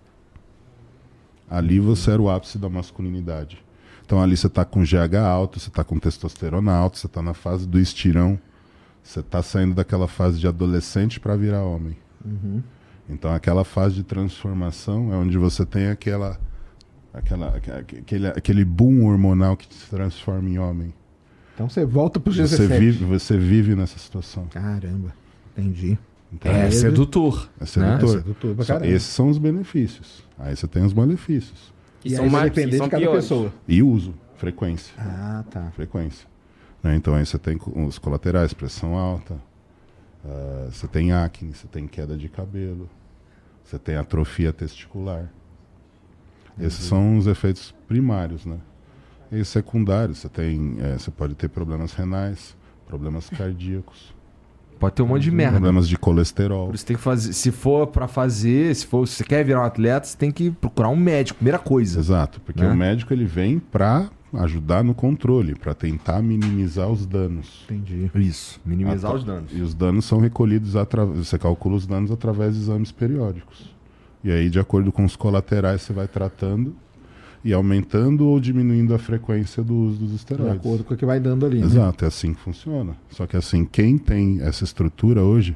Ali 1.49 1.79
você 1.79 2.11
era 2.11 2.21
o 2.21 2.29
ápice 2.29 2.57
da 2.57 2.69
masculinidade. 2.69 3.63
Então 4.05 4.21
ali 4.21 4.37
você 4.37 4.47
está 4.47 4.63
com 4.63 4.83
GH 4.83 5.15
alto, 5.15 5.59
você 5.59 5.69
está 5.69 5.83
com 5.83 5.97
testosterona 5.97 6.71
alta, 6.71 6.97
você 6.97 7.07
está 7.07 7.21
na 7.21 7.33
fase 7.33 7.67
do 7.67 7.79
estirão, 7.79 8.39
você 9.01 9.21
está 9.21 9.41
saindo 9.41 9.73
daquela 9.73 10.07
fase 10.07 10.39
de 10.39 10.47
adolescente 10.47 11.19
para 11.19 11.35
virar 11.35 11.63
homem. 11.63 11.97
Então 13.09 13.33
aquela 13.33 13.63
fase 13.63 13.95
de 13.95 14.03
transformação 14.03 15.13
é 15.13 15.17
onde 15.17 15.37
você 15.37 15.65
tem 15.65 15.87
aquela, 15.89 16.39
aquela 17.13 17.55
aque- 17.57 17.71
aquele, 17.99 18.27
aquele 18.27 18.65
boom 18.65 19.05
hormonal 19.05 19.57
que 19.57 19.67
te 19.67 19.77
transforma 19.89 20.49
em 20.49 20.57
homem. 20.57 20.93
Então, 21.53 21.69
você 21.69 21.85
volta 21.85 22.19
para 22.19 22.31
os 22.31 22.35
Você 22.37 22.57
17. 22.57 22.79
vive, 22.79 23.05
você 23.05 23.37
vive 23.37 23.75
nessa 23.75 23.99
situação. 23.99 24.47
Caramba, 24.47 25.13
entendi. 25.55 25.97
Entendeu? 26.31 26.57
É 26.61 26.71
sedutor. 26.71 27.47
É 27.61 27.65
sedutor. 27.67 28.09
É 28.09 28.21
sedutor 28.23 28.55
pra 28.55 28.65
Só- 28.65 28.73
caramba. 28.73 28.91
esses 28.91 29.09
são 29.09 29.29
os 29.29 29.37
benefícios. 29.37 30.23
Aí 30.39 30.55
você 30.55 30.65
tem 30.67 30.83
os 30.83 30.93
malefícios. 30.95 31.71
Que 32.01 32.07
E 32.07 32.15
são 32.15 32.27
mais, 32.27 32.51
são 32.55 32.65
de 32.65 32.77
cada 32.79 32.97
piores. 32.97 33.23
pessoa. 33.25 33.53
E 33.67 33.83
uso, 33.83 34.15
frequência. 34.37 34.95
Ah, 34.97 35.43
tá. 35.49 35.69
frequência. 35.75 36.27
Né? 36.81 36.95
Então 36.95 37.13
aí 37.13 37.23
você 37.23 37.37
tem 37.37 37.59
os 37.75 37.99
colaterais, 37.99 38.51
pressão 38.51 38.95
alta, 38.95 39.35
ah, 40.25 40.67
você 40.71 40.87
tem 40.87 41.11
acne, 41.11 41.53
você 41.53 41.67
tem 41.67 41.87
queda 41.87 42.15
de 42.17 42.27
cabelo, 42.29 42.89
você 43.63 43.77
tem 43.79 43.95
atrofia 43.95 44.51
testicular. 44.53 45.29
Esses 46.59 46.85
são 46.85 47.17
os 47.17 47.25
efeitos 47.27 47.73
primários, 47.87 48.45
né? 48.45 48.57
E 49.31 49.41
os 49.41 49.47
secundários, 49.47 50.19
você 50.19 50.29
tem, 50.29 50.75
eh, 50.79 50.97
você 50.99 51.09
pode 51.09 51.33
ter 51.33 51.47
problemas 51.49 51.93
renais, 51.93 52.55
problemas 52.87 53.29
cardíacos, 53.29 54.13
Pode 54.79 54.95
ter 54.95 55.01
um 55.01 55.07
monte 55.07 55.23
de 55.23 55.31
merda. 55.31 55.53
problemas 55.53 55.87
de 55.87 55.97
colesterol. 55.97 56.65
Por 56.67 56.75
isso 56.75 56.85
tem 56.85 56.95
que 56.97 57.01
fazer. 57.01 57.31
Se 57.31 57.51
for 57.51 57.87
pra 57.87 58.05
fazer, 58.07 58.75
se 58.75 58.85
for, 58.85 59.07
se 59.07 59.15
você 59.15 59.23
quer 59.23 59.43
virar 59.45 59.61
um 59.61 59.63
atleta, 59.63 60.05
você 60.05 60.17
tem 60.17 60.29
que 60.29 60.51
procurar 60.51 60.89
um 60.89 60.95
médico, 60.95 61.37
primeira 61.37 61.57
coisa. 61.57 61.99
Exato, 61.99 62.41
porque 62.41 62.61
Né? 62.61 62.69
o 62.69 62.75
médico 62.75 63.13
ele 63.13 63.23
vem 63.25 63.59
para 63.59 64.09
ajudar 64.33 64.83
no 64.83 64.93
controle, 64.93 65.55
para 65.55 65.73
tentar 65.73 66.21
minimizar 66.21 66.89
os 66.89 67.05
danos. 67.05 67.65
Entendi. 67.69 68.09
Isso. 68.15 68.59
Minimizar 68.65 69.11
tá. 69.11 69.17
os 69.17 69.23
danos. 69.23 69.51
E 69.51 69.61
os 69.61 69.73
danos 69.73 70.05
são 70.05 70.19
recolhidos 70.19 70.75
através. 70.75 71.27
Você 71.27 71.37
calcula 71.37 71.75
os 71.75 71.85
danos 71.85 72.11
através 72.11 72.55
de 72.55 72.61
exames 72.61 72.91
periódicos. 72.91 73.73
E 74.23 74.31
aí, 74.31 74.49
de 74.49 74.59
acordo 74.59 74.91
com 74.91 75.03
os 75.03 75.15
colaterais, 75.15 75.81
você 75.81 75.93
vai 75.93 76.07
tratando 76.07 76.75
e 77.43 77.53
aumentando 77.53 78.25
ou 78.25 78.39
diminuindo 78.39 78.95
a 78.95 78.97
frequência 78.97 79.61
do 79.61 79.75
uso 79.75 79.99
dos 79.99 80.09
De 80.11 80.15
esteroides. 80.15 80.57
acordo 80.57 80.83
com 80.83 80.93
o 80.93 80.97
que 80.97 81.05
vai 81.05 81.19
dando 81.19 81.45
ali, 81.45 81.59
né? 81.59 81.65
Exato, 81.65 82.05
é 82.05 82.07
assim 82.07 82.33
que 82.33 82.39
funciona. 82.39 82.95
Só 83.09 83.27
que 83.27 83.35
assim, 83.35 83.65
quem 83.65 83.97
tem 83.97 84.39
essa 84.41 84.63
estrutura 84.63 85.21
hoje 85.21 85.55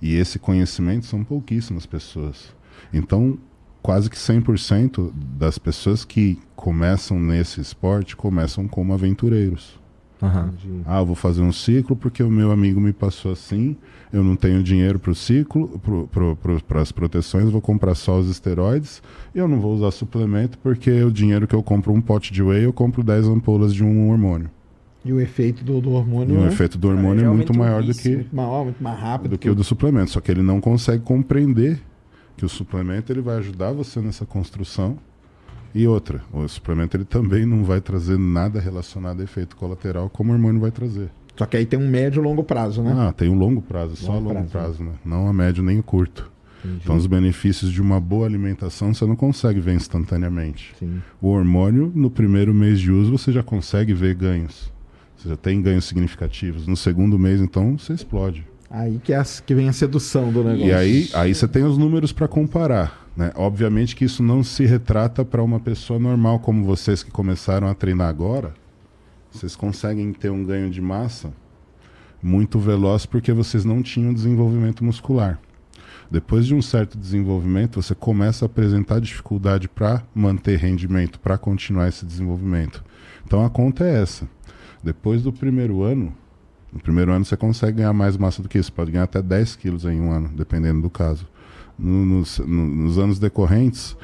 e 0.00 0.14
esse 0.14 0.38
conhecimento 0.38 1.06
são 1.06 1.24
pouquíssimas 1.24 1.86
pessoas. 1.86 2.54
Então, 2.92 3.38
quase 3.80 4.10
que 4.10 4.16
100% 4.16 5.10
das 5.38 5.58
pessoas 5.58 6.04
que 6.04 6.38
começam 6.62 7.18
nesse 7.18 7.60
esporte 7.60 8.14
começam 8.14 8.68
como 8.68 8.94
aventureiros. 8.94 9.80
Entendi. 10.22 10.82
Ah, 10.86 11.00
eu 11.00 11.06
vou 11.06 11.16
fazer 11.16 11.42
um 11.42 11.50
ciclo 11.50 11.96
porque 11.96 12.22
o 12.22 12.30
meu 12.30 12.52
amigo 12.52 12.80
me 12.80 12.92
passou 12.92 13.32
assim, 13.32 13.76
eu 14.12 14.22
não 14.22 14.36
tenho 14.36 14.62
dinheiro 14.62 14.96
para 15.00 15.10
o 15.10 15.14
ciclo, 15.14 15.80
para 16.68 16.80
as 16.80 16.92
proteções, 16.92 17.50
vou 17.50 17.60
comprar 17.60 17.96
só 17.96 18.16
os 18.16 18.28
esteroides, 18.28 19.02
e 19.34 19.40
eu 19.40 19.48
não 19.48 19.60
vou 19.60 19.74
usar 19.74 19.90
suplemento 19.90 20.56
porque 20.58 21.02
o 21.02 21.10
dinheiro 21.10 21.48
que 21.48 21.54
eu 21.54 21.64
compro 21.64 21.92
um 21.92 22.00
pote 22.00 22.32
de 22.32 22.40
whey, 22.40 22.64
eu 22.64 22.72
compro 22.72 23.02
10 23.02 23.26
ampolas 23.26 23.74
de 23.74 23.82
um 23.82 24.08
hormônio. 24.08 24.48
E 25.04 25.12
o 25.12 25.20
efeito 25.20 25.64
do, 25.64 25.80
do 25.80 25.90
E 25.90 25.94
hormônio 25.94 26.38
o 26.38 26.44
é 26.44 26.46
efeito 26.46 26.78
do 26.78 26.86
hormônio 26.86 27.18
é 27.18 27.22
realmente 27.22 27.48
muito 27.48 27.58
um 27.58 27.58
maior 27.58 27.82
do 27.82 27.92
que, 27.92 28.08
muito 28.08 28.36
maior, 28.36 28.62
muito 28.62 28.80
mais 28.80 29.00
rápido. 29.00 29.32
do 29.32 29.38
que 29.38 29.50
o 29.50 29.54
do 29.56 29.64
suplemento, 29.64 30.12
só 30.12 30.20
que 30.20 30.30
ele 30.30 30.42
não 30.42 30.60
consegue 30.60 31.02
compreender 31.02 31.82
que 32.36 32.44
o 32.44 32.48
suplemento 32.48 33.10
ele 33.12 33.20
vai 33.20 33.38
ajudar 33.38 33.72
você 33.72 34.00
nessa 34.00 34.24
construção. 34.24 34.96
E 35.74 35.86
outra, 35.86 36.20
o 36.32 36.46
suplemento 36.48 36.96
ele 36.96 37.04
também 37.04 37.46
não 37.46 37.64
vai 37.64 37.80
trazer 37.80 38.18
nada 38.18 38.60
relacionado 38.60 39.20
a 39.20 39.24
efeito 39.24 39.56
colateral 39.56 40.10
como 40.10 40.30
o 40.30 40.34
hormônio 40.34 40.60
vai 40.60 40.70
trazer. 40.70 41.08
Só 41.36 41.46
que 41.46 41.56
aí 41.56 41.64
tem 41.64 41.78
um 41.78 41.88
médio 41.88 42.20
e 42.20 42.24
longo 42.24 42.44
prazo, 42.44 42.82
né? 42.82 42.94
Ah, 42.94 43.10
tem 43.12 43.28
um 43.30 43.34
longo 43.38 43.62
prazo, 43.62 43.96
só 43.96 44.12
a 44.12 44.14
Longo 44.16 44.34
longo 44.34 44.48
prazo, 44.48 44.76
prazo, 44.76 44.84
né? 44.84 44.92
Não 45.04 45.26
a 45.28 45.32
médio 45.32 45.62
nem 45.62 45.78
o 45.78 45.82
curto. 45.82 46.30
Entendi. 46.62 46.80
Então 46.84 46.94
os 46.96 47.06
benefícios 47.06 47.72
de 47.72 47.80
uma 47.80 47.98
boa 47.98 48.26
alimentação 48.26 48.92
você 48.92 49.06
não 49.06 49.16
consegue 49.16 49.58
ver 49.58 49.74
instantaneamente. 49.74 50.74
Sim. 50.78 51.00
O 51.20 51.28
hormônio, 51.28 51.90
no 51.94 52.10
primeiro 52.10 52.52
mês 52.52 52.78
de 52.78 52.90
uso, 52.92 53.10
você 53.16 53.32
já 53.32 53.42
consegue 53.42 53.94
ver 53.94 54.14
ganhos. 54.14 54.70
Você 55.16 55.30
já 55.30 55.36
tem 55.36 55.62
ganhos 55.62 55.86
significativos. 55.86 56.66
No 56.66 56.76
segundo 56.76 57.18
mês, 57.18 57.40
então, 57.40 57.78
você 57.78 57.94
explode. 57.94 58.46
Aí 58.70 59.00
que, 59.02 59.12
é 59.12 59.16
a- 59.16 59.24
que 59.24 59.54
vem 59.54 59.68
a 59.68 59.72
sedução 59.72 60.30
do 60.32 60.44
negócio. 60.44 60.66
E 60.66 60.72
aí, 60.72 61.08
aí 61.14 61.34
você 61.34 61.48
tem 61.48 61.62
os 61.64 61.78
números 61.78 62.12
para 62.12 62.28
comparar. 62.28 63.01
Né? 63.16 63.32
Obviamente 63.34 63.94
que 63.94 64.04
isso 64.04 64.22
não 64.22 64.42
se 64.42 64.64
retrata 64.64 65.24
para 65.24 65.42
uma 65.42 65.60
pessoa 65.60 65.98
normal 65.98 66.40
como 66.40 66.64
vocês 66.64 67.02
que 67.02 67.10
começaram 67.10 67.68
a 67.68 67.74
treinar 67.74 68.08
agora. 68.08 68.54
Vocês 69.30 69.56
conseguem 69.56 70.12
ter 70.12 70.30
um 70.30 70.44
ganho 70.44 70.70
de 70.70 70.80
massa 70.80 71.32
muito 72.22 72.58
veloz 72.58 73.04
porque 73.04 73.32
vocês 73.32 73.64
não 73.64 73.82
tinham 73.82 74.14
desenvolvimento 74.14 74.84
muscular. 74.84 75.38
Depois 76.10 76.46
de 76.46 76.54
um 76.54 76.60
certo 76.60 76.98
desenvolvimento, 76.98 77.80
você 77.80 77.94
começa 77.94 78.44
a 78.44 78.46
apresentar 78.46 79.00
dificuldade 79.00 79.68
para 79.68 80.02
manter 80.14 80.58
rendimento, 80.58 81.18
para 81.18 81.38
continuar 81.38 81.88
esse 81.88 82.04
desenvolvimento. 82.04 82.84
Então 83.24 83.44
a 83.44 83.48
conta 83.48 83.84
é 83.84 84.02
essa. 84.02 84.28
Depois 84.82 85.22
do 85.22 85.32
primeiro 85.32 85.82
ano, 85.82 86.14
no 86.72 86.80
primeiro 86.80 87.12
ano 87.12 87.24
você 87.24 87.36
consegue 87.36 87.78
ganhar 87.78 87.92
mais 87.92 88.16
massa 88.16 88.42
do 88.42 88.48
que 88.48 88.58
isso, 88.58 88.72
pode 88.72 88.90
ganhar 88.90 89.04
até 89.04 89.22
10 89.22 89.56
quilos 89.56 89.84
em 89.84 90.00
um 90.00 90.10
ano, 90.10 90.28
dependendo 90.28 90.82
do 90.82 90.90
caso. 90.90 91.26
No- 91.78 92.04
nos, 92.04 92.38
no- 92.38 92.66
nos 92.68 92.98
anos 92.98 93.18
decorrentes, 93.18 93.96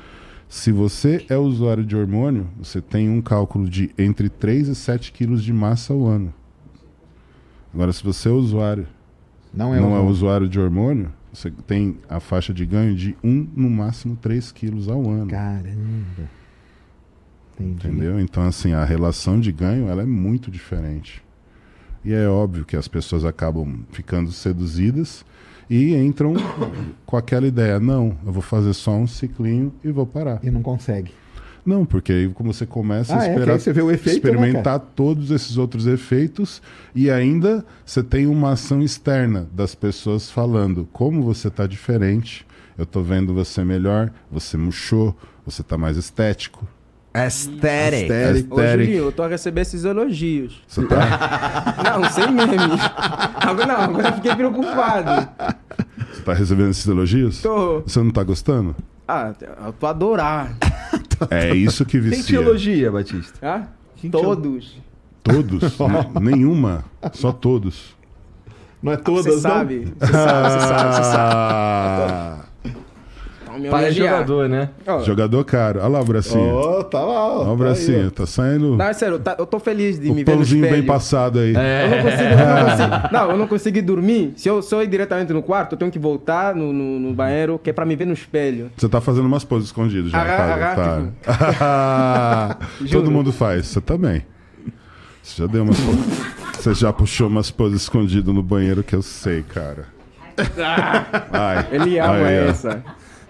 se 0.49 0.73
você 0.73 1.25
é 1.29 1.37
usuário 1.37 1.85
de 1.85 1.95
hormônio, 1.97 2.49
você 2.59 2.81
tem 2.81 3.09
um 3.11 3.21
cálculo 3.21 3.69
de 3.69 3.91
entre 3.99 4.29
3 4.29 4.69
e 4.69 4.75
7 4.75 5.13
quilos 5.13 5.43
de 5.45 5.53
massa 5.53 5.93
ao 5.93 6.07
ano. 6.07 6.33
Agora, 7.73 7.93
se 7.93 8.03
você 8.03 8.29
é 8.29 8.33
usuário, 8.33 8.87
Não 9.53 9.75
é 9.75 9.81
não 9.81 9.95
é 9.95 10.01
usuário 10.01 10.49
de 10.49 10.59
hormônio, 10.59 11.13
você 11.33 11.51
tem 11.51 11.99
a 12.09 12.19
faixa 12.19 12.53
de 12.55 12.65
ganho 12.65 12.95
de 12.97 13.15
1, 13.23 13.49
no 13.55 13.69
máximo 13.69 14.17
3 14.17 14.51
quilos 14.51 14.89
ao 14.89 15.09
ano. 15.09 15.31
Caramba. 15.31 16.39
Entendi. 17.61 17.87
Entendeu? 17.89 18.19
Então, 18.21 18.43
assim, 18.45 18.73
a 18.73 18.85
relação 18.85 19.39
de 19.39 19.53
ganho 19.53 19.89
ela 19.89 20.03
é 20.03 20.07
muito 20.07 20.51
diferente. 20.51 21.23
E 22.05 22.13
é 22.13 22.27
óbvio 22.29 22.65
que 22.65 22.77
as 22.77 22.89
pessoas 22.89 23.25
acabam 23.25 23.81
ficando 23.91 24.31
seduzidas 24.33 25.25
e 25.69 25.95
entram 25.95 26.35
com 27.05 27.17
aquela 27.17 27.47
ideia: 27.47 27.79
não, 27.79 28.17
eu 28.25 28.33
vou 28.33 28.43
fazer 28.43 28.73
só 28.75 28.93
um 28.93 29.07
ciclinho 29.07 29.73
e 29.85 29.91
vou 29.91 30.07
parar. 30.07 30.41
E 30.43 30.51
não 30.51 30.63
consegue. 30.63 31.13
Não, 31.65 31.85
porque 31.85 32.13
aí 32.13 32.29
como 32.31 32.53
você 32.55 32.65
começa 32.65 33.15
Ah, 33.15 33.21
a 33.21 33.27
é, 33.27 33.31
esperar, 33.31 33.53
aí 33.55 33.61
você 33.61 33.73
vê 33.73 33.83
o 33.83 33.91
efeito, 33.91 34.25
né, 34.27 34.33
experimentar 34.33 34.79
todos 34.79 35.31
esses 35.31 35.59
outros 35.59 35.87
efeitos 35.87 36.63
e 36.95 37.11
ainda 37.11 37.63
você 37.85 38.03
tem 38.03 38.27
uma 38.27 38.53
ação 38.53 38.81
externa 38.81 39.47
das 39.53 39.75
pessoas 39.75 40.31
falando 40.31 40.89
como 40.93 41.23
você 41.23 41.49
está 41.49 41.67
diferente, 41.67 42.47
eu 42.79 42.87
tô 42.87 43.03
vendo 43.03 43.35
você 43.35 43.63
melhor, 43.65 44.11
você 44.31 44.57
murchou, 44.57 45.15
você 45.45 45.63
tá 45.63 45.77
mais 45.77 45.99
estético. 45.99 46.67
Aesthetic. 47.15 48.11
Aesthetic. 48.11 48.53
Ô. 48.53 48.61
Julinho, 48.67 49.05
eu 49.05 49.13
tô 49.13 49.23
a 49.23 49.29
receber 49.29 49.63
esses 49.63 49.85
elogios. 49.85 50.63
Você 50.67 50.87
tá, 50.87 51.77
Não, 51.99 52.05
sem 52.11 52.31
meme. 52.31 52.57
Agora 53.41 53.67
não, 53.67 53.81
agora 53.81 54.09
eu 54.09 54.13
fiquei 54.15 54.35
preocupado. 54.37 55.29
você 56.13 56.23
tá 56.23 56.33
recebendo 56.35 56.71
esses 56.71 56.87
elogios? 56.87 57.41
Tô. 57.43 57.81
Você 57.81 57.99
não 58.03 58.11
tá 58.11 58.23
gostando? 58.23 58.77
Ah, 59.07 59.33
eu 59.65 59.73
tô 59.73 59.87
a 59.87 59.91
adorar. 59.91 60.53
É 61.31 61.53
isso 61.53 61.85
que 61.85 62.01
Quem 62.01 62.11
te 62.11 62.17
vicia. 62.17 62.39
elogia, 62.39 62.93
Batista? 62.93 63.39
Ah? 63.43 63.63
Todos. 64.09 64.79
Todos? 65.21 65.77
Nenhuma. 66.23 66.85
Só 67.13 67.33
todos. 67.33 67.97
Não 68.81 68.93
é 68.93 68.97
todas, 68.97 69.25
Você 69.25 69.31
não? 69.33 69.41
sabe. 69.41 69.93
Você 69.99 70.13
sabe, 70.13 70.49
você 70.49 70.61
sabe, 70.61 70.95
você 70.95 71.03
sabe. 71.03 72.48
Me 73.59 73.69
Pai 73.69 73.87
é 73.87 73.91
jogador, 73.91 74.49
né? 74.49 74.71
Ó, 74.87 75.01
Jogador 75.03 75.45
caro. 75.45 75.81
Olha 75.81 75.89
lá 75.89 76.01
o 76.01 76.05
bracinho. 76.05 76.55
Ó, 76.55 76.83
tá 76.85 77.01
lá, 77.01 77.07
ó. 77.27 77.39
Olha 77.39 77.43
o 77.43 77.45
tá 77.45 77.51
aí, 77.51 77.57
bracinho. 77.57 78.07
ó. 78.07 78.11
Tá 78.11 78.27
saindo 78.27 78.77
Não, 78.77 78.85
é 78.85 78.93
sério, 78.93 79.19
tá- 79.19 79.37
eu 79.39 79.47
tô 79.47 79.59
feliz 79.59 79.99
de 79.99 80.11
o 80.11 80.15
me 80.15 80.23
ver 80.25 80.31
no 80.31 80.37
pãozinho 80.39 80.65
espelho. 80.65 80.83
bem 80.83 80.87
passado 80.87 81.39
aí. 81.41 81.53
Eu 81.55 81.91
não 81.91 82.03
consigo, 82.03 82.23
eu 82.23 82.37
não 82.47 82.71
consigo. 82.71 83.13
Não, 83.13 83.31
eu 83.31 83.37
não 83.37 83.47
consegui 83.49 83.83
dormir. 83.83 84.33
Se 84.37 84.49
eu, 84.49 84.63
se 84.63 84.75
eu 84.75 84.83
ir 84.83 84.87
diretamente 84.87 85.33
no 85.33 85.43
quarto, 85.43 85.73
eu 85.73 85.79
tenho 85.79 85.91
que 85.91 85.99
voltar 85.99 86.55
no, 86.55 86.73
no, 86.73 86.99
no 87.01 87.13
banheiro, 87.15 87.59
que 87.63 87.71
é 87.71 87.73
pra 87.73 87.85
me 87.85 87.97
ver 87.97 88.07
no 88.07 88.13
espelho. 88.13 88.71
Você 88.77 88.89
tá 88.89 89.01
fazendo 89.01 89.27
umas 89.27 89.45
poses 89.45 89.67
escondidas 89.69 90.11
já. 90.11 90.25
Tá, 90.25 90.55
agarra, 90.55 91.13
tá. 91.59 92.57
Todo 92.79 92.87
Juro. 92.89 93.11
mundo 93.11 93.33
faz. 93.33 93.67
Você 93.67 93.81
também. 93.81 94.25
Você 95.23 95.43
já 95.43 95.47
deu 95.49 95.63
umas 95.65 95.79
po- 95.79 96.59
Você 96.59 96.75
já 96.75 96.93
puxou 96.93 97.29
umas 97.29 97.51
poses 97.51 97.83
escondidas 97.83 98.35
no 98.35 98.43
banheiro 98.43 98.83
que 98.83 98.95
eu 98.95 99.03
sei, 99.03 99.43
cara. 99.43 99.85
Ai. 101.33 101.67
Ele 101.73 101.99
ama 101.99 102.13
Ai, 102.15 102.39
ai. 102.39 102.49
essa. 102.49 102.83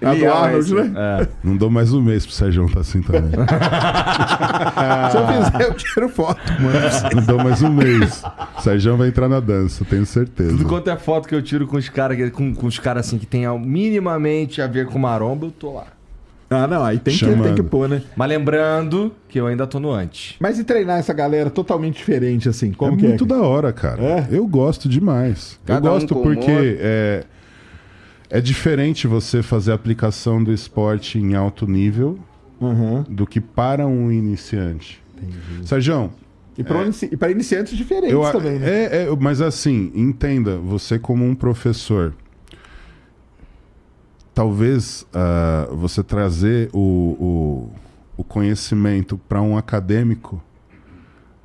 A 0.02 0.14
do 0.14 0.30
Arnold, 0.30 0.74
né? 0.74 1.28
Não 1.42 1.56
dou 1.56 1.70
mais 1.70 1.92
um 1.92 2.00
mês 2.00 2.24
pro 2.24 2.34
Sérgio 2.34 2.68
tá 2.72 2.80
assim 2.80 3.02
também. 3.02 3.30
Se 5.10 5.16
eu 5.16 5.26
fizer, 5.26 5.68
eu 5.68 5.74
tiro 5.74 6.08
foto, 6.08 6.40
mano. 6.60 6.78
Não 7.14 7.22
dou 7.22 7.38
mais 7.42 7.62
um 7.62 7.72
mês. 7.72 8.22
O 8.56 8.62
Sérgio 8.62 8.96
vai 8.96 9.08
entrar 9.08 9.28
na 9.28 9.40
dança, 9.40 9.84
tenho 9.84 10.06
certeza. 10.06 10.50
Tudo 10.50 10.66
quanto 10.66 10.88
é 10.88 10.96
foto 10.96 11.28
que 11.28 11.34
eu 11.34 11.42
tiro 11.42 11.66
com 11.66 11.76
os 11.76 11.88
caras 11.88 12.30
com, 12.30 12.54
com 12.54 12.66
os 12.66 12.78
caras 12.78 13.06
assim 13.06 13.18
que 13.18 13.26
tem 13.26 13.46
minimamente 13.58 14.62
a 14.62 14.66
ver 14.66 14.86
com 14.86 14.98
maromba, 14.98 15.46
eu 15.46 15.50
tô 15.50 15.72
lá. 15.72 15.86
Ah, 16.50 16.66
não, 16.66 16.82
aí 16.82 16.98
tem 16.98 17.14
que, 17.14 17.26
tem 17.26 17.54
que 17.54 17.62
pôr, 17.62 17.88
né? 17.88 18.02
Mas 18.16 18.28
lembrando 18.28 19.12
que 19.28 19.38
eu 19.38 19.46
ainda 19.46 19.66
tô 19.66 19.78
no 19.78 19.90
antes. 19.90 20.34
Mas 20.40 20.58
e 20.58 20.64
treinar 20.64 20.98
essa 20.98 21.12
galera 21.12 21.50
totalmente 21.50 21.96
diferente, 21.96 22.48
assim? 22.48 22.72
Como 22.72 22.94
é 22.94 22.96
que 22.96 23.06
muito 23.06 23.24
é? 23.24 23.26
da 23.26 23.40
hora, 23.42 23.70
cara. 23.70 24.02
É? 24.02 24.28
Eu 24.30 24.46
gosto 24.46 24.88
demais. 24.88 25.60
Cada 25.66 25.86
eu 25.86 25.92
um 25.92 25.94
gosto 25.94 26.14
com 26.14 26.22
porque 26.22 26.50
humor. 26.50 26.62
é, 26.62 27.24
é 28.30 28.40
diferente 28.40 29.06
você 29.06 29.42
fazer 29.42 29.72
a 29.72 29.74
aplicação 29.74 30.42
do 30.42 30.52
esporte 30.52 31.18
em 31.18 31.34
alto 31.34 31.66
nível 31.66 32.18
Uhum. 32.60 33.02
do 33.08 33.26
que 33.26 33.40
para 33.40 33.86
um 33.86 34.10
iniciante. 34.10 35.00
Sérgio, 35.64 36.10
E 36.56 36.64
pra, 36.64 36.82
inici- 36.82 37.08
e 37.12 37.16
pra 37.16 37.30
iniciantes 37.30 37.76
diferentes 37.76 38.12
eu, 38.12 38.20
também, 38.32 38.58
né? 38.58 38.68
é, 38.68 39.02
é, 39.04 39.16
mas 39.20 39.40
assim, 39.40 39.92
entenda, 39.94 40.58
você 40.58 40.98
como 40.98 41.24
um 41.24 41.34
professor, 41.34 42.14
talvez 44.34 45.06
ah, 45.12 45.68
você 45.72 46.02
trazer 46.02 46.68
o, 46.72 46.78
o, 46.78 47.72
o 48.16 48.24
conhecimento 48.24 49.18
para 49.28 49.40
um 49.42 49.56
acadêmico 49.56 50.42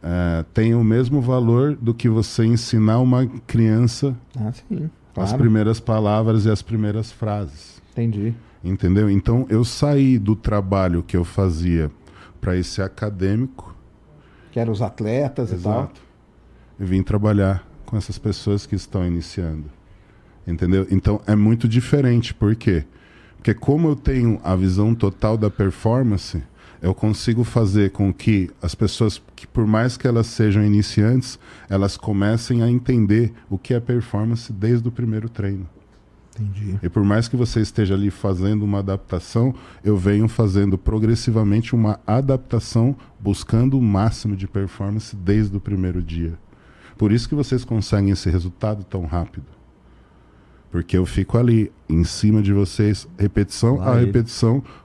ah, 0.01 0.43
tenha 0.53 0.77
o 0.77 0.83
mesmo 0.83 1.21
valor 1.21 1.75
do 1.79 1.93
que 1.93 2.09
você 2.09 2.45
ensinar 2.45 2.99
uma 2.99 3.25
criança 3.47 4.15
Ah, 4.39 4.51
sim. 5.15 5.21
as 5.21 5.29
Claro. 5.29 5.37
primeiras 5.43 5.79
palavras 5.79 6.45
e 6.45 6.49
as 6.49 6.61
primeiras 6.61 7.11
frases. 7.11 7.81
Entendi. 7.91 8.33
Entendeu? 8.63 9.09
Então 9.09 9.45
eu 9.49 9.63
saí 9.65 10.17
do 10.17 10.35
trabalho 10.35 11.03
que 11.03 11.17
eu 11.17 11.23
fazia 11.25 11.91
para 12.39 12.55
esse 12.57 12.81
acadêmico 12.81 13.75
Que 14.51 14.59
eram 14.59 14.71
os 14.71 14.81
atletas 14.81 15.51
e 15.51 15.57
tal. 15.57 15.73
Exato. 15.83 16.01
E 16.79 16.83
vim 16.85 17.03
trabalhar 17.03 17.67
com 17.85 17.97
essas 17.97 18.17
pessoas 18.17 18.65
que 18.65 18.75
estão 18.75 19.05
iniciando. 19.05 19.65
Entendeu? 20.47 20.85
Então 20.91 21.21
é 21.27 21.35
muito 21.35 21.67
diferente. 21.67 22.33
Por 22.33 22.55
quê? 22.55 22.83
Porque 23.37 23.53
como 23.53 23.89
eu 23.89 23.95
tenho 23.95 24.39
a 24.43 24.55
visão 24.55 24.93
total 24.95 25.37
da 25.37 25.49
performance, 25.49 26.41
eu 26.83 26.93
consigo 26.93 27.45
fazer 27.45 27.91
com 27.91 28.13
que 28.13 28.51
as 28.61 28.75
pessoas, 28.75 29.21
que 29.37 29.47
por 29.47 29.65
mais 29.65 29.95
que 29.95 30.05
elas 30.05 30.27
sejam 30.27 30.61
iniciantes, 30.61 31.39
elas 31.69 31.95
comecem 31.95 32.61
a 32.61 32.69
entender 32.69 33.31
o 33.49 33.57
que 33.57 33.73
é 33.73 33.79
performance 33.79 34.51
desde 34.51 34.89
o 34.89 34.91
primeiro 34.91 35.29
treino. 35.29 35.65
Entendi. 36.37 36.77
E 36.83 36.89
por 36.89 37.05
mais 37.05 37.29
que 37.29 37.37
você 37.37 37.61
esteja 37.61 37.93
ali 37.93 38.11
fazendo 38.11 38.63
uma 38.63 38.79
adaptação, 38.79 39.55
eu 39.81 39.95
venho 39.95 40.27
fazendo 40.27 40.77
progressivamente 40.77 41.73
uma 41.73 42.01
adaptação, 42.05 42.97
buscando 43.17 43.77
o 43.77 43.81
máximo 43.81 44.35
de 44.35 44.45
performance 44.45 45.15
desde 45.15 45.55
o 45.55 45.61
primeiro 45.61 46.03
dia. 46.03 46.37
Por 46.97 47.13
isso 47.13 47.29
que 47.29 47.35
vocês 47.35 47.63
conseguem 47.63 48.11
esse 48.11 48.29
resultado 48.29 48.83
tão 48.83 49.05
rápido. 49.05 49.47
Porque 50.69 50.97
eu 50.97 51.05
fico 51.05 51.37
ali, 51.37 51.71
em 51.87 52.03
cima 52.03 52.41
de 52.41 52.51
vocês, 52.51 53.07
repetição 53.17 53.77
Lá 53.77 53.93
a 53.93 54.01
ele. 54.01 54.11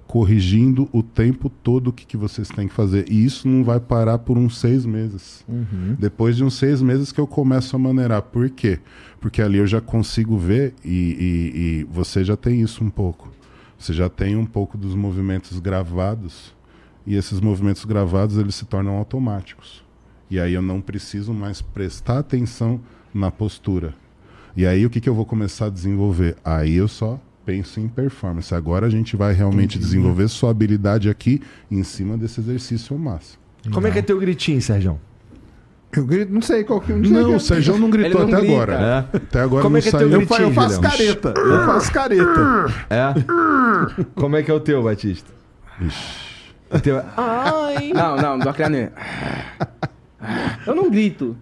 Corrigindo 0.09 0.89
o 0.91 1.03
tempo 1.03 1.49
todo 1.49 1.89
o 1.89 1.93
que, 1.93 2.05
que 2.07 2.17
vocês 2.17 2.49
têm 2.49 2.67
que 2.67 2.73
fazer. 2.75 3.05
E 3.13 3.25
isso 3.25 3.47
não 3.47 3.63
vai 3.63 3.79
parar 3.79 4.19
por 4.19 4.37
uns 4.39 4.59
seis 4.59 4.85
meses. 4.87 5.45
Uhum. 5.47 5.95
Depois 5.99 6.35
de 6.35 6.43
uns 6.43 6.55
seis 6.55 6.81
meses 6.83 7.13
que 7.13 7.21
eu 7.21 7.27
começo 7.27 7.77
a 7.77 7.79
maneirar. 7.79 8.23
Por 8.23 8.49
quê? 8.49 8.81
Porque 9.21 9.43
ali 9.43 9.59
eu 9.59 9.67
já 9.67 9.81
consigo 9.83 10.37
ver 10.39 10.75
e, 10.83 10.89
e- 10.89 11.59
e 11.81 11.85
você 11.93 12.25
já 12.25 12.37
tem 12.37 12.61
isso 12.63 12.83
um 12.83 12.89
pouco. 12.91 13.31
Você 13.79 13.93
já 13.93 14.09
tem 14.09 14.35
um 14.35 14.47
pouco 14.47 14.77
dos 14.79 14.95
movimentos 14.95 15.61
gravados 15.61 16.53
e 17.07 17.15
esses 17.15 17.39
movimentos 17.39 17.85
gravados 17.85 18.39
eles 18.39 18.55
se 18.55 18.65
tornam 18.65 18.97
automáticos. 18.97 19.85
E 20.31 20.41
aí 20.41 20.55
eu 20.55 20.63
não 20.63 20.81
preciso 20.81 21.33
mais 21.35 21.61
prestar 21.63 22.19
atenção 22.19 22.81
na 23.13 23.31
postura. 23.31 23.95
E 24.57 24.67
aí 24.67 24.85
o 24.87 24.91
que, 24.91 25.01
que 25.03 25.09
eu 25.09 25.15
vou 25.15 25.27
começar 25.27 25.67
a 25.67 25.71
desenvolver? 25.71 26.37
Aí 26.45 26.75
eu 26.75 26.89
só 26.89 27.21
penso 27.49 27.81
em 27.81 27.89
performance. 27.89 28.55
Agora 28.55 28.85
a 28.87 28.91
gente 28.91 29.17
vai 29.17 29.33
realmente 29.33 29.79
desenvolver 29.79 30.29
sua 30.29 30.51
habilidade 30.51 31.09
aqui 31.09 31.41
em 31.71 31.83
cima 31.83 32.15
desse 32.15 32.41
exercício 32.41 32.93
ao 32.95 33.01
máximo. 33.01 33.39
Como 33.73 33.87
é 33.87 33.91
que 33.91 34.01
é 34.01 34.03
teu 34.03 34.19
gritinho, 34.21 34.61
Sérgio? 34.61 35.01
Eu 35.91 36.05
grito, 36.05 36.31
não 36.31 36.43
sei 36.43 36.63
qual 36.63 36.79
que 36.79 36.93
não 36.93 37.03
sei 37.03 37.13
Não, 37.15 37.31
que- 37.31 37.37
o 37.37 37.41
Sérgio 37.41 37.79
não 37.79 37.89
gritou 37.89 38.21
não 38.21 38.29
até 38.29 38.37
grita. 38.47 38.53
agora. 38.53 39.09
Até 39.15 39.41
agora 39.41 39.63
Como 39.63 39.73
não 39.73 39.79
é 39.79 39.83
que 39.83 39.89
é 39.89 39.91
teu 39.93 40.01
saiu. 40.01 40.21
Eu, 40.21 40.27
fa- 40.27 40.43
eu 40.43 40.53
faço 40.53 40.75
Julião. 40.75 40.91
careta. 40.91 41.35
Eu 41.39 41.65
faço 41.67 41.93
careta. 41.93 42.67
É? 42.91 44.05
Como 44.15 44.37
é 44.37 44.43
que 44.43 44.51
é 44.51 44.55
o 44.55 44.61
teu, 44.61 44.83
Batista? 44.83 45.31
O 46.71 46.79
teu 46.81 46.99
é... 46.99 47.05
Não, 47.95 48.17
não, 48.17 48.37
não 48.37 48.41
tô 48.41 48.53
criando. 48.53 48.93
Eu 50.67 50.75
não 50.75 50.91
grito. 50.91 51.35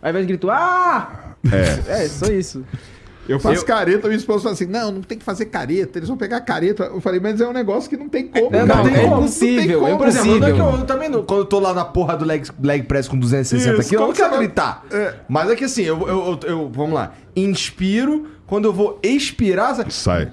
Ao 0.00 0.08
invés 0.08 0.26
de 0.26 0.32
grito, 0.32 0.50
ah! 0.50 1.34
É. 1.52 2.04
É, 2.04 2.08
só 2.08 2.26
isso. 2.32 2.64
Eu 3.28 3.38
faço 3.38 3.56
Eu- 3.60 3.64
careta, 3.64 4.08
minha 4.08 4.16
esposa 4.18 4.42
fala 4.42 4.54
assim: 4.54 4.66
não, 4.66 4.90
não 4.92 5.00
tem 5.02 5.16
que 5.16 5.24
fazer 5.24 5.46
careta, 5.46 5.98
eles 5.98 6.08
vão 6.08 6.16
pegar 6.18 6.40
careta. 6.40 6.84
Eu 6.84 7.00
falei, 7.00 7.20
mas 7.20 7.40
é 7.40 7.46
um 7.46 7.52
negócio 7.52 7.88
que 7.88 7.96
não 7.96 8.08
tem 8.08 8.26
como. 8.26 8.46
É, 8.54 8.66
cara. 8.66 8.66
não, 8.66 8.82
tem 8.84 8.94
é 8.96 9.02
como, 9.04 9.16
impossível, 9.18 9.56
não 9.56 9.62
tem 9.62 9.70
é 9.72 9.78
como. 9.80 9.98
Por 9.98 10.06
exemplo, 10.08 10.38
não 10.40 10.46
é 10.46 10.50
eu, 10.50 10.56
eu 10.80 10.84
também 10.86 11.08
não, 11.08 11.22
quando 11.22 11.40
eu 11.40 11.46
tô 11.46 11.60
lá 11.60 11.72
na 11.72 11.84
porra 11.84 12.16
do 12.16 12.24
leg, 12.24 12.44
leg 12.62 12.82
press 12.84 13.06
com 13.06 13.18
260 13.18 13.80
Isso, 13.80 13.88
quilos, 13.88 14.02
eu 14.02 14.06
não 14.08 14.14
quero 14.14 14.30
vai- 14.30 14.38
gritar. 14.38 14.84
É. 14.90 15.14
Mas 15.28 15.50
é 15.50 15.56
que 15.56 15.64
assim, 15.64 15.82
eu, 15.82 16.00
eu, 16.08 16.38
eu- 16.42 16.48
eu- 16.48 16.70
vamos 16.72 16.94
lá, 16.94 17.12
inspiro, 17.36 18.26
quando 18.46 18.64
eu 18.66 18.72
vou 18.72 18.98
expirar, 19.02 19.74
sai. 19.76 19.86
Sai. 19.90 20.28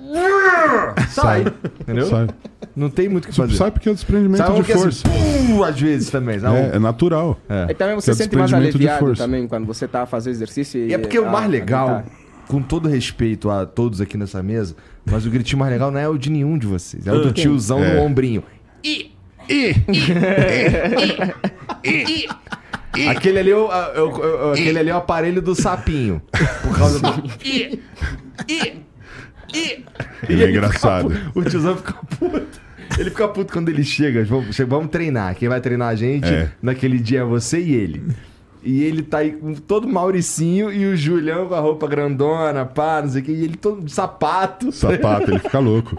sai 1.09 1.45
entendeu? 1.81 2.07
Sai. 2.07 2.27
Não 2.75 2.89
tem 2.89 3.09
muito 3.09 3.25
o 3.25 3.27
que 3.29 3.35
fazer. 3.35 3.55
Sai 3.55 3.71
porque 3.71 3.89
é 3.89 3.91
o 3.91 3.95
desprendimento 3.95 4.37
Sai 4.37 4.55
de 4.55 4.63
que 4.63 4.71
assim, 4.71 4.81
força. 4.83 5.03
pum, 5.09 5.63
às 5.63 5.79
vezes 5.79 6.09
também. 6.09 6.39
sabe? 6.39 6.55
É, 6.57 6.75
é 6.75 6.79
natural. 6.79 7.37
E 7.69 7.73
também 7.73 7.95
você 7.95 8.11
É 8.11 8.13
sente 8.13 8.35
mais 8.35 8.53
aliviado 8.53 9.15
também 9.15 9.47
quando 9.47 9.65
você 9.65 9.87
tá 9.87 10.03
a 10.03 10.05
fazer 10.05 10.29
exercício. 10.31 10.85
E 10.87 10.93
é 10.93 10.97
porque 10.97 11.19
o 11.19 11.25
mais 11.25 11.45
tá. 11.45 11.51
legal, 11.51 12.03
com 12.49 12.61
todo 12.63 12.89
respeito 12.89 13.47
a 13.49 13.63
todos 13.65 14.01
aqui 14.01 14.17
nessa 14.17 14.41
mesa, 14.41 14.75
mas 15.05 15.23
o 15.25 15.29
gritinho 15.29 15.59
mais 15.59 15.71
legal 15.71 15.91
não 15.91 15.99
é 15.99 16.09
o 16.09 16.17
de 16.17 16.29
nenhum 16.31 16.57
de 16.57 16.65
vocês, 16.67 17.05
é 17.05 17.11
o 17.13 17.19
do 17.21 17.31
tiozão 17.31 17.83
É. 17.83 17.95
no 17.95 18.01
ombrinho. 18.01 18.43
Aquele 23.09 23.39
ali, 23.39 23.51
é 23.51 23.55
o, 23.55 23.71
a- 23.71 23.93
é 23.95 24.01
o- 24.01 24.23
é 24.23 24.45
o- 24.47 24.51
aquele 24.51 24.79
ali 24.79 24.89
é 24.89 24.93
o 24.93 24.97
aparelho 24.97 25.41
do 25.41 25.55
sapinho. 25.55 26.21
Por 26.63 26.77
causa 26.77 26.99
do. 26.99 27.23
Ele 30.27 30.43
é 30.43 30.49
engraçado. 30.49 31.11
O 31.35 31.43
tiozão 31.43 31.77
fica 31.77 31.93
puto. 31.93 32.59
Ele 32.97 33.09
fica 33.11 33.27
puto 33.27 33.53
quando 33.53 33.69
ele 33.69 33.83
chega. 33.83 34.23
Vamos, 34.25 34.57
vamos 34.67 34.89
treinar. 34.89 35.35
Quem 35.35 35.47
vai 35.47 35.61
treinar 35.61 35.89
a 35.89 35.95
gente 35.95 36.27
É. 36.27 36.49
naquele 36.61 36.97
dia 36.99 37.19
é 37.19 37.23
você 37.23 37.59
e 37.59 37.73
ele. 37.73 38.01
E 38.61 38.83
ele 38.83 39.01
tá 39.03 39.19
aí 39.19 39.31
com 39.31 39.53
todo 39.53 39.87
Mauricinho 39.87 40.71
e 40.71 40.85
o 40.85 40.95
Julião 40.97 41.47
com 41.47 41.55
a 41.55 41.59
roupa 41.59 41.87
grandona, 41.87 42.65
pá, 42.65 43.01
não 43.01 43.09
sei 43.09 43.21
o 43.21 43.25
que. 43.25 43.31
E 43.31 43.43
ele 43.43 43.55
todo 43.55 43.81
de 43.81 43.91
sapato. 43.91 44.71
Sapato, 44.71 45.31
ele 45.31 45.39
fica 45.39 45.59
louco. 45.59 45.97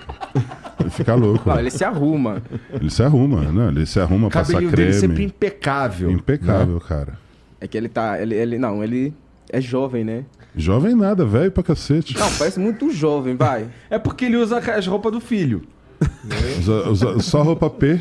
Ele 0.79 0.91
fica 0.91 1.15
louco. 1.15 1.49
Não, 1.49 1.59
ele 1.59 1.71
se 1.71 1.85
arruma. 1.85 2.43
Ele 2.71 2.91
se 2.91 3.03
arruma, 3.03 3.41
né? 3.51 3.69
Ele 3.69 3.87
se 3.87 3.99
arruma, 3.99 4.27
O 4.29 4.31
passa 4.31 4.57
creme. 4.57 4.73
dele 4.73 4.93
sempre 4.93 5.25
impecável. 5.25 6.11
Impecável, 6.11 6.79
cara. 6.81 7.19
É 7.61 7.67
que 7.67 7.77
ele 7.79 7.89
tá. 7.89 8.21
Ele, 8.21 8.35
ele, 8.35 8.59
não, 8.59 8.85
ele 8.85 9.15
é 9.51 9.61
jovem, 9.61 10.05
né? 10.05 10.25
Jovem 10.55 10.95
nada, 10.95 11.25
velho 11.25 11.51
pra 11.51 11.63
cacete. 11.63 12.19
Não, 12.19 12.31
parece 12.33 12.59
muito 12.61 12.91
jovem, 12.91 13.37
vai. 13.37 13.69
É 13.89 13.99
porque 13.99 14.25
ele 14.27 14.37
usa 14.37 14.59
as 14.59 14.87
roupas 14.87 15.13
do 15.13 15.21
filho. 15.21 15.63
Usa, 16.59 16.89
usa 16.89 17.19
só 17.21 17.43
roupa 17.43 17.69
P. 17.71 18.01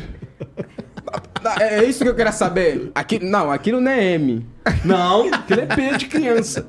É 1.58 1.78
é 1.80 1.84
isso 1.84 2.02
que 2.02 2.08
eu 2.08 2.14
queria 2.14 2.32
saber. 2.32 2.90
Aqui, 2.94 3.18
não, 3.18 3.50
aquilo 3.50 3.80
não 3.80 3.90
é 3.90 4.14
M. 4.14 4.46
Não, 4.84 5.26
ele 5.48 5.60
é 5.62 5.66
P 5.66 5.96
de 5.96 6.06
criança. 6.06 6.66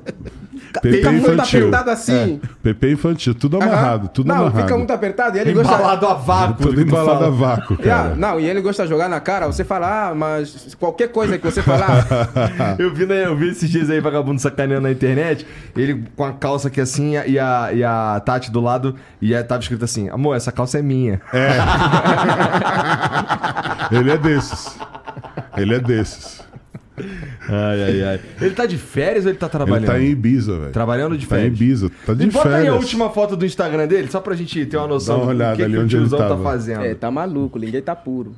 PP 0.80 0.96
Fica 0.96 1.12
muito 1.12 1.32
infantil. 1.32 1.60
apertado 1.60 1.90
assim. 1.90 2.40
PP 2.62 2.92
infantil, 2.92 3.34
tudo 3.34 3.56
amarrado, 3.60 4.08
tudo 4.08 4.28
não, 4.28 4.36
amarrado. 4.36 4.62
fica 4.62 4.76
muito 4.76 4.92
apertado. 4.92 5.36
E 5.36 5.40
ele 5.40 5.52
gosta. 5.52 5.74
Embalado 5.74 6.06
a 6.06 6.14
vácuo. 6.14 6.62
Tudo 6.66 6.80
embalado 6.80 7.24
a 7.24 7.30
vácuo, 7.30 7.76
cara. 7.76 8.14
não, 8.16 8.40
e 8.40 8.46
ele 8.48 8.60
gosta 8.60 8.84
de 8.84 8.88
jogar 8.88 9.08
na 9.08 9.20
cara. 9.20 9.46
Você 9.46 9.64
fala, 9.64 10.08
ah, 10.10 10.14
mas 10.14 10.74
qualquer 10.78 11.08
coisa 11.08 11.36
que 11.38 11.44
você 11.44 11.62
falar. 11.62 12.06
Eu 12.78 12.92
vi, 12.92 13.06
né, 13.06 13.26
eu 13.26 13.36
vi 13.36 13.48
esses 13.50 13.68
dias 13.68 13.90
aí 13.90 14.00
vagabundo 14.00 14.40
sacaneando 14.40 14.82
na 14.82 14.90
internet, 14.90 15.46
ele 15.76 16.04
com 16.16 16.24
a 16.24 16.32
calça 16.32 16.68
aqui 16.68 16.80
assim 16.80 17.14
e 17.26 17.38
a, 17.38 17.70
e 17.72 17.84
a 17.84 18.20
Tati 18.24 18.50
do 18.50 18.60
lado, 18.60 18.94
e 19.20 19.34
aí 19.34 19.42
tava 19.42 19.60
escrito 19.60 19.84
assim: 19.84 20.08
Amor, 20.08 20.36
essa 20.36 20.50
calça 20.52 20.78
é 20.78 20.82
minha. 20.82 21.20
Ele 23.90 24.10
é 24.10 24.16
desses. 24.16 24.76
Ele 25.56 25.74
é 25.74 25.78
desses. 25.80 26.42
Ai, 27.48 27.82
ai, 27.84 28.02
ai. 28.02 28.20
Ele 28.40 28.54
tá 28.54 28.66
de 28.66 28.76
férias 28.76 29.24
ou 29.24 29.30
ele 29.30 29.38
tá 29.38 29.48
trabalhando? 29.48 29.84
Ele 29.84 29.92
tá 29.92 30.00
em 30.00 30.10
Ibiza, 30.10 30.58
velho. 30.58 30.72
Trabalhando 30.72 31.16
de 31.16 31.26
Tá 31.26 31.36
em 31.36 31.40
férias. 31.42 31.60
Ibiza. 31.60 31.90
Tá 32.06 32.14
de 32.14 32.26
Me 32.26 32.30
bota 32.32 32.48
aí 32.48 32.54
a 32.54 32.56
férias. 32.58 32.74
última 32.76 33.10
foto 33.10 33.36
do 33.36 33.46
Instagram 33.46 33.86
dele, 33.88 34.08
só 34.10 34.20
pra 34.20 34.34
gente 34.34 34.66
ter 34.66 34.76
uma 34.76 34.86
noção 34.88 35.16
Dá 35.18 35.22
uma 35.22 35.32
do 35.32 35.36
olhada 35.36 35.56
que, 35.56 35.62
ali 35.62 35.72
que 35.72 35.78
o 35.78 35.82
onde 35.82 35.96
ele 35.96 36.06
tiozão 36.08 36.28
tá 36.28 36.36
fazendo. 36.38 36.84
é, 36.84 36.94
tá 36.94 37.10
maluco, 37.10 37.58
ninguém 37.58 37.80
tá 37.82 37.96
puro. 37.96 38.34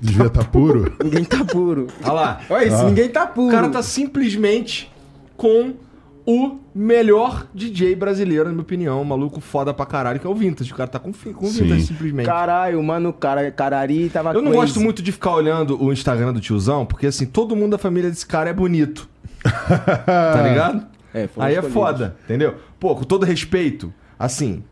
Devia 0.00 0.26
estar 0.26 0.44
puro. 0.44 0.92
Ninguém 1.04 1.22
tá 1.24 1.44
puro. 1.44 1.86
Olha 2.02 2.12
lá. 2.12 2.40
Olha 2.50 2.64
isso, 2.66 2.84
ninguém 2.84 3.08
tá 3.08 3.24
puro. 3.28 3.46
O 3.48 3.50
cara 3.52 3.68
tá 3.68 3.80
simplesmente 3.80 4.90
com 5.36 5.74
o 6.30 6.58
melhor 6.74 7.46
DJ 7.54 7.94
brasileiro, 7.94 8.44
na 8.44 8.50
minha 8.50 8.60
opinião. 8.60 9.00
Um 9.00 9.04
maluco 9.04 9.40
foda 9.40 9.72
pra 9.72 9.86
caralho, 9.86 10.20
que 10.20 10.26
é 10.26 10.30
o 10.30 10.34
Vintage. 10.34 10.70
O 10.70 10.76
cara 10.76 10.86
tá 10.90 10.98
com, 10.98 11.10
com 11.10 11.46
o 11.46 11.48
Sim. 11.48 11.62
Vintage, 11.62 11.86
simplesmente. 11.86 12.26
Caralho, 12.26 12.82
mano, 12.82 13.14
cara, 13.14 13.50
Carari 13.50 14.10
tava 14.10 14.28
Eu 14.34 14.42
não 14.42 14.50
crazy. 14.52 14.56
gosto 14.56 14.80
muito 14.80 15.02
de 15.02 15.10
ficar 15.10 15.32
olhando 15.32 15.82
o 15.82 15.90
Instagram 15.90 16.34
do 16.34 16.38
tiozão, 16.40 16.84
porque 16.84 17.06
assim, 17.06 17.24
todo 17.24 17.56
mundo 17.56 17.70
da 17.70 17.78
família 17.78 18.10
desse 18.10 18.26
cara 18.26 18.50
é 18.50 18.52
bonito. 18.52 19.08
tá 19.42 20.42
ligado? 20.46 20.86
É, 21.14 21.26
Aí 21.38 21.54
é 21.54 21.62
foda, 21.62 22.14
entendeu? 22.24 22.56
Pô, 22.78 22.94
com 22.94 23.04
todo 23.04 23.24
respeito, 23.24 23.90
assim. 24.18 24.62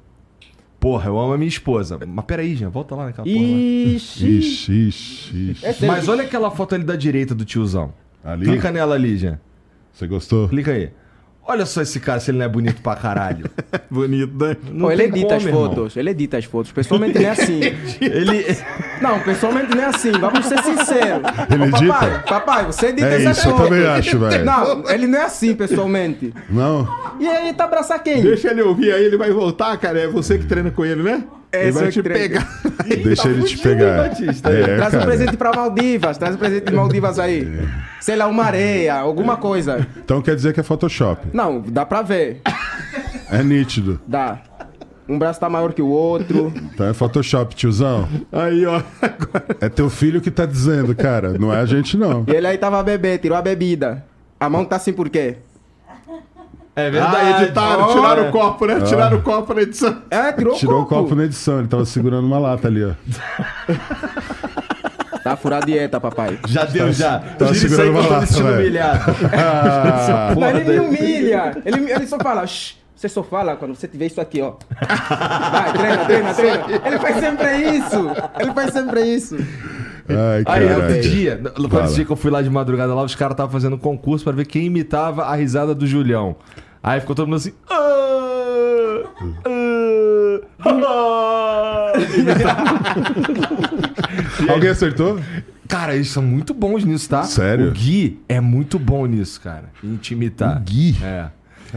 Porra, 0.78 1.09
eu 1.09 1.19
amo 1.19 1.33
a 1.33 1.39
minha 1.39 1.49
esposa. 1.49 1.99
Mas 2.07 2.24
peraí, 2.27 2.55
Jean, 2.55 2.69
volta 2.69 2.95
lá 2.95 3.07
naquela 3.07 3.27
porra. 3.27 3.41
lá. 3.41 3.47
Ixi. 3.47 4.27
Ixi, 4.28 4.73
ixi, 4.89 5.51
ixi. 5.53 5.66
É. 5.66 5.87
Mas 5.87 6.07
olha 6.07 6.24
aquela 6.24 6.51
foto 6.51 6.74
ali 6.74 6.85
da 6.85 6.97
direita 6.97 7.35
do 7.35 7.47
tiozão. 7.47 7.95
Ali? 8.23 8.45
Clica 8.45 8.70
nela 8.70 8.95
ali, 8.95 9.16
Jean. 9.16 9.41
Você 9.91 10.07
gostou? 10.07 10.51
Clica 10.51 10.73
aí. 10.73 10.91
Olha 11.48 11.64
só 11.64 11.81
esse 11.81 12.01
cara, 12.01 12.18
se 12.18 12.31
ele 12.31 12.39
não 12.39 12.44
é 12.44 12.48
bonito 12.48 12.82
pra 12.82 12.97
caralho. 12.97 13.48
Bonito, 13.89 14.32
né? 14.44 14.56
Não 14.73 14.86
Pô, 14.86 14.93
ele 14.93 15.05
edita 15.05 15.27
como, 15.27 15.36
as 15.36 15.44
irmão. 15.44 15.68
fotos, 15.68 15.97
ele 15.97 16.10
edita 16.10 16.39
as 16.39 16.44
fotos. 16.44 16.73
Pessoalmente 16.73 17.18
não 17.18 17.27
é 17.27 17.31
assim. 17.31 17.60
Ele. 18.01 18.44
Não, 19.01 19.20
pessoalmente 19.20 19.74
não 19.74 19.82
é 19.82 19.86
assim, 19.86 20.10
vamos 20.12 20.44
ser 20.44 20.60
sinceros. 20.62 21.23
Ele 21.51 21.62
Ô, 21.62 21.66
edita? 21.66 21.93
Papai, 21.93 22.23
papai, 22.27 22.64
você 22.66 22.86
edita 22.89 23.06
É 23.06 23.23
essas 23.23 23.39
isso, 23.39 23.48
eu 23.48 23.52
fotos. 23.52 23.68
também 23.68 23.86
acho, 23.86 24.18
velho. 24.18 24.44
Não, 24.44 24.90
ele 24.90 25.06
não 25.06 25.18
é 25.18 25.24
assim 25.24 25.55
pessoalmente. 25.55 26.35
Não? 26.51 26.89
E 27.20 27.28
aí, 27.28 27.52
tá 27.52 27.64
abraçar 27.64 28.02
quem? 28.02 28.23
Deixa 28.23 28.51
ele 28.51 28.62
ouvir 28.62 28.93
aí, 28.93 29.05
ele 29.05 29.16
vai 29.16 29.31
voltar, 29.31 29.77
cara. 29.78 30.01
É 30.01 30.09
você 30.09 30.39
que 30.39 30.47
treina 30.47 30.70
com 30.70 30.85
ele, 30.85 31.02
né? 31.02 31.24
É, 31.57 31.62
ele 31.65 31.73
vai 31.73 31.89
te 31.91 32.03
pegar. 32.03 32.61
Deixa 32.87 33.28
ele 33.28 33.43
te 33.45 33.59
pegar. 33.59 34.09
Batista? 34.09 34.51
É, 34.51 34.77
Traz 34.77 34.95
um 34.95 35.01
presente 35.01 35.37
pra 35.37 35.53
Maldivas, 35.53 36.19
traz 36.19 36.35
um 36.35 36.39
presente 36.39 36.65
de 36.66 36.73
Maldivas 36.74 37.19
aí. 37.19 37.47
Sei 38.01 38.16
lá, 38.16 38.27
uma 38.27 38.45
areia, 38.45 38.95
alguma 38.95 39.37
coisa. 39.37 39.87
Então 39.97 40.20
quer 40.23 40.35
dizer 40.37 40.53
que 40.53 40.61
é 40.61 40.62
Photoshop. 40.62 41.27
Não, 41.33 41.61
dá 41.61 41.85
pra 41.85 42.03
ver. 42.03 42.41
É 43.31 43.43
nítido. 43.43 44.01
Dá. 44.07 44.39
Um 45.09 45.19
braço 45.19 45.39
tá 45.39 45.49
maior 45.49 45.73
que 45.73 45.81
o 45.81 45.87
outro. 45.89 46.53
Então 46.74 46.87
é 46.87 46.93
Photoshop, 46.93 47.55
tiozão. 47.55 48.09
Aí, 48.33 48.66
ó. 48.66 48.83
É 49.61 49.69
teu 49.69 49.89
filho 49.89 50.20
que 50.20 50.31
tá 50.33 50.45
dizendo, 50.45 50.95
cara. 50.97 51.33
Não 51.39 51.53
é 51.53 51.61
a 51.61 51.65
gente, 51.65 51.97
não. 51.97 52.24
E 52.27 52.33
ele 52.33 52.47
aí 52.47 52.59
tava 52.59 52.78
a 52.81 52.83
beber, 52.83 53.19
tirou 53.19 53.39
a 53.39 53.43
bebida. 53.43 54.05
A 54.39 54.51
mão 54.51 54.65
tá 54.65 54.77
assim 54.77 54.93
por 54.93 55.09
quê? 55.09 55.37
É 56.78 56.89
Ah, 57.01 57.43
editaram, 57.43 57.89
tiraram 57.89 58.28
o 58.28 58.32
copo, 58.32 58.66
né? 58.66 58.74
Ah. 58.78 58.85
Tiraram 58.85 59.16
o 59.19 59.23
copo 59.23 59.55
na 59.55 59.62
edição. 59.62 59.97
É, 60.11 60.31
tirou, 60.32 60.55
Tirou 60.57 60.81
o 60.81 60.82
o 60.82 60.86
copo 60.86 61.15
na 61.15 61.24
edição. 61.24 61.59
Ele 61.59 61.69
tava 61.69 61.86
segurando 61.86 62.27
uma 62.27 62.39
lata 62.39 62.69
ali, 62.69 62.85
ó. 62.85 62.93
Tá 65.23 65.35
furado 65.36 65.65
a 65.65 65.66
dieta, 65.66 66.01
papai. 66.01 66.39
Já 66.47 66.65
deu, 66.65 66.93
já. 66.93 67.20
Isso 67.40 67.44
aí 67.44 67.55
segurando 67.57 67.93
que 67.93 67.98
eu 67.98 68.03
tô 68.05 68.09
uma 68.11 68.20
me 68.20 68.27
sentindo 68.28 68.44
lata, 68.44 68.53
velho. 68.57 68.61
humilhado. 68.69 69.12
Ah, 69.36 70.35
Não, 70.39 70.48
ele 70.51 70.65
me 70.73 70.78
humilha. 70.86 71.62
Ele, 71.65 71.90
ele 71.90 72.07
só 72.07 72.16
fala, 72.19 72.47
shh. 72.47 72.77
Você 72.94 73.09
só 73.09 73.23
fala 73.24 73.57
quando 73.57 73.74
você 73.74 73.89
tiver 73.89 74.07
isso 74.07 74.20
aqui, 74.20 74.40
ó. 74.40 74.55
Vai, 75.51 75.73
treina, 75.73 76.05
treina, 76.05 76.32
treina. 76.35 76.65
Ele 76.86 76.98
faz 76.98 77.16
sempre 77.16 77.57
isso. 77.77 78.11
Ele 78.39 78.53
faz 78.55 78.73
sempre 78.73 79.03
isso. 79.03 79.36
ai, 80.09 80.44
Aí, 80.47 80.65
outro 80.66 80.81
caralho. 80.82 81.01
dia, 81.03 81.40
quando 81.69 81.93
dia 81.94 82.05
que 82.05 82.12
eu 82.12 82.16
fui 82.16 82.31
lá 82.31 82.40
de 82.40 82.48
madrugada 82.48 82.94
lá, 82.94 83.03
os 83.03 83.15
caras 83.16 83.32
estavam 83.35 83.53
fazendo 83.53 83.74
um 83.74 83.78
concurso 83.78 84.24
pra 84.24 84.32
ver 84.32 84.47
quem 84.47 84.65
imitava 84.66 85.24
a 85.24 85.35
risada 85.35 85.74
do 85.74 85.86
Julião. 85.89 86.36
Aí 86.87 87.01
ficou 87.01 87.17
todo 87.17 87.27
mundo 87.27 87.37
assim. 87.39 87.53
"Ah, 87.69 89.03
ah, 89.45 90.41
ah." 90.65 91.93
Alguém 94.53 94.71
acertou? 94.71 95.19
Cara, 95.67 95.97
eles 95.97 96.11
são 96.11 96.23
muito 96.23 96.55
bons 96.55 96.85
nisso, 96.85 97.09
tá? 97.09 97.25
Sério? 97.25 97.71
O 97.71 97.73
Gui 97.73 98.21
é 98.29 98.41
muito 98.41 98.79
bom 98.79 99.05
nisso, 99.05 99.41
cara. 99.41 99.71
Em 99.83 99.97
te 99.97 100.15
imitar. 100.15 100.61
Gui. 100.63 100.97
É. 101.03 101.27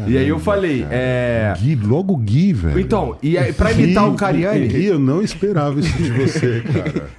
e 0.07 0.17
aí 0.17 0.27
eu 0.27 0.39
falei, 0.39 0.85
é. 0.89 1.53
Gui, 1.59 1.75
logo 1.75 2.15
Gui, 2.17 2.53
velho. 2.53 2.79
Então, 2.79 3.17
e 3.21 3.37
aí, 3.37 3.51
pra 3.53 3.71
imitar 3.71 4.07
o 4.09 4.13
Cariani. 4.15 4.67
Gui, 4.67 4.85
eu 4.85 4.99
não 4.99 5.21
esperava 5.21 5.79
isso 5.79 5.95
de 5.97 6.11
você, 6.11 6.61
cara. 6.71 7.09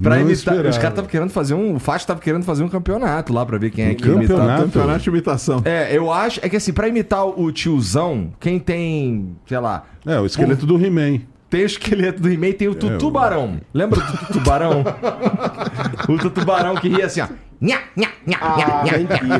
Pra 0.00 0.16
Não 0.16 0.22
imitar. 0.22 0.32
esperava. 0.32 0.68
Os 0.68 0.76
caras 0.76 0.92
estavam 0.92 1.10
querendo 1.10 1.30
fazer 1.30 1.54
um. 1.54 1.74
O 1.76 1.78
Fast 1.78 2.06
tava 2.06 2.20
querendo 2.20 2.44
fazer 2.44 2.62
um 2.64 2.68
campeonato 2.68 3.32
lá 3.32 3.44
pra 3.44 3.58
ver 3.58 3.70
quem 3.70 3.84
é 3.86 3.94
que 3.94 4.06
imitar. 4.06 4.36
campeonato? 4.36 4.62
Campeonato 4.64 5.02
de 5.02 5.08
imitação. 5.10 5.62
É, 5.64 5.96
eu 5.96 6.12
acho. 6.12 6.40
É 6.42 6.48
que 6.48 6.56
assim, 6.56 6.72
pra 6.72 6.88
imitar 6.88 7.26
o 7.26 7.50
tiozão, 7.52 8.32
quem 8.40 8.58
tem, 8.58 9.36
sei 9.46 9.58
lá, 9.58 9.84
É, 10.04 10.18
o 10.20 10.26
esqueleto 10.26 10.66
do 10.66 10.76
He-Man. 10.84 11.20
tem 11.50 11.62
o 11.62 11.66
esqueleto 11.66 12.20
do 12.22 12.28
He-Man, 12.30 12.52
tem 12.52 12.68
o 12.68 12.72
É, 12.72 12.74
Tutubarão. 12.74 13.60
Lembra 13.72 14.00
do 14.00 14.06
Tutu 14.06 14.32
Tubarão? 14.34 14.84
o 16.08 16.18
Tutubarão 16.18 16.74
que 16.76 16.88
ria 16.88 17.06
assim, 17.06 17.20
ó. 17.20 17.26
Nha, 17.60 17.78
nha, 17.96 18.08
nha, 18.26 18.38
nha, 18.38 18.82
nha, 18.84 18.98
mentira. 18.98 19.38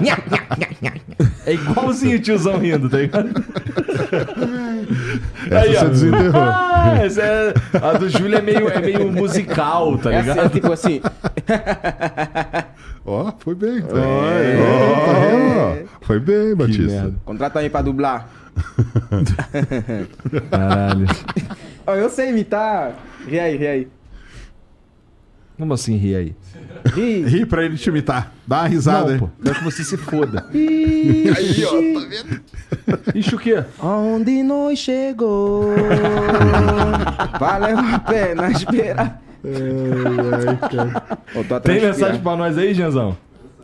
nha, 0.00 0.16
nha, 0.58 0.68
nha, 0.82 0.92
nha. 0.92 1.00
É 1.46 1.52
igualzinho 1.54 2.16
o 2.16 2.20
tiozão 2.20 2.58
rindo, 2.58 2.88
tá 2.90 2.98
ligado? 2.98 3.30
Essa 5.50 5.80
você 5.80 5.88
desenterrou. 5.88 6.42
Ah, 6.42 6.98
essa 7.02 7.22
é- 7.22 7.54
a 7.80 7.92
do 7.98 8.08
Júlio 8.08 8.36
é 8.38 8.42
meio, 8.42 8.68
é 8.68 8.80
meio 8.80 9.12
musical, 9.12 9.96
tá 9.98 10.12
É, 10.12 10.18
assim, 10.18 10.28
ligado? 10.30 10.46
é 10.46 10.48
tipo 10.48 10.72
assim, 10.72 11.00
Ó, 13.06 13.32
foi 13.38 13.54
bem. 13.54 13.84
Ó, 13.84 13.88
tá? 13.88 14.00
Ó, 15.60 15.76
Foi 16.06 16.18
bem, 16.18 16.54
Batista. 16.56 16.82
merda. 17.02 17.14
contrata 17.24 17.58
aí 17.60 17.68
pra 17.70 17.82
dublar. 17.82 18.28
Caralho. 20.50 21.06
Ó, 21.86 21.94
eu 21.94 22.08
sei 22.08 22.30
imitar. 22.30 22.92
Ri 23.28 23.38
aí, 23.38 23.56
ri 23.56 23.66
aí. 23.66 23.88
Como 25.58 25.74
assim 25.74 25.96
ri 25.96 26.16
aí? 26.16 26.34
Ri. 26.94 27.22
Ri 27.28 27.46
pra 27.46 27.64
ele 27.64 27.76
te 27.76 27.88
imitar. 27.88 28.32
Dá 28.46 28.60
uma 28.60 28.66
risada 28.68 29.04
Não, 29.06 29.12
aí. 29.12 29.18
pô. 29.18 29.28
Quero 29.42 29.54
que 29.58 29.64
você 29.64 29.84
se 29.84 29.96
foda. 29.96 30.46
Ixi, 30.52 31.64
Ixi, 33.14 33.34
o 33.34 33.38
quê? 33.38 33.64
Onde 33.80 34.42
nós 34.42 34.78
chegou, 34.78 35.68
valeu 37.38 37.78
a 37.78 37.98
pena 38.00 38.50
esperar. 38.50 39.20
Tô 41.48 41.54
a 41.54 41.60
Tem 41.60 41.80
mensagem 41.80 42.20
pra 42.20 42.36
nós 42.36 42.56
aí, 42.58 42.72
Genzão? 42.74 43.16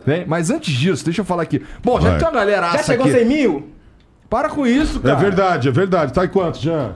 Tem? 0.05 0.25
Mas 0.27 0.51
antes 0.51 0.73
disso, 0.75 1.05
deixa 1.05 1.21
eu 1.21 1.25
falar 1.25 1.43
aqui. 1.43 1.63
Bom, 1.83 2.01
já 2.01 2.09
Vai. 2.11 2.19
que 2.19 2.25
tem 2.25 2.29
uma 2.29 2.39
galera 2.41 2.73
Já 2.73 2.83
chegou 2.83 3.07
aqui. 3.07 3.15
100 3.19 3.25
mil? 3.27 3.69
Para 4.29 4.49
com 4.49 4.67
isso, 4.67 4.99
É 4.99 5.03
cara. 5.03 5.15
verdade, 5.17 5.69
é 5.69 5.73
verdade. 5.73 6.13
Tá 6.13 6.25
em 6.25 6.29
quanto, 6.29 6.59
Jean? 6.59 6.95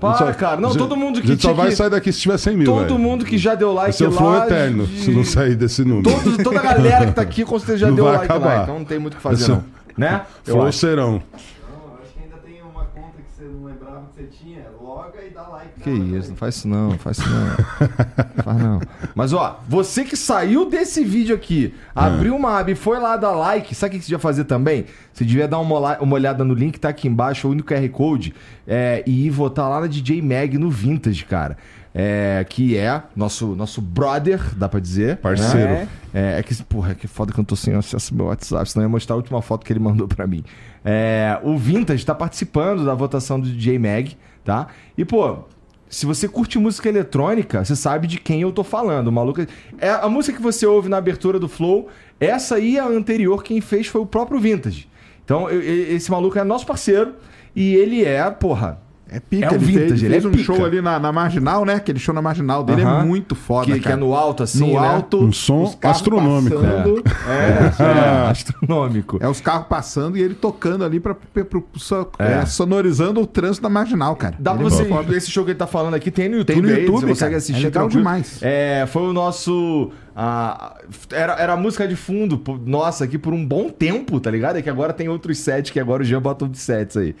Para, 0.00 0.18
Só- 0.18 0.32
cara. 0.34 0.60
Não, 0.60 0.68
a 0.68 0.72
gente- 0.72 0.78
todo 0.80 0.96
mundo 0.96 1.18
A 1.18 1.22
que 1.22 1.28
gente 1.28 1.42
só 1.42 1.52
vai 1.54 1.68
que- 1.70 1.76
sair 1.76 1.90
daqui 1.90 2.12
se 2.12 2.20
tiver 2.20 2.36
100 2.38 2.56
mil, 2.56 2.66
Todo 2.66 2.80
velho. 2.82 2.98
mundo 2.98 3.24
que 3.24 3.38
já 3.38 3.54
deu 3.54 3.72
like 3.72 3.90
Esse 3.90 4.04
é 4.04 4.08
lá. 4.08 4.12
flow 4.16 4.36
eterno, 4.36 4.86
de- 4.86 4.98
se 5.00 5.10
não 5.10 5.24
sair 5.24 5.54
desse 5.54 5.84
número. 5.84 6.02
Todo- 6.10 6.42
toda 6.44 6.58
a 6.60 6.62
galera 6.62 7.06
que 7.06 7.12
tá 7.12 7.22
aqui 7.22 7.44
com 7.44 7.58
certeza 7.58 7.78
já 7.78 7.86
Não 7.88 7.94
deu 7.96 8.04
like 8.04 8.18
lá. 8.18 8.24
acabar. 8.24 8.62
Então 8.64 8.78
não 8.78 8.84
tem 8.84 8.98
muito 8.98 9.14
o 9.14 9.16
que 9.16 9.22
fazer, 9.22 9.42
Esse 9.42 9.50
é- 9.50 9.54
não. 9.54 9.64
Né? 9.96 10.22
Flow 10.44 10.70
serão. 10.72 11.12
Não, 11.12 11.14
eu 11.14 11.98
acho 12.02 12.12
que 12.12 12.22
ainda 12.22 12.36
tem 12.44 12.60
uma 12.62 12.84
conta 12.84 13.16
que 13.16 13.30
você 13.34 13.44
não 13.50 13.64
lembrava 13.64 14.02
que 14.14 14.20
você 14.22 14.28
tinha. 14.44 14.66
Loga 14.82 15.18
e 15.26 15.30
dá 15.30 15.42
like. 15.48 15.75
Que 15.86 16.16
isso, 16.16 16.30
não 16.30 16.36
faz 16.36 16.56
isso 16.56 16.66
não, 16.66 16.88
não 16.88 16.98
faz 16.98 17.18
isso 17.18 17.28
não. 17.30 17.46
Não 17.46 18.42
faz 18.42 18.58
não. 18.58 18.80
Mas 19.14 19.32
ó, 19.32 19.60
você 19.68 20.02
que 20.02 20.16
saiu 20.16 20.68
desse 20.68 21.04
vídeo 21.04 21.32
aqui, 21.32 21.72
abriu 21.94 22.34
uma 22.34 22.58
aba 22.58 22.72
e 22.72 22.74
foi 22.74 22.98
lá 22.98 23.16
dar 23.16 23.30
like, 23.30 23.72
sabe 23.72 23.94
o 23.94 23.98
que 23.98 24.04
você 24.04 24.08
devia 24.08 24.18
fazer 24.18 24.44
também? 24.46 24.86
Você 25.12 25.24
devia 25.24 25.46
dar 25.46 25.60
uma, 25.60 25.96
uma 25.98 26.14
olhada 26.14 26.42
no 26.44 26.54
link 26.54 26.72
que 26.72 26.80
tá 26.80 26.88
aqui 26.88 27.06
embaixo, 27.06 27.46
ou 27.46 27.54
no 27.54 27.62
QR 27.62 27.88
Code, 27.90 28.34
é, 28.66 29.04
e 29.06 29.26
ir 29.26 29.30
votar 29.30 29.70
lá 29.70 29.80
na 29.80 29.86
DJ 29.86 30.20
Mag 30.20 30.58
no 30.58 30.68
Vintage, 30.68 31.24
cara. 31.24 31.56
É, 31.94 32.44
que 32.48 32.76
é 32.76 33.00
nosso, 33.14 33.54
nosso 33.54 33.80
brother, 33.80 34.40
dá 34.56 34.68
pra 34.68 34.80
dizer. 34.80 35.18
Parceiro. 35.18 35.70
né? 35.70 35.88
É, 36.12 36.40
é 36.40 36.42
que, 36.42 36.52
porra, 36.64 36.96
que 36.96 37.06
foda 37.06 37.32
que 37.32 37.38
eu 37.38 37.44
tô 37.44 37.54
sem 37.54 37.74
acesso 37.74 38.12
ao 38.12 38.16
meu 38.16 38.26
WhatsApp, 38.26 38.68
senão 38.68 38.82
eu 38.82 38.88
ia 38.88 38.90
mostrar 38.90 39.14
a 39.14 39.16
última 39.18 39.40
foto 39.40 39.64
que 39.64 39.72
ele 39.72 39.78
mandou 39.78 40.08
pra 40.08 40.26
mim. 40.26 40.42
É, 40.84 41.38
o 41.44 41.56
Vintage 41.56 42.04
tá 42.04 42.14
participando 42.14 42.84
da 42.84 42.92
votação 42.92 43.38
do 43.38 43.48
DJ 43.48 43.78
Mag, 43.78 44.16
tá? 44.44 44.66
E, 44.98 45.04
pô, 45.04 45.44
se 45.88 46.04
você 46.06 46.26
curte 46.28 46.58
música 46.58 46.88
eletrônica, 46.88 47.64
você 47.64 47.76
sabe 47.76 48.06
de 48.06 48.18
quem 48.18 48.40
eu 48.42 48.52
tô 48.52 48.64
falando. 48.64 49.10
Maluco. 49.12 49.40
É 49.78 49.90
a 49.90 50.08
música 50.08 50.36
que 50.36 50.42
você 50.42 50.66
ouve 50.66 50.88
na 50.88 50.96
abertura 50.96 51.38
do 51.38 51.48
Flow, 51.48 51.88
essa 52.18 52.56
aí, 52.56 52.78
a 52.78 52.86
anterior, 52.86 53.42
quem 53.42 53.60
fez 53.60 53.86
foi 53.86 54.00
o 54.00 54.06
próprio 54.06 54.40
Vintage. 54.40 54.88
Então, 55.24 55.48
eu- 55.50 55.60
eu- 55.62 55.96
esse 55.96 56.10
maluco 56.10 56.38
é 56.38 56.44
nosso 56.44 56.66
parceiro 56.66 57.14
e 57.54 57.74
ele 57.74 58.04
é, 58.04 58.28
porra. 58.30 58.80
É 59.08 59.20
pica, 59.20 59.46
É 59.46 59.50
o 59.50 59.54
ele 59.54 59.64
vintage, 59.64 59.88
fez, 59.88 60.02
ele 60.02 60.10
fez 60.14 60.24
é 60.24 60.28
um 60.28 60.30
pica. 60.32 60.44
show 60.44 60.64
ali 60.64 60.82
na, 60.82 60.98
na 60.98 61.12
Marginal, 61.12 61.64
né? 61.64 61.74
Aquele 61.74 61.98
show 62.00 62.12
na 62.12 62.20
Marginal 62.20 62.64
dele 62.64 62.82
Aham. 62.82 63.02
é 63.02 63.04
muito 63.04 63.36
foda, 63.36 63.72
Que, 63.72 63.78
que 63.78 63.88
é 63.88 63.94
no 63.94 64.12
alto, 64.14 64.42
assim. 64.42 64.58
no 64.72 64.80
né? 64.80 64.86
alto, 64.88 65.22
Um 65.24 65.32
som 65.32 65.62
os 65.62 65.74
carros 65.76 65.98
astronômico. 65.98 66.56
passando. 66.56 67.02
É, 67.28 68.28
astronômico. 68.30 69.18
É 69.20 69.28
os 69.28 69.40
carros 69.40 69.66
passando 69.68 70.16
e 70.16 70.22
ele 70.22 70.34
tocando 70.34 70.84
ali 70.84 70.98
pra, 71.00 71.14
pra- 71.14 71.44
pro- 71.44 71.64
so- 71.76 72.08
é, 72.18 72.44
sonorizando 72.46 73.20
o 73.20 73.26
trânsito 73.26 73.62
da 73.62 73.68
Marginal, 73.68 74.16
cara. 74.16 74.34
Dá 74.38 74.52
pra 74.54 74.64
Ele 74.64 74.72
é 74.74 74.76
você. 74.76 74.84
foda. 74.86 75.16
Esse 75.16 75.30
show 75.30 75.44
que 75.44 75.50
ele 75.52 75.58
tá 75.58 75.66
falando 75.66 75.94
aqui 75.94 76.10
tem 76.10 76.28
no 76.28 76.38
YouTube. 76.38 76.54
Tem 76.54 76.62
no 76.62 76.68
aí, 76.68 76.80
YouTube, 76.84 77.00
você 77.02 77.06
consegue 77.06 77.34
assistir. 77.36 77.62
É 77.62 77.64
legal 77.66 77.88
demais. 77.88 78.38
É, 78.42 78.86
foi 78.88 79.02
o 79.02 79.12
nosso. 79.12 79.90
ah, 80.14 80.76
era, 81.12 81.34
era 81.34 81.52
a 81.52 81.56
música 81.56 81.86
de 81.86 81.94
fundo, 81.96 82.42
nossa, 82.64 83.04
aqui 83.04 83.18
por 83.18 83.32
um 83.32 83.44
bom 83.46 83.68
tempo, 83.68 84.18
tá 84.18 84.30
ligado? 84.30 84.56
É 84.56 84.62
que 84.62 84.70
agora 84.70 84.92
tem 84.92 85.08
outros 85.08 85.38
sets, 85.38 85.70
que 85.70 85.78
agora 85.80 86.02
o 86.02 86.04
Jean 86.04 86.20
bota 86.20 86.48
de 86.48 86.58
sets 86.58 86.96
aí. 86.96 87.14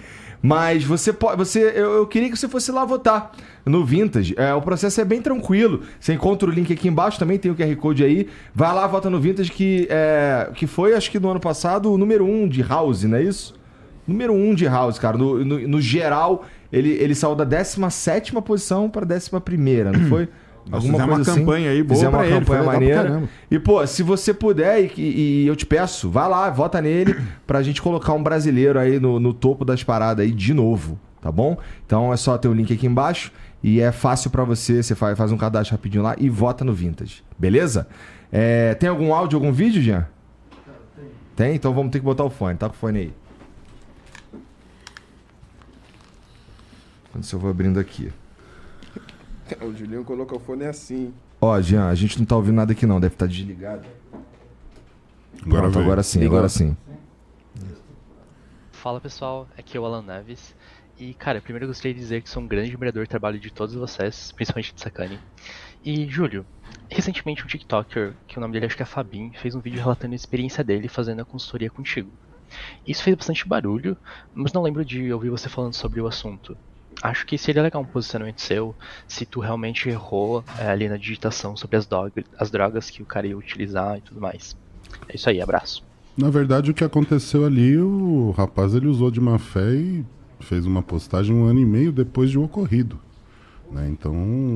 Mas 0.46 0.84
você 0.84 1.12
pode. 1.12 1.36
Você, 1.38 1.72
eu, 1.74 1.94
eu 1.94 2.06
queria 2.06 2.30
que 2.30 2.36
você 2.36 2.48
fosse 2.48 2.70
lá 2.70 2.84
votar 2.84 3.32
no 3.64 3.84
Vintage. 3.84 4.32
É, 4.38 4.54
o 4.54 4.62
processo 4.62 5.00
é 5.00 5.04
bem 5.04 5.20
tranquilo. 5.20 5.82
Você 5.98 6.14
encontra 6.14 6.48
o 6.48 6.52
link 6.52 6.72
aqui 6.72 6.86
embaixo, 6.86 7.18
também 7.18 7.36
tem 7.36 7.50
o 7.50 7.56
QR 7.56 7.74
Code 7.74 8.04
aí. 8.04 8.28
Vai 8.54 8.72
lá, 8.72 8.86
vota 8.86 9.10
no 9.10 9.18
Vintage, 9.18 9.50
que, 9.50 9.88
é, 9.90 10.48
que 10.54 10.68
foi, 10.68 10.94
acho 10.94 11.10
que 11.10 11.18
no 11.18 11.30
ano 11.30 11.40
passado, 11.40 11.92
o 11.92 11.98
número 11.98 12.24
1 12.24 12.42
um 12.44 12.48
de 12.48 12.62
House, 12.62 13.02
não 13.02 13.18
é 13.18 13.24
isso? 13.24 13.54
Número 14.06 14.32
1 14.32 14.50
um 14.50 14.54
de 14.54 14.66
House, 14.66 15.00
cara. 15.00 15.18
No, 15.18 15.44
no, 15.44 15.66
no 15.66 15.80
geral, 15.80 16.44
ele, 16.72 16.90
ele 16.90 17.16
saiu 17.16 17.34
da 17.34 17.42
17 17.42 18.32
posição 18.40 18.88
para 18.88 19.04
11, 19.04 19.30
não 19.92 20.06
foi? 20.08 20.28
Nós 20.68 20.82
fizemos 20.84 21.06
uma 21.06 21.24
campanha 21.24 21.70
aí 21.70 21.82
boa 21.82 22.08
uma 22.08 22.26
ele, 22.26 22.38
campanha 22.40 22.62
maneira. 22.64 23.22
E, 23.50 23.58
pô, 23.58 23.86
se 23.86 24.02
você 24.02 24.34
puder, 24.34 24.90
e, 24.98 25.00
e- 25.00 25.46
eu 25.46 25.54
te 25.54 25.64
peço, 25.64 26.10
vai 26.10 26.28
lá, 26.28 26.50
vota 26.50 26.80
nele 26.82 27.14
pra 27.46 27.62
gente 27.62 27.80
colocar 27.80 28.12
um 28.14 28.22
brasileiro 28.22 28.78
aí 28.78 28.98
no, 28.98 29.20
no 29.20 29.32
topo 29.32 29.64
das 29.64 29.84
paradas 29.84 30.24
aí 30.24 30.32
de 30.32 30.52
novo, 30.52 30.98
tá 31.20 31.30
bom? 31.30 31.56
Então 31.86 32.12
é 32.12 32.16
só 32.16 32.36
ter 32.36 32.48
o 32.48 32.52
link 32.52 32.72
aqui 32.72 32.86
embaixo 32.86 33.30
e 33.62 33.80
é 33.80 33.92
fácil 33.92 34.30
pra 34.30 34.42
você, 34.42 34.82
você 34.82 34.94
faz, 34.94 35.16
faz 35.16 35.30
um 35.30 35.36
cadastro 35.36 35.76
rapidinho 35.76 36.02
lá 36.02 36.16
e 36.18 36.28
vota 36.28 36.64
no 36.64 36.72
Vintage, 36.72 37.22
beleza? 37.38 37.86
É, 38.32 38.74
tem 38.74 38.88
algum 38.88 39.14
áudio, 39.14 39.36
algum 39.36 39.52
vídeo, 39.52 39.80
Jean? 39.80 40.06
Tem? 41.36 41.54
Então 41.54 41.72
vamos 41.72 41.92
ter 41.92 41.98
que 42.00 42.04
botar 42.04 42.24
o 42.24 42.30
fone, 42.30 42.56
tá 42.56 42.68
com 42.68 42.74
o 42.74 42.78
fone 42.78 42.98
aí. 42.98 43.12
Quando 47.12 47.24
eu 47.32 47.38
vou 47.38 47.50
abrindo 47.50 47.78
aqui. 47.78 48.10
O 49.62 49.74
Julinho 49.74 50.04
colocou 50.04 50.38
o 50.38 50.40
fone 50.40 50.64
assim. 50.64 51.12
Ó, 51.40 51.60
Jean, 51.60 51.88
a 51.88 51.94
gente 51.94 52.18
não 52.18 52.26
tá 52.26 52.36
ouvindo 52.36 52.56
nada 52.56 52.72
aqui 52.72 52.86
não, 52.86 53.00
deve 53.00 53.14
estar 53.14 53.26
desligado. 53.26 53.86
Agora 55.44 55.62
Pronto, 55.62 55.78
agora 55.78 56.02
sim, 56.02 56.20
Ligou. 56.20 56.36
agora 56.36 56.48
sim. 56.48 56.76
Fala 58.72 59.00
pessoal, 59.00 59.48
aqui 59.56 59.76
é 59.76 59.80
o 59.80 59.84
Alan 59.84 60.02
Neves. 60.02 60.54
E 60.98 61.12
cara, 61.14 61.40
primeiro 61.40 61.64
eu 61.64 61.68
gostaria 61.68 61.92
de 61.92 62.00
dizer 62.00 62.22
que 62.22 62.30
sou 62.30 62.42
um 62.42 62.46
grande 62.46 62.70
admirador 62.70 63.04
do 63.04 63.08
trabalho 63.08 63.38
de 63.38 63.50
todos 63.52 63.74
vocês, 63.74 64.32
principalmente 64.32 64.74
de 64.74 64.80
Sakane. 64.80 65.20
E 65.84 66.08
Júlio, 66.08 66.44
recentemente 66.88 67.44
um 67.44 67.46
TikToker, 67.46 68.14
que 68.26 68.38
o 68.38 68.40
nome 68.40 68.54
dele 68.54 68.66
acho 68.66 68.76
que 68.76 68.82
é 68.82 68.86
Fabin, 68.86 69.32
fez 69.34 69.54
um 69.54 69.60
vídeo 69.60 69.78
relatando 69.78 70.14
a 70.14 70.16
experiência 70.16 70.64
dele 70.64 70.88
fazendo 70.88 71.20
a 71.20 71.24
consultoria 71.24 71.70
contigo. 71.70 72.10
Isso 72.86 73.02
fez 73.02 73.14
bastante 73.16 73.46
barulho, 73.46 73.96
mas 74.34 74.52
não 74.52 74.62
lembro 74.62 74.84
de 74.84 75.12
ouvir 75.12 75.30
você 75.30 75.48
falando 75.48 75.74
sobre 75.74 76.00
o 76.00 76.06
assunto. 76.06 76.56
Acho 77.02 77.26
que 77.26 77.36
seria 77.36 77.62
legal 77.62 77.82
um 77.82 77.86
posicionamento 77.86 78.40
seu 78.40 78.74
se 79.06 79.26
tu 79.26 79.40
realmente 79.40 79.88
errou 79.88 80.42
é, 80.58 80.68
ali 80.68 80.88
na 80.88 80.96
digitação 80.96 81.56
sobre 81.56 81.76
as, 81.76 81.88
as 82.38 82.50
drogas 82.50 82.88
que 82.88 83.02
o 83.02 83.06
cara 83.06 83.26
ia 83.26 83.36
utilizar 83.36 83.98
e 83.98 84.00
tudo 84.00 84.20
mais. 84.20 84.56
É 85.08 85.16
isso 85.16 85.28
aí, 85.28 85.40
abraço. 85.40 85.84
Na 86.16 86.30
verdade, 86.30 86.70
o 86.70 86.74
que 86.74 86.82
aconteceu 86.82 87.44
ali, 87.44 87.76
o 87.76 88.30
rapaz 88.30 88.74
ele 88.74 88.86
usou 88.86 89.10
de 89.10 89.20
má 89.20 89.38
fé 89.38 89.74
e 89.74 90.04
fez 90.40 90.64
uma 90.64 90.82
postagem 90.82 91.34
um 91.34 91.44
ano 91.44 91.60
e 91.60 91.64
meio 91.64 91.92
depois 91.92 92.30
de 92.30 92.38
ocorrido. 92.38 92.98
né? 93.70 93.86
Então, 93.90 94.14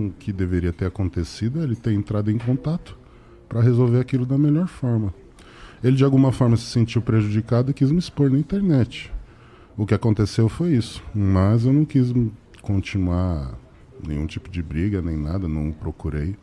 o 0.09 0.13
que 0.19 0.33
deveria 0.33 0.73
ter 0.73 0.87
acontecido 0.87 1.61
é 1.61 1.65
ele 1.65 1.77
ter 1.77 1.93
entrado 1.93 2.31
em 2.31 2.39
contato 2.39 2.97
para 3.49 3.61
resolver 3.61 4.01
aquilo 4.01 4.25
da 4.25 4.39
melhor 4.39 4.69
forma. 4.69 5.13
Ele, 5.83 5.97
de 5.97 6.05
alguma 6.05 6.33
forma, 6.33 6.57
se 6.57 6.65
sentiu 6.65 7.03
prejudicado 7.03 7.71
e 7.71 7.75
quis 7.75 7.91
me 7.91 7.99
expor 7.99 8.31
na 8.31 8.39
internet. 8.39 9.13
O 9.81 9.87
que 9.87 9.95
aconteceu 9.95 10.47
foi 10.47 10.75
isso. 10.75 11.03
Mas 11.15 11.65
eu 11.65 11.73
não 11.73 11.87
quis 11.87 12.13
continuar 12.61 13.59
nenhum 14.07 14.27
tipo 14.27 14.51
de 14.51 14.63
briga, 14.63 15.01
nem 15.01 15.17
nada, 15.17 15.49
não 15.49 15.73
procurei 15.73 16.37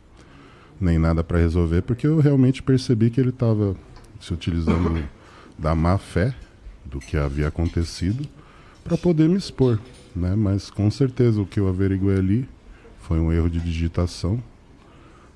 nem 0.82 0.98
nada 0.98 1.24
para 1.24 1.38
resolver, 1.38 1.84
porque 1.84 2.08
eu 2.08 2.20
realmente 2.20 2.64
percebi 2.64 3.12
que 3.12 3.22
ele 3.22 3.30
estava 3.30 3.76
se 4.20 4.34
utilizando 4.34 5.08
da 5.56 5.76
má 5.76 6.00
fé 6.00 6.34
do 6.84 6.98
que 7.00 7.16
havia 7.16 7.48
acontecido 7.48 8.28
para 8.84 8.98
poder 8.98 9.30
me 9.30 9.38
expor, 9.38 9.80
né? 10.16 10.36
Mas 10.36 10.72
com 10.72 10.90
certeza 10.90 11.40
o 11.40 11.46
que 11.46 11.60
eu 11.60 11.68
averiguei 11.68 12.18
ali 12.18 12.50
foi 13.02 13.20
um 13.20 13.32
erro 13.32 13.52
de 13.52 13.60
digitação, 13.60 14.42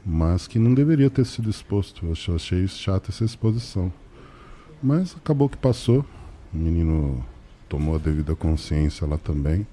mas 0.04 0.48
que 0.48 0.58
não 0.58 0.74
deveria 0.74 1.12
ter 1.12 1.26
sido 1.28 1.52
exposto. 1.52 2.04
Eu 2.04 2.36
achei- 2.36 2.68
chata 2.68 3.12
essa 3.12 3.24
exposição. 3.24 3.94
Mas 4.82 5.16
acabou 5.16 5.48
que 5.48 5.58
passou. 5.58 6.04
O 6.52 6.58
menino 6.58 7.24
tomou 7.72 7.96
a 7.96 7.98
devida 7.98 8.36
consciência 8.36 9.08
lá 9.08 9.18
também. 9.18 9.66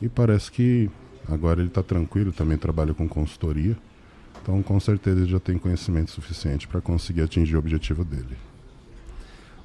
E 0.00 0.08
parece 0.08 0.50
que 0.50 0.90
agora 1.28 1.60
ele 1.60 1.68
está 1.68 1.82
tranquilo, 1.82 2.32
também 2.32 2.56
trabalha 2.56 2.94
com 2.94 3.06
consultoria. 3.06 3.76
Então, 4.42 4.62
com 4.62 4.80
certeza, 4.80 5.20
ele 5.20 5.30
já 5.30 5.38
tem 5.38 5.58
conhecimento 5.58 6.10
suficiente 6.10 6.66
para 6.66 6.80
conseguir 6.80 7.20
atingir 7.20 7.56
o 7.56 7.58
objetivo 7.58 8.02
dele. 8.02 8.36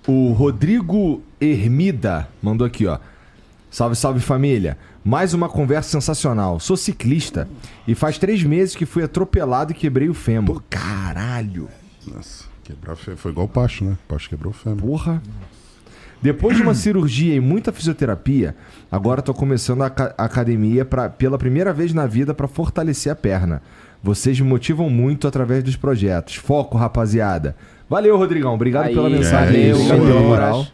O 0.05 0.33
Rodrigo 0.33 1.23
Hermida 1.39 2.27
mandou 2.41 2.67
aqui, 2.67 2.85
ó. 2.85 2.99
Salve, 3.71 3.95
salve 3.95 4.19
família. 4.19 4.77
Mais 5.03 5.33
uma 5.33 5.47
conversa 5.47 5.89
sensacional. 5.89 6.59
Sou 6.59 6.75
ciclista 6.75 7.47
e 7.87 7.95
faz 7.95 8.17
três 8.17 8.43
meses 8.43 8.75
que 8.75 8.85
fui 8.85 9.03
atropelado 9.03 9.71
e 9.71 9.75
quebrei 9.75 10.09
o 10.09 10.13
fêmur. 10.13 10.61
Caralho. 10.69 11.69
Nossa, 12.07 12.45
quebrar 12.63 12.95
fe... 12.95 13.15
foi 13.15 13.31
igual 13.31 13.45
o 13.45 13.49
Pacho, 13.49 13.85
né? 13.85 13.97
O 14.05 14.07
Pacho 14.07 14.29
quebrou 14.29 14.51
o 14.51 14.55
fêmur. 14.55 14.81
Porra. 14.81 15.21
Depois 16.21 16.55
de 16.57 16.63
uma 16.63 16.73
cirurgia 16.75 17.35
e 17.35 17.39
muita 17.39 17.71
fisioterapia, 17.71 18.55
agora 18.91 19.21
tô 19.21 19.33
começando 19.33 19.83
a 19.83 19.93
a 20.17 20.23
academia 20.25 20.83
pra, 20.85 21.09
pela 21.09 21.37
primeira 21.37 21.73
vez 21.73 21.93
na 21.93 22.05
vida 22.05 22.33
para 22.33 22.47
fortalecer 22.47 23.11
a 23.11 23.15
perna. 23.15 23.61
Vocês 24.01 24.39
me 24.39 24.47
motivam 24.47 24.89
muito 24.89 25.27
através 25.27 25.63
dos 25.63 25.75
projetos. 25.75 26.35
Foco, 26.35 26.77
rapaziada. 26.77 27.55
Valeu, 27.89 28.15
Rodrigão. 28.17 28.53
Obrigado 28.53 28.85
Aí, 28.85 28.93
pela 28.95 29.09
mensagem. 29.09 29.69
é 29.69 29.73
Obrigado 29.73 30.01
pela 30.05 30.21
moral. 30.21 30.67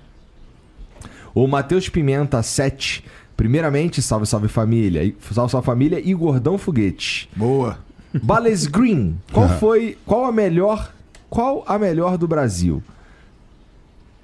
O 1.34 1.48
Matheus 1.48 1.90
Pimenta 1.90 2.42
7. 2.44 3.04
Primeiramente, 3.36 4.02
salve, 4.02 4.26
salve 4.26 4.48
família. 4.48 5.14
Salve, 5.32 5.52
salve 5.52 5.66
família 5.66 6.00
e 6.04 6.14
Gordão 6.14 6.58
Foguete. 6.58 7.30
Boa. 7.36 7.80
Bales 8.22 8.68
Green. 8.68 9.18
Qual 9.34 9.50
foi. 9.50 9.98
Qual 10.06 10.26
a 10.26 10.32
melhor. 10.32 10.92
Qual 11.30 11.64
a 11.68 11.80
melhor 11.80 12.18
do 12.18 12.28
Brasil? 12.28 12.82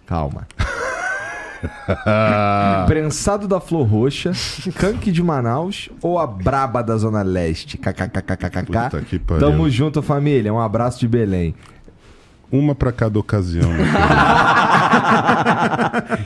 Calma. 0.05 0.47
Prensado 2.87 3.47
da 3.47 3.59
Flor 3.59 3.85
Roxa, 3.87 4.31
Canque 4.77 5.11
de 5.11 5.23
Manaus 5.23 5.89
ou 6.01 6.19
a 6.19 6.27
Braba 6.27 6.81
da 6.83 6.97
Zona 6.97 7.21
Leste? 7.21 7.77
KKKKKK. 7.77 9.19
Tamo 9.39 9.69
junto, 9.69 10.01
família. 10.01 10.53
Um 10.53 10.59
abraço 10.59 10.99
de 10.99 11.07
Belém. 11.07 11.55
Uma 12.51 12.75
pra 12.75 12.91
cada 12.91 13.17
ocasião. 13.17 13.69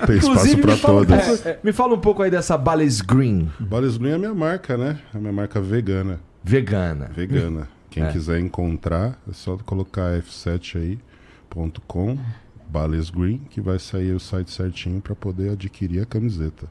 Tem 0.07 0.17
espaço 0.17 0.57
pra 0.57 0.72
me 0.73 0.77
fala, 0.80 1.01
um 1.01 1.05
todas. 1.05 1.41
pouco, 1.41 1.59
me 1.64 1.72
fala 1.73 1.93
um 1.93 1.99
pouco 1.99 2.23
aí 2.23 2.31
dessa 2.31 2.57
Bales 2.57 3.01
Green 3.01 3.51
Bales 3.59 3.97
Green 3.97 4.11
é 4.11 4.15
a 4.15 4.17
minha 4.17 4.33
marca, 4.33 4.75
né? 4.77 4.97
É 5.14 5.17
a 5.17 5.19
minha 5.19 5.33
marca 5.33 5.59
vegana. 5.61 6.19
vegana. 6.43 7.11
Vegana. 7.15 7.67
Quem 7.91 8.03
É. 8.03 8.11
quiser 8.11 8.39
encontrar, 8.39 9.17
é 9.30 9.33
só 9.33 9.55
colocar 9.65 10.17
f7 10.19 10.77
aí.com, 10.77 12.17
Bales 12.69 13.10
Green, 13.10 13.42
que 13.50 13.61
vai 13.61 13.80
sair 13.80 14.11
o 14.14 14.19
site 14.19 14.52
certinho 14.52 15.02
para 15.02 15.16
poder 15.16 15.52
adquirir 15.52 16.02
a 16.02 16.06
camiseta. 16.06 16.68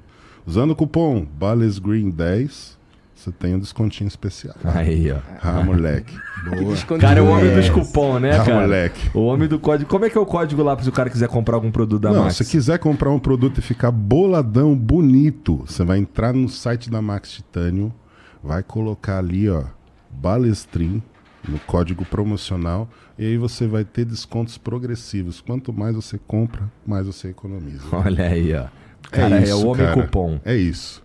Usando 0.46 0.72
o 0.72 0.76
cupom 0.76 1.24
Bales 1.24 1.78
Green 1.78 2.10
10, 2.10 2.78
você 3.14 3.32
tem 3.32 3.54
um 3.54 3.58
descontinho 3.58 4.08
especial. 4.08 4.54
Aí, 4.64 5.10
ó. 5.10 5.18
Ah, 5.42 5.62
moleque. 5.62 6.14
Boa. 6.44 6.98
Cara, 6.98 7.20
é 7.20 7.22
o 7.22 7.26
homem 7.28 7.54
dos 7.54 7.70
cupom, 7.70 8.18
né, 8.18 8.36
Ah, 8.38 8.44
cara? 8.44 8.60
moleque. 8.60 9.10
O 9.14 9.20
homem 9.26 9.48
do 9.48 9.58
código. 9.58 9.88
Como 9.88 10.04
é 10.04 10.10
que 10.10 10.18
é 10.18 10.20
o 10.20 10.26
código 10.26 10.62
lá 10.62 10.76
se 10.82 10.88
o 10.88 10.92
cara 10.92 11.08
quiser 11.08 11.28
comprar 11.28 11.54
algum 11.54 11.70
produto 11.70 12.02
da 12.02 12.12
Não, 12.12 12.24
Max? 12.24 12.36
se 12.36 12.44
quiser 12.44 12.78
comprar 12.78 13.10
um 13.10 13.18
produto 13.18 13.58
e 13.58 13.62
ficar 13.62 13.90
boladão, 13.90 14.76
bonito, 14.76 15.64
você 15.66 15.82
vai 15.84 15.98
entrar 15.98 16.34
no 16.34 16.48
site 16.48 16.90
da 16.90 17.00
Max 17.00 17.30
Titânio, 17.32 17.90
vai 18.42 18.62
colocar 18.62 19.18
ali, 19.18 19.48
ó, 19.48 19.62
Balestrin, 20.10 21.02
no 21.48 21.58
código 21.60 22.04
promocional, 22.04 22.88
e 23.18 23.24
aí 23.26 23.36
você 23.38 23.66
vai 23.66 23.84
ter 23.84 24.04
descontos 24.04 24.56
progressivos. 24.58 25.40
Quanto 25.40 25.72
mais 25.72 25.94
você 25.94 26.18
compra, 26.26 26.70
mais 26.86 27.06
você 27.06 27.28
economiza. 27.28 27.84
Olha 27.92 28.24
aí, 28.26 28.54
ó. 28.54 28.66
Cara, 29.10 29.38
é, 29.38 29.42
isso, 29.44 29.64
o 29.64 29.68
homem 29.70 29.86
cara. 29.86 30.02
cupom. 30.02 30.40
É 30.44 30.56
isso. 30.56 31.02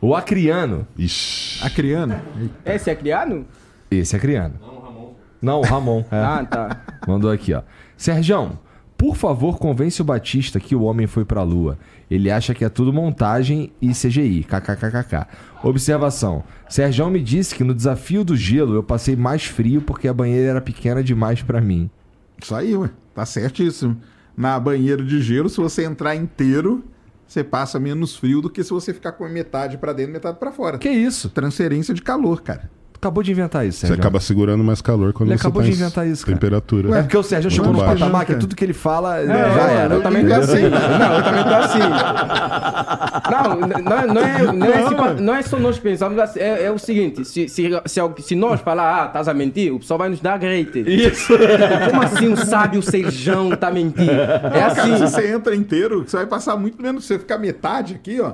O 0.00 0.14
Acriano. 0.14 0.86
Ixi. 0.96 1.64
A 1.64 1.70
criana. 1.70 2.22
Esse 2.66 2.90
é 2.90 2.94
criado? 2.94 3.46
Esse 3.90 4.14
é 4.16 4.18
Acriano. 4.18 4.54
Não, 4.60 4.68
o 4.76 4.80
Ramon. 4.80 5.14
Não, 5.40 5.60
o 5.60 5.62
Ramon. 5.62 6.04
é. 6.10 6.16
Ah, 6.18 6.44
tá. 6.44 6.82
Mandou 7.06 7.30
aqui, 7.30 7.54
ó. 7.54 7.62
Serjão, 7.96 8.58
por 8.98 9.14
favor, 9.16 9.58
convence 9.58 10.02
o 10.02 10.04
Batista 10.04 10.58
que 10.58 10.74
o 10.74 10.82
homem 10.82 11.06
foi 11.06 11.24
pra 11.24 11.42
lua. 11.44 11.78
Ele 12.10 12.30
acha 12.30 12.54
que 12.54 12.64
é 12.64 12.68
tudo 12.68 12.92
montagem 12.92 13.72
e 13.80 13.90
CGI. 13.92 14.44
KKKKK. 14.44 15.26
Observação. 15.62 16.42
Serjão 16.68 17.10
me 17.10 17.22
disse 17.22 17.54
que 17.54 17.64
no 17.64 17.74
desafio 17.74 18.24
do 18.24 18.36
gelo 18.36 18.74
eu 18.74 18.82
passei 18.82 19.14
mais 19.14 19.44
frio 19.44 19.82
porque 19.82 20.08
a 20.08 20.14
banheira 20.14 20.50
era 20.50 20.60
pequena 20.60 21.02
demais 21.02 21.42
pra 21.42 21.60
mim. 21.60 21.90
Isso 22.42 22.54
aí, 22.54 22.76
ué. 22.76 22.90
Tá 23.14 23.26
certíssimo. 23.26 24.00
Na 24.36 24.58
banheira 24.58 25.02
de 25.02 25.20
gelo, 25.20 25.48
se 25.48 25.60
você 25.60 25.84
entrar 25.84 26.14
inteiro, 26.14 26.84
você 27.26 27.44
passa 27.44 27.78
menos 27.80 28.16
frio 28.16 28.40
do 28.40 28.48
que 28.48 28.62
se 28.62 28.70
você 28.70 28.94
ficar 28.94 29.12
com 29.12 29.28
metade 29.28 29.76
pra 29.76 29.92
dentro 29.92 30.12
e 30.12 30.14
metade 30.14 30.38
pra 30.38 30.52
fora. 30.52 30.78
Que 30.78 30.88
isso? 30.88 31.28
Transferência 31.28 31.92
de 31.92 32.00
calor, 32.00 32.40
cara. 32.40 32.70
Acabou 33.00 33.22
de 33.22 33.30
inventar 33.30 33.64
isso, 33.64 33.78
Você 33.78 33.86
Sérgio. 33.86 34.00
acaba 34.02 34.18
segurando 34.18 34.64
mais 34.64 34.80
calor 34.82 35.12
quando 35.12 35.28
Ele 35.30 35.38
você 35.38 35.46
acabou 35.46 35.62
tá 35.62 35.68
de 35.68 35.74
inventar 35.74 36.04
isso, 36.06 36.26
cara. 36.26 36.36
temperatura. 36.36 36.98
É 36.98 37.02
porque 37.02 37.16
o 37.16 37.22
Sérgio 37.22 37.48
chegou 37.48 37.72
no 37.72 37.78
patamar 37.78 38.26
que 38.26 38.34
tudo 38.34 38.56
que 38.56 38.64
ele 38.64 38.72
fala 38.72 39.20
É, 39.20 39.26
já 39.26 39.70
era. 39.70 39.94
Eu 39.94 40.02
também 40.02 40.26
tô 40.26 40.34
assim. 40.34 40.62
Não, 40.62 41.14
eu 41.14 41.22
também 41.22 41.44
tô 41.44 41.54
assim. 41.54 41.78
Não, 43.30 43.60
não, 43.84 43.98
é- 43.98 44.06
não, 44.06 44.22
é, 44.22 44.52
não, 44.52 44.66
é, 44.66 44.88
tipo- 44.88 45.22
não 45.22 45.34
é 45.34 45.42
só 45.42 45.58
nós 45.58 45.78
pensamos 45.78 46.18
assim. 46.18 46.40
É, 46.40 46.64
é 46.64 46.70
o 46.72 46.78
seguinte: 46.78 47.24
se, 47.24 47.48
se, 47.48 47.70
se, 47.86 48.00
se 48.22 48.34
nós 48.34 48.60
falar, 48.60 49.02
ah, 49.02 49.06
estás 49.06 49.28
a 49.28 49.34
mentir, 49.34 49.72
o 49.72 49.78
pessoal 49.78 49.98
vai 49.98 50.08
nos 50.08 50.20
dar 50.20 50.36
grade. 50.38 50.80
Isso. 50.86 51.32
Como 51.90 52.02
assim 52.02 52.32
o 52.32 52.36
sábio 52.36 52.82
Sejão 52.82 53.50
tá 53.50 53.70
mentindo? 53.70 54.10
É 54.10 54.64
assim. 54.64 54.96
Se 54.96 55.02
você 55.02 55.32
entra 55.32 55.54
inteiro, 55.54 56.04
você 56.06 56.16
vai 56.16 56.26
passar 56.26 56.56
muito 56.56 56.80
menos. 56.82 57.04
Se 57.04 57.14
você 57.14 57.18
ficar 57.20 57.38
metade 57.38 57.94
aqui, 57.94 58.20
ó. 58.20 58.32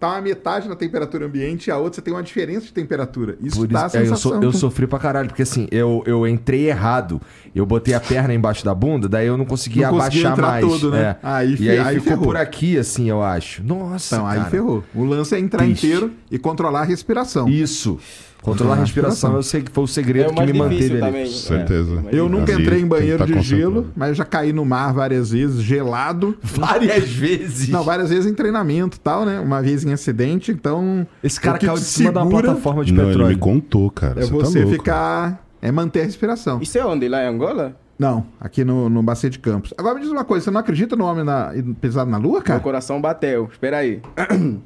Tá 0.00 0.12
uma 0.12 0.22
metade 0.22 0.66
na 0.66 0.74
temperatura 0.74 1.26
ambiente 1.26 1.66
e 1.66 1.70
a 1.70 1.76
outra 1.76 1.96
você 1.96 2.00
tem 2.00 2.14
uma 2.14 2.22
diferença 2.22 2.62
de 2.64 2.72
temperatura. 2.72 3.36
Isso 3.38 3.58
Por 3.58 3.66
dá 3.68 3.84
a 3.84 3.86
isso, 3.86 3.96
é, 3.98 4.00
eu, 4.00 4.04
sensação. 4.06 4.32
so- 4.40 4.42
eu 4.42 4.50
sofri 4.52 4.86
pra 4.86 4.98
caralho, 4.98 5.28
porque 5.28 5.42
assim, 5.42 5.68
eu, 5.70 6.02
eu 6.06 6.26
entrei 6.26 6.70
errado. 6.70 7.20
Eu 7.54 7.66
botei 7.66 7.92
a 7.92 8.00
perna 8.00 8.32
embaixo 8.32 8.64
da 8.64 8.74
bunda, 8.74 9.08
daí 9.10 9.26
eu 9.26 9.36
não 9.36 9.44
conseguia 9.44 9.88
Não 9.88 9.96
abaixar 9.96 10.36
mais. 10.40 10.64
todo, 10.66 10.90
né? 10.90 11.02
é. 11.02 11.16
Aí 11.22 11.54
e 11.60 11.68
aí, 11.68 11.78
aí 11.78 11.94
ficou 11.96 12.08
ferrou. 12.12 12.24
por 12.24 12.36
aqui, 12.38 12.78
assim, 12.78 13.10
eu 13.10 13.22
acho. 13.22 13.62
Nossa, 13.62 14.14
Então, 14.16 14.26
aí 14.26 14.38
cara. 14.38 14.50
ferrou. 14.50 14.82
O 14.94 15.04
lance 15.04 15.34
é 15.34 15.38
entrar 15.38 15.64
Triste. 15.64 15.86
inteiro 15.86 16.12
e 16.30 16.38
controlar 16.38 16.80
a 16.80 16.84
respiração. 16.84 17.46
Isso. 17.46 17.98
Controlar 18.42 18.74
a 18.74 18.76
a 18.78 18.80
respiração, 18.80 19.34
eu 19.34 19.42
sei 19.42 19.60
que 19.62 19.70
foi 19.70 19.84
o 19.84 19.86
segredo 19.86 20.30
É 20.30 20.32
o 20.32 20.34
que 20.34 20.46
me 20.46 20.52
manteve 20.58 20.92
ali. 20.92 21.00
também. 21.00 21.26
Certeza. 21.26 22.04
É, 22.10 22.18
Eu 22.18 22.28
nunca 22.28 22.52
Ali 22.54 22.62
entrei 22.62 22.80
em 22.80 22.86
banheiro 22.86 23.18
tá 23.18 23.26
de 23.26 23.40
gelo, 23.40 23.88
mas 23.94 24.08
eu 24.10 24.14
já 24.14 24.24
caí 24.24 24.52
no 24.52 24.64
mar 24.64 24.94
várias 24.94 25.30
vezes, 25.30 25.60
gelado. 25.62 26.36
Várias 26.42 27.08
vezes. 27.10 27.68
Não, 27.68 27.82
várias 27.84 28.08
vezes 28.08 28.24
em 28.30 28.34
treinamento 28.34 28.96
e 28.96 29.00
tal, 29.00 29.24
né? 29.26 29.38
Uma 29.38 29.60
vez 29.60 29.84
em 29.84 29.92
acidente, 29.92 30.50
então. 30.52 31.06
Esse 31.22 31.38
cara 31.40 31.58
caiu 31.58 31.74
de 31.74 31.80
cima 31.80 32.10
de 32.10 32.16
uma 32.18 32.24
segura 32.24 32.42
plataforma 32.44 32.84
de 32.84 32.92
Não, 32.92 33.02
ele 33.04 33.12
petróleo. 33.12 33.34
me 33.34 33.38
contou, 33.38 33.90
cara. 33.90 34.20
É 34.20 34.24
você 34.24 34.30
você 34.32 34.58
tá 34.60 34.64
louco. 34.64 34.72
ficar. 34.74 35.46
É 35.62 35.70
manter 35.70 36.00
a 36.00 36.04
respiração. 36.04 36.62
Isso 36.62 36.78
é 36.78 36.84
onde? 36.86 37.06
Lá 37.08 37.22
em 37.22 37.26
Angola? 37.26 37.76
Não, 37.98 38.24
aqui 38.40 38.64
no, 38.64 38.88
no 38.88 39.02
Bacia 39.02 39.28
de 39.28 39.38
Campos. 39.38 39.74
Agora 39.76 39.96
me 39.96 40.00
diz 40.00 40.10
uma 40.10 40.24
coisa, 40.24 40.44
você 40.46 40.50
não 40.50 40.60
acredita 40.60 40.96
no 40.96 41.04
homem 41.04 41.22
na, 41.22 41.52
pisado 41.78 42.10
na 42.10 42.16
lua, 42.16 42.36
Meu 42.38 42.42
cara? 42.42 42.60
coração 42.60 42.98
bateu. 42.98 43.46
Espera 43.52 43.76
aí. 43.76 44.00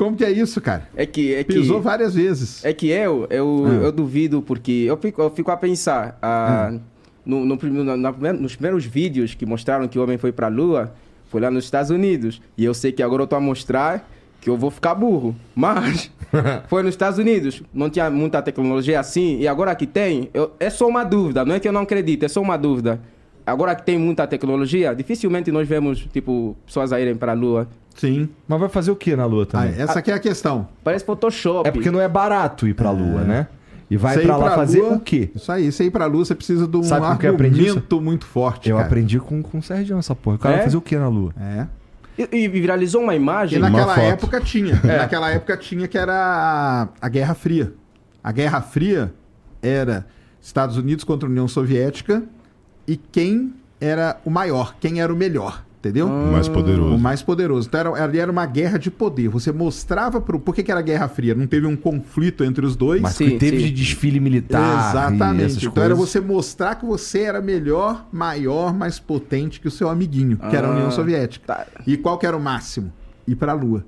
Como 0.00 0.16
que 0.16 0.24
é 0.24 0.30
isso, 0.30 0.62
cara? 0.62 0.88
É 0.96 1.04
que. 1.04 1.34
É 1.34 1.44
que... 1.44 1.52
Pisou 1.52 1.78
várias 1.82 2.14
vezes. 2.14 2.64
É 2.64 2.72
que 2.72 2.88
eu, 2.88 3.26
eu, 3.28 3.64
Ah. 3.66 3.84
eu 3.84 3.92
duvido, 3.92 4.40
porque 4.40 4.72
eu 4.86 4.96
fico, 4.96 5.20
eu 5.20 5.28
fico 5.30 5.50
a 5.50 5.56
pensar. 5.58 6.18
ah, 6.22 6.72
no, 7.26 7.44
no, 7.44 7.58
prim- 7.58 7.82
na- 7.84 8.32
nos 8.32 8.56
primeiros 8.56 8.86
vídeos 8.86 9.34
que 9.34 9.44
mostraram 9.44 9.86
que 9.86 9.98
o 9.98 10.02
homem 10.02 10.16
foi 10.16 10.32
pra 10.32 10.48
Lua, 10.48 10.94
foi 11.28 11.38
lá 11.42 11.50
nos 11.50 11.64
Estados 11.64 11.90
Unidos. 11.90 12.40
E 12.56 12.64
eu 12.64 12.72
sei 12.72 12.92
que 12.92 13.02
agora 13.02 13.24
eu 13.24 13.26
tô 13.26 13.36
a 13.36 13.40
mostrar 13.40 14.08
que 14.40 14.48
eu 14.48 14.56
vou 14.56 14.70
ficar 14.70 14.94
burro. 14.94 15.36
Mas 15.54 16.10
foi 16.68 16.82
nos 16.82 16.94
Estados 16.94 17.18
Unidos. 17.18 17.62
Não 17.74 17.90
tinha 17.90 18.08
muita 18.08 18.40
tecnologia 18.40 18.98
assim. 18.98 19.38
E 19.38 19.46
agora 19.46 19.74
que 19.74 19.86
tem, 19.86 20.30
eu- 20.32 20.52
é 20.58 20.70
só 20.70 20.88
uma 20.88 21.04
dúvida. 21.04 21.44
Não 21.44 21.54
é 21.56 21.60
que 21.60 21.68
eu 21.68 21.72
não 21.72 21.82
acredito, 21.82 22.24
é 22.24 22.28
só 22.28 22.40
uma 22.40 22.56
dúvida. 22.56 22.98
Agora 23.46 23.74
que 23.74 23.82
tem 23.84 23.98
muita 23.98 24.26
tecnologia, 24.26 24.94
dificilmente 24.94 25.50
nós 25.50 25.66
vemos, 25.66 26.06
tipo, 26.12 26.56
pessoas 26.66 26.92
a 26.92 27.00
irem 27.00 27.14
pra 27.16 27.32
Lua. 27.32 27.68
Sim. 27.96 28.28
Mas 28.46 28.60
vai 28.60 28.68
fazer 28.68 28.90
o 28.90 28.96
que 28.96 29.14
na 29.16 29.26
lua 29.26 29.42
Ah, 29.42 29.46
também? 29.46 29.74
essa 29.80 29.98
aqui 29.98 30.10
é 30.10 30.14
a 30.14 30.18
questão. 30.18 30.68
Parece 30.82 31.04
Photoshop. 31.04 31.68
É 31.68 31.72
porque 31.72 31.90
não 31.90 32.00
é 32.00 32.08
barato 32.08 32.66
ir 32.68 32.72
pra 32.74 32.90
lua, 32.90 33.22
né? 33.22 33.48
E 33.90 33.96
vai 33.96 34.16
pra 34.18 34.36
lá 34.36 34.46
pra 34.46 34.54
fazer 34.54 34.80
Lua- 34.80 34.92
o 34.94 35.00
quê? 35.00 35.30
Isso 35.34 35.50
aí, 35.50 35.70
você 35.72 35.84
ir 35.84 35.90
pra 35.90 36.06
lua, 36.06 36.24
você 36.24 36.34
precisa 36.34 36.66
de 36.68 36.76
um 36.76 36.82
Sabe 36.84 37.04
isso? 37.06 37.26
argumento 37.26 38.00
muito 38.00 38.24
forte. 38.24 38.70
Eu 38.70 38.76
cara. 38.76 38.86
aprendi 38.86 39.18
com, 39.18 39.42
com 39.42 39.58
o 39.58 39.62
Sérgio 39.62 39.98
essa 39.98 40.14
porra. 40.14 40.36
O 40.36 40.38
cara 40.38 40.54
É? 40.54 40.56
vai 40.58 40.64
fazer 40.66 40.76
o 40.76 40.80
que 40.80 40.96
na 40.96 41.08
lua? 41.08 41.34
É. 41.38 41.66
E, 42.16 42.44
e 42.44 42.48
viralizou 42.48 43.02
uma 43.02 43.14
E 43.14 43.16
imagem. 43.16 43.58
Uma 43.58 43.68
naquela 43.68 43.98
época 44.00 44.40
tinha. 44.40 44.80
Naquela 44.84 45.30
época 45.32 45.56
tinha 45.56 45.88
que 45.88 45.98
era 45.98 46.12
a, 46.14 46.88
a 47.04 47.08
Guerra 47.08 47.34
Fria. 47.34 47.72
A 48.22 48.30
Guerra 48.30 48.60
Fria 48.62 49.12
era 49.60 50.06
Estados 50.40 50.76
Unidos 50.76 51.02
contra 51.04 51.28
a 51.28 51.30
União 51.30 51.48
Soviética 51.48 52.22
e 52.86 52.96
quem 52.96 53.54
era 53.80 54.20
o 54.24 54.30
maior, 54.30 54.74
quem 54.80 55.00
era 55.00 55.12
o 55.12 55.16
melhor, 55.16 55.64
entendeu? 55.78 56.06
O 56.06 56.32
mais 56.32 56.48
poderoso. 56.48 56.94
O 56.94 56.98
mais 56.98 57.22
poderoso. 57.22 57.68
Então 57.68 57.80
era, 57.96 58.04
ali 58.04 58.18
era 58.18 58.30
uma 58.30 58.44
guerra 58.44 58.78
de 58.78 58.90
poder. 58.90 59.28
Você 59.28 59.50
mostrava 59.52 60.20
pro. 60.20 60.38
Por 60.38 60.54
que, 60.54 60.62
que 60.62 60.70
era 60.70 60.82
Guerra 60.82 61.08
Fria? 61.08 61.34
Não 61.34 61.46
teve 61.46 61.66
um 61.66 61.76
conflito 61.76 62.44
entre 62.44 62.66
os 62.66 62.76
dois. 62.76 63.00
Mas 63.00 63.14
Sim, 63.14 63.30
que 63.30 63.38
teve 63.38 63.58
sim. 63.58 63.64
de 63.64 63.70
desfile 63.70 64.20
militar. 64.20 64.60
e 64.60 64.90
Exatamente. 64.90 65.44
essas 65.44 65.62
Então 65.62 65.82
era 65.82 65.94
coisas. 65.94 66.12
você 66.12 66.20
mostrar 66.20 66.74
que 66.74 66.84
você 66.84 67.20
era 67.20 67.40
melhor, 67.40 68.06
maior, 68.12 68.74
mais 68.74 68.98
potente 68.98 69.60
que 69.60 69.68
o 69.68 69.70
seu 69.70 69.88
amiguinho, 69.88 70.36
que 70.36 70.54
era 70.56 70.68
a 70.68 70.70
União 70.72 70.88
Ah, 70.88 70.90
Soviética. 70.90 71.46
tá. 71.46 71.66
E 71.86 71.96
qual 71.96 72.18
que 72.18 72.26
era 72.26 72.36
o 72.36 72.40
máximo? 72.42 72.92
Ir 73.26 73.36
para 73.36 73.52
a 73.52 73.54
Lua. 73.54 73.84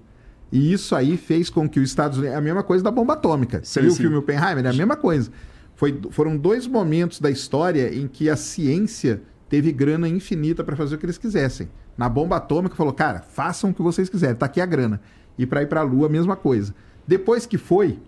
E 0.51 0.73
isso 0.73 0.95
aí 0.95 1.17
fez 1.17 1.49
com 1.51 1.69
que 1.69 1.81
os 1.81 1.89
Estados 1.89 2.19
Unidos. 2.19 2.35
É 2.35 2.39
a 2.39 2.41
mesma 2.43 2.63
coisa 2.63 2.85
da 2.85 2.91
bomba 2.91 3.15
atômica. 3.15 3.61
Você 3.63 3.81
Sim, 3.81 3.87
viu 3.87 3.93
o 3.93 3.97
filme 3.97 4.17
Oppenheimer? 4.17 4.65
É 4.67 4.69
a 4.69 4.73
mesma 4.73 4.97
coisa. 4.97 5.31
Foi, 5.83 6.01
foram 6.11 6.37
dois 6.37 6.65
momentos 6.69 7.19
da 7.19 7.29
história 7.29 7.93
em 7.93 8.07
que 8.07 8.31
a 8.31 8.37
ciência 8.37 9.21
teve 9.49 9.73
grana 9.73 10.09
infinita 10.09 10.63
para 10.63 10.77
fazer 10.77 10.95
o 10.95 10.99
que 10.99 11.05
eles 11.05 11.19
quisessem. 11.19 11.69
Na 11.99 12.09
bomba 12.09 12.37
atômica 12.37 12.77
falou, 12.77 12.93
cara, 12.93 13.21
façam 13.21 13.71
o 13.71 13.75
que 13.75 13.83
vocês 13.83 14.09
quiserem, 14.09 14.37
tá 14.37 14.47
aqui 14.47 14.61
a 14.61 14.65
grana. 14.67 15.01
E 15.37 15.45
para 15.45 15.61
ir 15.61 15.67
para 15.67 15.81
a 15.81 15.83
Lua, 15.83 16.07
a 16.07 16.09
mesma 16.09 16.37
coisa. 16.37 16.73
Depois 17.05 17.47
que 17.47 17.59
foi 17.59 17.99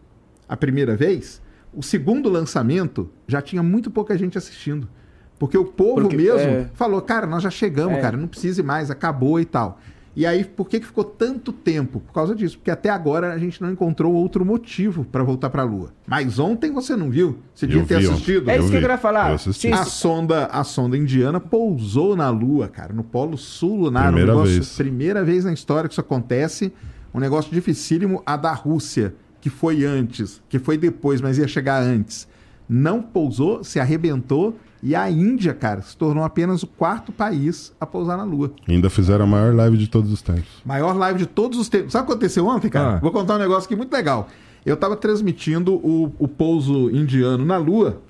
a 0.49 0.57
primeira 0.57 0.95
vez, 0.95 1.43
o 1.73 1.83
segundo 1.83 2.29
lançamento 2.29 3.11
já 3.27 3.43
tinha 3.43 3.61
muito 3.61 3.91
pouca 3.91 4.17
gente 4.17 4.39
assistindo. 4.39 4.89
Porque 5.37 5.59
o 5.59 5.65
povo 5.65 6.03
Porque, 6.03 6.17
mesmo 6.17 6.39
é. 6.39 6.71
falou, 6.75 7.03
cara, 7.03 7.27
nós 7.27 7.43
já 7.43 7.51
chegamos, 7.51 7.99
É. 7.99 8.01
cara, 8.01 8.17
não 8.17 8.29
precisa 8.29 8.61
ir 8.61 8.65
mais, 8.65 8.89
acabou 8.89 9.41
e 9.41 9.45
tal. 9.45 9.81
E 10.17 10.25
aí, 10.25 10.45
por 10.45 10.69
que, 10.69 10.79
que 10.79 10.87
ficou 10.87 11.03
tanto 11.03 11.53
tempo? 11.53 11.99
Por 11.99 12.13
causa 12.13 12.35
disso. 12.35 12.57
Porque 12.59 12.71
até 12.71 12.89
agora 12.89 13.33
a 13.33 13.39
gente 13.39 13.61
não 13.61 13.71
encontrou 13.71 14.15
outro 14.15 14.45
motivo 14.45 15.05
para 15.05 15.25
voltar 15.25 15.51
para 15.51 15.63
a 15.63 15.65
Lua. 15.65 15.93
Mas 16.07 16.39
ontem 16.39 16.71
você 16.71 16.95
não 16.95 17.11
viu? 17.11 17.39
Você 17.53 17.67
devia 17.67 17.83
Eu 17.83 17.87
ter 17.87 17.97
assistido. 17.97 18.49
É 18.49 18.59
isso 18.59 18.71
que 18.71 18.77
eu 18.77 18.81
queria 18.81 18.99
falar. 18.99 19.31
Eu 19.31 19.75
A 19.75 19.85
sonda, 19.85 20.47
a 20.47 20.63
sonda 20.63 20.97
indiana 20.97 21.41
pousou 21.41 22.15
na 22.15 22.31
Lua, 22.31 22.69
cara, 22.69 22.93
no 22.93 23.03
Polo 23.03 23.37
Sul 23.37 23.77
lunar. 23.77 24.07
Primeira 24.07 24.33
um 24.33 24.37
negócio, 24.37 24.55
vez. 24.55 24.77
Primeira 24.77 25.25
vez 25.25 25.45
na 25.45 25.53
história 25.53 25.89
que 25.89 25.95
isso 25.95 26.01
acontece. 26.01 26.73
Um 27.13 27.19
negócio 27.19 27.53
dificílimo. 27.53 28.23
A 28.25 28.37
da 28.37 28.53
Rússia, 28.53 29.15
que 29.41 29.51
foi 29.51 29.85
antes, 29.85 30.41
que 30.49 30.59
foi 30.61 30.79
depois, 30.79 31.21
mas 31.21 31.39
ia 31.39 31.49
chegar 31.49 31.83
antes, 31.83 32.29
não 32.69 33.03
pousou, 33.03 33.65
se 33.65 33.81
arrebentou. 33.81 34.57
E 34.87 34.95
a 34.95 35.11
Índia, 35.11 35.55
cara, 35.55 35.81
se 35.81 35.97
tornou 35.97 36.23
apenas 36.23 36.63
o 36.63 36.67
quarto 36.67 37.11
país 37.11 37.73
a 37.81 37.87
pousar 37.87 38.19
na 38.19 38.23
Lua. 38.25 38.53
Ainda 38.69 38.91
fizeram 38.91 39.25
a 39.25 39.27
maior 39.27 39.55
live 39.55 39.79
de 39.79 39.89
todos 39.89 40.13
os 40.13 40.21
tempos. 40.21 40.61
Maior 40.63 40.95
live 40.95 41.21
de 41.21 41.27
todos 41.27 41.59
os 41.59 41.71
tempos. 41.71 41.93
Sabe 41.93 42.05
o 42.05 42.07
que 42.09 42.13
aconteceu 42.13 42.47
ontem, 42.47 42.69
cara? 42.69 42.97
Ah. 42.97 43.01
Vou 43.01 43.11
contar 43.11 43.37
um 43.37 43.39
negócio 43.39 43.65
aqui 43.67 43.75
muito 43.75 43.91
legal. 43.95 44.29
Eu 44.65 44.77
tava 44.77 44.95
transmitindo 44.95 45.75
o, 45.77 46.13
o 46.19 46.29
pouso 46.29 46.91
indiano 46.91 47.47
na 47.47 47.57
Lua 47.57 48.03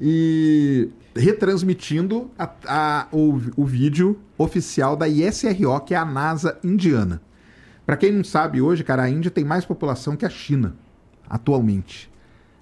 e 0.00 0.88
retransmitindo 1.14 2.30
a- 2.38 2.50
a- 2.66 3.06
o, 3.12 3.40
o 3.56 3.64
vídeo 3.66 4.18
oficial 4.38 4.96
da 4.96 5.06
ISRO, 5.06 5.78
que 5.84 5.94
é 5.94 5.96
a 5.98 6.04
NASA 6.06 6.58
indiana. 6.64 7.20
Pra 7.84 7.96
quem 7.98 8.10
não 8.10 8.24
sabe, 8.24 8.62
hoje, 8.62 8.82
cara, 8.82 9.02
a 9.02 9.10
Índia 9.10 9.30
tem 9.30 9.44
mais 9.44 9.64
população 9.66 10.16
que 10.16 10.24
a 10.24 10.30
China, 10.30 10.74
atualmente. 11.28 12.10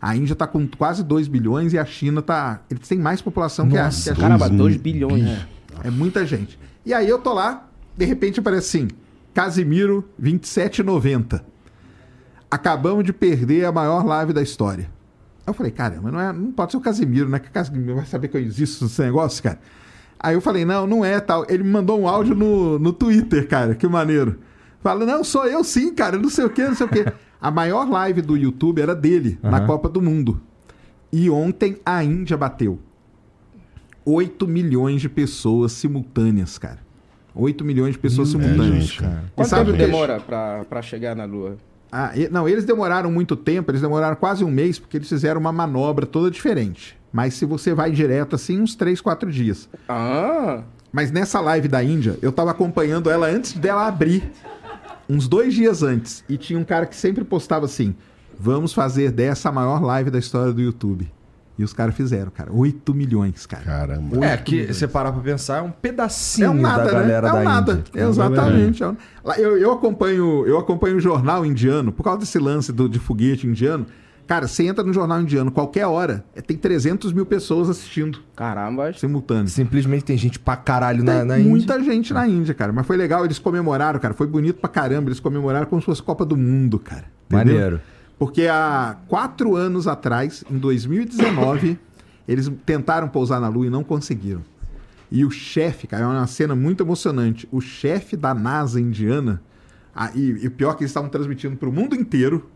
A 0.03 0.17
Índia 0.17 0.35
tá 0.35 0.49
com 0.49 0.67
quase 0.67 1.05
2 1.05 1.29
bilhões 1.29 1.73
e 1.73 1.79
a 1.79 1.85
China 1.85 2.21
tá. 2.21 2.61
Eles 2.69 2.89
têm 2.89 2.99
mais 2.99 3.23
população 3.23 3.69
que 3.69 3.79
a, 3.79 3.83
que 3.83 3.87
a 3.87 3.91
China. 3.93 4.17
Caramba, 4.17 4.49
Dois 4.49 4.59
2 4.59 4.73
mil 4.75 4.83
bilhões. 4.83 5.23
bi. 5.23 5.47
É 5.85 5.91
muita 5.91 6.27
gente. 6.27 6.59
E 6.85 6.93
aí 6.93 7.09
eu 7.09 7.21
tô 7.21 7.33
lá, 7.33 7.69
de 7.97 8.05
repente 8.05 8.41
aparece 8.41 8.79
assim: 8.79 8.89
Casimiro 9.33 10.05
2790. 10.19 11.45
Acabamos 12.51 13.05
de 13.05 13.13
perder 13.13 13.65
a 13.65 13.71
maior 13.71 14.05
live 14.05 14.33
da 14.33 14.43
história. 14.43 14.91
Aí 15.47 15.51
eu 15.51 15.55
falei, 15.55 15.71
caramba, 15.73 16.11
não, 16.11 16.21
é, 16.21 16.33
não 16.33 16.51
pode 16.51 16.73
ser 16.73 16.79
o 16.79 16.81
Casimiro, 16.81 17.29
né? 17.29 17.39
Que 17.39 17.49
o 17.49 17.53
Casimiro 17.53 17.95
vai 17.97 18.07
saber 18.07 18.27
que 18.27 18.37
eu 18.37 18.41
existo 18.41 18.85
nesse 18.85 19.01
negócio, 19.03 19.41
cara. 19.43 19.61
Aí 20.19 20.35
eu 20.35 20.41
falei, 20.41 20.65
não, 20.65 20.87
não 20.87 21.05
é 21.05 21.19
tal. 21.21 21.47
Ele 21.49 21.63
me 21.63 21.71
mandou 21.71 22.01
um 22.01 22.09
áudio 22.09 22.35
no, 22.35 22.79
no 22.79 22.93
Twitter, 22.93 23.49
cara, 23.49 23.75
que 23.75 23.87
maneiro. 23.87 24.39
Fala, 24.83 25.07
não, 25.07 25.23
sou 25.23 25.47
eu 25.47 25.63
sim, 25.63 25.95
cara, 25.95 26.19
não 26.19 26.29
sei 26.29 26.45
o 26.45 26.51
que, 26.51 26.63
não 26.65 26.75
sei 26.75 26.87
o 26.87 26.89
que. 26.89 27.05
A 27.43 27.51
maior 27.51 27.91
live 27.91 28.23
do 28.23 28.37
YouTube 28.37 28.81
era 28.81 28.95
dele, 28.95 29.39
na 29.43 29.59
Aham. 29.59 29.67
Copa 29.67 29.89
do 29.89 30.01
Mundo. 30.01 30.41
E 31.13 31.29
ontem 31.29 31.77
a 31.85 32.03
Índia 32.05 32.37
bateu 32.37 32.79
8 34.05 34.47
milhões 34.47 35.01
de 35.01 35.09
pessoas 35.09 35.73
simultâneas, 35.73 36.57
cara. 36.59 36.79
8 37.35 37.65
milhões 37.65 37.93
de 37.95 37.99
pessoas 37.99 38.29
simultâneas. 38.29 38.85
gente, 38.85 38.99
cara. 39.01 39.25
E 39.27 39.31
Quanto 39.37 39.49
sabe 39.49 39.73
tempo 39.73 39.79
demora 39.85 40.21
pra, 40.21 40.65
pra 40.69 40.83
chegar 40.83 41.17
na 41.17 41.25
Lua? 41.25 41.57
Ah, 41.91 42.13
e- 42.15 42.29
não, 42.29 42.49
eles 42.49 42.65
demoraram 42.65 43.11
muito 43.11 43.37
tempo, 43.37 43.71
eles 43.71 43.81
demoraram 43.81 44.17
quase 44.17 44.45
um 44.45 44.51
mês, 44.51 44.79
porque 44.79 44.97
eles 44.97 45.09
fizeram 45.09 45.41
uma 45.41 45.53
manobra 45.53 46.07
toda 46.07 46.31
diferente. 46.31 46.97
Mas 47.13 47.35
se 47.35 47.45
você 47.45 47.75
vai 47.75 47.91
direto 47.91 48.35
assim, 48.37 48.61
uns 48.61 48.75
3, 48.75 49.01
4 49.01 49.31
dias. 49.31 49.69
Ah, 49.89 50.63
Mas 50.91 51.11
nessa 51.11 51.41
live 51.41 51.69
da 51.69 51.83
Índia, 51.83 52.19
eu 52.23 52.33
tava 52.33 52.51
acompanhando 52.51 53.09
ela 53.11 53.27
antes 53.27 53.53
dela 53.55 53.87
abrir. 53.87 54.31
Uns 55.09 55.29
dois 55.29 55.55
dias 55.55 55.83
antes. 55.83 56.25
E 56.29 56.37
tinha 56.37 56.59
um 56.59 56.65
cara 56.65 56.87
que 56.87 56.97
sempre 56.97 57.25
postava 57.25 57.67
assim: 57.67 57.95
Vamos 58.39 58.73
fazer 58.73 59.11
dessa 59.11 59.49
a 59.49 59.53
maior 59.53 59.83
live 59.83 60.11
da 60.11 60.19
história 60.19 60.53
do 60.53 60.61
YouTube. 60.61 61.11
E 61.59 61.63
os 61.63 61.73
caras 61.75 61.95
fizeram, 61.95 62.31
cara. 62.31 62.51
8 62.51 62.95
milhões, 62.95 63.45
cara. 63.45 63.63
Caramba. 63.63 64.25
É, 64.25 64.37
que 64.39 64.73
você 64.73 64.89
parar 64.89 65.13
pra 65.13 65.21
pensar, 65.21 65.59
é 65.59 65.63
um 65.63 65.71
pedacinho 65.71 66.47
É 66.47 66.51
um 66.51 66.55
nada, 66.55 66.85
da 66.85 66.93
né? 66.93 66.93
galera 66.93 67.29
É 67.29 67.31
um 67.31 67.35
da 67.35 67.43
nada. 67.45 67.73
Índia. 67.73 68.05
Exatamente. 68.09 68.83
É 68.83 68.95
Lá, 69.23 69.39
Eu, 69.39 69.59
eu 69.59 69.71
acompanho, 69.71 70.47
eu 70.47 70.59
acompanho 70.59 70.97
o 70.97 71.01
jornal 71.01 71.45
indiano, 71.45 71.93
por 71.93 72.03
causa 72.03 72.21
desse 72.21 72.39
lance 72.39 72.73
do, 72.73 72.89
de 72.89 72.99
foguete 72.99 73.47
indiano. 73.47 73.87
Cara, 74.27 74.47
você 74.47 74.65
entra 74.65 74.83
no 74.85 74.93
jornal 74.93 75.21
indiano 75.21 75.51
qualquer 75.51 75.87
hora, 75.87 76.25
é, 76.35 76.41
tem 76.41 76.57
300 76.57 77.13
mil 77.13 77.27
pessoas 77.27 77.69
assistindo 77.69 78.21
caramba. 78.35 78.93
simultâneo. 78.93 79.49
Simplesmente 79.49 80.05
tem 80.05 80.17
gente 80.17 80.39
pra 80.39 80.57
caralho 80.57 81.03
na, 81.05 81.19
Tem 81.19 81.25
na 81.25 81.39
Índia. 81.39 81.51
muita 81.51 81.83
gente 81.83 82.15
na 82.15 82.27
Índia, 82.27 82.55
cara. 82.55 82.73
Mas 82.73 82.87
foi 82.87 82.97
legal, 82.97 83.25
eles 83.25 83.39
comemoraram, 83.39 83.99
cara. 84.01 84.15
Foi 84.15 84.27
bonito 84.27 84.61
pra 84.61 84.71
caramba. 84.71 85.09
Eles 85.09 85.21
comemoraram 85.21 85.67
como 85.67 85.83
se 85.83 85.87
fosse 85.87 86.03
Copa 86.03 86.25
do 86.25 86.37
Mundo, 86.37 86.79
cara. 86.79 87.05
Entendeu? 87.29 87.55
Maneiro. 87.55 87.81
Porque 88.19 88.47
há 88.47 88.97
quatro 89.09 89.57
anos 89.57 89.87
atrás, 89.89 90.45
em 90.51 90.57
2019, 90.57 91.79
eles 92.29 92.51
tentaram 92.65 93.09
pousar 93.09 93.41
na 93.41 93.49
Lua 93.49 93.67
e 93.67 93.71
não 93.71 93.83
conseguiram. 93.83 94.41
E 95.11 95.25
o 95.25 95.31
chefe, 95.31 95.87
cara, 95.87 96.05
é 96.05 96.07
uma 96.07 96.27
cena 96.27 96.55
muito 96.55 96.83
emocionante. 96.83 97.47
O 97.53 97.61
chefe 97.61 98.17
da 98.17 98.33
NASA 98.33 98.81
indiana, 98.81 99.43
ah, 99.95 100.11
e, 100.15 100.21
e 100.43 100.47
o 100.47 100.51
pior 100.51 100.71
é 100.71 100.75
que 100.77 100.83
eles 100.85 100.91
estavam 100.91 101.11
transmitindo 101.11 101.57
para 101.57 101.69
o 101.69 101.73
mundo 101.73 101.95
inteiro, 101.95 102.49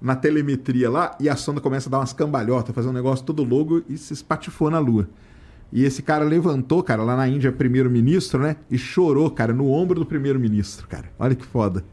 na 0.00 0.14
telemetria 0.14 0.90
lá, 0.90 1.16
e 1.18 1.28
a 1.28 1.36
sonda 1.36 1.60
começa 1.60 1.88
a 1.88 1.90
dar 1.90 1.98
umas 1.98 2.12
cambalhotas, 2.12 2.74
fazer 2.74 2.88
um 2.88 2.92
negócio 2.92 3.24
todo 3.24 3.42
louco 3.42 3.82
e 3.88 3.96
se 3.96 4.12
espatifou 4.12 4.70
na 4.70 4.78
Lua. 4.78 5.08
E 5.72 5.84
esse 5.84 6.02
cara 6.02 6.24
levantou, 6.24 6.82
cara, 6.82 7.02
lá 7.02 7.16
na 7.16 7.26
Índia, 7.28 7.50
primeiro-ministro, 7.50 8.40
né? 8.40 8.56
E 8.70 8.78
chorou, 8.78 9.30
cara, 9.30 9.52
no 9.52 9.70
ombro 9.70 9.98
do 9.98 10.06
primeiro-ministro, 10.06 10.86
cara. 10.86 11.10
Olha 11.18 11.34
que 11.34 11.44
foda. 11.44 11.84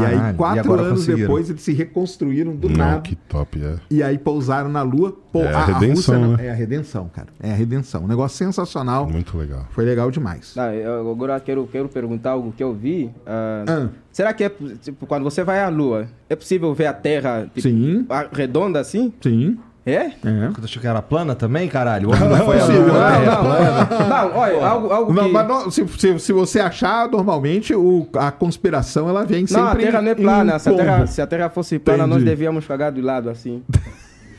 E 0.00 0.04
aí, 0.04 0.30
e 0.30 0.34
quatro 0.34 0.60
agora 0.60 0.82
anos 0.88 1.06
depois, 1.06 1.48
eles 1.50 1.62
se 1.62 1.72
reconstruíram 1.72 2.54
do 2.54 2.68
Não, 2.68 2.76
nada. 2.76 3.00
que 3.00 3.14
top, 3.16 3.62
é. 3.62 3.76
E 3.90 4.02
aí 4.02 4.18
pousaram 4.18 4.68
na 4.68 4.82
Lua. 4.82 5.16
Pô, 5.32 5.40
É 5.42 5.52
a 5.52 5.64
redenção, 5.64 6.20
não- 6.20 6.36
né? 6.36 6.46
É 6.46 6.50
a 6.50 6.54
redenção, 6.54 7.10
cara. 7.12 7.28
É 7.40 7.50
a 7.50 7.54
redenção. 7.54 8.04
Um 8.04 8.06
negócio 8.06 8.36
sensacional. 8.38 9.08
Muito 9.08 9.36
legal. 9.36 9.66
Foi 9.70 9.84
legal 9.84 10.10
demais. 10.10 10.54
Não, 10.56 10.72
eu 10.72 11.10
agora 11.10 11.38
quero, 11.40 11.66
quero 11.70 11.88
perguntar 11.88 12.30
algo 12.30 12.52
que 12.56 12.62
eu 12.62 12.72
vi. 12.74 13.10
ah, 13.26 13.64
Ah. 13.68 13.88
Será 14.12 14.32
que 14.32 14.44
é, 14.44 14.50
tipo, 14.80 15.06
quando 15.06 15.24
você 15.24 15.44
vai 15.44 15.60
à 15.62 15.68
Lua, 15.68 16.06
é 16.28 16.34
possível 16.34 16.72
ver 16.74 16.86
a 16.86 16.92
Terra 16.94 17.42
tipo, 17.54 17.60
Sim, 17.68 18.06
a- 18.08 18.26
redonda 18.32 18.80
assim? 18.80 19.12
sim. 19.20 19.58
É? 19.88 19.92
É. 20.06 20.12
Tu 20.52 20.64
achou 20.64 20.80
que 20.82 20.86
era 20.88 21.00
plana 21.00 21.36
também, 21.36 21.68
caralho? 21.68 22.08
O 22.08 22.12
homem 22.12 22.28
não 22.28 22.44
foi 22.44 22.56
a 22.56 22.60
possível. 22.60 22.86
lua, 22.88 22.92
Não, 22.98 23.22
é 23.22 23.24
não, 23.26 23.36
plana. 23.44 23.88
não, 24.08 24.36
olha, 24.36 24.66
algo, 24.66 24.92
algo 24.92 25.12
Não, 25.12 25.24
que... 25.26 25.30
mas 25.32 25.46
não- 25.48 25.70
se, 25.70 25.86
se, 25.86 26.18
se 26.18 26.32
você 26.32 26.58
achar, 26.58 27.08
normalmente 27.08 27.72
o, 27.72 28.08
a 28.16 28.32
conspiração 28.32 29.08
ela 29.08 29.24
vem 29.24 29.46
sempre 29.46 29.62
Não, 29.62 29.68
a 29.70 29.76
Terra 29.76 30.02
não 30.02 30.10
é 30.10 30.14
plana. 30.16 30.58
Se 30.58 30.68
a 30.68 30.74
terra, 30.74 31.06
se 31.06 31.22
a 31.22 31.26
terra 31.28 31.48
fosse 31.48 31.78
plana, 31.78 32.04
nós 32.04 32.16
Entendi. 32.16 32.30
devíamos 32.30 32.66
cagar 32.66 32.90
do 32.90 33.00
lado 33.00 33.30
assim. 33.30 33.62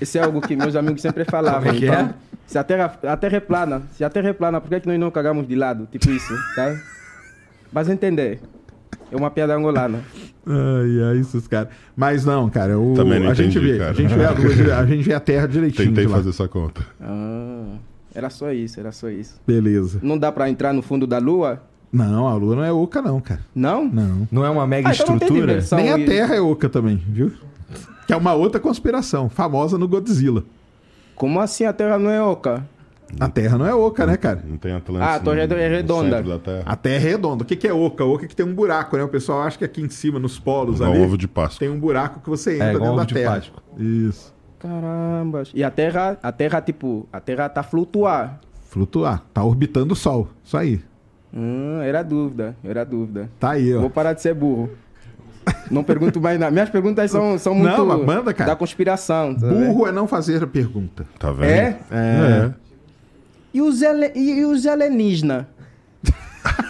Esse 0.01 0.19
é 0.19 0.23
algo 0.23 0.41
que 0.41 0.53
meus 0.53 0.75
amigos 0.75 1.01
sempre 1.01 1.23
falavam. 1.23 1.61
Como 1.63 1.75
é 1.75 1.79
que 1.79 1.85
então, 1.85 1.97
é? 1.97 2.13
Se 2.45 2.57
a 2.57 2.63
terra, 2.65 2.93
a 3.07 3.15
terra 3.17 3.37
é 3.37 3.39
plana, 3.39 3.81
se 3.93 4.03
a 4.03 4.09
terra 4.09 4.27
é 4.29 4.33
plana, 4.33 4.59
por 4.59 4.69
que, 4.69 4.81
que 4.81 4.87
nós 4.87 4.99
não 4.99 5.09
cagamos 5.09 5.47
de 5.47 5.55
lado? 5.55 5.87
Tipo 5.89 6.11
isso, 6.11 6.33
tá? 6.57 6.75
Mas 7.71 7.87
entender. 7.87 8.41
É 9.09 9.15
uma 9.15 9.31
piada 9.31 9.55
angolana. 9.55 9.99
Ai, 10.47 11.03
ai, 11.11 11.17
esses 11.19 11.47
caras. 11.47 11.69
Mas 11.95 12.23
não, 12.25 12.49
cara, 12.49 12.79
o, 12.79 12.93
Também 12.93 13.19
não 13.19 13.29
a 13.29 13.33
gente 13.33 13.57
entendi, 13.57 13.73
vê, 13.73 13.77
cara. 13.77 13.91
a 13.91 13.93
gente 13.93 14.13
vê 14.13 14.23
a 14.71 14.79
a 14.79 14.85
gente 14.85 15.03
vê 15.03 15.13
a 15.13 15.19
Terra 15.19 15.47
direitinho. 15.47 15.87
Tentei 15.89 16.05
de 16.05 16.11
lá. 16.11 16.17
fazer 16.17 16.29
essa 16.29 16.47
conta. 16.47 16.81
Ah, 17.01 17.75
era 18.15 18.29
só 18.29 18.51
isso, 18.51 18.79
era 18.79 18.91
só 18.91 19.09
isso. 19.09 19.39
Beleza. 19.45 19.99
Não 20.01 20.17
dá 20.17 20.31
pra 20.31 20.49
entrar 20.49 20.73
no 20.73 20.81
fundo 20.81 21.05
da 21.05 21.17
Lua? 21.17 21.61
Não, 21.91 22.27
a 22.27 22.33
Lua 22.35 22.55
não 22.55 22.63
é 22.63 22.71
oca, 22.71 23.01
não, 23.01 23.19
cara. 23.19 23.41
Não? 23.53 23.85
Não. 23.85 24.27
Não 24.31 24.45
é 24.45 24.49
uma 24.49 24.65
mega 24.67 24.89
Ah, 24.89 24.93
então 24.93 25.15
estrutura? 25.15 25.59
Nem 25.73 25.91
a 25.91 25.95
Terra 25.97 26.35
é 26.35 26.41
oca 26.41 26.69
também, 26.69 27.01
viu? 27.07 27.31
Que 28.05 28.13
é 28.13 28.15
uma 28.15 28.33
outra 28.33 28.59
conspiração, 28.59 29.29
famosa 29.29 29.77
no 29.77 29.87
Godzilla. 29.87 30.43
Como 31.15 31.39
assim 31.41 31.65
a 31.65 31.73
Terra 31.73 31.97
não 31.99 32.09
é 32.09 32.21
oca? 32.21 32.65
A 33.19 33.29
Terra 33.29 33.57
não 33.57 33.65
é 33.65 33.73
oca, 33.73 34.05
né, 34.05 34.17
cara? 34.17 34.43
Não 34.45 34.57
tem 34.57 34.73
Atlântico. 34.73 35.09
Ah, 35.11 35.15
a 35.15 35.19
torre 35.19 35.41
é 35.41 35.47
no 35.47 35.55
redonda. 35.55 36.17
centro 36.17 36.29
da 36.31 36.39
Terra. 36.39 36.63
A 36.65 36.75
Terra 36.75 36.95
é 36.95 37.09
redonda. 37.09 37.43
O 37.43 37.45
que, 37.45 37.55
que 37.55 37.67
é 37.67 37.73
oca? 37.73 38.03
Oca 38.03 38.25
é 38.25 38.27
que 38.27 38.35
tem 38.35 38.45
um 38.45 38.53
buraco, 38.53 38.97
né? 38.97 39.03
O 39.03 39.07
pessoal 39.07 39.41
acha 39.41 39.57
que 39.57 39.63
aqui 39.65 39.81
em 39.81 39.89
cima, 39.89 40.19
nos 40.19 40.37
polos 40.37 40.75
Igual 40.77 40.91
ali, 40.91 41.01
ovo 41.03 41.17
de 41.17 41.27
Páscoa. 41.27 41.59
tem 41.59 41.69
um 41.69 41.79
buraco 41.79 42.19
que 42.19 42.29
você 42.29 42.55
entra 42.55 42.65
É, 42.65 42.71
dentro 42.73 42.85
da 42.85 42.91
ovo 42.93 43.05
de 43.05 43.13
Terra. 43.13 43.35
Páscoa. 43.35 43.63
Isso. 43.77 44.33
Caramba. 44.59 45.43
E 45.53 45.63
a 45.63 45.71
Terra, 45.71 46.17
a 46.21 46.31
Terra, 46.31 46.61
tipo, 46.61 47.07
a 47.13 47.19
Terra 47.19 47.47
tá 47.47 47.63
flutuar. 47.63 48.39
Flutuar. 48.65 49.23
Tá 49.33 49.43
orbitando 49.43 49.93
o 49.93 49.95
Sol. 49.95 50.27
Isso 50.43 50.57
aí. 50.57 50.81
Hum, 51.33 51.79
era 51.81 52.03
dúvida, 52.03 52.55
era 52.63 52.83
dúvida. 52.83 53.29
Tá 53.39 53.51
aí, 53.51 53.73
ó. 53.73 53.81
Vou 53.81 53.89
parar 53.89 54.13
de 54.13 54.21
ser 54.21 54.33
burro. 54.33 54.69
Não 55.71 55.83
pergunto 55.83 56.19
mais 56.19 56.37
nada. 56.39 56.51
Minhas 56.51 56.69
perguntas 56.69 57.09
são, 57.09 57.37
são 57.37 57.53
muito 57.55 57.77
Não, 57.85 58.05
manda, 58.05 58.33
cara. 58.33 58.51
da 58.51 58.55
conspiração. 58.55 59.33
tá 59.33 59.47
vendo? 59.47 59.67
Burro 59.67 59.87
é 59.87 59.91
não 59.91 60.07
fazer 60.07 60.43
a 60.43 60.47
pergunta. 60.47 61.05
Tá 61.17 61.31
vendo? 61.31 61.49
É? 61.49 61.79
É. 61.91 62.51
E 63.53 63.61
os, 63.61 63.81
ale... 63.83 64.11
e 64.15 64.43
os 64.45 64.65
alienígenas? 64.67 65.45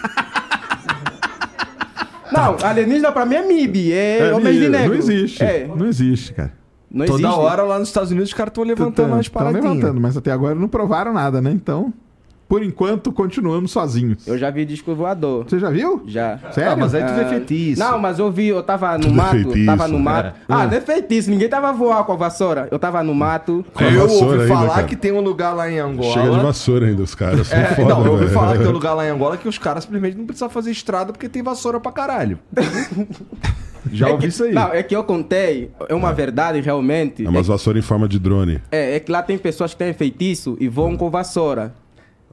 Não, 2.32 2.56
alienígena 2.62 3.10
pra 3.10 3.24
mim 3.24 3.36
é 3.36 3.46
MIB, 3.46 3.92
é, 3.92 4.18
É, 4.28 4.34
Homens 4.34 4.56
de 4.56 4.68
Negro. 4.68 4.88
Não 4.90 4.96
existe. 4.96 5.42
É, 5.42 5.66
Não 5.66 5.86
existe, 5.86 6.32
cara. 6.34 6.52
não 6.90 7.06
Toda 7.06 7.22
existe. 7.26 7.40
hora 7.40 7.62
lá 7.62 7.78
nos 7.78 7.88
Estados 7.88 8.10
Unidos 8.10 8.28
os 8.30 8.34
caras 8.34 8.50
estão 8.50 8.64
levantando 8.64 9.10
Tão 9.10 9.22
paradinhas. 9.32 9.64
levantando, 9.64 10.00
mas 10.00 10.16
até 10.16 10.30
agora 10.30 10.54
não 10.54 10.68
provaram 10.68 11.12
nada, 11.12 11.40
né? 11.40 11.50
Então. 11.50 11.92
Por 12.48 12.62
enquanto, 12.62 13.12
continuamos 13.12 13.70
sozinhos. 13.70 14.26
Eu 14.26 14.38
já 14.38 14.50
vi 14.50 14.64
disco 14.64 14.94
voador. 14.94 15.44
Você 15.48 15.58
já 15.58 15.68
viu? 15.68 16.02
Já. 16.06 16.38
Sério? 16.50 16.72
Ah, 16.72 16.76
mas 16.76 16.94
aí 16.94 17.04
tu 17.04 17.12
vê 17.14 17.24
feitiço. 17.26 17.78
Não, 17.80 17.98
mas 17.98 18.18
eu 18.18 18.30
vi, 18.32 18.46
eu 18.48 18.62
tava 18.62 18.96
no 18.96 19.08
é 19.08 19.10
mato, 19.10 19.30
feitiço. 19.32 19.66
tava 19.66 19.86
no 19.88 19.98
mato. 19.98 20.28
É. 20.28 20.32
Ah, 20.48 20.66
não 20.66 20.72
é 20.76 20.80
feitiço, 20.80 21.30
ninguém 21.30 21.48
tava 21.48 21.72
voar 21.72 22.04
com 22.04 22.12
a 22.12 22.16
vassoura. 22.16 22.66
Eu 22.70 22.78
tava 22.78 23.02
no 23.02 23.14
mato. 23.14 23.64
Com 23.74 23.84
Eu 23.84 24.02
vassoura 24.08 24.24
ouvi 24.24 24.42
ainda, 24.44 24.54
falar 24.54 24.74
cara. 24.76 24.86
que 24.86 24.96
tem 24.96 25.12
um 25.12 25.20
lugar 25.20 25.52
lá 25.52 25.70
em 25.70 25.78
Angola. 25.78 26.12
Chega 26.12 26.30
de 26.30 26.40
vassoura 26.40 26.86
ainda, 26.86 27.02
os 27.02 27.14
caras. 27.14 27.52
É, 27.52 27.64
foda, 27.74 27.88
não, 27.94 28.04
eu 28.06 28.12
ouvi 28.12 28.24
velho. 28.24 28.34
falar 28.34 28.52
que 28.52 28.58
tem 28.60 28.68
um 28.68 28.72
lugar 28.72 28.94
lá 28.94 29.06
em 29.06 29.10
Angola 29.10 29.36
que 29.36 29.48
os 29.48 29.58
caras 29.58 29.84
simplesmente 29.84 30.16
não 30.16 30.24
precisam 30.24 30.48
fazer 30.48 30.70
estrada 30.70 31.12
porque 31.12 31.28
tem 31.28 31.42
vassoura 31.42 31.78
pra 31.78 31.92
caralho. 31.92 32.38
Já 33.92 34.08
É 34.08 34.12
ouvi 34.12 34.22
que- 34.22 34.28
isso 34.28 34.44
aí. 34.44 34.52
Não, 34.52 34.72
é 34.72 34.82
que 34.82 34.94
eu 34.94 35.02
contei, 35.04 35.70
é 35.88 35.94
uma 35.94 36.12
verdade 36.12 36.60
realmente. 36.60 37.24
É 37.24 37.28
umas 37.28 37.46
vassouras 37.46 37.82
em 37.82 37.86
forma 37.86 38.08
de 38.08 38.18
drone. 38.18 38.60
É, 38.70 38.96
é 38.96 39.00
que 39.00 39.10
lá 39.10 39.22
tem 39.22 39.38
pessoas 39.38 39.72
que 39.72 39.78
têm 39.78 39.92
feitiço 39.92 40.56
e 40.60 40.68
voam 40.68 40.96
com 40.96 41.08
vassoura. 41.10 41.72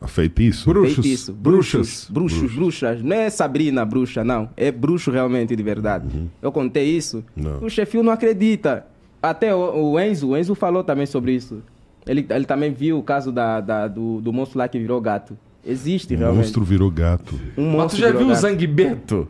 Feitiço? 0.08 0.70
Bruxos. 0.70 0.96
Feitiço. 0.96 1.34
Bruxos. 1.34 2.08
Bruxos, 2.10 2.52
bruxas. 2.54 3.02
Não 3.02 3.16
é 3.16 3.30
Sabrina 3.30 3.84
bruxa, 3.86 4.24
não. 4.24 4.50
É 4.56 4.72
bruxo 4.72 5.10
realmente 5.12 5.56
de 5.56 5.64
verdade. 5.64 6.30
Eu 6.42 6.52
contei 6.52 6.86
isso. 6.90 7.24
Não. 7.36 7.64
O 7.64 7.70
chefio 7.70 8.04
não 8.04 8.12
acredita. 8.12 8.86
Até 9.22 9.56
o, 9.56 9.92
o 9.94 10.00
Enzo, 10.00 10.30
o 10.30 10.38
Enzo 10.38 10.54
falou 10.54 10.84
também 10.84 11.06
sobre 11.06 11.32
isso. 11.34 11.64
Ele, 12.06 12.24
ele 12.30 12.46
também 12.46 12.72
viu 12.72 13.00
o 13.00 13.04
caso 13.04 13.32
da, 13.32 13.60
da- 13.60 13.88
do, 13.88 14.22
do 14.22 14.32
monstro 14.32 14.60
lá 14.60 14.68
que 14.68 14.78
virou 14.78 15.02
gato. 15.02 15.36
Existe 15.66 16.14
O 16.14 16.18
realmente. 16.18 16.44
monstro 16.44 16.64
virou 16.64 16.92
gato. 16.92 17.34
Um 17.58 17.64
Mas 17.66 17.74
tu 17.74 17.78
monstro 17.78 18.00
já 18.02 18.12
viu 18.12 18.26
o 18.26 18.30
gato. 18.30 18.40
Zanguebeto? 18.42 19.28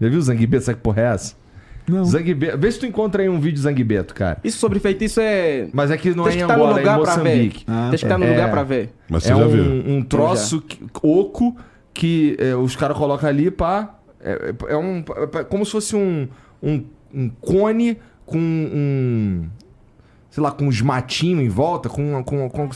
Já 0.00 0.08
viu 0.08 0.18
o 0.18 0.22
Zanguebeto? 0.22 0.64
Sabe 0.64 0.76
que 0.78 0.82
porra 0.82 1.02
é 1.02 1.04
essa? 1.14 1.36
Não. 1.90 2.04
Zanguebeto. 2.04 2.58
Vê 2.58 2.70
se 2.72 2.78
tu 2.78 2.86
encontra 2.86 3.22
aí 3.22 3.28
um 3.28 3.38
vídeo 3.40 3.56
de 3.56 3.60
Zanguebeto, 3.62 4.14
cara. 4.14 4.38
Isso 4.44 4.58
sobre 4.58 4.78
feitiço 4.78 5.20
é. 5.20 5.68
Mas 5.72 5.90
é 5.90 5.96
que 5.96 6.14
não 6.14 6.24
Tem 6.24 6.34
é 6.34 6.38
em 6.38 6.42
Angola, 6.42 6.70
é 6.70 6.72
em 6.72 6.78
lugar 6.78 7.00
pra 7.00 7.16
ver. 7.16 7.20
Moçambique. 7.30 7.64
Ah, 7.66 7.88
Tem 7.90 7.98
que 7.98 8.04
estar 8.04 8.18
no 8.18 8.24
É. 8.24 8.30
lugar 8.30 8.50
pra 8.50 8.62
ver. 8.62 8.90
Mas 9.08 9.22
você 9.24 9.32
é 9.32 9.36
já 9.36 9.44
um, 9.44 9.48
viu? 9.48 9.64
um 9.94 10.02
troço 10.02 10.60
que- 10.60 10.80
oco 11.02 11.56
que 11.92 12.36
é, 12.38 12.54
os 12.54 12.76
caras 12.76 12.96
colocam 12.96 13.28
ali 13.28 13.50
pra. 13.50 13.94
É, 14.22 14.54
é 14.68 14.76
um. 14.76 15.02
é 15.38 15.44
como 15.44 15.64
se 15.64 15.72
fosse 15.72 15.96
um, 15.96 16.28
um, 16.62 16.84
um 17.12 17.28
cone 17.28 17.98
com 18.24 18.38
um. 18.38 19.48
Sei 20.30 20.42
lá, 20.42 20.52
com 20.52 20.66
uns 20.68 20.80
matinhos 20.80 21.42
em 21.42 21.48
volta, 21.48 21.88
com, 21.88 22.22
com, 22.22 22.48
com, 22.48 22.68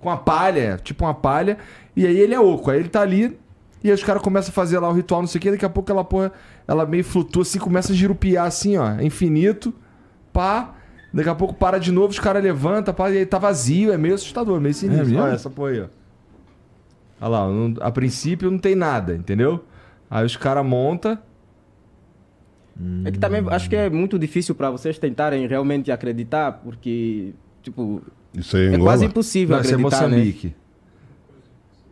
com 0.00 0.10
a 0.10 0.16
palha, 0.16 0.80
tipo 0.82 1.04
uma 1.04 1.12
palha. 1.14 1.58
E 1.94 2.06
aí 2.06 2.18
ele 2.18 2.34
é 2.34 2.40
oco. 2.40 2.70
Aí 2.70 2.78
ele 2.80 2.88
tá 2.88 3.02
ali. 3.02 3.38
E 3.84 3.88
aí 3.88 3.94
os 3.94 4.02
caras 4.04 4.22
começam 4.22 4.50
a 4.50 4.52
fazer 4.52 4.78
lá 4.78 4.88
o 4.88 4.92
ritual, 4.92 5.20
não 5.22 5.26
sei 5.28 5.38
o 5.38 5.42
que. 5.42 5.50
Daqui 5.50 5.64
a 5.64 5.68
pouco 5.70 5.90
ela 5.90 6.04
porra, 6.04 6.30
ela 6.68 6.86
meio 6.86 7.02
flutua 7.04 7.42
assim, 7.42 7.58
começa 7.58 7.92
a 7.92 7.96
girupiar 7.96 8.46
assim, 8.46 8.76
ó, 8.76 9.00
infinito. 9.00 9.74
Pá. 10.32 10.74
Daqui 11.12 11.28
a 11.28 11.34
pouco 11.34 11.54
para 11.54 11.78
de 11.78 11.90
novo, 11.92 12.08
os 12.08 12.18
caras 12.18 12.42
levantam, 12.42 12.94
pá, 12.94 13.10
e 13.10 13.18
aí 13.18 13.26
tá 13.26 13.38
vazio. 13.38 13.92
É 13.92 13.98
meio 13.98 14.14
assustador, 14.14 14.60
meio 14.60 14.74
sinistro. 14.74 15.06
mesmo? 15.06 15.20
Olha 15.22 15.32
essa 15.34 15.50
porra 15.50 15.70
aí, 15.70 15.80
ó. 15.80 15.86
Olha 17.20 17.28
lá, 17.28 17.48
não- 17.48 17.74
a 17.80 17.90
princípio 17.90 18.50
não 18.50 18.58
tem 18.58 18.74
nada, 18.74 19.14
entendeu? 19.14 19.64
Aí 20.10 20.24
os 20.24 20.36
caras 20.36 20.64
montam. 20.64 21.18
É 23.04 23.10
que 23.10 23.18
também 23.18 23.44
acho 23.50 23.68
que 23.68 23.76
é 23.76 23.90
muito 23.90 24.18
difícil 24.18 24.54
pra 24.54 24.70
vocês 24.70 24.98
tentarem 24.98 25.46
realmente 25.46 25.92
acreditar, 25.92 26.52
porque, 26.64 27.34
tipo, 27.62 28.00
Isso 28.34 28.56
aí 28.56 28.68
é 28.68 28.74
é 28.74 28.78
quase 28.78 29.04
impossível 29.04 29.56
Não, 29.56 29.62
isso 29.62 29.70
é 29.72 29.74
acreditar, 29.74 30.08
né? 30.08 30.16
Moçambique. 30.16 30.54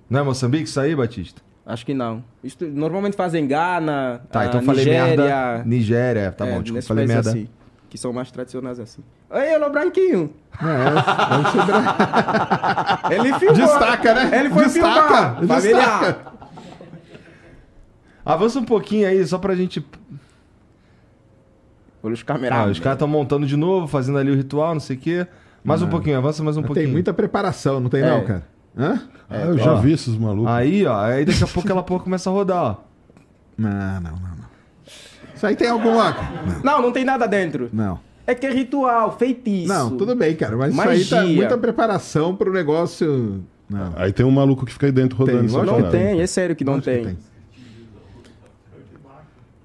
Não 0.08 0.20
é 0.20 0.22
Moçambique 0.22 0.64
isso 0.64 0.80
aí, 0.80 0.96
Batista? 0.96 1.42
Acho 1.72 1.86
que 1.86 1.94
não. 1.94 2.22
Isto, 2.42 2.66
normalmente 2.66 3.16
fazem 3.16 3.46
Gana, 3.46 4.20
Tá, 4.30 4.40
ah, 4.40 4.46
então 4.46 4.60
eu 4.60 4.66
falei 4.66 4.84
Nigéria, 4.84 5.16
merda. 5.16 5.64
Nigéria, 5.64 6.32
tá 6.32 6.46
é, 6.46 6.50
bom, 6.52 6.62
desculpa, 6.62 6.74
nesses 6.74 6.88
falei 6.88 7.06
merda. 7.06 7.30
assim, 7.30 7.48
que 7.88 7.96
são 7.98 8.12
mais 8.12 8.30
tradicionais 8.30 8.78
assim. 8.80 9.02
Oi, 9.30 9.54
alô, 9.54 9.70
Branquinho. 9.70 10.32
Ele 13.10 13.32
filmou. 13.38 13.56
Destaca, 13.56 14.14
né? 14.14 14.40
Ele 14.40 14.50
foi 14.50 14.64
Destaca, 14.64 15.36
filmar. 15.38 15.60
Família. 15.60 16.16
Avança 18.24 18.58
um 18.58 18.64
pouquinho 18.64 19.08
aí, 19.08 19.24
só 19.26 19.38
pra 19.38 19.54
gente. 19.54 19.84
Olha 22.02 22.14
os 22.14 22.20
Ah, 22.22 22.24
camerados. 22.24 22.72
os 22.72 22.80
caras 22.80 22.96
estão 22.96 23.08
montando 23.08 23.46
de 23.46 23.56
novo, 23.56 23.86
fazendo 23.86 24.18
ali 24.18 24.30
o 24.30 24.34
ritual, 24.36 24.72
não 24.74 24.80
sei 24.80 24.96
o 24.96 24.98
quê. 24.98 25.26
Mais 25.62 25.82
um 25.82 25.88
pouquinho, 25.88 26.16
avança 26.16 26.42
mais 26.42 26.56
um 26.56 26.62
pouquinho. 26.62 26.86
Tem 26.86 26.92
muita 26.92 27.12
preparação, 27.12 27.80
não 27.80 27.90
tem 27.90 28.02
É. 28.02 28.08
não, 28.10 28.24
cara? 28.24 28.42
Hã? 28.76 29.00
Ah, 29.28 29.40
eu 29.46 29.58
já 29.58 29.74
ó. 29.74 29.76
vi 29.76 29.92
esses 29.92 30.16
malucos. 30.16 30.50
Aí, 30.50 30.86
ó, 30.86 31.00
aí 31.00 31.24
daqui 31.24 31.42
a 31.42 31.46
pouco 31.46 31.60
aquela 31.60 31.82
porra 31.82 32.04
começa 32.04 32.30
a 32.30 32.32
rodar, 32.32 32.62
ó. 32.62 32.76
Não, 33.56 33.70
não, 33.70 34.00
não, 34.00 34.10
não. 34.10 34.50
Isso 35.34 35.46
aí 35.46 35.56
tem 35.56 35.68
alguma... 35.68 36.16
Não, 36.64 36.82
não 36.82 36.92
tem 36.92 37.04
nada 37.04 37.26
dentro. 37.26 37.68
Não. 37.72 38.00
É 38.26 38.34
que 38.34 38.46
é 38.46 38.52
ritual, 38.52 39.16
feitiço. 39.16 39.68
Não, 39.68 39.96
tudo 39.96 40.14
bem, 40.14 40.34
cara, 40.36 40.56
mas 40.56 40.72
isso 40.72 40.82
aí 40.82 41.04
tá 41.04 41.16
Magia. 41.16 41.36
muita 41.36 41.58
preparação 41.58 42.34
pro 42.34 42.52
negócio... 42.52 43.42
Não. 43.68 43.92
Aí 43.96 44.12
tem 44.12 44.26
um 44.26 44.30
maluco 44.30 44.66
que 44.66 44.72
fica 44.72 44.86
aí 44.86 44.92
dentro 44.92 45.16
rodando 45.16 45.46
Tem, 45.46 45.48
Não 45.48 45.64
parada. 45.64 45.90
tem, 45.90 46.20
é 46.20 46.26
sério 46.26 46.56
que 46.56 46.64
não 46.64 46.74
Lógico 46.74 46.90
que 46.90 47.04
tem. 47.04 47.18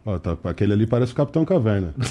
Ó, 0.05 0.19
tá, 0.19 0.37
aquele 0.43 0.73
ali 0.73 0.85
parece 0.85 1.11
o 1.13 1.15
Capitão 1.15 1.43
Caverna. 1.43 1.93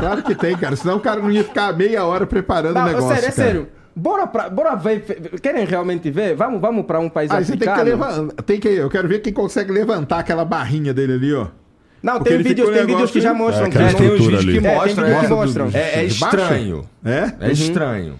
Claro 0.00 0.22
que 0.22 0.34
tem, 0.34 0.56
cara, 0.56 0.74
senão 0.76 0.96
o 0.96 1.00
cara 1.00 1.20
não 1.20 1.30
ia 1.30 1.44
ficar 1.44 1.76
meia 1.76 2.04
hora 2.06 2.26
preparando 2.26 2.74
Não, 2.74 2.84
o 2.84 2.88
é 2.88 2.94
negócio, 2.94 3.08
sério, 3.14 3.28
é 3.28 3.30
sério. 3.30 3.68
Bora, 3.94 4.26
pra, 4.26 4.48
bora 4.48 4.74
ver. 4.76 5.00
Querem 5.42 5.64
realmente 5.64 6.10
ver? 6.10 6.34
Vamos, 6.36 6.60
vamos 6.60 6.86
pra 6.86 7.00
um 7.00 7.08
país 7.08 7.30
Aí 7.30 7.44
você 7.44 7.52
tem 7.52 7.60
que 7.60 7.68
africano. 7.68 7.90
levantar. 7.90 8.42
Tem 8.42 8.60
que, 8.60 8.68
eu 8.68 8.88
quero 8.88 9.08
ver 9.08 9.20
quem 9.20 9.32
consegue 9.32 9.72
levantar 9.72 10.20
aquela 10.20 10.44
barrinha 10.44 10.94
dele 10.94 11.14
ali, 11.14 11.34
ó. 11.34 11.48
Não, 12.02 12.14
Porque 12.14 12.30
tem 12.30 12.42
vídeos, 12.42 12.68
um 12.68 12.72
tem 12.72 12.86
vídeos 12.86 13.10
que 13.10 13.20
já 13.20 13.34
mostram. 13.34 13.66
É, 13.66 13.70
que 13.70 13.76
aquela 13.76 13.92
não- 13.92 13.98
Tem 13.98 14.06
estrutura 14.08 14.38
vídeos 14.38 14.44
que 14.44 14.58
ali. 14.58 14.66
É, 14.66 14.70
tem 14.70 14.78
mostram. 14.80 15.04
vídeo 15.06 15.20
que 15.20 15.26
é, 15.26 15.28
mostram. 15.28 15.70
É, 15.74 16.00
é 16.00 16.04
estranho. 16.04 16.84
É? 17.04 17.32
É 17.40 17.52
estranho. 17.52 18.14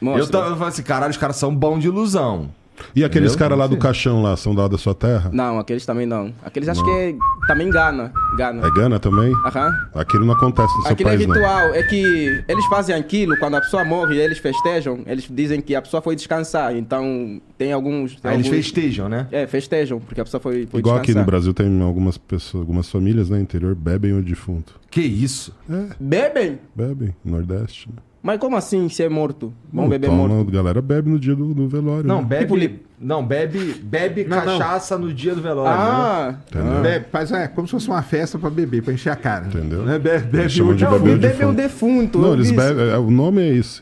Mostra. 0.00 0.22
Eu, 0.22 0.28
tava- 0.30 0.48
eu 0.50 0.56
falo 0.56 0.68
assim, 0.68 0.82
caralho, 0.82 1.10
os 1.10 1.16
caras 1.18 1.36
são 1.36 1.54
bons 1.54 1.80
de 1.80 1.88
ilusão. 1.88 2.48
E 2.94 3.04
aqueles 3.04 3.34
caras 3.36 3.58
lá 3.58 3.66
do 3.66 3.76
caixão 3.76 4.22
lá, 4.22 4.36
são 4.36 4.54
da 4.54 4.66
da 4.68 4.78
sua 4.78 4.94
terra? 4.94 5.30
Não, 5.32 5.58
aqueles 5.58 5.84
também 5.86 6.06
não. 6.06 6.32
Aqueles 6.44 6.68
acho 6.68 6.84
que 6.84 6.90
é 6.90 7.14
também 7.46 7.70
Gana. 7.70 8.12
Gana. 8.36 8.66
É 8.66 8.70
Gana 8.70 8.98
também? 9.00 9.32
Aham. 9.44 9.70
Aquilo 9.94 10.24
não 10.26 10.34
acontece 10.34 10.74
no 10.76 10.82
seu 10.82 10.92
Aquilo 10.92 11.08
é 11.10 11.16
país, 11.16 11.26
não. 11.26 11.34
ritual, 11.34 11.74
é 11.74 11.82
que 11.82 12.44
eles 12.48 12.64
fazem 12.66 12.94
aquilo 12.94 13.36
quando 13.38 13.56
a 13.56 13.60
pessoa 13.60 13.84
morre 13.84 14.16
e 14.16 14.20
eles 14.20 14.38
festejam, 14.38 15.00
eles 15.06 15.26
dizem 15.30 15.60
que 15.60 15.74
a 15.74 15.82
pessoa 15.82 16.00
foi 16.00 16.14
descansar, 16.16 16.76
então 16.76 17.40
tem 17.58 17.72
alguns... 17.72 18.16
tem 18.20 18.30
Aí 18.30 18.36
eles 18.36 18.46
alguns- 18.46 18.64
festejam, 18.66 19.08
né? 19.08 19.26
É, 19.32 19.46
festejam, 19.46 19.98
porque 20.00 20.20
a 20.20 20.24
pessoa 20.24 20.40
foi, 20.40 20.66
foi 20.66 20.80
Igual 20.80 20.96
aqui 20.96 21.08
no 21.12 21.20
descansar. 21.20 21.26
Brasil 21.26 21.54
tem 21.54 21.82
algumas 21.82 22.16
pessoas, 22.18 22.60
algumas 22.62 22.88
famílias, 22.90 23.28
né, 23.30 23.40
interior, 23.40 23.74
bebem 23.74 24.12
o 24.12 24.22
defunto. 24.22 24.78
Que 24.90 25.00
isso? 25.00 25.54
Bebem? 25.98 26.58
Bebem, 26.74 27.14
Nordeste. 27.24 27.88
né? 27.88 27.94
Mas 28.22 28.38
como 28.38 28.54
assim 28.56 28.86
se 28.90 29.02
é 29.02 29.08
morto? 29.08 29.52
Vamos 29.72 29.84
Não, 29.84 29.88
beber 29.88 30.08
toma, 30.08 30.28
morto? 30.28 30.48
A 30.50 30.52
galera 30.52 30.82
bebe 30.82 31.08
no 31.08 31.18
dia 31.18 31.34
do, 31.34 31.54
do 31.54 31.66
velório. 31.68 32.06
Não, 32.06 32.20
né? 32.20 32.26
bebe. 32.28 32.42
Tipo 32.42 32.56
li- 32.56 32.82
Não, 33.00 33.24
bebe, 33.26 33.74
bebe 33.82 34.24
Não, 34.24 34.36
não. 34.36 34.58
cachaça 34.58 34.98
no 34.98 35.12
dia 35.12 35.34
do 35.34 35.40
velório. 35.40 35.70
né? 35.70 35.76
Ah, 35.82 36.34
Entendeu? 36.50 36.82
Bebe, 36.82 37.06
faz 37.10 37.32
é, 37.32 37.48
como 37.48 37.66
se 37.66 37.70
fosse 37.72 37.88
uma 37.88 38.02
festa 38.02 38.38
pra 38.38 38.50
beber, 38.50 38.82
pra 38.82 38.92
encher 38.92 39.08
a 39.10 39.16
cara. 39.16 39.46
Entendeu? 39.46 39.82
Né? 39.84 39.98
Bebe, 39.98 40.26
bebe 40.26 40.44
o 40.62 40.74
de 40.74 40.84
não, 40.84 40.96
o 40.96 40.98
bebe 41.00 41.10
o 41.14 41.18
defunto. 41.18 41.52
defunto. 41.54 42.18
Não, 42.18 42.34
eles 42.34 42.50
bebem. 42.50 42.90
é, 42.90 42.98
O 42.98 43.10
nome 43.10 43.40
é 43.40 43.48
esse. 43.54 43.80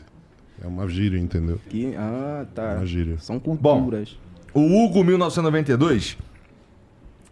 É 0.63 0.67
uma 0.67 0.87
gíria, 0.87 1.17
entendeu? 1.19 1.59
Que- 1.69 1.93
Ah, 1.97 2.45
tá. 2.55 2.75
Uma 2.77 2.85
gíria. 2.85 3.17
São 3.19 3.39
culturas. 3.39 4.17
O 4.53 4.61
Hugo 4.61 5.03
1992. 5.03 6.17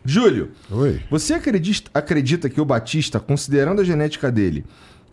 Júlio, 0.06 0.52
Oi. 0.72 1.02
você 1.10 1.34
acredita, 1.34 1.90
acredita 1.94 2.50
que 2.50 2.62
o 2.62 2.66
Batista, 2.66 3.20
considerando 3.20 3.82
a 3.82 3.84
genética 3.84 4.32
dele, 4.32 4.64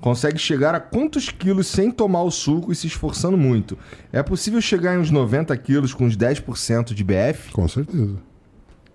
consegue 0.00 0.38
chegar 0.38 0.74
a 0.74 0.80
quantos 0.80 1.28
quilos 1.28 1.66
sem 1.66 1.90
tomar 1.90 2.22
o 2.22 2.30
suco 2.30 2.70
e 2.70 2.74
se 2.74 2.86
esforçando 2.86 3.36
muito? 3.36 3.78
É 4.12 4.22
possível 4.22 4.60
chegar 4.60 4.94
em 4.94 4.98
uns 4.98 5.10
90 5.10 5.56
quilos 5.56 5.94
com 5.94 6.04
uns 6.04 6.16
10% 6.16 6.92
de 6.92 7.04
BF? 7.04 7.52
Com 7.52 7.66
certeza. 7.68 8.16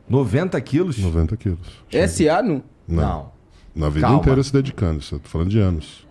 90 0.08 0.60
quilos? 0.62 0.98
90 0.98 1.38
quilos. 1.38 1.60
Esse 1.92 2.28
ano? 2.28 2.64
Não. 2.88 3.32
Na 3.76 3.90
vida 3.90 4.08
Calma. 4.08 4.20
inteira 4.20 4.44
se 4.44 4.52
dedicando. 4.52 5.00
Tô 5.00 5.20
falando 5.24 5.50
de 5.50 5.60
anos. 5.60 6.08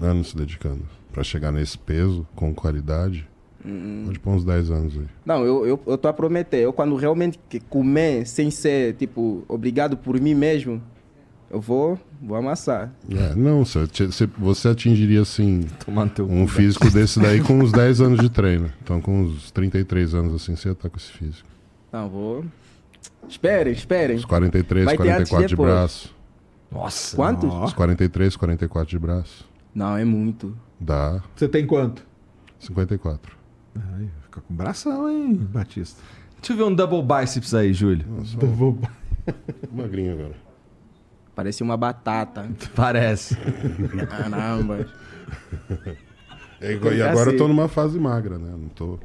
Anos 0.00 0.28
se 0.28 0.36
dedicando. 0.36 0.84
Pra 1.12 1.24
chegar 1.24 1.50
nesse 1.50 1.76
peso, 1.76 2.26
com 2.36 2.54
qualidade. 2.54 3.28
Hum. 3.64 4.04
Pode 4.06 4.20
pôr 4.20 4.30
uns 4.30 4.44
10 4.44 4.70
anos 4.70 4.96
aí. 4.96 5.06
Não, 5.26 5.44
eu, 5.44 5.66
eu, 5.66 5.80
eu 5.86 5.98
tô 5.98 6.06
a 6.06 6.12
prometer. 6.12 6.58
Eu, 6.58 6.72
quando 6.72 6.94
realmente 6.94 7.38
que 7.48 7.58
comer 7.58 8.26
sem 8.26 8.50
ser, 8.50 8.94
tipo, 8.94 9.44
obrigado 9.48 9.96
por 9.96 10.20
mim 10.20 10.34
mesmo, 10.34 10.80
eu 11.50 11.60
vou, 11.60 11.98
vou 12.20 12.36
amassar. 12.36 12.92
É, 13.10 13.34
não, 13.34 13.64
você, 13.64 14.68
atingiria 14.68 15.22
assim 15.22 15.62
Tomando 15.84 16.10
teu 16.12 16.30
um 16.30 16.46
cu, 16.46 16.52
físico 16.52 16.88
desse 16.92 17.18
daí 17.18 17.40
com 17.42 17.54
uns 17.58 17.72
10 17.72 18.00
anos 18.00 18.18
de 18.20 18.28
treino. 18.28 18.70
Então 18.82 19.00
com 19.00 19.22
uns 19.22 19.50
33 19.50 20.14
anos 20.14 20.34
assim 20.34 20.54
você 20.54 20.68
ia 20.68 20.72
estar 20.72 20.90
com 20.90 20.96
esse 20.96 21.10
físico. 21.12 21.48
Não, 21.92 22.08
vou. 22.08 22.44
Esperem, 23.28 23.72
esperem. 23.72 24.16
Uns 24.16 24.24
43, 24.24 24.84
Vai 24.84 24.96
ter 24.96 25.10
antes 25.10 25.28
e 25.28 25.34
44 25.34 25.48
de 25.48 25.56
braço. 25.56 26.14
Nossa. 26.70 27.16
Quantos? 27.16 27.52
Uns 27.52 27.72
43, 27.72 28.36
44 28.36 28.90
de 28.90 28.98
braço. 28.98 29.48
Não, 29.74 29.96
é 29.96 30.04
muito. 30.04 30.56
Dá 30.78 31.22
Você 31.34 31.48
tem 31.48 31.66
quanto? 31.66 32.06
54. 32.58 33.36
Ai, 33.76 34.08
fica 34.22 34.40
com 34.40 34.54
bração, 34.54 35.08
hein, 35.08 35.34
Batista? 35.34 36.00
Deixa 36.40 36.52
eu 36.52 36.56
ver 36.56 36.62
um 36.64 36.74
double 36.74 37.02
biceps 37.02 37.54
aí, 37.54 37.72
Júlio. 37.72 38.04
Vou- 38.36 38.78
Magrinho 39.72 40.12
agora. 40.12 40.47
Parece 41.38 41.62
uma 41.62 41.76
batata. 41.76 42.50
Parece. 42.74 43.36
Caramba. 44.10 44.88
É 46.60 46.72
E 46.72 46.74
agora 46.74 46.96
eu 46.96 47.28
Assim. 47.28 47.36
tô 47.36 47.46
numa 47.46 47.68
fase 47.68 47.96
magra, 47.96 48.36
né? 48.40 48.50
Não 48.50 48.68
tô. 48.70 48.98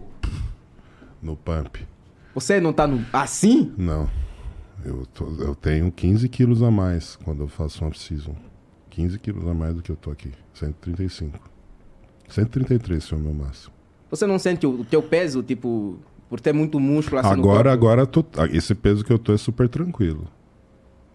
no 1.22 1.36
pump. 1.38 1.86
Você 2.34 2.60
não 2.60 2.74
tá 2.74 2.88
no. 2.88 3.06
Assim? 3.14 3.72
Não. 3.78 4.10
Eu, 4.84 5.06
tô- 5.14 5.30
eu 5.44 5.54
tenho 5.54 5.92
15 5.92 6.28
quilos 6.28 6.64
a 6.64 6.72
mais 6.72 7.18
quando 7.24 7.42
eu 7.44 7.48
faço 7.48 7.84
um 7.86 7.88
off-season. 7.88 8.36
15 8.90 9.20
quilos 9.20 9.48
a 9.48 9.54
mais 9.54 9.76
do 9.76 9.84
que 9.84 9.92
eu 9.92 9.96
tô 9.96 10.10
aqui. 10.10 10.32
135. 10.56 11.40
133 12.30 13.08
foi 13.08 13.20
o 13.20 13.22
meu 13.22 13.34
máximo. 13.36 13.72
Você 14.10 14.26
não 14.26 14.40
sente 14.40 14.66
o, 14.66 14.84
teu 14.84 15.04
peso, 15.04 15.44
tipo, 15.44 16.00
por 16.28 16.40
ter 16.40 16.52
muito 16.52 16.80
músculo 16.80 17.20
assim 17.22 17.30
no 17.30 17.34
Agora, 17.36 17.70
corpo? 17.70 17.70
agora 17.70 18.08
tô- 18.08 18.26
esse 18.52 18.74
peso 18.74 19.06
que 19.06 19.14
eu 19.14 19.20
tô 19.20 19.34
é 19.36 19.38
super 19.38 19.70
tranquilo. 19.70 20.28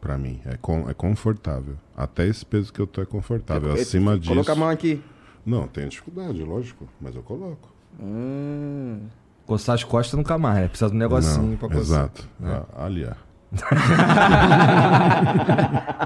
Pra 0.01 0.17
mim, 0.17 0.41
é, 0.47 0.57
com, 0.57 0.89
é 0.89 0.95
confortável. 0.95 1.75
Até 1.97 2.27
esse 2.27 2.47
peso 2.47 2.73
que 2.73 2.81
eu 2.81 2.87
tô 2.87 3.03
é 3.03 3.07
confortável. 3.07 3.75
É, 3.75 3.81
Acima 3.81 4.17
disso. 4.19 4.31
Coloca 4.31 4.53
a 4.53 4.55
mão 4.55 4.69
aqui. 4.69 5.03
Não, 5.45 5.67
tenho 5.67 5.89
dificuldade, 5.89 6.41
lógico, 6.43 6.87
mas 7.01 7.15
eu 7.17 7.23
coloco. 7.23 7.69
Hum. 8.01 9.01
Coçar 9.47 9.75
as 9.75 9.83
costas 9.83 10.17
nunca 10.17 10.39
mais, 10.39 10.61
né? 10.61 10.69
Precisa 10.69 10.91
de 10.91 10.97
um 10.97 10.99
negocinho 10.99 11.49
Não, 11.49 11.57
pra 11.57 11.69
coçar. 11.69 11.83
Exato. 11.83 12.29
Ah, 12.43 12.85
ali, 12.85 13.05
ó. 13.05 13.13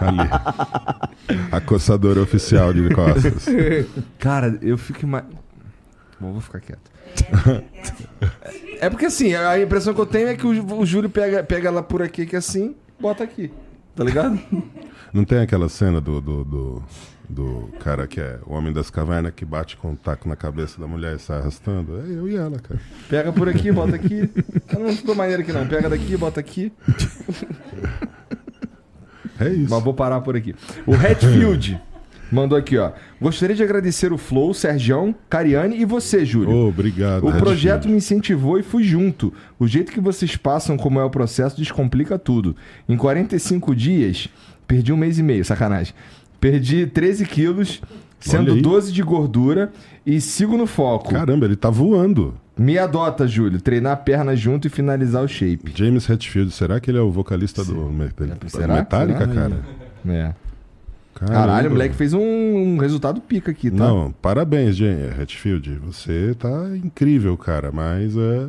ali. 0.00 0.28
A 1.50 1.60
coçadora 1.60 2.22
oficial 2.22 2.72
de 2.72 2.88
costas. 2.94 3.46
Cara, 4.18 4.58
eu 4.62 4.78
fico 4.78 5.06
mais. 5.06 5.24
Bom, 6.20 6.32
vou 6.32 6.40
ficar 6.40 6.60
quieto. 6.60 6.90
é 8.80 8.88
porque 8.88 9.06
assim, 9.06 9.34
a 9.34 9.60
impressão 9.60 9.92
que 9.92 10.00
eu 10.00 10.06
tenho 10.06 10.28
é 10.28 10.36
que 10.36 10.46
o, 10.46 10.78
o 10.78 10.86
Júlio 10.86 11.10
pega, 11.10 11.42
pega 11.42 11.68
ela 11.68 11.82
por 11.82 12.00
aqui, 12.00 12.24
que 12.24 12.36
assim, 12.36 12.76
bota 12.98 13.24
aqui. 13.24 13.52
Tá 13.94 14.04
ligado? 14.04 14.38
Não 15.12 15.24
tem 15.24 15.38
aquela 15.38 15.68
cena 15.68 16.00
do, 16.00 16.20
do, 16.20 16.44
do, 16.44 16.82
do 17.28 17.68
cara 17.80 18.06
que 18.06 18.20
é 18.20 18.38
o 18.46 18.54
homem 18.54 18.72
das 18.72 18.88
cavernas 18.88 19.32
que 19.36 19.44
bate 19.44 19.76
com 19.76 19.90
um 19.90 19.96
taco 19.96 20.26
na 20.28 20.34
cabeça 20.34 20.80
da 20.80 20.86
mulher 20.86 21.16
e 21.16 21.18
sai 21.18 21.40
arrastando? 21.40 21.98
É 22.00 22.10
eu 22.10 22.28
e 22.28 22.34
ela, 22.36 22.58
cara. 22.58 22.80
Pega 23.08 23.32
por 23.32 23.48
aqui, 23.48 23.70
bota 23.70 23.94
aqui. 23.94 24.30
Eu 24.72 24.80
não 24.80 24.96
tô 24.96 25.14
maneiro 25.14 25.42
aqui 25.42 25.52
não. 25.52 25.66
Pega 25.66 25.90
daqui, 25.90 26.16
bota 26.16 26.40
aqui. 26.40 26.72
É 29.38 29.48
isso. 29.48 29.70
Mas 29.70 29.82
vou 29.82 29.92
parar 29.92 30.20
por 30.20 30.36
aqui. 30.36 30.54
O 30.86 30.94
Hatfield 30.94 31.80
mandou 32.32 32.56
aqui, 32.58 32.76
ó. 32.78 32.90
Gostaria 33.20 33.54
de 33.54 33.62
agradecer 33.62 34.12
o 34.12 34.18
Flow, 34.18 34.52
Sergião, 34.54 35.14
Cariani 35.28 35.80
e 35.80 35.84
você, 35.84 36.24
Júlio. 36.24 36.50
Ô, 36.50 36.68
obrigado. 36.68 37.26
O 37.28 37.32
projeto 37.34 37.88
me 37.88 37.96
incentivou 37.96 38.58
e 38.58 38.62
fui 38.62 38.82
junto. 38.82 39.32
O 39.58 39.66
jeito 39.68 39.92
que 39.92 40.00
vocês 40.00 40.34
passam 40.36 40.76
como 40.76 40.98
é 40.98 41.04
o 41.04 41.10
processo 41.10 41.56
descomplica 41.56 42.18
tudo. 42.18 42.56
Em 42.88 42.96
45 42.96 43.74
dias, 43.76 44.28
perdi 44.66 44.92
um 44.92 44.96
mês 44.96 45.18
e 45.18 45.22
meio, 45.22 45.44
sacanagem. 45.44 45.94
Perdi 46.40 46.86
13 46.86 47.24
quilos, 47.26 47.80
sendo 48.18 48.52
aí. 48.52 48.60
12 48.62 48.92
de 48.92 49.02
gordura 49.02 49.70
e 50.04 50.20
sigo 50.20 50.56
no 50.56 50.66
foco. 50.66 51.10
Caramba, 51.12 51.44
ele 51.46 51.54
tá 51.56 51.70
voando. 51.70 52.34
Me 52.58 52.76
adota, 52.78 53.26
Júlio. 53.26 53.60
Treinar 53.60 53.92
a 53.92 53.96
perna 53.96 54.34
junto 54.36 54.66
e 54.66 54.70
finalizar 54.70 55.22
o 55.24 55.28
shape. 55.28 55.72
James 55.74 56.08
Hetfield, 56.08 56.50
será 56.52 56.78
que 56.80 56.90
ele 56.90 56.98
é 56.98 57.00
o 57.00 57.10
vocalista 57.10 57.64
do 57.64 57.74
Met- 57.90 58.14
Será? 58.48 58.74
Metallica, 58.74 59.20
Será? 59.20 59.32
cara? 59.32 59.60
É. 60.08 60.32
Caramba. 61.14 61.38
Caralho, 61.38 61.68
o 61.68 61.72
moleque 61.72 61.94
fez 61.94 62.12
um, 62.14 62.20
um 62.20 62.78
resultado 62.78 63.20
pica 63.20 63.50
aqui, 63.50 63.70
tá? 63.70 63.76
Não, 63.86 64.12
parabéns, 64.22 64.76
James 64.76 65.18
Hetfield. 65.18 65.78
Você 65.86 66.34
tá 66.38 66.68
incrível, 66.82 67.36
cara, 67.36 67.70
mas 67.72 68.16
é, 68.16 68.46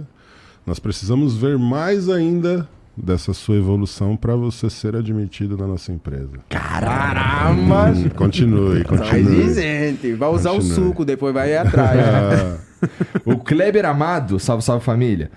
nós 0.65 0.79
precisamos 0.79 1.35
ver 1.35 1.57
mais 1.57 2.09
ainda 2.09 2.67
dessa 2.95 3.33
sua 3.33 3.55
evolução 3.55 4.15
para 4.15 4.35
você 4.35 4.69
ser 4.69 4.95
admitido 4.95 5.57
na 5.57 5.65
nossa 5.67 5.91
empresa. 5.91 6.29
Caramba! 6.49 7.89
Hum, 7.91 8.09
continue, 8.15 8.85
Mas 8.89 8.99
continue. 8.99 9.53
gente, 9.53 10.13
vai 10.13 10.29
usar 10.29 10.51
o 10.51 10.55
Continue. 10.55 10.75
suco, 10.75 11.03
depois 11.05 11.33
vai 11.33 11.51
ir 11.51 11.57
atrás. 11.57 11.99
Ah, 11.99 12.57
O 13.25 13.37
Kleber 13.37 13.85
Amado, 13.85 14.39
salve, 14.39 14.63
salve 14.63 14.83
família. 14.83 15.31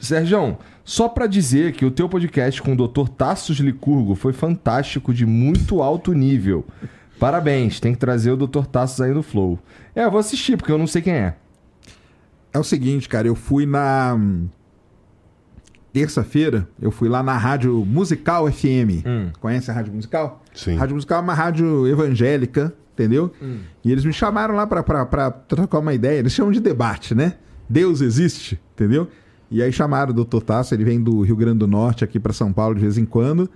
Sérgio, 0.00 0.56
só 0.84 1.08
pra 1.08 1.26
dizer 1.26 1.72
que 1.72 1.84
o 1.84 1.90
teu 1.90 2.08
podcast 2.08 2.60
com 2.60 2.72
o 2.72 2.76
Dr. 2.88 3.08
Tassos 3.08 3.58
Licurgo 3.58 4.14
foi 4.14 4.32
fantástico, 4.32 5.14
de 5.14 5.24
muito 5.24 5.80
alto 5.82 6.12
nível. 6.12 6.64
Parabéns, 7.18 7.78
tem 7.78 7.92
que 7.92 7.98
trazer 7.98 8.32
o 8.32 8.36
Dr. 8.36 8.64
Tassos 8.66 9.00
aí 9.00 9.12
no 9.12 9.22
Flow. 9.22 9.58
É, 9.94 10.04
eu 10.04 10.10
vou 10.10 10.18
assistir, 10.18 10.56
porque 10.56 10.72
eu 10.72 10.78
não 10.78 10.86
sei 10.88 11.00
quem 11.02 11.12
é. 11.14 11.36
É 12.52 12.58
o 12.58 12.64
seguinte, 12.64 13.08
cara, 13.08 13.26
eu 13.28 13.34
fui 13.34 13.64
na. 13.64 14.14
hum, 14.14 14.48
Terça-feira, 15.92 16.66
eu 16.80 16.90
fui 16.90 17.06
lá 17.06 17.22
na 17.22 17.36
Rádio 17.36 17.84
Musical 17.84 18.50
FM. 18.50 19.04
Hum. 19.06 19.30
Conhece 19.40 19.70
a 19.70 19.74
Rádio 19.74 19.92
Musical? 19.92 20.42
sim. 20.54 20.74
Rádio 20.74 20.94
Musical 20.94 21.18
é 21.18 21.22
uma 21.22 21.34
rádio 21.34 21.86
evangélica, 21.86 22.72
entendeu? 22.94 23.30
Hum. 23.42 23.58
E 23.84 23.92
eles 23.92 24.02
me 24.04 24.12
chamaram 24.12 24.54
lá 24.54 24.66
pra, 24.66 24.82
pra, 24.82 25.04
pra 25.04 25.30
trocar 25.30 25.80
uma 25.80 25.92
ideia. 25.92 26.18
Eles 26.18 26.32
chamam 26.32 26.50
de 26.50 26.60
debate, 26.60 27.14
né? 27.14 27.34
Deus 27.68 28.00
existe, 28.00 28.58
entendeu? 28.72 29.06
E 29.52 29.62
aí 29.62 29.70
chamaram 29.72 30.12
o 30.12 30.24
Dr. 30.24 30.40
Tasso, 30.40 30.74
ele 30.74 30.82
vem 30.84 31.00
do 31.00 31.20
Rio 31.20 31.36
Grande 31.36 31.58
do 31.58 31.66
Norte 31.66 32.02
aqui 32.02 32.18
pra 32.18 32.32
São 32.32 32.52
Paulo 32.52 32.74
de 32.74 32.80
vez 32.80 32.96
em 32.98 33.04
quando. 33.04 33.48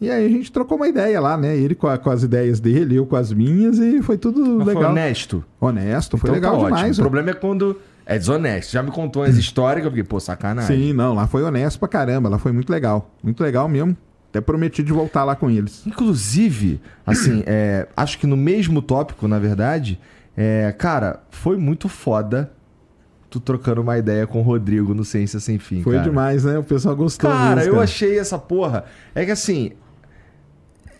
E 0.00 0.10
aí 0.10 0.26
a 0.26 0.28
gente 0.28 0.50
trocou 0.50 0.76
uma 0.76 0.88
ideia 0.88 1.20
lá, 1.20 1.36
né? 1.36 1.56
Ele 1.56 1.74
com, 1.74 1.86
a- 1.86 1.96
com 1.96 2.10
as 2.10 2.22
ideias 2.24 2.58
dele, 2.60 2.96
eu 2.96 3.06
com 3.06 3.14
as 3.16 3.32
minhas, 3.32 3.78
e 3.78 4.02
foi 4.02 4.18
tudo 4.18 4.40
Mas 4.56 4.64
foi 4.64 4.74
legal. 4.74 4.90
honesto. 4.90 5.44
Honesto, 5.60 6.18
foi 6.18 6.30
Então 6.30 6.34
legal 6.34 6.52
tá 6.52 6.58
ótimo. 6.58 6.76
demais. 6.76 6.98
O 6.98 7.02
problema 7.02 7.30
é 7.30 7.34
quando 7.34 7.78
é 8.04 8.18
desonesto. 8.18 8.72
Já 8.72 8.82
me 8.82 8.90
contou 8.90 9.22
umas 9.22 9.38
histórias 9.38 9.82
que 9.82 9.86
eu 9.86 9.90
fiquei, 9.92 10.04
pô, 10.04 10.18
sacanagem. 10.18 10.76
Sim, 10.88 10.92
não, 10.92 11.14
lá 11.14 11.26
foi 11.28 11.42
honesto 11.44 11.78
pra 11.78 11.86
caramba, 11.88 12.28
lá 12.28 12.38
foi 12.38 12.50
muito 12.52 12.70
legal. 12.70 13.08
Muito 13.22 13.40
legal 13.42 13.68
mesmo. 13.68 13.96
Até 14.30 14.40
prometi 14.40 14.82
de 14.82 14.92
voltar 14.92 15.22
lá 15.22 15.36
com 15.36 15.48
eles. 15.48 15.86
Inclusive, 15.86 16.80
assim, 17.06 17.44
é, 17.46 17.86
acho 17.96 18.18
que 18.18 18.26
no 18.26 18.36
mesmo 18.36 18.82
tópico, 18.82 19.28
na 19.28 19.38
verdade, 19.38 19.98
é, 20.36 20.74
cara, 20.76 21.20
foi 21.30 21.56
muito 21.56 21.88
foda 21.88 22.50
tu 23.34 23.40
trocando 23.40 23.80
uma 23.82 23.98
ideia 23.98 24.26
com 24.26 24.38
o 24.38 24.42
Rodrigo 24.42 24.94
no 24.94 25.04
Ciência 25.04 25.40
Sem 25.40 25.58
Fim. 25.58 25.82
Foi 25.82 25.94
cara. 25.96 26.08
demais, 26.08 26.44
né? 26.44 26.56
O 26.58 26.62
pessoal 26.62 26.94
gostou. 26.94 27.28
Cara, 27.30 27.56
mesmo, 27.56 27.74
eu 27.74 27.80
achei 27.80 28.18
essa 28.18 28.38
porra. 28.38 28.84
É 29.14 29.24
que 29.24 29.30
assim. 29.32 29.72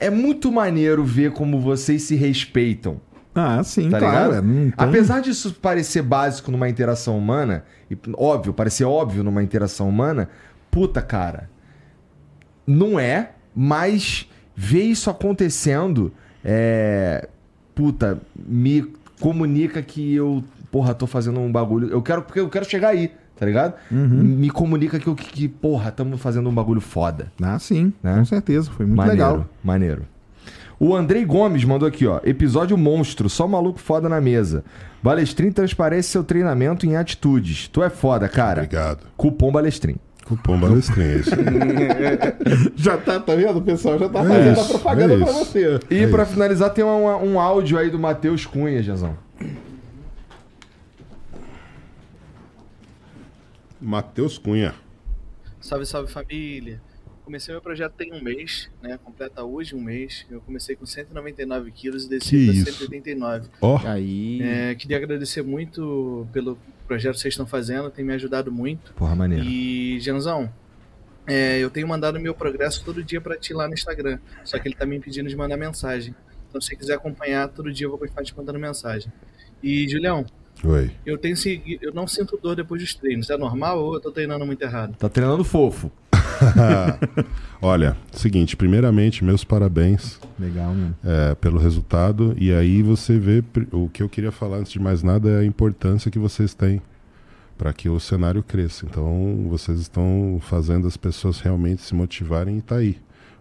É 0.00 0.10
muito 0.10 0.50
maneiro 0.50 1.04
ver 1.04 1.30
como 1.32 1.60
vocês 1.60 2.02
se 2.02 2.16
respeitam. 2.16 3.00
Ah, 3.34 3.62
sim, 3.62 3.88
Tá 3.88 3.98
claro. 3.98 4.42
tem- 4.42 4.72
Apesar 4.76 5.20
disso 5.20 5.54
parecer 5.60 6.02
básico 6.02 6.50
numa 6.50 6.68
interação 6.68 7.16
humana, 7.16 7.64
e 7.90 7.96
óbvio, 8.16 8.52
parecer 8.52 8.84
óbvio 8.84 9.22
numa 9.24 9.42
interação 9.42 9.88
humana, 9.88 10.28
puta, 10.70 11.00
cara. 11.00 11.48
Não 12.66 12.98
é, 12.98 13.30
mas 13.54 14.28
ver 14.56 14.82
isso 14.82 15.08
acontecendo, 15.10 16.12
é. 16.44 17.28
Puta, 17.74 18.20
me 18.36 18.92
comunica 19.20 19.82
que 19.82 20.14
eu, 20.14 20.44
porra, 20.74 20.92
tô 20.92 21.06
fazendo 21.06 21.38
um 21.38 21.52
bagulho. 21.52 21.88
Eu 21.88 22.02
quero, 22.02 22.22
porque 22.22 22.40
eu 22.40 22.48
quero 22.48 22.68
chegar 22.68 22.88
aí, 22.88 23.12
tá 23.38 23.46
ligado? 23.46 23.74
Uhum. 23.92 24.08
Me 24.08 24.50
comunica 24.50 24.98
que, 24.98 25.06
eu- 25.06 25.14
que, 25.14 25.30
que 25.30 25.46
porra, 25.48 25.90
estamos 25.90 26.20
fazendo 26.20 26.48
um 26.48 26.52
bagulho 26.52 26.80
foda. 26.80 27.30
Ah, 27.40 27.56
sim, 27.60 27.92
Né? 28.02 28.16
com 28.18 28.24
certeza. 28.24 28.68
Foi 28.72 28.84
muito 28.84 28.96
maneiro, 28.96 29.16
legal. 29.20 29.46
maneiro. 29.62 30.02
O 30.80 30.96
Andrei 30.96 31.24
Gomes 31.24 31.64
mandou 31.64 31.86
aqui, 31.86 32.04
ó. 32.08 32.18
Episódio 32.24 32.76
monstro, 32.76 33.28
só 33.30 33.46
maluco 33.46 33.78
foda 33.78 34.08
na 34.08 34.20
mesa. 34.20 34.64
Balestrin 35.00 35.52
transparece 35.52 36.08
seu 36.08 36.24
treinamento 36.24 36.84
em 36.86 36.96
atitudes. 36.96 37.68
Tu 37.68 37.80
é 37.84 37.88
foda, 37.88 38.28
cara. 38.28 38.62
Obrigado. 38.62 39.04
Cupom 39.16 39.52
Balestrin. 39.52 39.94
Cupom 40.26 40.58
Balestrinha, 40.58 41.08
é 41.08 41.16
isso. 41.20 41.30
Já 42.74 42.96
tá, 42.96 43.20
tá 43.20 43.36
vendo? 43.36 43.58
O 43.58 43.62
pessoal 43.62 43.96
já 43.98 44.08
tá 44.08 44.20
É 44.20 44.24
fazendo 44.24 44.48
a 44.48 44.52
isso, 44.52 44.68
propaganda 44.70 45.14
é 45.14 45.18
pra 45.18 45.26
você. 45.32 45.80
E 45.90 45.98
É 45.98 46.06
pra 46.08 46.22
isso. 46.24 46.32
finalizar, 46.32 46.70
tem 46.70 46.84
um, 46.84 47.32
um 47.34 47.38
áudio 47.38 47.78
aí 47.78 47.90
do 47.90 47.98
Matheus 47.98 48.44
Cunha, 48.44 48.82
Jazão. 48.82 49.14
Matheus 53.84 54.38
Cunha. 54.38 54.74
Salve, 55.60 55.84
salve 55.84 56.10
família! 56.10 56.80
Comecei 57.22 57.54
meu 57.54 57.62
projeto 57.62 57.92
tem 57.92 58.12
um 58.12 58.22
mês, 58.22 58.70
né? 58.82 58.98
Completa 59.02 59.42
hoje 59.42 59.74
um 59.74 59.80
mês. 59.80 60.26
Eu 60.30 60.40
comecei 60.42 60.76
com 60.76 60.84
199 60.84 61.70
quilos 61.70 62.04
e 62.04 62.08
desci 62.08 62.46
para 62.46 62.54
isso. 62.54 62.64
189. 62.64 63.48
Ó, 63.62 63.80
Aí. 63.86 64.42
É, 64.42 64.74
queria 64.74 64.98
agradecer 64.98 65.42
muito 65.42 66.26
pelo 66.32 66.58
projeto 66.86 67.14
que 67.14 67.20
vocês 67.20 67.32
estão 67.32 67.46
fazendo, 67.46 67.90
tem 67.90 68.04
me 68.04 68.12
ajudado 68.12 68.52
muito. 68.52 68.92
Porra, 68.92 69.14
maneiro. 69.14 69.44
E, 69.44 69.98
Janzão, 70.00 70.52
é, 71.26 71.58
eu 71.58 71.70
tenho 71.70 71.88
mandado 71.88 72.20
meu 72.20 72.34
progresso 72.34 72.84
todo 72.84 73.02
dia 73.02 73.20
para 73.20 73.38
ti 73.38 73.54
lá 73.54 73.66
no 73.66 73.72
Instagram. 73.72 74.18
Só 74.44 74.58
que 74.58 74.68
ele 74.68 74.74
tá 74.74 74.84
me 74.84 75.00
pedindo 75.00 75.28
de 75.28 75.36
mandar 75.36 75.56
mensagem. 75.56 76.14
Então, 76.48 76.60
se 76.60 76.68
você 76.68 76.76
quiser 76.76 76.94
acompanhar, 76.94 77.48
todo 77.48 77.72
dia 77.72 77.86
eu 77.86 77.90
vou 77.90 77.98
continuar 77.98 78.22
te 78.22 78.36
mandando 78.36 78.58
mensagem. 78.58 79.10
E, 79.62 79.88
Julião, 79.88 80.26
oi. 80.62 80.90
eu 81.04 81.16
tenho 81.18 81.36
segui- 81.36 81.78
eu 81.82 81.92
não 81.92 82.06
sinto 82.06 82.38
dor 82.42 82.54
depois 82.56 82.80
dos 82.82 82.94
treinos. 82.94 83.30
É 83.30 83.36
normal 83.36 83.82
ou 83.82 83.94
eu 83.94 84.00
tô 84.00 84.10
treinando 84.10 84.44
muito 84.46 84.62
errado? 84.62 84.94
Tá 84.96 85.08
treinando 85.08 85.42
fofo. 85.44 85.90
Olha, 87.60 87.96
seguinte, 88.12 88.56
primeiramente, 88.56 89.24
meus 89.24 89.44
parabéns 89.44 90.18
Legal, 90.38 90.74
mesmo. 90.74 90.94
é, 91.04 91.34
pelo 91.34 91.58
resultado. 91.58 92.34
E 92.38 92.52
aí 92.52 92.82
você 92.82 93.18
vê 93.18 93.42
o 93.72 93.88
que 93.88 94.02
eu 94.02 94.08
queria 94.08 94.32
falar 94.32 94.58
antes 94.58 94.72
de 94.72 94.78
mais 94.80 95.02
nada 95.02 95.28
é 95.30 95.38
a 95.40 95.44
importância 95.44 96.10
que 96.10 96.18
vocês 96.18 96.54
têm 96.54 96.80
para 97.56 97.72
que 97.72 97.88
o 97.88 97.98
cenário 98.00 98.42
cresça. 98.42 98.84
Então, 98.84 99.46
vocês 99.48 99.78
estão 99.80 100.38
fazendo 100.42 100.86
as 100.88 100.96
pessoas 100.96 101.40
realmente 101.40 101.82
se 101.82 101.94
motivarem 101.94 102.58
e 102.58 102.62
tá 102.62 102.76
aí. 102.76 102.98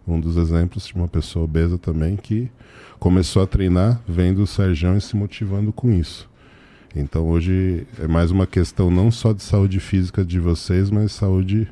Um 0.08 0.20
dos 0.20 0.38
exemplos 0.38 0.86
de 0.88 0.94
uma 0.96 1.08
pessoa 1.08 1.46
obesa 1.46 1.78
também 1.78 2.16
que 2.16 2.52
começou 3.00 3.42
a 3.42 3.48
treinar 3.48 4.02
vendo 4.08 4.44
o 4.44 4.48
Serjão 4.48 4.96
e 4.98 5.02
se 5.02 5.16
motivando 5.16 5.72
com 5.74 5.92
isso. 5.92 6.30
Então 6.96 7.28
hoje 7.28 7.88
é 8.00 8.08
mais 8.08 8.30
uma 8.32 8.46
questão 8.46 8.92
não 8.92 9.10
só 9.12 9.34
de 9.34 9.42
saúde 9.42 9.80
física 9.80 10.24
de 10.24 10.40
vocês, 10.40 10.90
mas 10.92 11.12
saúde 11.12 11.68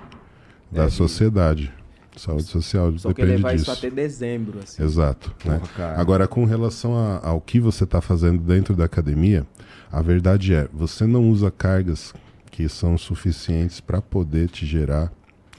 da 0.71 0.83
É, 0.83 0.87
de- 0.87 0.93
sociedade. 0.93 1.71
Saúde 2.17 2.43
social 2.43 2.91
Só 2.97 3.09
que 3.13 3.21
depende 3.21 3.37
levar 3.37 3.51
disso. 3.53 3.63
isso 3.63 3.71
até 3.71 3.89
dezembro, 3.89 4.59
assim. 4.61 4.83
Exato. 4.83 5.33
né? 5.45 5.57
Porra, 5.59 5.71
cara. 5.75 5.99
Agora, 6.01 6.27
com 6.27 6.43
relação 6.43 6.97
a- 6.97 7.25
ao 7.25 7.39
que 7.39 7.59
você 7.59 7.83
está 7.85 8.01
fazendo 8.01 8.39
dentro 8.39 8.75
da 8.75 8.83
academia, 8.85 9.45
a 9.91 10.01
verdade 10.01 10.53
é, 10.53 10.67
você 10.73 11.05
não 11.05 11.29
usa 11.29 11.49
cargas 11.49 12.13
que 12.51 12.67
são 12.67 12.97
suficientes 12.97 13.79
para 13.79 14.01
poder 14.01 14.49
te 14.49 14.65
gerar 14.65 15.11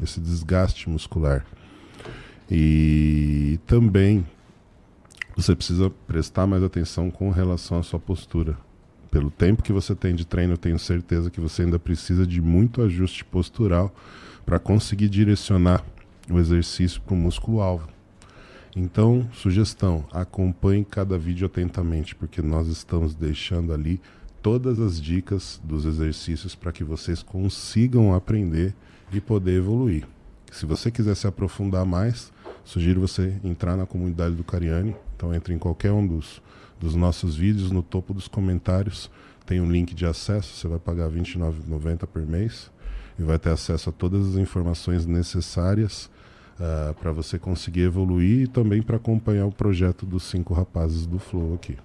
esse 0.02 0.20
desgaste 0.20 0.90
muscular. 0.90 1.44
E 2.50 3.58
também 3.66 4.26
você 5.34 5.56
precisa 5.56 5.88
prestar 6.06 6.46
mais 6.46 6.62
atenção 6.62 7.10
com 7.10 7.30
relação 7.30 7.78
à 7.78 7.82
sua 7.82 7.98
postura. 7.98 8.58
Pelo 9.12 9.30
tempo 9.30 9.62
que 9.62 9.74
você 9.74 9.94
tem 9.94 10.14
de 10.14 10.24
treino, 10.24 10.54
eu 10.54 10.56
tenho 10.56 10.78
certeza 10.78 11.30
que 11.30 11.38
você 11.38 11.62
ainda 11.62 11.78
precisa 11.78 12.26
de 12.26 12.40
muito 12.40 12.80
ajuste 12.80 13.22
postural 13.26 13.94
para 14.46 14.58
conseguir 14.58 15.10
direcionar 15.10 15.84
o 16.30 16.38
exercício 16.38 16.98
para 17.02 17.12
o 17.12 17.16
músculo-alvo. 17.16 17.86
Então, 18.74 19.28
sugestão, 19.34 20.06
acompanhe 20.10 20.82
cada 20.82 21.18
vídeo 21.18 21.44
atentamente, 21.44 22.14
porque 22.14 22.40
nós 22.40 22.68
estamos 22.68 23.14
deixando 23.14 23.74
ali 23.74 24.00
todas 24.40 24.80
as 24.80 24.98
dicas 24.98 25.60
dos 25.62 25.84
exercícios 25.84 26.54
para 26.54 26.72
que 26.72 26.82
vocês 26.82 27.22
consigam 27.22 28.14
aprender 28.14 28.74
e 29.12 29.20
poder 29.20 29.58
evoluir. 29.58 30.08
Se 30.50 30.64
você 30.64 30.90
quiser 30.90 31.16
se 31.16 31.26
aprofundar 31.26 31.84
mais, 31.84 32.32
sugiro 32.64 33.02
você 33.02 33.38
entrar 33.44 33.76
na 33.76 33.84
comunidade 33.84 34.34
do 34.34 34.42
Cariani. 34.42 34.96
Então 35.14 35.34
entre 35.34 35.52
em 35.52 35.58
qualquer 35.58 35.92
um 35.92 36.06
dos, 36.06 36.40
dos 36.82 36.96
nossos 36.96 37.36
vídeos, 37.36 37.70
no 37.70 37.82
topo 37.82 38.12
dos 38.12 38.26
comentários 38.26 39.08
tem 39.46 39.60
um 39.60 39.70
link 39.70 39.94
de 39.94 40.04
acesso, 40.04 40.56
você 40.56 40.68
vai 40.68 40.78
pagar 40.78 41.08
R$ 41.08 41.20
29,90 41.20 42.06
por 42.06 42.22
mês 42.26 42.70
e 43.18 43.22
vai 43.22 43.38
ter 43.38 43.50
acesso 43.50 43.90
a 43.90 43.92
todas 43.92 44.30
as 44.30 44.36
informações 44.36 45.06
necessárias 45.06 46.10
para 47.00 47.12
você 47.12 47.38
conseguir 47.38 47.82
evoluir 47.82 48.42
e 48.42 48.46
também 48.46 48.82
para 48.82 48.96
acompanhar 48.96 49.46
o 49.46 49.52
projeto 49.52 50.06
dos 50.06 50.24
cinco 50.24 50.54
rapazes 50.54 51.06
do 51.06 51.18
Flow 51.18 51.54
aqui. 51.54 51.76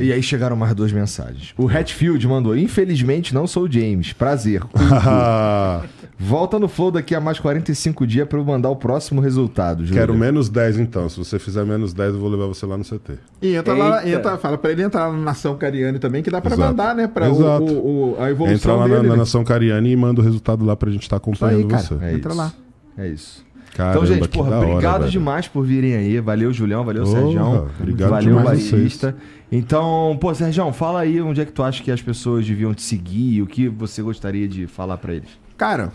E 0.00 0.12
aí 0.12 0.22
chegaram 0.22 0.56
mais 0.56 0.74
duas 0.74 0.92
mensagens. 0.92 1.54
O 1.56 1.68
Hatfield 1.68 2.26
mandou: 2.26 2.56
Infelizmente 2.56 3.32
não 3.34 3.46
sou 3.46 3.64
o 3.64 3.70
James. 3.70 4.12
Prazer. 4.12 4.62
Volta 6.20 6.58
no 6.58 6.66
Flow 6.66 6.90
daqui 6.90 7.14
a 7.14 7.20
mais 7.20 7.38
45 7.38 8.04
dias 8.06 8.26
pra 8.26 8.38
eu 8.38 8.44
mandar 8.44 8.68
o 8.70 8.76
próximo 8.76 9.20
resultado. 9.20 9.84
Júlio. 9.86 10.00
Quero 10.00 10.14
menos 10.14 10.48
10 10.48 10.80
então. 10.80 11.08
Se 11.08 11.16
você 11.16 11.38
fizer 11.38 11.64
menos 11.64 11.92
10, 11.94 12.14
eu 12.14 12.20
vou 12.20 12.28
levar 12.28 12.46
você 12.46 12.66
lá 12.66 12.76
no 12.76 12.82
CT. 12.84 13.18
E 13.40 13.54
entra 13.54 13.72
lá, 13.74 14.04
Eita. 14.04 14.18
entra, 14.18 14.36
fala 14.38 14.58
pra 14.58 14.72
ele 14.72 14.82
entrar 14.82 15.12
na 15.12 15.18
Nação 15.18 15.56
Cariani 15.56 15.98
também, 16.00 16.20
que 16.22 16.30
dá 16.30 16.40
pra 16.40 16.54
Exato. 16.54 16.68
mandar, 16.70 16.94
né? 16.96 17.06
Pra 17.06 17.30
o, 17.30 17.36
Exato. 17.36 17.62
o- 17.64 18.14
o- 18.18 18.22
a 18.22 18.30
evolução 18.30 18.54
Entra 18.56 18.72
lá 18.74 18.88
na, 18.88 18.94
dele. 18.96 19.06
na 19.08 19.12
né? 19.14 19.18
Nação 19.20 19.44
Cariani 19.44 19.92
e 19.92 19.96
manda 19.96 20.20
o 20.20 20.24
resultado 20.24 20.64
lá 20.64 20.74
pra 20.74 20.90
gente 20.90 21.02
estar 21.02 21.16
Isso 21.16 21.24
aí, 21.44 21.54
acompanhando 21.54 21.68
cara. 21.68 21.82
você. 21.82 21.94
É 22.04 22.14
Entra 22.14 22.30
isso. 22.32 22.38
lá. 22.38 22.52
É 22.98 23.08
isso. 23.08 23.46
Caramba, 23.74 23.96
então, 24.04 24.06
gente, 24.14 24.28
porra, 24.28 24.56
hora, 24.56 24.66
obrigado 24.68 24.98
velho. 25.00 25.10
demais 25.12 25.46
por 25.48 25.62
virem 25.64 25.94
aí. 25.94 26.20
Valeu, 26.20 26.52
Julião. 26.52 26.84
Valeu, 26.84 27.04
Porra, 27.04 27.20
Sérgio. 27.20 27.68
obrigado 27.80 28.10
Valeu. 28.10 28.40
Batista. 28.40 29.16
Então, 29.50 30.16
pô, 30.20 30.34
Sérgio, 30.34 30.70
fala 30.72 31.00
aí 31.00 31.20
onde 31.22 31.40
é 31.40 31.44
que 31.44 31.52
tu 31.52 31.62
acha 31.62 31.82
que 31.82 31.90
as 31.90 32.02
pessoas 32.02 32.46
deviam 32.46 32.74
te 32.74 32.82
seguir 32.82 33.34
e 33.36 33.42
o 33.42 33.46
que 33.46 33.68
você 33.68 34.02
gostaria 34.02 34.46
de 34.48 34.66
falar 34.66 34.98
pra 34.98 35.14
eles. 35.14 35.28
Cara, 35.56 35.92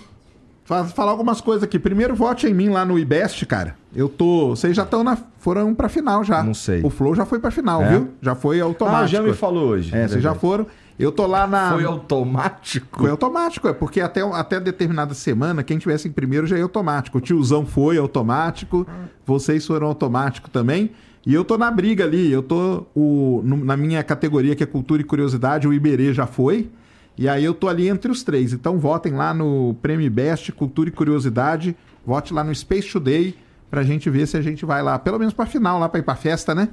fa- 0.65 0.85
falar 0.85 1.11
algumas 1.11 1.39
coisas 1.41 1.63
aqui. 1.63 1.77
Primeiro, 1.77 2.15
vote 2.15 2.47
em 2.47 2.53
mim 2.53 2.69
lá 2.69 2.83
no 2.85 2.97
IBEST, 2.97 3.45
cara. 3.45 3.75
Eu 3.95 4.09
tô. 4.09 4.49
Vocês 4.55 4.75
já 4.75 4.83
estão 4.83 5.03
na. 5.03 5.17
Foram 5.37 5.73
pra 5.75 5.87
final 5.89 6.23
já. 6.23 6.41
Não 6.41 6.53
sei. 6.53 6.81
O 6.83 6.89
Flow 6.89 7.13
já 7.13 7.25
foi 7.25 7.39
pra 7.39 7.51
final, 7.51 7.83
É? 7.83 7.89
viu? 7.89 8.09
Já 8.21 8.33
foi 8.33 8.59
automático. 8.59 9.03
Ah, 9.03 9.07
já 9.07 9.21
me 9.21 9.33
falou 9.33 9.67
hoje. 9.69 9.93
É, 9.95 10.07
vocês 10.07 10.23
já 10.23 10.33
foram. 10.33 10.65
Eu 10.97 11.11
tô 11.11 11.25
lá 11.25 11.47
na. 11.47 11.71
Foi 11.71 11.83
automático? 11.85 12.99
Foi 12.99 13.09
automático, 13.09 13.67
é 13.67 13.73
porque 13.73 13.99
até, 13.99 14.21
até 14.21 14.59
determinada 14.59 15.13
semana, 15.13 15.63
quem 15.63 15.77
tivesse 15.77 16.07
em 16.07 16.11
primeiro 16.11 16.45
já 16.45 16.57
ia 16.57 16.63
automático. 16.63 17.17
O 17.17 17.21
tiozão 17.21 17.65
foi 17.65 17.97
automático, 17.97 18.85
vocês 19.25 19.65
foram 19.65 19.87
automático 19.87 20.49
também. 20.49 20.91
E 21.25 21.33
eu 21.33 21.43
tô 21.45 21.57
na 21.57 21.71
briga 21.71 22.03
ali, 22.03 22.31
eu 22.31 22.43
tô 22.43 22.85
o, 22.93 23.41
na 23.43 23.77
minha 23.77 24.03
categoria 24.03 24.55
que 24.55 24.63
é 24.63 24.65
cultura 24.65 25.01
e 25.01 25.05
curiosidade, 25.05 25.67
o 25.67 25.73
Iberê 25.73 26.13
já 26.13 26.27
foi. 26.27 26.69
E 27.17 27.29
aí 27.29 27.43
eu 27.43 27.53
tô 27.53 27.67
ali 27.67 27.87
entre 27.87 28.11
os 28.11 28.23
três. 28.23 28.53
Então 28.53 28.77
votem 28.77 29.13
lá 29.13 29.33
no 29.33 29.75
Prêmio 29.81 30.09
Best, 30.11 30.51
Cultura 30.51 30.89
e 30.89 30.91
Curiosidade. 30.91 31.75
Vote 32.05 32.33
lá 32.33 32.43
no 32.43 32.53
Space 32.53 32.91
Today 32.91 33.35
pra 33.69 33.83
gente 33.83 34.09
ver 34.09 34.27
se 34.27 34.35
a 34.35 34.41
gente 34.41 34.65
vai 34.65 34.83
lá, 34.83 34.99
pelo 34.99 35.17
menos 35.17 35.33
pra 35.33 35.45
final, 35.45 35.79
lá 35.79 35.87
pra 35.87 35.99
ir 35.99 36.03
pra 36.03 36.15
festa, 36.15 36.53
né? 36.53 36.69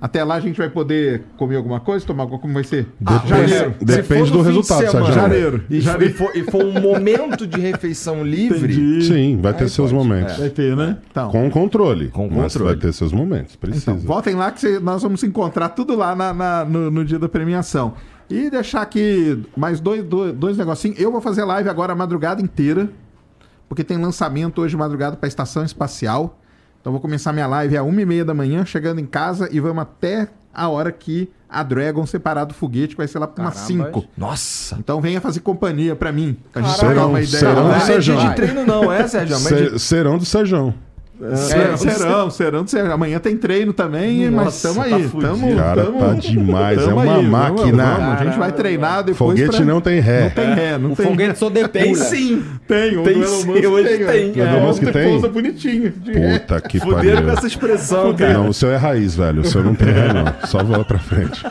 Até 0.00 0.24
lá 0.24 0.36
a 0.36 0.40
gente 0.40 0.56
vai 0.56 0.70
poder 0.70 1.24
comer 1.36 1.56
alguma 1.56 1.78
coisa, 1.78 2.06
tomar 2.06 2.22
alguma 2.22 2.40
como 2.40 2.54
vai 2.54 2.64
ser? 2.64 2.86
Depende- 2.98 3.28
janeiro. 3.28 3.74
Depende 3.82 4.30
do 4.30 4.38
de 4.38 4.44
resultado, 4.44 4.78
semana, 4.78 5.06
Sérgio. 5.06 5.14
Janeiro. 5.20 5.64
E, 5.68 5.80
Janeiro. 5.80 6.14
e 6.14 6.16
for, 6.16 6.30
e 6.36 6.42
for 6.50 6.64
um 6.64 6.80
momento 6.80 7.46
de 7.46 7.60
refeição 7.60 8.24
livre. 8.24 8.72
Entendi. 8.72 9.02
Sim, 9.04 9.38
vai 9.42 9.52
ter 9.52 9.64
Aí 9.64 9.68
seus 9.70 9.92
pode, 9.92 10.02
momentos. 10.02 10.38
Vai 10.38 10.48
ter, 10.48 10.74
né? 10.74 10.96
Então, 11.10 11.30
Com 11.30 11.50
controle. 11.50 12.08
Com 12.08 12.28
Mas 12.30 12.54
controle. 12.54 12.72
vai 12.74 12.80
ter 12.80 12.92
seus 12.94 13.12
momentos. 13.12 13.56
Precisa. 13.56 13.90
então 13.92 13.98
votem 14.06 14.34
lá 14.34 14.50
que 14.50 14.60
cê- 14.60 14.78
nós 14.80 15.02
vamos 15.02 15.20
se 15.20 15.26
encontrar 15.26 15.68
tudo 15.70 15.94
lá 15.94 16.16
na- 16.16 16.32
na- 16.32 16.64
no, 16.64 16.90
no 16.90 17.04
dia 17.04 17.18
da 17.18 17.28
premiação. 17.28 17.92
E 18.30 18.48
deixar 18.48 18.80
aqui 18.80 19.42
mais 19.54 19.80
dois, 19.80 20.02
dois, 20.02 20.32
dois 20.32 20.56
negocinhos. 20.56 20.98
Eu 20.98 21.12
vou 21.12 21.20
fazer 21.20 21.44
live 21.44 21.68
agora 21.68 21.92
a 21.92 21.96
madrugada 21.96 22.40
inteira, 22.40 22.88
porque 23.68 23.84
tem 23.84 23.98
lançamento 23.98 24.62
hoje 24.62 24.70
de 24.70 24.76
madrugada 24.78 25.16
para 25.16 25.26
a 25.26 25.28
Estação 25.28 25.62
Espacial. 25.62 26.39
Então 26.80 26.92
vou 26.92 27.00
começar 27.00 27.32
minha 27.32 27.46
live 27.46 27.76
às 27.76 27.84
uma 27.86 28.00
e 28.00 28.06
meia 28.06 28.24
da 28.24 28.32
manhã, 28.34 28.64
chegando 28.64 29.00
em 29.00 29.06
casa, 29.06 29.48
e 29.52 29.60
vamos 29.60 29.82
até 29.82 30.28
a 30.52 30.68
hora 30.68 30.90
que 30.90 31.28
a 31.48 31.62
Dragon 31.62 32.06
separar 32.06 32.44
do 32.44 32.54
foguete, 32.54 32.88
que 32.94 32.96
vai 32.96 33.08
ser 33.08 33.18
lá 33.18 33.26
para 33.26 33.42
umas 33.44 33.54
Carambas. 33.60 33.92
5. 33.94 34.04
Nossa! 34.16 34.76
Então 34.78 35.00
venha 35.00 35.20
fazer 35.20 35.40
companhia 35.40 35.94
para 35.96 36.10
mim. 36.12 36.36
Pra 36.52 36.62
gente 36.62 36.78
Serão- 36.78 37.10
uma 37.10 37.20
ideia. 37.20 37.38
serão 37.40 37.54
do 37.54 37.68
não 37.68 37.74
é 37.74 37.80
Sérgio. 37.80 38.16
de 38.18 38.34
treino, 38.34 38.66
não, 38.66 38.92
é, 38.92 39.06
Sérgio? 39.08 39.34
Mas 39.40 39.48
Se- 39.48 39.70
de- 39.72 39.78
serão 39.78 40.16
do 40.18 40.24
Sérgio. 40.24 40.72
Serão, 41.36 41.76
serão, 41.76 42.30
serão, 42.30 42.66
serão. 42.66 42.92
Amanhã 42.92 43.18
tem 43.18 43.36
treino 43.36 43.74
também, 43.74 44.30
mas 44.30 44.44
Nossa, 44.46 44.68
estamos 44.68 44.88
tá 44.90 44.96
aí. 44.96 45.02
fudido. 45.08 45.20
tamo, 45.32 45.56
Cara, 45.56 45.84
tamo- 45.84 45.98
tá 45.98 46.14
demais. 46.14 46.78
É 46.78 46.80
tamo 46.82 46.92
uma 46.94 47.02
aí, 47.02 47.08
vamos, 47.08 47.26
máquina. 47.30 47.84
vamos. 47.84 48.20
A 48.20 48.24
gente 48.24 48.38
vai 48.38 48.52
treinar 48.52 48.98
depois. 49.04 49.16
Foguete 49.38 49.56
pra- 49.58 49.64
não 49.66 49.80
tem 49.82 50.00
ré. 50.00 50.22
Não 50.24 50.30
tem 50.30 50.54
ré, 50.54 50.78
não 50.78 50.92
O 50.92 50.96
tem 50.96 51.06
foguete 51.06 51.38
só 51.38 51.50
depula. 51.50 51.68
Tem 51.84 51.94
sim! 51.94 52.42
Tem, 52.66 52.96
o 52.96 53.02
Tem 53.02 53.22
sim, 53.24 53.44
Musk 53.46 53.64
hoje 53.64 53.88
tem. 53.98 54.32
tem. 54.32 54.42
ó. 54.42 54.44
O 54.44 54.56
Elon 54.56 54.92
tem? 54.92 55.08
pousa 55.10 55.28
bonitinho. 55.28 55.92
Puta 55.92 56.60
que 56.62 56.80
Fuderam 56.80 57.02
pariu. 57.16 57.22
com 57.24 57.30
essa 57.38 57.46
expressão, 57.46 58.14
cara. 58.14 58.32
Não, 58.32 58.48
o 58.48 58.54
seu 58.54 58.70
é 58.70 58.76
raiz, 58.76 59.14
velho. 59.14 59.42
O 59.42 59.44
seu 59.44 59.62
não 59.62 59.74
tem 59.74 59.88
ré, 59.92 60.12
não. 60.12 60.48
Só 60.48 60.64
voa 60.64 60.84
pra 60.84 60.98
frente. 60.98 61.44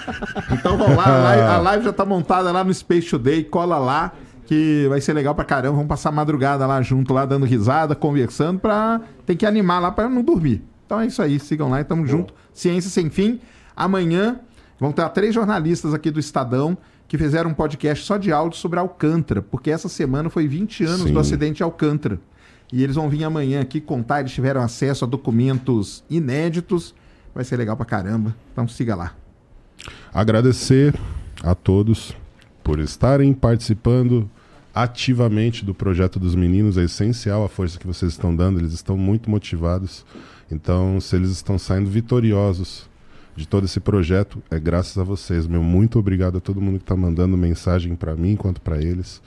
Então 0.51 0.77
vamos 0.77 0.97
lá, 0.97 1.05
a 1.05 1.17
live, 1.23 1.43
a 1.43 1.57
live 1.61 1.83
já 1.85 1.93
tá 1.93 2.05
montada 2.05 2.51
lá 2.51 2.63
no 2.63 2.73
Space 2.73 3.07
Today, 3.09 3.43
cola 3.43 3.77
lá, 3.77 4.13
que 4.49 4.87
vai 4.89 4.99
ser 4.99 5.13
legal 5.13 5.35
pra 5.35 5.45
caramba. 5.45 5.75
Vamos 5.75 5.87
passar 5.87 6.09
a 6.09 6.11
madrugada 6.11 6.65
lá 6.65 6.81
junto, 6.81 7.13
lá 7.13 7.23
dando 7.23 7.45
risada, 7.45 7.93
conversando, 7.93 8.59
pra. 8.59 8.99
Tem 9.23 9.37
que 9.37 9.45
animar 9.45 9.79
lá 9.79 9.91
pra 9.91 10.09
não 10.09 10.23
dormir. 10.23 10.63
Então 10.87 10.99
é 10.99 11.05
isso 11.05 11.21
aí, 11.21 11.39
sigam 11.39 11.69
lá 11.69 11.81
e 11.81 11.83
tamo 11.83 12.07
junto. 12.07 12.33
Ciência 12.51 12.89
Sem 12.89 13.11
Fim. 13.11 13.39
Amanhã 13.75 14.39
vão 14.79 14.91
ter 14.91 15.07
três 15.09 15.35
jornalistas 15.35 15.93
aqui 15.93 16.09
do 16.09 16.19
Estadão 16.19 16.75
que 17.07 17.15
fizeram 17.15 17.51
um 17.51 17.53
podcast 17.53 18.03
só 18.03 18.17
de 18.17 18.31
áudio 18.31 18.57
sobre 18.57 18.79
Alcântara, 18.79 19.43
porque 19.43 19.69
essa 19.69 19.87
semana 19.87 20.31
foi 20.31 20.47
20 20.47 20.83
anos 20.83 21.03
Sim. 21.03 21.13
do 21.13 21.19
acidente 21.19 21.57
de 21.57 21.63
Alcântara. 21.63 22.19
E 22.73 22.83
eles 22.83 22.95
vão 22.95 23.07
vir 23.07 23.23
amanhã 23.23 23.61
aqui 23.61 23.79
contar, 23.79 24.21
eles 24.21 24.31
tiveram 24.31 24.61
acesso 24.61 25.05
a 25.05 25.07
documentos 25.07 26.03
inéditos. 26.09 26.95
Vai 27.35 27.43
ser 27.43 27.55
legal 27.55 27.77
pra 27.77 27.85
caramba. 27.85 28.35
Então 28.51 28.67
siga 28.67 28.95
lá. 28.95 29.13
Agradecer 30.11 30.95
a 31.43 31.53
todos 31.53 32.15
por 32.63 32.79
estarem 32.79 33.31
participando 33.31 34.27
ativamente 34.73 35.65
do 35.65 35.73
projeto 35.73 36.19
dos 36.19 36.35
meninos. 36.35 36.77
É 36.77 36.83
essencial 36.83 37.43
a 37.43 37.49
força 37.49 37.79
que 37.79 37.87
vocês 37.87 38.11
estão 38.11 38.35
dando. 38.35 38.59
Eles 38.59 38.73
estão 38.73 38.97
muito 38.97 39.29
motivados. 39.29 40.05
Então, 40.51 40.99
se 40.99 41.15
eles 41.15 41.29
estão 41.29 41.57
saindo 41.59 41.89
vitoriosos 41.89 42.89
de 43.35 43.47
todo 43.47 43.65
esse 43.65 43.79
projeto, 43.79 44.41
é 44.49 44.59
graças 44.59 44.97
a 44.97 45.03
vocês. 45.03 45.47
Meu 45.47 45.63
muito 45.63 45.99
obrigado 45.99 46.37
a 46.37 46.41
todo 46.41 46.61
mundo 46.61 46.77
que 46.77 46.83
está 46.83 46.95
mandando 46.95 47.37
mensagem 47.37 47.95
para 47.95 48.15
mim 48.15 48.35
quanto 48.35 48.59
para 48.61 48.81
eles. 48.81 49.21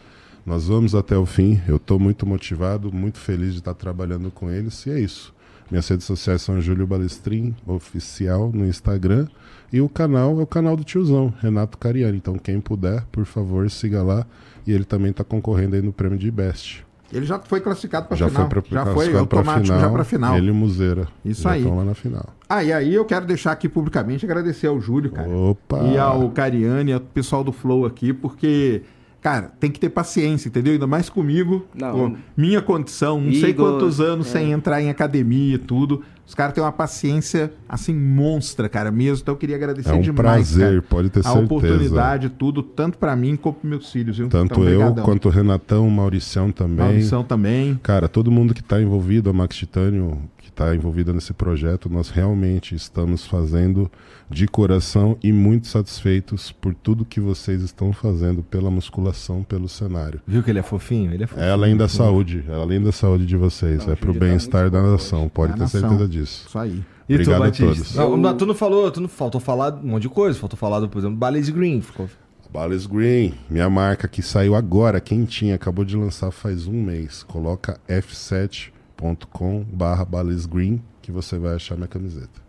Nós 0.44 0.66
vamos 0.66 0.94
até 0.94 1.16
o 1.16 1.24
fim. 1.24 1.60
Eu 1.68 1.76
estou 1.76 1.98
muito 1.98 2.26
motivado, 2.26 2.92
muito 2.92 3.18
feliz 3.18 3.52
de 3.52 3.60
estar 3.60 3.74
trabalhando 3.74 4.30
com 4.30 4.50
eles. 4.50 4.84
E 4.86 4.90
é 4.90 5.00
isso. 5.00 5.32
Minhas 5.70 5.88
redes 5.88 6.04
sociais 6.04 6.42
são 6.42 6.60
Júlio 6.60 6.86
Balestrin, 6.86 7.54
oficial 7.66 8.50
no 8.52 8.66
Instagram. 8.66 9.28
E 9.72 9.80
o 9.80 9.88
canal 9.88 10.38
é 10.38 10.42
o 10.42 10.46
canal 10.46 10.76
do 10.76 10.84
tiozão, 10.84 11.32
Renato 11.40 11.78
Cariani. 11.78 12.18
Então, 12.18 12.34
quem 12.34 12.60
puder, 12.60 13.06
por 13.10 13.24
favor, 13.24 13.70
siga 13.70 14.02
lá. 14.02 14.26
E 14.66 14.72
ele 14.72 14.84
também 14.84 15.10
está 15.10 15.24
concorrendo 15.24 15.76
aí 15.76 15.82
no 15.82 15.92
prêmio 15.92 16.18
de 16.18 16.30
Best. 16.30 16.84
Ele 17.12 17.26
já 17.26 17.38
foi 17.38 17.60
classificado 17.60 18.08
para 18.08 18.16
Já 18.16 18.28
final. 18.28 18.48
foi 18.48 18.62
para 18.62 18.84
já 18.84 18.94
foi 18.94 19.16
automático 19.18 19.66
já 19.66 19.90
para 19.90 20.04
final. 20.04 20.36
Ele 20.36 20.48
e 20.48 20.50
o 20.50 20.54
Muzeira. 20.54 21.08
Isso 21.22 21.42
já 21.42 21.50
aí. 21.50 21.60
estão 21.60 21.76
lá 21.76 21.84
na 21.84 21.94
final. 21.94 22.24
Ah, 22.48 22.64
e 22.64 22.72
aí 22.72 22.94
eu 22.94 23.04
quero 23.04 23.26
deixar 23.26 23.52
aqui 23.52 23.68
publicamente 23.68 24.24
agradecer 24.24 24.66
ao 24.66 24.80
Júlio, 24.80 25.10
cara. 25.10 25.28
Opa! 25.28 25.82
E 25.84 25.98
ao 25.98 26.30
Cariani, 26.30 26.92
ao 26.92 27.00
pessoal 27.00 27.44
do 27.44 27.52
Flow 27.52 27.84
aqui, 27.84 28.14
porque 28.14 28.82
Cara, 29.22 29.52
tem 29.60 29.70
que 29.70 29.78
ter 29.78 29.88
paciência, 29.88 30.48
entendeu? 30.48 30.72
Ainda 30.72 30.86
mais 30.86 31.08
comigo. 31.08 31.64
Não. 31.72 32.16
Minha 32.36 32.60
condição, 32.60 33.20
não 33.20 33.32
sei 33.32 33.54
quantos 33.54 34.00
anos 34.00 34.26
é. 34.26 34.30
sem 34.30 34.50
entrar 34.50 34.82
em 34.82 34.90
academia 34.90 35.54
e 35.54 35.58
tudo. 35.58 36.02
Os 36.32 36.34
caras 36.34 36.54
têm 36.54 36.64
uma 36.64 36.72
paciência, 36.72 37.52
assim, 37.68 37.92
monstra, 37.94 38.66
cara, 38.66 38.90
mesmo. 38.90 39.20
Então 39.20 39.34
eu 39.34 39.38
queria 39.38 39.54
agradecer 39.54 39.90
É 39.90 39.92
um 39.92 40.00
demais. 40.00 40.16
prazer, 40.54 40.66
cara, 40.80 40.82
pode 40.88 41.10
ter 41.10 41.20
a 41.20 41.22
certeza. 41.24 41.44
oportunidade, 41.44 42.30
tudo, 42.30 42.62
tanto 42.62 42.96
pra 42.96 43.14
mim 43.14 43.36
como 43.36 43.56
pros 43.56 43.68
meus 43.68 43.92
filhos, 43.92 44.16
viu? 44.16 44.28
Tanto 44.30 44.52
Então, 44.60 44.64
eu 44.66 44.78
brigadão. 44.80 45.04
quanto 45.04 45.28
o 45.28 45.30
Renatão, 45.30 45.86
o 45.86 45.90
Mauricião 45.90 46.50
também. 46.50 46.76
Maurição 46.86 47.22
também. 47.22 47.78
Cara, 47.82 48.08
todo 48.08 48.30
mundo 48.30 48.54
que 48.54 48.62
está 48.62 48.80
envolvido, 48.80 49.28
a 49.28 49.32
Max 49.34 49.54
Titânio, 49.56 50.22
que 50.38 50.48
está 50.48 50.74
envolvida 50.74 51.12
nesse 51.12 51.34
projeto, 51.34 51.90
nós 51.90 52.08
realmente 52.08 52.74
estamos 52.74 53.26
fazendo 53.26 53.90
de 54.30 54.48
coração 54.48 55.18
e 55.22 55.30
muito 55.30 55.66
satisfeitos 55.66 56.50
por 56.50 56.74
tudo 56.74 57.04
que 57.04 57.20
vocês 57.20 57.60
estão 57.60 57.92
fazendo 57.92 58.42
pela 58.42 58.70
musculação, 58.70 59.42
pelo 59.42 59.68
cenário. 59.68 60.20
Viu 60.26 60.42
que 60.42 60.48
ele 60.50 60.58
é 60.58 60.62
fofinho? 60.62 61.12
Ele 61.12 61.24
é 61.24 61.26
fofinho. 61.26 61.46
É 61.46 61.50
além 61.52 61.76
da 61.76 61.86
saúde, 61.86 62.42
é 62.48 62.54
além 62.54 62.82
da 62.82 62.90
saúde 62.92 63.26
de 63.26 63.36
vocês, 63.36 63.84
Não, 63.84 63.92
é 63.92 63.96
pro 63.96 64.14
tá 64.14 64.20
bem-estar 64.20 64.70
da 64.70 64.80
nação, 64.80 65.28
pode 65.28 65.52
ter 65.52 65.68
certeza 65.68 66.08
disso. 66.08 66.21
Isso 66.22 66.58
aí. 66.58 66.84
E 67.08 67.16
tu, 67.16 67.22
Obrigado 67.22 67.42
a 67.42 67.46
Batista? 67.46 68.02
todos. 68.02 68.20
Não, 68.20 68.36
tu 68.36 68.46
não 68.46 68.54
falou, 68.54 68.90
tu 68.90 69.00
não 69.00 69.08
faltou 69.08 69.40
falar 69.40 69.74
um 69.74 69.88
monte 69.88 70.02
de 70.02 70.08
coisa. 70.08 70.38
Faltou 70.38 70.58
falar, 70.58 70.80
do, 70.80 70.88
por 70.88 70.98
exemplo, 70.98 71.16
Balaze 71.16 71.52
Green. 71.52 71.80
Ficou... 71.80 72.08
Bales 72.52 72.84
Green, 72.84 73.32
minha 73.48 73.70
marca 73.70 74.06
que 74.06 74.20
saiu 74.20 74.54
agora, 74.54 75.00
quentinha, 75.00 75.54
acabou 75.54 75.86
de 75.86 75.96
lançar 75.96 76.30
faz 76.30 76.66
um 76.66 76.82
mês. 76.82 77.22
Coloca 77.22 77.80
f7.com 77.88 79.64
barra 79.72 80.04
Bales 80.04 80.44
Green 80.44 80.82
que 81.00 81.10
você 81.10 81.38
vai 81.38 81.54
achar 81.54 81.76
minha 81.76 81.88
camiseta. 81.88 82.42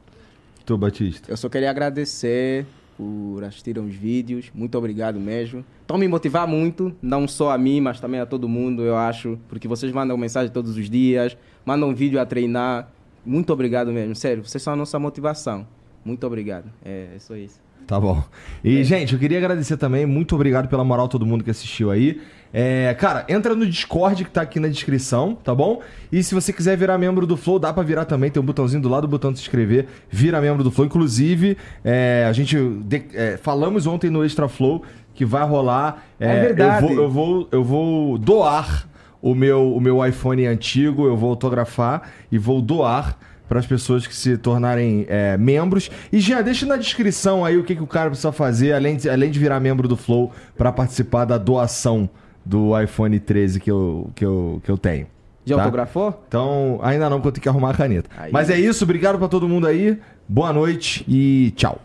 Tu, 0.66 0.78
Batista. 0.78 1.32
Eu 1.32 1.38
só 1.38 1.48
queria 1.48 1.70
agradecer 1.70 2.66
por 2.98 3.44
assistirem 3.44 3.84
os 3.84 3.96
vídeos. 3.96 4.52
Muito 4.54 4.78
obrigado 4.78 5.20
mesmo. 5.20 5.64
Estão 5.82 5.98
me 5.98 6.08
motivar 6.08 6.48
muito, 6.48 6.94
não 7.02 7.28
só 7.28 7.52
a 7.52 7.58
mim, 7.58 7.80
mas 7.82 8.00
também 8.00 8.20
a 8.20 8.26
todo 8.26 8.48
mundo, 8.48 8.84
eu 8.84 8.96
acho. 8.96 9.40
Porque 9.48 9.68
vocês 9.68 9.92
mandam 9.92 10.18
mensagem 10.18 10.52
todos 10.52 10.78
os 10.78 10.90
dias, 10.90 11.38
mandam 11.66 11.96
vídeo 11.96 12.20
a 12.20 12.26
treinar. 12.26 12.90
Muito 13.26 13.52
obrigado 13.54 13.92
mesmo, 13.92 14.16
sério. 14.16 14.44
Vocês 14.46 14.62
são 14.62 14.74
a 14.74 14.76
nossa 14.76 14.98
motivação. 15.00 15.66
Muito 16.04 16.26
obrigado. 16.28 16.66
É, 16.84 17.08
é 17.16 17.20
só 17.20 17.36
isso. 17.36 17.62
Tá 17.88 18.00
bom. 18.00 18.24
E, 18.64 18.82
gente, 18.84 19.14
eu 19.14 19.20
queria 19.20 19.38
agradecer 19.38 19.76
também. 19.76 20.06
Muito 20.06 20.36
obrigado 20.36 20.70
pela 20.70 20.84
moral 20.86 21.08
todo 21.10 21.26
mundo 21.26 21.44
que 21.44 21.50
assistiu 21.52 21.92
aí. 21.92 22.22
É, 22.54 22.94
cara, 22.98 23.26
entra 23.28 23.56
no 23.56 23.66
Discord 23.66 24.24
que 24.24 24.32
tá 24.32 24.42
aqui 24.42 24.58
na 24.60 24.70
descrição, 24.70 25.36
tá 25.36 25.54
bom? 25.54 25.82
E 26.12 26.24
se 26.24 26.34
você 26.34 26.54
quiser 26.54 26.78
virar 26.78 26.98
membro 26.98 27.28
do 27.28 27.36
Flow, 27.36 27.60
dá 27.60 27.74
pra 27.74 27.84
virar 27.84 28.06
também. 28.06 28.32
Tem 28.32 28.42
um 28.42 28.46
botãozinho 28.46 28.82
do 28.82 28.88
lado 28.88 29.02
do 29.08 29.10
botão 29.10 29.32
de 29.34 29.40
se 29.40 29.44
inscrever. 29.44 29.88
Vira 30.10 30.40
membro 30.40 30.64
do 30.64 30.72
Flow. 30.72 30.86
Inclusive, 30.86 31.58
é, 31.84 32.26
a 32.28 32.32
gente 32.32 32.58
de- 32.86 33.04
é, 33.14 33.38
falamos 33.38 33.86
ontem 33.86 34.10
no 34.10 34.24
Extra 34.24 34.48
Flow 34.48 34.84
que 35.14 35.26
vai 35.26 35.46
rolar. 35.46 36.06
É 36.20 36.40
verdade. 36.42 36.86
Eu 36.86 36.90
vou, 36.90 37.04
eu 37.04 37.10
vou, 37.10 37.48
eu 37.52 37.64
vou 37.64 38.18
doar 38.18 38.88
o 39.24 39.34
meu, 39.34 39.74
o 39.74 39.80
meu 39.80 40.06
iPhone 40.06 40.46
antigo. 40.46 41.08
Eu 41.08 41.16
vou 41.16 41.30
autografar 41.30 42.12
e 42.30 42.38
vou 42.38 42.62
doar 42.62 43.18
para 43.48 43.60
as 43.60 43.66
pessoas 43.66 44.06
que 44.06 44.14
se 44.16 44.38
tornarem 44.38 45.06
é, 45.08 45.38
membros. 45.38 45.90
E 46.12 46.20
já 46.20 46.42
deixa 46.42 46.66
na 46.66 46.76
descrição 46.76 47.46
aí 47.46 47.58
o 47.58 47.64
que, 47.64 47.76
que 47.76 47.82
o 47.84 47.88
cara 47.88 48.10
precisa 48.10 48.32
fazer, 48.32 48.74
além 48.74 48.98
de, 48.98 49.10
além 49.10 49.32
de 49.32 49.40
virar 49.40 49.60
membro 49.60 49.88
do 49.88 49.96
Flow, 49.96 50.32
para 50.58 50.72
participar 50.72 51.24
da 51.26 51.38
doação 51.38 52.10
do 52.46 52.80
iPhone 52.80 53.18
13 53.18 53.60
que 53.60 53.72
eu, 53.72 54.10
que 54.14 54.26
eu, 54.26 54.62
que 54.64 54.70
eu 54.70 54.78
tenho. 54.78 55.08
Já 55.46 55.56
Tá? 55.56 55.64
autografou? 55.64 56.24
Então, 56.28 56.80
ainda 56.82 57.10
não, 57.10 57.18
porque 57.18 57.28
eu 57.30 57.32
tenho 57.34 57.44
que 57.44 57.50
arrumar 57.50 57.72
a 57.72 57.74
caneta. 57.74 58.10
Aí. 58.18 58.32
Mas 58.32 58.50
é 58.50 58.60
isso, 58.60 58.84
obrigado 58.84 59.18
para 59.18 59.28
todo 59.28 59.48
mundo 59.48 59.68
aí. 59.68 59.98
Boa 60.28 60.52
noite 60.52 61.06
e 61.08 61.52
tchau. 61.56 61.80